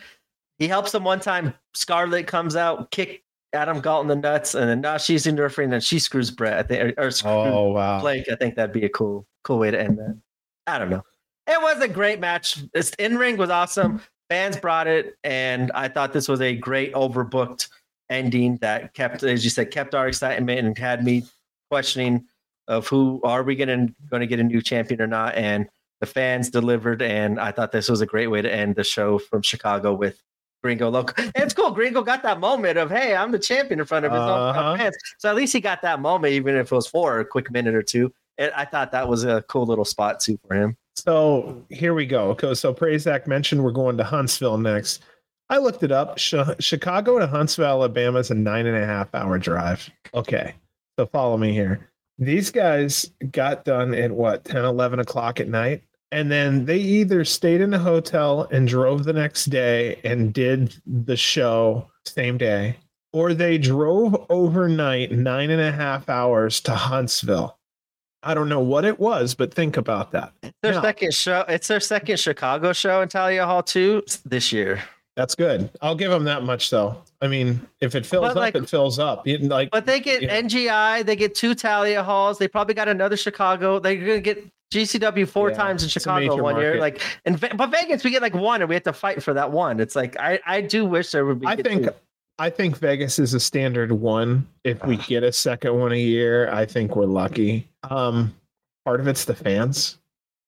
he 0.59 0.67
helps 0.67 0.95
him 0.95 1.05
one 1.05 1.21
time, 1.21 1.53
Scarlett 1.75 2.27
comes 2.27 2.57
out, 2.57 2.91
kick 2.91 3.25
Adam 3.53 3.81
Galt 3.81 4.05
in 4.05 4.09
the 4.09 4.17
nuts, 4.17 4.55
and 4.55 4.67
then 4.67 4.81
now 4.81 4.97
she's 4.97 5.27
interfering, 5.27 5.67
and 5.67 5.75
then 5.75 5.81
she 5.83 5.99
screws 5.99 6.31
Brett. 6.31 6.55
I 6.59 6.63
think, 6.63 6.99
or, 6.99 7.09
or 7.09 7.11
Oh 7.27 7.73
wow. 7.73 8.01
Blake. 8.01 8.27
I 8.31 8.37
think 8.37 8.55
that'd 8.55 8.73
be 8.73 8.87
a 8.87 8.89
cool, 8.89 9.27
cool 9.45 9.59
way 9.59 9.71
to 9.71 9.79
end 9.79 9.99
that. 9.99 10.19
I 10.67 10.79
don't 10.79 10.89
know. 10.89 11.05
It 11.47 11.61
was 11.61 11.83
a 11.83 11.89
great 11.89 12.19
match. 12.19 12.57
This 12.73 12.93
in 12.99 13.19
ring 13.19 13.37
was 13.37 13.51
awesome. 13.51 14.01
Fans 14.31 14.57
brought 14.57 14.87
it, 14.87 15.19
and 15.25 15.71
I 15.75 15.89
thought 15.89 16.15
this 16.15 16.27
was 16.27 16.41
a 16.41 16.57
great 16.57 16.95
overbooked 16.95 17.69
ending 18.09 18.57
that 18.63 18.95
kept, 18.95 19.23
as 19.25 19.45
you 19.45 19.51
said, 19.51 19.71
kept 19.71 19.95
our 19.95 20.09
excitement 20.09 20.67
and 20.67 20.79
had 20.79 21.05
me 21.05 21.25
questioning 21.71 22.25
of 22.69 22.87
who 22.87 23.21
are 23.25 23.43
we 23.43 23.57
going 23.57 23.95
to 24.13 24.27
get 24.27 24.39
a 24.39 24.45
new 24.45 24.63
champion 24.63 25.03
or 25.03 25.07
not. 25.09 25.35
And 25.35 25.69
the 26.01 26.07
fans 26.07 26.49
delivered, 26.51 27.03
and 27.03 27.41
I 27.41 27.51
thought 27.51 27.73
this 27.73 27.89
was 27.89 28.01
a 28.01 28.07
great 28.07 28.29
way 28.29 28.41
to 28.41 28.53
end 28.53 28.77
the 28.77 28.85
show 28.85 29.19
from 29.19 29.43
Chicago 29.43 29.93
with 29.95 30.23
Gringo 30.63 30.89
Loco. 30.91 31.15
And 31.21 31.33
it's 31.37 31.55
cool. 31.55 31.73
Gringo 31.73 32.03
got 32.03 32.23
that 32.23 32.39
moment 32.41 32.79
of, 32.79 32.91
hey, 32.91 33.17
I'm 33.17 33.33
the 33.33 33.39
champion 33.39 33.81
in 33.81 33.87
front 33.87 34.07
of 34.07 34.13
his 34.13 34.21
own 34.21 34.29
Uh-huh. 34.29 34.77
fans. 34.77 34.97
So 35.19 35.29
at 35.29 35.35
least 35.35 35.53
he 35.53 35.61
got 35.61 35.83
that 35.83 36.01
moment, 36.01 36.35
even 36.35 36.55
if 36.57 36.71
it 36.71 36.75
was 36.75 36.87
for 36.87 37.19
a 37.21 37.25
quick 37.25 37.51
minute 37.51 37.75
or 37.75 37.83
two. 37.83 38.13
And 38.39 38.53
I 38.53 38.65
thought 38.65 38.93
that 38.93 39.09
was 39.09 39.25
a 39.25 39.43
cool 39.49 39.67
little 39.67 39.85
spot 39.85 40.21
too 40.21 40.39
for 40.47 40.55
him. 40.55 40.77
So 40.95 41.65
here 41.71 41.95
we 41.95 42.07
go. 42.07 42.31
Okay, 42.31 42.55
so 42.55 42.73
Prazak 42.75 43.27
mentioned 43.27 43.63
we're 43.65 43.71
going 43.73 43.97
to 43.97 44.05
Huntsville 44.05 44.59
next. 44.59 45.03
I 45.49 45.59
looked 45.59 45.83
it 45.83 45.91
up. 45.93 46.17
Ch- 46.17 46.35
Chicago 46.61 47.19
to 47.19 47.27
Huntsville, 47.27 47.65
Alabama 47.67 48.19
is 48.19 48.31
a 48.31 48.35
nine 48.35 48.67
and 48.67 48.77
a 48.77 48.85
half 48.87 49.15
hour 49.15 49.39
drive. 49.39 49.89
Okay, 50.13 50.55
so 50.99 51.07
follow 51.07 51.37
me 51.37 51.53
here. 51.53 51.89
These 52.19 52.51
guys 52.51 53.11
got 53.31 53.65
done 53.65 53.95
at 53.95 54.11
what 54.11 54.45
10, 54.45 54.65
11 54.65 54.99
o'clock 55.01 55.41
at 55.41 55.49
night. 55.49 55.83
And 56.11 56.33
then 56.33 56.65
they 56.65 56.79
either 56.79 57.25
stayed 57.25 57.61
in 57.61 57.75
a 57.75 57.79
hotel 57.79 58.49
and 58.51 58.67
drove 58.67 59.05
the 59.05 59.13
next 59.13 59.47
day 59.47 60.01
and 60.05 60.33
did 60.33 60.75
the 60.87 61.17
show 61.17 61.91
same 62.07 62.39
day, 62.39 62.77
or 63.13 63.35
they 63.35 63.59
drove 63.59 64.25
overnight 64.31 65.13
nine 65.13 65.51
and 65.51 65.61
a 65.61 65.71
half 65.71 66.09
hours 66.09 66.61
to 66.63 66.75
Huntsville. 66.75 67.59
I 68.23 68.33
don't 68.35 68.49
know 68.49 68.61
what 68.61 68.87
it 68.87 68.99
was, 68.99 69.35
but 69.35 69.53
think 69.53 69.77
about 69.77 70.11
that. 70.13 70.33
Their 70.63 70.73
Now- 70.73 70.83
second 70.83 71.13
show. 71.15 71.45
It's 71.47 71.69
their 71.69 71.79
second 71.79 72.19
Chicago 72.19 72.73
show 72.73 73.03
in 73.03 73.09
Thalia 73.11 73.45
Hall 73.45 73.63
too 73.63 74.03
this 74.25 74.51
year. 74.51 74.83
That's 75.19 75.35
good. 75.35 75.69
I'll 75.83 75.97
give 75.97 76.13
them 76.13 76.23
that 76.25 76.45
much 76.45 76.71
though. 76.71 77.03
I 77.21 77.27
mean, 77.27 77.61
if 77.81 77.97
it 77.97 78.07
fills 78.07 78.23
But, 78.23 78.31
up, 78.31 78.37
like- 78.37 78.55
it 78.55 78.71
fills 78.71 79.01
up. 79.01 79.27
You, 79.27 79.39
like, 79.39 79.69
But 79.73 79.85
they 79.85 79.99
get. 79.99 80.23
NGI. 80.23 81.05
They 81.05 81.17
get 81.17 81.35
two 81.35 81.57
Thalia 81.57 82.05
Halls. 82.05 82.39
They 82.39 82.47
probably 82.47 82.75
got 82.75 82.87
another 82.87 83.17
Chicago. 83.17 83.81
They're 83.81 83.97
gonna 83.97 84.21
get 84.21 84.47
GCW 84.73 85.27
four 85.29 85.51
Yeah, 85.51 85.57
times 85.57 85.83
in 85.83 85.89
Chicago 85.89 86.41
one 86.41 86.61
year. 86.61 86.79
Like, 86.79 87.01
and 87.25 87.41
but 87.41 87.69
Vegas 87.71 88.05
we 88.05 88.11
get 88.13 88.23
like 88.23 88.35
one, 88.35 88.63
and 88.63 88.69
we 88.69 88.77
have 88.77 88.85
to 88.85 88.93
fight 88.93 89.21
for 89.21 89.35
that 89.35 89.51
one. 89.51 89.81
It's 89.81 89.97
like 89.97 90.17
I 90.21 90.39
I 90.47 90.61
do 90.61 90.87
wish 90.87 91.11
there 91.11 91.27
would 91.27 91.41
be. 91.41 91.49
I 91.49 91.57
think, 91.57 91.87
two. 91.87 91.91
I 92.39 92.49
think 92.49 92.79
Vegas 92.79 93.19
is 93.19 93.35
a 93.35 93.41
standard 93.41 93.91
one. 93.91 94.47
If 94.63 94.85
we 94.87 94.99
get 94.99 95.25
a 95.25 95.33
second 95.33 95.77
one 95.77 95.91
a 95.91 95.97
year, 95.99 96.49
I 96.53 96.65
think 96.65 96.95
we're 96.95 97.07
lucky. 97.07 97.69
Um, 97.91 98.33
part 98.85 99.01
of 99.01 99.09
it's 99.09 99.25
the 99.25 99.35
fans. 99.35 99.99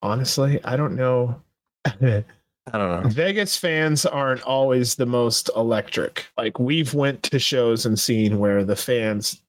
Honestly, 0.00 0.62
I 0.62 0.76
don't 0.76 0.94
know. 0.94 1.42
I 2.72 2.78
don't 2.78 3.02
know. 3.02 3.08
Vegas 3.08 3.56
fans 3.56 4.06
aren't 4.06 4.42
always 4.42 4.94
the 4.94 5.06
most 5.06 5.50
electric. 5.56 6.26
Like 6.36 6.58
we've 6.58 6.94
went 6.94 7.22
to 7.24 7.38
shows 7.38 7.86
and 7.86 7.98
seen 7.98 8.38
where 8.38 8.64
the 8.64 8.76
fans 8.76 9.40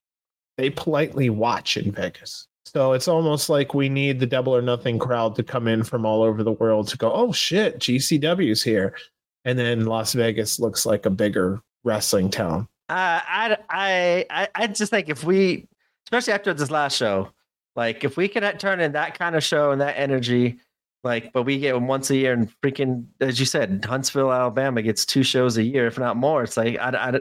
they 0.58 0.70
politely 0.70 1.30
watch 1.30 1.78
in 1.78 1.92
Vegas. 1.92 2.48
So 2.66 2.94
it's 2.94 3.08
almost 3.08 3.50
like 3.50 3.74
we 3.74 3.90
need 3.90 4.20
the 4.20 4.26
double 4.26 4.56
or 4.56 4.62
nothing 4.62 4.98
crowd 4.98 5.36
to 5.36 5.44
come 5.44 5.68
in 5.68 5.84
from 5.84 6.06
all 6.06 6.24
over 6.24 6.44
the 6.44 6.54
world 6.54 6.88
to 6.90 6.98
go, 6.98 7.12
"Oh 7.12 7.32
shit, 7.32 7.80
GCW's 7.80 8.64
here." 8.64 8.96
And 9.44 9.58
then 9.58 9.86
Las 9.86 10.14
Vegas 10.14 10.60
looks 10.60 10.86
like 10.86 11.06
a 11.06 11.10
bigger 11.10 11.62
wrestling 11.84 12.30
town. 12.30 12.68
Uh, 12.90 13.22
I, 13.28 13.58
I, 13.70 14.26
I, 14.30 14.48
I 14.54 14.68
just 14.68 14.92
think 14.92 15.10
if 15.10 15.24
we, 15.24 15.68
especially 16.06 16.34
after 16.34 16.54
this 16.54 16.70
last 16.70 16.96
show, 16.96 17.32
like 17.76 18.04
if 18.04 18.18
we 18.18 18.28
could 18.28 18.60
turn 18.60 18.80
in 18.80 18.92
that 18.92 19.18
kind 19.18 19.36
of 19.36 19.44
show 19.44 19.72
and 19.72 19.82
that 19.82 19.98
energy, 19.98 20.60
like, 21.04 21.34
but 21.34 21.44
we 21.44 21.60
get 21.60 21.74
them 21.74 21.88
once 21.88 22.10
a 22.10 22.16
year 22.16 22.34
and 22.34 22.50
freaking, 22.62 23.06
as 23.20 23.40
you 23.40 23.46
said, 23.46 23.84
Huntsville, 23.88 24.32
Alabama 24.32 24.82
gets 24.82 25.06
two 25.06 25.24
shows 25.24 25.58
a 25.58 25.64
year, 25.64 25.88
if 25.88 25.98
not 25.98 26.16
more. 26.18 26.44
It's 26.44 26.58
like, 26.58 26.78
I, 26.80 26.90
I, 26.90 27.20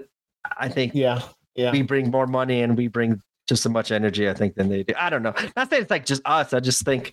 I 0.59 0.69
think 0.69 0.95
Yeah. 0.95 1.23
Yeah. 1.55 1.73
we 1.73 1.83
bring 1.83 2.11
more 2.11 2.27
money 2.27 2.63
and 2.63 2.77
we 2.77 2.89
bring 2.89 3.21
just 3.49 3.67
as 3.67 3.73
much 3.73 3.91
energy, 3.91 4.29
I 4.29 4.35
think, 4.35 4.55
than 4.55 4.69
they 4.69 4.83
do. 4.85 4.95
I 4.97 5.11
don't 5.11 5.23
know. 5.23 5.35
Not 5.57 5.71
that 5.71 5.81
it's 5.81 5.91
like 5.91 6.07
just 6.07 6.23
us. 6.25 6.53
I 6.53 6.61
just 6.61 6.85
think 6.85 7.13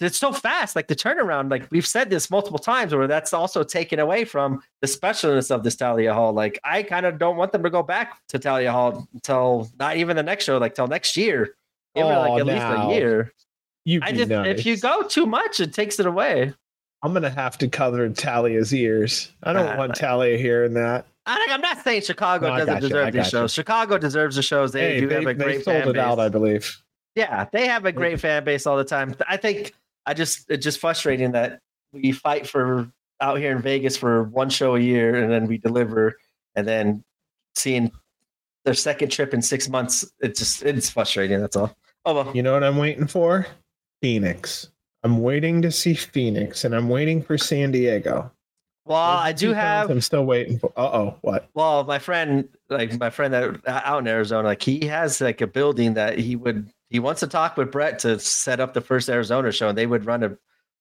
it's 0.00 0.16
so 0.18 0.32
fast. 0.32 0.76
Like 0.76 0.86
the 0.86 0.94
turnaround, 0.94 1.50
like 1.50 1.66
we've 1.72 1.86
said 1.86 2.08
this 2.10 2.30
multiple 2.30 2.58
times, 2.60 2.94
where 2.94 3.08
that's 3.08 3.32
also 3.32 3.64
taken 3.64 3.98
away 3.98 4.24
from 4.24 4.62
the 4.80 4.86
specialness 4.86 5.50
of 5.50 5.64
this 5.64 5.74
Thalia 5.74 6.14
Hall. 6.14 6.32
Like 6.32 6.60
I 6.64 6.84
kind 6.84 7.04
of 7.06 7.18
don't 7.18 7.36
want 7.36 7.50
them 7.50 7.64
to 7.64 7.70
go 7.70 7.82
back 7.82 8.18
to 8.28 8.38
Thalia 8.38 8.70
Hall 8.70 9.08
until 9.12 9.68
not 9.78 9.96
even 9.96 10.16
the 10.16 10.22
next 10.22 10.44
show, 10.44 10.58
like 10.58 10.74
till 10.76 10.86
next 10.86 11.16
year. 11.16 11.56
Give 11.96 12.06
it 12.06 12.08
like 12.10 12.30
Oh, 12.30 12.38
at 12.38 12.46
least 12.46 12.64
a 12.64 12.94
year. 12.94 13.32
You 13.88 14.00
I 14.02 14.12
just 14.12 14.28
nice. 14.28 14.58
if 14.58 14.66
you 14.66 14.76
go 14.76 15.02
too 15.02 15.24
much, 15.24 15.60
it 15.60 15.72
takes 15.72 15.98
it 15.98 16.04
away. 16.04 16.52
I'm 17.02 17.12
gonna 17.14 17.30
have 17.30 17.56
to 17.58 17.68
cover 17.68 18.06
Talia's 18.10 18.74
ears. 18.74 19.32
I 19.44 19.54
don't 19.54 19.66
Ah, 19.66 19.78
want 19.78 19.94
Talia 19.94 20.36
hearing 20.36 20.74
that. 20.74 21.06
I, 21.24 21.46
I'm 21.50 21.62
not 21.62 21.82
saying 21.82 22.02
Chicago 22.02 22.48
No, 22.50 22.58
doesn't 22.64 22.80
deserve 22.82 23.12
these 23.14 23.24
you. 23.26 23.30
shows. 23.30 23.54
Chicago 23.54 23.96
deserves 23.96 24.36
the 24.36 24.42
shows. 24.42 24.72
They 24.72 24.80
hey, 24.94 25.00
do 25.00 25.08
they, 25.08 25.14
have 25.14 25.22
a 25.22 25.26
they 25.26 25.34
great 25.44 25.64
sold 25.64 25.78
fan 25.78 25.88
it 25.88 25.92
base. 25.94 26.02
out, 26.02 26.18
I 26.18 26.28
believe. 26.28 26.76
Yeah, 27.14 27.46
they 27.50 27.66
have 27.66 27.86
a 27.86 27.92
great 27.92 28.20
fan 28.20 28.44
base 28.44 28.66
all 28.66 28.76
the 28.76 28.84
time. 28.84 29.14
I 29.26 29.38
think 29.38 29.72
I 30.04 30.12
just 30.12 30.50
it's 30.50 30.62
just 30.64 30.80
frustrating 30.80 31.32
that 31.32 31.60
we 31.92 32.12
fight 32.12 32.46
for 32.46 32.90
out 33.22 33.38
here 33.38 33.52
in 33.52 33.62
Vegas 33.62 33.96
for 33.96 34.24
one 34.24 34.50
show 34.50 34.74
a 34.76 34.80
year 34.80 35.14
and 35.16 35.32
then 35.32 35.46
we 35.46 35.56
deliver 35.56 36.16
and 36.56 36.68
then 36.68 37.02
seeing 37.54 37.90
their 38.64 38.74
second 38.74 39.08
trip 39.10 39.32
in 39.32 39.40
six 39.40 39.66
months, 39.68 40.04
it's 40.20 40.38
just 40.40 40.62
it's 40.62 40.90
frustrating. 40.90 41.40
That's 41.40 41.56
all. 41.56 41.74
Oh 42.04 42.14
well. 42.14 42.32
You 42.36 42.42
know 42.42 42.52
what 42.52 42.64
I'm 42.64 42.76
waiting 42.76 43.06
for? 43.06 43.46
Phoenix. 44.00 44.70
I'm 45.04 45.20
waiting 45.20 45.62
to 45.62 45.70
see 45.70 45.94
Phoenix, 45.94 46.64
and 46.64 46.74
I'm 46.74 46.88
waiting 46.88 47.22
for 47.22 47.38
San 47.38 47.70
Diego. 47.70 48.30
Well, 48.84 49.16
Those 49.16 49.24
I 49.26 49.32
do 49.32 49.52
have 49.52 49.90
I'm 49.90 50.00
still 50.00 50.24
waiting 50.24 50.58
for. 50.58 50.72
Uh 50.76 50.90
oh, 50.92 51.18
what? 51.20 51.48
well, 51.54 51.84
my 51.84 51.98
friend, 51.98 52.48
like 52.68 52.98
my 52.98 53.10
friend 53.10 53.34
that 53.34 53.60
out 53.66 54.00
in 54.00 54.08
Arizona, 54.08 54.48
like 54.48 54.62
he 54.62 54.86
has 54.86 55.20
like 55.20 55.40
a 55.40 55.46
building 55.46 55.94
that 55.94 56.18
he 56.18 56.36
would 56.36 56.70
he 56.90 56.98
wants 56.98 57.20
to 57.20 57.26
talk 57.26 57.56
with 57.56 57.70
Brett 57.70 57.98
to 58.00 58.18
set 58.18 58.60
up 58.60 58.72
the 58.72 58.80
first 58.80 59.08
Arizona 59.08 59.52
show, 59.52 59.68
and 59.68 59.78
they 59.78 59.86
would 59.86 60.06
run 60.06 60.24
a 60.24 60.36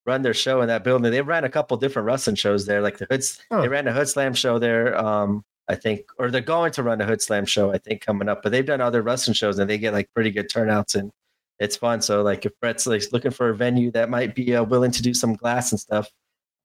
run 0.05 0.21
their 0.21 0.33
show 0.33 0.61
in 0.61 0.69
that 0.69 0.83
building. 0.83 1.11
They 1.11 1.21
ran 1.21 1.43
a 1.43 1.49
couple 1.49 1.75
different 1.77 2.05
wrestling 2.05 2.37
shows 2.37 2.65
there, 2.65 2.81
like 2.81 2.97
the 2.97 3.07
hoods. 3.11 3.41
Huh. 3.51 3.61
They 3.61 3.67
ran 3.67 3.87
a 3.87 3.93
Hood 3.93 4.07
Slam 4.07 4.33
show 4.33 4.57
there, 4.57 4.97
um, 4.97 5.43
I 5.67 5.75
think, 5.75 6.05
or 6.17 6.31
they're 6.31 6.41
going 6.41 6.71
to 6.71 6.83
run 6.83 7.01
a 7.01 7.05
Hood 7.05 7.21
Slam 7.21 7.45
show, 7.45 7.71
I 7.71 7.77
think, 7.77 8.01
coming 8.01 8.29
up. 8.29 8.41
But 8.41 8.53
they've 8.53 8.65
done 8.65 8.79
other 8.79 9.01
wrestling 9.01 9.35
shows, 9.35 9.59
and 9.59 9.69
they 9.69 9.77
get 9.77 9.93
like 9.93 10.09
pretty 10.15 10.31
good 10.31 10.49
turnouts, 10.49 10.95
and 10.95 11.11
it's 11.59 11.75
fun. 11.77 12.01
So 12.01 12.21
like 12.21 12.45
if 12.45 12.51
Brett's 12.59 12.85
like 12.87 13.03
looking 13.11 13.31
for 13.31 13.49
a 13.49 13.55
venue 13.55 13.91
that 13.91 14.09
might 14.09 14.35
be 14.35 14.55
uh, 14.55 14.63
willing 14.63 14.91
to 14.91 15.01
do 15.01 15.13
some 15.13 15.33
glass 15.33 15.71
and 15.71 15.79
stuff, 15.79 16.09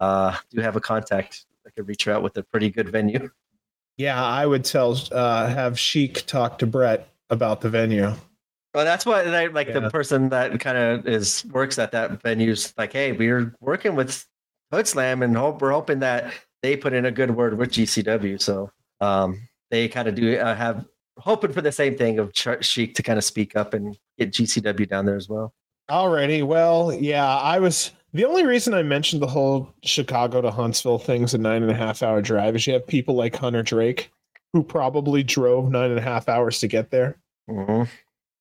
uh, 0.00 0.36
do 0.50 0.60
have 0.60 0.76
a 0.76 0.80
contact. 0.80 1.46
I 1.66 1.70
could 1.70 1.86
reach 1.88 2.08
out 2.08 2.22
with 2.22 2.36
a 2.36 2.42
pretty 2.42 2.70
good 2.70 2.88
venue. 2.88 3.30
Yeah, 3.98 4.24
I 4.24 4.46
would 4.46 4.64
tell 4.64 4.98
uh 5.12 5.48
have 5.48 5.78
Sheik 5.78 6.24
talk 6.26 6.58
to 6.60 6.66
Brett 6.66 7.08
about 7.28 7.60
the 7.60 7.68
venue. 7.68 8.14
Well, 8.74 8.84
that's 8.86 9.04
what 9.04 9.26
they, 9.26 9.48
like 9.48 9.68
Yeah. 9.68 9.80
the 9.80 9.90
person 9.90 10.30
that 10.30 10.58
kind 10.60 10.78
of 10.78 11.06
is 11.06 11.44
works 11.52 11.78
at 11.78 11.92
that 11.92 12.22
venue's 12.22 12.72
like, 12.78 12.94
hey, 12.94 13.12
we're 13.12 13.54
working 13.60 13.94
with 13.94 14.26
Hood 14.72 14.88
Slam 14.88 15.22
and 15.22 15.36
hope 15.36 15.60
we're 15.60 15.72
hoping 15.72 15.98
that 15.98 16.32
they 16.62 16.74
put 16.74 16.94
in 16.94 17.04
a 17.04 17.10
good 17.10 17.32
word 17.36 17.58
with 17.58 17.70
GCW. 17.70 18.40
So 18.40 18.70
um, 19.02 19.46
they 19.70 19.88
kind 19.88 20.08
of 20.08 20.14
do 20.14 20.38
uh, 20.38 20.54
have 20.54 20.86
hoping 21.18 21.52
for 21.52 21.60
the 21.60 21.70
same 21.70 21.94
thing 21.98 22.18
of 22.18 22.32
Ch- 22.32 22.64
Sheik 22.64 22.94
to 22.94 23.02
kind 23.02 23.18
of 23.18 23.24
speak 23.24 23.54
up 23.56 23.74
and 23.74 23.98
get 24.18 24.30
GCW 24.32 24.88
down 24.88 25.06
there 25.06 25.16
as 25.16 25.28
well. 25.28 25.54
Alrighty, 25.90 26.44
well, 26.46 26.92
yeah, 26.92 27.26
I 27.38 27.58
was 27.58 27.90
the 28.14 28.24
only 28.24 28.44
reason 28.46 28.72
I 28.74 28.82
mentioned 28.82 29.22
the 29.22 29.26
whole 29.26 29.68
Chicago 29.82 30.40
to 30.40 30.50
Huntsville 30.50 30.98
thing's 30.98 31.34
a 31.34 31.38
nine 31.38 31.62
and 31.62 31.70
a 31.70 31.74
half 31.74 32.02
hour 32.02 32.22
drive 32.22 32.54
is 32.56 32.66
you 32.66 32.72
have 32.74 32.86
people 32.86 33.14
like 33.14 33.36
Hunter 33.36 33.62
Drake 33.62 34.10
who 34.52 34.62
probably 34.62 35.22
drove 35.22 35.70
nine 35.70 35.90
and 35.90 35.98
a 35.98 36.02
half 36.02 36.28
hours 36.28 36.60
to 36.60 36.68
get 36.68 36.90
there 36.90 37.16
Mhm. 37.50 37.88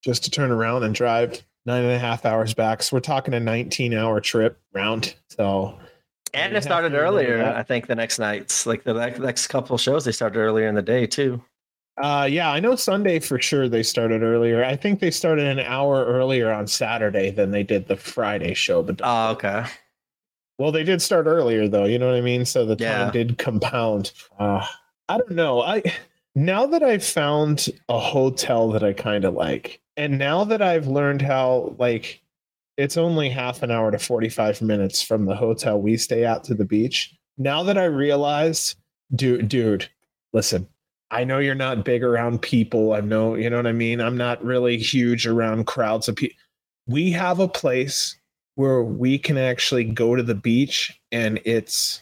just 0.04 0.24
to 0.26 0.32
turn 0.32 0.52
around 0.52 0.84
and 0.84 0.94
drive 0.94 1.42
nine 1.66 1.84
and 1.84 1.94
a 1.94 2.00
half 2.00 2.26
hours 2.26 2.54
back. 2.54 2.84
So 2.84 2.98
we're 2.98 3.02
talking 3.02 3.34
a 3.34 3.40
19 3.40 3.94
hour 3.94 4.20
trip 4.20 4.60
round. 4.74 5.16
So 5.30 5.78
And 6.34 6.56
it 6.56 6.64
started 6.64 6.94
earlier. 6.94 7.44
I 7.44 7.64
think, 7.64 7.88
the 7.88 7.96
next 7.96 8.18
nights. 8.20 8.66
Like 8.66 8.84
the 8.84 8.94
next, 8.94 9.20
next 9.20 9.48
couple 9.48 9.78
shows, 9.78 10.06
they 10.06 10.12
started 10.14 10.40
earlier 10.40 10.68
in 10.68 10.76
the 10.76 10.82
day 10.82 11.06
too. 11.08 11.42
Uh, 11.98 12.28
yeah, 12.30 12.52
I 12.52 12.60
know 12.60 12.76
Sunday 12.76 13.20
for 13.20 13.40
sure 13.40 13.68
they 13.68 13.84
started 13.84 14.24
earlier. 14.24 14.64
I 14.64 14.76
think 14.76 15.00
they 15.00 15.12
started 15.12 15.46
an 15.46 15.60
hour 15.60 16.06
earlier 16.06 16.52
on 16.52 16.68
Saturday 16.68 17.32
than 17.32 17.52
they 17.52 17.64
did 17.64 17.88
the 17.88 17.98
Friday 17.98 18.54
show. 18.54 18.82
But 18.82 19.02
Oh, 19.04 19.32
okay. 19.32 19.66
well, 20.58 20.72
they 20.72 20.84
did 20.84 21.02
start 21.02 21.26
earlier 21.28 21.68
though. 21.68 21.86
You 21.86 22.00
know 22.00 22.08
what 22.08 22.16
I 22.16 22.22
mean? 22.22 22.46
So 22.46 22.66
the 22.66 22.78
Yeah. 22.80 22.98
time 23.06 23.12
did 23.12 23.38
compound. 23.38 24.14
Uh, 24.40 24.66
I 25.10 25.18
don't 25.18 25.32
know. 25.32 25.62
I 25.62 25.84
now 26.34 26.66
that 26.68 26.82
I've 26.82 27.04
found 27.04 27.68
a 27.90 28.00
hotel 28.00 28.70
that 28.72 28.84
I 28.84 28.94
kind 28.94 29.26
of 29.26 29.34
like, 29.34 29.82
and 29.98 30.18
now 30.18 30.46
that 30.46 30.62
I've 30.62 30.88
learned 30.88 31.22
how 31.22 31.76
like 31.78 32.22
it's 32.78 32.96
only 32.96 33.30
half 33.30 33.62
an 33.64 33.70
hour 33.70 33.92
to 33.92 34.00
45 34.00 34.62
minutes 34.62 35.02
from 35.02 35.26
the 35.26 35.36
hotel 35.36 35.80
we 35.80 35.98
stay 35.98 36.24
at 36.26 36.46
to 36.46 36.54
the 36.56 36.66
beach. 36.66 37.14
Now 37.38 37.64
that 37.64 37.78
I 37.78 37.84
realize, 37.84 38.76
dude, 39.14 39.50
dude, 39.50 39.90
listen, 40.32 40.68
I 41.12 41.24
know 41.26 41.40
you're 41.40 41.56
not 41.56 41.84
big 41.84 42.04
around 42.04 42.42
people. 42.42 42.94
I 42.94 43.02
know, 43.02 43.36
you 43.36 43.50
know 43.50 43.58
what 43.58 43.68
I 43.68 43.74
mean? 43.74 44.00
I'm 44.00 44.16
not 44.18 44.44
really 44.44 44.78
huge 44.78 45.28
around 45.28 45.66
crowds 45.68 46.08
of 46.08 46.16
people. 46.16 46.38
We 46.88 47.12
have 47.12 47.40
a 47.40 47.48
place 47.48 48.16
where 48.56 48.82
we 48.84 49.18
can 49.20 49.38
actually 49.38 49.84
go 49.84 50.16
to 50.16 50.24
the 50.24 50.36
beach 50.36 51.00
and 51.12 51.40
it's 51.46 52.02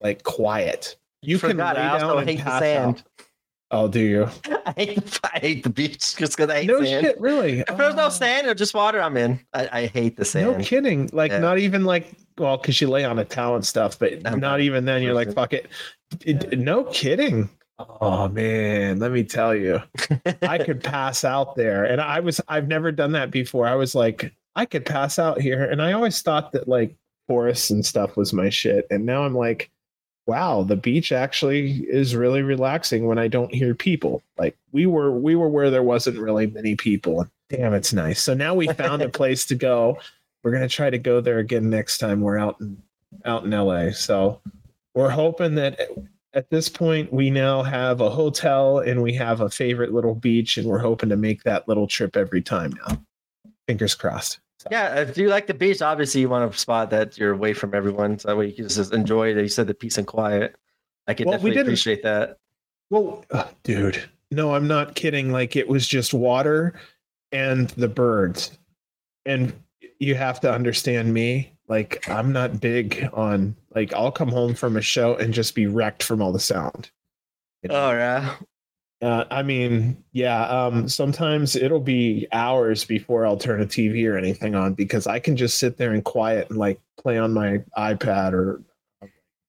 like 0.00 0.22
quiet. 0.24 0.96
You 1.22 1.38
Forgot, 1.38 1.76
can 1.76 1.84
lay 1.84 1.88
I 1.88 1.92
also 1.94 2.06
down 2.08 2.18
and 2.18 2.28
hate 2.30 2.44
the 2.44 2.58
sand. 2.58 2.96
out. 2.96 3.24
Oh, 3.70 3.88
do 3.88 4.00
you? 4.00 4.28
I 4.66 4.74
hate 4.76 4.96
the, 5.04 5.20
I 5.34 5.38
hate 5.38 5.62
the 5.64 5.70
beach 5.70 6.16
just 6.16 6.36
because 6.36 6.50
I 6.50 6.60
hate 6.60 6.66
No 6.66 6.84
sand. 6.84 7.06
shit, 7.06 7.20
really. 7.20 7.60
If 7.60 7.74
there's 7.76 7.94
no 7.94 8.06
Oh. 8.06 8.10
sand 8.10 8.46
or 8.46 8.54
just 8.54 8.74
water, 8.74 9.00
I'm 9.00 9.16
in. 9.16 9.40
I, 9.54 9.68
I 9.72 9.86
hate 9.86 10.16
the 10.16 10.24
sand. 10.26 10.58
No 10.58 10.62
kidding. 10.64 11.08
Like 11.12 11.30
Yeah. 11.32 11.38
not 11.38 11.58
even 11.58 11.84
like 11.84 12.12
well, 12.38 12.58
because 12.58 12.80
you 12.80 12.88
lay 12.88 13.04
on 13.04 13.18
a 13.18 13.24
towel 13.24 13.54
and 13.56 13.64
stuff, 13.66 13.98
but 13.98 14.14
I'm 14.26 14.40
not 14.40 14.60
even 14.60 14.84
then. 14.84 15.02
You're 15.02 15.14
like, 15.14 15.32
fuck 15.32 15.52
it. 15.54 15.68
It- 16.20 16.58
No 16.58 16.84
kidding. 16.84 17.48
Oh 17.78 18.28
man, 18.28 18.98
let 18.98 19.12
me 19.12 19.24
tell 19.24 19.54
you, 19.54 19.80
I 20.42 20.58
could 20.58 20.82
pass 20.84 21.24
out 21.24 21.56
there, 21.56 21.84
and 21.84 22.00
I 22.00 22.20
was 22.20 22.40
I've 22.48 22.68
never 22.68 22.92
done 22.92 23.12
that 23.12 23.30
before. 23.30 23.66
I 23.66 23.74
was 23.74 23.94
like, 23.94 24.32
I 24.54 24.66
could 24.66 24.84
pass 24.84 25.18
out 25.18 25.40
here, 25.40 25.64
and 25.64 25.80
I 25.82 25.92
always 25.92 26.20
thought 26.22 26.52
that 26.52 26.68
like 26.68 26.94
forests 27.28 27.70
and 27.70 27.84
stuff 27.84 28.16
was 28.16 28.32
my 28.32 28.50
shit, 28.50 28.86
and 28.90 29.06
now 29.06 29.24
I'm 29.24 29.34
like, 29.34 29.70
wow, 30.26 30.62
the 30.62 30.76
beach 30.76 31.12
actually 31.12 31.84
is 31.88 32.14
really 32.14 32.42
relaxing 32.42 33.06
when 33.06 33.18
I 33.18 33.28
don't 33.28 33.54
hear 33.54 33.74
people. 33.74 34.22
Like 34.38 34.56
we 34.72 34.86
were 34.86 35.12
we 35.12 35.34
were 35.34 35.48
where 35.48 35.70
there 35.70 35.82
wasn't 35.82 36.18
really 36.18 36.46
many 36.46 36.76
people. 36.76 37.26
Damn, 37.48 37.74
it's 37.74 37.92
nice. 37.92 38.20
So 38.20 38.34
now 38.34 38.54
we 38.54 38.68
found 38.68 39.02
a 39.02 39.08
place 39.20 39.44
to 39.46 39.54
go. 39.54 39.98
We're 40.42 40.52
gonna 40.52 40.68
try 40.68 40.90
to 40.90 40.98
go 40.98 41.20
there 41.20 41.38
again 41.38 41.70
next 41.70 41.98
time 41.98 42.20
we're 42.20 42.38
out 42.38 42.60
in 42.60 42.80
out 43.24 43.44
in 43.44 43.50
LA. 43.50 43.90
So 43.90 44.40
we're 44.94 45.10
hoping 45.10 45.54
that 45.56 45.80
at 46.34 46.50
this 46.50 46.68
point 46.68 47.12
we 47.12 47.30
now 47.30 47.62
have 47.62 48.00
a 48.00 48.10
hotel 48.10 48.78
and 48.78 49.02
we 49.02 49.12
have 49.14 49.40
a 49.40 49.50
favorite 49.50 49.92
little 49.92 50.14
beach 50.14 50.56
and 50.56 50.66
we're 50.66 50.78
hoping 50.78 51.08
to 51.08 51.16
make 51.16 51.42
that 51.42 51.68
little 51.68 51.86
trip 51.86 52.16
every 52.16 52.42
time 52.42 52.72
now. 52.86 53.02
Fingers 53.66 53.94
crossed. 53.94 54.40
Yeah, 54.70 55.00
if 55.00 55.18
you 55.18 55.28
like 55.28 55.46
the 55.46 55.54
beach, 55.54 55.82
obviously 55.82 56.20
you 56.20 56.28
want 56.28 56.52
a 56.52 56.56
spot 56.56 56.90
that 56.90 57.18
you're 57.18 57.32
away 57.32 57.52
from 57.52 57.74
everyone, 57.74 58.18
so 58.18 58.28
that 58.28 58.36
way 58.36 58.46
you 58.46 58.52
can 58.52 58.68
just 58.68 58.92
enjoy. 58.92 59.34
You 59.34 59.48
said 59.48 59.66
the 59.66 59.74
peace 59.74 59.98
and 59.98 60.06
quiet. 60.06 60.54
I 61.08 61.14
could 61.14 61.26
Well, 61.26 61.38
we 61.38 61.50
definitely 61.50 61.62
appreciate 61.62 62.02
that. 62.04 62.38
Well, 62.88 63.24
uh, 63.32 63.48
dude, 63.64 64.08
no, 64.30 64.54
I'm 64.54 64.68
not 64.68 64.94
kidding. 64.94 65.32
Like 65.32 65.56
it 65.56 65.68
was 65.68 65.88
just 65.88 66.14
water 66.14 66.74
and 67.32 67.70
the 67.70 67.88
birds. 67.88 68.56
And 69.26 69.52
you 69.98 70.14
have 70.14 70.40
to 70.40 70.52
understand 70.52 71.12
me. 71.12 71.52
Like 71.68 72.08
I'm 72.08 72.32
not 72.32 72.60
big 72.60 73.08
on 73.12 73.56
like 73.74 73.92
I'll 73.94 74.12
come 74.12 74.28
home 74.28 74.54
from 74.54 74.76
a 74.76 74.82
show 74.82 75.14
and 75.16 75.32
just 75.34 75.54
be 75.54 75.66
wrecked 75.66 76.02
from 76.02 76.20
all 76.22 76.32
the 76.32 76.38
sound. 76.40 76.90
Oh 77.70 77.90
yeah, 77.92 78.36
Uh, 79.00 79.24
I 79.30 79.42
mean, 79.42 80.02
yeah. 80.12 80.46
Um, 80.48 80.88
sometimes 80.88 81.56
it'll 81.56 81.80
be 81.80 82.26
hours 82.32 82.84
before 82.84 83.24
I'll 83.26 83.36
turn 83.36 83.60
a 83.62 83.66
TV 83.66 84.08
or 84.08 84.16
anything 84.18 84.54
on 84.54 84.74
because 84.74 85.06
I 85.06 85.18
can 85.20 85.36
just 85.36 85.58
sit 85.58 85.76
there 85.78 85.92
and 85.92 86.04
quiet 86.04 86.50
and 86.50 86.58
like 86.58 86.80
play 86.98 87.18
on 87.18 87.32
my 87.32 87.62
iPad 87.76 88.32
or 88.32 88.62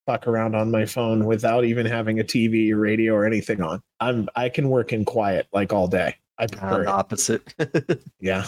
fuck 0.06 0.28
around 0.28 0.56
on 0.56 0.70
my 0.70 0.86
phone 0.86 1.26
without 1.26 1.64
even 1.66 1.86
having 1.86 2.20
a 2.20 2.24
TV 2.24 2.72
or 2.72 2.78
radio 2.78 3.14
or 3.14 3.26
anything 3.26 3.62
on. 3.62 3.82
I'm 4.00 4.28
I 4.36 4.50
can 4.50 4.70
work 4.70 4.94
in 4.94 5.06
quiet 5.06 5.48
like 5.54 5.72
all 5.74 5.88
day. 5.88 6.16
I 6.38 6.44
I'm 6.44 6.50
prefer 6.50 6.84
the 6.84 6.90
opposite. 6.92 7.54
Yeah. 8.20 8.48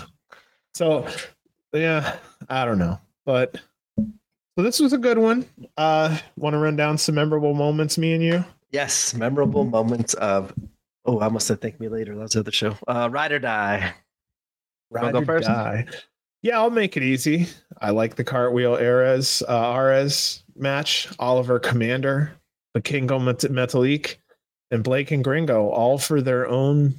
So, 0.74 1.08
yeah, 1.74 2.18
I 2.50 2.66
don't 2.66 2.80
know, 2.80 3.00
but 3.26 3.60
so 4.56 4.64
this 4.64 4.80
was 4.80 4.94
a 4.94 4.98
good 4.98 5.18
one. 5.18 5.46
Uh, 5.78 6.18
want 6.38 6.54
to 6.54 6.58
run 6.58 6.76
down 6.76 6.98
some 6.98 7.16
memorable 7.16 7.54
moments, 7.54 7.98
me 7.98 8.14
and 8.14 8.24
you? 8.24 8.46
yes, 8.72 9.14
memorable 9.14 9.64
moments 9.64 10.14
of. 10.16 10.54
Oh, 11.06 11.20
I 11.22 11.30
must 11.30 11.48
have 11.50 11.62
thank 11.62 11.80
me 11.80 11.88
later. 11.88 12.16
That 12.16 12.22
was 12.22 12.32
the 12.32 12.40
other 12.40 12.52
show. 12.52 12.76
Uh, 12.88 13.10
Ride 13.12 13.32
or 13.32 13.40
Die. 13.40 13.94
Ride 14.90 15.14
go 15.14 15.20
or 15.20 15.26
first? 15.26 15.48
die. 15.48 15.86
Yeah, 16.42 16.60
I'll 16.60 16.70
make 16.70 16.96
it 16.98 17.04
easy. 17.04 17.48
I 17.82 17.92
like 17.92 18.16
the 18.16 18.24
Cartwheel 18.24 18.78
Arez 18.78 19.42
uh, 19.48 19.74
Arez 19.74 20.44
match. 20.56 21.08
Oliver 21.20 21.60
Komander, 21.60 22.30
the 22.74 22.82
Kingo 22.82 23.18
Met- 23.20 23.40
Metalik, 23.40 24.18
and 24.72 24.84
Blake 24.84 25.12
and 25.12 25.24
Gringo, 25.24 25.70
all 25.70 25.98
for 25.98 26.22
their 26.22 26.48
own 26.48 26.96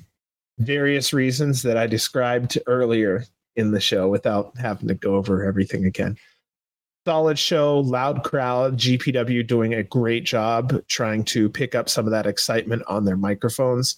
various 0.58 1.12
reasons 1.12 1.62
that 1.62 1.76
I 1.76 1.86
described 1.86 2.58
earlier 2.66 3.24
in 3.56 3.70
the 3.70 3.80
show 3.80 4.08
without 4.08 4.56
having 4.58 4.88
to 4.88 4.94
go 4.94 5.14
over 5.14 5.44
everything 5.44 5.84
again. 5.84 6.16
Solid 7.06 7.38
show, 7.38 7.78
loud 7.78 8.24
crowd, 8.24 8.78
GCW 8.78 9.46
doing 9.46 9.74
a 9.74 9.84
great 9.84 10.24
job 10.24 10.84
trying 10.88 11.22
to 11.26 11.48
pick 11.48 11.76
up 11.76 11.88
some 11.88 12.04
of 12.04 12.10
that 12.10 12.26
excitement 12.26 12.82
on 12.88 13.04
their 13.04 13.16
microphones. 13.16 13.94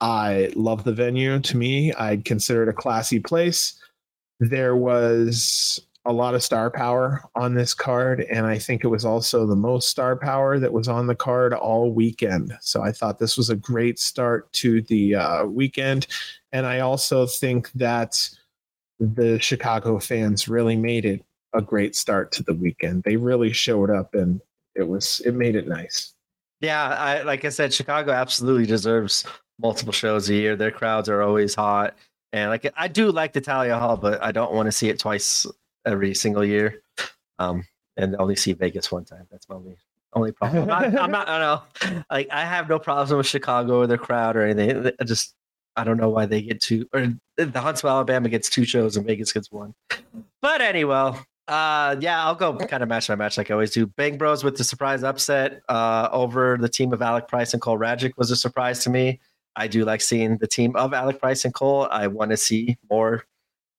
I 0.00 0.50
love 0.56 0.82
the 0.82 0.92
venue. 0.92 1.38
To 1.38 1.56
me, 1.56 1.92
I'd 1.92 2.24
consider 2.24 2.64
it 2.64 2.68
a 2.68 2.72
classy 2.72 3.20
place. 3.20 3.80
There 4.40 4.74
was 4.74 5.78
a 6.04 6.12
lot 6.12 6.34
of 6.34 6.42
star 6.42 6.68
power 6.68 7.22
on 7.36 7.54
this 7.54 7.74
card, 7.74 8.22
and 8.22 8.44
I 8.44 8.58
think 8.58 8.82
it 8.82 8.88
was 8.88 9.04
also 9.04 9.46
the 9.46 9.54
most 9.54 9.88
star 9.88 10.16
power 10.16 10.58
that 10.58 10.72
was 10.72 10.88
on 10.88 11.06
the 11.06 11.14
card 11.14 11.54
all 11.54 11.92
weekend. 11.92 12.54
So 12.60 12.82
I 12.82 12.90
thought 12.90 13.20
this 13.20 13.36
was 13.36 13.50
a 13.50 13.56
great 13.56 14.00
start 14.00 14.52
to 14.54 14.82
the 14.82 15.14
uh, 15.14 15.44
weekend. 15.44 16.08
And 16.50 16.66
I 16.66 16.80
also 16.80 17.24
think 17.24 17.70
that 17.74 18.18
the 18.98 19.38
Chicago 19.38 20.00
fans 20.00 20.48
really 20.48 20.74
made 20.74 21.04
it 21.04 21.24
a 21.54 21.62
great 21.62 21.96
start 21.96 22.32
to 22.32 22.42
the 22.42 22.54
weekend. 22.54 23.02
They 23.02 23.16
really 23.16 23.52
showed 23.52 23.90
up 23.90 24.14
and 24.14 24.40
it 24.74 24.86
was 24.86 25.20
it 25.24 25.34
made 25.34 25.56
it 25.56 25.66
nice. 25.66 26.14
Yeah, 26.60 26.88
I 26.88 27.22
like 27.22 27.44
I 27.44 27.50
said, 27.50 27.72
Chicago 27.72 28.12
absolutely 28.12 28.66
deserves 28.66 29.24
multiple 29.60 29.92
shows 29.92 30.28
a 30.28 30.34
year. 30.34 30.56
Their 30.56 30.70
crowds 30.70 31.08
are 31.08 31.22
always 31.22 31.54
hot, 31.54 31.96
and 32.32 32.50
like 32.50 32.70
I 32.76 32.88
do 32.88 33.10
like 33.10 33.32
the 33.32 33.40
Thalia 33.40 33.78
Hall, 33.78 33.96
but 33.96 34.22
I 34.22 34.32
don't 34.32 34.52
want 34.52 34.66
to 34.66 34.72
see 34.72 34.88
it 34.88 34.98
twice 34.98 35.46
every 35.84 36.14
single 36.14 36.44
year. 36.44 36.82
Um, 37.38 37.64
and 37.96 38.16
only 38.16 38.36
see 38.36 38.52
Vegas 38.52 38.90
one 38.90 39.04
time. 39.04 39.26
That's 39.30 39.48
my 39.48 39.56
only 39.56 39.76
only 40.14 40.32
problem. 40.32 40.62
I'm 40.70 40.92
not, 40.92 41.02
I'm 41.02 41.10
not. 41.10 41.28
I 41.28 41.38
don't 41.38 41.92
know. 41.92 42.02
Like 42.10 42.28
I 42.30 42.44
have 42.44 42.68
no 42.68 42.78
problems 42.78 43.12
with 43.12 43.26
Chicago 43.26 43.80
or 43.80 43.86
their 43.86 43.98
crowd 43.98 44.36
or 44.36 44.42
anything. 44.42 44.90
I 45.00 45.04
just 45.04 45.34
I 45.76 45.84
don't 45.84 45.96
know 45.96 46.08
why 46.08 46.26
they 46.26 46.42
get 46.42 46.60
two 46.60 46.88
or 46.92 47.12
the 47.36 47.60
Huntsville, 47.60 47.90
Alabama 47.90 48.28
gets 48.28 48.48
two 48.48 48.64
shows 48.64 48.96
and 48.96 49.06
Vegas 49.06 49.32
gets 49.32 49.52
one. 49.52 49.74
But 50.40 50.60
anyway, 50.60 51.12
uh, 51.48 51.96
yeah, 52.00 52.24
I'll 52.24 52.34
go 52.34 52.56
kind 52.56 52.82
of 52.82 52.88
match 52.88 53.08
by 53.08 53.14
match 53.14 53.38
like 53.38 53.50
I 53.50 53.54
always 53.54 53.70
do. 53.70 53.86
Bang 53.86 54.18
Bros 54.18 54.44
with 54.44 54.56
the 54.56 54.64
surprise 54.64 55.02
upset 55.02 55.62
uh, 55.68 56.08
over 56.12 56.58
the 56.60 56.68
team 56.68 56.92
of 56.92 57.02
Alec 57.02 57.26
Price 57.26 57.54
and 57.54 57.62
Cole 57.62 57.78
Radrick 57.78 58.12
was 58.16 58.30
a 58.30 58.36
surprise 58.36 58.84
to 58.84 58.90
me. 58.90 59.18
I 59.56 59.66
do 59.66 59.84
like 59.84 60.00
seeing 60.00 60.36
the 60.38 60.46
team 60.46 60.76
of 60.76 60.92
Alec 60.92 61.18
Price 61.18 61.44
and 61.44 61.52
Cole. 61.52 61.88
I 61.90 62.06
want 62.06 62.30
to 62.30 62.36
see 62.36 62.76
more 62.90 63.24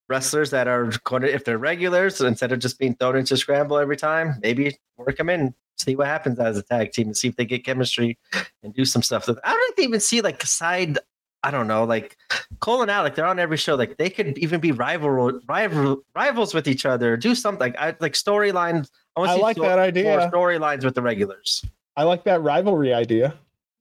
wrestlers 0.10 0.50
that 0.50 0.68
are 0.68 0.92
going 1.04 1.22
to, 1.22 1.34
if 1.34 1.46
they're 1.46 1.60
regulars, 1.60 2.20
instead 2.20 2.52
of 2.52 2.60
just 2.60 2.80
being 2.80 2.96
thrown 2.96 3.16
into 3.16 3.38
scramble 3.38 3.78
every 3.78 3.96
time, 3.96 4.36
maybe 4.42 4.76
work 4.98 5.18
them 5.18 5.30
in, 5.30 5.54
see 5.78 5.96
what 5.96 6.08
happens 6.08 6.40
as 6.40 6.58
a 6.58 6.64
tag 6.64 6.92
team, 6.92 7.08
and 7.08 7.16
see 7.16 7.28
if 7.28 7.36
they 7.36 7.46
get 7.46 7.64
chemistry 7.64 8.18
and 8.64 8.74
do 8.74 8.84
some 8.84 9.04
stuff. 9.04 9.30
I 9.30 9.34
don't 9.34 9.66
think 9.68 9.78
they 9.78 9.84
even 9.84 10.00
see 10.00 10.22
like 10.22 10.44
side. 10.44 10.98
I 11.44 11.52
don't 11.52 11.68
know, 11.68 11.86
like 11.86 12.18
Cole 12.60 12.82
and 12.82 12.92
Alec, 12.92 13.16
they're 13.16 13.26
on 13.26 13.40
every 13.40 13.58
show. 13.58 13.76
Like 13.76 13.98
they 13.98 14.10
could 14.10 14.38
even 14.38 14.60
be 14.60 14.72
rival, 14.72 15.40
rival 15.48 16.04
rivals 16.16 16.54
with 16.54 16.68
each 16.68 16.86
other. 16.86 17.16
Do 17.16 17.34
something 17.34 17.74
I 17.78 17.96
like 18.00 18.14
storylines. 18.14 18.90
wanna 19.16 19.32
I 19.32 19.36
like 19.36 19.58
that 19.58 19.80
idea. 19.80 20.30
storylines 20.32 20.84
with 20.84 20.96
the 20.96 21.02
regulars. 21.02 21.64
I 21.96 22.04
like 22.04 22.24
that 22.26 22.42
rivalry 22.42 22.94
idea. 22.94 23.36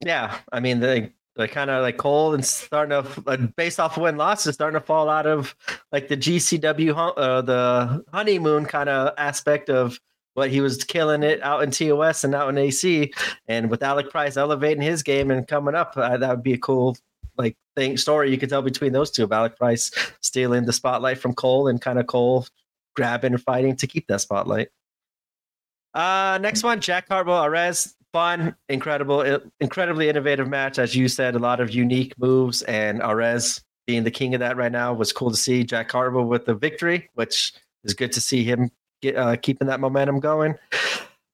Yeah, 0.04 0.38
I 0.52 0.60
mean 0.60 0.80
they 0.80 1.12
they 1.36 1.48
kind 1.48 1.70
of 1.70 1.82
like 1.82 1.96
Cole 1.96 2.34
and 2.34 2.44
starting 2.44 3.02
to 3.02 3.22
like, 3.26 3.56
based 3.56 3.80
off 3.80 3.96
of 3.96 4.02
win 4.02 4.16
losses, 4.16 4.54
starting 4.54 4.78
to 4.78 4.84
fall 4.84 5.08
out 5.08 5.26
of 5.26 5.54
like 5.92 6.08
the 6.08 6.16
GCW 6.16 7.14
uh, 7.16 7.42
the 7.42 8.04
honeymoon 8.12 8.66
kind 8.66 8.88
of 8.88 9.14
aspect 9.18 9.70
of 9.70 9.98
what 10.34 10.50
he 10.50 10.60
was 10.60 10.84
killing 10.84 11.24
it 11.24 11.42
out 11.42 11.64
in 11.64 11.70
TOS 11.70 12.22
and 12.22 12.34
out 12.34 12.48
in 12.48 12.58
AC, 12.58 13.12
and 13.48 13.70
with 13.70 13.82
Alec 13.82 14.10
Price 14.10 14.36
elevating 14.36 14.82
his 14.82 15.02
game 15.02 15.32
and 15.32 15.48
coming 15.48 15.74
up, 15.74 15.94
uh, 15.96 16.16
that 16.16 16.30
would 16.30 16.44
be 16.44 16.52
a 16.52 16.58
cool 16.58 16.96
like 17.38 17.56
thing 17.76 17.96
story 17.96 18.30
you 18.30 18.38
could 18.38 18.48
tell 18.48 18.62
between 18.62 18.92
those 18.92 19.10
two 19.10 19.24
about 19.24 19.56
Price 19.56 19.90
stealing 20.20 20.64
the 20.64 20.72
spotlight 20.72 21.18
from 21.18 21.34
Cole 21.34 21.68
and 21.68 21.80
kind 21.80 21.98
of 21.98 22.06
Cole 22.06 22.46
grabbing 22.96 23.32
and 23.32 23.42
fighting 23.42 23.76
to 23.76 23.86
keep 23.86 24.06
that 24.08 24.20
spotlight. 24.20 24.68
Uh, 25.94 26.38
next 26.42 26.62
one, 26.62 26.80
Jack 26.80 27.08
Cartwheel, 27.08 27.36
Arez. 27.36 27.94
Fun, 28.12 28.56
incredible, 28.70 29.40
incredibly 29.60 30.08
innovative 30.08 30.48
match. 30.48 30.78
As 30.78 30.96
you 30.96 31.08
said, 31.08 31.34
a 31.34 31.38
lot 31.38 31.60
of 31.60 31.70
unique 31.70 32.14
moves, 32.18 32.62
and 32.62 33.00
Arez 33.00 33.62
being 33.86 34.02
the 34.02 34.10
king 34.10 34.34
of 34.34 34.40
that 34.40 34.56
right 34.56 34.72
now 34.72 34.94
was 34.94 35.12
cool 35.12 35.30
to 35.30 35.36
see. 35.36 35.62
Jack 35.62 35.88
Cartwheel 35.88 36.24
with 36.24 36.46
the 36.46 36.54
victory, 36.54 37.10
which 37.14 37.52
is 37.84 37.94
good 37.94 38.10
to 38.12 38.20
see 38.20 38.44
him 38.44 38.70
get, 39.02 39.14
uh, 39.14 39.36
keeping 39.36 39.68
that 39.68 39.78
momentum 39.78 40.20
going. 40.20 40.54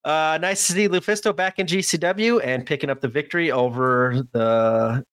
Uh, 0.05 0.39
nice 0.41 0.67
to 0.67 0.73
see 0.73 0.89
Lufisto 0.89 1.35
back 1.35 1.59
in 1.59 1.67
GCW 1.67 2.41
and 2.45 2.67
picking 2.67 2.91
up 2.91 3.01
the 3.01 3.09
victory 3.09 3.51
over 3.51 4.27
the 4.33 5.05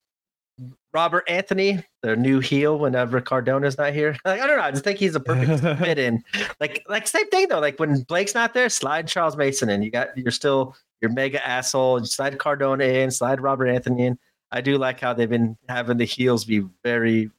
Robert 0.94 1.24
Anthony, 1.28 1.84
the 2.02 2.16
new 2.16 2.40
heel. 2.40 2.78
Whenever 2.78 3.22
Cardona's 3.22 3.78
not 3.78 3.94
here, 3.94 4.18
like, 4.26 4.42
I 4.42 4.48
don't 4.48 4.58
know. 4.58 4.64
I 4.64 4.72
just 4.72 4.84
think 4.84 5.00
he's 5.00 5.16
a 5.16 5.20
perfect 5.20 5.62
fit 5.80 5.98
in. 5.98 6.24
Like, 6.60 6.84
like 6.88 7.08
same 7.08 7.30
thing 7.30 7.48
though. 7.50 7.60
Like 7.60 7.80
when 7.80 8.02
Blake's 8.04 8.36
not 8.36 8.54
there, 8.54 8.70
slide 8.70 9.08
Charles 9.08 9.38
Mason 9.38 9.70
in. 9.70 9.82
You 9.82 9.92
got 9.92 10.18
you're 10.18 10.32
still 10.32 10.76
your 11.02 11.12
mega 11.12 11.46
asshole. 11.46 12.00
You 12.00 12.06
slide 12.06 12.38
Cardona 12.40 12.84
in, 12.86 13.12
slide 13.12 13.42
Robert 13.42 13.68
Anthony 13.68 14.08
in. 14.08 14.20
I 14.52 14.62
do 14.62 14.78
like 14.78 15.00
how 15.00 15.14
they've 15.14 15.30
been 15.30 15.58
having 15.70 15.98
the 15.98 16.06
heels 16.06 16.46
be 16.46 16.64
very 16.84 17.32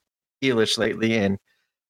heelish 0.42 0.78
lately 0.78 1.16
and 1.18 1.38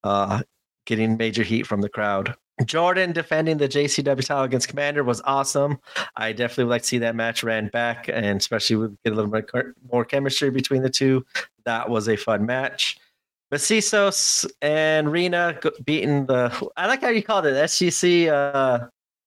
uh, 0.03 0.43
getting 0.85 1.17
major 1.17 1.43
heat 1.43 1.67
from 1.67 1.81
the 1.81 1.89
crowd. 1.89 2.35
Jordan 2.65 3.13
defending 3.13 3.57
the 3.59 3.69
JCW 3.69 4.25
title 4.25 4.45
against 4.45 4.75
Komander 4.75 5.05
was 5.05 5.21
awesome. 5.25 5.79
I 6.17 6.33
definitely 6.33 6.65
would 6.65 6.71
like 6.71 6.83
to 6.83 6.89
see 6.89 6.99
that 6.99 7.17
match 7.17 7.43
ran 7.43 7.69
back, 7.69 8.09
and 8.09 8.39
especially 8.39 8.77
with 8.77 8.97
get 9.03 9.13
a 9.13 9.17
little 9.17 9.31
bit 9.31 9.51
more 9.91 10.05
chemistry 10.05 10.51
between 10.51 10.83
the 10.83 10.91
two. 10.91 11.25
That 11.65 11.89
was 11.89 12.09
a 12.09 12.17
fun 12.17 12.45
match. 12.47 12.99
Macizos 13.53 14.51
and 14.61 15.11
Rina 15.11 15.59
beating 15.85 16.27
the. 16.27 16.71
I 16.77 16.87
like 16.87 17.03
how 17.03 17.09
you 17.09 17.23
called 17.23 17.47
it 17.47 17.55
SGC 17.55 18.29
uh, 18.29 18.87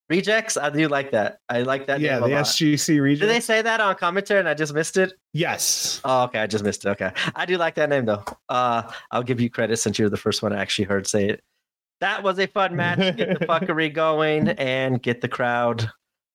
rejects. 0.09 0.57
I 0.57 0.69
do 0.69 0.87
like 0.87 1.11
that. 1.11 1.39
I 1.49 1.61
like 1.61 1.87
that. 1.87 1.99
Yeah, 1.99 2.19
the 2.19 2.27
SGC 2.27 3.01
rejects. 3.01 3.21
Did 3.21 3.29
they 3.29 3.39
say 3.39 3.61
that 3.61 3.79
on 3.79 3.95
commentary 3.95 4.39
and 4.39 4.49
I 4.49 4.53
just 4.53 4.73
missed 4.73 4.97
it? 4.97 5.13
Yes. 5.33 6.01
Oh, 6.03 6.23
okay. 6.23 6.39
I 6.39 6.47
just 6.47 6.63
missed 6.63 6.85
it. 6.85 6.89
Okay. 6.89 7.11
I 7.35 7.45
do 7.45 7.57
like 7.57 7.75
that 7.75 7.89
name 7.89 8.05
though. 8.05 8.23
Uh, 8.49 8.83
I'll 9.11 9.23
give 9.23 9.39
you 9.39 9.49
credit 9.49 9.77
since 9.77 9.99
you're 9.99 10.09
the 10.09 10.17
first 10.17 10.41
one 10.41 10.53
I 10.53 10.61
actually 10.61 10.85
heard 10.85 11.05
say 11.07 11.29
it 11.29 11.43
that 12.05 12.21
was 12.21 12.37
a 12.37 12.45
fun 12.45 12.75
match. 12.75 13.17
Get 13.17 13.39
the 13.39 13.45
fuckery 13.47 13.91
going 13.91 14.49
and 14.49 15.01
get 15.01 15.21
the 15.21 15.27
crowd 15.27 15.89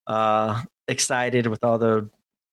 uh, 0.08 0.62
excited 0.88 1.46
with 1.46 1.62
all 1.62 1.78
the 1.78 2.10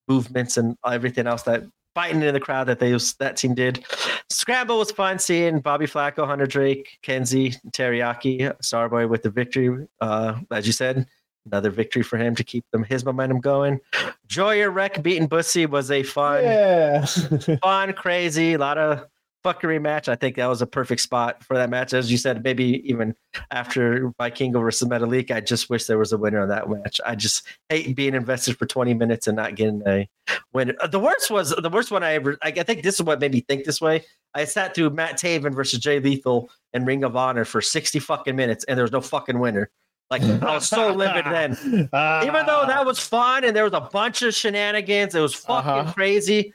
movements 0.08 0.56
and 0.56 0.78
everything 0.86 1.26
else 1.26 1.42
that 1.44 1.64
fighting 1.96 2.22
in 2.22 2.32
the 2.32 2.40
crowd 2.40 2.68
that 2.68 2.78
they 2.78 2.92
that 3.18 3.36
team 3.36 3.56
did. 3.56 3.84
Scramble 4.30 4.78
was 4.78 4.92
fun 4.92 5.18
seeing 5.18 5.62
Bobby 5.62 5.88
Flaco, 5.88 6.28
Hunter 6.28 6.46
Drake, 6.46 7.00
Kenzie, 7.02 7.56
Teriyaki, 7.72 8.56
Starboy 8.62 9.10
with 9.10 9.24
the 9.24 9.32
victory. 9.32 9.88
Uh, 10.00 10.36
as 10.52 10.68
you 10.68 10.74
said, 10.74 11.08
another 11.48 11.72
victory 11.72 12.04
for 12.04 12.18
him 12.18 12.36
to 12.36 12.44
keep 12.44 12.66
them 12.72 12.84
his 12.84 13.04
momentum 13.04 13.40
going. 13.40 13.80
Joyer 14.28 14.72
Wreck 14.72 15.02
beating 15.02 15.28
Bussy 15.28 15.66
was 15.66 15.90
a 15.90 16.04
fun, 16.04 16.44
yeah. 16.44 17.04
fun, 17.64 17.94
crazy, 17.94 18.54
a 18.54 18.60
lot 18.60 18.78
of 18.78 19.08
fuckery 19.48 19.82
match. 19.82 20.10
I 20.10 20.16
think 20.16 20.36
that 20.36 20.48
was 20.48 20.62
a 20.62 20.68
perfect 20.68 21.02
spot 21.02 21.44
for 21.44 21.56
that 21.56 21.70
match. 21.70 21.94
As 21.94 22.12
you 22.12 22.18
said, 22.18 22.44
maybe 22.44 22.82
even 22.90 23.16
after 23.52 24.12
Vikingo 24.20 24.62
versus 24.62 24.88
Metalik, 24.88 25.32
I 25.32 25.40
just 25.40 25.70
wish 25.70 25.86
there 25.86 25.98
was 25.98 26.12
a 26.12 26.18
winner 26.18 26.40
of 26.40 26.50
that 26.50 26.70
match. 26.70 27.00
I 27.06 27.16
just 27.16 27.48
hate 27.70 27.96
being 27.96 28.14
invested 28.14 28.58
for 28.58 28.66
20 28.66 28.94
minutes 28.94 29.28
and 29.28 29.38
not 29.38 29.56
getting 29.56 29.82
a 29.88 30.08
winner. 30.54 30.76
Uh, 30.82 30.88
the 30.88 31.00
worst 31.00 31.32
was 31.32 31.52
the 31.52 31.70
worst 31.70 31.92
one 31.92 32.04
I 32.04 32.14
ever, 32.14 32.38
I, 32.44 32.50
I 32.50 32.64
think 32.64 32.84
this 32.84 32.96
is 32.96 33.04
what 33.04 33.20
made 33.20 33.32
me 33.32 33.42
think 33.42 33.64
this 33.64 33.80
way. 33.80 34.04
I 34.34 34.44
sat 34.44 34.76
through 34.76 34.90
Matt 34.92 35.18
Taven 35.18 35.56
versus 35.56 35.80
Jay 35.80 36.00
Lethal 36.00 36.50
and 36.74 36.86
Ring 36.86 37.04
of 37.04 37.16
Honor 37.16 37.46
for 37.46 37.62
60 37.62 38.00
fucking 38.00 38.36
minutes 38.36 38.66
and 38.66 38.78
there 38.78 38.84
was 38.84 38.92
no 38.92 39.02
fucking 39.02 39.40
winner. 39.40 39.70
Like 40.10 40.22
I 40.24 40.54
was 40.54 40.68
so 40.68 40.94
livid 40.94 41.26
then. 41.30 41.90
Uh, 41.92 42.24
Even 42.26 42.46
though 42.46 42.66
that 42.66 42.86
was 42.86 43.00
fun 43.00 43.44
and 43.44 43.56
there 43.56 43.66
was 43.66 43.74
a 43.74 43.82
bunch 43.82 44.22
of 44.22 44.34
shenanigans, 44.34 45.16
it 45.16 45.20
was 45.20 45.34
fucking 45.34 45.70
uh-huh. 45.70 45.94
crazy. 45.94 46.54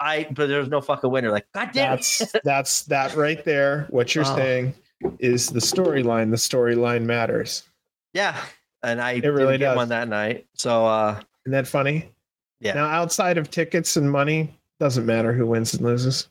I 0.00 0.26
but 0.30 0.48
there's 0.48 0.68
no 0.68 0.80
fucking 0.80 1.10
winner. 1.10 1.30
Like 1.30 1.46
God 1.54 1.70
damn. 1.72 1.96
That's 1.96 2.32
that's 2.44 2.82
that 2.84 3.14
right 3.14 3.44
there. 3.44 3.86
What 3.90 4.14
you're 4.14 4.26
oh. 4.26 4.36
saying 4.36 4.74
is 5.18 5.48
the 5.48 5.60
storyline. 5.60 6.30
The 6.30 6.36
storyline 6.36 7.04
matters. 7.04 7.64
Yeah, 8.12 8.40
and 8.82 9.00
I 9.00 9.12
it 9.12 9.26
really 9.26 9.58
did 9.58 9.76
one 9.76 9.90
that 9.90 10.08
night. 10.08 10.46
So 10.54 10.86
uh 10.86 11.20
isn't 11.44 11.52
that 11.52 11.68
funny? 11.68 12.10
Yeah. 12.60 12.74
Now 12.74 12.86
outside 12.86 13.38
of 13.38 13.50
tickets 13.50 13.96
and 13.96 14.10
money, 14.10 14.58
doesn't 14.78 15.06
matter 15.06 15.32
who 15.32 15.46
wins 15.46 15.74
and 15.74 15.84
loses. 15.84 16.28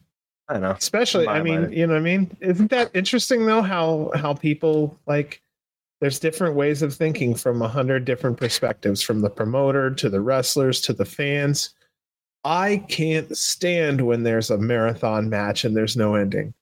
I 0.48 0.54
don't 0.54 0.64
know. 0.64 0.72
Especially, 0.72 1.28
I 1.28 1.44
mean, 1.44 1.62
mind. 1.62 1.74
you 1.76 1.86
know 1.86 1.94
what 1.94 2.00
I 2.00 2.04
mean? 2.04 2.36
Isn't 2.42 2.72
that 2.72 2.90
interesting 2.96 3.46
though? 3.46 3.62
How 3.62 4.12
how 4.16 4.34
people 4.34 4.98
like 5.06 5.42
there's 6.02 6.18
different 6.18 6.56
ways 6.56 6.82
of 6.82 6.94
thinking 6.94 7.36
from 7.36 7.62
a 7.62 7.68
hundred 7.68 8.06
different 8.06 8.38
perspectives, 8.38 9.04
from 9.04 9.22
the 9.22 9.30
promoter 9.30 9.92
to 9.92 10.10
the 10.10 10.22
wrestlers 10.22 10.82
to 10.82 10.94
the 10.94 11.06
fans 11.06 11.76
I 12.44 12.78
can't 12.88 13.36
stand 13.38 14.06
when 14.06 14.24
there's 14.24 14.50
a 14.50 14.58
marathon 14.58 15.30
match 15.30 15.66
and 15.66 15.76
there's 15.76 15.98
no 15.98 16.16
ending. 16.16 16.54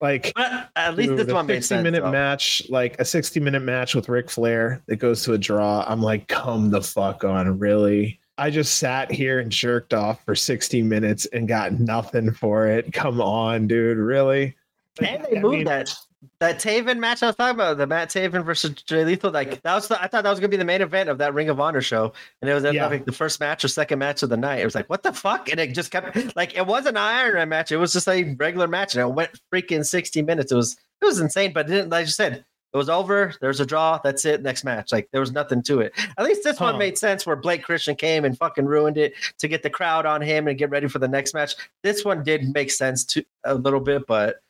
Like 0.00 0.32
but 0.36 0.70
at 0.76 0.96
least 0.96 1.10
dude, 1.10 1.18
this 1.18 1.32
one 1.32 1.46
60 1.46 1.62
sense, 1.62 1.82
minute 1.82 2.02
though. 2.04 2.12
match, 2.12 2.62
like 2.68 2.98
a 3.00 3.04
60 3.04 3.40
minute 3.40 3.62
match 3.62 3.94
with 3.94 4.08
Ric 4.08 4.30
Flair 4.30 4.80
that 4.86 4.96
goes 4.96 5.24
to 5.24 5.32
a 5.32 5.38
draw. 5.38 5.84
I'm 5.88 6.00
like, 6.00 6.28
come 6.28 6.70
the 6.70 6.82
fuck 6.82 7.24
on, 7.24 7.58
really? 7.58 8.20
I 8.38 8.50
just 8.50 8.76
sat 8.76 9.10
here 9.10 9.40
and 9.40 9.50
jerked 9.50 9.92
off 9.92 10.24
for 10.24 10.36
60 10.36 10.82
minutes 10.82 11.26
and 11.26 11.48
got 11.48 11.80
nothing 11.80 12.32
for 12.32 12.68
it. 12.68 12.92
Come 12.92 13.20
on, 13.20 13.66
dude, 13.66 13.98
really? 13.98 14.56
and 15.00 15.24
they 15.24 15.38
I 15.38 15.40
moved 15.40 15.56
mean, 15.56 15.64
that 15.64 15.92
that 16.40 16.58
Taven 16.58 16.98
match 16.98 17.22
I 17.22 17.26
was 17.26 17.36
talking 17.36 17.54
about, 17.54 17.78
the 17.78 17.86
Matt 17.86 18.08
Taven 18.08 18.44
versus 18.44 18.72
Jay 18.82 19.04
Lethal, 19.04 19.30
like 19.30 19.62
that 19.62 19.74
was 19.74 19.86
the, 19.86 20.02
I 20.02 20.08
thought 20.08 20.24
that 20.24 20.30
was 20.30 20.40
gonna 20.40 20.48
be 20.48 20.56
the 20.56 20.64
main 20.64 20.82
event 20.82 21.08
of 21.08 21.18
that 21.18 21.32
Ring 21.32 21.48
of 21.48 21.60
Honor 21.60 21.80
show, 21.80 22.12
and 22.42 22.50
it 22.50 22.54
was 22.54 22.64
yeah. 22.64 22.86
like 22.88 23.04
the 23.04 23.12
first 23.12 23.38
match 23.38 23.64
or 23.64 23.68
second 23.68 24.00
match 24.00 24.22
of 24.22 24.28
the 24.28 24.36
night. 24.36 24.60
It 24.60 24.64
was 24.64 24.74
like 24.74 24.90
what 24.90 25.02
the 25.02 25.12
fuck, 25.12 25.48
and 25.48 25.60
it 25.60 25.74
just 25.74 25.90
kept 25.90 26.36
like 26.36 26.56
it 26.56 26.66
wasn't 26.66 26.96
an 26.96 27.04
Iron 27.04 27.34
Man 27.34 27.48
match, 27.48 27.70
it 27.70 27.76
was 27.76 27.92
just 27.92 28.08
a 28.08 28.34
regular 28.34 28.66
match, 28.66 28.96
and 28.96 29.08
it 29.08 29.14
went 29.14 29.30
freaking 29.52 29.86
sixty 29.86 30.22
minutes. 30.22 30.50
It 30.50 30.56
was 30.56 30.76
it 31.00 31.04
was 31.04 31.20
insane, 31.20 31.52
but 31.52 31.66
it 31.66 31.72
didn't 31.72 31.90
like 31.90 32.06
you 32.06 32.12
said. 32.12 32.44
It 32.74 32.76
was 32.76 32.90
over. 32.90 33.32
There's 33.40 33.60
a 33.60 33.66
draw. 33.66 33.98
That's 34.04 34.26
it. 34.26 34.42
Next 34.42 34.62
match. 34.62 34.92
Like 34.92 35.08
there 35.10 35.22
was 35.22 35.32
nothing 35.32 35.62
to 35.62 35.80
it. 35.80 35.94
At 36.18 36.24
least 36.24 36.44
this 36.44 36.58
huh. 36.58 36.66
one 36.66 36.78
made 36.78 36.98
sense 36.98 37.24
where 37.24 37.36
Blake 37.36 37.62
Christian 37.62 37.96
came 37.96 38.26
and 38.26 38.36
fucking 38.36 38.66
ruined 38.66 38.98
it 38.98 39.14
to 39.38 39.48
get 39.48 39.62
the 39.62 39.70
crowd 39.70 40.04
on 40.04 40.20
him 40.20 40.48
and 40.48 40.58
get 40.58 40.68
ready 40.68 40.86
for 40.86 40.98
the 40.98 41.08
next 41.08 41.32
match. 41.32 41.54
This 41.82 42.04
one 42.04 42.22
did 42.24 42.52
make 42.52 42.70
sense 42.70 43.04
to 43.06 43.24
a 43.44 43.54
little 43.54 43.80
bit, 43.80 44.06
but 44.06 44.42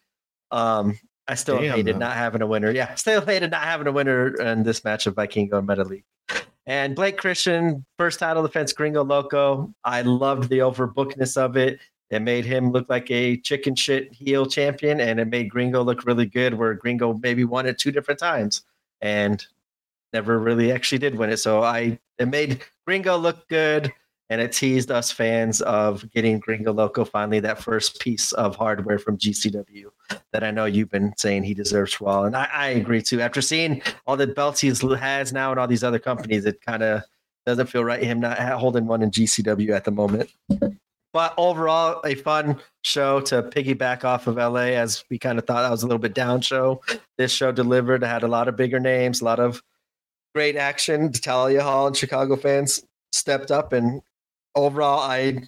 um 0.50 0.98
I 1.28 1.34
still 1.34 1.60
Damn, 1.60 1.76
hated 1.76 1.98
not 1.98 2.16
having 2.16 2.40
a 2.40 2.46
winner. 2.46 2.70
Yeah, 2.70 2.94
still 2.96 3.24
hated 3.24 3.50
not 3.50 3.62
having 3.62 3.86
a 3.86 3.92
winner 3.92 4.34
in 4.40 4.62
this 4.62 4.82
match 4.82 5.06
of 5.06 5.14
Vikingo 5.14 5.58
and 5.58 5.68
Metalik. 5.68 6.04
And 6.66 6.94
Blake 6.96 7.16
Christian, 7.16 7.84
first 7.98 8.18
title 8.18 8.42
defense, 8.42 8.72
Gringo 8.72 9.04
Loco. 9.04 9.72
I 9.84 10.02
loved 10.02 10.48
the 10.48 10.58
overbookedness 10.58 11.36
of 11.36 11.56
it. 11.56 11.80
It 12.10 12.20
made 12.20 12.46
him 12.46 12.72
look 12.72 12.88
like 12.88 13.10
a 13.10 13.36
chicken 13.38 13.74
shit 13.74 14.12
heel 14.12 14.46
champion, 14.46 15.00
and 15.00 15.20
it 15.20 15.28
made 15.28 15.50
Gringo 15.50 15.82
look 15.82 16.06
really 16.06 16.26
good. 16.26 16.54
Where 16.54 16.74
Gringo 16.74 17.14
maybe 17.22 17.44
won 17.44 17.66
it 17.66 17.78
two 17.78 17.92
different 17.92 18.20
times 18.20 18.62
and 19.00 19.46
never 20.12 20.38
really 20.38 20.72
actually 20.72 20.98
did 20.98 21.16
win 21.16 21.30
it. 21.30 21.36
So 21.36 21.62
I 21.62 21.98
it 22.18 22.28
made 22.28 22.64
Gringo 22.86 23.16
look 23.16 23.48
good 23.48 23.92
and 24.30 24.40
it 24.40 24.52
teased 24.52 24.90
us 24.90 25.10
fans 25.10 25.60
of 25.62 26.10
getting 26.10 26.38
Gringo 26.38 26.72
Loco 26.72 27.04
finally 27.04 27.40
that 27.40 27.62
first 27.62 28.00
piece 28.00 28.32
of 28.32 28.56
hardware 28.56 28.98
from 28.98 29.18
GCW 29.18 29.86
that 30.32 30.44
I 30.44 30.50
know 30.50 30.64
you've 30.64 30.90
been 30.90 31.14
saying 31.16 31.44
he 31.44 31.54
deserves 31.54 31.94
for 31.94 32.26
and 32.26 32.36
I, 32.36 32.48
I 32.52 32.68
agree 32.68 33.02
too. 33.02 33.20
After 33.20 33.40
seeing 33.40 33.82
all 34.06 34.16
the 34.16 34.26
belts 34.26 34.60
he 34.60 34.68
has 34.68 35.32
now 35.32 35.50
and 35.50 35.60
all 35.60 35.66
these 35.66 35.84
other 35.84 35.98
companies, 35.98 36.44
it 36.44 36.60
kind 36.60 36.82
of 36.82 37.02
doesn't 37.46 37.66
feel 37.66 37.84
right 37.84 38.02
him 38.02 38.20
not 38.20 38.38
holding 38.38 38.86
one 38.86 39.02
in 39.02 39.10
GCW 39.10 39.70
at 39.70 39.84
the 39.84 39.90
moment. 39.90 40.30
But 41.12 41.34
overall, 41.38 42.02
a 42.04 42.14
fun 42.14 42.60
show 42.82 43.20
to 43.22 43.42
piggyback 43.42 44.04
off 44.04 44.26
of 44.26 44.36
LA, 44.36 44.76
as 44.76 45.04
we 45.10 45.18
kind 45.18 45.38
of 45.38 45.46
thought 45.46 45.62
that 45.62 45.70
was 45.70 45.82
a 45.82 45.86
little 45.86 45.98
bit 45.98 46.14
down 46.14 46.42
show. 46.42 46.82
This 47.16 47.32
show 47.32 47.50
delivered. 47.50 48.02
Had 48.02 48.22
a 48.22 48.28
lot 48.28 48.48
of 48.48 48.56
bigger 48.56 48.78
names, 48.78 49.22
a 49.22 49.24
lot 49.24 49.40
of 49.40 49.62
great 50.34 50.56
action. 50.56 51.12
Thalia 51.12 51.62
Hall 51.62 51.86
and 51.86 51.96
Chicago 51.96 52.36
fans 52.36 52.84
stepped 53.12 53.50
up 53.50 53.72
and 53.72 54.02
overall, 54.54 55.00
I 55.00 55.42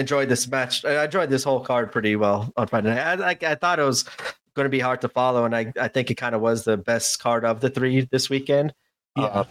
enjoyed 0.00 0.28
this 0.28 0.48
match. 0.48 0.84
I 0.84 1.04
enjoyed 1.04 1.30
this 1.30 1.44
whole 1.44 1.60
card 1.60 1.92
pretty 1.92 2.16
well 2.16 2.52
on 2.56 2.66
Friday 2.66 2.94
night. 2.94 3.20
I, 3.20 3.30
I, 3.30 3.52
I 3.52 3.54
thought 3.54 3.78
it 3.78 3.84
was 3.84 4.04
going 4.54 4.64
to 4.64 4.70
be 4.70 4.80
hard 4.80 5.00
to 5.02 5.08
follow, 5.08 5.44
and 5.44 5.54
I, 5.54 5.72
I 5.80 5.88
think 5.88 6.10
it 6.10 6.16
kind 6.16 6.34
of 6.34 6.40
was 6.40 6.64
the 6.64 6.76
best 6.76 7.20
card 7.20 7.44
of 7.44 7.60
the 7.60 7.70
three 7.70 8.08
this 8.10 8.28
weekend. 8.28 8.74
Yeah. 9.16 9.24
Uh, 9.24 9.44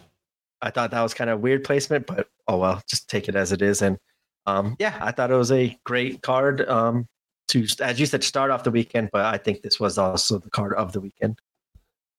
I 0.61 0.71
thought 0.71 0.91
that 0.91 1.01
was 1.01 1.13
kind 1.13 1.29
of 1.29 1.39
weird 1.39 1.63
placement, 1.63 2.05
but 2.05 2.27
oh 2.47 2.57
well, 2.57 2.81
just 2.87 3.09
take 3.09 3.29
it 3.29 3.35
as 3.35 3.51
it 3.51 3.61
is. 3.61 3.81
And 3.81 3.97
um, 4.45 4.75
yeah, 4.79 4.97
I 4.99 5.11
thought 5.11 5.31
it 5.31 5.35
was 5.35 5.51
a 5.51 5.77
great 5.85 6.21
card 6.21 6.67
um, 6.67 7.07
to, 7.49 7.65
as 7.81 7.99
you 7.99 8.05
said, 8.05 8.23
start 8.23 8.51
off 8.51 8.63
the 8.63 8.71
weekend. 8.71 9.09
But 9.11 9.25
I 9.25 9.37
think 9.37 9.61
this 9.61 9.79
was 9.79 9.97
also 9.97 10.37
the 10.39 10.49
card 10.49 10.73
of 10.73 10.91
the 10.91 10.99
weekend. 10.99 11.39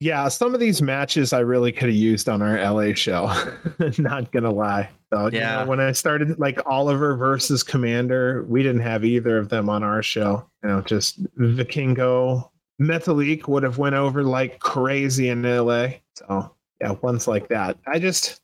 Yeah, 0.00 0.28
some 0.28 0.55
of 0.55 0.60
these 0.60 0.81
matches 0.81 1.34
I 1.34 1.41
really 1.41 1.73
could 1.73 1.91
have 1.91 1.97
used 1.97 2.28
on 2.28 2.41
our 2.41 2.57
LA 2.57 2.94
show. 2.94 3.31
Not 3.99 4.33
gonna 4.33 4.50
lie. 4.52 4.89
So, 5.12 5.28
yeah. 5.32 5.60
You 5.60 5.64
know, 5.64 5.70
when 5.70 5.80
I 5.80 5.92
started 5.92 6.39
like 6.39 6.60
Oliver 6.66 7.16
versus 7.16 7.64
Komander, 7.64 8.47
we 8.47 8.62
didn't 8.62 8.82
have 8.82 9.05
either 9.05 9.39
of 9.39 9.48
them 9.48 9.68
on 9.68 9.82
our 9.82 10.02
show. 10.02 10.47
You 10.62 10.68
know, 10.68 10.80
just 10.82 11.22
Vikingo, 11.36 12.48
Metalik 12.80 13.48
would 13.48 13.62
have 13.62 13.78
went 13.78 13.97
over 13.97 14.22
like 14.22 14.60
crazy 14.60 15.28
in 15.28 15.42
LA. 15.42 15.89
So 16.14 16.55
yeah, 16.80 16.92
ones 16.92 17.26
like 17.26 17.48
that. 17.48 17.76
I 17.86 17.98
just 17.98 18.40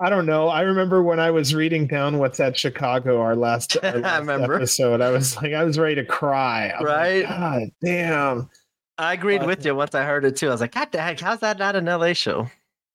I 0.00 0.10
don't 0.10 0.26
know. 0.26 0.48
I 0.48 0.62
remember 0.62 1.02
when 1.02 1.18
I 1.18 1.30
was 1.30 1.54
reading 1.54 1.86
down 1.86 2.18
what's 2.18 2.38
at 2.38 2.56
Chicago, 2.56 3.20
our 3.20 3.34
last, 3.34 3.76
our 3.82 3.98
last 3.98 4.04
I 4.04 4.18
remember. 4.18 4.54
episode. 4.54 5.00
I 5.00 5.10
was 5.10 5.36
like, 5.36 5.54
I 5.54 5.64
was 5.64 5.78
ready 5.78 5.96
to 5.96 6.04
cry. 6.04 6.70
I'm 6.70 6.84
right? 6.84 7.24
Like, 7.24 7.28
God 7.28 7.70
damn. 7.82 8.50
I 8.96 9.12
agreed 9.14 9.44
with 9.44 9.64
you 9.64 9.74
once 9.74 9.94
I 9.94 10.04
heard 10.04 10.24
it 10.24 10.36
too. 10.36 10.48
I 10.48 10.50
was 10.50 10.60
like, 10.60 10.72
God 10.72 10.90
the 10.92 11.00
heck, 11.00 11.20
how's 11.20 11.40
that 11.40 11.58
not 11.58 11.76
an 11.76 11.86
LA 11.86 12.12
show? 12.12 12.48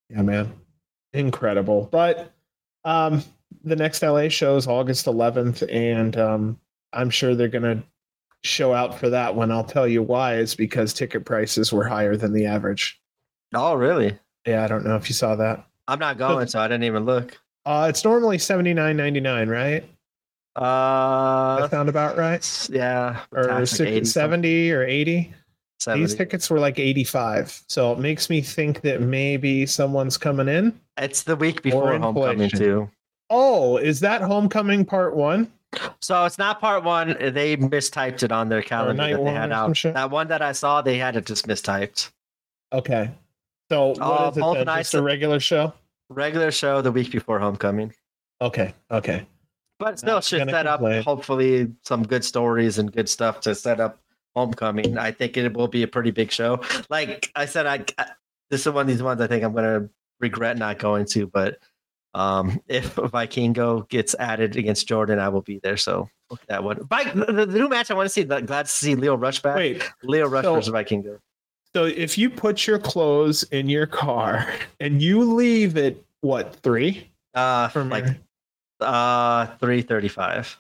Yeah, 0.10 0.22
man. 0.22 0.54
Incredible. 1.14 1.88
But 1.92 2.34
um 2.86 3.24
the 3.64 3.76
next 3.76 4.02
LA 4.02 4.28
show 4.28 4.58
is 4.58 4.68
August 4.68 5.06
11th, 5.06 5.66
and 5.72 6.18
um, 6.18 6.60
I'm 6.92 7.10
sure 7.10 7.34
they're 7.34 7.48
going 7.48 7.64
to 7.64 7.84
show 8.44 8.74
out 8.74 9.00
for 9.00 9.10
that 9.10 9.36
one. 9.36 9.52
I'll 9.52 9.64
tell 9.64 9.88
you 9.88 10.04
why 10.04 10.36
is 10.36 10.54
because 10.54 10.94
ticket 10.94 11.24
prices 11.24 11.72
were 11.72 11.86
higher 11.88 12.18
than 12.18 12.34
the 12.34 12.46
average. 12.46 13.00
Oh, 13.54 13.76
really? 13.76 14.18
Yeah, 14.46 14.66
I 14.66 14.68
don't 14.68 14.86
know 14.86 14.98
if 14.98 15.08
you 15.08 15.14
saw 15.16 15.36
that. 15.36 15.66
I'm 15.88 16.00
not 16.00 16.18
going, 16.18 16.48
so 16.48 16.60
I 16.60 16.68
didn't 16.68 16.84
even 16.84 17.06
look. 17.06 17.40
Uh, 17.66 17.88
it's 17.90 18.04
normally 18.04 18.38
seventy 18.38 18.74
nine 18.74 18.98
ninety 18.98 19.22
nine, 19.22 19.48
right? 19.48 19.86
Uh, 20.56 21.62
that 21.62 21.72
sound 21.72 21.90
about 21.90 22.18
right? 22.18 22.70
yeah, 22.72 23.22
Or 23.32 23.46
like 23.46 23.68
six- 23.68 23.80
80 23.82 24.06
something, 24.06 24.06
70 24.06 24.72
or 24.72 24.84
80? 24.84 25.34
70. 25.80 26.06
These 26.06 26.16
tickets 26.16 26.50
were 26.50 26.60
like 26.60 26.78
85. 26.80 27.64
So 27.68 27.92
it 27.92 28.00
makes 28.00 28.30
me 28.30 28.42
think 28.42 28.82
that 28.82 29.02
maybe 29.02 29.66
someone's 29.66 30.18
coming 30.18 30.48
in. 30.48 30.80
It's 30.98 31.24
the 31.24 31.36
week 31.36 31.62
before 31.62 31.98
homecoming 31.98 32.50
too. 32.50 32.90
Oh, 33.30 33.78
is 33.78 34.00
that 34.02 34.22
homecoming 34.22 34.86
part 34.86 35.16
one? 35.16 35.52
So 36.02 36.24
it's 36.26 36.38
not 36.38 36.60
part 36.62 36.84
one. 36.84 37.18
They 37.20 37.58
mistyped 37.58 38.22
it 38.22 38.32
on 38.32 38.50
their 38.50 38.62
calendar 38.62 39.02
that 39.02 39.10
they 39.10 39.16
one 39.16 39.34
had 39.34 39.52
out. 39.52 39.76
That 39.82 40.12
one 40.12 40.28
that 40.28 40.42
I 40.44 40.52
saw, 40.52 40.82
they 40.82 40.98
had 40.98 41.16
it 41.16 41.26
just 41.26 41.48
mistyped. 41.48 42.12
Okay. 42.72 43.10
So 43.72 43.88
what 43.88 44.00
uh, 44.02 44.02
is 44.02 44.02
Oh, 44.02 44.28
it 44.28 44.42
both 44.42 44.56
then? 44.58 44.66
nights 44.68 44.92
Just 44.92 44.94
a 44.96 45.02
regular 45.02 45.40
show? 45.40 45.74
Regular 46.10 46.52
show 46.52 46.82
the 46.82 46.92
week 46.92 47.12
before 47.12 47.40
homecoming. 47.40 47.94
Okay. 48.40 48.74
Okay. 48.92 49.26
But 49.80 49.98
still 49.98 50.22
should 50.22 50.48
set 50.50 50.68
up 50.68 50.82
hopefully 51.04 51.72
some 51.84 52.04
good 52.04 52.24
stories 52.24 52.78
and 52.78 52.92
good 52.92 53.10
stuff 53.10 53.40
to 53.42 53.56
set 53.56 53.80
up 53.80 54.00
homecoming. 54.36 54.98
I 54.98 55.12
think 55.12 55.38
it 55.38 55.54
will 55.54 55.68
be 55.68 55.82
a 55.84 55.88
pretty 55.88 56.12
big 56.12 56.32
show. 56.32 56.62
Like 56.90 57.32
I 57.36 57.46
said, 57.46 57.66
I, 57.66 57.84
I 57.98 58.12
this 58.52 58.62
is 58.68 58.72
one 58.72 58.82
of 58.84 58.88
these 58.88 59.02
ones 59.02 59.20
I 59.22 59.28
think 59.28 59.44
I'm 59.44 59.54
gonna 59.54 59.90
regret 60.20 60.58
not 60.58 60.80
going 60.80 61.06
to, 61.08 61.28
but 61.28 61.58
um 62.14 62.60
if 62.68 62.96
Vikingo 62.96 63.88
gets 63.90 64.16
added 64.20 64.56
against 64.56 64.88
Jordan, 64.88 65.20
I 65.20 65.30
will 65.30 65.42
be 65.42 65.60
there. 65.64 65.78
So 65.78 66.10
look 66.30 66.42
at 66.42 66.48
that 66.48 66.64
one. 66.64 66.86
Vik- 66.88 67.14
the, 67.14 67.46
the 67.46 67.58
new 67.60 67.70
match 67.70 67.90
I 67.92 67.94
want 67.96 68.06
to 68.06 68.10
see. 68.14 68.24
Glad 68.24 68.48
to 68.48 68.66
see 68.68 68.96
Lio 68.96 69.16
Rush 69.16 69.42
back. 69.42 69.56
Wait. 69.58 69.84
Lio 70.04 70.28
Rush 70.28 70.44
so- 70.44 70.56
versus 70.56 70.74
Vikingo. 70.74 71.20
So 71.76 71.86
if 71.86 72.20
you 72.20 72.30
put 72.30 72.68
your 72.68 72.78
clothes 72.78 73.42
in 73.46 73.68
your 73.68 73.88
car 73.88 74.48
and 74.80 75.02
you 75.02 75.24
leave 75.34 75.76
at 75.78 75.96
what, 76.22 76.56
three? 76.58 77.10
Uh 77.34 77.68
From 77.70 77.90
like 77.90 78.06
your- 78.06 78.18
uh 78.82 79.48
three 79.58 79.82
thirty 79.82 80.08
five. 80.08 80.58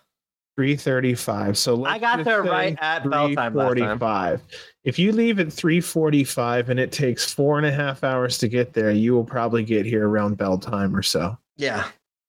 335. 0.55 1.57
So 1.57 1.85
I 1.85 1.97
got 1.97 2.23
there 2.23 2.43
right 2.43 2.77
at 2.79 3.09
bell 3.09 3.33
time 3.33 3.53
last 3.55 3.67
time. 3.77 3.99
345. 3.99 4.41
If 4.83 4.99
you 4.99 5.11
leave 5.11 5.39
at 5.39 5.51
345 5.51 6.69
and 6.69 6.79
it 6.79 6.91
takes 6.91 7.31
four 7.33 7.57
and 7.57 7.65
a 7.65 7.71
half 7.71 8.03
hours 8.03 8.37
to 8.39 8.47
get 8.47 8.73
there, 8.73 8.91
you 8.91 9.13
will 9.13 9.23
probably 9.23 9.63
get 9.63 9.85
here 9.85 10.07
around 10.07 10.37
bell 10.37 10.57
time 10.57 10.95
or 10.95 11.01
so. 11.01 11.37
Yeah. 11.57 11.87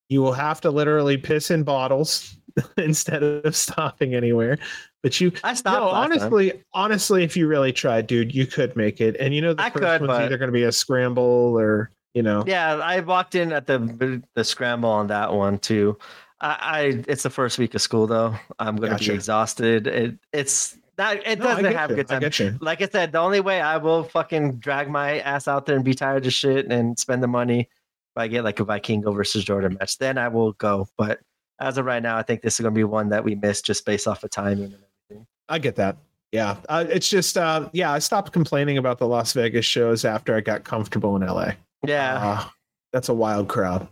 You 0.08 0.22
will 0.22 0.32
have 0.32 0.60
to 0.62 0.70
literally 0.70 1.16
piss 1.16 1.50
in 1.50 1.64
bottles 1.64 2.36
instead 2.76 3.22
of 3.22 3.54
stopping 3.56 4.14
anywhere. 4.14 4.58
But 5.02 5.20
you 5.20 5.32
I 5.42 5.54
stopped. 5.54 5.80
no, 5.80 5.86
last 5.90 5.92
time. 5.92 6.12
honestly, 6.22 6.52
honestly, 6.72 7.24
if 7.24 7.36
you 7.36 7.46
really 7.46 7.72
tried, 7.72 8.06
dude, 8.06 8.34
you 8.34 8.46
could 8.46 8.74
make 8.74 9.00
it. 9.00 9.16
And 9.20 9.34
you 9.34 9.42
know 9.42 9.52
the 9.52 9.62
I 9.62 9.70
first 9.70 9.82
could, 9.82 10.00
one's 10.02 10.08
but- 10.08 10.22
either 10.22 10.38
going 10.38 10.48
to 10.48 10.52
be 10.52 10.62
a 10.62 10.72
scramble 10.72 11.58
or 11.58 11.90
you 12.14 12.22
know. 12.22 12.44
Yeah, 12.46 12.76
I 12.76 13.00
walked 13.00 13.34
in 13.34 13.52
at 13.52 13.66
the 13.66 14.22
the 14.34 14.44
scramble 14.44 14.88
on 14.88 15.08
that 15.08 15.32
one 15.32 15.58
too. 15.58 15.98
I, 16.44 16.56
I 16.60 16.80
it's 17.08 17.22
the 17.22 17.30
first 17.30 17.58
week 17.58 17.74
of 17.74 17.80
school 17.80 18.06
though. 18.06 18.34
I'm 18.58 18.76
gonna 18.76 18.92
Gotcha. 18.92 19.10
be 19.10 19.14
exhausted. 19.14 19.86
It 19.86 20.14
it's 20.32 20.76
not 20.98 21.16
it 21.26 21.38
No, 21.38 21.46
doesn't 21.46 21.64
have 21.64 21.90
you. 21.90 21.96
good 21.96 22.08
time. 22.08 22.20
get 22.20 22.38
you. 22.38 22.56
Like 22.60 22.82
I 22.82 22.86
said, 22.88 23.12
the 23.12 23.18
only 23.18 23.40
way 23.40 23.60
I 23.60 23.78
will 23.78 24.04
fucking 24.04 24.56
drag 24.58 24.90
my 24.90 25.20
ass 25.20 25.48
out 25.48 25.66
there 25.66 25.74
and 25.76 25.84
be 25.84 25.94
tired 25.94 26.26
of 26.26 26.32
shit 26.32 26.70
and 26.70 26.98
spend 26.98 27.22
the 27.22 27.26
money 27.28 27.60
if 27.60 28.16
I 28.20 28.28
get 28.28 28.44
like 28.44 28.60
a 28.60 28.64
Vikingo 28.64 29.12
versus 29.14 29.42
Jordan 29.44 29.76
match, 29.80 29.98
then 29.98 30.18
I 30.18 30.28
will 30.28 30.52
go. 30.52 30.86
But 30.96 31.18
as 31.60 31.78
of 31.78 31.86
right 31.86 32.02
now, 32.02 32.16
I 32.16 32.22
think 32.22 32.42
this 32.42 32.60
is 32.60 32.60
gonna 32.62 32.74
be 32.74 32.84
one 32.84 33.08
that 33.08 33.24
we 33.24 33.34
missed 33.34 33.64
just 33.64 33.84
based 33.86 34.06
off 34.06 34.22
of 34.22 34.30
timing 34.30 34.64
and 34.72 34.74
everything. 35.08 35.26
I 35.48 35.58
get 35.58 35.76
that. 35.76 35.96
Yeah, 36.30 36.56
uh, 36.68 36.84
it's 36.88 37.08
just 37.08 37.38
uh, 37.38 37.68
yeah. 37.72 37.92
I 37.92 38.00
stopped 38.00 38.32
complaining 38.32 38.76
about 38.76 38.98
the 38.98 39.06
Las 39.06 39.32
Vegas 39.32 39.64
shows 39.64 40.04
after 40.04 40.34
I 40.34 40.40
got 40.40 40.64
comfortable 40.64 41.14
in 41.16 41.22
LA. 41.26 41.52
Yeah. 41.86 42.14
Uh, 42.40 42.48
that's 42.92 43.08
a 43.08 43.14
wild 43.14 43.48
crowd. 43.48 43.86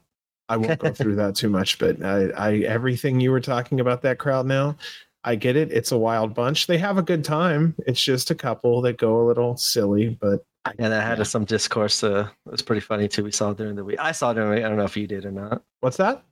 I 0.53 0.57
won't 0.59 0.79
go 0.79 0.93
through 0.93 1.17
that 1.17 1.35
too 1.35 1.49
much, 1.49 1.79
but 1.79 2.05
I, 2.05 2.29
I 2.37 2.55
everything 2.59 3.21
you 3.21 3.31
were 3.31 3.41
talking 3.41 3.81
about 3.81 4.03
that 4.03 4.19
crowd 4.19 4.47
now, 4.47 4.77
I 5.25 5.35
get 5.37 5.57
it. 5.57 5.73
It's 5.73 5.93
a 5.93 5.99
wild 5.99 6.35
bunch. 6.35 6.67
They 6.67 6.77
have 6.79 6.99
a 6.99 7.03
good 7.03 7.25
time. 7.25 7.75
It's 7.87 8.03
just 8.03 8.31
a 8.31 8.35
couple 8.35 8.83
that 8.83 8.99
go 8.99 9.23
a 9.23 9.25
little 9.27 9.57
silly, 9.57 10.19
but 10.21 10.45
and 10.79 10.93
I 10.93 11.01
had 11.01 11.19
yeah. 11.19 11.25
some 11.25 11.45
discourse. 11.45 12.05
Uh, 12.05 12.29
it 12.47 12.51
was 12.51 12.63
pretty 12.63 12.81
funny 12.81 13.09
too. 13.09 13.25
We 13.25 13.33
saw 13.33 13.55
during 13.55 13.77
the 13.77 13.85
week. 13.85 13.99
I 13.99 14.13
saw 14.13 14.35
during 14.35 14.51
the 14.51 14.57
week. 14.57 14.65
I 14.65 14.69
don't 14.69 14.77
know 14.77 14.85
if 14.85 14.97
you 14.97 15.07
did 15.07 15.25
or 15.25 15.33
not. 15.33 15.63
what's 15.81 15.97
that? 15.97 16.23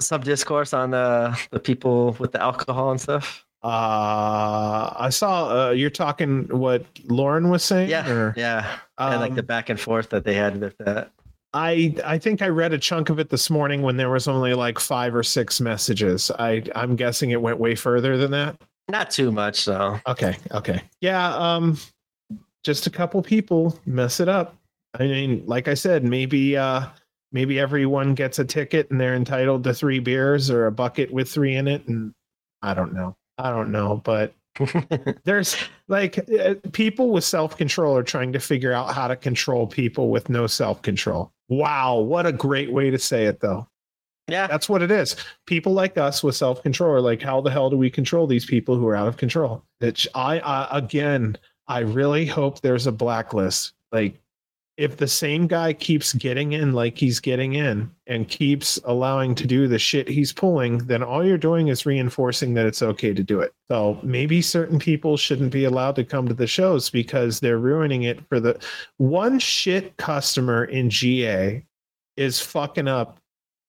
Some 0.00 0.22
discourse 0.22 0.72
on 0.74 0.90
the 0.90 1.38
the 1.52 1.60
people 1.60 2.16
with 2.18 2.32
the 2.32 2.42
alcohol 2.42 2.90
and 2.90 3.00
stuff. 3.00 3.46
Uh, 3.62 4.90
I 4.96 5.10
saw 5.10 5.68
uh, 5.68 5.70
you're 5.70 5.90
talking 5.90 6.44
what 6.48 6.84
Lauren 7.04 7.50
was 7.50 7.62
saying. 7.62 7.90
Yeah, 7.90 8.10
or- 8.10 8.34
yeah, 8.36 8.78
and 8.98 9.20
like 9.20 9.34
the 9.34 9.42
Um, 9.42 9.46
back 9.46 9.68
and 9.68 9.78
forth 9.78 10.08
that 10.10 10.24
they 10.24 10.34
had 10.34 10.60
with 10.60 10.76
that. 10.78 11.12
I 11.52 11.94
I 12.04 12.18
think 12.18 12.42
I 12.42 12.48
read 12.48 12.72
a 12.72 12.78
chunk 12.78 13.10
of 13.10 13.18
it 13.18 13.28
this 13.30 13.50
morning 13.50 13.82
when 13.82 13.96
there 13.96 14.10
was 14.10 14.28
only 14.28 14.54
like 14.54 14.78
five 14.78 15.14
or 15.14 15.22
six 15.22 15.60
messages. 15.60 16.30
I 16.38 16.62
I'm 16.74 16.96
guessing 16.96 17.30
it 17.30 17.42
went 17.42 17.58
way 17.58 17.74
further 17.74 18.16
than 18.16 18.30
that. 18.32 18.60
Not 18.88 19.10
too 19.10 19.32
much, 19.32 19.64
though. 19.64 20.00
Okay, 20.06 20.36
okay. 20.52 20.82
Yeah, 21.00 21.34
um 21.36 21.78
just 22.62 22.86
a 22.86 22.90
couple 22.90 23.22
people 23.22 23.78
mess 23.86 24.20
it 24.20 24.28
up. 24.28 24.56
I 24.98 25.04
mean, 25.04 25.44
like 25.46 25.66
I 25.68 25.74
said, 25.74 26.04
maybe 26.04 26.56
uh 26.56 26.86
maybe 27.32 27.58
everyone 27.58 28.14
gets 28.14 28.38
a 28.38 28.44
ticket 28.44 28.90
and 28.90 29.00
they're 29.00 29.14
entitled 29.14 29.64
to 29.64 29.74
3 29.74 29.98
beers 30.00 30.50
or 30.50 30.66
a 30.66 30.72
bucket 30.72 31.12
with 31.12 31.30
3 31.30 31.56
in 31.56 31.68
it 31.68 31.86
and 31.88 32.12
I 32.62 32.74
don't 32.74 32.92
know. 32.92 33.16
I 33.38 33.50
don't 33.50 33.72
know, 33.72 34.00
but 34.04 34.34
there's 35.24 35.56
like 35.88 36.18
uh, 36.38 36.54
people 36.72 37.10
with 37.10 37.24
self-control 37.24 37.96
are 37.96 38.02
trying 38.02 38.32
to 38.32 38.40
figure 38.40 38.72
out 38.72 38.94
how 38.94 39.08
to 39.08 39.16
control 39.16 39.66
people 39.66 40.10
with 40.10 40.28
no 40.28 40.46
self-control. 40.46 41.32
Wow, 41.48 41.98
what 41.98 42.26
a 42.26 42.32
great 42.32 42.72
way 42.72 42.90
to 42.90 42.98
say 42.98 43.24
it 43.26 43.40
though. 43.40 43.66
yeah, 44.28 44.46
That's 44.46 44.68
what 44.68 44.82
it 44.82 44.90
is. 44.90 45.16
People 45.46 45.72
like 45.72 45.96
us 45.98 46.22
with 46.22 46.36
self 46.36 46.62
control 46.62 46.92
are 46.92 47.00
like, 47.00 47.22
how 47.22 47.40
the 47.40 47.50
hell 47.50 47.70
do 47.70 47.76
we 47.76 47.90
control 47.90 48.26
these 48.26 48.44
people 48.46 48.76
who 48.76 48.86
are 48.88 48.96
out 48.96 49.08
of 49.08 49.16
control? 49.16 49.64
It's 49.80 50.06
I, 50.14 50.40
I 50.40 50.78
again, 50.78 51.36
I 51.68 51.80
really 51.80 52.26
hope 52.26 52.60
there's 52.60 52.86
a 52.86 52.92
blacklist. 52.92 53.72
Like, 53.92 54.20
if 54.80 54.96
the 54.96 55.06
same 55.06 55.46
guy 55.46 55.74
keeps 55.74 56.14
getting 56.14 56.52
in 56.52 56.72
like 56.72 56.96
he's 56.96 57.20
getting 57.20 57.52
in 57.52 57.90
and 58.06 58.26
keeps 58.30 58.80
allowing 58.86 59.34
to 59.34 59.46
do 59.46 59.68
the 59.68 59.78
shit 59.78 60.08
he's 60.08 60.32
pulling, 60.32 60.78
then 60.78 61.02
all 61.02 61.22
you're 61.22 61.36
doing 61.36 61.68
is 61.68 61.84
reinforcing 61.84 62.54
that 62.54 62.64
it's 62.64 62.80
okay 62.80 63.12
to 63.12 63.22
do 63.22 63.40
it. 63.40 63.52
So 63.68 64.00
maybe 64.02 64.40
certain 64.40 64.78
people 64.78 65.18
shouldn't 65.18 65.52
be 65.52 65.64
allowed 65.64 65.96
to 65.96 66.04
come 66.04 66.26
to 66.28 66.34
the 66.34 66.46
shows 66.46 66.88
because 66.88 67.40
they're 67.40 67.58
ruining 67.58 68.04
it 68.04 68.26
for 68.30 68.40
the 68.40 68.58
one 68.96 69.38
shit 69.38 69.94
customer 69.98 70.64
in 70.64 70.88
GA 70.88 71.62
is 72.16 72.40
fucking 72.40 72.88
up 72.88 73.18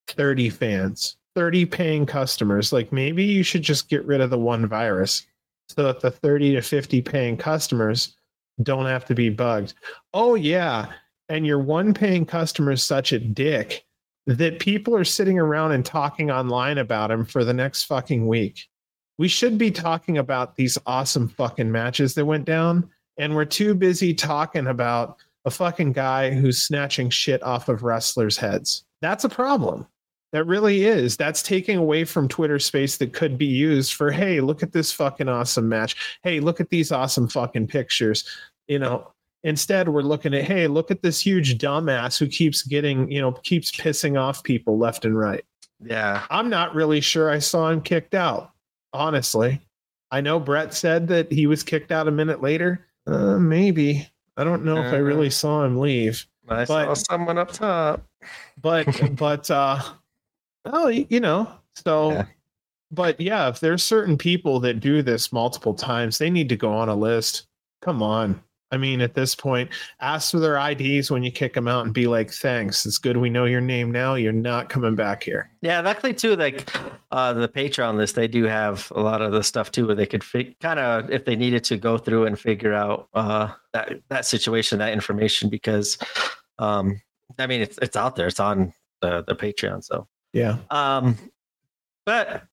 30 0.08 0.50
fans, 0.50 1.18
30 1.36 1.66
paying 1.66 2.06
customers. 2.06 2.72
Like 2.72 2.94
maybe 2.94 3.26
you 3.26 3.44
should 3.44 3.64
just 3.64 3.90
get 3.90 4.06
rid 4.06 4.22
of 4.22 4.30
the 4.30 4.40
one 4.40 4.66
virus 4.66 5.28
so 5.68 5.84
that 5.84 6.00
the 6.00 6.10
30 6.10 6.56
to 6.56 6.62
50 6.62 7.02
paying 7.02 7.36
customers 7.36 8.16
don't 8.64 8.86
have 8.86 9.06
to 9.06 9.16
be 9.16 9.30
bugged. 9.30 9.74
Oh, 10.14 10.36
yeah. 10.36 10.92
And 11.30 11.46
your 11.46 11.60
one 11.60 11.94
paying 11.94 12.26
customer 12.26 12.72
is 12.72 12.84
such 12.84 13.14
a 13.14 13.20
dick 13.20 13.86
that 14.28 14.60
people 14.60 14.96
are 14.96 15.04
sitting 15.04 15.40
around 15.40 15.72
and 15.72 15.86
talking 15.86 16.30
online 16.30 16.78
about 16.78 17.12
him 17.12 17.26
for 17.26 17.44
the 17.44 17.54
next 17.54 17.84
fucking 17.84 18.28
week. 18.28 18.68
We 19.18 19.28
should 19.28 19.58
be 19.58 19.72
talking 19.72 20.18
about 20.18 20.56
these 20.56 20.78
awesome 20.86 21.30
fucking 21.30 21.72
matches 21.72 22.14
that 22.16 22.26
went 22.26 22.46
down. 22.46 22.90
And 23.18 23.36
we're 23.36 23.46
too 23.46 23.76
busy 23.76 24.14
talking 24.14 24.68
about 24.68 25.18
a 25.46 25.52
fucking 25.52 25.94
guy 25.94 26.32
who's 26.32 26.62
snatching 26.62 27.10
shit 27.10 27.42
off 27.44 27.70
of 27.70 27.84
wrestlers' 27.84 28.38
heads. 28.38 28.84
That's 29.02 29.24
a 29.24 29.30
problem. 29.30 29.88
That 30.34 30.46
really 30.46 30.86
is. 30.86 31.18
That's 31.18 31.44
taking 31.44 31.78
away 31.78 32.06
from 32.06 32.30
Twitter 32.30 32.58
space 32.58 32.98
that 32.98 33.12
could 33.12 33.38
be 33.38 33.46
used 33.46 33.94
for, 33.94 34.12
hey, 34.12 34.40
look 34.40 34.64
at 34.64 34.72
this 34.72 34.92
fucking 34.92 35.28
awesome 35.28 35.68
match. 35.68 36.20
Hey, 36.24 36.40
look 36.40 36.62
at 36.62 36.70
these 36.70 36.92
awesome 36.92 37.28
fucking 37.28 37.68
pictures. 37.68 38.24
You 38.68 38.80
know, 38.80 39.12
instead 39.44 39.90
we're 39.90 40.02
looking 40.02 40.34
at, 40.34 40.44
hey, 40.44 40.68
look 40.68 40.92
at 40.92 41.02
this 41.02 41.20
huge 41.20 41.58
dumbass 41.58 42.18
who 42.20 42.28
keeps 42.28 42.62
getting, 42.64 43.12
you 43.12 43.20
know, 43.22 43.32
keeps 43.32 43.72
pissing 43.72 44.20
off 44.20 44.44
people 44.44 44.78
left 44.78 45.04
and 45.06 45.18
right. 45.18 45.44
yeah. 45.84 46.26
I'm 46.30 46.50
not 46.50 46.76
really 46.76 47.02
sure 47.02 47.30
I 47.30 47.40
saw 47.40 47.70
him 47.70 47.82
kicked 47.82 48.14
out, 48.14 48.52
honestly. 48.94 49.60
I 50.12 50.22
know 50.22 50.40
Brett 50.40 50.74
said 50.74 51.08
that 51.08 51.32
he 51.32 51.48
was 51.48 51.64
kicked 51.64 51.92
out 51.92 52.08
a 52.08 52.12
minute 52.12 52.42
later. 52.42 52.86
Uh, 53.08 53.38
maybe. 53.40 54.08
I 54.38 54.44
don't 54.44 54.64
know 54.64 54.78
if 54.78 54.94
I 54.94 54.98
really 54.98 55.28
Uh. 55.28 55.32
saw 55.32 55.64
him 55.66 55.80
leave 55.80 56.26
I 56.50 56.66
saw 56.66 56.86
But- 56.88 56.96
someone 56.96 57.38
up 57.38 57.52
top. 57.52 58.04
but 58.62 58.86
but 59.18 59.50
uh 59.52 59.80
oh 60.66 60.88
you 60.88 61.20
know 61.20 61.48
so 61.76 62.12
Yeah. 62.12 62.26
but 62.92 63.20
yeah 63.20 63.50
if 63.50 63.60
there's 63.60 63.84
certain 63.84 64.18
people 64.18 64.60
that 64.62 64.80
do 64.80 65.02
this 65.02 65.32
multiple 65.34 65.74
times 65.74 66.18
they 66.18 66.30
need 66.30 66.50
to 66.50 66.56
go 66.56 66.72
on 66.72 66.88
a 66.90 66.96
list 66.96 67.48
come 67.82 68.04
on 68.04 68.42
i 68.72 68.78
mean 68.78 69.02
at 69.02 69.14
this 69.14 69.36
point 69.36 69.70
ask 70.00 70.32
for 70.32 70.40
their 70.40 70.58
ids 70.58 71.10
when 71.12 71.24
you 71.24 71.32
kick 71.32 71.54
them 71.54 71.68
out 71.68 71.86
and 71.86 71.94
be 71.94 72.08
like 72.08 72.32
thanks 72.32 72.86
it's 72.86 72.98
good 72.98 73.18
we 73.18 73.30
know 73.30 73.46
your 73.46 73.62
name 73.62 73.92
now 73.92 74.16
you're 74.16 74.32
not 74.32 74.70
coming 74.70 74.96
back 74.96 75.24
here 75.24 75.50
Yeah, 75.62 75.82
luckily 75.82 76.14
too, 76.14 76.36
like 76.36 76.68
uh, 77.12 77.34
the 77.34 77.48
Patreon 77.48 77.96
list, 77.98 78.16
they 78.16 78.28
do 78.28 78.46
have 78.46 78.92
a 78.96 79.00
lot 79.02 79.22
of 79.22 79.32
the 79.32 79.44
stuff 79.44 79.70
too, 79.70 79.86
where 79.86 79.96
they 79.96 80.06
could 80.08 80.24
fi- 80.24 80.56
kind 80.62 80.80
of, 80.80 81.12
if 81.12 81.26
they 81.26 81.36
needed 81.36 81.64
to, 81.66 81.78
go 81.78 81.98
through 81.98 82.26
and 82.26 82.40
figure 82.40 82.74
out 82.74 83.10
uh, 83.14 83.52
that 83.74 84.02
that 84.10 84.26
situation, 84.26 84.80
that 84.80 84.94
information, 84.94 85.50
because 85.50 85.98
um, 86.58 87.00
I 87.38 87.46
mean, 87.48 87.62
it's 87.62 87.78
it's 87.82 87.96
out 87.96 88.16
there, 88.16 88.28
it's 88.28 88.40
on 88.40 88.74
the 89.02 89.24
the 89.28 89.36
Patreon, 89.36 89.84
so. 89.84 90.08
yeah 90.34 90.58
Um, 90.72 91.18
but 92.06 92.44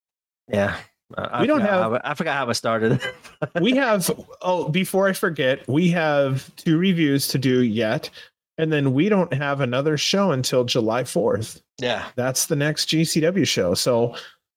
Yeah. 0.47 0.77
Uh, 1.17 1.27
I 1.31 1.41
We 1.41 1.47
don't 1.47 1.61
have- 1.61 1.91
how 1.91 2.01
I 2.03 2.13
forgot 2.13 2.37
how 2.37 2.47
I 2.49 2.53
started. 2.53 3.01
we 3.61 3.75
have 3.75 4.09
oh 4.41 4.69
before 4.69 5.07
i 5.07 5.13
forget 5.13 5.67
we 5.67 5.89
have 5.89 6.53
two 6.57 6.77
reviews 6.77 7.27
to 7.29 7.37
do 7.37 7.61
yet 7.63 8.09
and 8.57 8.71
then 8.71 8.93
we 8.93 9.07
don't 9.09 9.33
have 9.33 9.61
another 9.61 9.97
show 9.97 10.31
until 10.31 10.63
july 10.65 11.03
4th 11.03 11.61
yeah. 11.79 12.07
that's 12.15 12.45
the 12.47 12.55
next 12.55 12.89
gcw 12.89 13.47
show. 13.47 13.73
So 13.73 14.13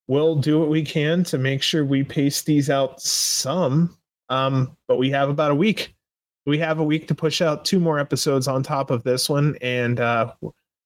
we'll 0.09 0.35
do 0.37 0.59
what 0.59 0.69
we 0.69 0.83
can 0.83 1.23
to 1.25 1.39
make 1.39 1.63
sure 1.63 1.85
we 1.85 2.03
pace 2.03 2.43
these 2.43 2.69
out 2.69 3.01
some. 3.01 3.97
Um 4.29 4.77
but 4.89 4.99
we 4.99 5.11
have 5.11 5.29
about 5.31 5.53
a 5.53 5.55
week. 5.55 5.95
We 6.45 6.59
have 6.59 6.81
a 6.81 6.85
week 6.85 7.07
to 7.09 7.15
push 7.15 7.41
out 7.41 7.65
two 7.65 7.79
more 7.79 8.01
episodes 8.01 8.49
on 8.49 8.65
top 8.65 8.91
of 8.91 9.05
this 9.05 9.29
one 9.31 9.57
and 9.63 10.01
uh 10.01 10.33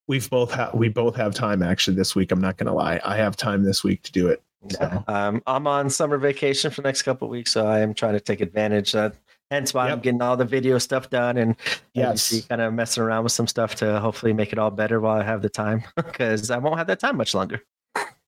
we've 0.07 0.29
both 0.29 0.51
ha- 0.51 0.71
we 0.73 0.87
both 0.89 1.15
have 1.15 1.33
time 1.33 1.63
actually 1.63 1.97
this 1.97 2.15
week. 2.15 2.31
I'm 2.31 2.39
not 2.41 2.57
gonna 2.57 2.75
lie. 2.75 3.01
I 3.03 3.17
have 3.17 3.35
time 3.35 3.63
this 3.63 3.83
week 3.83 4.03
to 4.03 4.11
do 4.11 4.27
it 4.27 4.41
Yeah. 4.69 5.01
Um, 5.07 5.41
I'm 5.47 5.67
on 5.67 5.89
summer 5.89 6.17
vacation 6.17 6.71
for 6.71 6.81
the 6.81 6.87
next 6.87 7.03
couple 7.03 7.27
of 7.27 7.31
weeks, 7.31 7.51
so 7.51 7.67
I 7.67 7.79
am 7.79 7.93
trying 7.93 8.13
to 8.13 8.19
take 8.19 8.41
advantage. 8.41 8.95
Of 8.95 9.13
that. 9.13 9.19
Hence 9.49 9.73
why 9.73 9.89
I'm 9.89 10.01
getting 10.01 10.21
all 10.21 10.35
the 10.35 10.43
video 10.43 10.77
stuff 10.77 11.09
done 11.09 11.37
and 11.37 11.55
yes. 11.93 12.45
kind 12.47 12.59
of 12.59 12.73
messing 12.73 13.01
around 13.01 13.23
with 13.23 13.31
some 13.31 13.47
stuff 13.47 13.75
to 13.75 13.97
hopefully 13.99 14.33
make 14.33 14.51
it 14.51 14.59
all 14.59 14.71
better 14.71 14.99
while 14.99 15.21
I 15.21 15.23
have 15.23 15.41
the 15.41 15.49
time 15.49 15.83
because 15.95 16.51
I 16.51 16.57
won't 16.57 16.77
have 16.77 16.87
that 16.87 16.99
time 16.99 17.15
much 17.15 17.33
longer. 17.33 17.61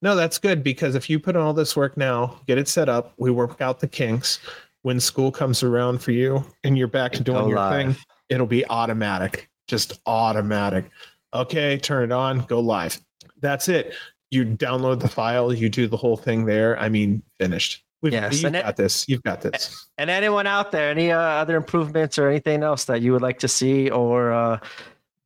No, 0.01 0.16
that's 0.16 0.38
good 0.38 0.64
because 0.64 0.95
if 0.95 1.09
you 1.09 1.19
put 1.19 1.35
in 1.35 1.41
all 1.41 1.53
this 1.53 1.75
work 1.75 1.98
now, 1.98 2.40
get 2.48 2.58
it 2.58 2.69
set 2.69 2.88
up, 2.88 3.14
we 3.17 3.32
work 3.32 3.59
out 3.59 3.82
the 3.82 3.88
kinks. 3.88 4.40
When 4.83 4.98
school 5.01 5.30
comes 5.30 5.61
around 5.61 6.01
for 6.01 6.11
you 6.11 6.45
and 6.64 6.77
you're 6.77 6.88
back 6.88 7.11
to 7.14 7.24
doing 7.24 7.49
your 7.49 7.58
live. 7.58 7.95
thing, 7.95 8.06
it'll 8.30 8.48
be 8.48 8.66
automatic, 8.69 9.49
just 9.67 9.99
automatic. 10.06 10.90
Okay, 11.33 11.77
turn 11.77 12.06
it 12.06 12.14
on, 12.14 12.45
go 12.45 12.61
live. 12.61 12.98
That's 13.41 13.67
it. 13.67 13.93
You 14.32 14.45
download 14.45 14.99
the 14.99 15.08
file, 15.08 15.51
you 15.53 15.69
do 15.69 15.88
the 15.88 15.98
whole 15.98 16.17
thing 16.17 16.45
there. 16.45 16.77
I 16.80 16.90
mean, 16.90 17.24
finished. 17.40 17.83
We've, 18.01 18.14
Yes, 18.14 18.35
you've 18.35 18.45
and 18.45 18.56
it- 18.56 18.64
got 18.64 18.77
this. 18.77 19.06
You've 19.09 19.24
got 19.24 19.41
this. 19.41 19.88
And 19.98 20.09
anyone 20.09 20.48
out 20.48 20.72
there, 20.72 20.90
any 20.90 21.11
uh, 21.11 21.19
other 21.19 21.58
improvements 21.58 22.17
or 22.17 22.30
anything 22.30 22.64
else 22.64 22.85
that 22.85 23.01
you 23.01 23.11
would 23.11 23.22
like 23.22 23.40
to 23.40 23.48
see 23.48 23.90
or 23.90 24.32
uh, 24.32 24.59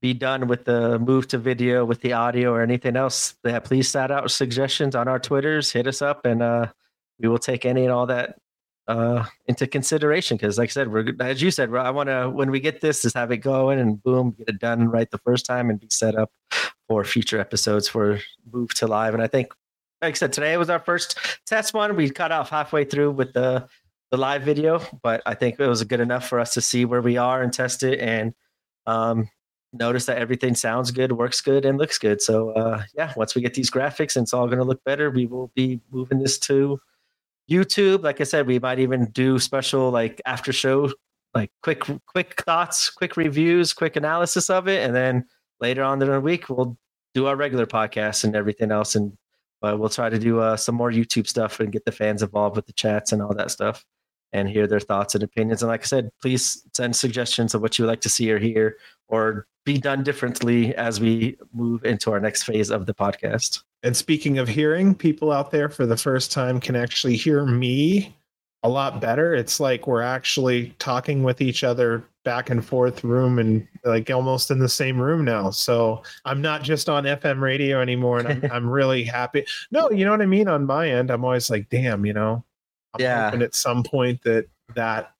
be 0.02 0.14
done 0.14 0.48
with 0.48 0.66
the 0.66 0.98
move 1.00 1.28
to 1.28 1.38
video 1.38 1.86
with 1.86 2.02
the 2.02 2.14
audio 2.14 2.52
or 2.52 2.62
anything 2.62 2.96
else, 2.96 3.36
yeah, 3.46 3.60
please 3.60 3.92
shout 3.92 4.10
out 4.10 4.32
suggestions 4.32 4.96
on 4.96 5.08
our 5.08 5.20
Twitters. 5.20 5.72
Hit 5.72 5.86
us 5.86 6.02
up 6.02 6.26
and 6.26 6.42
uh, 6.42 6.68
we 7.20 7.28
will 7.28 7.38
take 7.38 7.66
any 7.66 7.84
and 7.84 7.92
all 7.92 8.08
that 8.08 8.40
uh, 8.88 9.24
into 9.46 9.68
consideration. 9.68 10.38
Because, 10.38 10.58
like 10.58 10.70
I 10.70 10.74
said, 10.74 10.92
we're 10.92 11.14
as 11.20 11.42
you 11.42 11.52
said, 11.52 11.74
I 11.76 11.92
want 11.92 12.10
to 12.10 12.30
when 12.30 12.50
we 12.50 12.60
get 12.60 12.82
this, 12.82 13.04
just 13.04 13.16
have 13.16 13.32
it 13.32 13.38
going 13.38 13.80
and 13.80 14.02
boom, 14.02 14.32
get 14.32 14.50
it 14.50 14.60
done 14.60 14.90
right 14.90 15.10
the 15.12 15.20
first 15.20 15.46
time 15.46 15.70
and 15.70 15.80
be 15.80 15.88
set 15.92 16.16
up 16.16 16.32
for 16.94 17.04
future 17.04 17.40
episodes 17.40 17.88
for 17.88 18.20
move 18.52 18.72
to 18.76 18.86
live. 18.86 19.16
And 19.16 19.24
I 19.24 19.26
think, 19.28 19.52
like 20.00 20.14
I 20.14 20.18
said, 20.18 20.32
today 20.32 20.56
was 20.58 20.70
our 20.70 20.78
first 20.78 21.18
test 21.48 21.74
one. 21.74 21.96
We 21.96 22.08
cut 22.12 22.32
off 22.32 22.52
halfway 22.52 22.86
through 22.86 23.12
with 23.12 23.34
the 23.34 23.68
the 24.12 24.18
live 24.18 24.44
video, 24.44 24.80
but 25.02 25.24
I 25.26 25.34
think 25.34 25.60
it 25.60 25.68
was 25.68 25.84
good 25.86 26.00
enough 26.00 26.28
for 26.28 26.40
us 26.40 26.54
to 26.54 26.62
see 26.62 26.86
where 26.86 27.02
we 27.02 27.18
are 27.18 27.42
and 27.42 27.52
test 27.52 27.82
it 27.82 28.00
and 28.00 28.36
um, 28.86 29.28
notice 29.72 30.06
that 30.06 30.20
everything 30.20 30.54
sounds 30.54 30.92
good, 30.92 31.14
works 31.14 31.42
good, 31.42 31.66
and 31.66 31.80
looks 31.80 31.98
good. 31.98 32.22
So 32.22 32.52
uh, 32.52 32.84
yeah, 32.96 33.12
once 33.18 33.34
we 33.34 33.42
get 33.42 33.56
these 33.56 33.72
graphics 33.72 34.16
and 34.16 34.26
it's 34.26 34.34
all 34.34 34.46
going 34.46 34.60
to 34.60 34.64
look 34.66 34.84
better, 34.84 35.10
we 35.10 35.26
will 35.26 35.52
be 35.56 35.82
moving 35.90 36.20
this 36.20 36.38
to 36.40 36.80
YouTube. 37.50 38.04
Like 38.04 38.22
I 38.22 38.26
said, 38.26 38.46
we 38.46 38.60
might 38.60 38.78
even 38.78 39.06
do 39.06 39.40
special 39.40 39.90
like 39.90 40.22
after 40.28 40.54
show, 40.54 40.94
like 41.34 41.50
quick 41.64 41.82
quick 42.06 42.40
thoughts, 42.44 42.92
quick 42.92 43.18
reviews, 43.18 43.74
quick 43.74 43.96
analysis 43.96 44.52
of 44.52 44.68
it, 44.68 44.86
and 44.86 44.96
then 44.96 45.26
later 45.60 45.82
on 45.82 46.02
in 46.02 46.08
the 46.08 46.22
week 46.22 46.50
we'll 46.50 46.78
do 47.14 47.28
our 47.28 47.36
regular 47.36 47.66
podcast 47.66 48.24
and 48.24 48.36
everything 48.36 48.72
else 48.72 48.96
and 48.96 49.18
but 49.64 49.80
we'll 49.80 49.88
try 49.88 50.10
to 50.10 50.20
do 50.20 50.42
uh, 50.42 50.58
some 50.58 50.76
more 50.76 50.92
YouTube 50.92 51.26
stuff 51.26 51.62
and 51.62 51.72
get 51.72 51.86
the 51.86 51.92
fans 51.92 52.22
involved 52.22 52.58
with 52.58 52.66
the 52.66 52.74
chats 52.74 53.14
and 53.14 53.22
all 53.22 53.34
that 53.34 53.50
stuff 53.50 53.86
and 54.34 54.50
hear 54.50 54.68
their 54.68 54.82
thoughts 54.82 55.16
and 55.16 55.24
opinions. 55.24 55.62
And 55.62 55.70
like 55.70 55.84
I 55.84 55.86
said, 55.86 56.10
please 56.22 56.68
send 56.74 56.94
suggestions 56.98 57.56
of 57.56 57.62
what 57.62 57.80
you 57.80 57.86
would 57.86 57.90
like 57.90 58.02
to 58.02 58.10
see 58.10 58.30
or 58.30 58.40
hear 58.40 58.76
or 59.08 59.48
be 59.64 59.78
done 59.78 60.04
differently 60.04 60.76
as 60.76 61.00
we 61.00 61.38
move 61.54 61.86
into 61.86 62.12
our 62.12 62.20
next 62.20 62.44
phase 62.44 62.70
of 62.70 62.88
the 62.88 62.94
podcast. 62.94 63.64
And 63.84 63.96
speaking 63.96 64.38
of 64.38 64.50
hearing, 64.50 64.96
people 64.96 65.32
out 65.32 65.52
there 65.52 65.70
for 65.70 65.86
the 65.86 65.96
first 65.96 66.32
time 66.32 66.60
can 66.60 66.76
actually 66.76 67.16
hear 67.16 67.46
me 67.46 68.14
a 68.64 68.70
lot 68.70 69.00
better. 69.00 69.34
It's 69.34 69.62
like 69.62 69.88
we're 69.88 70.02
actually 70.02 70.76
talking 70.80 71.24
with 71.24 71.40
each 71.40 71.64
other 71.64 72.04
back 72.24 72.50
and 72.50 72.66
forth 72.66 73.04
room 73.04 73.38
and 73.40 73.68
like 73.84 74.10
almost 74.10 74.50
in 74.52 74.60
the 74.60 74.70
same 74.70 75.00
room 75.00 75.26
now. 75.26 75.50
So 75.50 76.04
I'm 76.26 76.42
not 76.42 76.64
just 76.64 76.88
on 76.90 77.04
FM 77.04 77.42
radio 77.42 77.82
anymore 77.82 78.20
and 78.20 78.28
I'm, 78.28 78.52
I'm 78.52 78.70
really 78.70 79.04
happy. 79.04 79.46
No, 79.72 79.92
you 79.92 80.06
know 80.06 80.12
what 80.12 80.22
I 80.22 80.26
mean? 80.26 80.48
On 80.48 80.66
my 80.66 80.90
end, 80.90 81.12
I'm 81.12 81.26
always 81.26 81.50
like, 81.50 81.70
damn, 81.70 82.06
you 82.06 82.14
know, 82.14 82.44
I'm 82.94 83.02
Yeah. 83.02 83.26
hoping 83.26 83.42
at 83.42 83.56
some 83.56 83.84
point 83.84 84.22
that 84.24 84.46
that 84.76 85.14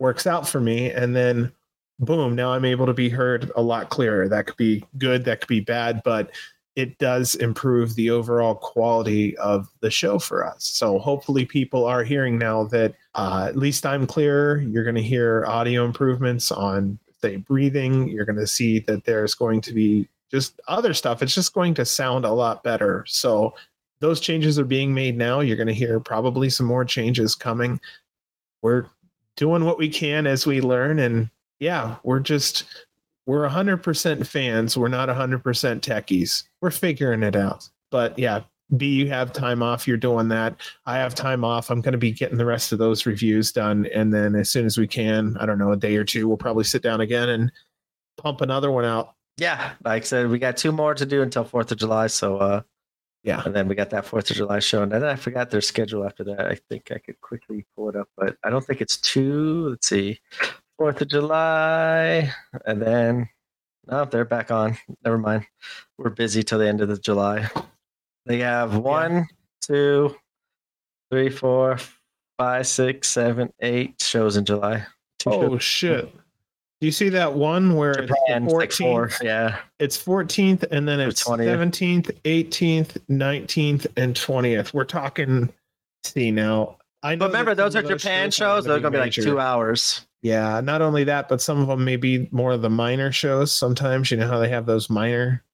works 0.00 0.26
out 0.26 0.48
for 0.48 0.60
me. 0.60 0.90
And 0.90 1.14
then 1.14 1.52
boom, 2.00 2.34
now 2.34 2.52
I'm 2.52 2.64
able 2.64 2.86
to 2.86 2.92
be 2.94 3.08
heard 3.08 3.50
a 3.56 3.62
lot 3.62 3.88
clearer. 3.88 4.28
That 4.28 4.46
could 4.46 4.56
be 4.56 4.84
good, 4.98 5.24
that 5.24 5.40
could 5.40 5.48
be 5.48 5.60
bad, 5.60 6.02
but 6.04 6.30
it 6.76 6.98
does 6.98 7.34
improve 7.36 7.94
the 7.94 8.10
overall 8.10 8.54
quality 8.54 9.36
of 9.38 9.68
the 9.80 9.90
show 9.90 10.18
for 10.18 10.46
us. 10.46 10.64
So 10.64 10.98
hopefully 10.98 11.46
people 11.46 11.86
are 11.86 12.04
hearing 12.04 12.38
now 12.38 12.64
that 12.64 12.94
uh, 13.14 13.46
at 13.48 13.56
least 13.56 13.86
I'm 13.86 14.06
clearer. 14.06 14.58
You're 14.60 14.84
going 14.84 14.94
to 14.96 15.02
hear 15.02 15.44
audio 15.46 15.86
improvements 15.86 16.52
on 16.52 16.98
say 17.22 17.36
breathing. 17.36 18.08
You're 18.08 18.26
going 18.26 18.38
to 18.38 18.46
see 18.46 18.80
that 18.80 19.04
there's 19.04 19.34
going 19.34 19.62
to 19.62 19.72
be 19.72 20.06
just 20.30 20.60
other 20.68 20.92
stuff. 20.92 21.22
It's 21.22 21.34
just 21.34 21.54
going 21.54 21.72
to 21.74 21.86
sound 21.86 22.26
a 22.26 22.32
lot 22.32 22.62
better. 22.62 23.04
So 23.08 23.54
those 24.00 24.20
changes 24.20 24.58
are 24.58 24.64
being 24.66 24.92
made 24.92 25.16
now. 25.16 25.40
You're 25.40 25.56
going 25.56 25.66
to 25.68 25.74
hear 25.74 25.98
probably 25.98 26.50
some 26.50 26.66
more 26.66 26.84
changes 26.84 27.34
coming. 27.34 27.80
We're 28.60 28.86
doing 29.36 29.64
what 29.64 29.78
we 29.78 29.88
can 29.88 30.26
as 30.26 30.46
we 30.46 30.60
learn 30.60 30.98
and 30.98 31.30
yeah, 31.58 31.96
we're 32.02 32.20
just 32.20 32.64
we're 33.26 33.48
100% 33.48 34.26
fans. 34.26 34.76
We're 34.76 34.88
not 34.88 35.08
100% 35.08 35.42
techies. 35.42 36.44
We're 36.60 36.70
figuring 36.70 37.22
it 37.22 37.36
out. 37.36 37.68
But 37.90 38.18
yeah, 38.18 38.42
B, 38.76 38.86
you 38.88 39.08
have 39.08 39.32
time 39.32 39.62
off. 39.62 39.86
You're 39.86 39.96
doing 39.96 40.28
that. 40.28 40.56
I 40.86 40.96
have 40.96 41.14
time 41.14 41.44
off. 41.44 41.70
I'm 41.70 41.80
going 41.80 41.92
to 41.92 41.98
be 41.98 42.12
getting 42.12 42.38
the 42.38 42.44
rest 42.46 42.72
of 42.72 42.78
those 42.78 43.06
reviews 43.06 43.52
done. 43.52 43.86
And 43.94 44.12
then 44.12 44.34
as 44.34 44.50
soon 44.50 44.64
as 44.66 44.78
we 44.78 44.86
can, 44.86 45.36
I 45.38 45.46
don't 45.46 45.58
know, 45.58 45.72
a 45.72 45.76
day 45.76 45.96
or 45.96 46.04
two, 46.04 46.26
we'll 46.28 46.36
probably 46.36 46.64
sit 46.64 46.82
down 46.82 47.00
again 47.00 47.28
and 47.28 47.52
pump 48.16 48.40
another 48.40 48.70
one 48.72 48.84
out. 48.84 49.14
Yeah, 49.38 49.72
like 49.84 50.02
I 50.02 50.06
said, 50.06 50.28
we 50.30 50.38
got 50.38 50.56
two 50.56 50.72
more 50.72 50.94
to 50.94 51.04
do 51.04 51.22
until 51.22 51.44
Fourth 51.44 51.70
of 51.70 51.78
July. 51.78 52.06
So 52.06 52.38
uh, 52.38 52.62
Yeah. 53.22 53.42
and 53.44 53.54
then 53.54 53.68
we 53.68 53.74
got 53.74 53.90
that 53.90 54.06
Fourth 54.06 54.30
of 54.30 54.36
July 54.36 54.60
show, 54.60 54.82
and 54.82 54.90
then 54.90 55.04
I 55.04 55.14
forgot 55.14 55.50
their 55.50 55.60
schedule 55.60 56.04
after 56.06 56.24
that. 56.24 56.46
I 56.46 56.56
think 56.70 56.90
I 56.90 56.98
could 56.98 57.20
quickly 57.20 57.66
pull 57.76 57.90
it 57.90 57.96
up, 57.96 58.08
but 58.16 58.36
I 58.42 58.48
don't 58.50 58.64
think 58.64 58.80
it's 58.80 58.96
two. 58.96 59.68
Let's 59.68 59.88
see, 59.88 60.18
Fourth 60.78 61.00
of 61.00 61.08
July, 61.08 62.30
and 62.66 62.82
then 62.82 63.28
no, 63.86 64.04
they're 64.04 64.24
back 64.26 64.50
on. 64.50 64.76
Never 65.04 65.16
mind. 65.16 65.46
We're 65.96 66.10
busy 66.10 66.42
till 66.42 66.58
the 66.58 66.68
end 66.68 66.80
of 66.82 66.88
the 66.88 66.98
July. 66.98 67.48
They 68.26 68.38
have 68.40 68.76
one, 68.76 69.26
two, 69.62 70.14
three, 71.10 71.30
four, 71.30 71.78
five, 72.38 72.66
six, 72.66 73.08
seven, 73.08 73.52
eight 73.60 73.94
shows 74.02 74.36
in 74.36 74.44
July. 74.44 74.84
Two 75.18 75.30
Oh, 75.30 75.50
shows. 75.52 75.62
shit. 75.62 76.14
Do 76.80 76.86
you 76.86 76.92
see 76.92 77.08
that 77.08 77.32
one 77.32 77.74
where 77.76 77.92
it's 77.92 78.12
Japan, 78.12 78.44
it's 78.44 78.52
like 78.52 78.72
four. 78.72 79.08
14th? 79.08 79.22
Yeah. 79.22 79.58
It's 79.78 79.96
14th 79.96 80.64
and 80.70 80.86
then 80.86 81.00
it's 81.00 81.24
17th, 81.24 82.10
18th, 82.24 82.98
19th, 83.10 83.86
and 83.96 84.14
20th. 84.14 84.74
We're 84.74 84.84
talking, 84.84 85.50
see 86.04 86.30
now. 86.30 86.76
I 87.02 87.14
know 87.14 87.20
But 87.20 87.26
remember, 87.28 87.54
those 87.54 87.76
are 87.76 87.82
Japan 87.82 88.30
shows. 88.30 88.64
They're 88.64 88.80
going 88.80 88.92
to 88.92 88.98
be 88.98 88.98
like 88.98 89.12
two 89.12 89.40
hours. 89.40 90.04
Yeah, 90.26 90.60
not 90.60 90.82
only 90.82 91.04
that, 91.04 91.28
but 91.28 91.40
some 91.40 91.60
of 91.60 91.68
them 91.68 91.84
may 91.84 91.94
be 91.96 92.28
more 92.32 92.50
of 92.52 92.60
the 92.62 92.68
minor 92.70 93.12
shows. 93.12 93.52
Sometimes 93.52 94.10
you 94.10 94.16
know 94.16 94.26
how 94.26 94.40
they 94.40 94.48
have 94.48 94.66
those 94.66 94.90
minor. 94.90 95.44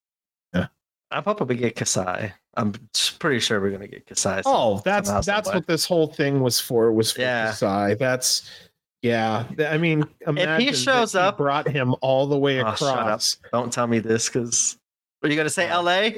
Yeah. 0.55 0.69
I'm 1.11 1.25
hoping 1.25 1.47
we 1.47 1.57
get 1.57 1.77
Kasai. 1.77 2.33
I'm 2.55 2.73
pretty 3.19 3.41
sure 3.41 3.61
we're 3.61 3.69
going 3.69 3.83
to 3.83 3.89
get 3.89 4.07
Kasai. 4.07 4.41
Oh, 4.47 4.81
that's 4.85 5.11
that's 5.27 5.49
what 5.53 5.67
this 5.67 5.85
whole 5.85 6.07
thing 6.07 6.41
was 6.41 6.59
for. 6.59 6.91
Was 6.93 7.13
for 7.13 7.21
Yeah. 7.21 7.49
Kasai. 7.49 7.95
That's 7.95 8.51
yeah. 9.03 9.45
I 9.69 9.77
mean, 9.77 10.05
imagine 10.27 10.67
that 10.67 10.77
shows 10.77 11.15
up- 11.15 11.37
brought 11.37 11.69
him 11.69 11.95
all 12.01 12.27
the 12.27 12.39
way 12.39 12.63
Oh, 12.63 12.69
across. 12.69 13.37
up. 13.45 13.51
Don't 13.53 13.71
tell 13.73 13.87
me 13.87 13.99
this 13.99 14.29
because 14.31 14.79
are 15.23 15.29
you 15.29 15.35
going 15.37 15.45
to 15.47 15.51
say 15.51 15.71
Oh. 15.71 15.83
LA? 15.83 16.11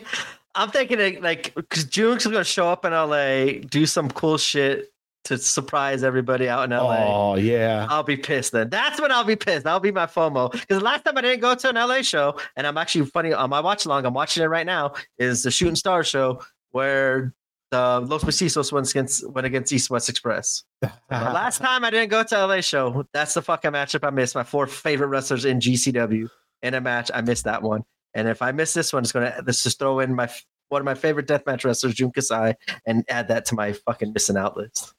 I'm 0.55 0.71
thinking 0.71 1.01
it, 1.01 1.23
like 1.23 1.53
because 1.57 1.83
Jun's 1.87 2.23
going 2.23 2.37
to 2.37 2.45
show 2.45 2.69
up 2.69 2.85
in 2.85 2.93
LA, 2.93 3.63
do 3.69 3.85
some 3.87 4.09
cool 4.11 4.39
shit 4.39 4.93
to 5.25 5.39
surprise 5.39 6.05
everybody 6.05 6.49
out 6.49 6.65
in 6.65 6.71
LA. 6.71 6.97
Oh 6.99 7.35
yeah. 7.37 7.87
I'll 7.91 8.03
be 8.03 8.17
pissed 8.17 8.53
then. 8.53 8.69
That's 8.71 9.01
when 9.01 9.11
I'll 9.11 9.25
be 9.25 9.37
pissed. 9.37 9.65
That'll 9.65 9.81
be 9.81 9.93
my 9.93 10.07
FOMO. 10.07 10.53
Because 10.53 10.79
the 10.79 10.85
last 10.85 11.05
time 11.05 11.17
I 11.17 11.23
didn't 11.23 11.41
go 11.41 11.55
to 11.55 11.69
an 11.69 11.77
LA 11.77 12.03
show, 12.03 12.39
and 12.57 12.67
I'm 12.67 12.77
actually 12.77 13.07
funny 13.07 13.33
on 13.33 13.51
my 13.51 13.61
watch 13.61 13.87
along, 13.87 14.07
I'm 14.07 14.15
watching 14.15 14.43
it 14.43 14.47
right 14.47 14.67
now, 14.67 14.95
is 15.19 15.43
the 15.43 15.51
Shooting 15.51 15.77
Star 15.77 16.05
show 16.05 16.43
where 16.73 17.33
the 17.71 18.01
Los 18.01 18.23
Macizos 18.23 18.71
went 18.71 18.91
against 18.91 19.29
went 19.31 19.47
against 19.47 19.73
East 19.73 19.91
West 19.91 20.09
Express. 20.09 20.65
The 20.83 20.91
last 21.11 21.59
time 21.59 21.85
I 21.85 21.91
didn't 21.91 22.11
go 22.11 22.23
to 22.23 22.47
LA 22.47 22.61
show, 22.61 23.07
that's 23.13 23.35
the 23.35 23.43
fucking 23.43 23.71
matchup 23.71 24.07
I 24.07 24.11
missed. 24.11 24.35
My 24.35 24.43
four 24.43 24.67
favorite 24.67 25.09
wrestlers 25.09 25.45
in 25.45 25.61
GCW 25.61 26.29
in 26.63 26.75
a 26.75 26.81
match. 26.81 27.11
I 27.15 27.21
missed 27.21 27.45
that 27.45 27.63
one. 27.63 27.83
And 28.15 28.29
if 28.29 28.43
I 28.43 28.53
miss 28.53 28.75
this 28.75 28.93
one, 28.93 29.03
it's 29.03 29.13
gonna 29.13 29.43
let's 29.47 29.63
just 29.63 29.79
throw 29.79 30.01
in 30.01 30.15
my 30.15 30.29
one 30.69 30.81
of 30.81 30.85
my 30.85 30.95
favorite 30.95 31.27
deathmatch 31.27 31.65
wrestlers, 31.65 31.95
Jun 31.95 32.11
Kasai, 32.11 32.55
and 32.87 33.05
add 33.09 33.29
that 33.29 33.45
to 33.47 33.55
my 33.55 33.73
fucking 33.73 34.13
missing 34.13 34.37
out 34.37 34.57
list. 34.57 34.95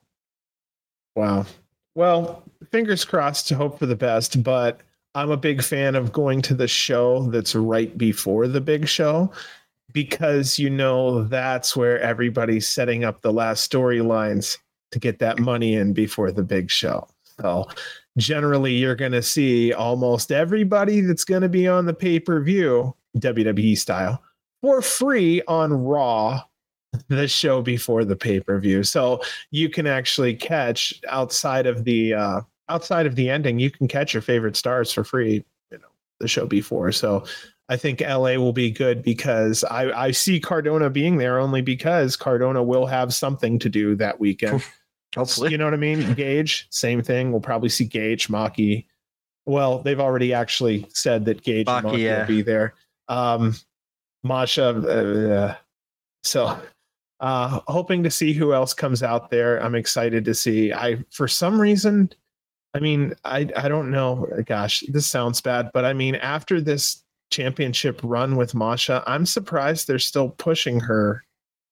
Wow. 1.16 1.46
Well, 1.96 2.44
fingers 2.72 3.06
crossed 3.06 3.48
to 3.48 3.56
hope 3.56 3.80
for 3.80 3.86
the 3.86 3.96
best, 3.96 4.44
but 4.44 4.82
I'm 5.16 5.32
a 5.32 5.38
big 5.38 5.64
fan 5.64 5.96
of 5.96 6.12
going 6.12 6.42
to 6.44 6.54
the 6.54 6.68
show 6.68 7.30
that's 7.30 7.56
right 7.56 7.98
before 7.98 8.48
the 8.48 8.62
big 8.62 8.88
show 8.88 9.32
because 9.94 10.60
you 10.60 10.70
know 10.70 11.24
that's 11.24 11.76
where 11.76 12.00
everybody's 12.02 12.68
setting 12.68 13.06
up 13.06 13.22
the 13.22 13.32
last 13.32 13.72
storylines 13.72 14.58
to 14.92 15.00
get 15.00 15.20
that 15.20 15.40
money 15.40 15.76
in 15.76 15.94
before 15.94 16.34
the 16.34 16.44
big 16.44 16.70
show. 16.70 17.08
So 17.40 17.66
generally 18.18 18.74
you're 18.74 18.96
going 18.96 19.14
to 19.14 19.22
see 19.22 19.72
almost 19.72 20.34
everybody 20.34 21.00
that's 21.00 21.24
going 21.24 21.44
to 21.44 21.50
be 21.50 21.66
on 21.66 21.86
the 21.86 21.94
pay-per-view 21.94 22.94
WWE 23.18 23.78
style 23.78 24.22
for 24.62 24.82
free 24.82 25.42
on 25.48 25.72
Raw 25.72 26.42
the 27.08 27.28
show 27.28 27.62
before 27.62 28.06
the 28.06 28.16
pay-per-view. 28.16 28.84
So 28.84 29.22
you 29.52 29.70
can 29.70 29.88
actually 29.88 30.36
catch 30.36 30.94
outside 31.08 31.66
of 31.66 31.84
the 31.84 32.14
uh 32.14 32.42
outside 32.70 33.06
of 33.06 33.16
the 33.16 33.30
ending, 33.30 33.60
you 33.60 33.72
can 33.72 33.88
catch 33.88 34.14
your 34.14 34.22
favorite 34.22 34.56
stars 34.56 34.92
for 34.92 35.04
free, 35.04 35.46
you 35.72 35.78
know, 35.78 35.88
the 36.20 36.28
show 36.28 36.46
before. 36.46 36.92
So 36.92 37.24
I 37.70 37.78
think 37.78 38.02
LA 38.02 38.36
will 38.36 38.54
be 38.54 38.72
good 38.72 39.04
because 39.04 39.64
I, 39.64 39.92
I 39.92 40.12
see 40.12 40.40
Cardona 40.40 40.90
being 40.90 41.18
there 41.18 41.40
only 41.40 41.62
because 41.62 42.16
Cardona 42.16 42.64
will 42.64 42.86
have 42.86 43.14
something 43.14 43.60
to 43.60 43.70
do 43.70 43.96
that 43.96 44.20
weekend. 44.20 44.64
Hopefully. 45.16 45.52
You 45.52 45.58
know 45.58 45.66
what 45.66 45.74
I 45.74 45.78
mean? 45.78 46.14
Gage, 46.14 46.68
same 46.72 47.02
thing. 47.02 47.32
We'll 47.32 47.42
probably 47.42 47.70
see 47.70 47.86
Gage, 47.86 48.28
Maki. 48.28 48.86
Well, 49.46 49.80
they've 49.80 50.00
already 50.00 50.34
actually 50.34 50.88
said 50.90 51.26
that 51.26 51.42
Gage 51.42 51.68
and 51.70 51.86
Maki, 51.86 51.92
Maki 51.92 52.00
yeah. 52.00 52.20
will 52.20 52.28
be 52.28 52.42
there. 52.42 52.74
Um, 53.08 53.56
Masha. 54.24 54.70
Uh, 54.70 55.56
so, 56.24 56.60
uh, 57.20 57.60
hoping 57.68 58.04
to 58.04 58.12
see 58.12 58.34
who 58.34 58.54
else 58.54 58.74
comes 58.74 59.02
out 59.04 59.30
there. 59.30 59.62
I'm 59.64 59.76
excited 59.76 60.26
to 60.26 60.34
see. 60.34 60.74
I 60.74 60.98
for 61.12 61.28
some 61.28 61.60
reason, 61.60 62.10
I 62.74 62.80
mean, 62.80 63.14
I 63.24 63.50
I 63.56 63.68
don't 63.68 63.92
know. 63.92 64.28
Gosh, 64.46 64.84
this 64.90 65.08
sounds 65.08 65.42
bad, 65.42 65.72
but 65.74 65.86
I 65.86 65.94
mean, 65.94 66.16
after 66.16 66.60
this 66.60 67.04
championship 67.32 68.00
run 68.04 68.36
with 68.36 68.54
Masha, 68.54 69.04
I'm 69.08 69.26
surprised 69.26 69.88
they're 69.88 70.00
still 70.00 70.30
pushing 70.30 70.80
her 70.82 71.24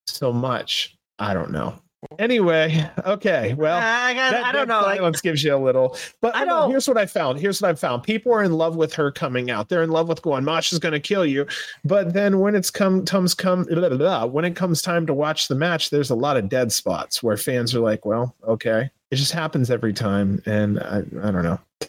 so 0.07 0.31
much. 0.31 0.97
I 1.19 1.33
don't 1.33 1.51
know. 1.51 1.82
Anyway, 2.19 2.89
okay. 3.05 3.53
Well, 3.53 3.77
I, 3.77 4.13
got, 4.13 4.31
that, 4.31 4.45
I 4.45 4.51
don't 4.51 4.67
that 4.67 4.97
know. 4.97 5.03
Like, 5.05 5.21
gives 5.21 5.43
you 5.43 5.55
a 5.55 5.57
little, 5.57 5.97
but 6.21 6.35
I 6.35 6.41
I 6.41 6.45
don't- 6.45 6.69
Here's 6.69 6.87
what 6.87 6.97
I 6.97 7.05
found. 7.05 7.39
Here's 7.39 7.61
what 7.61 7.69
I 7.71 7.75
found. 7.75 8.03
People 8.03 8.33
are 8.33 8.43
in 8.43 8.53
love 8.53 8.75
with 8.75 8.93
her 8.93 9.11
coming 9.11 9.49
out. 9.51 9.69
They're 9.69 9.83
in 9.83 9.89
love 9.91 10.07
with 10.07 10.21
going. 10.21 10.43
Masha's 10.43 10.79
going 10.79 10.93
to 10.93 10.99
kill 10.99 11.25
you. 11.25 11.45
But 11.83 12.13
then 12.13 12.39
when 12.39 12.55
it's 12.55 12.69
come 12.69 13.05
comes 13.05 13.33
come 13.33 13.63
blah, 13.63 13.89
blah, 13.89 13.97
blah, 13.97 14.25
when 14.25 14.45
it 14.45 14.55
comes 14.55 14.81
time 14.81 15.05
to 15.07 15.13
watch 15.13 15.47
the 15.47 15.55
match, 15.55 15.89
there's 15.89 16.09
a 16.09 16.15
lot 16.15 16.37
of 16.37 16.49
dead 16.49 16.71
spots 16.71 17.21
where 17.23 17.37
fans 17.37 17.73
are 17.75 17.79
like, 17.79 18.05
"Well, 18.05 18.35
okay." 18.47 18.89
It 19.11 19.17
just 19.17 19.31
happens 19.31 19.69
every 19.69 19.93
time, 19.93 20.41
and 20.45 20.79
I, 20.79 21.03
I 21.21 21.31
don't 21.31 21.43
know. 21.43 21.59
I 21.81 21.87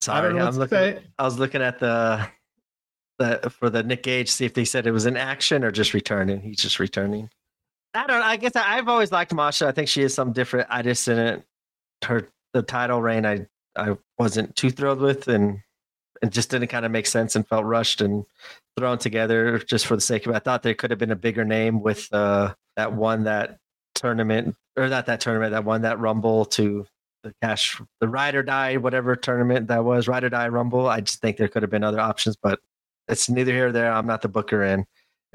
sorry, 0.00 0.28
don't 0.30 0.38
know 0.38 0.46
I'm 0.46 0.54
looking. 0.56 0.78
say. 0.78 0.98
I 1.18 1.24
was 1.24 1.38
looking 1.38 1.60
at 1.62 1.78
the 1.78 2.26
the 3.18 3.50
for 3.50 3.68
the 3.70 3.82
Nick 3.82 4.02
Gage, 4.02 4.30
see 4.30 4.44
if 4.44 4.54
they 4.54 4.64
said 4.64 4.86
it 4.86 4.92
was 4.92 5.06
in 5.06 5.16
action 5.16 5.64
or 5.64 5.70
just 5.70 5.92
returning. 5.94 6.40
He's 6.40 6.58
just 6.58 6.78
returning. 6.78 7.28
I 7.96 8.06
don't. 8.06 8.22
I 8.22 8.36
guess 8.36 8.56
I, 8.56 8.78
I've 8.78 8.88
always 8.88 9.12
liked 9.12 9.34
Masha. 9.34 9.66
I 9.66 9.72
think 9.72 9.88
she 9.88 10.02
is 10.02 10.14
some 10.14 10.32
different. 10.32 10.68
I 10.70 10.82
just 10.82 11.04
didn't 11.06 11.44
her 12.04 12.28
the 12.52 12.62
title 12.62 13.00
reign. 13.02 13.26
I 13.26 13.46
I 13.76 13.96
wasn't 14.18 14.56
too 14.56 14.70
thrilled 14.70 15.00
with, 15.00 15.28
and 15.28 15.60
it 16.22 16.30
just 16.30 16.50
didn't 16.50 16.68
kind 16.68 16.84
of 16.84 16.92
make 16.92 17.06
sense 17.06 17.36
and 17.36 17.46
felt 17.46 17.64
rushed 17.64 18.00
and 18.00 18.24
thrown 18.76 18.98
together 18.98 19.58
just 19.58 19.86
for 19.86 19.96
the 19.96 20.02
sake 20.02 20.26
of 20.26 20.32
it. 20.32 20.36
I 20.36 20.38
thought 20.40 20.62
there 20.62 20.74
could 20.74 20.90
have 20.90 20.98
been 20.98 21.10
a 21.10 21.16
bigger 21.16 21.44
name 21.44 21.82
with 21.82 22.12
uh, 22.12 22.54
that 22.76 22.92
one 22.92 23.24
that 23.24 23.58
tournament 23.94 24.54
or 24.76 24.88
not 24.88 25.06
that 25.06 25.20
tournament 25.20 25.52
that 25.52 25.64
won 25.64 25.82
that 25.82 25.98
Rumble 25.98 26.44
to 26.44 26.86
the 27.22 27.34
cash 27.42 27.80
the 28.00 28.08
ride 28.08 28.34
or 28.34 28.42
die 28.42 28.76
whatever 28.76 29.16
tournament 29.16 29.68
that 29.68 29.84
was 29.84 30.08
ride 30.08 30.24
or 30.24 30.30
die 30.30 30.48
Rumble. 30.48 30.86
I 30.86 31.00
just 31.00 31.20
think 31.20 31.36
there 31.36 31.48
could 31.48 31.62
have 31.62 31.70
been 31.70 31.84
other 31.84 32.00
options, 32.00 32.36
but 32.36 32.60
it's 33.08 33.28
neither 33.28 33.52
here 33.52 33.68
or 33.68 33.72
there. 33.72 33.92
I'm 33.92 34.06
not 34.06 34.22
the 34.22 34.28
booker, 34.28 34.62
and 34.62 34.86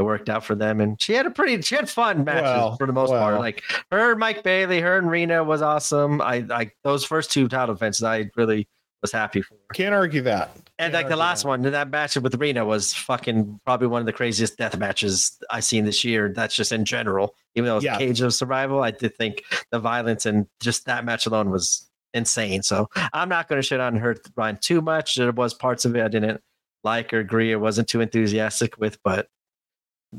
it 0.01 0.05
worked 0.05 0.30
out 0.30 0.43
for 0.43 0.55
them. 0.55 0.81
And 0.81 1.01
she 1.01 1.13
had 1.13 1.25
a 1.25 1.31
pretty 1.31 1.61
she 1.61 1.75
had 1.75 1.89
fun 1.89 2.23
matches 2.25 2.43
Well, 2.43 2.75
for 2.77 2.85
the 2.88 2.93
most 2.93 3.09
part. 3.11 3.39
Like 3.39 3.63
her, 3.91 4.15
Mike 4.15 4.43
Bailey, 4.43 4.81
her 4.81 4.97
and 4.97 5.09
Rina 5.09 5.43
was 5.43 5.61
awesome. 5.61 6.21
I 6.21 6.39
like 6.39 6.75
those 6.83 7.05
first 7.05 7.31
two 7.31 7.47
title 7.47 7.73
defenses. 7.75 8.03
I 8.03 8.30
really 8.35 8.67
was 9.01 9.11
happy 9.11 9.41
for. 9.41 9.55
Can't 9.73 9.95
argue 9.95 10.21
that. 10.21 10.51
And 10.77 10.91
Can't 10.91 10.93
like 10.93 11.09
the 11.09 11.15
last 11.15 11.43
that. 11.43 11.47
one, 11.49 11.61
that 11.63 11.89
match 11.89 12.15
with 12.17 12.35
Rina 12.35 12.63
was 12.65 12.93
fucking 12.93 13.59
probably 13.65 13.88
one 13.88 13.99
of 14.01 14.05
the 14.05 14.13
craziest 14.13 14.57
death 14.57 14.77
matches 14.77 15.38
I've 15.49 15.63
seen 15.63 15.85
this 15.85 16.03
year. 16.03 16.31
That's 16.35 16.55
just 16.55 16.71
in 16.71 16.85
general. 16.85 17.33
Even 17.55 17.67
though 17.67 17.73
it 17.73 17.75
was 17.77 17.83
Yeah. 17.83 17.97
Cage 17.97 18.21
of 18.21 18.33
Survival, 18.33 18.83
I 18.83 18.91
did 18.91 19.15
think 19.15 19.43
the 19.71 19.80
violence 19.80 20.25
and 20.25 20.47
just 20.59 20.85
that 20.85 21.03
match 21.05 21.25
alone 21.25 21.49
was 21.49 21.89
insane. 22.13 22.61
So 22.61 22.89
I'm 23.13 23.30
not 23.30 23.47
going 23.47 23.59
to 23.61 23.65
shit 23.65 23.80
on 23.80 23.95
her 23.95 24.15
Ryan 24.35 24.57
too 24.61 24.81
much. 24.81 25.15
There 25.15 25.31
was 25.31 25.53
parts 25.53 25.85
of 25.85 25.95
it 25.95 26.03
I 26.03 26.07
didn't 26.07 26.41
like 26.83 27.13
or 27.13 27.19
agree 27.19 27.53
or 27.53 27.59
wasn't 27.59 27.88
too 27.88 28.01
enthusiastic 28.01 28.77
with, 28.80 29.01
but 29.03 29.27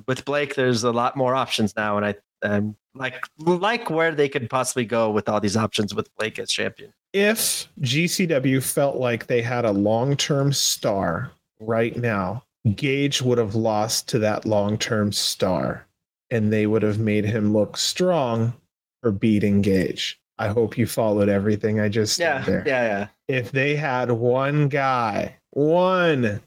with 0.06 0.24
Blake, 0.24 0.54
there's 0.54 0.84
a 0.84 0.92
lot 0.92 1.16
more 1.16 1.34
options 1.34 1.74
now, 1.76 1.96
and 1.96 2.06
I 2.06 2.14
um, 2.42 2.76
like 2.94 3.24
like 3.38 3.88
where 3.90 4.12
they 4.14 4.28
could 4.28 4.48
possibly 4.50 4.84
go 4.84 5.10
with 5.10 5.28
all 5.28 5.40
these 5.40 5.56
options 5.56 5.94
with 5.94 6.08
Blake 6.16 6.38
as 6.38 6.50
champion. 6.50 6.92
if 7.12 7.68
GCW 7.80 8.62
felt 8.62 8.96
like 8.96 9.26
they 9.26 9.42
had 9.42 9.64
a 9.64 9.70
long 9.72 10.16
term 10.16 10.52
star 10.52 11.30
right 11.60 11.96
now, 11.96 12.42
Gage 12.74 13.22
would 13.22 13.38
have 13.38 13.54
lost 13.54 14.08
to 14.08 14.18
that 14.20 14.44
long 14.44 14.76
term 14.78 15.12
star 15.12 15.86
and 16.30 16.52
they 16.52 16.66
would 16.66 16.82
have 16.82 16.98
made 16.98 17.24
him 17.24 17.52
look 17.52 17.76
strong 17.76 18.54
for 19.02 19.12
beating 19.12 19.60
Gage. 19.62 20.18
I 20.38 20.48
hope 20.48 20.76
you 20.78 20.86
followed 20.86 21.28
everything 21.28 21.78
I 21.78 21.88
just 21.88 22.16
said 22.16 22.24
Yeah, 22.24 22.42
there. 22.44 22.64
yeah, 22.66 22.86
yeah. 22.86 23.06
If 23.28 23.52
they 23.52 23.76
had 23.76 24.10
one 24.10 24.68
guy, 24.68 25.36
one 25.50 26.40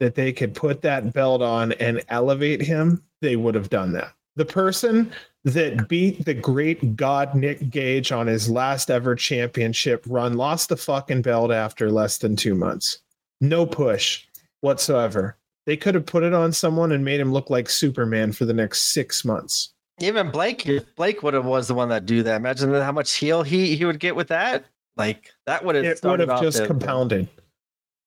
that 0.00 0.14
they 0.14 0.32
could 0.32 0.54
put 0.54 0.82
that 0.82 1.12
belt 1.12 1.42
on 1.42 1.72
and 1.72 2.02
elevate 2.08 2.60
him, 2.60 3.02
they 3.20 3.36
would 3.36 3.54
have 3.54 3.70
done 3.70 3.92
that. 3.92 4.12
The 4.36 4.44
person 4.44 5.12
that 5.44 5.88
beat 5.88 6.24
the 6.24 6.34
great 6.34 6.96
god 6.96 7.34
Nick 7.34 7.70
Gage 7.70 8.10
on 8.12 8.26
his 8.26 8.50
last 8.50 8.90
ever 8.90 9.14
championship 9.14 10.04
run 10.08 10.36
lost 10.36 10.68
the 10.68 10.76
fucking 10.76 11.22
belt 11.22 11.52
after 11.52 11.90
less 11.90 12.18
than 12.18 12.34
two 12.34 12.54
months. 12.54 12.98
No 13.40 13.64
push 13.66 14.24
whatsoever. 14.62 15.36
They 15.66 15.76
could 15.76 15.94
have 15.94 16.06
put 16.06 16.24
it 16.24 16.34
on 16.34 16.52
someone 16.52 16.92
and 16.92 17.04
made 17.04 17.20
him 17.20 17.32
look 17.32 17.48
like 17.50 17.70
Superman 17.70 18.32
for 18.32 18.44
the 18.44 18.52
next 18.52 18.92
six 18.92 19.24
months. 19.24 19.72
Even 20.00 20.30
Blake, 20.30 20.68
Blake 20.96 21.22
would 21.22 21.34
have 21.34 21.44
was 21.44 21.68
the 21.68 21.74
one 21.74 21.88
that 21.90 22.04
do 22.04 22.22
that. 22.24 22.36
Imagine 22.36 22.72
how 22.74 22.92
much 22.92 23.12
heel 23.14 23.42
he 23.42 23.76
he 23.76 23.84
would 23.84 24.00
get 24.00 24.16
with 24.16 24.28
that. 24.28 24.64
Like 24.96 25.30
that 25.46 25.64
would 25.64 25.76
have 25.76 25.84
It 25.84 26.00
would 26.02 26.20
have 26.20 26.40
just 26.40 26.58
the- 26.58 26.66
compounded. 26.66 27.28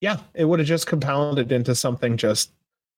Yeah, 0.01 0.17
it 0.33 0.45
would 0.45 0.59
have 0.59 0.67
just 0.67 0.87
compounded 0.87 1.51
into 1.51 1.73
something 1.75 2.17
just 2.17 2.51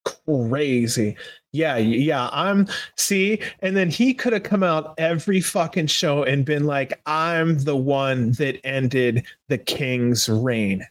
crazy. 0.05 1.15
Yeah, 1.51 1.77
yeah. 1.77 2.29
I'm 2.31 2.67
see, 2.97 3.41
and 3.61 3.75
then 3.75 3.89
he 3.89 4.13
could 4.13 4.33
have 4.33 4.43
come 4.43 4.63
out 4.63 4.95
every 4.97 5.41
fucking 5.41 5.87
show 5.87 6.23
and 6.23 6.45
been 6.45 6.65
like, 6.65 6.99
I'm 7.05 7.59
the 7.59 7.75
one 7.75 8.31
that 8.33 8.59
ended 8.65 9.25
the 9.47 9.57
king's 9.57 10.27
reign. 10.29 10.85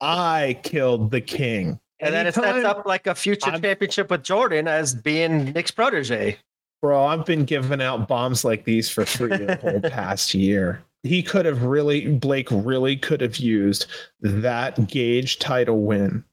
I 0.00 0.58
killed 0.62 1.10
the 1.10 1.20
king. 1.20 1.78
And 2.00 2.14
then 2.14 2.26
it 2.26 2.34
sets 2.34 2.64
up 2.64 2.86
like 2.86 3.06
a 3.06 3.14
future 3.14 3.50
I'm- 3.50 3.60
championship 3.60 4.10
with 4.10 4.22
Jordan 4.22 4.66
as 4.66 4.94
being 4.94 5.52
Nick's 5.52 5.70
protege. 5.70 6.38
Bro, 6.80 7.04
I've 7.04 7.26
been 7.26 7.44
giving 7.44 7.82
out 7.82 8.08
bombs 8.08 8.42
like 8.42 8.64
these 8.64 8.88
for 8.88 9.04
free 9.04 9.28
the 9.36 9.56
whole 9.56 9.80
past 9.90 10.32
year. 10.32 10.82
He 11.02 11.22
could 11.22 11.46
have 11.46 11.62
really, 11.62 12.08
Blake 12.08 12.48
really 12.50 12.96
could 12.96 13.20
have 13.20 13.36
used 13.36 13.86
that 14.20 14.86
Gage 14.88 15.38
title 15.38 15.80
win 15.82 16.24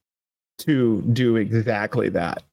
to 0.60 1.02
do 1.14 1.38
exactly 1.38 2.10
that. 2.10 2.44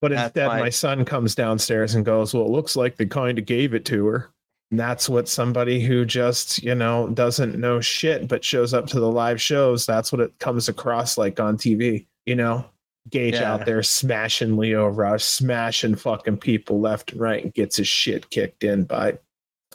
But 0.00 0.10
That's 0.12 0.26
instead, 0.28 0.48
fine. 0.48 0.60
my 0.60 0.68
son 0.70 1.04
comes 1.04 1.34
downstairs 1.34 1.94
and 1.94 2.04
goes, 2.04 2.34
Well, 2.34 2.44
it 2.44 2.50
looks 2.50 2.76
like 2.76 2.96
they 2.96 3.06
kind 3.06 3.38
of 3.38 3.46
gave 3.46 3.74
it 3.74 3.84
to 3.86 4.06
her. 4.06 4.30
And 4.70 4.78
that's 4.78 5.08
what 5.08 5.28
somebody 5.28 5.80
who 5.80 6.04
just, 6.04 6.62
you 6.62 6.74
know, 6.74 7.08
doesn't 7.08 7.58
know 7.58 7.80
shit 7.80 8.28
but 8.28 8.44
shows 8.44 8.74
up 8.74 8.86
to 8.88 9.00
the 9.00 9.10
live 9.10 9.40
shows, 9.40 9.86
that's 9.86 10.12
what 10.12 10.20
it 10.20 10.38
comes 10.38 10.68
across 10.68 11.16
like 11.16 11.40
on 11.40 11.56
TV, 11.56 12.06
you 12.26 12.34
know? 12.36 12.64
Gage 13.08 13.34
Yeah. 13.34 13.54
out 13.54 13.64
there 13.66 13.82
smashing 13.84 14.56
Lio 14.56 14.88
Rush, 14.88 15.24
smashing 15.24 15.94
fucking 15.94 16.38
people 16.38 16.80
left 16.80 17.12
and 17.12 17.20
right, 17.20 17.44
and 17.44 17.54
gets 17.54 17.76
his 17.76 17.86
shit 17.88 18.28
kicked 18.30 18.64
in 18.64 18.84
by. 18.84 19.18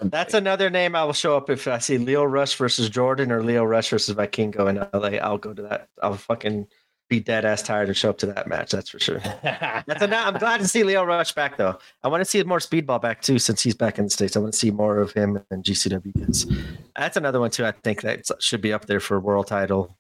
That's 0.02 0.34
another 0.34 0.70
name 0.70 0.96
I 0.96 1.04
will 1.04 1.14
show 1.14 1.36
up 1.36 1.50
if 1.50 1.68
I 1.68 1.78
see 1.78 1.98
Lio 1.98 2.24
Rush 2.24 2.56
versus 2.56 2.90
Jordan 2.90 3.32
or 3.32 3.44
Lio 3.44 3.64
Rush 3.64 3.90
versus 3.90 4.16
Vikingo 4.16 4.70
in 4.70 4.78
LA. 5.00 5.18
I'll 5.20 5.38
go 5.38 5.54
to 5.54 5.62
that. 5.64 5.90
I'll 6.02 6.16
fucking 6.16 6.68
be 7.10 7.20
dead 7.20 7.44
ass 7.44 7.62
tired 7.62 7.90
and 7.90 7.98
show 7.98 8.10
up 8.10 8.18
to 8.20 8.26
that 8.28 8.48
match. 8.48 8.72
That's 8.72 8.90
for 8.90 9.00
sure. 9.00 9.20
That's 9.44 10.02
a, 10.02 10.16
I'm 10.16 10.38
glad 10.38 10.60
to 10.62 10.68
see 10.68 10.84
Lio 10.84 11.04
Rush 11.04 11.34
back 11.34 11.58
though. 11.58 11.78
I 12.04 12.08
want 12.08 12.22
to 12.22 12.26
see 12.26 12.42
more 12.44 12.60
Speedball 12.60 13.02
back 13.02 13.22
too 13.22 13.38
since 13.38 13.62
he's 13.62 13.76
back 13.76 14.00
in 14.00 14.06
the 14.06 14.10
states. 14.10 14.36
I 14.36 14.40
want 14.40 14.54
to 14.54 14.60
see 14.60 14.72
more 14.72 14.98
of 14.98 15.12
him 15.12 15.44
and 15.52 15.64
GCW. 15.64 16.14
Because 16.14 16.48
that's 16.96 17.18
another 17.18 17.40
one 17.40 17.52
too. 17.52 17.66
I 17.66 17.72
think 17.72 18.02
that 18.02 18.26
should 18.40 18.62
be 18.62 18.74
up 18.74 18.86
there 18.86 19.00
for 19.00 19.20
world 19.20 19.48
title 19.48 19.98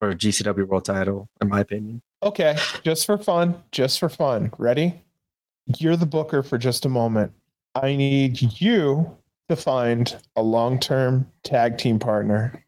or 0.00 0.12
GCW 0.12 0.66
world 0.66 0.84
title, 0.84 1.28
in 1.40 1.48
my 1.48 1.60
opinion. 1.60 2.02
okay, 2.22 2.56
just 2.82 3.06
for 3.06 3.16
fun, 3.18 3.62
just 3.72 3.98
for 3.98 4.08
fun. 4.08 4.52
Ready? 4.58 5.02
you're 5.78 5.96
the 5.96 6.06
booker 6.06 6.42
for 6.42 6.58
just 6.58 6.84
a 6.84 6.88
moment. 6.88 7.32
I 7.74 7.96
need 7.96 8.60
you 8.60 9.16
to 9.48 9.56
find 9.56 10.16
a 10.36 10.42
long 10.42 10.78
term 10.78 11.30
tag 11.42 11.78
team 11.78 11.98
partner 11.98 12.64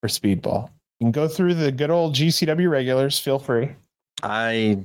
for 0.00 0.08
Speedball. 0.08 0.70
You 1.00 1.04
can 1.04 1.12
go 1.12 1.28
through 1.28 1.54
the 1.54 1.70
good 1.70 1.90
old 1.90 2.14
GCW 2.14 2.70
regulars. 2.70 3.18
Feel 3.18 3.38
free. 3.38 3.70
I, 4.22 4.78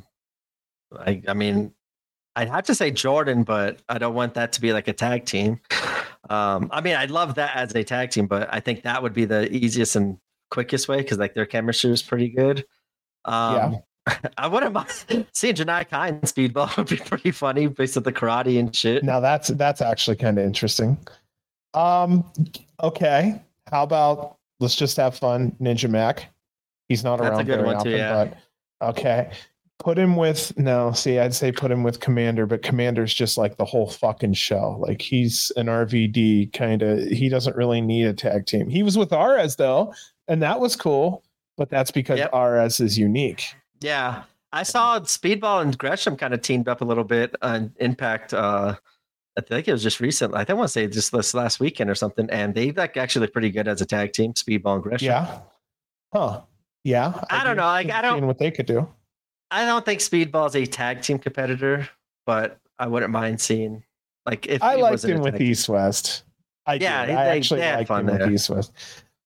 I, 0.97 1.21
I 1.27 1.33
mean, 1.33 1.73
I'd 2.35 2.49
have 2.49 2.65
to 2.65 2.75
say 2.75 2.91
Jordan, 2.91 3.43
but 3.43 3.79
I 3.89 3.97
don't 3.97 4.13
want 4.13 4.33
that 4.35 4.53
to 4.53 4.61
be 4.61 4.73
like 4.73 4.87
a 4.87 4.93
tag 4.93 5.25
team. 5.25 5.59
Um, 6.29 6.69
I 6.71 6.81
mean, 6.81 6.95
I'd 6.95 7.11
love 7.11 7.35
that 7.35 7.55
as 7.55 7.73
a 7.75 7.83
tag 7.83 8.11
team, 8.11 8.27
but 8.27 8.49
I 8.53 8.59
think 8.59 8.83
that 8.83 9.01
would 9.01 9.13
be 9.13 9.25
the 9.25 9.51
easiest 9.53 9.95
and 9.95 10.17
quickest 10.49 10.87
way 10.87 10.97
because 10.97 11.17
like 11.17 11.33
their 11.33 11.45
chemistry 11.45 11.91
is 11.91 12.01
pretty 12.01 12.29
good. 12.29 12.65
Um, 13.25 13.81
yeah. 14.07 14.19
I 14.37 14.47
wouldn't 14.47 14.73
mind 14.73 14.87
seeing 15.33 15.55
Janai 15.55 15.89
Kai 15.89 16.09
in 16.09 16.21
speedball 16.21 16.75
would 16.77 16.89
be 16.89 16.97
pretty 16.97 17.31
funny 17.31 17.67
based 17.67 17.97
on 17.97 18.03
the 18.03 18.11
karate 18.11 18.59
and 18.59 18.75
shit. 18.75 19.03
Now 19.03 19.19
that's 19.19 19.49
that's 19.49 19.81
actually 19.81 20.17
kind 20.17 20.37
of 20.37 20.45
interesting. 20.45 20.97
Um, 21.74 22.30
okay. 22.82 23.41
How 23.69 23.83
about 23.83 24.38
let's 24.59 24.75
just 24.75 24.98
have 24.98 25.17
fun, 25.17 25.56
Ninja 25.61 25.90
Mac. 25.90 26.30
He's 26.90 27.03
not 27.03 27.19
that's 27.19 27.32
around 27.32 27.45
very 27.45 27.64
often, 27.64 27.91
too, 27.91 27.98
yeah. 27.98 28.25
but 28.80 28.90
okay. 28.90 29.32
Put 29.80 29.98
him 29.98 30.16
with 30.16 30.56
no, 30.58 30.91
see, 30.91 31.17
I'd 31.17 31.33
say 31.33 31.51
put 31.51 31.72
him 31.72 31.82
with 31.82 32.00
Komander, 32.00 32.48
but 32.48 32.61
Komander's 32.61 33.14
just 33.14 33.38
like 33.38 33.58
the 33.58 33.66
whole 33.66 33.90
fucking 33.90 34.33
show. 34.33 34.77
Like 34.80 35.01
he's 35.01 35.51
an 35.56 35.66
RVD 35.66 36.53
kind 36.53 36.83
of. 36.83 37.00
He 37.08 37.30
doesn't 37.30 37.56
really 37.56 37.82
need 37.82 38.06
a 38.06 38.14
tag 38.14 38.45
team. 38.45 38.69
He 38.69 38.83
was 38.83 38.98
with 38.98 39.09
Arez 39.09 39.58
though, 39.58 39.93
and 40.27 40.41
that 40.43 40.59
was 40.59 40.75
cool. 40.75 41.24
But 41.58 41.69
that's 41.69 41.91
because 41.91 42.19
yep. 42.19 42.32
Arez 42.32 42.80
is 42.80 42.98
unique. 42.98 43.56
Yeah, 43.80 44.24
I 44.53 44.64
saw 44.64 45.00
Speedball 45.00 45.61
and 45.61 45.77
Gresham 45.77 46.16
kind 46.16 46.33
of 46.33 46.41
teamed 46.41 46.67
up 46.67 46.82
a 46.82 46.85
little 46.85 47.03
bit 47.03 47.35
on 47.41 47.74
Impact. 47.80 48.33
Uh, 48.33 48.75
I 49.38 49.42
think 49.42 49.68
it 49.68 49.72
was 49.72 49.84
just 49.84 50.00
recent. 50.00 50.35
I 50.35 50.40
think 50.40 50.51
I 50.51 50.53
want 50.53 50.68
to 50.68 50.72
say 50.74 50.88
just 50.88 51.11
this 51.11 51.34
last 51.34 51.60
weekend 51.60 51.90
or 51.90 51.95
something, 51.95 52.30
and 52.30 52.53
they 52.53 52.72
like 52.72 52.98
actually 52.98 53.22
look 53.26 53.34
pretty 53.34 53.50
good 53.50 53.68
as 53.68 53.82
a 53.82 53.85
tag 53.85 54.14
team. 54.14 54.34
Speedball 54.34 54.76
and 54.76 54.84
Gresham. 54.84 55.06
Yeah. 55.06 55.40
Huh. 56.14 56.42
Yeah. 56.84 57.14
I, 57.30 57.42
I 57.42 57.43
don't 57.43 57.56
know. 57.56 57.64
Like 57.64 57.90
I 57.90 58.01
don't 58.01 58.26
what 58.27 58.40
they 58.40 58.51
could 58.51 58.66
do. 58.66 58.88
I 59.50 59.66
don't 59.66 59.85
think 59.85 60.00
Speedball 60.00 60.48
is 60.48 60.56
a 60.56 60.66
tag 60.66 61.01
team 61.01 61.19
competitor, 61.19 61.88
but 62.26 62.58
I 62.80 62.88
wouldn't 62.88 63.11
mind 63.11 63.40
seeing 63.40 63.84
like 64.26 64.48
if 64.48 64.61
I 64.61 64.76
liked 64.76 65.03
him 65.03 65.22
with 65.22 65.40
East 65.40 65.69
West. 65.69 66.24
I 66.66 66.76
yeah, 66.76 67.06
did. 67.06 67.16
I 67.16 67.26
they, 67.26 67.38
actually 67.38 67.60
they 67.61 67.76
liked 67.76 67.90
him 67.90 68.06
there. 68.06 68.19
with 68.19 68.32
East 68.32 68.50
West. 68.50 68.74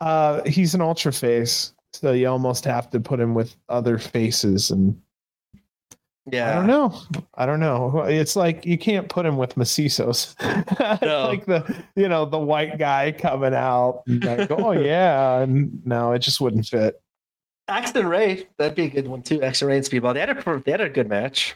Uh, 0.02 0.44
he's 0.44 0.76
an 0.76 0.82
ultra 0.82 1.12
face, 1.12 1.74
so 1.94 2.12
you 2.12 2.28
almost 2.28 2.66
have 2.66 2.90
to 2.92 3.00
put 3.00 3.20
him 3.20 3.34
with 3.34 3.56
other 3.70 3.98
faces 3.98 4.72
and 4.72 5.00
yeah, 6.32 6.52
I 6.52 6.56
don't 6.56 6.68
know. 6.68 7.02
I 7.36 7.46
don't 7.46 7.60
know. 7.60 8.04
It's 8.08 8.36
like 8.36 8.66
you 8.66 8.78
can't 8.78 9.08
put 9.10 9.26
him 9.26 9.38
with 9.38 9.56
Macizos. 9.56 10.36
No. 11.02 11.28
like 11.28 11.46
the 11.46 11.84
you 11.96 12.08
know 12.08 12.26
the 12.26 12.40
white 12.40 12.78
guy 12.78 13.12
coming 13.12 13.54
out. 13.54 14.04
Like, 14.08 14.50
oh 14.52 14.72
yeah, 14.72 15.40
and 15.40 15.86
no, 15.86 16.14
it 16.14 16.20
just 16.20 16.42
wouldn't 16.42 16.66
fit. 16.66 17.02
Axton 17.68 18.08
Ray, 18.08 18.48
that'd 18.58 18.76
be 18.76 18.86
a 18.86 18.90
good 18.90 19.08
one 19.08 19.22
too. 19.22 19.42
Axton 19.42 19.68
Ray 19.68 19.78
and 19.78 19.86
Speedball. 19.86 20.14
They 20.14 20.20
had 20.20 20.30
a 20.30 20.64
they 20.64 20.72
had 20.72 20.82
a 20.82 20.90
good 20.90 21.10
match. 21.10 21.56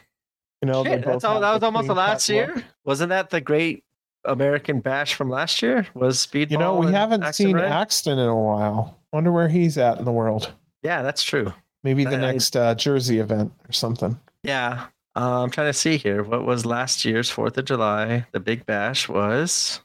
You 0.62 0.68
know, 0.70 0.84
Shit, 0.84 1.04
that's 1.04 1.24
all, 1.24 1.40
that 1.40 1.54
was 1.54 1.62
almost 1.62 1.86
the 1.86 1.94
last 1.94 2.28
year. 2.28 2.52
Look. 2.54 2.64
Wasn't 2.84 3.08
that 3.08 3.30
the 3.30 3.40
great 3.40 3.82
American 4.24 4.80
Bash 4.80 5.14
from 5.14 5.30
last 5.30 5.62
year? 5.62 5.86
Was 5.94 6.26
Speedball? 6.26 6.50
You 6.50 6.58
know, 6.58 6.76
we 6.76 6.92
haven't 6.92 7.22
Axton 7.22 7.46
seen 7.46 7.56
Ray? 7.56 7.66
Axton 7.66 8.18
in 8.18 8.28
a 8.28 8.36
while. 8.36 8.98
Wonder 9.12 9.32
where 9.32 9.48
he's 9.48 9.78
at 9.78 9.98
in 9.98 10.04
the 10.04 10.12
world. 10.12 10.52
Yeah, 10.82 11.02
that's 11.02 11.22
true. 11.22 11.52
Maybe 11.82 12.04
the 12.04 12.16
I, 12.16 12.32
next 12.32 12.56
uh, 12.56 12.74
Jersey 12.74 13.18
event 13.18 13.52
or 13.68 13.72
something. 13.72 14.18
Yeah, 14.42 14.86
uh, 15.16 15.42
I'm 15.42 15.50
trying 15.50 15.68
to 15.68 15.74
see 15.74 15.96
here. 15.96 16.22
What 16.22 16.46
was 16.46 16.64
last 16.64 17.04
year's 17.04 17.30
Fourth 17.30 17.58
of 17.58 17.64
July? 17.64 18.26
The 18.32 18.40
Big 18.40 18.66
Bash 18.66 19.08
was 19.08 19.80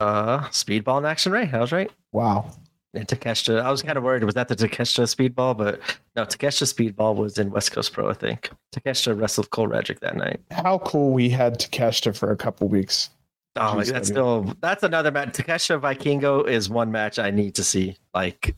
uh 0.00 0.40
Speedball 0.48 0.98
and 0.98 1.06
Axton 1.06 1.32
Ray. 1.32 1.50
I 1.52 1.58
was 1.58 1.72
right. 1.72 1.90
Wow 2.12 2.52
and 2.94 3.06
Takeshita. 3.06 3.60
I 3.60 3.70
was 3.70 3.82
kind 3.82 3.98
of 3.98 4.04
worried. 4.04 4.24
Was 4.24 4.34
that 4.34 4.48
the 4.48 4.56
Takeshita 4.56 5.04
speedball? 5.14 5.56
But 5.56 5.80
no, 6.16 6.24
Takeshita 6.24 6.72
speedball 6.72 7.16
was 7.16 7.38
in 7.38 7.50
West 7.50 7.72
Coast 7.72 7.92
Pro, 7.92 8.08
I 8.10 8.14
think. 8.14 8.50
Takeshita 8.74 9.18
wrestled 9.18 9.50
Cole 9.50 9.68
Radrick 9.68 10.00
that 10.00 10.16
night. 10.16 10.40
How 10.50 10.78
cool 10.78 11.12
we 11.12 11.28
had 11.28 11.58
Takeshita 11.58 12.16
for 12.16 12.30
a 12.30 12.36
couple 12.36 12.68
weeks. 12.68 13.10
Oh, 13.56 13.76
Jeez, 13.76 13.92
that's 13.92 14.08
still 14.08 14.54
that's 14.60 14.82
another 14.82 15.10
match. 15.10 15.30
Takeshita 15.30 15.80
Vikingo 15.80 16.46
is 16.46 16.68
one 16.70 16.92
match 16.92 17.18
I 17.18 17.30
need 17.30 17.54
to 17.56 17.64
see 17.64 17.96
like 18.14 18.54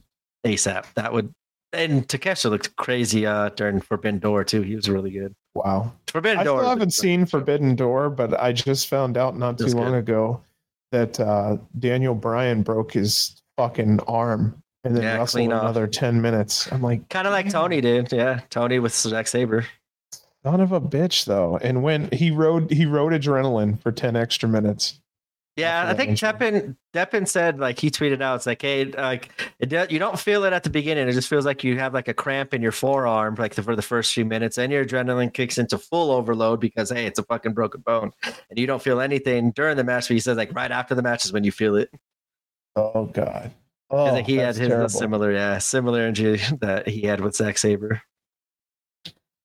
ASAP. 0.46 0.92
That 0.94 1.12
would 1.12 1.32
and 1.72 2.06
Takeshita 2.06 2.50
looked 2.50 2.76
crazy 2.76 3.26
uh 3.26 3.50
during 3.50 3.80
Forbidden 3.80 4.20
Door 4.20 4.44
too. 4.44 4.62
He 4.62 4.76
was 4.76 4.88
really 4.88 5.10
good. 5.10 5.34
Wow. 5.54 5.92
Forbidden 6.08 6.38
I 6.38 6.44
Door. 6.44 6.64
I 6.64 6.68
haven't 6.68 6.92
seen 6.92 7.26
Forbidden 7.26 7.74
Door, 7.74 8.10
but 8.10 8.40
I 8.40 8.52
just 8.52 8.88
found 8.88 9.16
out 9.16 9.36
not 9.36 9.58
too 9.58 9.66
long 9.66 9.94
ago 9.94 10.40
that 10.92 11.18
uh, 11.20 11.56
Daniel 11.78 12.14
Bryan 12.14 12.62
broke 12.62 12.92
his 12.92 13.42
fucking 13.56 14.00
arm 14.00 14.60
and 14.84 14.96
then 14.96 15.02
yeah, 15.02 15.16
wrestle 15.16 15.42
another 15.42 15.84
off. 15.84 15.90
10 15.90 16.20
minutes. 16.22 16.70
I'm 16.72 16.82
like, 16.82 17.08
kind 17.08 17.26
of 17.26 17.32
like 17.32 17.50
Tony 17.50 17.80
did. 17.80 18.12
Yeah. 18.12 18.40
Tony 18.50 18.78
with 18.78 18.94
Zack 18.94 19.26
Sabre. 19.26 19.66
Son 20.42 20.60
of 20.60 20.72
a 20.72 20.80
bitch, 20.80 21.26
though. 21.26 21.58
And 21.58 21.82
when 21.82 22.08
he 22.12 22.30
rode, 22.30 22.70
he 22.70 22.86
rode 22.86 23.12
adrenaline 23.12 23.80
for 23.82 23.92
10 23.92 24.16
extra 24.16 24.48
minutes. 24.48 24.99
Yeah, 25.56 25.86
I 25.86 25.94
think 25.94 26.12
Deppen 26.12 26.76
Deppen 26.94 27.28
said 27.28 27.58
like 27.58 27.78
he 27.78 27.90
tweeted 27.90 28.22
out, 28.22 28.36
it's 28.36 28.46
like, 28.46 28.62
hey, 28.62 28.84
like 28.84 29.30
it, 29.58 29.90
you 29.90 29.98
don't 29.98 30.18
feel 30.18 30.44
it 30.44 30.52
at 30.52 30.62
the 30.62 30.70
beginning. 30.70 31.08
It 31.08 31.12
just 31.12 31.28
feels 31.28 31.44
like 31.44 31.64
you 31.64 31.78
have 31.78 31.92
like 31.92 32.08
a 32.08 32.14
cramp 32.14 32.54
in 32.54 32.62
your 32.62 32.72
forearm, 32.72 33.34
like 33.34 33.54
the, 33.54 33.62
for 33.62 33.76
the 33.76 33.82
first 33.82 34.14
few 34.14 34.24
minutes, 34.24 34.58
and 34.58 34.72
your 34.72 34.84
adrenaline 34.84 35.32
kicks 35.34 35.58
into 35.58 35.76
full 35.76 36.12
overload 36.12 36.60
because 36.60 36.90
hey, 36.90 37.04
it's 37.04 37.18
a 37.18 37.24
fucking 37.24 37.52
broken 37.52 37.80
bone, 37.82 38.12
and 38.24 38.58
you 38.58 38.66
don't 38.66 38.80
feel 38.80 39.00
anything 39.00 39.50
during 39.50 39.76
the 39.76 39.84
match. 39.84 40.08
But 40.08 40.14
he 40.14 40.20
says 40.20 40.36
like 40.36 40.54
right 40.54 40.70
after 40.70 40.94
the 40.94 41.02
match 41.02 41.24
is 41.24 41.32
when 41.32 41.44
you 41.44 41.52
feel 41.52 41.76
it. 41.76 41.90
Oh 42.76 43.06
God. 43.06 43.52
Oh, 43.90 44.14
he 44.22 44.36
had 44.36 44.54
his 44.54 44.96
similar, 44.96 45.32
yeah, 45.32 45.58
similar 45.58 46.06
injury 46.06 46.40
that 46.60 46.88
he 46.88 47.02
had 47.02 47.20
with 47.20 47.34
Zack 47.34 47.58
Sabre. 47.58 48.02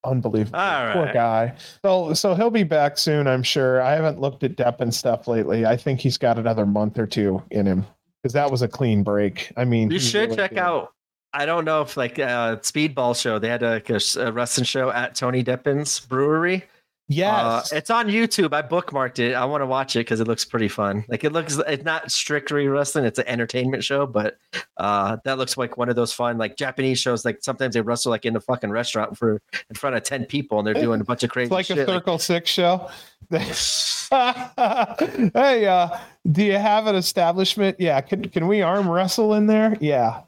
Unbelievable. 0.06 0.60
All 0.60 0.86
right. 0.86 0.94
Poor 0.94 1.14
guy. 1.14 1.56
So 1.84 2.14
so 2.14 2.36
he'll 2.36 2.50
be 2.50 2.64
back 2.64 2.98
soon, 2.98 3.28
I'm 3.28 3.44
sure. 3.44 3.82
I 3.82 3.94
haven't 3.94 4.22
looked 4.22 4.44
at 4.44 4.56
Deppen 4.56 4.94
stuff 4.94 5.28
lately. 5.28 5.66
I 5.66 5.76
think 5.76 6.00
he's 6.00 6.18
got 6.18 6.38
another 6.38 6.66
month 6.66 6.98
or 7.00 7.08
two 7.08 7.42
in 7.52 7.66
him. 7.66 7.86
Because 8.22 8.34
that 8.34 8.50
was 8.50 8.62
a 8.62 8.68
clean 8.68 9.04
break. 9.04 9.52
I 9.56 9.66
mean, 9.66 9.92
you 9.92 10.00
should 10.00 10.30
really 10.30 10.36
check 10.36 10.52
good. 10.52 10.60
out 10.60 10.94
I 11.36 11.46
don't 11.46 11.66
know 11.66 11.82
if 11.82 11.98
like 11.98 12.18
uh 12.18 12.56
speedball 12.58 13.20
show 13.20 13.40
they 13.40 13.50
had 13.50 13.62
a, 13.62 13.82
a 14.20 14.32
wrestling 14.32 14.64
show 14.64 14.90
at 14.90 15.16
Tony 15.16 15.44
Deppen's 15.44 16.00
brewery 16.00 16.64
Yes, 17.08 17.72
uh, 17.72 17.76
it's 17.76 17.92
on 17.92 18.08
YouTube. 18.08 18.52
I 18.52 18.64
bookmarked 18.64 19.20
it. 19.20 19.36
I 19.36 19.46
want 19.46 19.62
to 19.62 19.68
watch 19.68 19.96
it 19.96 20.00
because 20.00 20.20
it 20.20 20.28
looks 20.28 20.44
pretty 20.44 20.68
fun. 20.68 21.06
Like 21.08 21.24
it 21.24 21.32
looks, 21.32 21.56
it's 21.68 21.84
not 21.84 22.12
strictly 22.12 22.68
wrestling; 22.68 23.06
it's 23.06 23.20
an 23.20 23.28
entertainment 23.28 23.84
show. 23.84 24.08
But 24.08 24.40
uh, 24.78 25.18
that 25.24 25.38
looks 25.38 25.56
like 25.56 25.78
one 25.78 25.88
of 25.88 25.96
those 25.96 26.12
fun, 26.12 26.40
like 26.40 26.58
Japanese 26.58 26.98
shows. 26.98 27.24
Like 27.24 27.44
sometimes 27.44 27.76
they 27.76 27.82
wrestle 27.82 28.10
like 28.10 28.26
in 28.26 28.36
a 28.36 28.40
fucking 28.40 28.72
restaurant 28.72 29.16
for 29.16 29.40
in 29.70 29.76
front 29.76 29.96
of 29.96 30.02
ten 30.02 30.26
people, 30.26 30.58
and 30.58 30.66
they're 30.66 30.74
doing 30.74 31.00
a 31.00 31.04
bunch 31.04 31.22
of 31.22 31.30
crazy. 31.30 31.46
It's 31.46 31.52
like 31.52 31.68
shit. 31.68 31.78
a 31.78 31.86
Circle 31.86 32.14
like, 32.14 32.22
Six 32.22 32.50
show. 32.50 32.90
hey, 33.30 35.68
uh, 35.68 35.90
do 36.32 36.44
you 36.44 36.54
have 36.54 36.88
an 36.88 36.96
establishment? 36.96 37.80
Yeah, 37.80 38.02
can 38.02 38.28
can 38.30 38.48
we 38.48 38.64
arm 38.64 38.90
wrestle 38.90 39.36
in 39.36 39.46
there? 39.46 39.78
Yeah. 39.80 40.22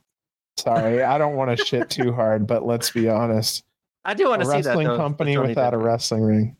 Sorry, 0.57 1.03
I 1.03 1.17
don't 1.17 1.35
want 1.35 1.57
to 1.57 1.65
shit 1.65 1.89
too 1.89 2.11
hard, 2.11 2.45
but 2.45 2.65
let's 2.65 2.91
be 2.91 3.09
honest. 3.09 3.63
I 4.05 4.13
do 4.13 4.29
want 4.29 4.41
to 4.41 4.47
see 4.47 4.61
that 4.61 4.77
wrestling 4.77 4.87
company 4.87 5.37
without 5.37 5.73
a 5.73 5.77
wrestling 5.77 6.23
ring. 6.23 6.56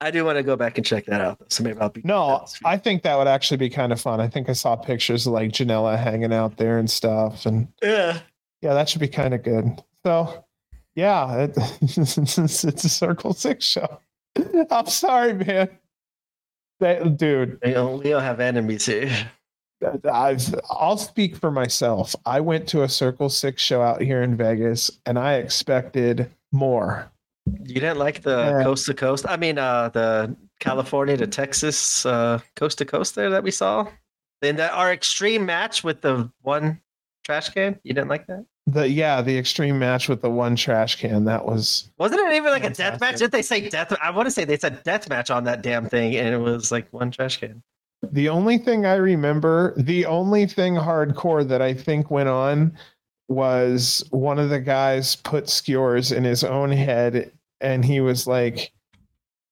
I 0.00 0.10
do 0.10 0.24
want 0.24 0.36
to 0.36 0.42
go 0.42 0.56
back 0.56 0.78
and 0.78 0.86
check 0.86 1.06
that 1.06 1.20
out. 1.20 1.52
So 1.52 1.64
maybe 1.64 1.78
I'll 1.80 1.88
be. 1.88 2.02
No, 2.04 2.46
I 2.64 2.76
think 2.76 3.02
that 3.02 3.16
would 3.16 3.28
actually 3.28 3.56
be 3.56 3.70
kind 3.70 3.92
of 3.92 4.00
fun. 4.00 4.20
I 4.20 4.28
think 4.28 4.48
I 4.48 4.52
saw 4.52 4.76
pictures 4.76 5.26
of 5.26 5.32
like 5.32 5.52
Janela 5.52 5.98
hanging 5.98 6.32
out 6.32 6.56
there 6.56 6.78
and 6.78 6.90
stuff, 6.90 7.46
and 7.46 7.68
yeah, 7.82 8.20
yeah, 8.62 8.74
that 8.74 8.88
should 8.88 9.00
be 9.00 9.08
kind 9.08 9.34
of 9.34 9.42
good. 9.42 9.82
So, 10.04 10.44
yeah, 10.94 11.44
it, 11.44 11.54
it's, 11.80 12.18
it's 12.64 12.84
a 12.84 12.88
Circle 12.88 13.32
Six 13.32 13.64
show. 13.64 14.00
I'm 14.70 14.86
sorry, 14.86 15.34
man. 15.34 15.68
That, 16.80 17.16
dude, 17.16 17.58
don't 17.60 18.04
have 18.04 18.40
enemies 18.40 18.86
here. 18.86 19.30
I've, 20.10 20.54
I'll 20.70 20.96
speak 20.96 21.36
for 21.36 21.50
myself. 21.50 22.14
I 22.24 22.40
went 22.40 22.66
to 22.68 22.82
a 22.82 22.88
Circle 22.88 23.30
Six 23.30 23.62
show 23.62 23.82
out 23.82 24.00
here 24.00 24.22
in 24.22 24.36
Vegas, 24.36 24.90
and 25.06 25.18
I 25.18 25.34
expected 25.34 26.30
more. 26.52 27.10
You 27.46 27.74
didn't 27.74 27.98
like 27.98 28.22
the 28.22 28.60
coast 28.62 28.86
to 28.86 28.94
coast? 28.94 29.24
I 29.28 29.36
mean, 29.36 29.58
uh, 29.58 29.88
the 29.90 30.36
California 30.60 31.16
to 31.16 31.26
Texas 31.26 32.04
uh, 32.06 32.40
coast 32.56 32.78
to 32.78 32.84
coast 32.84 33.14
there 33.14 33.30
that 33.30 33.42
we 33.42 33.50
saw. 33.50 33.86
In 34.42 34.56
that 34.56 34.72
our 34.72 34.92
extreme 34.92 35.46
match 35.46 35.82
with 35.82 36.02
the 36.02 36.30
one 36.42 36.80
trash 37.24 37.48
can. 37.50 37.78
You 37.82 37.94
didn't 37.94 38.08
like 38.08 38.26
that? 38.26 38.46
The 38.66 38.88
yeah, 38.88 39.22
the 39.22 39.36
extreme 39.36 39.78
match 39.78 40.08
with 40.08 40.22
the 40.22 40.30
one 40.30 40.56
trash 40.56 40.96
can. 40.96 41.24
That 41.24 41.46
was 41.46 41.90
wasn't 41.98 42.20
it 42.20 42.34
even 42.34 42.50
like 42.50 42.62
fantastic. 42.62 42.86
a 42.86 42.90
death 42.90 43.00
match? 43.00 43.18
Did 43.18 43.32
they 43.32 43.42
say 43.42 43.68
death? 43.68 43.96
I 44.02 44.10
want 44.10 44.26
to 44.26 44.30
say 44.30 44.44
they 44.44 44.58
said 44.58 44.82
death 44.82 45.08
match 45.08 45.30
on 45.30 45.44
that 45.44 45.62
damn 45.62 45.88
thing, 45.88 46.16
and 46.16 46.34
it 46.34 46.38
was 46.38 46.72
like 46.72 46.88
one 46.92 47.10
trash 47.10 47.38
can. 47.38 47.62
The 48.12 48.28
only 48.28 48.58
thing 48.58 48.86
I 48.86 48.94
remember, 48.94 49.74
the 49.76 50.06
only 50.06 50.46
thing 50.46 50.74
hardcore 50.74 51.46
that 51.48 51.62
I 51.62 51.74
think 51.74 52.10
went 52.10 52.28
on 52.28 52.76
was 53.28 54.04
one 54.10 54.38
of 54.38 54.50
the 54.50 54.60
guys 54.60 55.16
put 55.16 55.48
skewers 55.48 56.12
in 56.12 56.22
his 56.22 56.44
own 56.44 56.70
head 56.70 57.32
and 57.60 57.84
he 57.84 58.00
was 58.00 58.26
like 58.26 58.72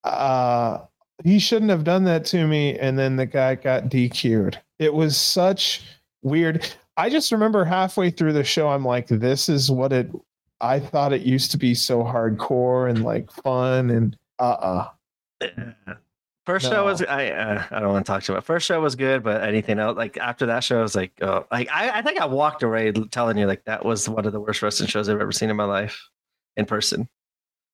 uh, 0.05 0.78
he 1.23 1.39
shouldn't 1.39 1.70
have 1.70 1.84
done 1.84 2.05
that 2.05 2.24
to 2.26 2.47
me. 2.47 2.78
And 2.78 2.99
then 2.99 3.16
the 3.16 3.26
guy 3.26 3.55
got 3.55 3.84
DQ'd. 3.84 4.58
It 4.78 4.92
was 4.92 5.16
such 5.16 5.83
weird. 6.23 6.66
I 6.97 7.10
just 7.10 7.33
remember 7.33 7.65
halfway 7.65 8.10
through 8.10 8.34
the 8.34 8.44
show, 8.44 8.68
I'm 8.68 8.84
like, 8.84 9.08
this 9.08 9.49
is 9.49 9.70
what 9.70 9.92
it, 9.92 10.10
I 10.60 10.78
thought 10.78 11.12
it 11.12 11.23
used 11.23 11.50
to 11.52 11.58
be 11.58 11.74
so 11.74 12.02
hardcore 12.02 12.89
and 12.89 13.05
like 13.05 13.31
fun 13.31 13.91
and 13.91 14.16
uh 14.39 14.86
uh 15.41 15.47
First 16.47 16.66
show 16.68 16.84
was 16.84 17.00
I 17.02 17.28
uh, 17.31 17.65
I 17.70 17.81
don't 17.81 17.89
want 17.89 18.05
to 18.05 18.12
talk 18.12 18.23
too 18.23 18.34
much. 18.34 18.44
First 18.44 18.66
show 18.66 18.78
was 18.78 18.97
good, 18.97 19.23
but 19.23 19.42
anything 19.42 19.78
else 19.78 19.97
like 19.97 20.18
after 20.18 20.44
that 20.47 20.62
show 20.62 20.78
I 20.78 20.83
was 20.83 20.94
like 20.94 21.12
oh 21.23 21.47
like 21.50 21.70
I, 21.73 21.99
I 21.99 22.02
think 22.02 22.20
I 22.20 22.26
walked 22.26 22.62
away 22.62 22.92
telling 22.92 23.39
you 23.39 23.47
like 23.47 23.65
that 23.65 23.83
was 23.83 24.08
one 24.08 24.26
of 24.26 24.33
the 24.33 24.41
worst 24.41 24.60
wrestling 24.60 24.89
shows 24.89 25.08
I've 25.08 25.20
ever 25.20 25.33
seen 25.33 25.49
in 25.49 25.57
my 25.57 25.65
life 25.65 26.07
in 26.57 26.66
person. 26.66 27.08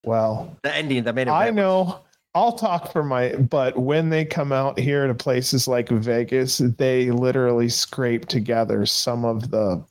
Well, 0.04 0.56
the 0.62 0.74
ending 0.74 1.04
that 1.04 1.14
made 1.14 1.28
it. 1.28 1.30
I 1.30 1.50
know. 1.50 2.00
I'll 2.34 2.52
talk 2.52 2.92
for 2.92 3.02
my, 3.02 3.34
but 3.34 3.76
when 3.76 4.10
they 4.10 4.24
come 4.24 4.52
out 4.52 4.78
here 4.78 5.06
to 5.08 5.14
places 5.14 5.66
like 5.66 5.88
Vegas, 5.88 6.58
they 6.58 7.10
literally 7.10 7.68
scrape 7.68 8.26
together 8.26 8.86
some 8.86 9.24
of 9.24 9.50
the, 9.50 9.84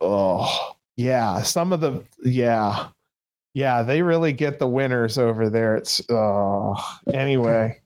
oh 0.00 0.76
yeah, 0.96 1.42
some 1.42 1.72
of 1.72 1.80
the 1.80 2.04
yeah, 2.22 2.86
yeah, 3.54 3.82
they 3.82 4.02
really 4.02 4.32
get 4.32 4.60
the 4.60 4.68
winners 4.68 5.18
over 5.18 5.50
there. 5.50 5.74
It's 5.74 6.00
oh 6.10 6.76
anyway. 7.12 7.80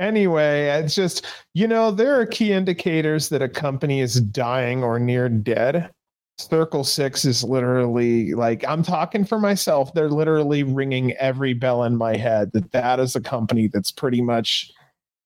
Anyway, 0.00 0.66
it's 0.68 0.94
just, 0.94 1.26
you 1.54 1.66
know, 1.66 1.90
there 1.90 2.20
are 2.20 2.26
key 2.26 2.52
indicators 2.52 3.28
that 3.30 3.42
a 3.42 3.48
company 3.48 4.00
is 4.00 4.20
dying 4.20 4.84
or 4.84 4.98
near 5.00 5.28
dead. 5.28 5.90
Circle 6.38 6.84
Six 6.84 7.24
is 7.24 7.42
literally 7.42 8.32
like, 8.34 8.64
I'm 8.66 8.82
talking 8.82 9.24
for 9.24 9.38
myself. 9.38 9.92
They're 9.92 10.08
literally 10.08 10.62
ringing 10.62 11.12
every 11.14 11.52
bell 11.52 11.84
in 11.84 11.96
my 11.96 12.16
head 12.16 12.52
that 12.52 12.70
that 12.72 13.00
is 13.00 13.16
a 13.16 13.20
company 13.20 13.66
that's 13.66 13.90
pretty 13.90 14.22
much 14.22 14.70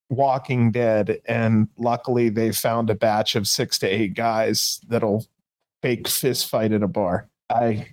walking 0.08 0.72
dead. 0.72 1.20
And 1.26 1.68
luckily, 1.76 2.30
they 2.30 2.50
found 2.52 2.88
a 2.88 2.94
batch 2.94 3.34
of 3.36 3.46
six 3.46 3.78
to 3.80 3.86
eight 3.86 4.14
guys 4.14 4.80
that'll 4.88 5.26
fake 5.82 6.08
fist 6.08 6.48
fight 6.48 6.72
at 6.72 6.82
a 6.82 6.88
bar. 6.88 7.28
I, 7.50 7.88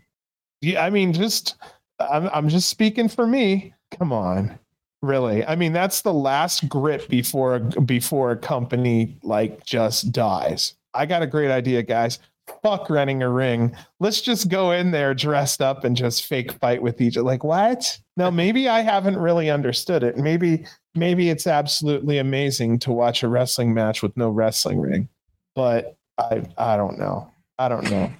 yeah, 0.61 0.83
I 0.83 0.89
mean, 0.89 1.11
just, 1.11 1.55
I'm, 1.99 2.29
I'm 2.33 2.47
just 2.47 2.69
speaking 2.69 3.09
for 3.09 3.27
me. 3.27 3.73
Come 3.97 4.13
on 4.13 4.57
really 5.01 5.45
i 5.45 5.55
mean 5.55 5.71
that's 5.71 6.01
the 6.01 6.13
last 6.13 6.67
grip 6.67 7.07
before 7.07 7.59
before 7.59 8.31
a 8.31 8.37
company 8.37 9.17
like 9.23 9.63
just 9.63 10.11
dies 10.11 10.73
i 10.93 11.05
got 11.05 11.21
a 11.21 11.27
great 11.27 11.49
idea 11.49 11.81
guys 11.81 12.19
fuck 12.61 12.89
renting 12.89 13.21
a 13.23 13.29
ring. 13.29 13.75
Let's 13.99 14.21
just 14.21 14.49
go 14.49 14.71
in 14.71 14.91
there 14.91 15.13
dressed 15.13 15.61
up 15.61 15.83
and 15.83 15.95
just 15.95 16.25
fake 16.25 16.51
fight 16.53 16.81
with 16.81 17.01
each 17.01 17.17
other 17.17 17.25
like 17.25 17.43
what? 17.43 17.97
Now 18.17 18.29
maybe 18.41 18.67
i 18.67 18.81
haven't 18.81 19.17
really 19.17 19.49
understood 19.49 20.03
it. 20.03 20.17
Maybe 20.17 20.65
maybe 20.95 21.29
it's 21.29 21.47
absolutely 21.47 22.17
amazing 22.17 22.79
to 22.79 22.91
watch 22.91 23.23
a 23.23 23.27
wrestling 23.27 23.73
match 23.73 24.01
with 24.01 24.15
no 24.17 24.29
wrestling 24.29 24.79
ring 24.79 25.07
but 25.55 25.97
i 26.17 26.41
i 26.57 26.77
don't 26.77 26.97
know. 26.97 27.29
I 27.57 27.67
don't 27.67 27.89
know. 27.91 28.11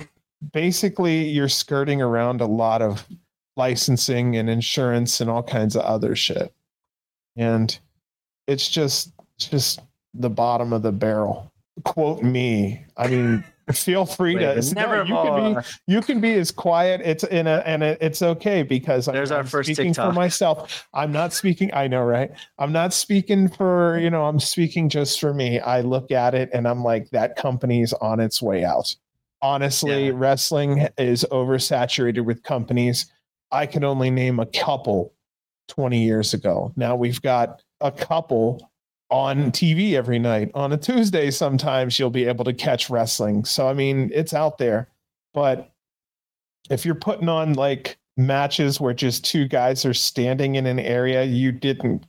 Basically 0.51 1.29
you're 1.29 1.49
skirting 1.49 2.01
around 2.01 2.41
a 2.41 2.45
lot 2.45 2.81
of 2.81 3.05
licensing 3.55 4.35
and 4.35 4.49
insurance 4.49 5.21
and 5.21 5.29
all 5.29 5.43
kinds 5.43 5.75
of 5.75 5.83
other 5.83 6.15
shit. 6.15 6.53
And 7.37 7.77
it's 8.47 8.67
just 8.67 9.13
it's 9.35 9.47
just 9.47 9.81
the 10.13 10.29
bottom 10.29 10.73
of 10.73 10.81
the 10.81 10.91
barrel. 10.91 11.51
Quote 11.85 12.23
me. 12.23 12.85
I 12.97 13.07
mean, 13.07 13.43
feel 13.73 14.05
free 14.05 14.35
Wait, 14.35 14.61
to 14.61 14.75
never 14.75 15.03
no, 15.05 15.23
you 15.23 15.29
can 15.29 15.53
be 15.53 15.61
you 15.87 16.01
can 16.01 16.19
be 16.19 16.33
as 16.33 16.51
quiet. 16.51 17.01
It's 17.03 17.23
in 17.25 17.47
a 17.47 17.63
and 17.65 17.83
uh, 17.83 17.95
it's 18.01 18.21
okay 18.21 18.63
because 18.63 19.05
there's 19.05 19.31
I'm, 19.31 19.37
our 19.37 19.43
first 19.43 19.67
speaking 19.67 19.93
TikTok. 19.93 20.13
for 20.13 20.15
myself. 20.15 20.87
I'm 20.93 21.11
not 21.11 21.33
speaking. 21.33 21.71
I 21.73 21.87
know, 21.87 22.03
right? 22.03 22.31
I'm 22.57 22.71
not 22.71 22.93
speaking 22.93 23.47
for 23.47 23.99
you 23.99 24.09
know. 24.09 24.25
I'm 24.25 24.39
speaking 24.39 24.89
just 24.89 25.19
for 25.19 25.33
me. 25.33 25.59
I 25.59 25.81
look 25.81 26.11
at 26.11 26.33
it 26.33 26.49
and 26.53 26.67
I'm 26.67 26.83
like, 26.83 27.09
that 27.11 27.35
company's 27.35 27.93
on 27.93 28.19
its 28.19 28.41
way 28.41 28.63
out. 28.63 28.95
Honestly, 29.41 30.07
yeah. 30.07 30.13
wrestling 30.15 30.87
is 30.97 31.25
oversaturated 31.31 32.25
with 32.25 32.43
companies. 32.43 33.11
I 33.51 33.65
can 33.65 33.83
only 33.83 34.11
name 34.11 34.39
a 34.39 34.45
couple 34.45 35.13
20 35.69 36.03
years 36.03 36.33
ago. 36.33 36.73
Now 36.75 36.95
we've 36.95 37.21
got 37.21 37.61
a 37.79 37.91
couple 37.91 38.69
on 39.09 39.51
TV 39.51 39.93
every 39.93 40.19
night. 40.19 40.51
On 40.53 40.71
a 40.71 40.77
Tuesday, 40.77 41.31
sometimes 41.31 41.97
you'll 41.97 42.09
be 42.09 42.25
able 42.25 42.45
to 42.45 42.53
catch 42.53 42.89
wrestling. 42.89 43.45
So, 43.45 43.67
I 43.67 43.73
mean, 43.73 44.11
it's 44.13 44.33
out 44.33 44.57
there. 44.57 44.87
But 45.33 45.71
if 46.69 46.85
you're 46.85 46.95
putting 46.95 47.29
on 47.29 47.53
like 47.53 47.97
matches 48.17 48.79
where 48.79 48.93
just 48.93 49.25
two 49.25 49.47
guys 49.47 49.85
are 49.85 49.93
standing 49.93 50.55
in 50.55 50.65
an 50.65 50.79
area 50.79 51.23
you 51.23 51.51
didn't 51.51 52.05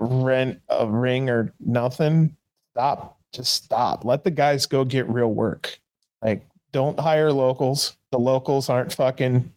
rent 0.00 0.60
a 0.68 0.86
ring 0.86 1.30
or 1.30 1.52
nothing, 1.60 2.36
stop. 2.74 3.18
Just 3.32 3.64
stop. 3.64 4.04
Let 4.04 4.24
the 4.24 4.30
guys 4.30 4.66
go 4.66 4.84
get 4.84 5.08
real 5.08 5.32
work. 5.32 5.78
Like, 6.22 6.46
don't 6.72 6.98
hire 6.98 7.32
locals. 7.32 7.96
The 8.10 8.18
locals 8.18 8.68
aren't 8.68 8.92
fucking 8.92 9.50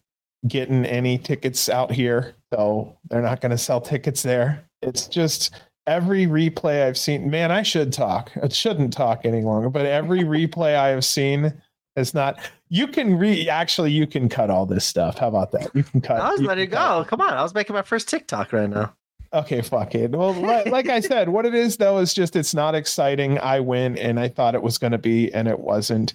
getting 0.47 0.85
any 0.85 1.17
tickets 1.17 1.69
out 1.69 1.91
here. 1.91 2.35
So 2.53 2.95
they're 3.09 3.22
not 3.22 3.41
going 3.41 3.51
to 3.51 3.57
sell 3.57 3.81
tickets 3.81 4.22
there. 4.23 4.64
It's 4.81 5.07
just 5.07 5.53
every 5.88 6.25
replay 6.25 6.85
I've 6.85 6.97
seen. 6.97 7.30
Man, 7.30 7.51
I 7.51 7.64
should 7.64 7.93
talk. 7.93 8.31
I 8.41 8.47
shouldn't 8.49 8.93
talk 8.93 9.25
any 9.25 9.41
longer, 9.41 9.69
but 9.69 9.85
every 9.85 10.19
replay 10.23 10.75
I 10.75 10.89
have 10.89 11.05
seen 11.05 11.53
is 11.95 12.14
not. 12.14 12.39
You 12.69 12.88
can 12.88 13.17
re 13.17 13.49
actually 13.49 13.91
you 13.91 14.07
can 14.07 14.27
cut 14.30 14.49
all 14.49 14.65
this 14.65 14.85
stuff. 14.85 15.17
How 15.17 15.27
about 15.27 15.51
that? 15.51 15.69
You 15.73 15.83
can 15.83 16.01
cut. 16.01 16.22
I 16.22 16.31
was 16.31 16.41
letting 16.41 16.65
it 16.65 16.72
go. 16.72 17.05
Come 17.07 17.22
on, 17.22 17.33
I 17.33 17.43
was 17.43 17.53
making 17.53 17.75
my 17.75 17.83
first 17.83 18.09
TikTok 18.09 18.53
right 18.53 18.69
now. 18.69 18.93
Okay, 19.33 19.61
fuck 19.61 19.95
it. 19.95 20.11
Well, 20.11 20.33
like, 20.33 20.67
like 20.67 20.89
I 20.89 21.01
said, 21.01 21.30
what 21.30 21.45
it 21.45 21.53
is 21.53 21.77
though 21.77 21.97
is 21.97 22.14
just 22.14 22.35
it's 22.35 22.53
not 22.53 22.73
exciting. 22.73 23.38
I 23.39 23.59
win, 23.59 23.97
and 23.97 24.19
I 24.19 24.30
thought 24.30 24.55
it 24.55 24.64
was 24.64 24.77
going 24.77 24.93
to 24.93 24.97
be, 24.97 25.33
and 25.33 25.47
it 25.47 25.59
wasn't. 25.59 26.14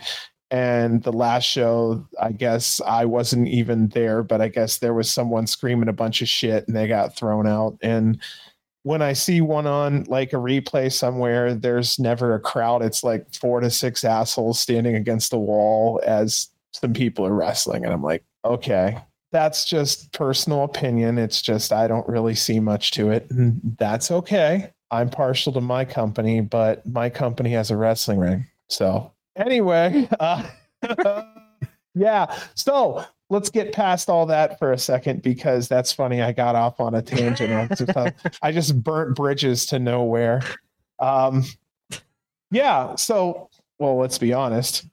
And 0.52 1.02
the 1.04 1.12
last 1.12 1.44
show, 1.44 2.04
I 2.20 2.32
guess 2.32 2.80
I 2.84 3.04
wasn't 3.04 3.46
even 3.46 3.88
there, 3.88 4.24
but 4.24 4.40
I 4.40 4.48
guess 4.48 4.78
there 4.78 4.94
was 4.94 5.08
someone 5.08 5.46
screaming 5.46 5.88
a 5.88 5.92
bunch 5.92 6.22
of 6.22 6.28
shit 6.28 6.66
and 6.66 6.76
they 6.76 6.88
got 6.88 7.14
thrown 7.14 7.46
out. 7.46 7.78
And 7.82 8.20
when 8.82 9.02
I 9.02 9.12
see 9.12 9.40
one 9.40 9.66
on 9.66 10.04
like 10.04 10.32
a 10.32 10.36
replay 10.36 10.92
somewhere, 10.92 11.54
there's 11.54 11.98
never 11.98 12.34
a 12.34 12.40
crowd. 12.40 12.82
It's 12.82 13.04
like 13.04 13.32
four 13.34 13.60
to 13.60 13.70
six 13.70 14.04
assholes 14.04 14.58
standing 14.58 14.94
against 14.94 15.30
the 15.30 15.38
wall 15.38 16.00
as 16.04 16.48
some 16.72 16.94
people 16.94 17.26
are 17.26 17.34
wrestling. 17.34 17.84
And 17.84 17.92
I'm 17.92 18.02
like, 18.02 18.24
okay, 18.44 18.98
that's 19.32 19.64
just 19.64 20.12
personal 20.12 20.64
opinion. 20.64 21.18
It's 21.18 21.42
just, 21.42 21.72
I 21.72 21.86
don't 21.86 22.08
really 22.08 22.34
see 22.34 22.58
much 22.58 22.92
to 22.92 23.10
it. 23.10 23.30
And 23.30 23.60
that's 23.78 24.10
okay. 24.10 24.72
I'm 24.90 25.10
partial 25.10 25.52
to 25.52 25.60
my 25.60 25.84
company, 25.84 26.40
but 26.40 26.84
my 26.86 27.10
company 27.10 27.50
has 27.50 27.70
a 27.70 27.76
wrestling 27.76 28.18
ring. 28.18 28.46
So 28.68 29.12
anyway, 29.36 30.08
uh, 30.20 30.44
yeah. 31.94 32.34
So 32.54 33.04
let's 33.30 33.48
get 33.48 33.72
past 33.72 34.10
all 34.10 34.26
that 34.26 34.58
for 34.58 34.72
a 34.72 34.78
second 34.78 35.22
because 35.22 35.68
that's 35.68 35.92
funny. 35.92 36.20
I 36.20 36.32
got 36.32 36.56
off 36.56 36.80
on 36.80 36.94
a 36.94 37.00
tangent. 37.00 37.80
I 38.42 38.52
just 38.52 38.82
burnt 38.82 39.16
bridges 39.16 39.64
to 39.66 39.78
nowhere. 39.78 40.42
Um, 40.98 41.44
yeah. 42.50 42.96
So, 42.96 43.48
well, 43.78 43.96
let's 43.96 44.18
be 44.18 44.32
honest. 44.32 44.86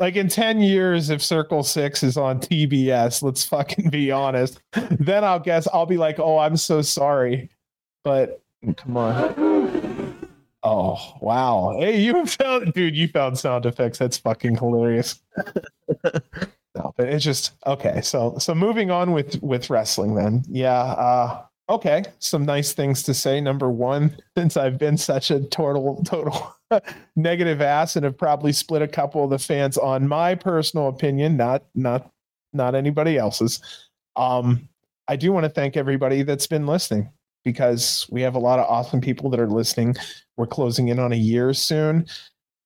Like 0.00 0.16
in 0.16 0.28
10 0.28 0.60
years, 0.60 1.10
if 1.10 1.22
Circle 1.22 1.62
Six 1.62 2.02
is 2.02 2.16
on 2.16 2.40
TBS, 2.40 3.22
let's 3.22 3.44
fucking 3.44 3.90
be 3.90 4.10
honest, 4.10 4.60
then 4.90 5.22
I'll 5.22 5.38
guess 5.38 5.68
I'll 5.72 5.86
be 5.86 5.98
like, 5.98 6.18
oh, 6.18 6.38
I'm 6.38 6.56
so 6.56 6.82
sorry. 6.82 7.50
But 8.02 8.42
come 8.76 8.96
on. 8.96 10.18
Oh 10.64 10.96
wow! 11.20 11.76
Hey, 11.80 11.98
you 12.00 12.24
found, 12.24 12.72
dude. 12.72 12.94
You 12.94 13.08
found 13.08 13.36
sound 13.36 13.66
effects. 13.66 13.98
That's 13.98 14.16
fucking 14.16 14.56
hilarious. 14.56 15.20
no, 16.74 16.94
but 16.96 17.08
it's 17.08 17.24
just 17.24 17.52
okay. 17.66 18.00
So, 18.00 18.36
so 18.38 18.54
moving 18.54 18.90
on 18.90 19.12
with 19.12 19.42
with 19.42 19.68
wrestling, 19.68 20.14
then. 20.14 20.42
Yeah. 20.48 20.72
Uh, 20.72 21.42
okay. 21.68 22.04
Some 22.18 22.46
nice 22.46 22.72
things 22.72 23.02
to 23.04 23.14
say. 23.14 23.40
Number 23.40 23.70
one, 23.70 24.16
since 24.36 24.56
I've 24.56 24.78
been 24.78 24.96
such 24.96 25.30
a 25.30 25.40
total 25.40 26.02
total 26.04 26.56
negative 27.16 27.60
ass 27.60 27.96
and 27.96 28.04
have 28.04 28.16
probably 28.16 28.52
split 28.52 28.82
a 28.82 28.88
couple 28.88 29.24
of 29.24 29.30
the 29.30 29.38
fans 29.38 29.76
on 29.76 30.08
my 30.08 30.34
personal 30.34 30.88
opinion, 30.88 31.36
not 31.36 31.64
not 31.74 32.10
not 32.52 32.74
anybody 32.74 33.18
else's. 33.18 33.60
Um, 34.16 34.68
I 35.08 35.16
do 35.16 35.32
want 35.32 35.44
to 35.44 35.50
thank 35.50 35.76
everybody 35.76 36.22
that's 36.22 36.46
been 36.46 36.66
listening 36.66 37.10
because 37.44 38.06
we 38.10 38.22
have 38.22 38.34
a 38.34 38.38
lot 38.38 38.58
of 38.58 38.66
awesome 38.66 39.00
people 39.00 39.28
that 39.30 39.40
are 39.40 39.48
listening. 39.48 39.96
We're 40.36 40.46
closing 40.46 40.88
in 40.88 40.98
on 40.98 41.12
a 41.12 41.16
year 41.16 41.52
soon. 41.52 42.06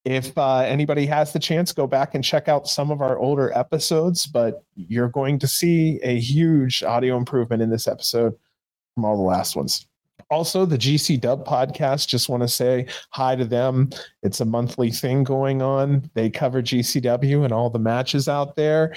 If 0.05 0.37
uh, 0.37 0.59
anybody 0.59 1.05
has 1.07 1.33
the 1.33 1.39
chance, 1.39 1.73
go 1.73 1.85
back 1.85 2.15
and 2.15 2.23
check 2.23 2.47
out 2.47 2.67
some 2.67 2.91
of 2.91 3.01
our 3.01 3.17
older 3.17 3.51
episodes, 3.57 4.25
but 4.25 4.63
you're 4.75 5.09
going 5.09 5.39
to 5.39 5.47
see 5.47 5.99
a 6.01 6.19
huge 6.19 6.81
audio 6.83 7.17
improvement 7.17 7.61
in 7.61 7.69
this 7.69 7.87
episode 7.87 8.33
from 8.95 9.05
all 9.05 9.17
the 9.17 9.23
last 9.23 9.55
ones. 9.55 9.85
Also, 10.29 10.65
the 10.65 10.77
GC 10.77 11.19
Dub 11.21 11.45
podcast, 11.45 12.07
just 12.07 12.29
want 12.29 12.43
to 12.43 12.47
say 12.47 12.87
hi 13.11 13.35
to 13.35 13.45
them. 13.45 13.89
It's 14.23 14.39
a 14.41 14.45
monthly 14.45 14.91
thing 14.91 15.23
going 15.23 15.61
on. 15.61 16.09
They 16.13 16.29
cover 16.29 16.61
GCW 16.61 17.43
and 17.43 17.53
all 17.53 17.69
the 17.69 17.79
matches 17.79 18.27
out 18.27 18.55
there 18.55 18.93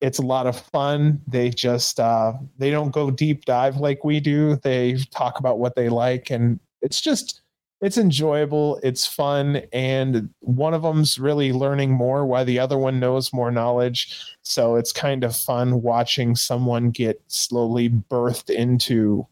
it's 0.00 0.18
a 0.18 0.22
lot 0.22 0.46
of 0.46 0.58
fun. 0.58 1.20
They 1.26 1.50
just 1.50 2.00
uh, 2.00 2.32
they 2.58 2.70
don't 2.70 2.90
go 2.90 3.10
deep 3.10 3.44
dive 3.44 3.76
like 3.76 4.04
we 4.04 4.20
do. 4.20 4.56
They 4.56 4.96
talk 5.10 5.38
about 5.38 5.58
what 5.58 5.76
they 5.76 5.88
like, 5.88 6.30
and 6.30 6.58
it's 6.82 7.00
just 7.00 7.42
it's 7.80 7.96
enjoyable. 7.96 8.78
It's 8.82 9.06
fun, 9.06 9.62
and 9.72 10.28
one 10.40 10.74
of 10.74 10.82
them's 10.82 11.18
really 11.18 11.52
learning 11.52 11.92
more, 11.92 12.26
while 12.26 12.44
the 12.44 12.58
other 12.58 12.76
one 12.76 13.00
knows 13.00 13.32
more 13.32 13.50
knowledge. 13.50 14.20
So 14.42 14.76
it's 14.76 14.92
kind 14.92 15.24
of 15.24 15.34
fun 15.34 15.82
watching 15.82 16.36
someone 16.36 16.90
get 16.90 17.22
slowly 17.28 17.88
birthed 17.88 18.50
into 18.50 19.26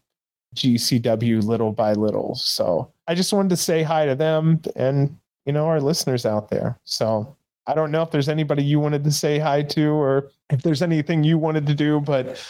GCW 0.55 1.43
little 1.43 1.71
by 1.71 1.93
little. 1.93 2.35
So 2.35 2.91
I 3.07 3.15
just 3.15 3.33
wanted 3.33 3.49
to 3.49 3.57
say 3.57 3.83
hi 3.83 4.05
to 4.05 4.15
them 4.15 4.61
and 4.75 5.15
you 5.45 5.53
know 5.53 5.67
our 5.67 5.79
listeners 5.79 6.25
out 6.25 6.49
there. 6.49 6.79
So 6.85 7.35
I 7.67 7.75
don't 7.75 7.91
know 7.91 8.01
if 8.01 8.11
there's 8.11 8.29
anybody 8.29 8.63
you 8.63 8.79
wanted 8.79 9.03
to 9.03 9.11
say 9.11 9.37
hi 9.37 9.61
to 9.63 9.89
or 9.89 10.31
if 10.49 10.63
there's 10.63 10.81
anything 10.81 11.23
you 11.23 11.37
wanted 11.37 11.67
to 11.67 11.75
do, 11.75 11.99
but 11.99 12.43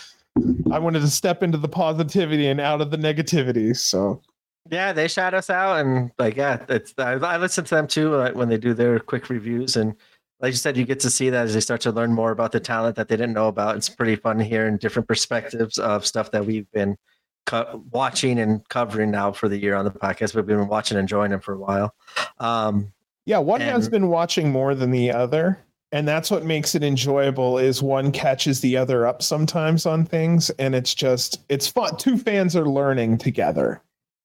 I 0.71 0.79
wanted 0.79 1.01
to 1.01 1.09
step 1.09 1.43
into 1.43 1.57
the 1.57 1.67
positivity 1.67 2.47
and 2.47 2.61
out 2.61 2.79
of 2.79 2.91
the 2.91 2.97
negativity. 2.97 3.75
So 3.75 4.21
yeah, 4.69 4.93
they 4.93 5.07
shout 5.07 5.33
us 5.33 5.49
out 5.49 5.79
and 5.79 6.11
like 6.17 6.35
yeah, 6.35 6.63
it's 6.69 6.93
I, 6.97 7.13
I 7.13 7.37
listen 7.37 7.65
to 7.65 7.75
them 7.75 7.87
too 7.87 8.15
like, 8.15 8.35
when 8.35 8.49
they 8.49 8.57
do 8.57 8.73
their 8.73 8.99
quick 8.99 9.29
reviews 9.29 9.75
and 9.75 9.95
like 10.41 10.51
you 10.51 10.57
said, 10.57 10.77
you 10.77 10.85
get 10.85 11.01
to 11.01 11.09
see 11.09 11.29
that 11.29 11.45
as 11.45 11.53
they 11.53 11.59
start 11.59 11.81
to 11.81 11.91
learn 11.91 12.13
more 12.13 12.31
about 12.31 12.51
the 12.51 12.59
talent 12.59 12.95
that 12.95 13.09
they 13.09 13.17
didn't 13.17 13.33
know 13.33 13.49
about. 13.49 13.75
It's 13.75 13.89
pretty 13.89 14.15
fun 14.15 14.39
hearing 14.39 14.77
different 14.77 15.07
perspectives 15.07 15.77
of 15.77 16.05
stuff 16.05 16.31
that 16.31 16.45
we've 16.45 16.69
been 16.71 16.97
co- 17.45 17.83
watching 17.91 18.39
and 18.39 18.67
covering 18.69 19.11
now 19.11 19.33
for 19.33 19.49
the 19.49 19.57
year 19.57 19.75
on 19.75 19.83
the 19.83 19.91
podcast. 19.91 20.35
We've 20.35 20.45
been 20.45 20.67
watching 20.67 20.97
and 20.97 21.03
enjoying 21.03 21.31
them 21.31 21.41
for 21.41 21.55
a 21.55 21.59
while. 21.59 21.93
Um, 22.39 22.93
yeah, 23.25 23.39
one 23.39 23.61
and, 23.61 23.69
has 23.69 23.89
been 23.89 24.07
watching 24.07 24.49
more 24.49 24.75
than 24.75 24.91
the 24.91 25.11
other. 25.11 25.59
And 25.91 26.07
that's 26.07 26.31
what 26.31 26.45
makes 26.45 26.73
it 26.73 26.83
enjoyable 26.83 27.57
is 27.57 27.81
one 27.81 28.11
catches 28.11 28.61
the 28.61 28.77
other 28.77 29.07
up 29.07 29.21
sometimes 29.21 29.85
on 29.85 30.05
things. 30.05 30.51
And 30.51 30.73
it's 30.73 30.93
just, 30.93 31.41
it's 31.49 31.67
fun. 31.67 31.97
Two 31.97 32.17
fans 32.17 32.55
are 32.55 32.67
learning 32.67 33.17
together. 33.17 33.81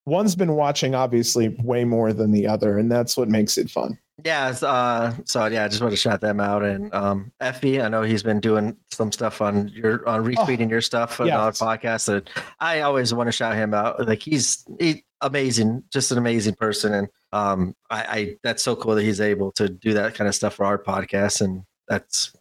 One's 0.06 0.36
been 0.36 0.54
watching 0.54 0.94
obviously 0.94 1.48
way 1.62 1.84
more 1.84 2.12
than 2.12 2.30
the 2.30 2.46
other. 2.46 2.78
And 2.78 2.90
that's 2.90 3.16
what 3.16 3.28
makes 3.28 3.56
it 3.56 3.70
fun. 3.70 3.98
Yeah. 4.24 4.54
Uh, 4.62 5.14
so 5.24 5.46
yeah, 5.46 5.64
I 5.64 5.68
just 5.68 5.82
want 5.82 5.92
to 5.92 5.96
shout 5.96 6.20
them 6.20 6.40
out. 6.40 6.62
And 6.62 6.94
um, 6.94 7.32
Effy, 7.40 7.82
I 7.82 7.88
know 7.88 8.02
he's 8.02 8.22
been 8.22 8.40
doing 8.40 8.76
some 8.92 9.10
stuff 9.10 9.40
on 9.40 9.68
your 9.68 10.08
on 10.08 10.24
retweeting 10.24 10.66
oh, 10.66 10.70
your 10.70 10.80
stuff 10.80 11.20
on 11.20 11.30
our 11.30 11.50
podcast. 11.50 12.08
And 12.08 12.30
I 12.60 12.82
always 12.82 13.12
want 13.12 13.28
to 13.28 13.32
shout 13.32 13.56
him 13.56 13.74
out. 13.74 14.06
Like 14.06 14.22
he's 14.22 14.64
he, 14.78 15.04
amazing, 15.20 15.82
just 15.92 16.12
an 16.12 16.18
amazing 16.18 16.54
person. 16.54 16.94
And 16.94 17.08
um, 17.32 17.74
I, 17.90 18.02
I 18.02 18.36
that's 18.44 18.62
so 18.62 18.76
cool 18.76 18.94
that 18.94 19.02
he's 19.02 19.20
able 19.20 19.50
to 19.52 19.68
do 19.68 19.94
that 19.94 20.14
kind 20.14 20.28
of 20.28 20.34
stuff 20.34 20.54
for 20.54 20.64
our 20.64 20.78
podcast, 20.78 21.40
and 21.40 21.64
that's 21.88 22.32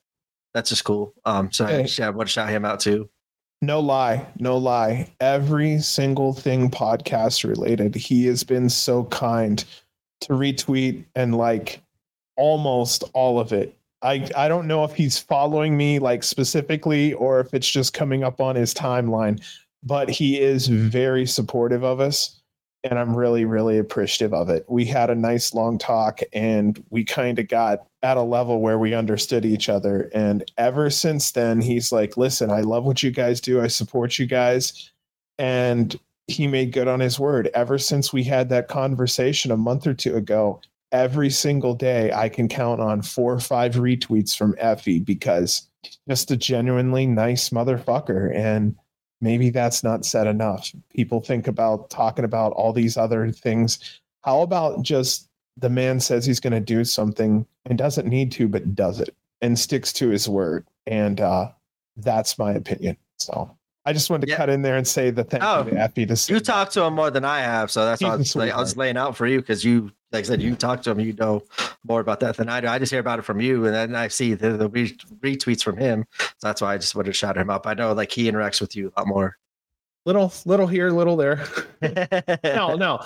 that's 0.53 0.69
just 0.69 0.83
cool. 0.83 1.13
Um, 1.25 1.51
so 1.51 1.65
hey. 1.65 1.87
I, 1.99 2.05
I 2.05 2.09
want 2.11 2.29
to 2.29 2.33
shout 2.33 2.49
him 2.49 2.65
out 2.65 2.79
too. 2.79 3.09
No 3.63 3.79
lie, 3.79 4.27
no 4.39 4.57
lie. 4.57 5.09
Every 5.21 5.79
single 5.79 6.33
thing 6.33 6.69
podcast 6.69 7.47
related, 7.47 7.95
he 7.95 8.25
has 8.25 8.43
been 8.43 8.69
so 8.69 9.05
kind 9.05 9.63
to 10.19 10.33
retweet 10.33 11.05
and 11.15 11.37
like 11.37 11.81
almost 12.35 13.05
all 13.13 13.39
of 13.39 13.53
it. 13.53 13.77
I 14.01 14.29
I 14.35 14.49
don't 14.49 14.67
know 14.67 14.83
if 14.83 14.93
he's 14.95 15.17
following 15.17 15.77
me 15.77 15.99
like 15.99 16.23
specifically 16.23 17.13
or 17.13 17.39
if 17.39 17.53
it's 17.53 17.69
just 17.69 17.93
coming 17.93 18.21
up 18.21 18.41
on 18.41 18.57
his 18.57 18.73
timeline, 18.73 19.41
but 19.81 20.09
he 20.09 20.41
is 20.41 20.67
very 20.67 21.25
supportive 21.25 21.85
of 21.85 22.01
us 22.01 22.41
and 22.83 22.99
I'm 22.99 23.15
really, 23.15 23.45
really 23.45 23.77
appreciative 23.77 24.33
of 24.33 24.49
it. 24.49 24.65
We 24.67 24.85
had 24.85 25.09
a 25.09 25.15
nice 25.15 25.53
long 25.53 25.77
talk 25.77 26.19
and 26.33 26.83
we 26.89 27.03
kind 27.05 27.39
of 27.39 27.47
got 27.47 27.87
at 28.01 28.17
a 28.17 28.21
level 28.21 28.59
where 28.59 28.77
we 28.77 28.93
understood 28.93 29.45
each 29.45 29.69
other. 29.69 30.09
And 30.13 30.43
ever 30.57 30.89
since 30.89 31.31
then, 31.31 31.61
he's 31.61 31.91
like, 31.91 32.17
listen, 32.17 32.51
I 32.51 32.61
love 32.61 32.83
what 32.83 33.01
you 33.01 33.11
guys 33.11 33.39
do. 33.39 33.61
I 33.61 33.67
support 33.67 34.19
you 34.19 34.25
guys. 34.25 34.91
And 35.39 35.97
he 36.27 36.47
made 36.47 36.73
good 36.73 36.87
on 36.87 36.99
his 36.99 37.19
word. 37.19 37.49
Ever 37.53 37.77
since 37.77 38.11
we 38.11 38.23
had 38.23 38.49
that 38.49 38.67
conversation 38.67 39.51
a 39.51 39.57
month 39.57 39.87
or 39.87 39.93
two 39.93 40.17
ago, 40.17 40.59
every 40.91 41.29
single 41.29 41.73
day 41.73 42.11
I 42.11 42.27
can 42.29 42.49
count 42.49 42.81
on 42.81 43.01
four 43.01 43.33
or 43.33 43.39
five 43.39 43.75
retweets 43.75 44.37
from 44.37 44.53
Effy 44.55 45.03
because 45.03 45.67
just 46.07 46.31
a 46.31 46.37
genuinely 46.37 47.05
nice 47.05 47.49
motherfucker. 47.49 48.33
And 48.35 48.75
maybe 49.23 49.49
that's 49.49 49.83
not 49.83 50.05
said 50.05 50.27
enough. 50.27 50.71
People 50.93 51.21
think 51.21 51.47
about 51.47 51.89
talking 51.89 52.25
about 52.25 52.51
all 52.51 52.73
these 52.73 52.97
other 52.97 53.31
things. 53.31 54.01
How 54.21 54.41
about 54.41 54.81
just 54.81 55.29
the 55.57 55.69
man 55.69 56.01
says 56.01 56.25
he's 56.25 56.41
going 56.41 56.53
to 56.53 56.59
do 56.59 56.83
something 56.83 57.45
and 57.65 57.77
doesn't 57.77 58.07
need 58.07 58.33
to, 58.33 58.49
but 58.49 58.75
does 58.75 58.99
it 58.99 59.15
and 59.41 59.57
sticks 59.57 59.93
to 59.93 60.09
his 60.09 60.27
word? 60.27 60.67
And 60.85 61.21
uh, 61.21 61.49
that's 61.95 62.37
my 62.37 62.51
opinion. 62.51 62.97
So 63.17 63.55
I 63.85 63.91
just 63.91 64.09
wanted 64.09 64.27
to 64.27 64.31
yeah. 64.31 64.37
cut 64.37 64.49
in 64.49 64.61
there 64.61 64.77
and 64.77 64.87
say 64.87 65.09
the 65.11 65.23
thank 65.23 65.43
oh, 65.43 65.65
you 65.65 65.71
to 65.71 65.75
Effy. 65.75 66.25
To 66.25 66.33
you 66.33 66.39
talk 66.39 66.69
to 66.71 66.83
him 66.83 66.93
more 66.93 67.11
than 67.11 67.25
I 67.25 67.41
have, 67.41 67.69
so 67.69 67.83
that's 67.83 68.01
why 68.01 68.09
I 68.09 68.15
was, 68.15 68.35
like, 68.35 68.51
I 68.51 68.57
was 68.57 68.77
laying 68.77 68.95
out 68.95 69.17
for 69.17 69.27
you 69.27 69.41
because 69.41 69.65
you, 69.65 69.91
like 70.13 70.23
I 70.23 70.27
said, 70.27 70.41
you 70.41 70.55
talk 70.55 70.81
to 70.83 70.91
him, 70.91 71.01
you 71.01 71.13
know 71.13 71.43
more 71.83 71.99
about 71.99 72.21
that 72.21 72.37
than 72.37 72.47
I 72.47 72.61
do. 72.61 72.67
I 72.67 72.79
just 72.79 72.91
hear 72.91 73.01
about 73.01 73.19
it 73.19 73.23
from 73.23 73.41
you, 73.41 73.65
and 73.65 73.75
then 73.75 73.95
I 73.95 74.07
see 74.07 74.35
the, 74.35 74.51
the 74.51 74.69
re- 74.69 74.97
retweets 75.19 75.63
from 75.63 75.75
him. 75.75 76.05
So 76.17 76.27
that's 76.41 76.61
why 76.61 76.73
I 76.73 76.77
just 76.77 76.95
wanted 76.95 77.07
to 77.07 77.13
shout 77.13 77.37
him 77.37 77.49
up. 77.49 77.67
I 77.67 77.73
know 77.73 77.91
like 77.91 78.11
he 78.11 78.31
interacts 78.31 78.61
with 78.61 78.73
you 78.75 78.93
a 78.95 79.01
lot 79.01 79.07
more. 79.07 79.37
Little, 80.05 80.33
little 80.45 80.67
here, 80.67 80.89
little 80.89 81.17
there. 81.17 81.45
no, 82.43 82.75
no, 82.75 83.03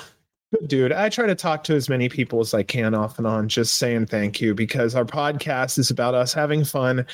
good 0.54 0.68
dude. 0.68 0.92
I 0.92 1.10
try 1.10 1.26
to 1.26 1.36
talk 1.36 1.64
to 1.66 1.76
as 1.76 1.90
many 1.90 2.08
people 2.08 2.40
as 2.40 2.54
I 2.54 2.62
can 2.62 2.94
off 2.94 3.18
and 3.18 3.26
on, 3.26 3.50
just 3.50 3.78
saying 3.78 4.08
thank 4.08 4.42
you 4.42 4.54
because 4.54 4.94
our 4.94 5.06
podcast 5.06 5.80
is 5.80 5.90
about 5.90 6.14
us 6.14 6.34
having 6.34 6.64
fun 6.64 7.06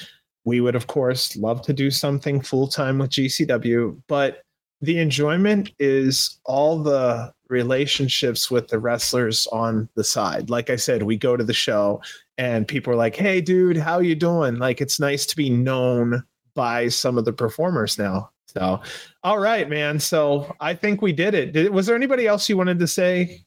we 0.45 0.61
would, 0.61 0.75
of 0.75 0.87
course, 0.87 1.35
love 1.35 1.61
to 1.63 1.73
do 1.73 1.89
something 1.89 2.41
full 2.41 2.67
time 2.67 2.99
with 2.99 3.11
GCW, 3.11 4.01
but 4.07 4.43
the 4.81 4.99
enjoyment 4.99 5.71
is 5.79 6.39
all 6.45 6.83
the 6.83 7.33
relationships 7.47 8.51
with 8.51 8.67
the 8.67 8.79
wrestlers 8.79 9.47
on 9.47 9.87
the 9.95 10.03
side. 10.03 10.49
Like 10.49 10.69
I 10.69 10.75
said, 10.75 11.03
we 11.03 11.15
go 11.15 11.37
to 11.37 11.43
the 11.43 11.53
show 11.53 12.01
and 12.37 12.67
people 12.67 12.91
are 12.91 12.97
like, 12.97 13.15
"Hey, 13.15 13.39
dude, 13.39 13.77
how 13.77 13.99
you 13.99 14.15
doing?" 14.15 14.57
Like 14.57 14.81
it's 14.81 14.99
nice 14.99 15.25
to 15.27 15.35
be 15.35 15.49
known 15.49 16.23
by 16.55 16.89
some 16.89 17.17
of 17.17 17.25
the 17.25 17.33
performers 17.33 17.97
now. 17.97 18.31
So, 18.47 18.81
all 19.23 19.39
right, 19.39 19.69
man. 19.69 19.99
So 19.99 20.53
I 20.59 20.73
think 20.73 21.01
we 21.01 21.13
did 21.13 21.33
it. 21.33 21.53
Did, 21.53 21.71
was 21.71 21.85
there 21.85 21.95
anybody 21.95 22.27
else 22.27 22.49
you 22.49 22.57
wanted 22.57 22.79
to 22.79 22.87
say 22.87 23.45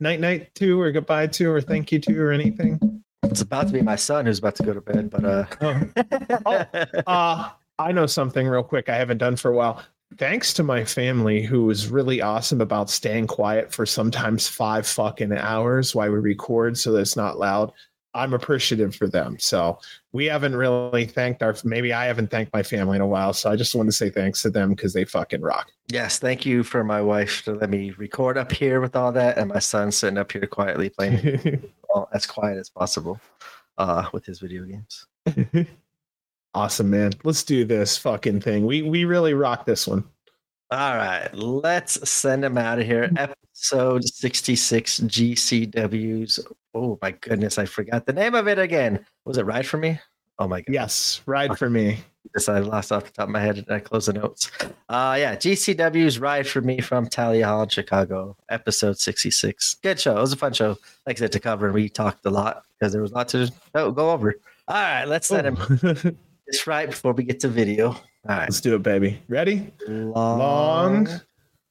night 0.00 0.20
night 0.20 0.54
to 0.56 0.80
or 0.80 0.90
goodbye 0.92 1.26
to 1.28 1.50
or 1.50 1.60
thank 1.60 1.92
you 1.92 1.98
to 2.00 2.20
or 2.20 2.32
anything? 2.32 2.99
It's 3.30 3.40
about 3.40 3.68
to 3.68 3.72
be 3.72 3.82
my 3.82 3.96
son 3.96 4.26
who's 4.26 4.40
about 4.40 4.56
to 4.56 4.62
go 4.64 4.74
to 4.74 4.80
bed, 4.80 5.10
but 5.10 5.24
uh, 5.24 5.46
oh, 6.46 7.02
uh 7.06 7.50
I 7.78 7.92
know 7.92 8.06
something 8.06 8.46
real 8.46 8.62
quick 8.62 8.88
I 8.88 8.96
haven't 8.96 9.18
done 9.18 9.36
for 9.36 9.50
a 9.50 9.56
while. 9.56 9.82
Thanks 10.18 10.52
to 10.54 10.62
my 10.62 10.84
family 10.84 11.42
who 11.42 11.70
is 11.70 11.88
really 11.88 12.20
awesome 12.20 12.60
about 12.60 12.90
staying 12.90 13.28
quiet 13.28 13.72
for 13.72 13.86
sometimes 13.86 14.48
five 14.48 14.86
fucking 14.86 15.32
hours 15.32 15.94
while 15.94 16.10
we 16.10 16.18
record 16.18 16.76
so 16.76 16.92
that 16.92 17.00
it's 17.00 17.16
not 17.16 17.38
loud. 17.38 17.72
I'm 18.14 18.34
appreciative 18.34 18.94
for 18.94 19.08
them. 19.08 19.38
So 19.38 19.78
we 20.12 20.26
haven't 20.26 20.56
really 20.56 21.06
thanked 21.06 21.42
our 21.42 21.54
maybe 21.64 21.92
I 21.92 22.06
haven't 22.06 22.30
thanked 22.30 22.52
my 22.52 22.62
family 22.62 22.96
in 22.96 23.02
a 23.02 23.06
while. 23.06 23.32
So 23.32 23.50
I 23.50 23.56
just 23.56 23.74
want 23.74 23.88
to 23.88 23.92
say 23.92 24.10
thanks 24.10 24.42
to 24.42 24.50
them 24.50 24.70
because 24.70 24.92
they 24.92 25.04
fucking 25.04 25.40
rock. 25.40 25.70
Yes, 25.88 26.18
thank 26.18 26.44
you 26.44 26.62
for 26.62 26.82
my 26.82 27.00
wife 27.00 27.42
to 27.44 27.52
let 27.52 27.70
me 27.70 27.92
record 27.92 28.36
up 28.36 28.50
here 28.50 28.80
with 28.80 28.96
all 28.96 29.12
that 29.12 29.38
and 29.38 29.48
my 29.48 29.60
son 29.60 29.92
sitting 29.92 30.18
up 30.18 30.32
here 30.32 30.46
quietly 30.46 30.88
playing 30.88 31.70
well, 31.94 32.08
as 32.12 32.26
quiet 32.26 32.58
as 32.58 32.68
possible 32.68 33.20
uh 33.78 34.08
with 34.12 34.24
his 34.24 34.40
video 34.40 34.64
games. 34.64 35.06
awesome, 36.54 36.90
man. 36.90 37.12
Let's 37.22 37.44
do 37.44 37.64
this 37.64 37.96
fucking 37.96 38.40
thing. 38.40 38.66
We 38.66 38.82
we 38.82 39.04
really 39.04 39.34
rock 39.34 39.66
this 39.66 39.86
one. 39.86 40.04
All 40.72 40.94
right, 40.96 41.28
let's 41.34 42.08
send 42.08 42.44
him 42.44 42.56
out 42.56 42.78
of 42.78 42.86
here. 42.86 43.10
Episode 43.16 44.04
66 44.04 45.00
GCW's. 45.00 46.38
Oh 46.74 46.96
my 47.02 47.10
goodness, 47.10 47.58
I 47.58 47.64
forgot 47.64 48.06
the 48.06 48.12
name 48.12 48.36
of 48.36 48.46
it 48.46 48.58
again. 48.58 49.04
Was 49.24 49.36
it 49.36 49.46
Ride 49.46 49.66
for 49.66 49.78
Me? 49.78 49.98
Oh 50.38 50.46
my 50.46 50.60
god. 50.60 50.72
Yes, 50.72 51.22
Ride 51.26 51.58
for 51.58 51.68
Me. 51.68 51.98
This 52.34 52.48
I 52.48 52.60
lost 52.60 52.92
off 52.92 53.04
the 53.04 53.10
top 53.10 53.24
of 53.24 53.30
my 53.30 53.40
head 53.40 53.58
and 53.58 53.68
I 53.70 53.80
closed 53.80 54.06
the 54.06 54.12
notes. 54.12 54.48
Uh 54.88 55.16
yeah, 55.18 55.34
GCW's 55.34 56.20
Ride 56.20 56.46
for 56.46 56.60
Me 56.60 56.80
from 56.80 57.06
Thalia 57.06 57.46
Hall 57.46 57.64
in 57.64 57.68
Chicago, 57.68 58.36
episode 58.48 58.96
66. 58.98 59.74
Good 59.82 59.98
show. 59.98 60.16
It 60.16 60.20
was 60.20 60.32
a 60.32 60.36
fun 60.36 60.52
show. 60.52 60.76
Like 61.04 61.16
I 61.16 61.20
said, 61.20 61.32
to 61.32 61.40
cover. 61.40 61.66
and 61.66 61.74
We 61.74 61.88
talked 61.88 62.24
a 62.26 62.30
lot 62.30 62.62
because 62.78 62.92
there 62.92 63.02
was 63.02 63.10
a 63.10 63.14
lot 63.16 63.28
to 63.30 63.50
go 63.74 64.10
over. 64.10 64.34
All 64.68 64.76
right, 64.76 65.04
let's 65.04 65.32
let 65.32 65.44
him. 65.46 66.16
It's 66.50 66.66
right 66.66 66.90
before 66.90 67.12
we 67.12 67.22
get 67.22 67.38
to 67.40 67.48
video. 67.48 67.90
All 67.90 67.96
right. 68.26 68.40
Let's 68.40 68.60
do 68.60 68.74
it, 68.74 68.82
baby. 68.82 69.22
Ready? 69.28 69.72
Long, 69.86 70.12
Long 70.14 71.08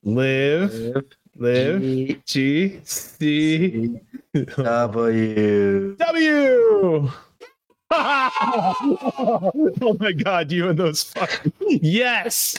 live, 0.04 0.74
live, 0.74 1.04
live 1.36 1.82
G, 1.82 2.22
G 2.26 2.80
C 2.86 4.00
W. 4.56 5.96
W. 5.98 7.12
oh 7.92 9.52
my 10.00 10.14
god, 10.14 10.50
you 10.50 10.70
and 10.70 10.80
those 10.80 11.04
fucking 11.04 11.52
yes. 11.68 12.56